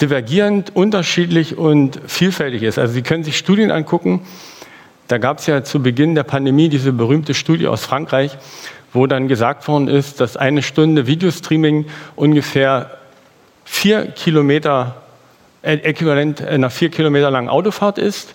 divergierend, 0.00 0.74
unterschiedlich 0.74 1.56
und 1.56 2.00
vielfältig 2.06 2.62
ist. 2.62 2.78
Also 2.78 2.92
Sie 2.92 3.02
können 3.02 3.24
sich 3.24 3.38
Studien 3.38 3.70
angucken. 3.70 4.20
Da 5.08 5.18
gab 5.18 5.38
es 5.38 5.46
ja 5.46 5.62
zu 5.62 5.82
Beginn 5.82 6.14
der 6.14 6.24
Pandemie 6.24 6.68
diese 6.68 6.92
berühmte 6.92 7.34
Studie 7.34 7.68
aus 7.68 7.84
Frankreich, 7.84 8.36
wo 8.92 9.06
dann 9.06 9.28
gesagt 9.28 9.68
worden 9.68 9.88
ist, 9.88 10.20
dass 10.20 10.36
eine 10.36 10.62
Stunde 10.62 11.06
Videostreaming 11.06 11.86
ungefähr 12.16 12.98
vier 13.64 14.06
Kilometer 14.06 15.02
äh, 15.62 15.74
äquivalent 15.74 16.42
einer 16.42 16.70
vier 16.70 16.90
Kilometer 16.90 17.30
langen 17.30 17.48
Autofahrt 17.48 17.98
ist. 17.98 18.34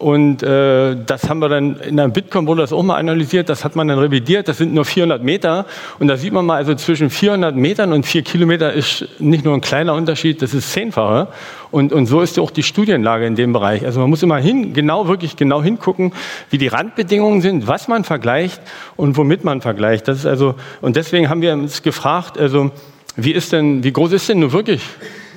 Und 0.00 0.42
äh, 0.42 0.96
das 1.04 1.28
haben 1.28 1.40
wir 1.40 1.50
dann 1.50 1.76
in 1.76 2.00
einem 2.00 2.14
Bitcoin 2.14 2.46
wurde 2.46 2.62
das 2.62 2.72
auch 2.72 2.82
mal 2.82 2.96
analysiert, 2.96 3.50
das 3.50 3.66
hat 3.66 3.76
man 3.76 3.86
dann 3.86 3.98
revidiert, 3.98 4.48
das 4.48 4.56
sind 4.56 4.72
nur 4.72 4.86
400 4.86 5.22
Meter. 5.22 5.66
Und 5.98 6.08
da 6.08 6.16
sieht 6.16 6.32
man 6.32 6.46
mal, 6.46 6.56
also 6.56 6.74
zwischen 6.74 7.10
400 7.10 7.54
Metern 7.54 7.92
und 7.92 8.06
4 8.06 8.22
Kilometer 8.22 8.72
ist 8.72 9.06
nicht 9.18 9.44
nur 9.44 9.52
ein 9.52 9.60
kleiner 9.60 9.92
Unterschied, 9.92 10.40
das 10.40 10.54
ist 10.54 10.72
zehnfache. 10.72 11.28
Und, 11.70 11.92
und 11.92 12.06
so 12.06 12.22
ist 12.22 12.38
auch 12.38 12.50
die 12.50 12.62
Studienlage 12.62 13.26
in 13.26 13.36
dem 13.36 13.52
Bereich. 13.52 13.84
Also 13.84 14.00
man 14.00 14.08
muss 14.08 14.22
immer 14.22 14.38
hin, 14.38 14.72
genau, 14.72 15.06
wirklich 15.06 15.36
genau 15.36 15.62
hingucken, 15.62 16.14
wie 16.48 16.56
die 16.56 16.68
Randbedingungen 16.68 17.42
sind, 17.42 17.66
was 17.66 17.86
man 17.86 18.04
vergleicht 18.04 18.62
und 18.96 19.18
womit 19.18 19.44
man 19.44 19.60
vergleicht. 19.60 20.08
Das 20.08 20.20
ist 20.20 20.26
also, 20.26 20.54
und 20.80 20.96
deswegen 20.96 21.28
haben 21.28 21.42
wir 21.42 21.52
uns 21.52 21.82
gefragt, 21.82 22.38
also, 22.38 22.70
wie 23.16 23.32
ist 23.32 23.52
denn, 23.52 23.84
wie 23.84 23.92
groß 23.92 24.12
ist 24.12 24.30
denn 24.30 24.38
nur 24.38 24.52
wirklich 24.52 24.80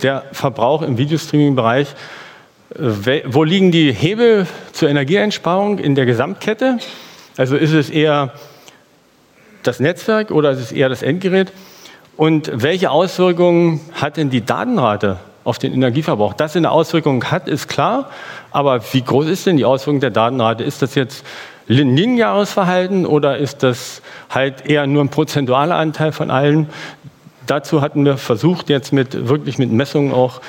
der 0.02 0.24
Verbrauch 0.32 0.84
im 0.84 0.98
Videostreaming-Bereich? 0.98 1.94
Wo 2.76 3.44
liegen 3.44 3.72
die 3.72 3.92
Hebel 3.92 4.48
zur 4.72 4.90
Energieeinsparung 4.90 5.78
in 5.78 5.94
der 5.94 6.08
Gesamtkette? 6.08 6.80
Also 7.38 7.56
ist 7.56 7.72
es 7.72 7.92
eher 7.92 8.34
das 9.62 9.80
Netzwerk 9.80 10.32
oder 10.32 10.52
ist 10.52 10.60
es 10.60 10.72
eher 10.72 10.90
das 10.90 11.04
Endgerät? 11.04 11.52
Und 12.18 12.52
welche 12.54 12.90
Auswirkungen 12.90 13.80
hat 13.94 14.18
denn 14.18 14.32
die 14.32 14.44
Datenrate 14.44 15.18
auf 15.44 15.60
den 15.60 15.72
Energieverbrauch? 15.72 16.34
Dass 16.34 16.54
sie 16.54 16.60
eine 16.60 16.72
Auswirkung 16.72 17.26
hat, 17.26 17.48
ist 17.48 17.68
klar. 17.68 18.10
Aber 18.50 18.82
wie 18.92 19.04
groß 19.04 19.28
ist 19.28 19.46
denn 19.46 19.58
die 19.58 19.66
Auswirkung 19.66 20.00
der 20.00 20.12
Datenrate? 20.12 20.64
Ist 20.64 20.82
das 20.82 20.96
jetzt 20.96 21.24
lineares 21.68 22.52
Verhalten 22.52 23.06
oder 23.06 23.38
ist 23.38 23.62
das 23.62 24.02
halt 24.32 24.66
eher 24.66 24.88
nur 24.88 25.04
ein 25.04 25.10
prozentualer 25.10 25.76
Anteil 25.76 26.12
von 26.12 26.32
allen? 26.32 26.70
Dazu 27.46 27.82
hatten 27.82 28.04
wir 28.04 28.18
versucht, 28.18 28.70
jetzt 28.70 28.94
mit, 28.94 29.28
wirklich 29.28 29.60
mit 29.60 29.72
Messungen 29.72 30.12
auch 30.12 30.42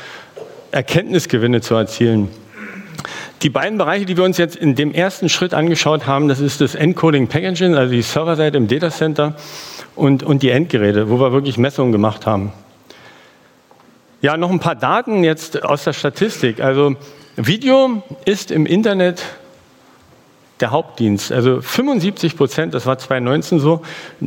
Erkenntnisgewinne 0.75 1.61
zu 1.61 1.75
erzielen. 1.75 2.29
Die 3.43 3.51
beiden 3.51 3.79
Bereiche, 3.79 4.07
die 4.07 4.17
wir 4.17 4.25
uns 4.25 4.39
jetzt 4.39 4.57
in 4.57 4.75
dem 4.75 4.93
ersten 4.93 5.29
Schritt 5.29 5.55
angeschaut 5.55 6.07
haben, 6.07 6.29
das 6.29 6.41
ist 6.41 6.61
das 6.61 6.75
Encoding 6.75 7.29
Packaging, 7.29 7.75
also 7.75 7.93
die 7.93 8.03
Serverseite 8.03 8.57
im 8.57 8.69
Datacenter 8.69 9.37
und, 9.95 10.23
und 10.23 10.43
die 10.43 10.51
Endgeräte, 10.51 11.11
wo 11.11 11.21
wir 11.21 11.33
wirklich 11.33 11.59
Messungen 11.59 11.93
gemacht 11.93 12.27
haben. 12.27 12.53
Ja, 14.23 14.37
noch 14.37 14.51
ein 14.51 14.61
paar 14.61 14.75
Daten 14.75 15.23
jetzt 15.23 15.63
aus 15.63 15.85
der 15.85 15.93
Statistik. 15.93 16.61
Also 16.61 16.97
Video 17.37 18.03
ist 18.25 18.51
im 18.51 18.65
Internet 18.65 19.23
der 20.61 20.71
Hauptdienst. 20.71 21.31
Also 21.31 21.61
75 21.61 22.37
Prozent, 22.37 22.73
das 22.73 22.87
war 22.87 22.97
2019 22.97 23.61
so, 23.61 23.83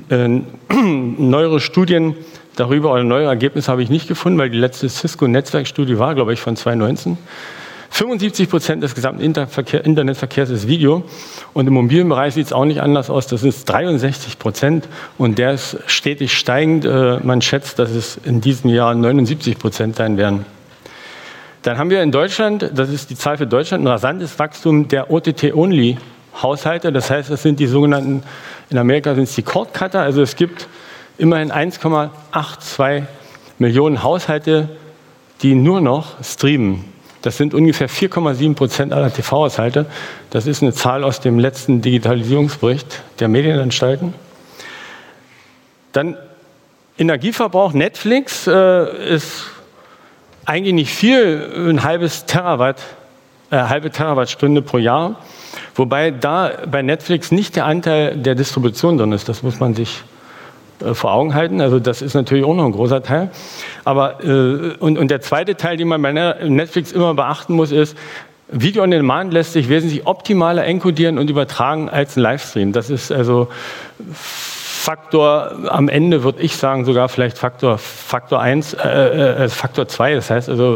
äh, 0.09 0.27
neuere 0.69 1.59
Studien 1.59 2.15
darüber 2.57 2.91
oder 2.91 3.03
neue 3.03 3.25
Ergebnisse 3.25 3.71
habe 3.71 3.81
ich 3.81 3.89
nicht 3.89 4.07
gefunden, 4.07 4.37
weil 4.37 4.49
die 4.49 4.57
letzte 4.57 4.89
Cisco-Netzwerkstudie 4.89 5.97
war, 5.97 6.15
glaube 6.15 6.33
ich, 6.33 6.41
von 6.41 6.55
2019. 6.55 7.17
75 7.89 8.49
Prozent 8.49 8.83
des 8.83 8.95
gesamten 8.95 9.21
Internetverkehrs 9.21 10.49
ist 10.49 10.67
Video 10.67 11.03
und 11.53 11.67
im 11.67 11.73
mobilen 11.73 12.09
Bereich 12.09 12.33
sieht 12.33 12.47
es 12.47 12.53
auch 12.53 12.65
nicht 12.65 12.81
anders 12.81 13.09
aus. 13.09 13.27
Das 13.27 13.43
ist 13.43 13.65
63 13.65 14.37
Prozent 14.39 14.89
und 15.17 15.37
der 15.37 15.53
ist 15.53 15.77
stetig 15.87 16.37
steigend. 16.37 16.83
Äh, 16.83 17.19
man 17.23 17.41
schätzt, 17.41 17.79
dass 17.79 17.91
es 17.91 18.19
in 18.25 18.41
diesem 18.41 18.69
Jahr 18.71 18.93
79 18.93 19.57
Prozent 19.57 19.95
sein 19.95 20.17
werden. 20.17 20.45
Dann 21.61 21.77
haben 21.77 21.89
wir 21.89 22.03
in 22.03 22.11
Deutschland, 22.11 22.69
das 22.73 22.89
ist 22.89 23.09
die 23.09 23.15
Zahl 23.15 23.37
für 23.37 23.47
Deutschland, 23.47 23.83
ein 23.83 23.87
rasantes 23.87 24.37
Wachstum 24.37 24.87
der 24.87 25.09
OTT-Only-Haushalte. 25.09 26.91
Das 26.91 27.09
heißt, 27.09 27.29
das 27.29 27.41
sind 27.41 27.59
die 27.59 27.67
sogenannten, 27.67 28.23
in 28.69 28.77
Amerika 28.77 29.15
sind 29.15 29.23
es 29.23 29.35
die 29.35 29.43
Cord-Cutter. 29.43 30.01
Also 30.01 30.21
es 30.21 30.35
gibt 30.35 30.67
immerhin 31.17 31.51
1,82 31.51 33.03
Millionen 33.59 34.03
Haushalte, 34.03 34.69
die 35.41 35.55
nur 35.55 35.81
noch 35.81 36.23
streamen. 36.23 36.85
Das 37.21 37.37
sind 37.37 37.53
ungefähr 37.53 37.89
4,7 37.89 38.55
Prozent 38.55 38.93
aller 38.93 39.11
TV-Haushalte. 39.11 39.87
Das 40.29 40.45
ist 40.45 40.61
eine 40.61 40.73
Zahl 40.73 41.03
aus 41.03 41.19
dem 41.19 41.39
letzten 41.39 41.81
Digitalisierungsbericht 41.81 43.01
der 43.19 43.27
Medienanstalten. 43.27 44.13
Dann 45.91 46.17
Energieverbrauch. 46.97 47.73
Netflix 47.73 48.47
äh, 48.47 49.13
ist 49.13 49.45
eigentlich 50.45 50.73
nicht 50.73 50.93
viel, 50.93 51.69
ein 51.69 51.83
halbes 51.83 52.25
Terawatt, 52.25 52.81
äh, 53.51 53.57
halbe 53.57 53.91
Terawattstunde 53.91 54.61
pro 54.61 54.77
Jahr. 54.77 55.19
Wobei 55.75 56.11
da 56.11 56.51
bei 56.69 56.81
Netflix 56.81 57.31
nicht 57.31 57.55
der 57.55 57.65
Anteil 57.65 58.17
der 58.17 58.35
Distribution 58.35 58.97
drin 58.97 59.11
ist. 59.11 59.29
Das 59.29 59.43
muss 59.43 59.59
man 59.59 59.75
sich 59.75 60.01
äh, 60.01 60.16
vor 60.93 61.13
Augen 61.13 61.33
halten. 61.33 61.61
Also 61.61 61.79
das 61.79 62.01
ist 62.01 62.13
natürlich 62.13 62.43
auch 62.43 62.55
noch 62.55 62.65
ein 62.65 62.71
großer 62.71 63.03
Teil. 63.03 63.29
Aber 63.83 64.23
äh, 64.23 64.75
und, 64.79 64.97
und 64.97 65.09
der 65.09 65.21
zweite 65.21 65.55
Teil, 65.55 65.77
den 65.77 65.87
man 65.87 66.01
bei 66.01 66.11
Netflix 66.11 66.91
immer 66.91 67.13
beachten 67.13 67.53
muss, 67.53 67.71
ist, 67.71 67.97
Video 68.49 68.83
on 68.83 68.91
Demand 68.91 69.33
lässt 69.33 69.53
sich 69.53 69.67
wesentlich 69.67 70.07
optimaler 70.07 70.63
encodieren 70.63 71.17
und 71.17 71.29
übertragen 71.29 71.89
als 71.89 72.15
ein 72.15 72.21
Livestream. 72.21 72.71
Das 72.71 72.89
ist 72.89 73.11
also 73.11 73.49
Faktor, 74.87 75.51
am 75.67 75.89
Ende 75.89 76.23
würde 76.23 76.41
ich 76.41 76.55
sagen, 76.55 76.85
sogar 76.85 77.09
vielleicht 77.09 77.37
Faktor, 77.37 77.77
Faktor 77.77 78.39
1, 78.39 78.71
äh, 78.71 78.87
äh, 78.87 79.43
äh, 79.43 79.49
Faktor 79.49 79.89
2. 79.89 80.15
Das 80.15 80.29
heißt 80.29 80.47
also 80.47 80.75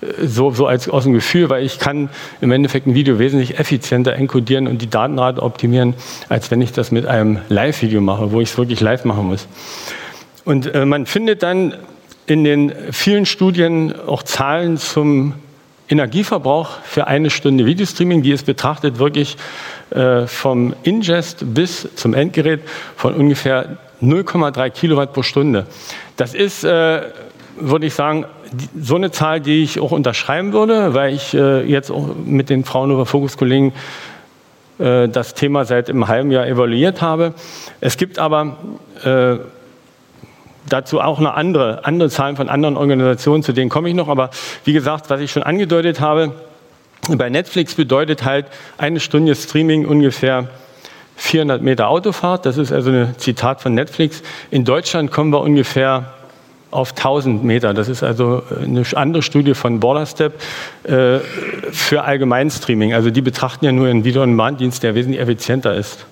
äh, 0.00 0.26
so, 0.26 0.50
so 0.50 0.66
als 0.66 0.88
aus 0.88 1.04
dem 1.04 1.12
Gefühl, 1.12 1.48
weil 1.48 1.64
ich 1.64 1.78
kann 1.78 2.08
im 2.40 2.50
Endeffekt 2.50 2.88
ein 2.88 2.96
Video 2.96 3.20
wesentlich 3.20 3.60
effizienter 3.60 4.14
encodieren 4.14 4.66
und 4.66 4.82
die 4.82 4.90
Datenrate 4.90 5.40
optimieren, 5.40 5.94
als 6.30 6.50
wenn 6.50 6.60
ich 6.60 6.72
das 6.72 6.90
mit 6.90 7.06
einem 7.06 7.38
Live-Video 7.48 8.00
mache, 8.00 8.32
wo 8.32 8.40
ich 8.40 8.50
es 8.50 8.58
wirklich 8.58 8.80
live 8.80 9.04
machen 9.04 9.28
muss. 9.28 9.46
Und 10.44 10.74
äh, 10.74 10.84
man 10.84 11.06
findet 11.06 11.44
dann 11.44 11.74
in 12.26 12.42
den 12.42 12.72
vielen 12.90 13.24
Studien 13.24 13.94
auch 14.04 14.24
Zahlen 14.24 14.78
zum 14.78 15.34
Energieverbrauch 15.92 16.70
für 16.82 17.06
eine 17.06 17.28
Stunde 17.28 17.66
Videostreaming, 17.66 18.22
die 18.22 18.32
ist 18.32 18.46
betrachtet 18.46 18.98
wirklich 18.98 19.36
äh, 19.90 20.26
vom 20.26 20.74
Ingest 20.82 21.54
bis 21.54 21.86
zum 21.94 22.14
Endgerät 22.14 22.60
von 22.96 23.14
ungefähr 23.14 23.76
0,3 24.02 24.70
Kilowatt 24.70 25.12
pro 25.12 25.22
Stunde. 25.22 25.66
Das 26.16 26.32
ist, 26.32 26.64
äh, 26.64 27.02
würde 27.56 27.86
ich 27.86 27.94
sagen, 27.94 28.24
so 28.80 28.96
eine 28.96 29.10
Zahl, 29.10 29.40
die 29.40 29.62
ich 29.62 29.80
auch 29.80 29.92
unterschreiben 29.92 30.54
würde, 30.54 30.94
weil 30.94 31.14
ich 31.14 31.34
äh, 31.34 31.62
jetzt 31.62 31.90
auch 31.90 32.08
mit 32.24 32.48
den 32.48 32.64
Fraunhofer 32.64 33.06
Fokus-Kollegen 33.06 33.72
das 34.78 35.34
Thema 35.34 35.64
seit 35.64 35.90
einem 35.90 36.08
halben 36.08 36.32
Jahr 36.32 36.46
evaluiert 36.46 37.02
habe. 37.02 37.34
Es 37.80 37.96
gibt 37.96 38.18
aber 38.18 38.56
dazu 40.72 41.00
auch 41.00 41.20
noch 41.20 41.34
andere, 41.34 41.84
andere 41.84 42.08
Zahlen 42.10 42.36
von 42.36 42.48
anderen 42.48 42.76
Organisationen, 42.76 43.42
zu 43.42 43.52
denen 43.52 43.70
komme 43.70 43.88
ich 43.88 43.94
noch. 43.94 44.08
Aber 44.08 44.30
wie 44.64 44.72
gesagt, 44.72 45.10
was 45.10 45.20
ich 45.20 45.30
schon 45.30 45.42
angedeutet 45.42 46.00
habe, 46.00 46.32
bei 47.08 47.28
Netflix 47.28 47.74
bedeutet 47.74 48.24
halt 48.24 48.46
eine 48.78 49.00
Stunde 49.00 49.34
Streaming 49.34 49.86
ungefähr 49.86 50.48
400 51.16 51.62
Meter 51.62 51.88
Autofahrt. 51.88 52.46
Das 52.46 52.58
ist 52.58 52.72
also 52.72 52.90
ein 52.90 53.14
Zitat 53.18 53.60
von 53.60 53.74
Netflix. 53.74 54.22
In 54.50 54.64
Deutschland 54.64 55.10
kommen 55.10 55.30
wir 55.30 55.40
ungefähr 55.40 56.14
auf 56.70 56.90
1000 56.92 57.44
Meter. 57.44 57.74
Das 57.74 57.88
ist 57.88 58.02
also 58.02 58.42
eine 58.60 58.84
andere 58.94 59.22
Studie 59.22 59.54
von 59.54 59.78
Borderstep 59.78 60.32
äh, 60.84 61.18
für 61.70 62.02
Allgemeinstreaming. 62.04 62.94
Also 62.94 63.10
die 63.10 63.20
betrachten 63.20 63.64
ja 63.64 63.72
nur 63.72 63.88
einen 63.88 64.04
Video-on-Demand-Dienst, 64.04 64.82
der 64.82 64.94
wesentlich 64.94 65.20
effizienter 65.20 65.74
ist. 65.74 66.06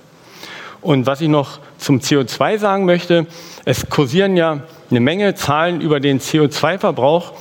Und 0.83 1.07
was 1.07 1.21
ich 1.21 1.29
noch 1.29 1.59
zum 1.79 2.01
CO2 2.01 2.59
sagen 2.59 2.85
möchte, 2.85 3.27
es 3.65 3.89
kursieren 3.91 4.37
ja 4.37 4.61
eine 4.91 5.01
Menge 5.01 5.35
Zahlen 5.35 5.81
über 5.81 6.01
den 6.01 6.21
CO2-Verbrauch 6.21 7.33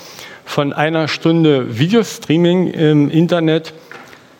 von 0.45 0.74
einer 0.74 1.07
Stunde 1.07 1.78
Videostreaming 1.80 2.68
im 2.72 3.10
Internet. 3.10 3.74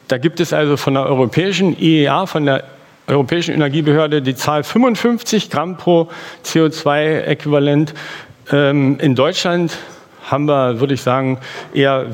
Da 0.08 0.18
gibt 0.18 0.40
es 0.40 0.54
also 0.54 0.76
von 0.76 0.96
der 0.96 1.06
europäischen 1.06 1.80
IEA, 1.80 2.26
von 2.26 2.46
der 2.46 2.64
Europäischen 3.08 3.54
Energiebehörde, 3.54 4.22
die 4.22 4.36
Zahl 4.36 4.64
55 4.64 5.50
Gramm 5.50 5.78
pro 5.78 6.10
CO2-Äquivalent. 6.46 7.94
Ähm, 8.52 9.00
in 9.00 9.16
Deutschland 9.16 9.78
haben 10.24 10.46
wir, 10.46 10.80
würde 10.80 10.94
ich 10.94 11.02
sagen, 11.02 11.40
eher 11.74 12.08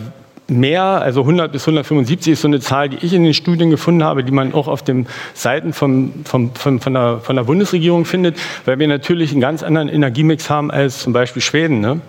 mehr, 0.47 0.83
also 0.83 1.21
100 1.21 1.51
bis 1.51 1.63
175 1.63 2.33
ist 2.33 2.41
so 2.41 2.47
eine 2.47 2.59
Zahl, 2.59 2.89
die 2.89 2.97
ich 3.05 3.13
in 3.13 3.23
den 3.23 3.33
Studien 3.33 3.69
gefunden 3.69 4.03
habe, 4.03 4.23
die 4.23 4.31
man 4.31 4.53
auch 4.53 4.67
auf 4.67 4.83
den 4.83 5.07
Seiten 5.33 5.73
vom, 5.73 6.13
vom, 6.25 6.53
vom, 6.53 6.79
von, 6.79 6.93
der, 6.93 7.19
von 7.19 7.35
der 7.35 7.43
Bundesregierung 7.43 8.05
findet, 8.05 8.37
weil 8.65 8.79
wir 8.79 8.87
natürlich 8.87 9.31
einen 9.31 9.41
ganz 9.41 9.63
anderen 9.63 9.89
Energiemix 9.89 10.49
haben 10.49 10.71
als 10.71 10.99
zum 10.99 11.13
Beispiel 11.13 11.41
Schweden 11.41 11.79
ne? 11.79 12.01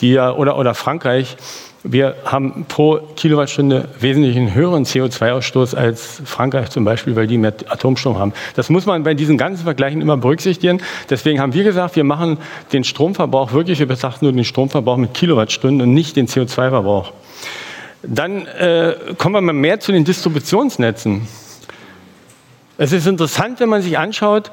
die 0.00 0.12
ja, 0.12 0.32
oder, 0.32 0.58
oder 0.58 0.74
Frankreich. 0.74 1.36
Wir 1.82 2.14
haben 2.26 2.66
pro 2.68 3.00
Kilowattstunde 3.16 3.88
wesentlich 3.98 4.36
einen 4.36 4.54
höheren 4.54 4.84
CO2-Ausstoß 4.84 5.74
als 5.74 6.20
Frankreich 6.26 6.68
zum 6.68 6.84
Beispiel, 6.84 7.16
weil 7.16 7.26
die 7.26 7.38
mehr 7.38 7.54
Atomstrom 7.68 8.18
haben. 8.18 8.34
Das 8.54 8.68
muss 8.68 8.84
man 8.84 9.02
bei 9.02 9.14
diesen 9.14 9.38
ganzen 9.38 9.64
Vergleichen 9.64 10.02
immer 10.02 10.18
berücksichtigen. 10.18 10.82
Deswegen 11.08 11.40
haben 11.40 11.54
wir 11.54 11.64
gesagt, 11.64 11.96
wir 11.96 12.04
machen 12.04 12.36
den 12.74 12.84
Stromverbrauch 12.84 13.52
wirklich, 13.54 13.78
wir 13.78 13.86
betrachten 13.86 14.26
nur 14.26 14.32
den 14.32 14.44
Stromverbrauch 14.44 14.98
mit 14.98 15.14
Kilowattstunden 15.14 15.80
und 15.80 15.94
nicht 15.94 16.16
den 16.16 16.26
CO2-Verbrauch. 16.28 17.12
Dann 18.02 18.46
äh, 18.46 18.94
kommen 19.18 19.34
wir 19.34 19.40
mal 19.40 19.52
mehr 19.52 19.80
zu 19.80 19.92
den 19.92 20.04
Distributionsnetzen. 20.04 21.28
Es 22.78 22.92
ist 22.92 23.06
interessant, 23.06 23.60
wenn 23.60 23.68
man 23.68 23.82
sich 23.82 23.98
anschaut, 23.98 24.50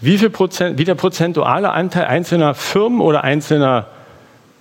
wie, 0.00 0.18
viel 0.18 0.30
Prozent, 0.30 0.78
wie 0.78 0.84
der 0.84 0.94
prozentuale 0.94 1.72
Anteil 1.72 2.04
einzelner 2.04 2.54
Firmen 2.54 3.00
oder 3.00 3.24
einzelner 3.24 3.86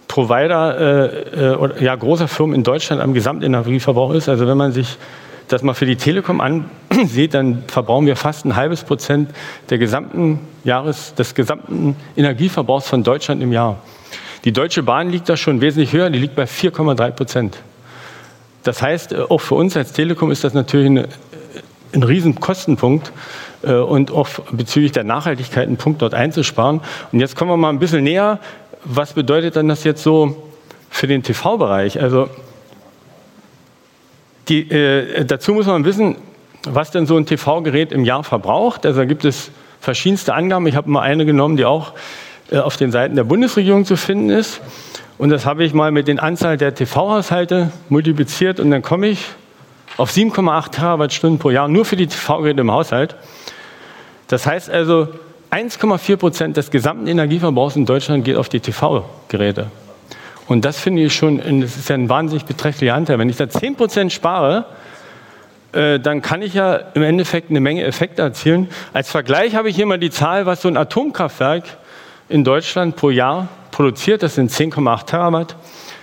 Provider, 0.07 0.79
äh, 0.79 1.51
äh, 1.51 1.55
oder, 1.55 1.81
ja, 1.81 1.95
großer 1.95 2.27
Firmen 2.27 2.55
in 2.55 2.63
Deutschland 2.63 3.01
am 3.01 3.13
Gesamtenergieverbrauch 3.13 4.13
ist. 4.13 4.29
Also 4.29 4.47
wenn 4.47 4.57
man 4.57 4.71
sich 4.71 4.97
das 5.47 5.61
mal 5.61 5.73
für 5.73 5.85
die 5.85 5.95
Telekom 5.95 6.41
ansieht, 6.41 7.33
dann 7.33 7.63
verbrauchen 7.67 8.07
wir 8.07 8.15
fast 8.15 8.45
ein 8.45 8.55
halbes 8.55 8.83
Prozent 8.83 9.29
der 9.69 9.77
gesamten 9.77 10.39
Jahres, 10.63 11.13
des 11.13 11.35
gesamten 11.35 11.95
Energieverbrauchs 12.15 12.87
von 12.87 13.03
Deutschland 13.03 13.43
im 13.43 13.51
Jahr. 13.51 13.77
Die 14.45 14.51
Deutsche 14.51 14.81
Bahn 14.81 15.09
liegt 15.09 15.29
da 15.29 15.37
schon 15.37 15.61
wesentlich 15.61 15.93
höher, 15.93 16.09
die 16.09 16.19
liegt 16.19 16.35
bei 16.35 16.45
4,3 16.45 17.11
Prozent. 17.11 17.57
Das 18.63 18.81
heißt, 18.81 19.11
äh, 19.11 19.21
auch 19.29 19.39
für 19.39 19.55
uns 19.55 19.77
als 19.77 19.93
Telekom 19.93 20.31
ist 20.31 20.43
das 20.43 20.53
natürlich 20.53 20.87
eine, 20.87 21.07
ein 21.93 22.03
riesen 22.03 22.39
Kostenpunkt 22.39 23.11
äh, 23.63 23.73
und 23.73 24.11
auch 24.11 24.29
bezüglich 24.51 24.91
der 24.91 25.03
Nachhaltigkeit 25.03 25.67
einen 25.67 25.77
Punkt 25.77 26.01
dort 26.01 26.13
einzusparen. 26.13 26.81
Und 27.11 27.19
jetzt 27.19 27.35
kommen 27.35 27.51
wir 27.51 27.57
mal 27.57 27.69
ein 27.69 27.79
bisschen 27.79 28.03
näher. 28.03 28.39
Was 28.85 29.13
bedeutet 29.13 29.55
dann 29.55 29.67
das 29.67 29.83
jetzt 29.83 30.03
so 30.03 30.49
für 30.89 31.07
den 31.07 31.23
TV-Bereich? 31.23 32.01
Also 32.01 32.29
die, 34.49 34.69
äh, 34.69 35.25
dazu 35.25 35.53
muss 35.53 35.67
man 35.67 35.85
wissen, 35.85 36.17
was 36.65 36.91
denn 36.91 37.05
so 37.05 37.17
ein 37.17 37.25
TV-Gerät 37.25 37.91
im 37.91 38.03
Jahr 38.03 38.23
verbraucht. 38.23 38.85
Also 38.85 38.99
da 38.99 39.05
gibt 39.05 39.25
es 39.25 39.51
verschiedenste 39.79 40.33
Angaben. 40.33 40.67
Ich 40.67 40.75
habe 40.75 40.89
mal 40.89 41.01
eine 41.01 41.25
genommen, 41.25 41.57
die 41.57 41.65
auch 41.65 41.93
äh, 42.51 42.57
auf 42.57 42.77
den 42.77 42.91
Seiten 42.91 43.15
der 43.15 43.23
Bundesregierung 43.23 43.85
zu 43.85 43.95
finden 43.95 44.29
ist. 44.29 44.61
Und 45.23 45.29
das 45.29 45.45
habe 45.45 45.63
ich 45.63 45.73
mal 45.73 45.89
mit 45.91 46.09
den 46.09 46.19
Anzahl 46.19 46.57
der 46.57 46.75
TV-Haushalte 46.75 47.71
multipliziert 47.87 48.59
und 48.59 48.71
dann 48.71 48.81
komme 48.81 49.07
ich 49.07 49.25
auf 49.95 50.11
7,8 50.11 50.71
Terawattstunden 50.71 51.39
pro 51.39 51.49
Jahr 51.49 51.69
nur 51.69 51.85
für 51.85 51.95
die 51.95 52.07
TV-Geräte 52.07 52.59
im 52.59 52.69
Haushalt. 52.69 53.15
Das 54.27 54.45
heißt 54.45 54.69
also, 54.69 55.07
1,4 55.49 56.17
Prozent 56.17 56.57
des 56.57 56.71
gesamten 56.71 57.07
Energieverbrauchs 57.07 57.77
in 57.77 57.85
Deutschland 57.85 58.25
geht 58.25 58.35
auf 58.35 58.49
die 58.49 58.59
TV-Geräte. 58.59 59.67
Und 60.49 60.65
das 60.65 60.77
finde 60.77 61.03
ich 61.03 61.15
schon, 61.15 61.37
das 61.61 61.77
ist 61.77 61.87
ja 61.87 61.95
ein 61.95 62.09
wahnsinnig 62.09 62.43
beträchtlicher 62.43 62.93
Anteil. 62.93 63.17
Wenn 63.17 63.29
ich 63.29 63.37
da 63.37 63.47
10 63.47 63.77
Prozent 63.77 64.11
spare, 64.11 64.65
äh, 65.71 66.01
dann 66.01 66.21
kann 66.21 66.41
ich 66.41 66.53
ja 66.53 66.75
im 66.75 67.01
Endeffekt 67.01 67.49
eine 67.49 67.61
Menge 67.61 67.85
Effekte 67.85 68.23
erzielen. 68.23 68.67
Als 68.91 69.09
Vergleich 69.09 69.55
habe 69.55 69.69
ich 69.69 69.77
hier 69.77 69.85
mal 69.85 69.99
die 69.99 70.11
Zahl, 70.11 70.45
was 70.45 70.61
so 70.61 70.67
ein 70.67 70.75
Atomkraftwerk 70.75 71.63
in 72.27 72.43
Deutschland 72.43 72.97
pro 72.97 73.09
Jahr 73.09 73.47
produziert. 73.73 74.23
Das 74.23 74.35
sind 74.35 74.49
10,8 74.49 75.05
Terawatt, 75.05 75.57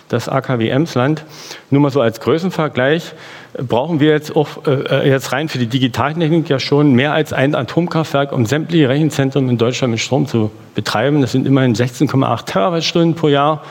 das 0.09 0.29
AKW 0.29 0.69
Emsland. 0.69 1.25
Nur 1.71 1.81
mal 1.81 1.91
so 1.91 2.03
als 2.03 2.21
Größenvergleich 2.21 3.15
brauchen 3.55 4.01
wir 4.01 4.11
jetzt 4.11 4.37
auch 4.37 4.67
äh, 4.67 5.09
jetzt 5.09 5.33
rein 5.33 5.49
für 5.49 5.59
die 5.59 5.67
Digitaltechnik 5.67 6.49
ja 6.51 6.59
schon 6.59 6.93
mehr 6.93 7.13
als 7.15 7.33
ein 7.33 7.55
Atomkraftwerk, 7.55 8.33
um 8.33 8.45
sämtliche 8.45 8.89
Rechenzentren 8.89 9.49
in 9.49 9.57
Deutschland 9.57 9.93
mit 9.93 10.01
Strom 10.01 10.27
zu 10.27 10.51
betreiben. 10.75 11.21
Das 11.23 11.33
sind 11.33 11.47
immerhin 11.47 11.75
16,8 11.75 12.45
Terawattstunden 12.45 13.15
pro 13.15 13.29
Jahr. 13.29 13.63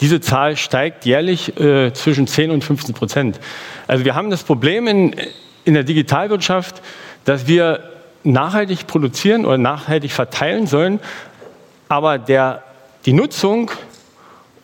Diese 0.00 0.20
Zahl 0.20 0.56
steigt 0.56 1.06
jährlich 1.06 1.58
äh, 1.58 1.92
zwischen 1.92 2.26
10 2.26 2.50
und 2.50 2.64
15 2.64 2.94
Prozent. 2.94 3.40
Also 3.86 4.04
wir 4.04 4.14
haben 4.14 4.30
das 4.30 4.42
Problem 4.42 4.86
in, 4.86 5.14
in 5.64 5.74
der 5.74 5.84
Digitalwirtschaft, 5.84 6.82
dass 7.24 7.46
wir 7.46 7.80
nachhaltig 8.22 8.86
produzieren 8.86 9.46
oder 9.46 9.56
nachhaltig 9.56 10.12
verteilen 10.12 10.66
sollen, 10.66 11.00
aber 11.88 12.18
der, 12.18 12.62
die 13.06 13.12
Nutzung 13.12 13.70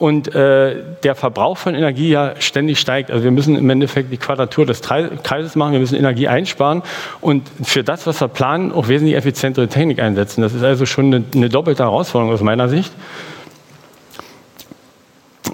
und 0.03 0.35
äh, 0.35 0.83
der 1.05 1.15
Verbrauch 1.15 1.57
von 1.57 1.77
Energie 1.77 2.11
ja 2.11 2.35
ständig 2.41 2.81
steigt. 2.81 3.13
Also 3.13 3.23
wir 3.23 3.31
müssen 3.31 3.55
im 3.55 3.71
Endeffekt 3.71 4.13
die 4.13 4.17
Quadratur 4.17 4.67
des 4.67 4.83
Kreises 4.83 5.55
machen, 5.55 5.75
wir 5.75 5.79
müssen 5.79 5.97
Energie 5.97 6.27
einsparen 6.27 6.83
und 7.21 7.49
für 7.63 7.85
das, 7.85 8.05
was 8.09 8.21
wir 8.21 8.27
planen, 8.27 8.73
auch 8.73 8.89
wesentlich 8.89 9.15
effizientere 9.15 9.69
Technik 9.69 10.01
einsetzen. 10.01 10.43
Das 10.43 10.55
ist 10.55 10.65
also 10.65 10.87
schon 10.87 11.15
eine, 11.15 11.25
eine 11.33 11.49
doppelte 11.49 11.85
Herausforderung 11.85 12.35
aus 12.35 12.41
meiner 12.41 12.69
Sicht. 12.69 12.93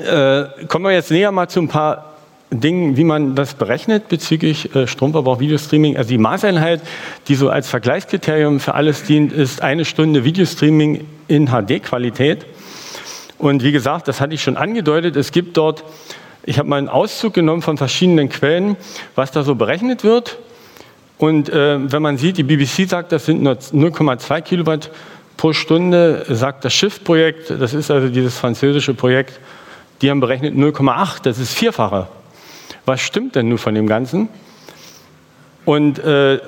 Äh, 0.00 0.44
kommen 0.68 0.86
wir 0.86 0.92
jetzt 0.92 1.10
näher 1.10 1.30
mal 1.30 1.48
zu 1.48 1.60
ein 1.60 1.68
paar 1.68 2.16
Dingen, 2.50 2.96
wie 2.96 3.04
man 3.04 3.34
das 3.34 3.52
berechnet 3.52 4.08
bezüglich 4.08 4.74
äh, 4.74 4.86
Stromverbrauch, 4.86 5.40
Videostreaming. 5.40 5.98
Also 5.98 6.08
die 6.08 6.18
Maßeinheit, 6.18 6.80
die 7.28 7.34
so 7.34 7.50
als 7.50 7.68
Vergleichskriterium 7.68 8.60
für 8.60 8.74
alles 8.74 9.02
dient, 9.04 9.32
ist 9.32 9.60
eine 9.60 9.84
Stunde 9.84 10.24
Videostreaming 10.24 11.04
in 11.26 11.48
HD-Qualität. 11.48 12.46
Und 13.38 13.62
wie 13.62 13.72
gesagt, 13.72 14.08
das 14.08 14.20
hatte 14.20 14.34
ich 14.34 14.42
schon 14.42 14.56
angedeutet, 14.56 15.16
es 15.16 15.30
gibt 15.32 15.56
dort, 15.56 15.84
ich 16.44 16.58
habe 16.58 16.68
mal 16.68 16.76
einen 16.76 16.88
Auszug 16.88 17.34
genommen 17.34 17.62
von 17.62 17.78
verschiedenen 17.78 18.28
Quellen, 18.28 18.76
was 19.14 19.30
da 19.30 19.42
so 19.44 19.54
berechnet 19.54 20.02
wird. 20.02 20.38
Und 21.18 21.48
äh, 21.48 21.92
wenn 21.92 22.02
man 22.02 22.18
sieht, 22.18 22.36
die 22.36 22.42
BBC 22.42 22.88
sagt, 22.88 23.12
das 23.12 23.26
sind 23.26 23.42
nur 23.42 23.54
0,2 23.54 24.40
Kilowatt 24.42 24.90
pro 25.36 25.52
Stunde, 25.52 26.26
sagt 26.28 26.64
das 26.64 26.74
Schiff-Projekt, 26.74 27.50
das 27.50 27.74
ist 27.74 27.90
also 27.90 28.08
dieses 28.08 28.36
französische 28.36 28.94
Projekt, 28.94 29.38
die 30.02 30.10
haben 30.10 30.20
berechnet 30.20 30.54
0,8, 30.54 31.22
das 31.22 31.38
ist 31.38 31.54
vierfache. 31.54 32.08
Was 32.84 33.00
stimmt 33.00 33.34
denn 33.34 33.48
nun 33.48 33.58
von 33.58 33.74
dem 33.74 33.86
Ganzen? 33.86 34.28
Und 35.64 35.98
äh, 35.98 36.40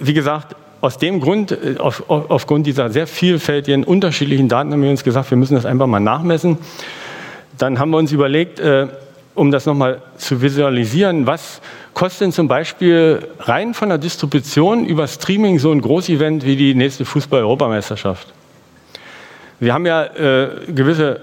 wie 0.00 0.14
gesagt, 0.14 0.54
aus 0.80 0.98
dem 0.98 1.20
Grund, 1.20 1.52
äh, 1.52 1.76
auf, 1.78 2.04
aufgrund 2.08 2.66
dieser 2.66 2.90
sehr 2.90 3.06
vielfältigen, 3.06 3.84
unterschiedlichen 3.84 4.48
Daten 4.48 4.72
haben 4.72 4.82
wir 4.82 4.90
uns 4.90 5.04
gesagt, 5.04 5.30
wir 5.30 5.38
müssen 5.38 5.54
das 5.54 5.66
einfach 5.66 5.86
mal 5.86 6.00
nachmessen. 6.00 6.58
Dann 7.56 7.78
haben 7.78 7.90
wir 7.90 7.98
uns 7.98 8.12
überlegt, 8.12 8.60
äh, 8.60 8.86
um 9.34 9.50
das 9.50 9.66
nochmal 9.66 10.02
zu 10.16 10.42
visualisieren, 10.42 11.26
was 11.26 11.60
kostet 11.94 12.22
denn 12.22 12.32
zum 12.32 12.48
Beispiel 12.48 13.26
rein 13.40 13.74
von 13.74 13.88
der 13.88 13.98
Distribution 13.98 14.84
über 14.84 15.06
Streaming 15.06 15.58
so 15.58 15.70
ein 15.70 15.80
Großevent 15.80 16.44
wie 16.44 16.56
die 16.56 16.74
nächste 16.74 17.04
Fußball-Europameisterschaft? 17.04 18.28
Wir 19.60 19.74
haben 19.74 19.86
ja 19.86 20.04
äh, 20.04 20.50
gewisse 20.68 21.20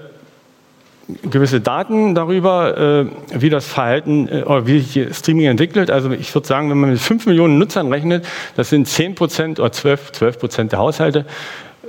gewisse 1.22 1.60
Daten 1.60 2.14
darüber, 2.14 2.76
äh, 2.76 3.06
wie 3.40 3.50
das 3.50 3.66
Verhalten 3.66 4.28
äh, 4.28 4.66
wie 4.66 4.80
sich 4.80 5.16
Streaming 5.16 5.46
entwickelt. 5.46 5.90
Also 5.90 6.10
ich 6.10 6.34
würde 6.34 6.46
sagen, 6.46 6.70
wenn 6.70 6.78
man 6.78 6.90
mit 6.90 6.98
5 6.98 7.26
Millionen 7.26 7.58
Nutzern 7.58 7.92
rechnet, 7.92 8.26
das 8.56 8.70
sind 8.70 8.88
10 8.88 9.14
Prozent 9.14 9.60
oder 9.60 9.72
12, 9.72 10.12
12 10.12 10.38
Prozent 10.38 10.72
der 10.72 10.80
Haushalte. 10.80 11.24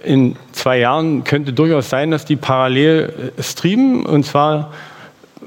In 0.03 0.35
zwei 0.51 0.79
Jahren 0.79 1.23
könnte 1.23 1.53
durchaus 1.53 1.89
sein, 1.89 2.11
dass 2.11 2.25
die 2.25 2.35
parallel 2.35 3.33
äh, 3.37 3.43
streamen 3.43 4.05
und 4.05 4.25
zwar 4.25 4.71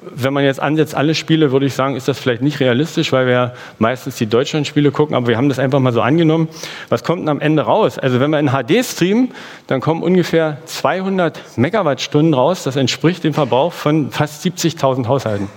wenn 0.02 0.32
man 0.32 0.44
jetzt 0.44 0.60
ansetzt, 0.60 0.94
alle 0.94 1.14
Spiele, 1.14 1.52
würde 1.52 1.66
ich 1.66 1.74
sagen, 1.74 1.96
ist 1.96 2.08
das 2.08 2.18
vielleicht 2.18 2.42
nicht 2.42 2.60
realistisch, 2.60 3.12
weil 3.12 3.26
wir 3.26 3.54
meistens 3.78 4.16
die 4.16 4.26
Deutschlandspiele 4.26 4.90
gucken, 4.90 5.14
aber 5.14 5.28
wir 5.28 5.36
haben 5.36 5.48
das 5.48 5.58
einfach 5.58 5.80
mal 5.80 5.92
so 5.92 6.00
angenommen. 6.00 6.48
Was 6.88 7.04
kommt 7.04 7.22
denn 7.22 7.28
am 7.28 7.40
Ende 7.40 7.62
raus? 7.62 7.98
Also 7.98 8.20
wenn 8.20 8.30
wir 8.30 8.38
in 8.38 8.48
HD 8.48 8.84
streamen, 8.84 9.32
dann 9.66 9.80
kommen 9.80 10.02
ungefähr 10.02 10.58
200 10.64 11.40
Megawattstunden 11.56 12.34
raus. 12.34 12.62
Das 12.62 12.76
entspricht 12.76 13.24
dem 13.24 13.34
Verbrauch 13.34 13.72
von 13.72 14.10
fast 14.10 14.44
70.000 14.44 15.06
Haushalten. 15.06 15.48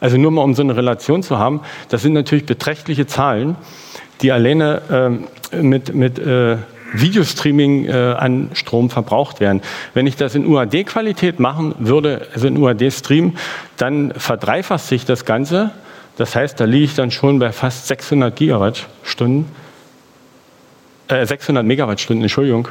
Also 0.00 0.18
nur 0.18 0.30
mal 0.30 0.42
um 0.42 0.54
so 0.54 0.62
eine 0.62 0.76
Relation 0.76 1.22
zu 1.22 1.38
haben, 1.38 1.60
das 1.88 2.02
sind 2.02 2.12
natürlich 2.12 2.46
beträchtliche 2.46 3.06
Zahlen, 3.06 3.56
die 4.20 4.32
alleine 4.32 5.20
äh, 5.52 5.56
mit, 5.62 5.94
mit 5.94 6.18
äh, 6.18 6.56
Videostreaming 6.92 7.86
äh, 7.86 7.92
an 7.92 8.50
Strom 8.54 8.90
verbraucht 8.90 9.40
werden. 9.40 9.62
Wenn 9.94 10.06
ich 10.06 10.16
das 10.16 10.34
in 10.34 10.46
UAD-Qualität 10.46 11.40
machen 11.40 11.74
würde, 11.78 12.28
also 12.34 12.46
in 12.46 12.56
UAD-Stream, 12.56 13.36
dann 13.76 14.12
verdreifacht 14.16 14.84
sich 14.84 15.04
das 15.04 15.24
Ganze. 15.24 15.72
Das 16.16 16.34
heißt, 16.34 16.58
da 16.58 16.64
liege 16.64 16.84
ich 16.84 16.94
dann 16.94 17.10
schon 17.10 17.38
bei 17.38 17.52
fast 17.52 17.86
600 17.88 18.34
Gigawattstunden, 18.34 19.46
äh, 21.08 21.26
600 21.26 21.64
Megawattstunden, 21.64 22.22
Entschuldigung. 22.22 22.68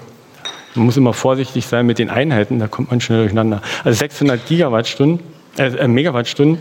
Man 0.73 0.85
muss 0.85 0.97
immer 0.97 1.13
vorsichtig 1.13 1.67
sein 1.67 1.85
mit 1.85 1.99
den 1.99 2.09
Einheiten, 2.09 2.59
da 2.59 2.67
kommt 2.67 2.91
man 2.91 2.99
schnell 2.99 3.19
durcheinander. 3.19 3.61
Also 3.83 3.97
600 3.99 4.45
Gigawattstunden, 4.47 5.25
äh, 5.57 5.67
äh 5.67 5.87
Megawattstunden. 5.87 6.59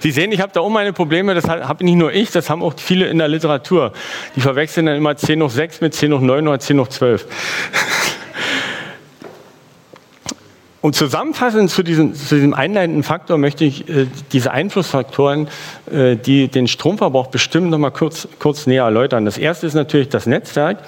Sie 0.00 0.10
sehen, 0.10 0.32
ich 0.32 0.40
habe 0.40 0.52
da 0.52 0.60
auch 0.60 0.68
meine 0.68 0.92
Probleme, 0.92 1.34
das 1.34 1.48
habe 1.48 1.84
nicht 1.84 1.96
nur 1.96 2.12
ich, 2.12 2.30
das 2.30 2.50
haben 2.50 2.62
auch 2.62 2.74
viele 2.76 3.06
in 3.06 3.18
der 3.18 3.28
Literatur. 3.28 3.92
Die 4.36 4.40
verwechseln 4.40 4.86
dann 4.86 4.96
immer 4.96 5.16
10 5.16 5.42
hoch 5.42 5.50
6 5.50 5.80
mit 5.80 5.94
10 5.94 6.12
hoch 6.12 6.20
9 6.20 6.46
oder 6.46 6.58
10 6.58 6.80
hoch 6.80 6.88
12. 6.88 7.26
Und 10.80 10.94
zusammenfassend 10.94 11.70
zu 11.70 11.82
diesem, 11.82 12.14
zu 12.14 12.36
diesem 12.36 12.54
einleitenden 12.54 13.02
Faktor 13.02 13.36
möchte 13.36 13.64
ich 13.64 13.88
äh, 13.88 14.06
diese 14.32 14.52
Einflussfaktoren, 14.52 15.48
äh, 15.90 16.14
die 16.16 16.48
den 16.48 16.68
Stromverbrauch 16.68 17.26
bestimmen, 17.26 17.68
noch 17.70 17.78
mal 17.78 17.90
kurz, 17.90 18.28
kurz 18.38 18.66
näher 18.68 18.84
erläutern. 18.84 19.24
Das 19.24 19.38
erste 19.38 19.66
ist 19.66 19.74
natürlich 19.74 20.08
das 20.08 20.26
Netzwerk. 20.26 20.78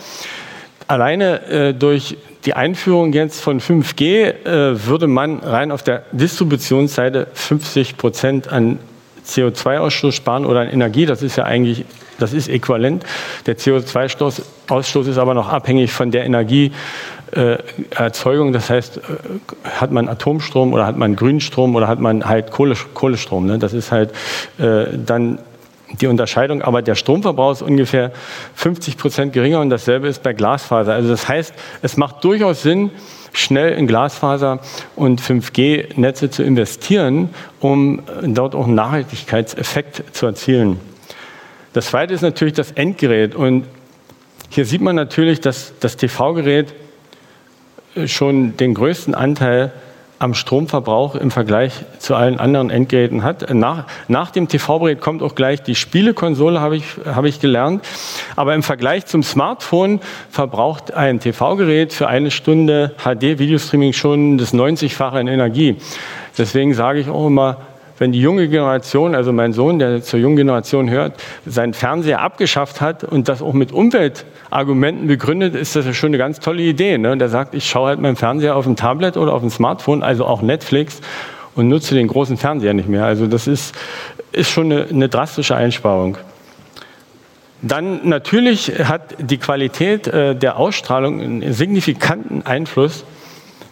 Alleine 0.86 1.46
äh, 1.46 1.74
durch 1.74 2.16
die 2.44 2.54
Einführung 2.54 3.12
jetzt 3.12 3.40
von 3.40 3.60
5G 3.60 4.04
äh, 4.04 4.86
würde 4.86 5.08
man 5.08 5.40
rein 5.40 5.72
auf 5.72 5.82
der 5.82 6.04
Distributionsseite 6.12 7.26
50 7.34 7.96
Prozent 7.96 8.48
an 8.48 8.78
CO2-Ausstoß 9.26 10.12
sparen 10.12 10.46
oder 10.46 10.60
an 10.60 10.68
Energie. 10.68 11.06
Das 11.06 11.22
ist 11.22 11.36
ja 11.36 11.44
eigentlich, 11.44 11.84
das 12.18 12.32
ist 12.32 12.48
äquivalent. 12.48 13.04
Der 13.46 13.56
CO2-Ausstoß 13.56 15.08
ist 15.08 15.18
aber 15.18 15.34
noch 15.34 15.48
abhängig 15.48 15.92
von 15.92 16.10
der 16.10 16.24
Energieerzeugung. 16.24 18.52
Das 18.52 18.70
heißt, 18.70 18.98
äh, 18.98 19.00
hat 19.64 19.92
man 19.92 20.08
Atomstrom 20.08 20.72
oder 20.72 20.86
hat 20.86 20.96
man 20.96 21.16
Grünstrom 21.16 21.76
oder 21.76 21.88
hat 21.88 22.00
man 22.00 22.26
halt 22.26 22.50
Kohle, 22.50 22.74
Kohlestrom. 22.94 23.46
Ne? 23.46 23.58
Das 23.58 23.72
ist 23.72 23.92
halt 23.92 24.12
äh, 24.58 24.86
dann 24.94 25.38
die 26.00 26.06
Unterscheidung, 26.06 26.62
aber 26.62 26.82
der 26.82 26.94
Stromverbrauch 26.94 27.52
ist 27.52 27.62
ungefähr 27.62 28.12
50 28.54 28.96
Prozent 28.96 29.32
geringer 29.32 29.60
und 29.60 29.70
dasselbe 29.70 30.08
ist 30.08 30.22
bei 30.22 30.32
Glasfaser. 30.32 30.92
Also 30.92 31.08
das 31.08 31.28
heißt, 31.28 31.52
es 31.82 31.96
macht 31.96 32.22
durchaus 32.22 32.62
Sinn, 32.62 32.90
schnell 33.32 33.72
in 33.72 33.86
Glasfaser 33.86 34.60
und 34.96 35.20
5G-Netze 35.20 36.30
zu 36.30 36.42
investieren, 36.42 37.30
um 37.60 38.02
dort 38.22 38.54
auch 38.54 38.66
einen 38.66 38.74
Nachhaltigkeitseffekt 38.74 40.16
zu 40.16 40.26
erzielen. 40.26 40.80
Das 41.72 41.86
zweite 41.86 42.14
ist 42.14 42.22
natürlich 42.22 42.54
das 42.54 42.72
Endgerät. 42.72 43.34
Und 43.34 43.66
hier 44.48 44.64
sieht 44.64 44.80
man 44.80 44.96
natürlich, 44.96 45.40
dass 45.40 45.72
das 45.80 45.96
TV-Gerät 45.96 46.74
schon 48.06 48.56
den 48.56 48.74
größten 48.74 49.14
Anteil 49.14 49.72
am 50.20 50.34
Stromverbrauch 50.34 51.14
im 51.14 51.30
Vergleich 51.30 51.72
zu 51.98 52.14
allen 52.14 52.38
anderen 52.38 52.68
Endgeräten 52.68 53.22
hat. 53.22 53.52
Nach, 53.54 53.86
nach 54.06 54.30
dem 54.30 54.48
TV-Gerät 54.48 55.00
kommt 55.00 55.22
auch 55.22 55.34
gleich 55.34 55.62
die 55.62 55.74
Spielekonsole, 55.74 56.60
habe 56.60 56.76
ich, 56.76 56.84
habe 57.06 57.28
ich 57.28 57.40
gelernt. 57.40 57.82
Aber 58.36 58.54
im 58.54 58.62
Vergleich 58.62 59.06
zum 59.06 59.22
Smartphone 59.22 59.98
verbraucht 60.30 60.92
ein 60.92 61.20
TV-Gerät 61.20 61.94
für 61.94 62.06
eine 62.06 62.30
Stunde 62.30 62.94
HD-Videostreaming 62.98 63.94
schon 63.94 64.36
das 64.36 64.52
90-fache 64.52 65.18
in 65.18 65.26
Energie. 65.26 65.76
Deswegen 66.36 66.74
sage 66.74 67.00
ich 67.00 67.08
auch 67.08 67.26
immer, 67.26 67.56
wenn 68.00 68.12
die 68.12 68.20
junge 68.20 68.48
Generation, 68.48 69.14
also 69.14 69.30
mein 69.30 69.52
Sohn, 69.52 69.78
der 69.78 70.02
zur 70.02 70.20
jungen 70.20 70.36
Generation 70.36 70.88
hört, 70.88 71.22
seinen 71.44 71.74
Fernseher 71.74 72.22
abgeschafft 72.22 72.80
hat 72.80 73.04
und 73.04 73.28
das 73.28 73.42
auch 73.42 73.52
mit 73.52 73.72
Umweltargumenten 73.72 75.06
begründet, 75.06 75.54
ist 75.54 75.76
das 75.76 75.84
ja 75.84 75.92
schon 75.92 76.08
eine 76.08 76.16
ganz 76.16 76.40
tolle 76.40 76.62
Idee. 76.62 76.96
Ne? 76.96 77.14
Der 77.18 77.28
sagt, 77.28 77.54
ich 77.54 77.68
schaue 77.68 77.88
halt 77.88 78.00
meinen 78.00 78.16
Fernseher 78.16 78.56
auf 78.56 78.64
dem 78.64 78.74
Tablet 78.74 79.18
oder 79.18 79.34
auf 79.34 79.42
dem 79.42 79.50
Smartphone, 79.50 80.02
also 80.02 80.24
auch 80.24 80.40
Netflix 80.40 81.02
und 81.54 81.68
nutze 81.68 81.94
den 81.94 82.08
großen 82.08 82.38
Fernseher 82.38 82.72
nicht 82.72 82.88
mehr. 82.88 83.04
Also 83.04 83.26
das 83.26 83.46
ist, 83.46 83.74
ist 84.32 84.48
schon 84.48 84.72
eine, 84.72 84.86
eine 84.86 85.10
drastische 85.10 85.54
Einsparung. 85.54 86.16
Dann 87.60 88.08
natürlich 88.08 88.72
hat 88.82 89.14
die 89.18 89.36
Qualität 89.36 90.06
äh, 90.06 90.34
der 90.34 90.56
Ausstrahlung 90.56 91.20
einen 91.20 91.52
signifikanten 91.52 92.46
Einfluss 92.46 93.04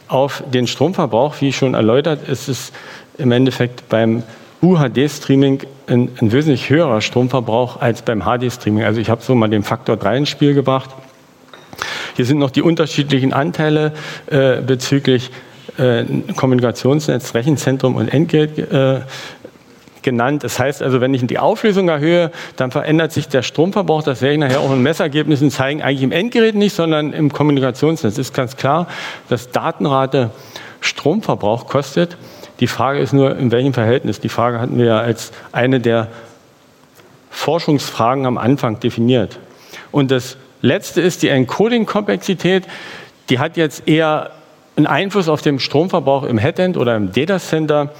auf 0.06 0.42
den 0.52 0.66
Stromverbrauch, 0.66 1.36
wie 1.40 1.52
schon 1.54 1.72
erläutert. 1.72 2.28
Es 2.28 2.48
ist 2.48 2.74
im 3.18 3.32
Endeffekt 3.32 3.88
beim 3.88 4.22
UHD-Streaming 4.62 5.62
ein, 5.86 6.10
ein, 6.20 6.32
wesentlich 6.32 6.70
höherer 6.70 7.00
Stromverbrauch 7.00 7.80
als 7.80 8.02
beim 8.02 8.22
HD-Streaming. 8.22 8.84
Also 8.84 9.00
ich 9.00 9.10
habe 9.10 9.22
so 9.22 9.34
mal 9.34 9.48
den 9.48 9.62
Faktor 9.62 9.96
3 9.96 10.18
ins 10.18 10.28
Spiel 10.28 10.54
gebracht. 10.54 10.90
Hier 12.16 12.24
sind 12.24 12.38
noch 12.38 12.50
die 12.50 12.62
unterschiedlichen 12.62 13.32
Anteile 13.32 13.92
äh, 14.26 14.60
bezüglich 14.60 15.30
äh, 15.78 16.04
Kommunikationsnetz, 16.34 17.34
Rechenzentrum 17.34 17.94
und 17.94 18.08
Endgeld 18.08 18.58
äh, 18.58 19.02
genannt. 20.02 20.42
Das 20.42 20.58
heißt 20.58 20.82
also, 20.82 21.00
wenn 21.00 21.14
ich 21.14 21.24
die 21.26 21.38
Auflösung 21.38 21.88
erhöhe, 21.88 22.32
dann 22.56 22.70
verändert 22.70 23.12
sich 23.12 23.28
der 23.28 23.42
Stromverbrauch. 23.42 24.02
Das 24.02 24.22
werde 24.22 24.34
ich 24.34 24.40
nachher 24.40 24.60
auch 24.60 24.72
in 24.72 24.82
Messergebnissen 24.82 25.50
zeigen. 25.50 25.82
Eigentlich 25.82 26.02
im 26.02 26.12
Endgerät 26.12 26.56
nicht, 26.56 26.74
sondern 26.74 27.12
im 27.12 27.32
Kommunikationsnetz. 27.32 28.14
Es 28.14 28.18
ist 28.18 28.34
ganz 28.34 28.56
klar, 28.56 28.88
dass 29.28 29.50
Datenrate 29.50 30.30
Stromverbrauch 30.80 31.66
kostet. 31.66 32.16
Die 32.60 32.66
Frage 32.66 32.98
ist 32.98 33.12
nur, 33.12 33.36
in 33.36 33.50
welchem 33.52 33.72
Verhältnis. 33.72 34.20
Die 34.20 34.28
Frage 34.28 34.60
hatten 34.60 34.78
wir 34.78 34.86
ja 34.86 34.98
als 34.98 35.32
eine 35.52 35.80
der 35.80 36.08
Forschungsfragen 37.30 38.26
am 38.26 38.36
Anfang 38.36 38.80
definiert. 38.80 39.38
Und 39.92 40.10
das 40.10 40.36
Letzte 40.60 41.00
ist 41.00 41.22
die 41.22 41.28
Encoding-Komplexität. 41.28 42.64
Die 43.30 43.38
hat 43.38 43.56
jetzt 43.56 43.86
eher 43.86 44.32
einen 44.76 44.86
Einfluss 44.86 45.28
auf 45.28 45.40
den 45.40 45.60
Stromverbrauch 45.60 46.24
im 46.24 46.38
Headend 46.38 46.76
oder 46.76 46.96
im 46.96 47.12
Data 47.12 47.38
Center. 47.38 47.90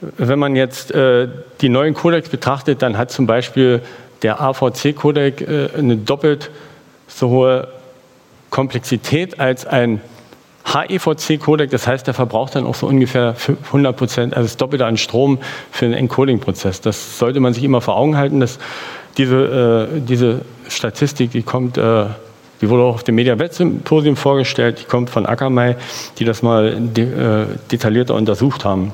Wenn 0.00 0.38
man 0.38 0.56
jetzt 0.56 0.90
äh, 0.92 1.28
die 1.60 1.68
neuen 1.68 1.94
Codecs 1.94 2.28
betrachtet, 2.28 2.82
dann 2.82 2.98
hat 2.98 3.10
zum 3.10 3.26
Beispiel 3.26 3.82
der 4.22 4.40
AVC-Codec 4.40 5.40
äh, 5.40 5.68
eine 5.76 5.96
doppelt 5.96 6.50
so 7.06 7.30
hohe 7.30 7.68
Komplexität 8.50 9.40
als 9.40 9.66
ein 9.66 10.00
HEVC-Codec, 10.72 11.70
das 11.70 11.86
heißt, 11.86 12.06
der 12.06 12.14
verbraucht 12.14 12.54
dann 12.54 12.66
auch 12.66 12.74
so 12.74 12.86
ungefähr 12.86 13.34
100 13.66 13.96
Prozent, 13.96 14.34
also 14.34 14.46
das 14.46 14.56
Doppelte 14.56 14.86
an 14.86 14.96
Strom 14.96 15.38
für 15.70 15.86
den 15.86 15.94
Encoding-Prozess. 15.94 16.80
Das 16.80 17.18
sollte 17.18 17.40
man 17.40 17.54
sich 17.54 17.64
immer 17.64 17.80
vor 17.80 17.96
Augen 17.96 18.16
halten, 18.16 18.40
dass 18.40 18.58
diese, 19.16 19.88
äh, 19.96 20.00
diese 20.00 20.42
Statistik, 20.68 21.30
die 21.30 21.42
kommt, 21.42 21.78
äh, 21.78 22.06
die 22.60 22.68
wurde 22.68 22.82
auch 22.82 22.94
auf 22.96 23.04
dem 23.04 23.14
Media-Web-Symposium 23.14 24.16
vorgestellt, 24.16 24.80
die 24.80 24.84
kommt 24.84 25.10
von 25.10 25.26
Akamai, 25.26 25.76
die 26.18 26.24
das 26.24 26.42
mal 26.42 26.76
de 26.78 27.04
äh, 27.04 27.46
detaillierter 27.70 28.14
untersucht 28.14 28.64
haben. 28.64 28.92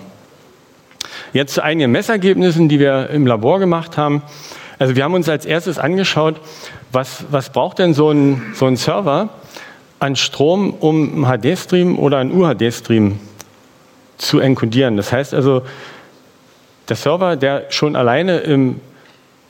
Jetzt 1.33 1.55
zu 1.55 1.65
einigen 1.65 1.91
Messergebnissen, 1.91 2.69
die 2.69 2.79
wir 2.79 3.11
im 3.11 3.27
Labor 3.27 3.59
gemacht 3.59 3.97
haben. 3.97 4.23
Also 4.79 4.97
wir 4.97 5.05
haben 5.05 5.15
uns 5.15 5.29
als 5.29 5.47
erstes 5.47 5.79
angeschaut, 5.79 6.37
was, 6.93 7.25
was 7.31 7.51
braucht 7.51 7.79
denn 7.79 7.95
so 7.95 8.11
ein, 8.11 8.43
so 8.55 8.67
ein 8.67 8.77
Server, 8.77 9.31
an 10.05 10.17
Strom, 10.17 10.75
um 10.75 11.25
einen 11.25 11.41
HD-Stream 11.41 11.99
oder 11.99 12.19
einen 12.19 12.33
UHD-Stream 12.33 13.19
zu 14.19 14.39
encodieren. 14.39 14.97
Das 14.97 15.13
heißt 15.13 15.33
also, 15.33 15.63
der 16.89 16.97
Server, 16.97 17.37
der 17.37 17.65
schon 17.71 17.97
alleine 17.97 18.39
im 18.39 18.81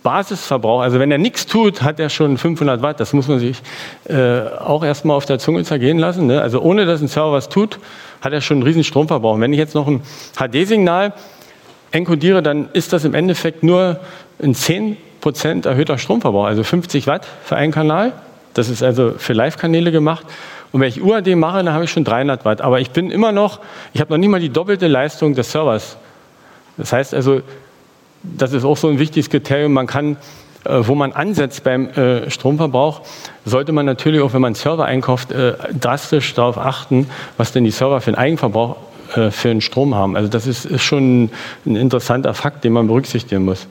Basisverbrauch, 0.05 0.81
also 0.83 1.01
wenn 1.01 1.11
er 1.11 1.19
nichts 1.19 1.47
tut, 1.47 1.83
hat 1.83 1.99
er 1.99 2.09
schon 2.09 2.39
500 2.39 2.83
Watt. 2.83 3.01
Das 3.01 3.13
muss 3.13 3.27
man 3.27 3.41
sich 3.41 3.63
äh, 4.05 4.43
auch 4.61 4.85
erstmal 4.85 5.17
auf 5.17 5.25
der 5.25 5.39
Zunge 5.41 5.65
zergehen 5.65 5.99
lassen. 5.99 6.27
Ne? 6.27 6.41
Also 6.41 6.61
ohne 6.61 6.87
dass 6.87 7.01
ein 7.01 7.09
Server 7.09 7.33
was 7.33 7.49
tut, 7.49 7.81
hat 8.21 8.33
er 8.33 8.41
schon 8.41 8.59
einen 8.59 8.65
riesen 8.65 8.85
Stromverbrauch. 8.85 9.41
wenn 9.41 9.53
ich 9.53 9.59
jetzt 9.59 9.75
noch 9.75 9.89
ein 9.89 10.03
HD-Signal 10.37 11.15
encodiere, 11.91 12.43
dann 12.43 12.69
ist 12.73 12.93
das 12.93 13.05
im 13.05 13.15
Endeffekt 13.15 13.65
nur 13.65 13.99
ein 14.41 14.55
10% 14.55 15.67
erhöhter 15.67 15.99
Stromverbrauch, 15.99 16.45
also 16.45 16.63
50 16.63 17.07
Watt 17.09 17.27
für 17.45 17.57
einen 17.57 17.73
Kanal. 17.73 18.13
Das 18.55 18.69
ist 18.69 18.83
also 18.83 19.15
für 19.19 19.33
Live-Kanäle 19.33 19.93
gemacht. 19.93 20.25
Und 20.73 20.81
wenn 20.81 20.89
ich 20.89 21.03
UAD 21.03 21.37
mache, 21.37 21.63
dann 21.63 21.73
habe 21.73 21.85
ich 21.85 21.91
schon 21.91 22.05
300 22.05 22.45
Watt. 22.45 22.61
Aber 22.61 22.81
ich 22.81 22.91
bin 22.91 23.11
immer 23.11 23.33
noch, 23.33 23.61
ich 23.93 24.01
habe 24.01 24.13
noch 24.13 24.19
nicht 24.19 24.29
mal 24.29 24.41
die 24.41 24.49
doppelte 24.49 24.89
Leistung 24.89 25.35
des 25.35 25.53
Servers. 25.53 25.97
Das 26.77 26.93
heißt 26.93 27.15
also, 27.15 27.43
das 28.23 28.53
ist 28.53 28.65
auch 28.65 28.77
so 28.77 28.89
ein 28.89 28.99
wichtiges 28.99 29.29
Kriterium. 29.29 29.73
Man 29.73 29.87
kann, 29.87 30.17
äh, 30.65 30.81
wo 30.81 30.95
man 30.95 31.13
ansetzt 31.13 31.63
beim 31.63 31.89
äh, 31.91 32.31
Stromverbrauch, 32.31 33.03
sollte 33.45 33.73
man 33.73 33.87
natürlich 33.87 34.21
auch, 34.21 34.33
wenn 34.33 34.41
man 34.41 34.55
Server 34.55 34.85
einkauft, 34.85 35.31
äh, 35.31 35.55
drastisch 35.79 36.35
darauf 36.35 36.59
achten, 36.59 37.09
was 37.37 37.53
denn 37.53 37.65
die 37.65 37.71
Server 37.71 38.01
für 38.01 38.09
einen 38.09 38.19
Eigenverbrauch 38.19 38.77
für 39.31 39.51
einen 39.51 39.61
Strom 39.61 39.95
haben. 39.95 40.17
Also 40.17 40.29
das 40.29 40.49
ist 40.49 40.83
schon 40.83 41.31
ein 41.67 41.77
interessanter 41.77 42.35
Fakt, 42.35 42.65
den 42.65 42.73
man 42.73 42.89
berücksichtigen 42.89 43.45
muss. 43.45 43.69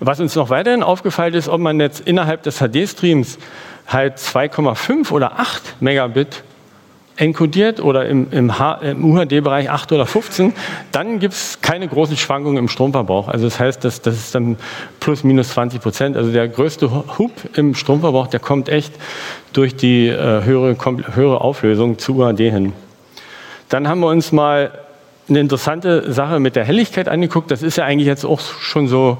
Was 0.00 0.20
uns 0.20 0.34
noch 0.34 0.50
weiterhin 0.50 0.82
aufgefallen 0.82 1.32
ist, 1.32 1.48
ob 1.48 1.60
man 1.60 1.80
jetzt 1.80 2.00
innerhalb 2.00 2.42
des 2.42 2.58
HD-Streams 2.58 3.38
halt 3.86 4.18
2,5 4.18 5.10
oder 5.12 5.38
8 5.38 5.80
Megabit 5.80 6.42
encodiert 7.16 7.80
oder 7.80 8.06
im, 8.06 8.28
im, 8.30 8.52
im 8.82 9.04
UHD-Bereich 9.04 9.70
8 9.70 9.92
oder 9.92 10.06
15, 10.06 10.52
dann 10.92 11.18
gibt 11.18 11.34
es 11.34 11.60
keine 11.62 11.88
großen 11.88 12.16
Schwankungen 12.16 12.58
im 12.58 12.68
Stromverbrauch. 12.68 13.28
Also 13.28 13.46
das 13.46 13.58
heißt, 13.58 13.84
das, 13.84 14.02
das 14.02 14.16
ist 14.16 14.34
dann 14.34 14.56
plus 15.00 15.24
minus 15.24 15.50
20 15.50 15.80
Prozent. 15.80 16.16
Also 16.16 16.30
der 16.30 16.48
größte 16.48 16.90
Hub 17.18 17.32
im 17.54 17.74
Stromverbrauch, 17.74 18.26
der 18.26 18.40
kommt 18.40 18.68
echt 18.68 18.92
durch 19.52 19.74
die 19.76 20.08
äh, 20.08 20.44
höhere, 20.44 20.76
höhere 21.14 21.40
Auflösung 21.40 21.98
zu 21.98 22.16
UHD 22.16 22.38
hin. 22.38 22.72
Dann 23.68 23.88
haben 23.88 24.00
wir 24.00 24.08
uns 24.08 24.30
mal 24.32 24.70
eine 25.28 25.40
interessante 25.40 26.12
Sache 26.12 26.38
mit 26.38 26.54
der 26.54 26.64
Helligkeit 26.64 27.08
angeguckt. 27.08 27.50
Das 27.50 27.62
ist 27.62 27.76
ja 27.76 27.84
eigentlich 27.84 28.06
jetzt 28.06 28.24
auch 28.24 28.40
schon 28.40 28.86
so 28.86 29.18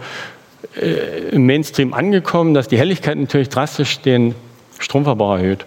äh, 0.80 1.30
im 1.30 1.46
Mainstream 1.46 1.94
angekommen, 1.94 2.54
dass 2.54 2.68
die 2.68 2.78
Helligkeit 2.78 3.16
natürlich 3.16 3.48
drastisch 3.48 4.00
den 4.00 4.34
Stromverbrauch 4.78 5.36
erhöht. 5.36 5.64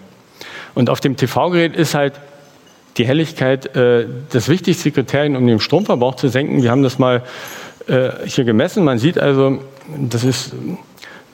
Und 0.74 0.90
auf 0.90 1.00
dem 1.00 1.16
TV-Gerät 1.16 1.74
ist 1.74 1.94
halt 1.94 2.14
die 2.96 3.06
Helligkeit 3.06 3.74
äh, 3.76 4.06
das 4.30 4.48
wichtigste 4.48 4.90
Kriterium, 4.90 5.36
um 5.36 5.46
den 5.46 5.60
Stromverbrauch 5.60 6.16
zu 6.16 6.28
senken. 6.28 6.62
Wir 6.62 6.70
haben 6.70 6.82
das 6.82 6.98
mal 6.98 7.22
äh, 7.86 8.10
hier 8.26 8.44
gemessen. 8.44 8.84
Man 8.84 8.98
sieht 8.98 9.18
also, 9.18 9.58
das 9.96 10.24
ist 10.24 10.52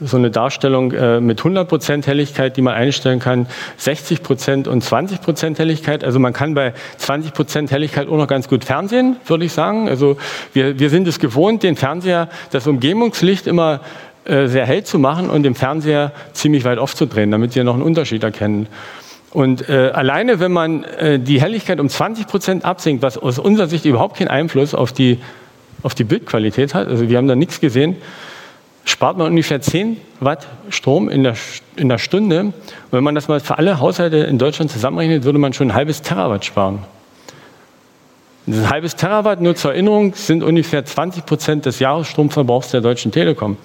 so 0.00 0.16
eine 0.16 0.30
Darstellung 0.30 0.92
äh, 0.92 1.20
mit 1.20 1.40
100% 1.40 2.06
Helligkeit, 2.06 2.56
die 2.56 2.62
man 2.62 2.74
einstellen 2.74 3.18
kann, 3.18 3.46
60% 3.80 4.68
und 4.68 4.84
20% 4.84 5.58
Helligkeit. 5.58 6.04
Also 6.04 6.18
man 6.18 6.32
kann 6.32 6.54
bei 6.54 6.74
20% 7.00 7.70
Helligkeit 7.70 8.08
auch 8.08 8.16
noch 8.16 8.28
ganz 8.28 8.48
gut 8.48 8.64
fernsehen, 8.64 9.16
würde 9.26 9.46
ich 9.46 9.52
sagen. 9.52 9.88
Also 9.88 10.18
wir, 10.52 10.78
wir 10.78 10.90
sind 10.90 11.08
es 11.08 11.18
gewohnt, 11.18 11.62
den 11.62 11.76
Fernseher, 11.76 12.28
das 12.50 12.66
Umgebungslicht 12.66 13.46
immer 13.46 13.80
äh, 14.26 14.48
sehr 14.48 14.66
hell 14.66 14.84
zu 14.84 14.98
machen 14.98 15.30
und 15.30 15.42
den 15.42 15.54
Fernseher 15.54 16.12
ziemlich 16.32 16.64
weit 16.64 16.78
aufzudrehen, 16.78 17.30
damit 17.30 17.52
Sie 17.52 17.62
noch 17.62 17.74
einen 17.74 17.82
Unterschied 17.82 18.24
erkennen. 18.24 18.68
Und 19.32 19.68
äh, 19.68 19.90
alleine, 19.92 20.40
wenn 20.40 20.52
man 20.52 20.84
äh, 20.84 21.18
die 21.18 21.40
Helligkeit 21.40 21.78
um 21.78 21.88
20 21.88 22.26
Prozent 22.26 22.64
absinkt, 22.64 23.02
was 23.02 23.18
aus 23.18 23.38
unserer 23.38 23.66
Sicht 23.66 23.84
überhaupt 23.84 24.16
keinen 24.16 24.28
Einfluss 24.28 24.74
auf 24.74 24.92
die, 24.92 25.18
auf 25.82 25.94
die 25.94 26.04
Bildqualität 26.04 26.74
hat, 26.74 26.88
also 26.88 27.08
wir 27.08 27.18
haben 27.18 27.28
da 27.28 27.36
nichts 27.36 27.60
gesehen, 27.60 27.96
spart 28.84 29.18
man 29.18 29.26
ungefähr 29.28 29.60
10 29.60 29.98
Watt 30.20 30.46
Strom 30.70 31.08
in 31.08 31.22
der, 31.22 31.34
in 31.76 31.88
der 31.88 31.98
Stunde. 31.98 32.40
Und 32.40 32.54
wenn 32.92 33.04
man 33.04 33.14
das 33.14 33.28
mal 33.28 33.40
für 33.40 33.58
alle 33.58 33.78
Haushalte 33.78 34.16
in 34.16 34.38
Deutschland 34.38 34.70
zusammenrechnet, 34.70 35.24
würde 35.24 35.38
man 35.38 35.52
schon 35.52 35.70
ein 35.70 35.74
halbes 35.74 36.02
Terawatt 36.02 36.44
sparen. 36.44 36.78
Ein 38.46 38.70
halbes 38.70 38.96
Terawatt, 38.96 39.40
nur 39.40 39.56
zur 39.56 39.72
Erinnerung, 39.72 40.14
sind 40.14 40.42
ungefähr 40.42 40.84
20 40.84 41.26
Prozent 41.26 41.66
des 41.66 41.80
Jahresstromverbrauchs 41.80 42.70
der 42.70 42.80
Deutschen 42.80 43.10
Telekom. 43.12 43.56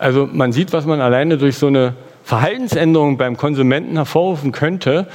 Also 0.00 0.26
man 0.32 0.50
sieht, 0.52 0.72
was 0.72 0.86
man 0.86 1.02
alleine 1.02 1.36
durch 1.36 1.58
so 1.58 1.66
eine 1.66 1.92
Verhaltensänderung 2.24 3.18
beim 3.18 3.36
Konsumenten 3.36 3.96
hervorrufen 3.96 4.50
könnte. 4.50 5.06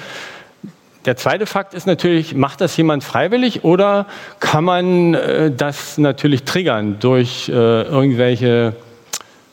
Der 1.05 1.17
zweite 1.17 1.47
Fakt 1.47 1.73
ist 1.73 1.87
natürlich, 1.87 2.35
macht 2.35 2.61
das 2.61 2.77
jemand 2.77 3.03
freiwillig 3.03 3.63
oder 3.63 4.05
kann 4.39 4.63
man 4.63 5.15
äh, 5.15 5.49
das 5.49 5.97
natürlich 5.97 6.43
triggern 6.43 6.97
durch 6.99 7.49
äh, 7.49 7.51
irgendwelche 7.51 8.75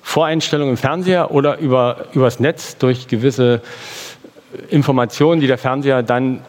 Voreinstellungen 0.02 0.72
im 0.72 0.76
Fernseher 0.76 1.30
oder 1.30 1.58
über, 1.58 2.08
übers 2.12 2.38
Netz 2.38 2.76
durch 2.76 3.08
gewisse 3.08 3.62
Informationen, 4.68 5.40
die 5.40 5.46
der 5.46 5.56
Fernseher 5.56 6.02
dann 6.02 6.40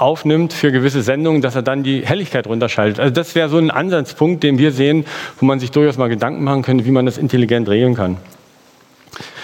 aufnimmt 0.00 0.52
für 0.52 0.72
gewisse 0.72 1.02
Sendungen, 1.02 1.42
dass 1.42 1.54
er 1.54 1.62
dann 1.62 1.82
die 1.82 2.06
Helligkeit 2.06 2.46
runterschaltet. 2.46 3.00
Also 3.00 3.12
das 3.12 3.34
wäre 3.34 3.48
so 3.48 3.58
ein 3.58 3.70
Ansatzpunkt, 3.70 4.42
den 4.42 4.58
wir 4.58 4.72
sehen, 4.72 5.04
wo 5.38 5.46
man 5.46 5.60
sich 5.60 5.70
durchaus 5.70 5.98
mal 5.98 6.08
Gedanken 6.08 6.44
machen 6.44 6.62
könnte, 6.62 6.84
wie 6.84 6.90
man 6.90 7.06
das 7.06 7.18
intelligent 7.18 7.68
regeln 7.68 7.94
kann. 7.94 8.16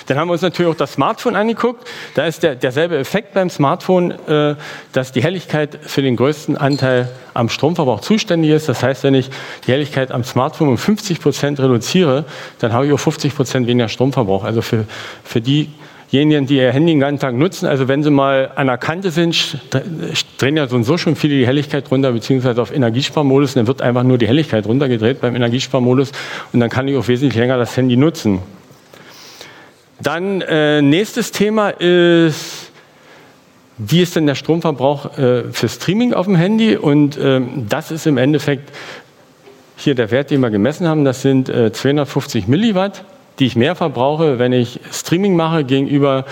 Dann 0.07 0.19
haben 0.19 0.29
wir 0.29 0.33
uns 0.33 0.43
natürlich 0.43 0.71
auch 0.71 0.77
das 0.77 0.93
Smartphone 0.93 1.35
angeguckt. 1.35 1.87
Da 2.15 2.27
ist 2.27 2.43
der, 2.43 2.55
derselbe 2.55 2.97
Effekt 2.97 3.35
beim 3.35 3.51
Smartphone, 3.51 4.13
äh, 4.29 4.55
dass 4.93 5.13
die 5.13 5.23
Helligkeit 5.23 5.79
für 5.83 6.03
den 6.03 6.17
größten 6.17 6.57
Anteil 6.57 7.09
am 7.35 7.49
Stromverbrauch 7.49 8.01
zuständig 8.01 8.53
ist. 8.53 8.69
Das 8.69 8.83
heißt, 8.83 9.03
wenn 9.03 9.15
ich 9.15 9.31
die 9.67 9.73
Helligkeit 9.73 10.13
am 10.13 10.25
Smartphone 10.25 10.69
um 10.69 10.79
50 10.79 11.21
Prozent 11.21 11.61
reduziere, 11.61 12.25
dann 12.61 12.73
habe 12.73 12.87
ich 12.87 12.93
auch 12.93 13.01
50 13.01 13.35
Prozent 13.35 13.67
weniger 13.67 13.89
Stromverbrauch. 13.89 14.45
Also 14.45 14.63
für, 14.63 14.85
für 15.25 15.41
die 15.41 15.71
diejenigen, 16.13 16.47
die 16.47 16.57
ihr 16.57 16.73
Handy 16.73 16.93
den 16.93 17.01
ganzen 17.01 17.21
Tag 17.21 17.35
nutzen, 17.35 17.67
also 17.67 17.89
wenn 17.89 18.03
sie 18.03 18.11
mal 18.11 18.53
an 18.55 18.69
der 18.69 18.79
Kante 18.79 19.11
sind, 19.11 19.59
drehen 20.39 20.57
ja 20.57 20.67
so 20.67 20.77
und 20.77 20.85
so 20.85 20.97
schon 20.99 21.17
viele 21.17 21.35
die 21.35 21.47
Helligkeit 21.47 21.91
runter, 21.91 22.13
beziehungsweise 22.13 22.63
auf 22.63 22.73
Energiesparmodus, 22.73 23.55
dann 23.55 23.67
wird 23.67 23.83
einfach 23.83 24.03
nur 24.03 24.19
die 24.19 24.29
Helligkeit 24.29 24.67
runtergedreht 24.67 25.21
beim 25.21 25.35
Energiesparmodus 25.35 26.13
und 26.53 26.61
dann 26.61 26.71
kann 26.71 26.87
ich 26.89 26.97
auch 26.97 27.09
wesentlich 27.09 27.39
länger 27.39 27.59
das 27.59 27.77
Handy 27.77 27.97
nutzen. 27.97 28.41
Dann 30.01 30.43
äh, 30.43 30.83
nächstes 30.83 31.33
Thema 31.33 31.71
ist, 31.71 32.71
wie 33.79 34.01
ist 34.01 34.17
denn 34.17 34.27
der 34.27 34.35
Stromverbrauch 34.35 35.19
äh, 35.19 35.45
für 35.53 35.69
Streaming 35.69 36.15
auf 36.15 36.27
dem 36.27 36.37
Handy? 36.37 36.77
Und 36.77 37.19
ähm, 37.21 37.67
das 37.69 37.91
ist 37.91 38.07
im 38.07 38.17
Endeffekt 38.17 38.71
hier 39.77 39.95
der 39.95 40.11
Wert, 40.11 40.31
den 40.31 40.41
wir 40.41 40.51
gemessen 40.51 40.87
haben. 40.87 41.05
Das 41.05 41.23
sind 41.23 41.49
äh, 41.49 41.73
250 41.73 42.47
Milliwatt 42.47 43.05
die 43.39 43.47
ich 43.47 43.57
mehr 43.57 43.75
verbrauche, 43.75 44.39
wenn 44.39 44.53
ich 44.53 44.81
Streaming 44.93 45.37
mache 45.37 45.65
gegenüber 45.65 46.25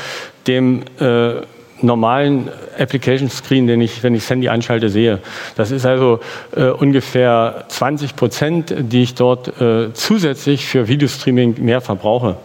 dem 0.47 0.83
äh, 1.01 1.43
normalen 1.81 2.51
Application 2.79 3.29
Screen, 3.29 3.67
den 3.67 3.81
ich, 3.81 4.03
wenn 4.03 4.15
ich 4.15 4.23
das 4.23 4.31
Handy 4.31 4.49
anschalte, 4.49 4.89
sehe. 4.89 5.21
Das 5.57 5.71
ist 5.71 5.85
also 5.85 6.21
äh, 6.57 6.67
ungefähr 6.67 7.65
20 7.69 8.17
Prozent, 8.17 8.75
die 8.77 9.03
ich 9.03 9.15
dort 9.15 9.61
äh, 9.61 9.93
zusätzlich 9.93 10.67
für 10.67 10.89
Videostreaming 10.89 11.57
mehr 11.63 11.81
verbrauche. 11.81 12.37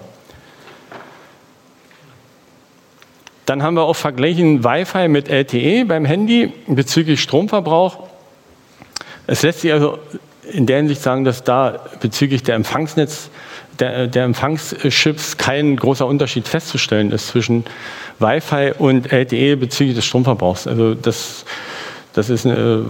Dann 3.45 3.63
haben 3.63 3.75
wir 3.75 3.83
auch 3.83 3.95
verglichen 3.95 4.63
Wi-Fi 4.63 5.07
mit 5.07 5.27
LTE 5.27 5.85
beim 5.85 6.05
Handy 6.05 6.53
bezüglich 6.67 7.21
Stromverbrauch. 7.21 8.07
Es 9.25 9.41
lässt 9.41 9.61
sich 9.61 9.73
also 9.73 9.97
in 10.51 10.65
der 10.65 10.77
Hinsicht 10.77 11.01
sagen, 11.01 11.23
dass 11.23 11.43
da 11.43 11.79
bezüglich 11.99 12.43
der 12.43 12.55
Empfangsnetz 12.55 13.29
der, 13.79 14.07
der 14.07 14.25
Empfangschips 14.25 15.37
kein 15.37 15.75
großer 15.75 16.05
Unterschied 16.05 16.47
festzustellen 16.47 17.11
ist 17.11 17.27
zwischen 17.27 17.65
Wi-Fi 18.19 18.73
und 18.77 19.11
LTE 19.11 19.57
bezüglich 19.57 19.95
des 19.95 20.05
Stromverbrauchs. 20.05 20.67
Also 20.67 20.93
das, 20.93 21.45
das 22.13 22.29
ist, 22.29 22.45
eine, 22.45 22.85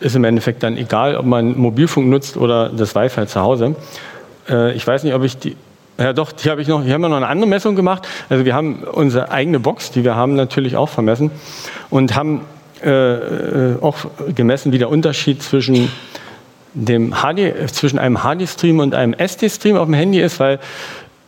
ist 0.00 0.16
im 0.16 0.24
Endeffekt 0.24 0.62
dann 0.62 0.76
egal, 0.76 1.16
ob 1.16 1.26
man 1.26 1.56
Mobilfunk 1.56 2.08
nutzt 2.08 2.36
oder 2.36 2.68
das 2.68 2.94
Wi-Fi 2.94 3.26
zu 3.26 3.40
Hause. 3.40 3.76
Äh, 4.48 4.74
ich 4.74 4.86
weiß 4.86 5.04
nicht, 5.04 5.14
ob 5.14 5.22
ich 5.24 5.38
die 5.38 5.56
ja, 5.98 6.12
doch, 6.12 6.30
hier, 6.40 6.52
habe 6.52 6.62
ich 6.62 6.68
noch, 6.68 6.84
hier 6.84 6.94
haben 6.94 7.00
wir 7.00 7.08
noch 7.08 7.16
eine 7.16 7.26
andere 7.26 7.48
Messung 7.48 7.74
gemacht. 7.74 8.06
Also 8.28 8.44
wir 8.44 8.54
haben 8.54 8.84
unsere 8.84 9.32
eigene 9.32 9.58
Box, 9.58 9.90
die 9.90 10.04
wir 10.04 10.14
haben, 10.14 10.36
natürlich 10.36 10.76
auch 10.76 10.88
vermessen 10.88 11.32
und 11.90 12.14
haben 12.14 12.42
äh, 12.84 12.90
äh 12.90 13.82
auch 13.82 13.96
gemessen, 14.32 14.70
wie 14.70 14.78
der 14.78 14.90
Unterschied 14.90 15.42
zwischen 15.42 15.90
dem 16.86 17.12
HD, 17.12 17.68
zwischen 17.70 17.98
einem 17.98 18.18
HD-Stream 18.18 18.78
und 18.78 18.94
einem 18.94 19.12
SD-Stream 19.14 19.76
auf 19.76 19.86
dem 19.86 19.94
Handy 19.94 20.20
ist, 20.20 20.38
weil 20.40 20.60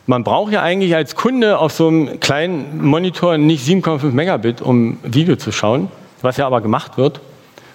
man 0.07 0.23
braucht 0.23 0.51
ja 0.51 0.61
eigentlich 0.61 0.95
als 0.95 1.15
Kunde 1.15 1.59
auf 1.59 1.71
so 1.73 1.87
einem 1.87 2.19
kleinen 2.19 2.83
Monitor 2.83 3.37
nicht 3.37 3.65
7,5 3.67 4.11
Megabit, 4.11 4.61
um 4.61 4.99
Video 5.03 5.35
zu 5.35 5.51
schauen, 5.51 5.89
was 6.21 6.37
ja 6.37 6.47
aber 6.47 6.61
gemacht 6.61 6.97
wird 6.97 7.21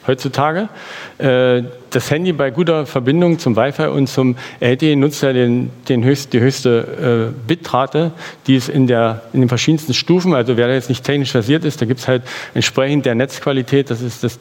heutzutage. 0.07 0.69
Äh, 1.19 1.63
das 1.97 2.11
Handy 2.11 2.33
bei 2.35 2.51
guter 2.51 2.85
Verbindung 2.85 3.39
zum 3.39 3.57
Wi-Fi 3.57 3.87
und 3.87 4.07
zum 4.07 4.37
LTE 4.61 4.97
nutzt 4.97 5.23
ja 5.23 5.33
den, 5.33 5.71
den 5.89 6.05
höchst, 6.05 6.35
die 6.35 6.41
höchste 6.41 7.33
äh, 7.33 7.47
Bitrate, 7.47 8.13
die 8.47 8.57
es 8.57 8.69
in, 8.69 8.87
der, 8.87 9.23
in 9.33 9.41
den 9.41 9.49
verschiedensten 9.49 9.95
Stufen, 9.95 10.35
also 10.35 10.59
wer 10.59 10.69
da 10.69 10.75
jetzt 10.75 10.91
nicht 10.91 11.05
technisch 11.05 11.31
versiert 11.33 11.65
ist, 11.65 11.81
da 11.81 11.87
gibt 11.87 12.01
es 12.01 12.07
halt 12.07 12.23
entsprechend 12.53 13.07
der 13.07 13.15
Netzqualität, 13.15 13.89
das 13.89 14.03
ist 14.03 14.23
das, 14.23 14.39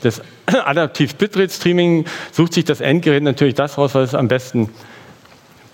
das 0.00 0.22
Adaptiv 0.46 1.16
Bitrate 1.16 1.50
Streaming 1.50 2.06
sucht 2.32 2.54
sich 2.54 2.64
das 2.64 2.80
Endgerät 2.80 3.22
natürlich 3.22 3.54
das 3.54 3.76
raus, 3.76 3.94
was 3.94 4.08
es 4.08 4.14
am 4.14 4.28
besten 4.28 4.70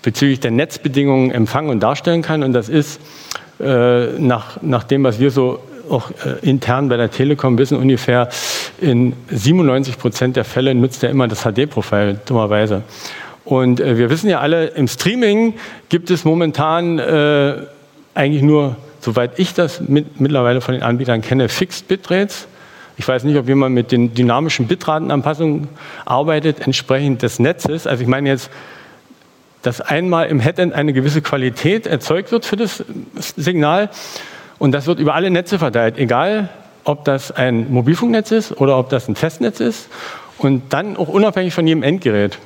bezüglich 0.01 0.41
der 0.41 0.51
Netzbedingungen 0.51 1.31
empfangen 1.31 1.69
und 1.69 1.79
darstellen 1.79 2.23
kann. 2.23 2.43
Und 2.43 2.51
das 2.51 2.67
ist 2.67 2.99
äh, 3.61 4.19
nach, 4.19 4.61
nach 4.61 4.83
dem, 4.83 5.05
was 5.05 5.19
wir 5.19 5.31
so 5.31 5.61
auch 5.89 6.11
äh, 6.11 6.47
intern 6.47 6.89
bei 6.89 6.97
der 6.97 7.11
Telekom 7.11 7.57
wissen, 7.57 7.77
ungefähr 7.77 8.29
in 8.79 9.13
97 9.29 9.97
Prozent 9.97 10.35
der 10.35 10.45
Fälle 10.45 10.75
nutzt 10.75 11.03
er 11.03 11.09
immer 11.09 11.27
das 11.27 11.43
HD-Profil, 11.43 12.19
dummerweise. 12.25 12.83
Und 13.45 13.79
äh, 13.79 13.97
wir 13.97 14.09
wissen 14.09 14.29
ja 14.29 14.39
alle, 14.39 14.67
im 14.67 14.87
Streaming 14.87 15.53
gibt 15.89 16.09
es 16.09 16.25
momentan 16.25 16.99
äh, 16.99 17.55
eigentlich 18.15 18.41
nur, 18.41 18.75
soweit 18.99 19.37
ich 19.37 19.53
das 19.53 19.81
mit, 19.81 20.19
mittlerweile 20.19 20.61
von 20.61 20.73
den 20.73 20.83
Anbietern 20.83 21.21
kenne, 21.21 21.47
Fixed 21.47 21.87
Bitrates. 21.87 22.47
Ich 22.97 23.07
weiß 23.07 23.23
nicht, 23.25 23.37
ob 23.37 23.47
jemand 23.47 23.75
mit 23.75 23.91
den 23.91 24.13
dynamischen 24.13 24.67
Bitratenanpassungen 24.67 25.67
arbeitet, 26.05 26.61
entsprechend 26.61 27.21
des 27.21 27.39
Netzes. 27.39 27.87
Also 27.87 28.01
ich 28.01 28.07
meine 28.07 28.29
jetzt, 28.29 28.49
dass 29.61 29.81
einmal 29.81 30.27
im 30.27 30.39
Headend 30.39 30.73
eine 30.73 30.93
gewisse 30.93 31.21
Qualität 31.21 31.87
erzeugt 31.87 32.31
wird 32.31 32.45
für 32.45 32.55
das 32.55 32.83
Signal 33.35 33.89
und 34.59 34.71
das 34.71 34.87
wird 34.87 34.99
über 34.99 35.15
alle 35.15 35.29
Netze 35.29 35.59
verteilt, 35.59 35.97
egal 35.97 36.49
ob 36.83 37.03
das 37.05 37.31
ein 37.31 37.71
Mobilfunknetz 37.71 38.31
ist 38.31 38.51
oder 38.59 38.77
ob 38.77 38.89
das 38.89 39.07
ein 39.07 39.15
Festnetz 39.15 39.59
ist 39.59 39.89
und 40.37 40.73
dann 40.73 40.97
auch 40.97 41.07
unabhängig 41.07 41.53
von 41.53 41.65
jedem 41.65 41.83
Endgerät. 41.83 42.37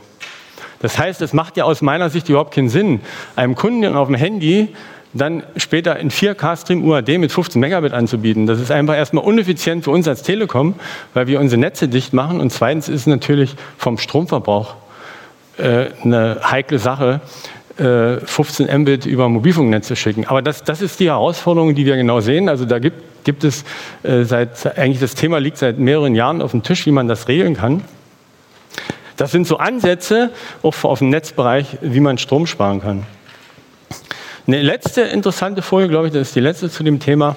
Das 0.81 0.97
heißt, 0.97 1.21
es 1.21 1.33
macht 1.33 1.57
ja 1.57 1.65
aus 1.65 1.81
meiner 1.81 2.09
Sicht 2.09 2.29
überhaupt 2.29 2.53
keinen 2.53 2.69
Sinn, 2.69 3.01
einem 3.35 3.55
Kunden 3.55 3.95
auf 3.95 4.07
dem 4.07 4.15
Handy 4.15 4.69
dann 5.13 5.43
später 5.57 5.97
in 5.97 6.11
4K-Stream 6.11 6.87
UAD 6.87 7.17
mit 7.17 7.31
15 7.31 7.59
Megabit 7.59 7.93
anzubieten. 7.93 8.45
Das 8.45 8.59
ist 8.59 8.71
einfach 8.71 8.95
erstmal 8.95 9.23
uneffizient 9.23 9.83
für 9.83 9.91
uns 9.91 10.07
als 10.07 10.21
Telekom, 10.21 10.75
weil 11.13 11.27
wir 11.27 11.39
unsere 11.39 11.59
Netze 11.59 11.87
dicht 11.87 12.13
machen. 12.13 12.39
Und 12.39 12.51
zweitens 12.51 12.89
ist 12.89 13.01
es 13.01 13.07
natürlich 13.07 13.55
vom 13.77 13.97
Stromverbrauch 13.97 14.75
äh, 15.57 15.87
eine 16.03 16.39
heikle 16.43 16.77
Sache, 16.77 17.21
äh, 17.79 18.19
15 18.25 18.81
Mbit 18.81 19.05
über 19.05 19.29
Mobilfunknetze 19.29 19.95
schicken. 19.95 20.25
Aber 20.27 20.41
das, 20.41 20.63
das 20.63 20.81
ist 20.81 20.99
die 20.99 21.07
Herausforderung, 21.07 21.75
die 21.75 21.85
wir 21.85 21.95
genau 21.95 22.19
sehen. 22.19 22.49
Also 22.49 22.65
da 22.65 22.79
gibt, 22.79 23.23
gibt 23.23 23.43
es 23.43 23.63
äh, 24.03 24.23
seit, 24.23 24.77
eigentlich 24.77 24.99
das 24.99 25.15
Thema 25.15 25.39
liegt 25.39 25.57
seit 25.57 25.79
mehreren 25.79 26.15
Jahren 26.15 26.41
auf 26.41 26.51
dem 26.51 26.63
Tisch, 26.63 26.85
wie 26.85 26.91
man 26.91 27.07
das 27.07 27.27
regeln 27.27 27.55
kann. 27.55 27.83
Das 29.17 29.31
sind 29.31 29.47
so 29.47 29.57
Ansätze, 29.57 30.31
auch 30.63 30.83
auf 30.83 30.99
dem 30.99 31.09
Netzbereich, 31.09 31.77
wie 31.81 31.99
man 31.99 32.17
Strom 32.17 32.47
sparen 32.47 32.81
kann. 32.81 33.05
Eine 34.47 34.61
letzte 34.61 35.01
interessante 35.01 35.61
Folie, 35.61 35.89
glaube 35.89 36.07
ich, 36.07 36.13
das 36.13 36.29
ist 36.29 36.35
die 36.35 36.39
letzte 36.39 36.69
zu 36.71 36.83
dem 36.83 36.99
Thema. 36.99 37.35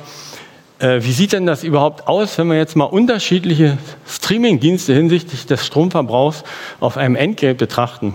Äh, 0.78 1.02
wie 1.02 1.12
sieht 1.12 1.32
denn 1.32 1.47
das 1.47 1.62
überhaupt 1.62 2.09
aus, 2.09 2.39
wenn 2.39 2.48
wir 2.48 2.56
jetzt 2.56 2.74
mal 2.74 2.85
unterschiedliche 2.85 3.78
Streaming-Dienste 4.09 4.94
hinsichtlich 4.94 5.47
des 5.47 5.66
Stromverbrauchs 5.66 6.43
auf 6.81 6.97
einem 6.97 7.14
Endgerät 7.14 7.59
betrachten? 7.59 8.14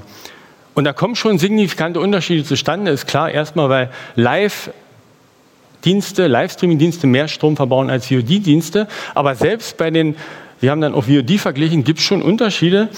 Und 0.78 0.84
da 0.84 0.94
kommen 0.94 1.16
schon 1.16 1.40
signifikante 1.40 2.00
Unterschiede 2.00 2.44
zustande. 2.44 2.92
Ist 2.92 3.08
klar, 3.08 3.32
erstmal, 3.32 3.68
weil 3.68 3.90
Live 4.16 4.70
Dienste, 5.84 6.28
Livestreaming-Dienste 6.28 7.08
mehr 7.08 7.28
Strom 7.28 7.56
verbauen 7.56 7.90
als 7.90 8.10
VOD-Dienste. 8.10 8.88
Aber 9.16 9.34
selbst 9.34 9.76
bei 9.78 9.90
den, 9.90 10.16
wir 10.60 10.70
haben 10.70 10.82
dann 10.82 10.94
auch 10.94 11.06
VOD 11.06 11.40
verglichen, 11.40 11.84
gibt 11.84 11.98
es 11.98 12.06
schon 12.06 12.22
Unterschiede, 12.22 12.90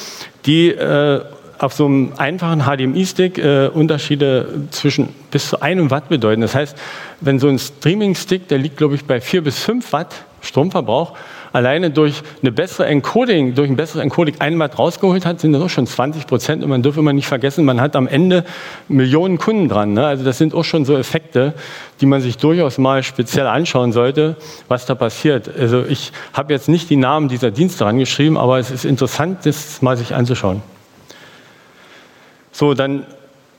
die 0.45 0.71
äh, 0.71 1.21
auf 1.57 1.71
so 1.71 1.85
einem 1.85 2.11
einfachen 2.17 2.63
HDMI-Stick 2.63 3.37
äh, 3.37 3.67
Unterschiede 3.67 4.67
zwischen 4.71 5.07
bis 5.31 5.47
zu 5.47 5.61
einem 5.61 5.89
Watt 5.89 6.09
bedeuten. 6.09 6.41
Das 6.41 6.55
heißt, 6.55 6.77
wenn 7.21 7.39
so 7.39 7.47
ein 7.47 7.59
Streaming-Stick, 7.59 8.49
der 8.49 8.57
liegt, 8.57 8.75
glaube 8.75 8.95
ich, 8.95 9.05
bei 9.05 9.21
vier 9.21 9.41
bis 9.41 9.57
fünf 9.57 9.93
Watt 9.93 10.25
Stromverbrauch, 10.41 11.13
alleine 11.51 11.89
durch 11.89 12.21
eine 12.41 12.51
bessere 12.51 12.87
Encoding, 12.87 13.55
durch 13.55 13.69
ein 13.69 13.75
besseres 13.75 14.03
Encoding 14.03 14.35
ein 14.39 14.57
Watt 14.59 14.77
rausgeholt 14.77 15.25
hat, 15.25 15.39
sind 15.39 15.53
das 15.53 15.61
auch 15.61 15.69
schon 15.69 15.87
20 15.87 16.27
Prozent. 16.27 16.63
Und 16.63 16.69
man 16.69 16.81
darf 16.81 16.97
immer 16.97 17.13
nicht 17.13 17.27
vergessen, 17.27 17.65
man 17.65 17.81
hat 17.81 17.95
am 17.95 18.07
Ende 18.07 18.43
Millionen 18.87 19.37
Kunden 19.37 19.69
dran. 19.69 19.93
Ne? 19.93 20.05
Also 20.05 20.23
das 20.23 20.37
sind 20.37 20.53
auch 20.53 20.63
schon 20.63 20.85
so 20.85 20.97
Effekte, 20.97 21.53
die 22.01 22.05
man 22.05 22.21
sich 22.21 22.37
durchaus 22.37 22.77
mal 22.77 23.03
speziell 23.03 23.47
anschauen 23.47 23.91
sollte, 23.91 24.35
was 24.67 24.85
da 24.85 24.95
passiert. 24.95 25.49
Also 25.57 25.85
ich 25.85 26.11
habe 26.33 26.53
jetzt 26.53 26.69
nicht 26.69 26.89
die 26.89 26.97
Namen 26.97 27.29
dieser 27.29 27.51
Dienste 27.51 27.85
rangeschrieben, 27.85 28.37
aber 28.37 28.59
es 28.59 28.71
ist 28.71 28.85
interessant, 28.85 29.45
das 29.45 29.81
mal 29.81 29.97
sich 29.97 30.13
anzuschauen. 30.13 30.61
So, 32.51 32.73
dann 32.73 33.05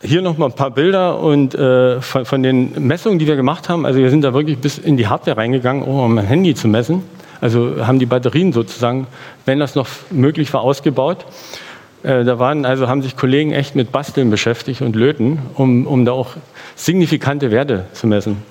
hier 0.02 0.22
noch 0.22 0.38
mal 0.38 0.46
ein 0.46 0.52
paar 0.52 0.70
Bilder 0.70 1.18
und 1.20 1.54
äh, 1.54 2.00
von, 2.00 2.24
von, 2.24 2.42
den 2.42 2.86
Messungen, 2.86 3.18
die 3.18 3.26
wir 3.26 3.36
gemacht 3.36 3.68
haben. 3.68 3.84
Also 3.84 3.98
wir 3.98 4.10
sind 4.10 4.22
da 4.22 4.32
wirklich 4.32 4.58
bis 4.58 4.78
in 4.78 4.96
die 4.96 5.06
Hardware 5.06 5.36
reingegangen, 5.36 5.82
um 5.82 6.14
mein 6.14 6.26
Handy 6.26 6.54
zu 6.54 6.68
messen. 6.68 7.02
Also 7.40 7.86
haben 7.86 7.98
die 7.98 8.06
Batterien 8.06 8.52
sozusagen, 8.52 9.06
wenn 9.46 9.58
das 9.58 9.74
noch 9.74 9.88
möglich 10.10 10.52
war, 10.52 10.60
ausgebaut. 10.62 11.24
Äh, 12.02 12.24
da 12.24 12.38
waren 12.38 12.64
also 12.64 12.88
haben 12.88 13.02
sich 13.02 13.16
Kollegen 13.16 13.52
echt 13.52 13.74
mit 13.74 13.92
Basteln 13.92 14.30
beschäftigt 14.30 14.82
und 14.82 14.96
Löten, 14.96 15.38
um, 15.54 15.86
um 15.86 16.04
da 16.04 16.12
auch 16.12 16.36
signifikante 16.76 17.50
Werte 17.50 17.86
zu 17.92 18.06
messen. 18.06 18.42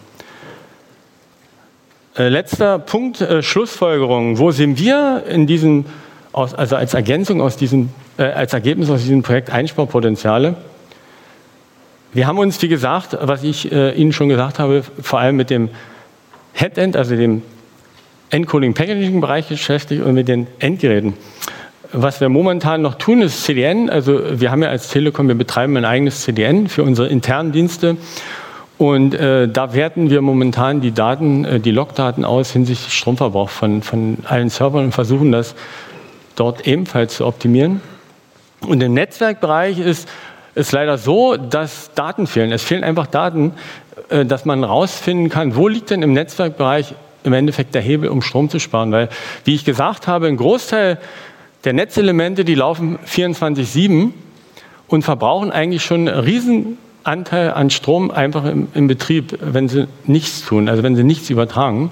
Äh, 2.18 2.30
letzter 2.30 2.80
Punkt, 2.80 3.22
äh, 3.22 3.41
Schlussfolgerung. 3.41 4.39
Wo 4.39 4.52
sind 4.52 4.80
wir 4.80 5.23
in 5.30 5.47
diesem, 5.47 5.86
also 6.34 6.76
als 6.76 6.94
Ergänzung 6.94 7.41
aus 7.41 7.57
diesem, 7.57 7.89
äh, 8.18 8.23
als 8.23 8.54
Ergebnis 8.54 8.89
aus 8.89 9.02
diesem 9.02 9.23
Projekt 9.23 9.52
Einsparpotenziale? 9.52 10.55
Wir 12.12 12.26
haben 12.26 12.39
uns, 12.39 12.60
wie 12.62 12.68
gesagt, 12.68 13.15
was 13.22 13.44
ich 13.44 13.72
Ihnen 13.72 14.13
schon 14.13 14.30
gesagt 14.30 14.57
habe, 14.57 14.81
vor 14.99 15.20
allem 15.20 15.36
mit 15.36 15.52
dem 15.52 15.70
Headend, 16.54 16.97
also 16.97 17.15
dem 17.15 17.44
Encoding 18.32 18.74
Packaging 18.74 19.22
Bereich 19.22 19.48
beschäftigt 19.48 20.04
und 20.04 20.14
mit 20.14 20.28
den 20.28 20.48
Endgeräten. 20.60 21.14
Was 21.91 22.22
wir 22.22 22.30
momentan 22.30 22.84
noch 22.84 22.96
tun, 22.96 23.24
ist 23.24 23.44
CDN. 23.44 23.90
Also 23.90 24.40
wir 24.40 24.52
haben 24.52 24.62
ja 24.62 24.70
als 24.70 24.90
Telekom, 24.90 25.28
wir 25.28 25.36
betreiben 25.36 25.76
ein 25.78 25.86
eigenes 25.86 26.22
CDN 26.22 26.68
für 26.68 26.84
unsere 26.84 27.08
internen 27.08 27.52
Dienste. 27.52 27.98
Und 28.78 29.14
äh, 29.16 29.48
da 29.48 29.74
werten 29.74 30.10
wir 30.10 30.22
momentan 30.22 30.80
die 30.82 30.91
Daten, 30.91 31.44
äh, 31.46 31.60
die 31.60 31.72
Logdaten 31.72 32.24
aus 32.24 32.52
hinsichtlich 32.52 32.94
Stromverbrauch 32.94 33.49
von, 33.49 33.82
von 33.82 34.20
allen 34.24 34.49
Servern 34.49 34.86
und 34.86 34.91
versuchen 34.94 35.32
das 35.32 35.56
dort 36.36 36.66
ebenfalls 36.68 37.18
zu 37.18 37.26
optimieren. 37.26 37.82
Und 38.62 38.82
im 38.82 38.94
Netzwerkbereich 38.94 39.80
ist 39.80 40.08
es 40.56 40.72
leider 40.72 40.98
so, 40.98 41.38
dass 41.38 41.91
Daten 41.96 42.28
fehlen. 42.28 42.52
Es 42.52 42.64
fehlen 42.64 42.84
einfach 42.84 43.08
Daten, 43.08 43.54
äh, 44.10 44.26
dass 44.26 44.46
man 44.46 44.60
herausfinden 44.60 45.30
kann, 45.30 45.56
wo 45.56 45.68
liegt 45.68 45.90
denn 45.90 46.02
im 46.02 46.14
Netzwerkbereich 46.14 46.94
im 47.23 47.34
Endeffekt 47.34 47.76
der 47.76 47.81
Hebel, 47.81 48.10
um 48.10 48.22
Strom 48.22 48.49
zu 48.49 48.60
sparen. 48.60 48.91
Weil, 48.91 49.10
wie 49.46 49.56
ich 49.56 49.65
gesagt 49.65 50.07
habe, 50.07 50.28
ein 50.28 50.38
Großteil 50.38 50.98
der 51.64 51.73
Netzelemente, 51.73 52.46
die 52.46 52.56
laufen 52.56 52.98
24-7 53.06 54.12
und 54.88 55.04
verbrauchen 55.04 55.52
eigentlich 55.52 55.84
schon 55.84 56.07
einen 56.07 56.20
Riesenanteil 56.20 57.52
an 57.52 57.70
Strom 57.70 58.12
einfach 58.12 58.46
im, 58.46 58.68
im, 58.73 58.88
Betrieb, 58.88 59.38
wenn 59.41 59.68
sie 59.68 59.88
nichts 60.06 60.46
tun, 60.46 60.70
also 60.70 60.84
wenn 60.84 60.96
sie 60.96 61.04
nichts 61.04 61.30
übertragen. 61.30 61.91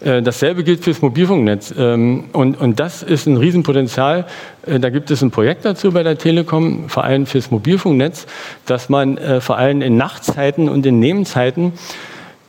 Äh, 0.00 0.20
dasselbe 0.20 0.64
gilt 0.64 0.82
fürs 0.82 1.00
Mobilfunknetz. 1.00 1.74
Ähm, 1.78 2.24
und, 2.32 2.60
und 2.60 2.80
das 2.80 3.04
ist 3.04 3.26
ein 3.26 3.36
Riesenpotenzial. 3.36 4.26
Äh, 4.66 4.80
da 4.80 4.90
gibt 4.90 5.10
es 5.12 5.22
ein 5.22 5.30
Projekt 5.30 5.64
dazu 5.64 5.92
bei 5.92 6.02
der 6.02 6.18
Telekom, 6.18 6.88
vor 6.88 7.04
allem 7.04 7.26
fürs 7.26 7.52
Mobilfunknetz, 7.52 8.26
dass 8.66 8.88
man 8.88 9.16
äh, 9.16 9.40
vor 9.40 9.58
allem 9.58 9.80
in 9.80 9.96
Nachtzeiten 9.96 10.68
und 10.68 10.84
in 10.86 10.98
Nebenzeiten 10.98 11.72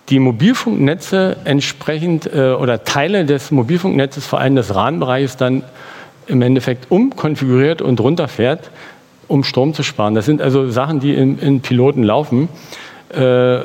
die 0.09 0.19
Mobilfunknetze 0.19 1.37
entsprechend 1.45 2.27
oder 2.27 2.83
Teile 2.83 3.25
des 3.25 3.51
Mobilfunknetzes, 3.51 4.25
vor 4.25 4.39
allem 4.39 4.55
des 4.55 4.75
RAN-Bereiches, 4.75 5.37
dann 5.37 5.63
im 6.27 6.41
Endeffekt 6.41 6.91
umkonfiguriert 6.91 7.81
und 7.81 7.99
runterfährt, 7.99 8.69
um 9.27 9.43
Strom 9.43 9.73
zu 9.73 9.83
sparen. 9.83 10.15
Das 10.15 10.25
sind 10.25 10.41
also 10.41 10.69
Sachen, 10.69 10.99
die 10.99 11.13
in, 11.13 11.39
in 11.39 11.61
Piloten 11.61 12.03
laufen, 12.03 12.49
äh, 13.09 13.59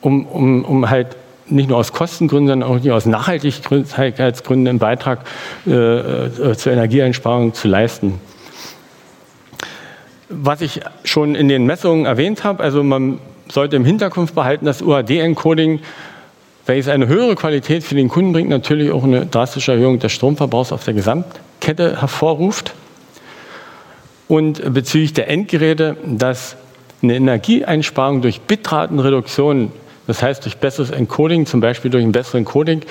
um, 0.00 0.26
um, 0.26 0.64
um 0.64 0.90
halt 0.90 1.16
nicht 1.48 1.68
nur 1.68 1.78
aus 1.78 1.92
Kostengründen, 1.92 2.48
sondern 2.60 2.68
auch 2.68 2.92
aus 2.92 3.06
Nachhaltigkeitsgründen 3.06 4.68
einen 4.68 4.78
Beitrag 4.78 5.20
äh, 5.66 5.70
äh, 5.72 6.56
zur 6.56 6.72
Energieeinsparung 6.72 7.54
zu 7.54 7.68
leisten. 7.68 8.14
Was 10.28 10.60
ich 10.60 10.80
schon 11.04 11.36
in 11.36 11.48
den 11.48 11.66
Messungen 11.66 12.04
erwähnt 12.04 12.42
habe, 12.42 12.62
also 12.62 12.82
man 12.82 13.20
sollte 13.50 13.76
im 13.76 13.84
Hintergrund 13.84 14.34
behalten, 14.34 14.64
dass 14.64 14.82
UAD-Encoding, 14.82 15.80
welches 16.66 16.88
eine 16.88 17.06
höhere 17.06 17.34
Qualität 17.36 17.84
für 17.84 17.94
den 17.94 18.08
Kunden 18.08 18.32
bringt, 18.32 18.50
natürlich 18.50 18.90
auch 18.90 19.04
eine 19.04 19.26
drastische 19.26 19.72
Erhöhung 19.72 19.98
des 19.98 20.12
Stromverbrauchs 20.12 20.72
auf 20.72 20.84
der 20.84 20.94
Gesamtkette 20.94 22.00
hervorruft. 22.00 22.74
Und 24.28 24.74
bezüglich 24.74 25.12
der 25.12 25.28
Endgeräte, 25.28 25.96
dass 26.04 26.56
eine 27.02 27.14
Energieeinsparung 27.14 28.22
durch 28.22 28.40
Bitratenreduktion 28.40 29.70
das 30.06 30.22
heißt, 30.22 30.44
durch 30.44 30.58
besseres 30.58 30.90
Encoding, 30.90 31.46
zum 31.46 31.60
Beispiel 31.60 31.90
durch 31.90 32.04
ein 32.04 32.12
besseres 32.12 32.34
Encoding, 32.34 32.82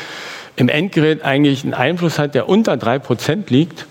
im 0.58 0.70
Endgerät 0.70 1.24
eigentlich 1.24 1.64
einen 1.64 1.74
Einfluss 1.74 2.20
hat, 2.20 2.36
der 2.36 2.50
unter 2.50 2.74
3% 2.74 3.50
liegt, 3.50 3.86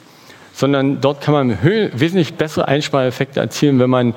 sondern 0.54 1.00
dort 1.00 1.20
kann 1.20 1.34
man 1.34 1.58
wesentlich 1.62 2.34
bessere 2.34 2.68
Einspareffekte 2.68 3.40
erzielen, 3.40 3.78
wenn 3.80 3.90
man 3.90 4.14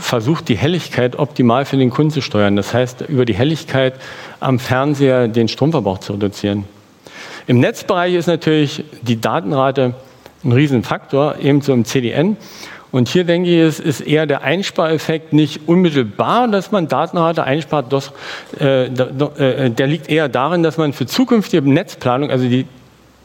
versucht, 0.00 0.48
die 0.48 0.56
Helligkeit 0.56 1.18
optimal 1.18 1.64
für 1.64 1.76
den 1.76 1.90
Kunden 1.90 2.10
zu 2.10 2.20
steuern. 2.20 2.56
Das 2.56 2.74
heißt, 2.74 3.02
über 3.08 3.24
die 3.24 3.34
Helligkeit 3.34 3.94
am 4.40 4.58
Fernseher 4.58 5.28
den 5.28 5.48
Stromverbrauch 5.48 5.98
zu 5.98 6.14
reduzieren. 6.14 6.64
Im 7.46 7.60
Netzbereich 7.60 8.14
ist 8.14 8.26
natürlich 8.26 8.84
die 9.02 9.20
Datenrate 9.20 9.94
ein 10.44 10.52
Riesenfaktor, 10.52 11.36
ebenso 11.40 11.72
im 11.72 11.84
CDN. 11.84 12.36
Und 12.90 13.08
hier 13.08 13.24
denke 13.24 13.50
ich, 13.50 13.58
es 13.58 13.80
ist 13.80 14.02
eher 14.02 14.26
der 14.26 14.42
Einspareffekt 14.42 15.32
nicht 15.32 15.68
unmittelbar, 15.68 16.46
dass 16.48 16.70
man 16.70 16.86
Datenrate 16.86 17.42
einspart. 17.42 17.92
Doch, 17.92 18.12
äh, 18.60 18.84
äh, 18.84 19.70
der 19.70 19.86
liegt 19.86 20.08
eher 20.08 20.28
darin, 20.28 20.62
dass 20.62 20.76
man 20.76 20.92
für 20.92 21.06
zukünftige 21.06 21.68
Netzplanung, 21.68 22.30
also 22.30 22.48
die, 22.48 22.66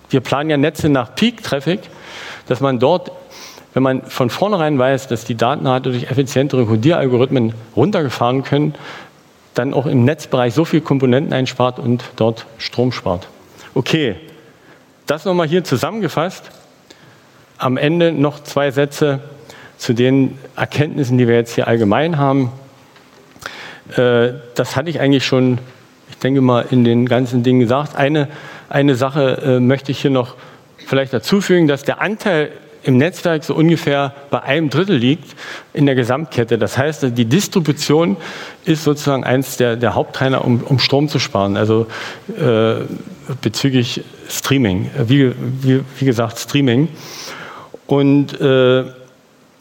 wir 0.10 0.22
planen 0.22 0.50
ja 0.50 0.58
Netze 0.58 0.90
nach 0.90 1.14
Peak-Traffic, 1.14 1.82
dass 2.48 2.62
man 2.62 2.80
dort, 2.80 3.12
wenn 3.74 3.84
man 3.84 4.02
von 4.04 4.30
vornherein 4.30 4.80
weiß, 4.80 5.08
dass 5.08 5.26
die 5.26 5.36
Datenrate 5.36 5.92
durch 5.92 6.10
effizientere 6.10 6.66
Codieralgorithmen 6.66 7.54
runtergefahren 7.76 8.44
können, 8.44 8.74
dann 9.54 9.74
auch 9.74 9.86
im 9.86 10.06
Netzbereich 10.06 10.54
so 10.54 10.66
viele 10.66 10.82
Komponenten 10.82 11.34
einspart 11.34 11.80
und 11.80 12.04
dort 12.16 12.46
Strom 12.58 12.92
spart. 12.92 13.28
Okay, 13.76 14.16
das 15.06 15.26
nochmal 15.26 15.48
hier 15.48 15.64
zusammengefasst. 15.64 16.50
Am 17.58 17.78
Ende 17.78 18.12
noch 18.12 18.42
zwei 18.44 18.72
Sätze 18.72 19.20
zu 19.78 19.94
den 19.94 20.38
Erkenntnissen, 20.56 21.18
die 21.18 21.28
wir 21.28 21.36
jetzt 21.36 21.56
hier 21.56 21.68
allgemein 21.68 22.18
haben. 22.18 22.52
Äh, 23.96 24.34
das 24.56 24.76
hatte 24.76 24.90
ich 24.90 25.00
eigentlich 25.00 25.26
schon, 25.26 25.60
ich 26.10 26.18
denke 26.18 26.42
mal, 26.42 26.66
in 26.70 26.84
den 26.84 27.08
ganzen 27.08 27.44
Dingen 27.44 27.60
gesagt. 27.60 27.96
Eine, 27.96 28.28
eine 28.70 28.96
Sache 28.96 29.42
äh, 29.44 29.60
möchte 29.60 29.92
ich 29.92 30.02
hier 30.02 30.12
noch 30.12 30.36
vielleicht 30.78 31.14
dazu 31.14 31.42
fügen, 31.42 31.68
dass 31.68 31.84
der 31.84 32.02
Anteil 32.02 32.52
im 32.84 32.98
Netzwerk 32.98 33.44
so 33.44 33.54
ungefähr 33.56 34.14
bei 34.30 34.42
einem 34.42 34.70
Drittel 34.70 34.96
liegt 34.96 35.36
in 35.74 35.86
der 35.86 35.96
Gesamtkette. 35.96 36.58
Das 36.58 36.78
heißt, 36.78 37.06
die 37.18 37.26
Distribution 37.26 38.18
ist 38.66 38.84
sozusagen 38.84 39.24
eins 39.24 39.58
der, 39.58 39.76
der 39.76 39.96
Haupttreiber, 39.96 40.44
um, 40.46 40.62
um 40.62 40.80
Strom 40.80 41.10
zu 41.10 41.20
sparen. 41.20 41.58
Also 41.58 41.88
äh, 42.30 42.86
bezüglich 43.42 44.04
Streaming, 44.30 44.90
wie, 45.08 45.34
wie, 45.62 45.82
wie 45.98 46.06
gesagt, 46.06 46.40
Streaming. 46.40 46.88
Und 47.88 48.40
äh, 48.40 48.86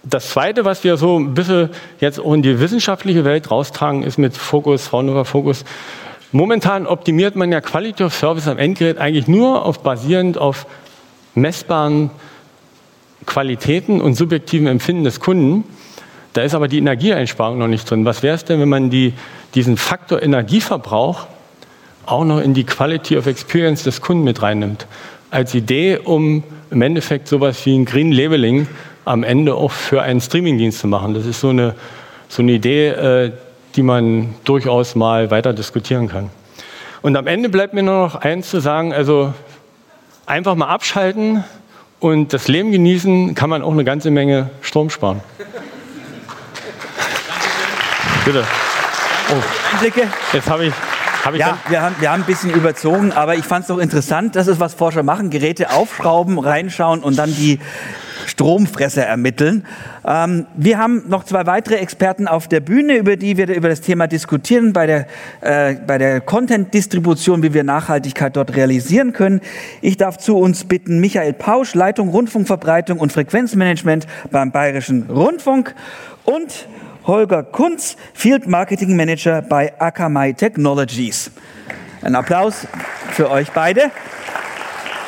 das 0.05 0.31
Zweite, 0.31 0.65
was 0.65 0.85
wir 0.85 0.97
so 0.97 1.19
ein 1.19 1.35
bisschen 1.35 1.71
jetzt 2.01 2.21
auch 2.21 2.33
in 2.35 2.43
die 2.43 2.61
wissenschaftliche 2.61 3.25
Welt 3.25 3.51
raustragen, 3.51 4.03
ist 4.03 4.19
mit 4.19 4.37
Fokus, 4.37 4.87
Fraunhofer 4.87 5.25
Fokus. 5.25 5.65
Momentan 6.31 6.87
optimiert 6.87 7.37
man 7.37 7.51
ja 7.51 7.61
Quality 7.61 8.05
of 8.05 8.15
Service 8.15 8.47
am 8.49 8.59
Endgerät 8.59 8.99
eigentlich 8.99 9.29
nur 9.29 9.65
auf 9.65 9.83
basierend 9.83 10.39
auf 10.39 10.67
messbaren 11.35 12.11
Qualitäten 13.29 14.01
und 14.01 14.15
subjektiven 14.15 14.67
Empfinden 14.67 15.05
des 15.05 15.21
Kunden. 15.21 15.65
Da 16.33 16.43
ist 16.43 16.55
aber 16.55 16.67
die 16.67 16.79
Energieeinsparung 16.79 17.59
noch 17.59 17.69
nicht 17.69 17.89
drin. 17.89 18.05
Was 18.05 18.23
wäre 18.23 18.35
es 18.35 18.45
denn, 18.45 18.59
wenn 18.59 18.69
man 18.69 18.91
die, 18.91 19.13
diesen 19.55 19.77
Faktor 19.77 20.23
Energieverbrauch 20.23 21.27
auch 22.07 22.25
noch 22.25 22.41
in 22.41 22.55
die 22.55 22.65
Quality 22.65 23.19
of 23.19 23.27
Experience 23.27 23.83
des 23.83 24.01
Kunden 24.01 24.25
mit 24.25 24.41
reinnimmt? 24.41 24.87
Als 25.31 25.55
Idee, 25.55 25.99
um 26.03 26.43
im 26.71 26.81
Endeffekt 26.81 27.29
sowas 27.29 27.65
wie 27.67 27.77
ein 27.77 27.85
Green 27.85 28.13
Labeling 28.13 28.67
am 29.05 29.23
Ende 29.25 29.55
auch 29.55 29.73
für 29.73 30.01
einen 30.01 30.23
Streamingdienst 30.23 30.79
zu 30.79 30.87
machen. 30.87 31.13
Das 31.13 31.27
ist 31.27 31.41
so 31.41 31.51
eine, 31.51 31.75
so 32.29 32.43
eine 32.43 32.53
Idee, 32.53 32.89
äh, 32.89 33.33
die 33.77 33.83
man 33.83 34.35
durchaus 34.45 34.95
mal 34.95 35.31
weiter 35.31 35.53
diskutieren 35.53 36.09
kann. 36.09 36.31
Und 37.03 37.15
am 37.15 37.27
Ende 37.27 37.51
bleibt 37.51 37.75
mir 37.75 37.83
nur 37.83 38.05
noch 38.05 38.15
eins 38.17 38.49
zu 38.49 38.61
sagen, 38.61 38.95
also 38.95 39.35
einfach 40.25 40.55
mal 40.55 40.69
abschalten 40.69 41.45
und 42.01 42.33
das 42.33 42.49
Leben 42.49 42.73
genießen, 42.73 43.35
kann 43.35 43.51
man 43.51 43.63
auch 43.63 43.73
eine 43.73 43.85
ganze 43.85 44.11
Menge 44.11 44.51
Strom 44.63 44.91
sparen. 44.91 45.21
Bitte. 48.25 48.45
Oh. 49.31 49.87
Jetzt 50.33 50.49
habe 50.49 50.67
ich 50.67 50.75
ja, 51.37 51.59
wir 51.69 51.83
haben, 51.83 51.97
wir 51.99 52.11
haben 52.11 52.23
ein 52.23 52.27
bisschen 52.27 52.51
überzogen, 52.51 53.13
aber 53.13 53.35
ich 53.35 53.45
fand 53.45 53.63
es 53.63 53.69
doch 53.69 53.79
interessant, 53.79 54.37
das 54.37 54.47
ist, 54.47 54.61
was 54.61 54.75
Forscher 54.75 55.03
machen, 55.03 55.31
Geräte 55.31 55.71
aufschrauben, 55.71 56.39
reinschauen 56.39 57.03
und 57.03 57.19
dann 57.19 57.35
die 57.35 57.59
Stromfresser 58.29 59.05
ermitteln. 59.05 59.65
Ähm, 60.07 60.47
wir 60.55 60.79
haben 60.79 61.05
noch 61.09 61.25
zwei 61.25 61.47
weitere 61.47 61.77
Experten 61.77 62.29
auf 62.29 62.49
der 62.49 62.61
Bühne, 62.61 62.97
über 62.97 63.17
die 63.17 63.37
wir 63.37 63.49
über 63.55 63.69
das 63.69 63.81
Thema 63.81 64.07
diskutieren, 64.07 64.73
bei 64.73 64.87
der, 64.87 65.07
äh, 65.41 65.75
bei 65.87 65.99
der 65.99 66.21
Content-Distribution, 66.21 67.43
wie 67.43 67.55
wir 67.55 67.65
Nachhaltigkeit 67.65 68.37
dort 68.37 68.55
realisieren 68.55 69.13
können. 69.13 69.41
Ich 69.81 69.97
darf 69.97 70.19
zu 70.19 70.37
uns 70.37 70.65
bitten 70.65 71.01
Michael 71.01 71.33
Pausch, 71.33 71.75
Leitung 71.75 72.09
Rundfunkverbreitung 72.11 72.99
und 72.99 73.13
Frequenzmanagement 73.13 74.07
beim 74.31 74.53
Bayerischen 74.53 75.05
Rundfunk 75.11 75.75
und 76.25 76.69
Holger 77.07 77.43
Kunz, 77.43 77.97
Field 78.13 78.47
Marketing 78.47 78.95
Manager 78.95 79.41
bei 79.41 79.73
Akamai 79.81 80.35
Technologies. 80.35 81.31
Ein 82.03 82.15
Applaus 82.15 82.67
für 83.13 83.31
euch 83.31 83.51
beide. 83.53 83.91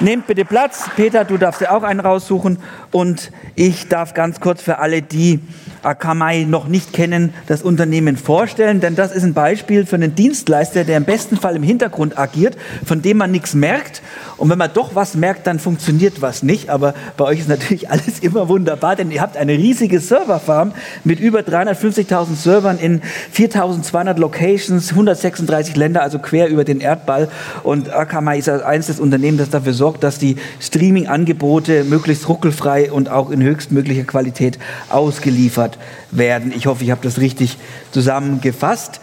Nehmt 0.02 0.26
bitte 0.26 0.46
Platz. 0.46 0.88
Peter, 0.96 1.26
du 1.26 1.36
darfst 1.36 1.60
dir 1.60 1.70
auch 1.70 1.82
einen 1.82 2.00
raussuchen. 2.00 2.58
Und 2.90 3.30
ich 3.54 3.88
darf 3.88 4.14
ganz 4.14 4.40
kurz 4.40 4.62
für 4.62 4.78
alle, 4.78 5.02
die 5.02 5.40
Akamai 5.82 6.44
noch 6.44 6.68
nicht 6.68 6.92
kennen, 6.92 7.32
das 7.46 7.62
Unternehmen 7.62 8.16
vorstellen, 8.16 8.80
denn 8.80 8.94
das 8.94 9.12
ist 9.12 9.22
ein 9.22 9.34
Beispiel 9.34 9.86
für 9.86 9.96
einen 9.96 10.14
Dienstleister, 10.14 10.84
der 10.84 10.96
im 10.96 11.04
besten 11.04 11.36
Fall 11.36 11.56
im 11.56 11.62
Hintergrund 11.62 12.18
agiert, 12.18 12.56
von 12.84 13.02
dem 13.02 13.16
man 13.16 13.30
nichts 13.30 13.54
merkt. 13.54 14.02
Und 14.36 14.50
wenn 14.50 14.58
man 14.58 14.70
doch 14.72 14.94
was 14.94 15.14
merkt, 15.14 15.46
dann 15.46 15.58
funktioniert 15.58 16.22
was 16.22 16.42
nicht. 16.42 16.70
Aber 16.70 16.94
bei 17.16 17.24
euch 17.24 17.40
ist 17.40 17.48
natürlich 17.48 17.90
alles 17.90 18.20
immer 18.20 18.48
wunderbar, 18.48 18.96
denn 18.96 19.10
ihr 19.10 19.20
habt 19.20 19.36
eine 19.36 19.52
riesige 19.52 20.00
Serverfarm 20.00 20.72
mit 21.04 21.20
über 21.20 21.40
350.000 21.40 22.34
Servern 22.36 22.78
in 22.78 23.02
4.200 23.34 24.18
Locations, 24.18 24.90
136 24.90 25.76
Länder, 25.76 26.02
also 26.02 26.18
quer 26.18 26.48
über 26.48 26.64
den 26.64 26.80
Erdball. 26.80 27.28
Und 27.62 27.92
Akamai 27.92 28.38
ist 28.38 28.48
eines 28.48 28.86
des 28.86 29.00
Unternehmen, 29.00 29.38
das 29.38 29.50
dafür 29.50 29.72
sorgt, 29.72 30.02
dass 30.02 30.18
die 30.18 30.36
Streaming-Angebote 30.60 31.84
möglichst 31.84 32.28
ruckelfrei 32.28 32.90
und 32.90 33.08
auch 33.08 33.30
in 33.30 33.42
höchstmöglicher 33.42 34.04
Qualität 34.04 34.58
ausgeliefert 34.88 35.69
werden. 36.10 36.52
Ich 36.56 36.66
hoffe, 36.66 36.84
ich 36.84 36.90
habe 36.90 37.02
das 37.02 37.18
richtig 37.18 37.58
zusammengefasst. 37.92 39.00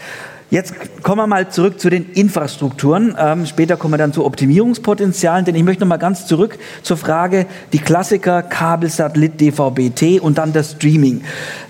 Jetzt 0.50 0.76
kommen 1.04 1.18
wir 1.18 1.28
mal 1.28 1.50
zurück 1.50 1.78
zu 1.78 1.90
den 1.90 2.10
Infrastrukturen. 2.12 3.18
Ähm, 3.20 3.46
später 3.46 3.76
kommen 3.76 3.96
wir 3.96 3.98
dann 3.98 4.14
zu 4.14 4.24
Optimierungspotenzialen, 4.24 5.44
denn 5.44 5.56
ich 5.56 5.64
möchte 5.64 5.82
noch 5.82 5.90
mal 5.90 5.98
ganz 5.98 6.26
zurück 6.26 6.58
zur 6.84 6.96
Frage, 6.96 7.48
die 7.74 7.80
Klassiker 7.80 8.44
Kabel, 8.44 8.90
Satellit, 8.90 9.42
DVB-T 9.42 10.22
und 10.22 10.38
dann 10.38 10.54
das 10.54 10.72
Streaming. 10.72 11.22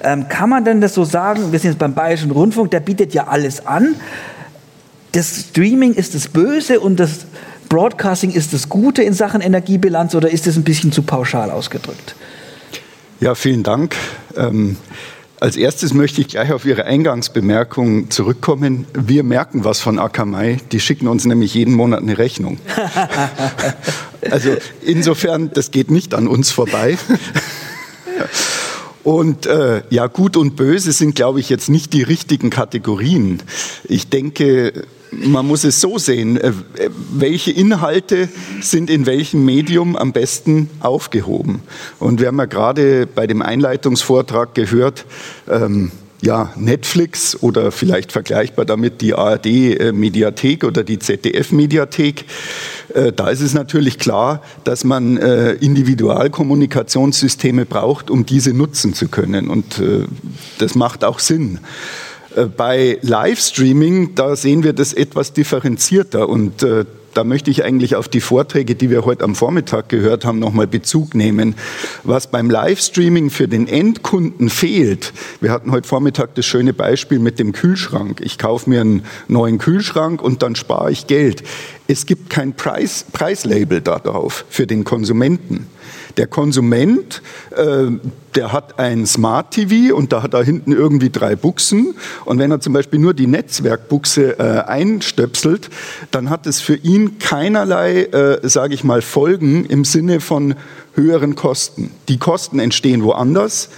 Ähm, 0.04 0.28
kann 0.30 0.52
man 0.52 0.64
denn 0.64 0.80
das 0.80 0.94
so 0.94 1.06
sagen? 1.06 1.52
Wir 1.52 1.58
sind 1.58 1.72
jetzt 1.72 1.80
beim 1.80 1.96
Bayerischen 1.96 2.30
Rundfunk, 2.30 2.70
der 2.70 2.82
bietet 2.82 3.16
ja 3.16 3.26
alles 3.26 3.66
an. 3.66 3.96
Das 5.14 5.48
Streaming 5.50 5.94
ist 5.94 6.14
das 6.14 6.28
Böse 6.28 6.80
und 6.80 7.00
das 7.00 7.26
Broadcasting 7.70 8.30
ist 8.30 8.54
das 8.54 8.70
Gute 8.70 9.02
in 9.02 9.14
Sachen 9.14 9.42
Energiebilanz 9.42 10.14
oder 10.14 10.30
ist 10.30 10.46
das 10.46 10.56
ein 10.56 10.64
bisschen 10.64 10.92
zu 10.92 11.02
pauschal 11.02 11.50
ausgedrückt? 11.50 12.16
Ja, 13.20 13.34
vielen 13.34 13.64
Dank. 13.64 13.96
Ähm 14.36 14.78
als 15.40 15.56
erstes 15.56 15.94
möchte 15.94 16.22
ich 16.22 16.30
gleich 16.30 16.52
auf 16.52 16.66
Ihre 16.66 16.86
Eingangsbemerkung 16.86 18.10
zurückkommen. 18.10 18.88
Wir 18.94 19.24
merken 19.24 19.64
was 19.64 19.80
von 19.80 20.00
Akamai. 20.00 20.58
Die 20.72 20.80
schicken 20.80 21.08
uns 21.08 21.26
nämlich 21.26 21.54
jeden 21.54 21.76
Monat 21.76 22.02
eine 22.02 22.18
Rechnung. 22.18 22.58
also 24.32 24.58
insofern, 24.82 25.52
das 25.54 25.70
geht 25.70 25.92
nicht 25.92 26.16
an 26.16 26.28
uns 26.28 26.50
vorbei. 26.50 26.98
Und 29.04 29.46
äh, 29.46 29.84
ja, 29.92 30.08
gut 30.08 30.38
und 30.38 30.56
böse 30.56 30.92
sind, 30.92 31.14
glaube 31.14 31.40
ich, 31.40 31.50
jetzt 31.50 31.70
nicht 31.70 31.94
die 31.94 32.02
richtigen 32.02 32.50
Kategorien. 32.50 33.44
Ich 33.84 34.10
denke, 34.10 34.86
man 35.12 35.46
muss 35.46 35.64
es 35.64 35.80
so 35.82 35.98
sehen, 35.98 36.38
äh, 36.38 36.52
welche 37.12 37.52
Inhalte 37.52 38.30
sind 38.62 38.90
in 38.90 39.06
welchem 39.06 39.46
Medium 39.46 39.96
am 39.96 40.14
besten 40.14 40.70
aufgehoben. 40.80 41.62
Und 42.00 42.20
wir 42.20 42.28
haben 42.28 42.40
ja 42.40 42.46
gerade 42.46 43.08
bei 43.08 43.28
dem 43.28 43.42
Einleitungsvortrag 43.42 44.56
gehört, 44.56 45.06
ähm, 45.50 45.92
ja, 46.20 46.52
Netflix 46.56 47.38
oder 47.44 47.72
vielleicht 47.72 48.12
vergleichbar 48.12 48.66
damit 48.66 49.02
die 49.02 49.14
ARD-Mediathek 49.14 50.64
oder 50.64 50.84
die 50.84 50.98
ZDF-Mediathek. 50.98 52.26
Äh, 52.96 53.12
da 53.12 53.30
ist 53.30 53.42
es 53.42 53.54
natürlich 53.54 54.00
klar, 54.00 54.42
dass 54.64 54.84
man 54.84 55.18
äh, 55.18 55.54
Individualkommunikationssysteme 55.54 57.66
braucht, 57.66 58.10
um 58.10 58.26
diese 58.26 58.54
nutzen 58.54 58.96
zu 58.96 59.10
können. 59.10 59.48
Und 59.48 59.80
das 60.58 60.74
macht 60.74 61.04
auch 61.04 61.20
Sinn. 61.20 61.60
Äh, 62.38 62.46
bei 62.46 63.00
Livestreaming, 63.02 64.16
da 64.16 64.36
sehen 64.36 64.64
wir 64.64 64.74
das 64.74 64.94
etwas 64.94 65.34
differenzierter 65.34 66.30
und 66.30 66.64
äh, 66.64 66.86
da 67.14 67.24
möchte 67.24 67.50
ich 67.50 67.64
eigentlich 67.64 67.96
auf 67.96 68.08
die 68.08 68.22
Vorträge, 68.22 68.76
die 68.76 68.92
wir 68.92 69.04
heute 69.04 69.24
am 69.24 69.34
Vormittag 69.34 69.90
gehört 69.90 70.24
haben, 70.24 70.38
nochmal 70.38 70.68
Bezug 70.68 71.16
nehmen. 71.16 71.56
Was 72.04 72.30
beim 72.30 72.52
Livestreaming 72.52 73.32
für 73.32 73.48
den 73.48 73.68
Endkunden 73.68 74.52
fehlt, 74.52 75.14
wir 75.42 75.50
hatten 75.50 75.72
heute 75.72 75.88
Vormittag 75.88 76.36
das 76.36 76.46
schöne 76.46 76.74
Beispiel 76.74 77.18
mit 77.18 77.40
dem 77.40 77.54
Kühlschrank. 77.54 78.22
Ich 78.22 78.38
kaufe 78.38 78.70
mir 78.70 78.82
einen 78.82 79.04
neuen 79.28 79.58
Kühlschrank 79.58 80.22
und 80.22 80.44
dann 80.44 80.54
spare 80.54 80.92
ich 80.92 81.08
Geld. 81.08 81.42
Es 81.88 82.06
gibt 82.06 82.30
kein 82.30 82.56
Preis, 82.56 83.06
Preislabel 83.12 83.82
darauf 83.82 84.46
für 84.50 84.68
den 84.68 84.84
Konsumenten. 84.84 85.66
Der 86.18 86.28
Konsument, 86.28 87.22
äh, 87.56 87.92
der 88.36 88.52
hat 88.52 88.80
ein 88.80 89.06
Smart 89.06 89.52
TV 89.52 89.96
und 89.96 90.12
da 90.12 90.24
hat 90.24 90.34
er 90.34 90.44
hinten 90.44 90.72
irgendwie 90.72 91.10
drei 91.10 91.36
Buchsen. 91.36 91.96
Und 92.26 92.40
wenn 92.40 92.52
er 92.52 92.60
zum 92.60 92.74
Beispiel 92.74 93.00
nur 93.00 93.14
die 93.14 93.28
Netzwerkbuchse 93.28 94.40
äh, 94.40 94.68
einstöpselt, 94.68 95.70
dann 96.12 96.30
hat 96.30 96.48
es 96.48 96.60
für 96.60 96.76
ihn 96.76 97.20
keinerlei, 97.20 98.04
äh, 98.04 98.48
sage 98.48 98.74
ich 98.74 98.84
mal, 98.84 99.02
Folgen 99.02 99.66
im 99.66 99.86
Sinne 99.86 100.20
von 100.20 100.56
höheren 100.96 101.36
Kosten. 101.36 101.92
Die 102.10 102.18
Kosten 102.18 102.60
entstehen 102.60 103.04
woanders 103.04 103.70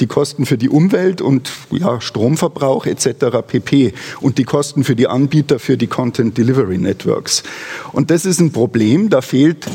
die 0.00 0.06
Kosten 0.06 0.46
für 0.46 0.56
die 0.56 0.68
Umwelt 0.68 1.20
und 1.20 1.50
ja, 1.70 2.00
Stromverbrauch 2.00 2.86
etc. 2.86 3.42
pp. 3.46 3.92
Und 4.20 4.38
die 4.38 4.44
Kosten 4.44 4.82
für 4.82 4.96
die 4.96 5.06
Anbieter 5.06 5.58
für 5.58 5.76
die 5.76 5.88
Content 5.88 6.38
Delivery 6.38 6.78
Networks. 6.78 7.42
Und 7.92 8.10
das 8.10 8.24
ist 8.24 8.40
ein 8.40 8.50
Problem, 8.50 9.10
da 9.10 9.20
fehlt 9.20 9.66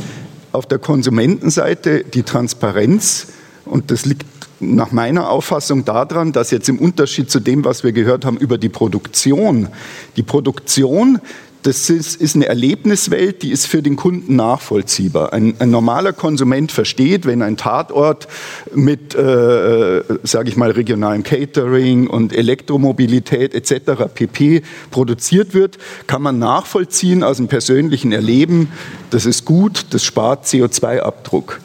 auf 0.55 0.65
der 0.65 0.79
Konsumentenseite 0.79 2.03
die 2.03 2.23
Transparenz. 2.23 3.27
Und 3.65 3.91
das 3.91 4.05
liegt 4.05 4.25
nach 4.59 4.91
meiner 4.91 5.29
Auffassung 5.29 5.85
daran, 5.85 6.31
dass 6.31 6.51
jetzt 6.51 6.69
im 6.69 6.79
Unterschied 6.79 7.29
zu 7.29 7.39
dem, 7.39 7.65
was 7.65 7.83
wir 7.83 7.91
gehört 7.91 8.25
haben 8.25 8.37
über 8.37 8.57
die 8.57 8.69
Produktion, 8.69 9.67
die 10.15 10.23
Produktion 10.23 11.19
das 11.65 11.89
ist, 11.89 12.21
ist, 12.21 12.35
eine 12.35 12.45
Erlebniswelt, 12.45 13.41
die 13.41 13.49
ist 13.49 13.65
für 13.65 13.81
den 13.81 13.95
Kunden 13.95 14.35
nachvollziehbar. 14.35 15.33
Ein, 15.33 15.55
ein 15.57 15.71
normaler 15.71 16.13
Konsument 16.13 16.71
versteht, 16.71 17.25
wenn 17.25 17.41
ein 17.41 17.57
Tatort 17.57 18.27
mit, 18.71 19.15
äh, 19.15 20.03
sage 20.21 20.49
ich 20.49 20.57
mal, 20.57 20.69
regionalem 20.69 21.23
Catering 21.23 22.05
und 22.05 22.33
Elektromobilität 22.33 23.55
etc. 23.55 24.03
pp. 24.13 24.61
produziert 24.91 25.55
wird, 25.55 25.79
kann 26.05 26.21
man 26.21 26.37
nachvollziehen 26.37 27.23
aus 27.23 27.37
dem 27.37 27.47
persönlichen 27.47 28.11
Erleben, 28.11 28.69
das 29.09 29.25
ist 29.25 29.43
gut, 29.43 29.87
das 29.89 30.03
spart 30.03 30.45
CO2-Abdruck. 30.45 31.61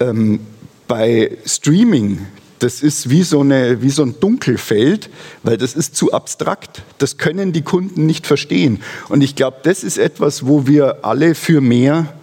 Ähm, 0.00 0.40
bei 0.88 1.38
Streaming 1.46 2.26
das 2.60 2.82
ist 2.82 3.10
wie 3.10 3.22
so, 3.22 3.40
eine, 3.40 3.82
wie 3.82 3.90
so 3.90 4.02
ein 4.02 4.14
Dunkelfeld, 4.20 5.10
weil 5.42 5.56
das 5.56 5.74
ist 5.74 5.96
zu 5.96 6.12
abstrakt. 6.12 6.82
Das 6.98 7.16
können 7.18 7.52
die 7.52 7.62
Kunden 7.62 8.06
nicht 8.06 8.26
verstehen. 8.26 8.80
Und 9.08 9.22
ich 9.22 9.34
glaube, 9.34 9.56
das 9.62 9.82
ist 9.82 9.98
etwas, 9.98 10.46
wo 10.46 10.66
wir 10.66 11.04
alle 11.04 11.34
für 11.34 11.60
mehr 11.60 12.14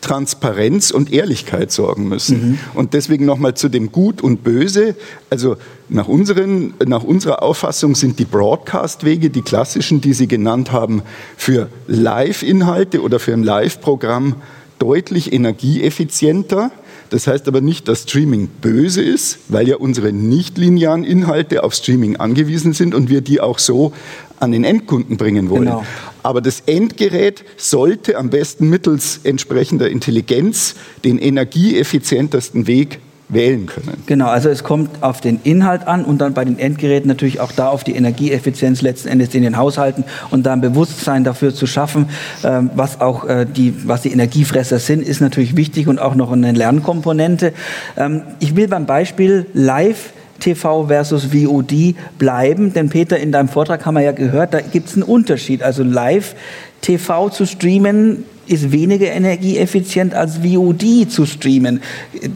Transparenz 0.00 0.90
und 0.90 1.12
Ehrlichkeit 1.12 1.70
sorgen 1.70 2.08
müssen. 2.08 2.50
Mhm. 2.50 2.58
Und 2.74 2.94
deswegen 2.94 3.24
nochmal 3.24 3.54
zu 3.54 3.68
dem 3.68 3.92
Gut 3.92 4.20
und 4.20 4.44
Böse. 4.44 4.96
Also 5.30 5.56
nach, 5.88 6.08
unseren, 6.08 6.74
nach 6.84 7.04
unserer 7.04 7.42
Auffassung 7.42 7.94
sind 7.94 8.18
die 8.18 8.24
Broadcast-Wege, 8.24 9.30
die 9.30 9.42
klassischen, 9.42 10.00
die 10.00 10.12
Sie 10.12 10.28
genannt 10.28 10.72
haben, 10.72 11.02
für 11.36 11.68
Live-Inhalte 11.86 13.00
oder 13.00 13.18
für 13.18 13.32
ein 13.32 13.44
Live-Programm 13.44 14.36
deutlich 14.78 15.32
energieeffizienter 15.32 16.72
das 17.12 17.26
heißt 17.26 17.46
aber 17.46 17.60
nicht, 17.60 17.88
dass 17.88 18.04
Streaming 18.04 18.48
böse 18.62 19.02
ist, 19.02 19.40
weil 19.48 19.68
ja 19.68 19.76
unsere 19.76 20.12
nicht-linearen 20.12 21.04
Inhalte 21.04 21.62
auf 21.62 21.74
Streaming 21.74 22.16
angewiesen 22.16 22.72
sind 22.72 22.94
und 22.94 23.10
wir 23.10 23.20
die 23.20 23.38
auch 23.38 23.58
so 23.58 23.92
an 24.40 24.50
den 24.50 24.64
Endkunden 24.64 25.18
bringen 25.18 25.50
wollen. 25.50 25.66
Genau. 25.66 25.84
Aber 26.22 26.40
das 26.40 26.60
Endgerät 26.64 27.44
sollte 27.58 28.16
am 28.16 28.30
besten 28.30 28.70
mittels 28.70 29.20
entsprechender 29.24 29.90
Intelligenz 29.90 30.74
den 31.04 31.18
energieeffizientesten 31.18 32.66
Weg 32.66 32.98
wählen 33.32 33.66
können. 33.66 34.02
Genau, 34.06 34.28
also 34.28 34.48
es 34.48 34.62
kommt 34.62 35.02
auf 35.02 35.20
den 35.20 35.40
Inhalt 35.42 35.86
an 35.86 36.04
und 36.04 36.18
dann 36.18 36.34
bei 36.34 36.44
den 36.44 36.58
Endgeräten 36.58 37.08
natürlich 37.08 37.40
auch 37.40 37.52
da 37.52 37.68
auf 37.68 37.84
die 37.84 37.94
Energieeffizienz 37.94 38.82
letzten 38.82 39.08
Endes 39.08 39.34
in 39.34 39.42
den 39.42 39.56
Haushalten 39.56 40.04
und 40.30 40.44
da 40.44 40.52
ein 40.52 40.60
Bewusstsein 40.60 41.24
dafür 41.24 41.54
zu 41.54 41.66
schaffen, 41.66 42.08
ähm, 42.44 42.70
was 42.74 43.00
auch 43.00 43.24
äh, 43.24 43.46
die, 43.46 43.86
was 43.86 44.02
die 44.02 44.12
Energiefresser 44.12 44.78
sind, 44.78 45.02
ist 45.02 45.20
natürlich 45.20 45.56
wichtig 45.56 45.88
und 45.88 45.98
auch 45.98 46.14
noch 46.14 46.32
eine 46.32 46.52
Lernkomponente. 46.52 47.52
Ähm, 47.96 48.22
ich 48.40 48.56
will 48.56 48.68
beim 48.68 48.86
Beispiel 48.86 49.46
Live 49.54 50.12
TV 50.40 50.86
versus 50.88 51.26
VOD 51.26 51.94
bleiben, 52.18 52.72
denn 52.72 52.88
Peter, 52.88 53.16
in 53.16 53.32
deinem 53.32 53.48
Vortrag 53.48 53.86
haben 53.86 53.94
wir 53.94 54.02
ja 54.02 54.12
gehört, 54.12 54.52
da 54.54 54.60
gibt 54.60 54.88
es 54.88 54.94
einen 54.94 55.04
Unterschied. 55.04 55.62
Also 55.62 55.84
Live 55.84 56.34
TV 56.80 57.30
zu 57.30 57.46
streamen 57.46 58.24
ist 58.46 58.72
weniger 58.72 59.06
energieeffizient 59.06 60.14
als 60.14 60.38
VOD 60.38 61.10
zu 61.10 61.26
streamen. 61.26 61.82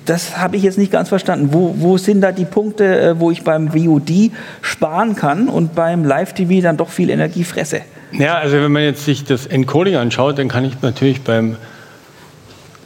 Das 0.04 0.38
habe 0.38 0.56
ich 0.56 0.62
jetzt 0.62 0.78
nicht 0.78 0.92
ganz 0.92 1.08
verstanden. 1.08 1.48
Wo, 1.52 1.74
wo 1.78 1.98
sind 1.98 2.20
da 2.20 2.32
die 2.32 2.44
Punkte, 2.44 3.00
äh, 3.00 3.20
wo 3.20 3.30
ich 3.30 3.42
beim 3.42 3.72
VOD 3.72 4.30
sparen 4.62 5.16
kann 5.16 5.48
und 5.48 5.74
beim 5.74 6.04
Live-TV 6.04 6.62
dann 6.62 6.76
doch 6.76 6.90
viel 6.90 7.10
Energie 7.10 7.44
fresse? 7.44 7.80
Ja, 8.12 8.38
also 8.38 8.56
wenn 8.56 8.72
man 8.72 8.82
jetzt 8.82 9.04
sich 9.04 9.24
das 9.24 9.46
Encoding 9.46 9.96
anschaut, 9.96 10.38
dann 10.38 10.48
kann 10.48 10.64
ich 10.64 10.80
natürlich 10.80 11.22
beim, 11.22 11.56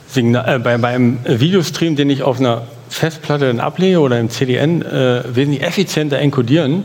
Signal, 0.08 0.57
äh, 0.57 0.58
bei, 0.58 0.78
beim 0.78 1.18
Videostream, 1.24 1.97
den 1.97 2.10
ich 2.10 2.23
auf 2.23 2.40
einer 2.40 2.62
Festplatte 2.89 3.47
dann 3.47 3.60
ablege 3.60 4.00
oder 4.00 4.18
im 4.18 4.31
CDN, 4.31 4.82
äh, 4.82 5.23
wesentlich 5.32 5.62
effizienter 5.62 6.18
encodieren, 6.18 6.84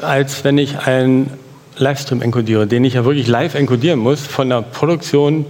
als 0.00 0.44
wenn 0.44 0.56
ich 0.56 0.78
einen 0.78 1.30
Livestream 1.78 2.22
encodiere, 2.22 2.66
den 2.66 2.84
ich 2.84 2.94
ja 2.94 3.04
wirklich 3.04 3.26
live 3.26 3.54
encodieren 3.54 3.98
muss, 3.98 4.20
von 4.20 4.48
der 4.48 4.62
Produktion 4.62 5.46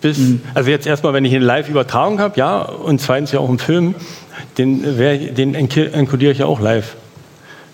bis, 0.00 0.18
mhm. 0.18 0.40
also 0.54 0.70
jetzt 0.70 0.86
erstmal, 0.86 1.12
wenn 1.12 1.24
ich 1.24 1.34
eine 1.34 1.44
Live-Übertragung 1.44 2.20
habe, 2.20 2.38
ja, 2.38 2.62
und 2.62 3.00
zweitens 3.00 3.32
ja 3.32 3.40
auch 3.40 3.50
im 3.50 3.58
Film, 3.58 3.94
den, 4.56 4.82
den 5.34 5.54
encodiere 5.54 6.32
ich 6.32 6.38
ja 6.38 6.46
auch 6.46 6.60
live 6.60 6.96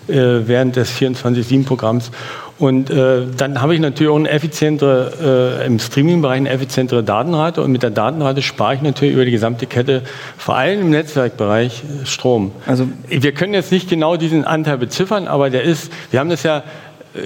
äh, 0.07 0.13
während 0.45 0.75
des 0.75 0.91
24-7-Programms. 0.91 2.11
Und 2.59 2.89
äh, 2.89 3.27
dann 3.37 3.61
habe 3.61 3.75
ich 3.75 3.79
natürlich 3.79 4.11
auch 4.11 4.17
eine 4.17 4.29
effizientere, 4.29 5.59
äh, 5.61 5.67
im 5.67 5.77
Streaming-Bereich 5.77 6.37
eine 6.37 6.49
effizientere 6.49 7.03
Datenrate 7.03 7.61
und 7.61 7.71
mit 7.71 7.83
der 7.83 7.91
Datenrate 7.91 8.41
spare 8.41 8.73
ich 8.73 8.81
natürlich 8.81 9.13
über 9.13 9.25
die 9.25 9.31
gesamte 9.31 9.67
Kette, 9.67 10.01
vor 10.37 10.55
allem 10.55 10.81
im 10.81 10.89
Netzwerkbereich, 10.89 11.83
Strom. 12.05 12.51
Also 12.65 12.87
wir 13.07 13.31
können 13.33 13.53
jetzt 13.53 13.71
nicht 13.71 13.89
genau 13.89 14.17
diesen 14.17 14.43
Anteil 14.43 14.79
beziffern, 14.79 15.27
aber 15.27 15.51
der 15.51 15.63
ist, 15.63 15.91
wir 16.09 16.19
haben 16.19 16.29
das 16.29 16.41
ja 16.41 16.57
äh, 16.57 16.61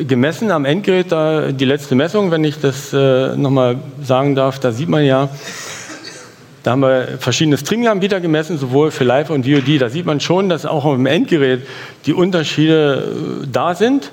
gemessen 0.07 0.51
am 0.51 0.65
Endgerät, 0.65 1.11
da 1.11 1.51
die 1.51 1.65
letzte 1.65 1.95
Messung, 1.95 2.31
wenn 2.31 2.43
ich 2.43 2.59
das 2.59 2.93
äh, 2.93 3.35
nochmal 3.35 3.77
sagen 4.03 4.35
darf, 4.35 4.59
da 4.59 4.71
sieht 4.71 4.89
man 4.89 5.03
ja, 5.03 5.29
da 6.63 6.71
haben 6.71 6.81
wir 6.81 7.17
verschiedene 7.19 7.57
Streaming-Anbieter 7.57 8.19
gemessen, 8.19 8.57
sowohl 8.57 8.91
für 8.91 9.03
Live 9.03 9.29
und 9.29 9.45
VOD. 9.45 9.81
Da 9.81 9.89
sieht 9.89 10.05
man 10.05 10.19
schon, 10.19 10.47
dass 10.47 10.65
auch 10.65 10.85
im 10.93 11.05
Endgerät 11.05 11.61
die 12.05 12.13
Unterschiede 12.13 13.43
äh, 13.43 13.47
da 13.51 13.73
sind 13.75 14.11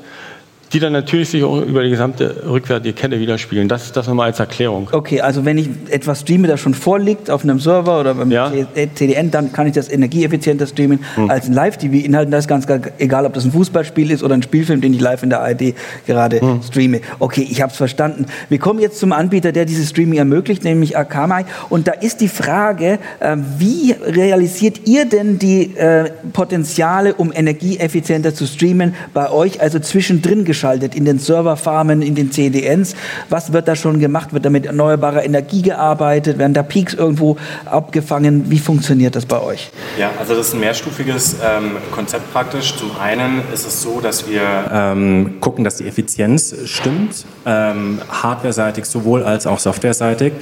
die 0.73 0.81
dann 0.81 0.93
natürlich 0.93 1.31
sich 1.31 1.43
auch 1.45 1.63
über 1.63 1.83
die 1.83 1.91
gesamte 1.91 2.45
rückwärtige 2.47 2.93
Kette 2.93 3.19
widerspiegeln. 3.19 3.69
Das 3.69 3.85
ist 3.85 3.97
das 3.97 4.07
nochmal 4.07 4.27
als 4.27 4.39
Erklärung. 4.39 4.89
Okay, 4.93 5.21
also 5.21 5.45
wenn 5.45 5.57
ich 5.57 5.69
etwas 5.89 6.21
streame, 6.21 6.47
das 6.47 6.61
schon 6.61 6.75
vorliegt 6.75 7.31
auf 7.31 7.43
einem 7.43 7.59
Server 7.59 8.01
oder 8.01 8.15
beim 8.15 8.31
ja. 8.31 8.53
CDN, 8.95 9.31
dann 9.31 9.53
kann 9.53 9.67
ich 9.67 9.73
das 9.73 9.91
energieeffizienter 9.91 10.67
streamen 10.67 11.01
hm. 11.15 11.31
als 11.31 11.49
ein 11.49 11.55
Live-TV-Inhalt. 11.55 12.31
Das 12.33 12.45
ist 12.45 12.49
ganz, 12.49 12.67
egal, 12.99 13.25
ob 13.25 13.33
das 13.33 13.45
ein 13.45 13.53
Fußballspiel 13.53 14.11
ist 14.11 14.23
oder 14.23 14.35
ein 14.35 14.43
Spielfilm, 14.43 14.81
den 14.83 14.93
ich 14.93 15.01
live 15.01 15.23
in 15.23 15.31
der 15.31 15.41
ARD 15.41 15.75
gerade 16.07 16.41
hm. 16.41 16.61
streame. 16.63 17.01
Okay, 17.19 17.47
ich 17.49 17.63
habe 17.63 17.73
es 17.73 17.79
verstanden. 17.79 18.27
Wir 18.51 18.59
kommen 18.59 18.81
jetzt 18.81 18.99
zum 18.99 19.13
Anbieter, 19.13 19.53
der 19.53 19.65
dieses 19.65 19.89
Streaming 19.89 20.19
ermöglicht, 20.19 20.65
nämlich 20.65 20.99
Akamai. 20.99 21.47
Und 21.71 21.89
da 21.89 21.93
ist 21.93 22.21
die 22.21 22.29
Frage, 22.29 22.99
äh, 23.21 23.37
wie 23.59 23.93
realisiert 23.93 24.87
ihr 24.87 25.07
denn 25.07 25.39
die 25.39 25.77
äh, 25.77 26.11
Potenziale, 26.35 27.15
um 27.15 27.33
energieeffizienter 27.33 28.35
zu 28.35 28.47
streamen, 28.47 28.95
bei 29.15 29.31
euch 29.31 29.63
also 29.63 29.79
zwischendrin 29.79 30.45
geschehen? 30.45 30.58
Geschaltet 30.59 30.97
in 30.97 31.05
den 31.05 31.21
Serverfarmen, 31.21 32.03
in 32.03 32.17
den 32.17 32.33
CDNs. 32.33 32.97
Was 33.29 33.53
wird 33.53 33.69
da 33.69 33.77
schon 33.77 34.01
gemacht? 34.01 34.33
Wird 34.33 34.45
da 34.45 34.51
mit 34.51 34.67
erneuerbarer 34.67 35.25
Energie 35.25 35.63
gearbeitet? 35.63 36.39
Werden 36.39 36.53
da 36.53 36.65
Peaks 36.65 36.95
irgendwo 36.95 37.37
abgefangen? 37.65 38.51
Wie 38.51 38.59
funktioniert 38.59 39.15
das 39.15 39.25
bei 39.25 39.41
euch? 39.41 39.71
Ja, 39.97 40.11
also 40.19 40.35
das 40.35 40.49
ist 40.49 40.55
ein 40.55 40.61
mehrstufiges 40.61 41.37
ähm, 41.45 41.77
Konzept 41.93 42.33
praktisch. 42.33 42.77
Zum 42.77 42.91
einen 43.01 43.43
ist 43.55 43.67
es 43.69 43.83
so, 43.83 44.01
dass 44.01 44.29
wir 44.29 44.43
ähm, 44.73 45.37
gucken, 45.41 45.63
dass 45.63 45.77
die 45.77 45.87
Effizienz 45.87 46.53
stimmt, 46.65 47.25
ähm, 47.47 48.01
hardware-seitig 48.11 48.85
sowohl 48.85 49.23
als 49.23 49.47
auch 49.47 49.61
software-seitig, 49.61 50.33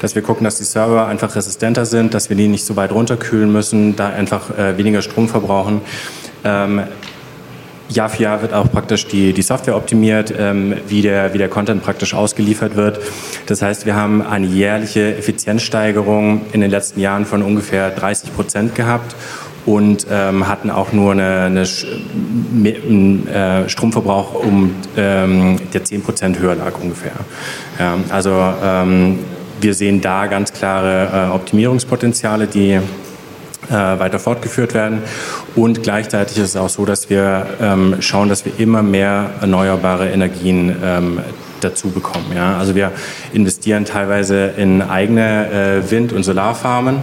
dass 0.00 0.14
wir 0.14 0.22
gucken, 0.22 0.44
dass 0.44 0.56
die 0.56 0.64
Server 0.64 1.06
einfach 1.06 1.36
resistenter 1.36 1.84
sind, 1.84 2.14
dass 2.14 2.30
wir 2.30 2.36
die 2.36 2.48
nicht 2.48 2.64
so 2.64 2.74
weit 2.76 2.92
runterkühlen 2.92 3.52
müssen, 3.52 3.96
da 3.96 4.08
einfach 4.08 4.56
äh, 4.56 4.78
weniger 4.78 5.02
Strom 5.02 5.28
verbrauchen. 5.28 5.82
Ähm, 6.42 6.84
Jahr 7.88 8.08
für 8.08 8.22
Jahr 8.22 8.42
wird 8.42 8.52
auch 8.52 8.70
praktisch 8.70 9.06
die, 9.06 9.32
die 9.32 9.42
Software 9.42 9.76
optimiert, 9.76 10.32
ähm, 10.36 10.74
wie, 10.86 11.02
der, 11.02 11.34
wie 11.34 11.38
der 11.38 11.48
Content 11.48 11.82
praktisch 11.82 12.14
ausgeliefert 12.14 12.76
wird. 12.76 13.00
Das 13.46 13.62
heißt, 13.62 13.86
wir 13.86 13.94
haben 13.94 14.22
eine 14.22 14.46
jährliche 14.46 15.16
Effizienzsteigerung 15.16 16.42
in 16.52 16.60
den 16.60 16.70
letzten 16.70 17.00
Jahren 17.00 17.24
von 17.24 17.42
ungefähr 17.42 17.90
30 17.90 18.34
Prozent 18.34 18.74
gehabt 18.74 19.14
und 19.66 20.06
ähm, 20.10 20.48
hatten 20.48 20.70
auch 20.70 20.92
nur 20.92 21.12
eine, 21.12 21.44
eine, 21.44 21.64
einen 22.64 23.28
äh, 23.28 23.68
Stromverbrauch, 23.68 24.34
um 24.34 24.74
ähm, 24.96 25.58
der 25.72 25.84
10 25.84 26.02
Prozent 26.02 26.38
höher 26.38 26.54
lag 26.54 26.78
ungefähr. 26.80 27.12
Ja, 27.78 27.98
also 28.10 28.32
ähm, 28.62 29.18
wir 29.60 29.74
sehen 29.74 30.00
da 30.00 30.26
ganz 30.26 30.52
klare 30.52 31.28
äh, 31.30 31.34
Optimierungspotenziale, 31.34 32.46
die 32.46 32.80
äh, 33.70 33.72
weiter 33.72 34.18
fortgeführt 34.18 34.74
werden. 34.74 35.02
Und 35.56 35.82
gleichzeitig 35.82 36.38
ist 36.38 36.50
es 36.50 36.56
auch 36.56 36.68
so, 36.68 36.84
dass 36.84 37.10
wir 37.10 37.46
ähm, 37.60 37.96
schauen, 38.00 38.28
dass 38.28 38.44
wir 38.44 38.52
immer 38.58 38.82
mehr 38.82 39.30
erneuerbare 39.40 40.08
Energien 40.08 40.74
ähm, 40.82 41.20
dazu 41.60 41.90
bekommen. 41.90 42.32
Ja? 42.34 42.58
Also 42.58 42.74
wir 42.74 42.92
investieren 43.32 43.84
teilweise 43.84 44.52
in 44.56 44.82
eigene 44.82 45.82
äh, 45.82 45.90
Wind- 45.90 46.12
und 46.12 46.22
Solarfarmen, 46.22 46.98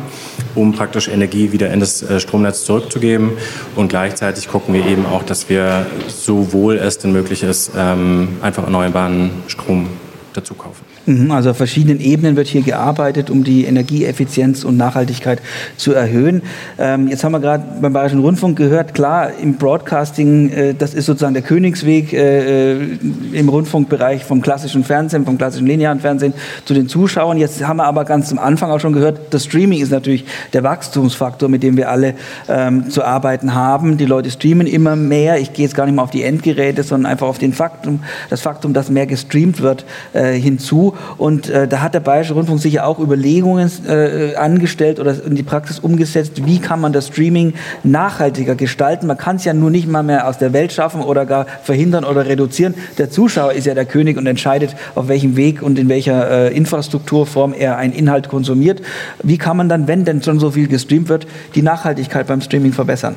um 0.56 0.74
praktisch 0.74 1.08
Energie 1.08 1.52
wieder 1.52 1.72
in 1.72 1.80
das 1.80 2.02
äh, 2.02 2.19
Stromnetz 2.19 2.64
zurückzugeben. 2.64 3.32
Und 3.76 3.90
gleichzeitig 3.90 4.48
gucken 4.48 4.74
wir 4.74 4.85
eben 4.85 5.06
auch, 5.06 5.24
dass 5.24 5.50
wir 5.50 5.85
sowohl 6.08 6.77
es 6.77 6.98
denn 6.98 7.11
möglich 7.11 7.44
ist, 7.44 7.72
ähm, 7.77 8.38
einfach 8.42 8.64
erneuerbaren 8.64 9.32
Strom 9.48 9.88
dazu 10.34 10.53
kaufen. 10.53 10.94
Mhm, 11.06 11.32
also 11.32 11.51
auf 11.51 11.58
verschiedenen 11.58 12.00
Ebenen 12.00 12.35
wird 12.35 12.48
hier 12.48 12.64
gearbeitet, 12.64 13.30
um 13.30 13.43
die 13.43 13.66
Energieeffizienz 13.66 14.64
und 14.64 14.75
Nachhaltigkeit 14.75 15.40
zu 15.77 15.93
erhöhen. 15.93 16.42
Ähm, 16.80 17.08
jetzt 17.08 17.24
haben 17.24 17.32
wir 17.32 17.40
gerade 17.40 17.64
beim 17.80 17.93
Bayerischen 17.93 18.19
Rundfunk 18.19 18.58
gehört, 18.58 18.95
klar, 18.95 19.32
im 19.40 19.56
Broadcasting, 19.56 20.50
äh, 20.50 20.74
das 20.74 20.93
ist 20.95 21.06
sozusagen 21.06 21.35
der 21.35 21.43
Königsweg 21.43 22.11
äh, 22.14 22.74
äh, 22.74 22.98
im 23.34 23.50
Rundfunkbereich 23.50 24.24
vom 24.24 24.42
klassischen 24.42 24.84
Fernsehen, 24.84 25.25
vom 25.25 25.38
klassischen 25.38 25.67
linearen 25.67 26.00
Fernsehen 26.00 26.34
zu 26.66 26.74
den 26.74 26.88
Zuschauern. 26.88 27.38
Jetzt 27.38 27.66
haben 27.66 27.77
wir 27.77 27.85
aber 27.85 28.03
ganz 28.03 28.32
am 28.32 28.40
Anfang 28.40 28.72
auch 28.72 28.80
schon 28.80 28.93
gehört, 28.93 29.19
das 29.30 29.43
Streaming 29.43 29.82
ist 29.82 29.92
natürlich 29.92 30.25
der 30.53 30.64
Wachstumsfaktor, 30.64 31.50
mit 31.50 31.61
dem 31.61 31.77
wir 31.77 31.90
alle 31.92 32.16
ähm, 32.50 32.90
zu 32.90 33.03
arbeiten 33.03 33.53
haben. 33.53 33.98
Die 33.98 34.06
Leute 34.06 34.32
streamen 34.32 34.66
immer 34.66 34.95
mehr. 34.95 35.40
Ich 35.40 35.53
gehe 35.53 35.66
jetzt 35.66 35.75
gar 35.75 35.85
nicht 35.85 35.95
mal 35.95 36.03
auf 36.03 36.11
die 36.11 36.24
Endgeräte, 36.24 36.82
sondern 36.82 37.11
einfach 37.11 37.27
auf 37.27 37.38
den 37.38 37.53
Faktum, 37.53 38.00
das 38.32 38.42
Faktum, 38.42 38.74
dass 38.74 38.90
mehr 38.90 39.06
gestreamt 39.06 39.61
wird, 39.61 39.85
äh, 40.14 40.34
hinzu. 40.34 40.94
Und 41.17 41.49
äh, 41.49 41.67
da 41.67 41.82
hat 41.82 41.93
der 41.93 41.99
Bayerische 41.99 42.33
Rundfunk 42.33 42.59
sicher 42.59 42.85
auch 42.85 42.99
Überlegungen 42.99 43.72
äh, 43.88 44.35
angestellt 44.35 44.99
oder 44.99 45.15
in 45.25 45.35
die 45.35 45.43
Praxis 45.43 45.80
umgesetzt, 45.80 46.45
wie 46.45 46.59
kann 46.59 46.82
man 46.82 46.93
das 46.93 47.07
Streaming 47.07 47.53
nachhaltiger 47.83 48.56
gestalten. 48.56 49.07
Man 49.07 49.17
kann 49.17 49.38
es 49.38 49.45
ja 49.45 49.53
nur 49.53 49.69
nicht 49.69 49.88
mal 49.88 50.03
mehr 50.03 50.27
aus 50.27 50.38
der 50.38 50.53
Welt 50.53 50.74
schaffen 50.74 51.01
oder 51.01 51.25
gar 51.25 51.45
verhindern 51.64 52.03
oder 52.03 52.25
reduzieren. 52.25 52.75
Der 52.98 53.09
Zuschauer 53.09 53.53
ist 53.53 53.65
ja 53.65 53.74
der 53.74 53.85
König 53.85 54.17
und 54.17 54.27
entscheidet, 54.27 54.75
auf 54.95 55.07
welchem 55.07 55.35
Weg 55.35 55.61
und 55.61 55.80
in 55.80 55.90
welcher 55.90 56.49
äh, 56.49 56.56
Infrastrukturform 56.56 57.53
er 57.53 57.77
einen 57.77 57.93
Inhalt 57.93 58.30
konsumiert. 58.30 58.82
Wie 59.24 59.38
kann 59.38 59.57
man 59.57 59.69
dann, 59.69 59.88
wenn 59.88 60.06
denn 60.06 60.22
schon 60.22 60.40
so 60.40 60.51
viel 60.51 60.67
gestreamt 60.67 61.09
wird, 61.09 61.27
die 61.56 61.61
Nachhaltigkeit 61.61 62.27
beim 62.27 62.41
Streaming 62.41 62.74
verbessern? 62.74 63.15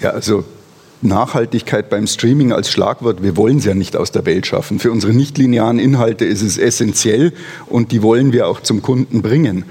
Ja, 0.00 0.10
also 0.10 0.44
Nachhaltigkeit 1.02 1.90
beim 1.90 2.06
Streaming 2.06 2.52
als 2.52 2.70
Schlagwort, 2.70 3.22
wir 3.22 3.36
wollen 3.36 3.58
es 3.58 3.64
ja 3.64 3.74
nicht 3.74 3.96
aus 3.96 4.10
der 4.10 4.24
Welt 4.26 4.46
schaffen. 4.46 4.78
Für 4.78 4.90
unsere 4.90 5.12
nichtlinearen 5.12 5.78
Inhalte 5.78 6.24
ist 6.24 6.42
es 6.42 6.58
essentiell 6.58 7.32
und 7.66 7.92
die 7.92 8.02
wollen 8.02 8.32
wir 8.32 8.48
auch 8.48 8.60
zum 8.60 8.82
Kunden 8.82 9.22
bringen. 9.22 9.64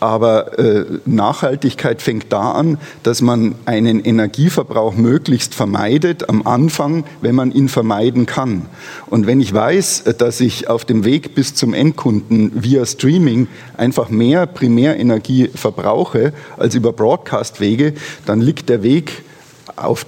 Aber 0.00 0.58
äh, 0.58 0.86
Nachhaltigkeit 1.04 2.00
fängt 2.00 2.32
da 2.32 2.52
an, 2.52 2.78
dass 3.02 3.20
man 3.20 3.54
einen 3.66 4.00
Energieverbrauch 4.00 4.94
möglichst 4.94 5.54
vermeidet 5.54 6.30
am 6.30 6.46
Anfang, 6.46 7.04
wenn 7.20 7.34
man 7.34 7.52
ihn 7.52 7.68
vermeiden 7.68 8.24
kann. 8.24 8.66
Und 9.10 9.26
wenn 9.26 9.40
ich 9.40 9.52
weiß, 9.52 10.04
dass 10.16 10.40
ich 10.40 10.68
auf 10.68 10.86
dem 10.86 11.04
Weg 11.04 11.34
bis 11.34 11.54
zum 11.54 11.74
Endkunden 11.74 12.50
via 12.62 12.86
Streaming 12.86 13.46
einfach 13.76 14.08
mehr 14.08 14.46
Primärenergie 14.46 15.50
verbrauche 15.54 16.32
als 16.56 16.74
über 16.74 16.94
Broadcast-Wege, 16.94 17.92
dann 18.24 18.40
liegt 18.40 18.70
der 18.70 18.82
Weg 18.82 19.22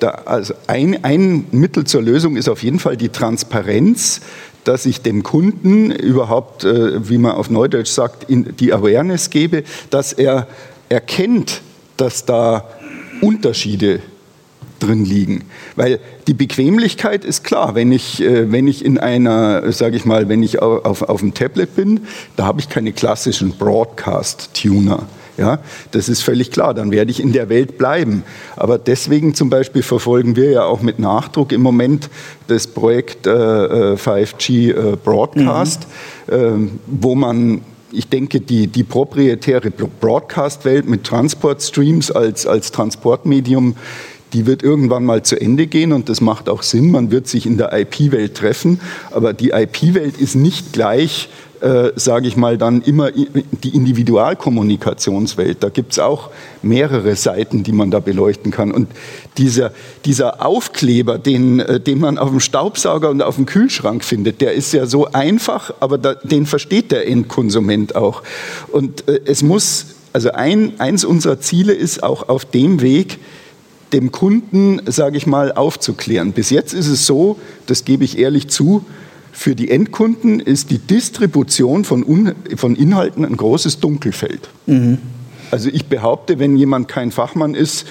der, 0.01 0.29
also 0.29 0.55
ein, 0.67 1.05
ein 1.05 1.47
Mittel 1.51 1.85
zur 1.85 2.03
Lösung 2.03 2.37
ist 2.37 2.49
auf 2.49 2.63
jeden 2.63 2.79
Fall 2.79 2.97
die 2.97 3.09
Transparenz, 3.09 4.21
dass 4.65 4.87
ich 4.87 5.03
dem 5.03 5.23
Kunden 5.23 5.91
überhaupt, 5.91 6.65
äh, 6.65 7.09
wie 7.09 7.19
man 7.19 7.33
auf 7.33 7.51
Neudeutsch 7.51 7.91
sagt, 7.91 8.27
die 8.29 8.73
Awareness 8.73 9.31
gebe, 9.31 9.65
dass 9.91 10.13
er 10.13 10.47
erkennt, 10.89 11.63
dass 11.97 12.25
da 12.25 12.69
Unterschiede 13.21 14.01
drin 14.79 15.05
liegen. 15.05 15.45
Weil 15.77 16.01
die 16.27 16.35
Bequemlichkeit 16.35 17.25
ist 17.25 17.45
klar, 17.45 17.75
wenn 17.75 17.93
ich, 17.93 18.21
äh, 18.21 18.51
wenn 18.51 18.67
ich 18.67 18.85
in 18.85 18.99
einer, 18.99 19.71
sage 19.73 19.97
ich 19.97 20.05
mal, 20.05 20.29
wenn 20.29 20.43
ich 20.43 20.61
auf, 20.61 20.85
auf, 20.85 21.03
auf 21.03 21.21
dem 21.21 21.35
Tablet 21.35 21.75
bin, 21.77 22.01
da 22.37 22.45
habe 22.45 22.61
ich 22.61 22.69
keine 22.69 22.93
klassischen 22.93 23.53
Broadcast-Tuner 23.57 25.07
Ja, 25.39 25.61
das 25.93 26.11
ist 26.11 26.23
völlig 26.23 26.51
klar, 26.51 26.75
dann 26.75 26.91
werde 26.91 27.11
ich 27.11 27.19
in 27.21 27.33
der 27.33 27.49
Welt 27.49 27.79
bleiben. 27.79 28.23
Aber 28.57 28.79
deswegen 28.79 29.35
zum 29.35 29.49
Beispiel 29.49 29.83
verfolgen 29.83 30.37
wir 30.37 30.51
ja 30.51 30.65
auch 30.65 30.83
mit 30.83 30.99
Nachdruck 30.99 31.53
im 31.53 31.63
Moment 31.63 32.11
das 32.49 32.67
Projekt 32.67 33.27
äh, 33.27 33.31
5G 33.31 34.71
äh, 34.71 34.97
Broadcast, 35.03 35.87
mhm. 36.31 36.79
wo 36.87 37.15
man 37.15 37.63
ich 37.93 38.09
denke, 38.09 38.41
die, 38.41 38.69
die 38.69 38.85
proprietäre 38.85 39.71
Broadcast-Welt 39.71 40.89
mit 40.89 41.05
Transportstreams 41.05 42.11
als, 42.11 42.47
als 42.47 42.73
Transportmedium, 42.73 43.77
die 44.33 44.47
wird 44.47 44.63
irgendwann 44.63 45.05
mal 45.05 45.23
zu 45.23 45.39
Ende 45.39 45.67
gehen 45.67 45.93
und 45.93 46.09
das 46.09 46.21
macht 46.21 46.49
auch 46.49 46.63
Sinn. 46.63 46.91
Man 46.91 47.11
wird 47.11 47.29
sich 47.29 47.47
in 47.47 47.59
der 47.59 47.73
IP-Welt 47.79 48.35
treffen, 48.35 48.81
aber 49.11 49.35
die 49.35 49.51
IP-Welt 49.51 50.17
ist 50.17 50.35
nicht 50.35 50.73
gleich 50.73 51.29
äh, 51.63 51.93
sage 51.95 52.27
ich 52.27 52.37
mal, 52.37 52.59
dann 52.59 52.83
immer 52.83 53.13
die 53.13 53.69
Individualkommunikationswelt. 53.69 55.63
Da 55.63 55.69
gibt 55.69 55.93
es 55.93 56.01
auch 56.01 56.31
mehrere 56.61 57.15
Seiten, 57.15 57.63
die 57.63 57.71
man 57.71 57.93
da 57.93 58.01
beleuchten 58.01 58.51
kann. 58.51 58.73
Und 58.73 58.89
dieser, 59.39 59.71
dieser 60.05 60.45
Aufkleber, 60.45 61.19
den, 61.19 61.61
äh, 61.61 61.79
den 61.79 62.01
man 62.01 62.19
auf 62.19 62.31
dem 62.31 62.41
Staubsauger 62.41 63.11
und 63.11 63.23
auf 63.23 63.37
dem 63.37 63.47
Kühlschrank 63.47 64.05
findet, 64.05 64.41
der 64.41 64.55
ist 64.55 64.73
ja 64.73 64.87
so 64.87 65.07
einfach, 65.13 65.73
aber 65.79 65.99
da, 65.99 66.15
den 66.15 66.47
versteht 66.47 66.91
der 66.91 67.07
Endkonsument 67.07 67.95
auch. 67.95 68.25
Und 68.73 69.09
äh, 69.09 69.21
es 69.25 69.45
muss, 69.45 69.87
also 70.13 70.33
ein, 70.33 70.81
eins 70.81 71.05
unserer 71.05 71.39
Ziele 71.39 71.75
ist 71.75 72.03
auch 72.03 72.29
auf 72.29 72.45
dem 72.45 72.81
Weg, 72.81 73.21
dem 73.93 74.11
Kunden, 74.11 74.81
sage 74.87 75.17
ich 75.17 75.29
mal, 75.29 75.53
aufzuklären. 75.53 76.33
Bis 76.33 76.51
jetzt 76.51 76.75
ist 76.75 76.89
es 76.89 77.07
so, 77.07 77.39
das 77.67 77.85
gebe 77.85 78.05
ich 78.05 78.19
ehrlich 78.19 78.49
zu, 78.49 78.85
für 79.43 79.57
die 79.57 79.73
Endkunden 79.73 80.39
ist 80.39 80.71
die 80.71 80.79
Distribution 80.79 81.85
von, 81.85 82.05
Un 82.05 82.33
von 82.55 82.77
Inhalten 82.77 83.25
ein 83.25 83.37
großes 83.37 83.81
Dunkelfeld. 83.81 84.49
Mhm. 84.67 84.99
Also 85.51 85.69
ich 85.69 85.87
behaupte, 85.87 86.39
wenn 86.39 86.57
jemand 86.57 86.87
kein 86.87 87.11
Fachmann 87.11 87.57
ist, 87.57 87.85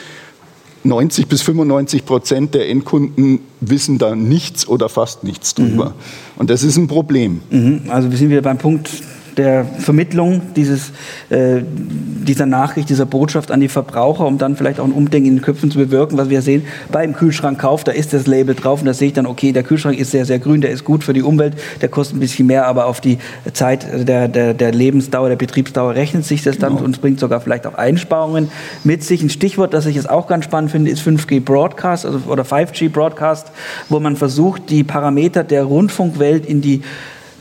90 0.86 1.28
bis 1.28 1.42
95 1.42 2.06
Prozent 2.06 2.54
der 2.54 2.70
Endkunden 2.70 3.40
wissen 3.60 3.98
da 3.98 4.16
nichts 4.16 4.66
oder 4.66 4.88
fast 4.88 5.26
nichts 5.26 5.54
drüber. 5.54 5.90
Mhm. 5.90 5.94
Und 6.38 6.50
das 6.50 6.64
ist 6.64 6.78
ein 6.78 6.88
Problem. 6.88 7.42
Mhm. 7.50 7.82
Also 7.90 8.10
wir 8.10 8.18
sind 8.18 8.30
wieder 8.30 8.42
beim 8.42 8.58
Punkt, 8.58 8.90
der 9.38 9.66
Vermittlung 9.66 10.42
dieses, 10.56 10.92
äh, 11.30 11.62
dieser 11.64 12.46
Nachricht, 12.46 12.90
dieser 12.90 13.06
Botschaft 13.06 13.52
an 13.52 13.60
die 13.60 13.68
Verbraucher, 13.68 14.26
um 14.26 14.38
dann 14.38 14.56
vielleicht 14.56 14.80
auch 14.80 14.86
ein 14.86 14.92
Umdenken 14.92 15.30
in 15.30 15.36
den 15.38 15.42
Köpfen 15.42 15.72
zu 15.72 15.78
bewirken, 15.78 16.18
was 16.18 16.30
wir 16.30 16.42
sehen 16.42 16.64
beim 16.92 17.14
Kühlschrankkauf, 17.14 17.84
da 17.84 17.92
ist 17.92 18.14
das 18.14 18.28
Label 18.28 18.56
drauf 18.56 18.82
und 18.82 18.86
da 18.86 18.94
sehe 18.94 19.10
ich 19.10 19.14
dann, 19.14 19.26
okay, 19.26 19.52
der 19.52 19.64
Kühlschrank 19.64 19.98
ist 19.98 20.12
sehr, 20.12 20.26
sehr 20.26 20.40
grün, 20.40 20.62
der 20.62 20.72
ist 20.72 20.84
gut 20.84 21.04
für 21.04 21.14
die 21.14 21.22
Umwelt, 21.22 21.56
der 21.82 21.90
kostet 21.90 22.18
ein 22.18 22.20
bisschen 22.20 22.48
mehr, 22.48 22.68
aber 22.68 22.86
auf 22.86 23.02
die 23.02 23.18
Zeit 23.54 23.88
der, 24.08 24.28
der, 24.28 24.54
der 24.54 24.72
Lebensdauer, 24.72 25.30
der 25.30 25.36
Betriebsdauer 25.36 25.96
rechnet 25.96 26.26
sich 26.26 26.44
das 26.44 26.58
dann 26.58 26.74
genau. 26.74 26.86
und 26.86 27.02
bringt 27.02 27.20
sogar 27.20 27.42
vielleicht 27.42 27.66
auch 27.68 27.76
Einsparungen 27.76 28.52
mit 28.84 29.04
sich. 29.04 29.22
Ein 29.24 29.30
Stichwort, 29.30 29.74
das 29.74 29.86
ich 29.86 29.96
jetzt 29.96 30.10
auch 30.10 30.28
ganz 30.28 30.46
spannend 30.46 30.72
finde, 30.72 30.92
ist 30.92 31.02
5G 31.02 31.42
Broadcast 31.42 32.06
also, 32.06 32.20
oder 32.28 32.44
5G 32.44 32.90
Broadcast, 32.90 33.52
wo 33.90 34.00
man 34.00 34.16
versucht, 34.16 34.70
die 34.70 34.84
Parameter 34.84 35.44
der 35.44 35.64
Rundfunkwelt 35.64 36.46
in 36.46 36.62
die 36.62 36.82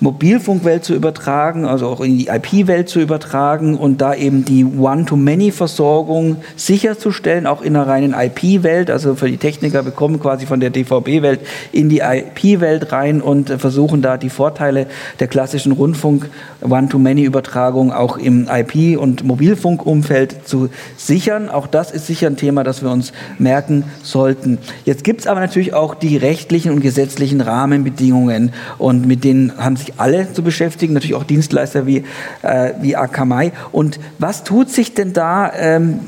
Mobilfunkwelt 0.00 0.82
zu 0.82 0.94
übertragen, 0.94 1.66
also 1.66 1.86
auch 1.86 2.00
in 2.00 2.16
die 2.16 2.28
IP-Welt 2.28 2.88
zu 2.88 3.00
übertragen 3.00 3.76
und 3.76 4.00
da 4.00 4.14
eben 4.14 4.46
die 4.46 4.64
One-to-Many-Versorgung 4.64 6.36
sicherzustellen, 6.56 7.46
auch 7.46 7.60
in 7.60 7.74
der 7.74 7.86
reinen 7.86 8.14
IP-Welt. 8.14 8.90
Also 8.90 9.14
für 9.14 9.28
die 9.28 9.36
Techniker 9.36 9.82
bekommen 9.82 10.18
quasi 10.18 10.46
von 10.46 10.58
der 10.58 10.70
DVB-Welt 10.70 11.40
in 11.72 11.90
die 11.90 12.00
IP-Welt 12.00 12.92
rein 12.92 13.20
und 13.20 13.50
versuchen 13.50 14.00
da 14.00 14.16
die 14.16 14.30
Vorteile 14.30 14.86
der 15.18 15.28
klassischen 15.28 15.72
Rundfunk 15.72 16.30
One-to-Many-Übertragung 16.62 17.92
auch 17.92 18.16
im 18.16 18.48
IP- 18.48 18.98
und 18.98 19.24
Mobilfunkumfeld 19.24 20.48
zu 20.48 20.70
sichern. 20.96 21.50
Auch 21.50 21.66
das 21.66 21.90
ist 21.90 22.06
sicher 22.06 22.28
ein 22.28 22.36
Thema, 22.36 22.64
das 22.64 22.82
wir 22.82 22.90
uns 22.90 23.12
merken 23.38 23.84
sollten. 24.02 24.58
Jetzt 24.86 25.04
gibt 25.04 25.20
es 25.20 25.26
aber 25.26 25.40
natürlich 25.40 25.74
auch 25.74 25.94
die 25.94 26.16
rechtlichen 26.16 26.72
und 26.72 26.80
gesetzlichen 26.80 27.42
Rahmenbedingungen 27.42 28.52
und 28.78 29.06
mit 29.06 29.24
denen 29.24 29.52
haben 29.58 29.76
sich 29.76 29.89
alle 29.96 30.32
zu 30.32 30.42
beschäftigen, 30.42 30.94
natürlich 30.94 31.14
auch 31.14 31.24
Dienstleister 31.24 31.86
wie, 31.86 32.04
äh, 32.42 32.72
wie 32.80 32.96
Akamai. 32.96 33.52
Und 33.72 34.00
was 34.18 34.44
tut 34.44 34.70
sich 34.70 34.94
denn 34.94 35.12
da 35.12 35.52
ähm, 35.54 36.00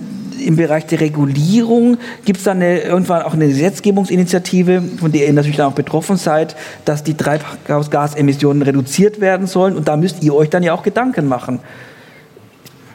im 0.44 0.56
Bereich 0.56 0.86
der 0.86 1.00
Regulierung? 1.00 1.98
Gibt 2.24 2.38
es 2.38 2.44
da 2.44 2.52
eine, 2.52 2.80
irgendwann 2.80 3.22
auch 3.22 3.34
eine 3.34 3.48
Gesetzgebungsinitiative, 3.48 4.82
von 4.98 5.12
der 5.12 5.26
ihr 5.26 5.32
natürlich 5.32 5.56
dann 5.56 5.66
auch 5.66 5.74
betroffen 5.74 6.16
seid, 6.16 6.56
dass 6.84 7.02
die 7.02 7.14
Treibhausgasemissionen 7.14 8.62
reduziert 8.62 9.20
werden 9.20 9.46
sollen? 9.46 9.76
Und 9.76 9.88
da 9.88 9.96
müsst 9.96 10.22
ihr 10.22 10.34
euch 10.34 10.50
dann 10.50 10.62
ja 10.62 10.72
auch 10.72 10.82
Gedanken 10.82 11.28
machen. 11.28 11.60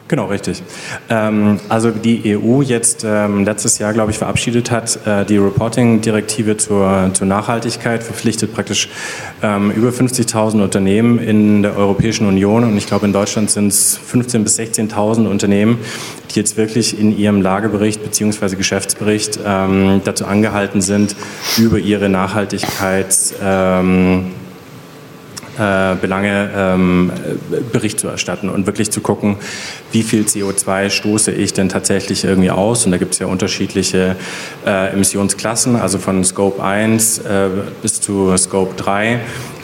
Genau, 0.08 0.24
richtig. 0.24 0.62
Ähm, 1.10 1.60
also 1.68 1.90
die 1.90 2.34
EU 2.34 2.62
jetzt 2.62 3.04
ähm, 3.06 3.44
letztes 3.44 3.78
Jahr, 3.78 3.92
glaube 3.92 4.10
ich, 4.10 4.16
verabschiedet 4.16 4.70
hat, 4.70 4.98
äh, 5.06 5.26
die 5.26 5.36
Reporting-Direktive 5.36 6.56
zur, 6.56 7.10
zur 7.12 7.26
Nachhaltigkeit, 7.26 8.02
verpflichtet 8.02 8.54
praktisch 8.54 8.88
ähm, 9.42 9.70
über 9.70 9.90
50.000 9.90 10.62
Unternehmen 10.62 11.18
in 11.18 11.62
der 11.62 11.76
Europäischen 11.76 12.26
Union 12.26 12.64
und 12.64 12.78
ich 12.78 12.86
glaube 12.86 13.04
in 13.04 13.12
Deutschland 13.12 13.50
sind 13.50 13.68
es 13.68 14.00
15.000 14.00 14.38
bis 14.44 14.58
16.000 14.58 15.26
Unternehmen, 15.28 15.78
die 16.30 16.36
jetzt 16.36 16.56
wirklich 16.56 16.98
in 16.98 17.16
ihrem 17.16 17.42
Lagebericht 17.42 18.02
bzw. 18.02 18.56
Geschäftsbericht 18.56 19.38
ähm, 19.44 20.00
dazu 20.04 20.24
angehalten 20.24 20.80
sind, 20.80 21.16
über 21.58 21.78
ihre 21.78 22.08
Nachhaltigkeits 22.08 23.34
ähm, 23.44 24.30
äh, 25.58 25.96
Belange 26.00 26.50
ähm, 26.54 27.12
Bericht 27.72 28.00
zu 28.00 28.08
erstatten 28.08 28.48
und 28.48 28.66
wirklich 28.66 28.90
zu 28.90 29.00
gucken, 29.00 29.36
wie 29.92 30.02
viel 30.02 30.22
CO2 30.22 30.90
stoße 30.90 31.32
ich 31.32 31.52
denn 31.52 31.68
tatsächlich 31.68 32.24
irgendwie 32.24 32.50
aus. 32.50 32.86
Und 32.86 32.92
da 32.92 32.98
gibt 32.98 33.14
es 33.14 33.18
ja 33.18 33.26
unterschiedliche 33.26 34.16
äh, 34.66 34.92
Emissionsklassen, 34.92 35.76
also 35.76 35.98
von 35.98 36.24
Scope 36.24 36.62
1 36.62 37.18
äh, 37.18 37.48
bis 37.82 38.00
zu 38.00 38.36
Scope 38.36 38.74
3 38.76 39.20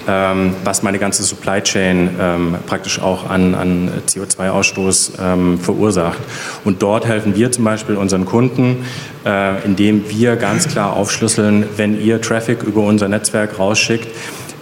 ähm, 0.06 0.54
was 0.64 0.82
meine 0.82 0.98
ganze 0.98 1.22
Supply 1.22 1.62
Chain 1.62 2.10
ähm, 2.20 2.56
praktisch 2.66 3.00
auch 3.00 3.28
an, 3.28 3.54
an 3.54 3.90
CO2-Ausstoß 4.06 5.12
ähm, 5.20 5.58
verursacht. 5.58 6.18
Und 6.64 6.82
dort 6.82 7.06
helfen 7.06 7.34
wir 7.36 7.50
zum 7.52 7.64
Beispiel 7.64 7.96
unseren 7.96 8.24
Kunden, 8.24 8.84
äh, 9.24 9.64
indem 9.64 10.08
wir 10.10 10.36
ganz 10.36 10.68
klar 10.68 10.94
aufschlüsseln, 10.94 11.64
wenn 11.76 12.00
ihr 12.00 12.20
Traffic 12.20 12.62
über 12.62 12.82
unser 12.82 13.08
Netzwerk 13.08 13.58
rausschickt, 13.58 14.08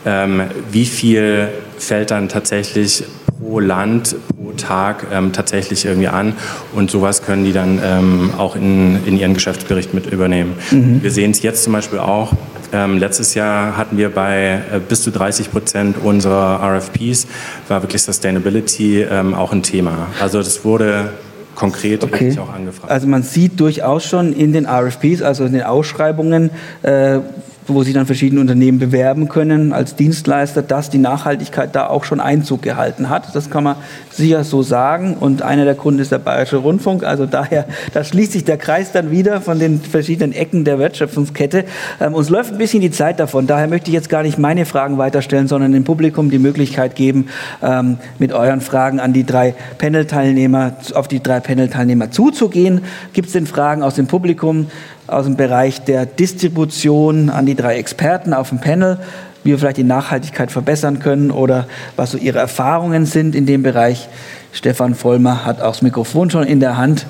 ähm, 0.05 0.43
wie 0.71 0.85
viel 0.87 1.49
fällt 1.79 2.11
dann 2.11 2.29
tatsächlich 2.29 3.05
pro 3.41 3.61
Land, 3.61 4.17
pro 4.37 4.53
Tag 4.53 5.07
ähm, 5.13 5.33
tatsächlich 5.33 5.85
irgendwie 5.85 6.09
an. 6.09 6.35
Und 6.75 6.91
sowas 6.91 7.23
können 7.23 7.45
die 7.45 7.53
dann 7.53 7.81
ähm, 7.85 8.31
auch 8.39 8.57
in, 8.57 9.05
in 9.07 9.19
ihren 9.19 9.35
Geschäftsbericht 9.35 9.95
mit 9.95 10.07
übernehmen. 10.07 10.55
Mhm. 10.71 11.03
Wir 11.03 11.11
sehen 11.11 11.33
es 11.33 11.43
jetzt 11.43 11.65
zum 11.65 11.73
Beispiel 11.73 11.99
auch. 11.99 12.33
Ähm, 12.73 12.99
letztes 12.99 13.35
Jahr 13.35 13.77
hatten 13.77 13.99
wir 13.99 14.09
bei 14.09 14.63
äh, 14.73 14.81
bis 14.81 15.03
zu 15.03 15.11
30 15.11 15.51
Prozent 15.51 15.97
unserer 16.03 16.61
RFPs 16.63 17.27
war 17.69 17.83
wirklich 17.83 18.03
Sustainability 18.03 19.03
ähm, 19.03 19.35
auch 19.35 19.53
ein 19.53 19.63
Thema. 19.63 20.09
Also 20.21 20.39
das 20.39 20.65
wurde 20.65 21.11
konkret 21.55 22.03
okay. 22.03 22.37
auch 22.39 22.53
angefragt. 22.53 22.91
Also 22.91 23.07
man 23.07 23.23
sieht 23.23 23.61
durchaus 23.61 24.05
schon 24.05 24.33
in 24.33 24.55
den 24.55 24.67
RFPs, 24.67 25.21
also 25.21 25.45
in 25.45 25.53
den 25.53 25.65
Ausschreibungen, 25.65 26.51
äh, 26.83 27.19
wo 27.67 27.83
sich 27.83 27.95
dann 27.95 28.07
verschiedene 28.07 28.41
Unternehmen 28.41 28.79
bewerben 28.79 29.29
können 29.29 29.73
als 29.73 29.95
Dienstleister, 29.95 30.63
dass 30.63 30.91
die 30.91 30.99
Nachhaltigkeit 30.99 31.75
da 31.75 31.87
auch 31.87 32.05
schon 32.05 32.21
Einzug 32.21 32.63
gehalten 32.63 33.09
hat. 33.09 33.35
Das 33.35 33.51
kann 33.51 33.65
man 33.65 33.77
sicher 34.11 34.45
so 34.45 34.63
sagen. 34.63 35.17
Und 35.19 35.43
einer 35.43 35.65
der 35.65 35.75
Kunden 35.75 36.01
ist 36.01 36.13
der 36.13 36.19
Bayerische 36.19 36.57
Rundfunk. 36.57 37.05
Also 37.05 37.27
daher, 37.27 37.67
da 37.95 38.05
schließt 38.05 38.33
sich 38.33 38.45
der 38.45 38.59
Kreis 38.59 38.93
dann 38.93 39.11
wieder 39.11 39.41
von 39.41 39.59
den 39.59 39.81
verschiedenen 39.81 40.33
Ecken 40.33 40.65
der 40.65 40.79
Wertschöpfungskette. 40.79 41.65
Ähm, 42.01 42.15
uns 42.15 42.29
läuft 42.29 42.53
ein 42.53 42.59
bisschen 42.59 42.81
die 42.81 42.91
Zeit 42.91 43.21
davon. 43.21 43.47
Daher 43.47 43.69
möchte 43.69 43.91
ich 43.91 43.95
jetzt 43.95 44.09
gar 44.09 44.23
nicht 44.23 44.39
meine 44.39 44.67
Fragen 44.67 44.99
weiterstellen, 44.99 45.49
sondern 45.49 45.73
dem 45.73 45.85
Publikum 45.85 46.31
die 46.31 46.39
Möglichkeit 46.39 46.97
geben, 46.97 47.29
ähm, 47.63 47.99
mit 48.19 48.33
euren 48.33 48.61
Fragen 48.61 49.01
an 49.01 49.13
die 49.13 49.25
drei 49.25 49.55
Panel-Teilnehmer, 49.79 50.77
auf 50.95 51.09
die 51.09 51.23
drei 51.23 51.41
Panel-Teilnehmer 51.41 52.11
zuzugehen. 52.11 52.83
Gibt 53.13 53.29
es 53.29 53.33
denn 53.33 53.47
Fragen 53.47 53.83
aus 53.83 53.95
dem 53.95 54.07
Publikum? 54.07 54.67
Aus 55.07 55.25
dem 55.25 55.37
Bereich 55.37 55.85
der 55.85 56.07
Distribution 56.07 57.31
an 57.31 57.47
die 57.47 57.55
drei 57.55 57.77
Experten 57.77 58.35
auf 58.35 58.51
dem 58.51 58.61
Panel, 58.61 58.99
wie 59.45 59.51
wir 59.51 59.59
vielleicht 59.59 59.77
die 59.77 59.85
Nachhaltigkeit 59.85 60.53
verbessern 60.53 61.01
können 61.01 61.31
oder 61.31 61.67
was 61.97 62.13
so 62.13 62.19
ihre 62.19 62.39
Erfahrungen 62.39 63.07
sind 63.07 63.35
in 63.35 63.47
dem 63.47 63.63
Bereich. 63.63 64.09
Stefan 64.53 64.95
Vollmer 64.95 65.45
hat 65.45 65.61
auch 65.61 65.73
das 65.73 65.83
Mikrofon 65.83 66.31
schon 66.31 66.45
in 66.45 66.61
der 66.61 66.77
Hand. 66.77 67.07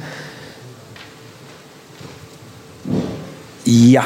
Ja. 3.65 4.05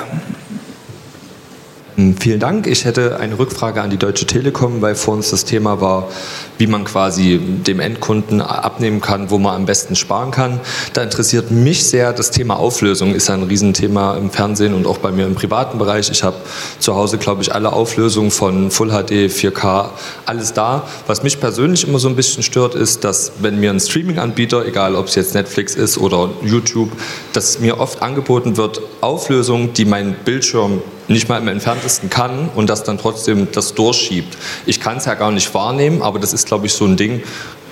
Hm, 1.97 2.15
vielen 2.21 2.41
Dank. 2.41 2.67
Ich 2.67 2.85
hätte 2.85 3.19
eine 3.21 3.39
Rückfrage 3.39 3.81
an 3.81 3.89
die 3.89 3.97
Deutsche 3.97 4.27
Telekom, 4.27 4.83
weil 4.83 4.95
vor 4.95 5.15
uns 5.15 5.31
das 5.31 5.47
Thema 5.47 5.81
war, 5.81 6.11
wie 6.59 6.67
man 6.67 6.85
quasi 6.85 7.39
dem 7.39 7.81
Endkunden 7.81 8.43
abnehmen 8.43 9.01
kann, 9.01 9.31
wo 9.31 9.39
man 9.39 9.55
am 9.55 9.65
besten 9.65 9.97
sparen 9.97 10.31
kann. 10.31 10.61
Da 10.93 11.03
interessiert 11.03 11.51
mich 11.51 11.87
sehr 11.87 12.13
das 12.13 12.31
Thema 12.31 12.59
Auflösung, 12.59 13.15
ist 13.15 13.31
ein 13.31 13.45
Riesenthema 13.45 14.15
im 14.19 14.31
Fernsehen 14.31 14.75
und 14.75 14.87
auch 14.87 14.99
bei 14.99 15.11
mir 15.11 15.25
im 15.25 15.35
privaten 15.35 15.79
Bereich. 15.79 16.11
Ich 16.11 16.23
habe 16.23 16.37
zu 16.81 16.95
Hause, 16.95 17.17
glaube 17.17 17.41
ich, 17.41 17.55
alle 17.55 17.73
Auflösungen 17.73 18.31
von 18.31 18.71
Full 18.71 18.91
HD, 18.91 19.31
4K, 19.31 19.89
alles 20.27 20.53
da. 20.53 20.87
Was 21.07 21.23
mich 21.23 21.41
persönlich 21.41 21.89
immer 21.89 21.99
so 21.99 22.09
ein 22.09 22.17
bisschen 22.17 22.43
stört, 22.43 22.75
ist, 22.75 23.05
dass 23.05 23.33
wenn 23.41 23.59
mir 23.59 23.71
ein 23.71 23.81
Streaming-Anbieter, 23.81 24.67
egal 24.67 24.97
ob 24.97 25.07
es 25.07 25.15
jetzt 25.15 25.33
Netflix 25.33 25.75
ist 25.75 25.97
oder 25.97 26.29
YouTube, 26.43 26.93
dass 27.33 27.59
mir 27.59 27.81
oft 27.81 28.03
angeboten 28.03 28.59
wird, 28.59 28.83
Auflösung, 29.01 29.73
die 29.73 29.87
mein 29.87 30.15
Bildschirm 30.27 30.83
nicht 31.09 31.29
mal 31.29 31.41
im 31.41 31.49
entferntesten 31.49 32.11
kann 32.11 32.49
und 32.55 32.69
das 32.69 32.85
dann 32.85 32.99
trotzdem 32.99 33.49
das 33.53 33.75
durchschiebt. 33.75 34.37
Ich 34.67 34.81
kann 34.81 34.99
es 34.99 35.05
ja 35.05 35.15
gar 35.15 35.31
nicht 35.31 35.53
wahrnehmen, 35.55 36.03
aber 36.03 36.19
das 36.19 36.33
ist, 36.33 36.47
glaube 36.47 36.67
ich, 36.67 36.73
so 36.73 36.85
ein 36.85 36.97
Ding. 36.97 37.23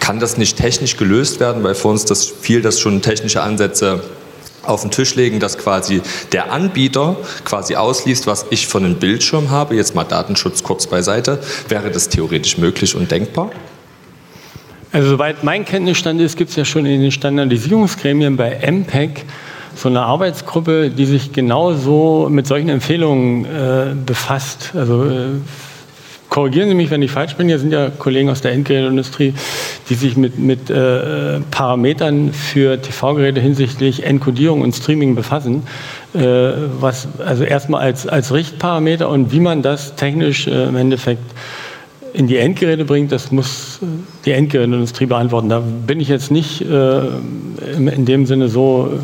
Kann 0.00 0.20
das 0.20 0.36
nicht 0.36 0.56
technisch 0.56 0.96
gelöst 0.96 1.40
werden, 1.40 1.62
weil 1.64 1.74
für 1.74 1.88
uns 1.88 2.04
das 2.04 2.26
viel, 2.26 2.62
das 2.62 2.78
schon 2.80 3.02
technische 3.02 3.42
Ansätze 3.42 4.02
auf 4.62 4.82
den 4.82 4.90
Tisch 4.90 5.14
legen, 5.14 5.40
dass 5.40 5.58
quasi 5.58 6.00
der 6.32 6.52
Anbieter 6.52 7.16
quasi 7.44 7.76
ausliest, 7.76 8.26
was 8.26 8.46
ich 8.50 8.66
von 8.66 8.84
einem 8.84 8.96
Bildschirm 8.96 9.50
habe, 9.50 9.76
jetzt 9.76 9.94
mal 9.94 10.04
Datenschutz 10.04 10.62
kurz 10.62 10.86
beiseite, 10.86 11.40
wäre 11.68 11.90
das 11.90 12.08
theoretisch 12.08 12.58
möglich 12.58 12.94
und 12.94 13.10
denkbar? 13.10 13.50
Also 14.92 15.08
soweit 15.08 15.42
mein 15.42 15.64
Kenntnisstand 15.64 16.20
ist, 16.20 16.36
gibt 16.36 16.50
es 16.50 16.56
ja 16.56 16.64
schon 16.64 16.86
in 16.86 17.00
den 17.00 17.10
Standardisierungsgremien 17.10 18.36
bei 18.36 18.60
MPEG 18.70 19.24
so 19.74 19.88
eine 19.88 20.02
Arbeitsgruppe, 20.02 20.90
die 20.90 21.06
sich 21.06 21.32
genauso 21.32 22.28
mit 22.30 22.46
solchen 22.46 22.68
Empfehlungen 22.68 23.44
äh, 23.44 23.94
befasst. 24.06 24.72
Also 24.74 25.04
äh, 25.04 25.26
korrigieren 26.28 26.68
Sie 26.68 26.74
mich, 26.74 26.90
wenn 26.90 27.02
ich 27.02 27.10
falsch 27.10 27.36
bin. 27.36 27.48
Hier 27.48 27.58
sind 27.58 27.72
ja 27.72 27.90
Kollegen 27.90 28.28
aus 28.28 28.40
der 28.40 28.52
Endgeräteindustrie, 28.52 29.34
die 29.88 29.94
sich 29.94 30.16
mit, 30.16 30.38
mit 30.38 30.70
äh, 30.70 31.40
Parametern 31.50 32.32
für 32.32 32.80
TV-Geräte 32.80 33.40
hinsichtlich 33.40 34.04
Enkodierung 34.04 34.62
und 34.62 34.74
Streaming 34.74 35.14
befassen. 35.14 35.62
Äh, 36.14 36.50
was 36.80 37.08
also 37.24 37.44
erstmal 37.44 37.82
als, 37.82 38.06
als 38.06 38.32
Richtparameter 38.32 39.08
und 39.08 39.32
wie 39.32 39.40
man 39.40 39.62
das 39.62 39.94
technisch 39.96 40.46
äh, 40.46 40.64
im 40.64 40.76
Endeffekt 40.76 41.22
in 42.14 42.28
die 42.28 42.36
Endgeräte 42.36 42.84
bringt, 42.84 43.12
das 43.12 43.30
muss 43.30 43.80
äh, 43.82 43.86
die 44.24 44.32
Endgeräteindustrie 44.32 45.06
beantworten. 45.06 45.48
Da 45.48 45.60
bin 45.60 46.00
ich 46.00 46.08
jetzt 46.08 46.30
nicht 46.30 46.62
äh, 46.62 47.00
in 47.76 48.06
dem 48.06 48.26
Sinne 48.26 48.48
so 48.48 48.98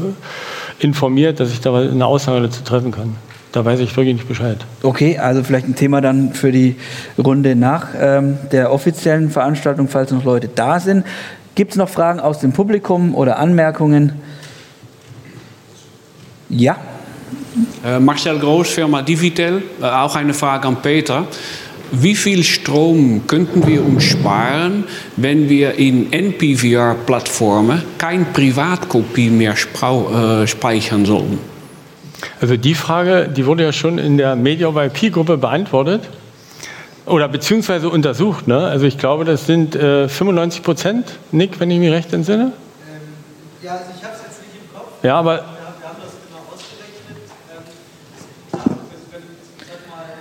informiert, 0.81 1.41
dass 1.41 1.53
ich 1.53 1.61
da 1.61 1.75
eine 1.75 2.07
Aussage 2.07 2.43
dazu 2.43 2.63
treffen 2.63 2.93
kann. 2.93 3.17
Da 3.53 3.65
weiß 3.65 3.81
ich 3.81 3.97
wirklich 3.97 4.15
nicht 4.15 4.29
Bescheid. 4.29 4.59
Okay, 4.83 5.19
also 5.19 5.43
vielleicht 5.43 5.67
ein 5.67 5.75
Thema 5.75 6.01
dann 6.01 6.35
für 6.35 6.53
die 6.53 6.77
Runde 7.19 7.57
nach 7.57 7.89
ähm, 7.99 8.39
der 8.53 8.73
offiziellen 8.73 9.31
Veranstaltung, 9.31 9.89
falls 9.89 10.13
noch 10.13 10.25
Leute 10.25 10.49
da 10.49 10.79
sind. 10.79 11.05
Gibt 11.57 11.73
es 11.73 11.77
noch 11.77 11.89
Fragen 11.89 12.21
aus 12.21 12.39
dem 12.39 12.53
Publikum 12.53 13.15
oder 13.15 13.39
Anmerkungen? 13.39 14.13
Ja. 16.49 16.77
Äh, 17.85 17.99
Marcel 17.99 18.39
Groß, 18.39 18.69
Firma 18.71 19.03
Divitel. 19.03 19.63
Äh, 19.81 19.85
auch 19.85 20.15
eine 20.15 20.33
Frage 20.33 20.69
an 20.69 20.77
Peter. 20.81 21.27
Wie 21.93 22.15
viel 22.15 22.45
Strom 22.45 23.27
könnten 23.27 23.67
wir 23.67 23.85
uns 23.85 24.05
sparen, 24.05 24.85
wenn 25.17 25.49
wir 25.49 25.75
in 25.75 26.13
NPVR-Plattformen 26.13 27.83
keine 27.99 28.27
Privatkopie 28.27 29.29
mehr 29.29 29.55
äh, 29.55 30.47
speichern 30.47 31.05
sollen? 31.05 31.39
Also 32.41 32.57
die 32.57 32.75
Frage, 32.75 33.29
die 33.29 33.45
wurde 33.45 33.65
ja 33.65 33.73
schon 33.73 33.99
in 33.99 34.19
der 34.19 34.37
Media-IP-Gruppe 34.37 35.37
beantwortet 35.37 36.03
oder 37.07 37.29
beziehungsweise 37.29 37.89
untersucht. 37.89 38.47
Ne? 38.47 38.59
Also 38.59 38.87
ich 38.87 38.97
glaube, 38.97 39.25
das 39.25 39.47
sind 39.47 39.75
äh, 39.75 40.09
95 40.09 40.63
Prozent, 40.63 41.19
Nick, 41.33 41.59
wenn 41.59 41.71
ich 41.71 41.81
mich 41.81 41.91
recht 41.91 42.13
entsinne. 42.13 42.53
Ähm, 42.89 43.01
ja, 43.63 43.73
also 43.73 43.85
ich 43.97 44.05
habe 44.05 44.15
es 44.15 44.23
jetzt 44.23 44.41
nicht 44.43 44.63
im 44.63 44.75
Kopf. 44.75 44.89
Ja, 45.03 45.19
aber 45.19 45.45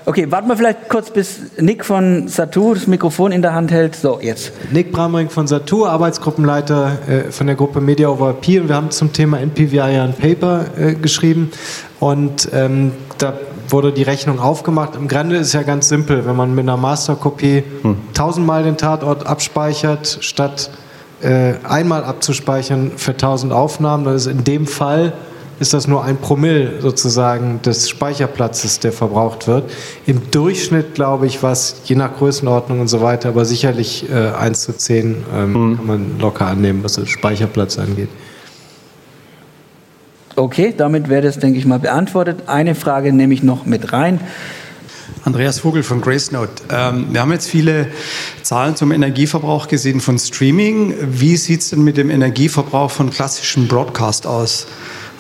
Okay, 0.10 0.32
warten 0.32 0.48
wir 0.48 0.58
vielleicht 0.58 0.90
kurz, 0.90 1.12
bis 1.12 1.40
Nick 1.60 1.86
von 1.86 2.28
Satur 2.28 2.74
das 2.74 2.88
Mikrofon 2.88 3.32
in 3.32 3.44
der 3.44 3.54
Hand 3.54 3.70
hält. 3.70 3.96
So, 3.96 4.20
jetzt. 4.20 4.52
Nick 4.72 4.92
Bramring 4.92 5.30
von 5.30 5.46
Satur, 5.46 5.92
Arbeitsgruppenleiter 5.92 6.98
äh, 7.08 7.32
von 7.32 7.46
der 7.46 7.56
Gruppe 7.56 7.80
Media 7.80 8.10
Over 8.10 8.32
IP. 8.32 8.60
Und 8.60 8.70
wir 8.70 8.76
haben 8.76 8.90
zum 8.90 9.14
Thema 9.14 9.38
NPVI 9.40 9.76
ja 9.76 10.04
ein 10.04 10.16
Paper 10.16 10.66
äh, 10.76 10.96
geschrieben. 10.96 11.52
Und 12.00 12.50
ähm, 12.54 12.94
da 13.20 13.36
wurde 13.68 13.92
die 13.92 14.02
Rechnung 14.02 14.40
aufgemacht. 14.40 14.96
Im 14.96 15.08
Grunde 15.08 15.36
ist 15.36 15.50
es 15.50 15.54
ja 15.54 15.62
ganz 15.62 15.90
simpel, 15.90 16.26
wenn 16.26 16.36
man 16.36 16.56
mit 16.56 16.64
einer 16.64 16.78
Masterkopie 16.78 17.64
hm. 17.84 17.96
tausendmal 18.16 18.64
den 18.64 18.78
Tatort 18.78 19.28
abspeichert, 19.28 20.18
statt 20.22 20.72
äh, 21.22 21.54
einmal 21.64 22.04
abzuspeichern 22.04 22.94
für 22.96 23.16
tausend 23.16 23.54
Aufnahmen, 23.54 24.06
dann 24.06 24.16
ist 24.16 24.26
in 24.26 24.44
dem 24.44 24.66
Fall 24.66 25.14
ist 25.60 25.74
das 25.74 25.88
nur 25.88 26.04
ein 26.04 26.18
Promille 26.18 26.82
sozusagen 26.82 27.62
des 27.62 27.90
Speicherplatzes, 27.90 28.80
der 28.80 28.92
verbraucht 28.92 29.48
wird. 29.48 29.70
Im 30.06 30.32
Durchschnitt 30.32 30.96
glaube 30.96 31.28
ich, 31.28 31.44
was 31.44 31.82
je 31.86 31.96
nach 31.96 32.16
Größenordnung 32.18 32.80
und 32.80 32.88
so 32.88 33.02
weiter, 33.02 33.30
aber 33.30 33.46
sicherlich 33.46 34.10
äh, 34.10 34.30
1 34.30 34.62
zu 34.62 34.78
10 34.78 35.26
ähm, 35.34 35.52
mhm. 35.52 35.78
kann 35.78 35.86
man 35.86 36.20
locker 36.20 36.48
annehmen, 36.48 36.84
was 36.84 36.94
den 36.94 37.08
Speicherplatz 37.08 37.78
angeht. 37.78 38.10
Okay, 40.36 40.74
damit 40.76 41.10
wäre 41.10 41.22
das, 41.22 41.38
denke 41.38 41.60
ich 41.60 41.66
mal, 41.66 41.80
beantwortet. 41.80 42.44
Eine 42.48 42.74
Frage 42.74 43.12
nehme 43.12 43.34
ich 43.34 43.44
noch 43.44 43.66
mit 43.66 43.92
rein. 43.92 44.22
Andreas 45.26 45.60
Vogel 45.60 45.84
von 45.84 46.00
Gracenote. 46.00 46.64
Ähm, 46.72 47.08
wir 47.12 47.20
haben 47.20 47.32
jetzt 47.34 47.50
viele 47.50 47.88
Zahlen 48.42 48.78
zum 48.78 48.94
Energieverbrauch 48.94 49.68
gesehen 49.68 50.00
von 50.00 50.18
Streaming. 50.18 50.96
Wie 51.02 51.36
sieht 51.36 51.60
es 51.62 51.72
denn 51.72 51.84
mit 51.84 51.98
dem 51.98 52.10
Energieverbrauch 52.10 52.90
von 52.90 53.10
klassischem 53.10 53.68
Broadcast 53.68 54.26
aus? 54.26 54.66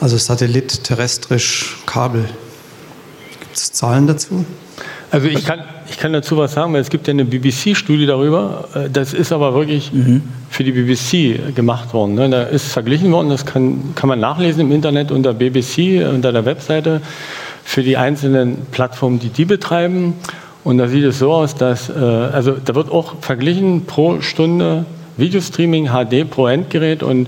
Also 0.01 0.17
Satellit, 0.17 0.85
terrestrisch, 0.85 1.77
Kabel. 1.85 2.23
Gibt 3.39 3.57
es 3.57 3.73
Zahlen 3.73 4.07
dazu? 4.07 4.45
Also 5.11 5.27
ich 5.27 5.43
kann, 5.43 5.59
ich 5.89 5.97
kann 5.97 6.13
dazu 6.13 6.37
was 6.37 6.53
sagen, 6.53 6.71
weil 6.71 6.81
es 6.81 6.89
gibt 6.89 7.07
ja 7.07 7.11
eine 7.11 7.25
BBC-Studie 7.25 8.05
darüber. 8.05 8.69
Äh, 8.75 8.89
das 8.89 9.13
ist 9.13 9.33
aber 9.33 9.53
wirklich 9.53 9.91
mhm. 9.91 10.21
für 10.49 10.63
die 10.63 10.71
BBC 10.71 11.53
gemacht 11.53 11.93
worden. 11.93 12.15
Ne? 12.15 12.29
Da 12.29 12.43
ist 12.43 12.67
verglichen 12.67 13.11
worden, 13.11 13.29
das 13.29 13.45
kann, 13.45 13.93
kann 13.95 14.07
man 14.07 14.19
nachlesen 14.21 14.61
im 14.61 14.71
Internet 14.71 15.11
unter 15.11 15.33
BBC, 15.33 16.07
unter 16.07 16.31
der 16.31 16.45
Webseite, 16.45 17.01
für 17.65 17.83
die 17.83 17.97
einzelnen 17.97 18.67
Plattformen, 18.71 19.19
die 19.19 19.29
die 19.29 19.45
betreiben. 19.45 20.13
Und 20.63 20.77
da 20.77 20.87
sieht 20.87 21.03
es 21.03 21.19
so 21.19 21.33
aus, 21.33 21.55
dass, 21.55 21.89
äh, 21.89 21.93
also 21.93 22.53
da 22.53 22.73
wird 22.73 22.89
auch 22.89 23.15
verglichen 23.21 23.85
pro 23.85 24.21
Stunde 24.21 24.85
Videostreaming 25.17 25.87
HD 25.87 26.29
pro 26.29 26.47
Endgerät 26.47 27.03
und 27.03 27.27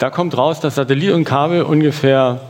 da 0.00 0.08
kommt 0.08 0.36
raus, 0.36 0.60
dass 0.60 0.76
Satellit 0.76 1.12
und 1.12 1.24
Kabel 1.24 1.62
ungefähr 1.62 2.40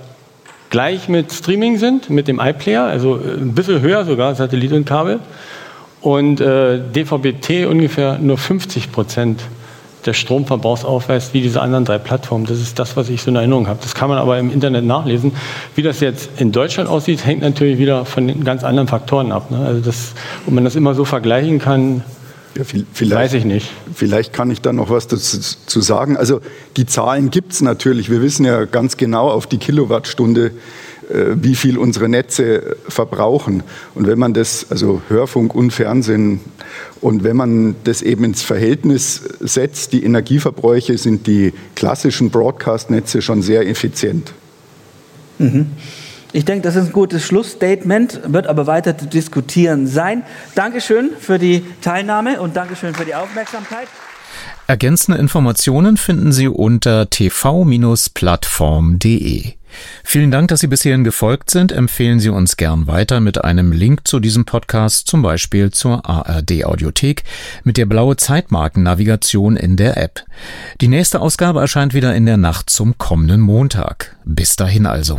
gleich 0.71 1.09
mit 1.09 1.33
Streaming 1.33 1.79
sind, 1.79 2.09
mit 2.09 2.29
dem 2.29 2.41
iPlayer, 2.41 2.85
also 2.85 3.17
äh, 3.17 3.35
ein 3.35 3.55
bisschen 3.55 3.83
höher 3.83 4.05
sogar, 4.05 4.35
Satellit 4.37 4.73
und 4.73 4.87
Kabel. 4.87 5.19
Und 6.01 6.41
äh, 6.41 6.79
DVB-T 6.79 7.67
ungefähr 7.67 8.19
nur 8.19 8.39
50 8.39 8.93
Prozent 8.93 9.43
des 10.07 10.17
Stromverbrauchs 10.17 10.85
aufweist, 10.85 11.35
wie 11.35 11.43
diese 11.43 11.61
anderen 11.61 11.85
drei 11.85 11.99
Plattformen. 11.99 12.47
Das 12.47 12.59
ist 12.59 12.79
das, 12.79 12.97
was 12.97 13.11
ich 13.11 13.21
so 13.21 13.31
in 13.31 13.37
Erinnerung 13.37 13.67
habe. 13.67 13.81
Das 13.83 13.95
kann 13.95 14.09
man 14.09 14.19
aber 14.19 14.39
im 14.39 14.51
Internet 14.51 14.85
nachlesen. 14.85 15.33
Wie 15.75 15.83
das 15.83 15.99
jetzt 15.99 16.41
in 16.41 16.53
Deutschland 16.53 16.89
aussieht, 16.89 17.27
hängt 17.27 17.43
natürlich 17.43 17.79
wieder 17.79 18.05
von 18.05 18.45
ganz 18.45 18.63
anderen 18.63 18.89
Faktoren 18.89 19.33
ab. 19.33 19.51
Ne? 19.51 19.59
Also 19.59 19.81
das, 19.81 20.15
ob 20.47 20.55
man 20.55 20.65
das 20.65 20.77
immer 20.77 20.95
so 20.95 21.05
vergleichen 21.05 21.59
kann, 21.59 22.05
ja, 22.57 22.65
Weiß 23.11 23.35
ich 23.35 23.45
nicht. 23.45 23.71
Vielleicht 23.95 24.33
kann 24.33 24.51
ich 24.51 24.61
da 24.61 24.73
noch 24.73 24.91
was 24.91 25.07
dazu 25.07 25.81
sagen. 25.81 26.17
Also 26.17 26.41
die 26.77 26.87
Zahlen 26.87 27.31
gibt 27.31 27.53
es 27.53 27.61
natürlich. 27.61 28.11
Wir 28.11 28.23
wissen 28.23 28.45
ja 28.45 28.65
ganz 28.65 28.97
genau 28.97 29.31
auf 29.31 29.47
die 29.47 29.59
Kilowattstunde, 29.59 30.47
äh, 31.11 31.37
wie 31.37 31.55
viel 31.55 31.79
unsere 31.79 32.09
Netze 32.09 32.77
verbrauchen. 32.89 33.63
Und 33.95 34.07
wenn 34.07 34.19
man 34.19 34.35
das, 34.35 34.67
also 34.71 35.01
Hörfunk 35.09 35.55
und 35.55 35.73
Fernsehen, 35.73 36.41
und 37.01 37.25
wenn 37.25 37.37
man 37.37 37.77
das 37.85 38.03
eben 38.03 38.25
ins 38.25 38.43
Verhältnis 38.43 39.23
setzt, 39.41 39.93
die 39.93 40.05
Energieverbräuche 40.05 40.99
sind 40.99 41.27
die 41.27 41.53
klassischen 41.75 42.31
Broadcast-Netze 42.31 43.23
schon 43.23 43.43
sehr 43.43 43.67
effizient. 43.69 44.33
Mhm. 45.39 45.67
Ich 46.33 46.45
denke, 46.45 46.63
das 46.63 46.77
ist 46.77 46.87
ein 46.87 46.93
gutes 46.93 47.25
Schlussstatement, 47.25 48.21
wird 48.25 48.47
aber 48.47 48.69
weiter 48.69 48.97
zu 48.97 49.07
diskutieren 49.07 49.89
sein. 49.89 50.23
Dankeschön 50.55 51.11
für 51.19 51.41
die 51.41 51.65
Teilnahme 51.81 52.41
und 52.41 52.55
Dankeschön 52.57 52.95
für 52.95 53.05
die 53.05 53.17
Aufmerksamkeit. 53.17 53.89
Ergänzende 54.69 55.19
Informationen 55.19 55.97
finden 55.97 56.31
Sie 56.31 56.47
unter 56.47 57.11
tv-plattform.de. 57.11 59.55
Vielen 60.05 60.31
Dank, 60.31 60.47
dass 60.49 60.61
Sie 60.61 60.69
bis 60.69 60.83
hierhin 60.83 61.03
gefolgt 61.03 61.51
sind. 61.51 61.73
Empfehlen 61.73 62.21
Sie 62.21 62.29
uns 62.29 62.57
gern 62.57 62.87
weiter 62.87 63.19
mit 63.19 63.45
einem 63.45 63.73
Link 63.73 64.07
zu 64.07 64.21
diesem 64.21 64.45
Podcast, 64.45 65.09
zum 65.09 65.23
Beispiel 65.23 65.73
zur 65.73 66.09
ARD 66.09 66.65
Audiothek 66.65 67.25
mit 67.65 67.77
der 67.77 67.87
blaue 67.87 68.17
Zeitmarkennavigation 68.17 69.57
in 69.57 69.77
der 69.77 69.97
App. 69.97 70.21
Die 70.81 70.89
nächste 70.89 71.21
Ausgabe 71.21 71.61
erscheint 71.61 71.95
wieder 71.95 72.15
in 72.15 72.27
der 72.27 72.37
Nacht 72.37 72.71
zum 72.71 72.99
kommenden 72.99 73.41
Montag. 73.41 74.17
Bis 74.25 74.55
dahin 74.55 74.87
also. 74.87 75.19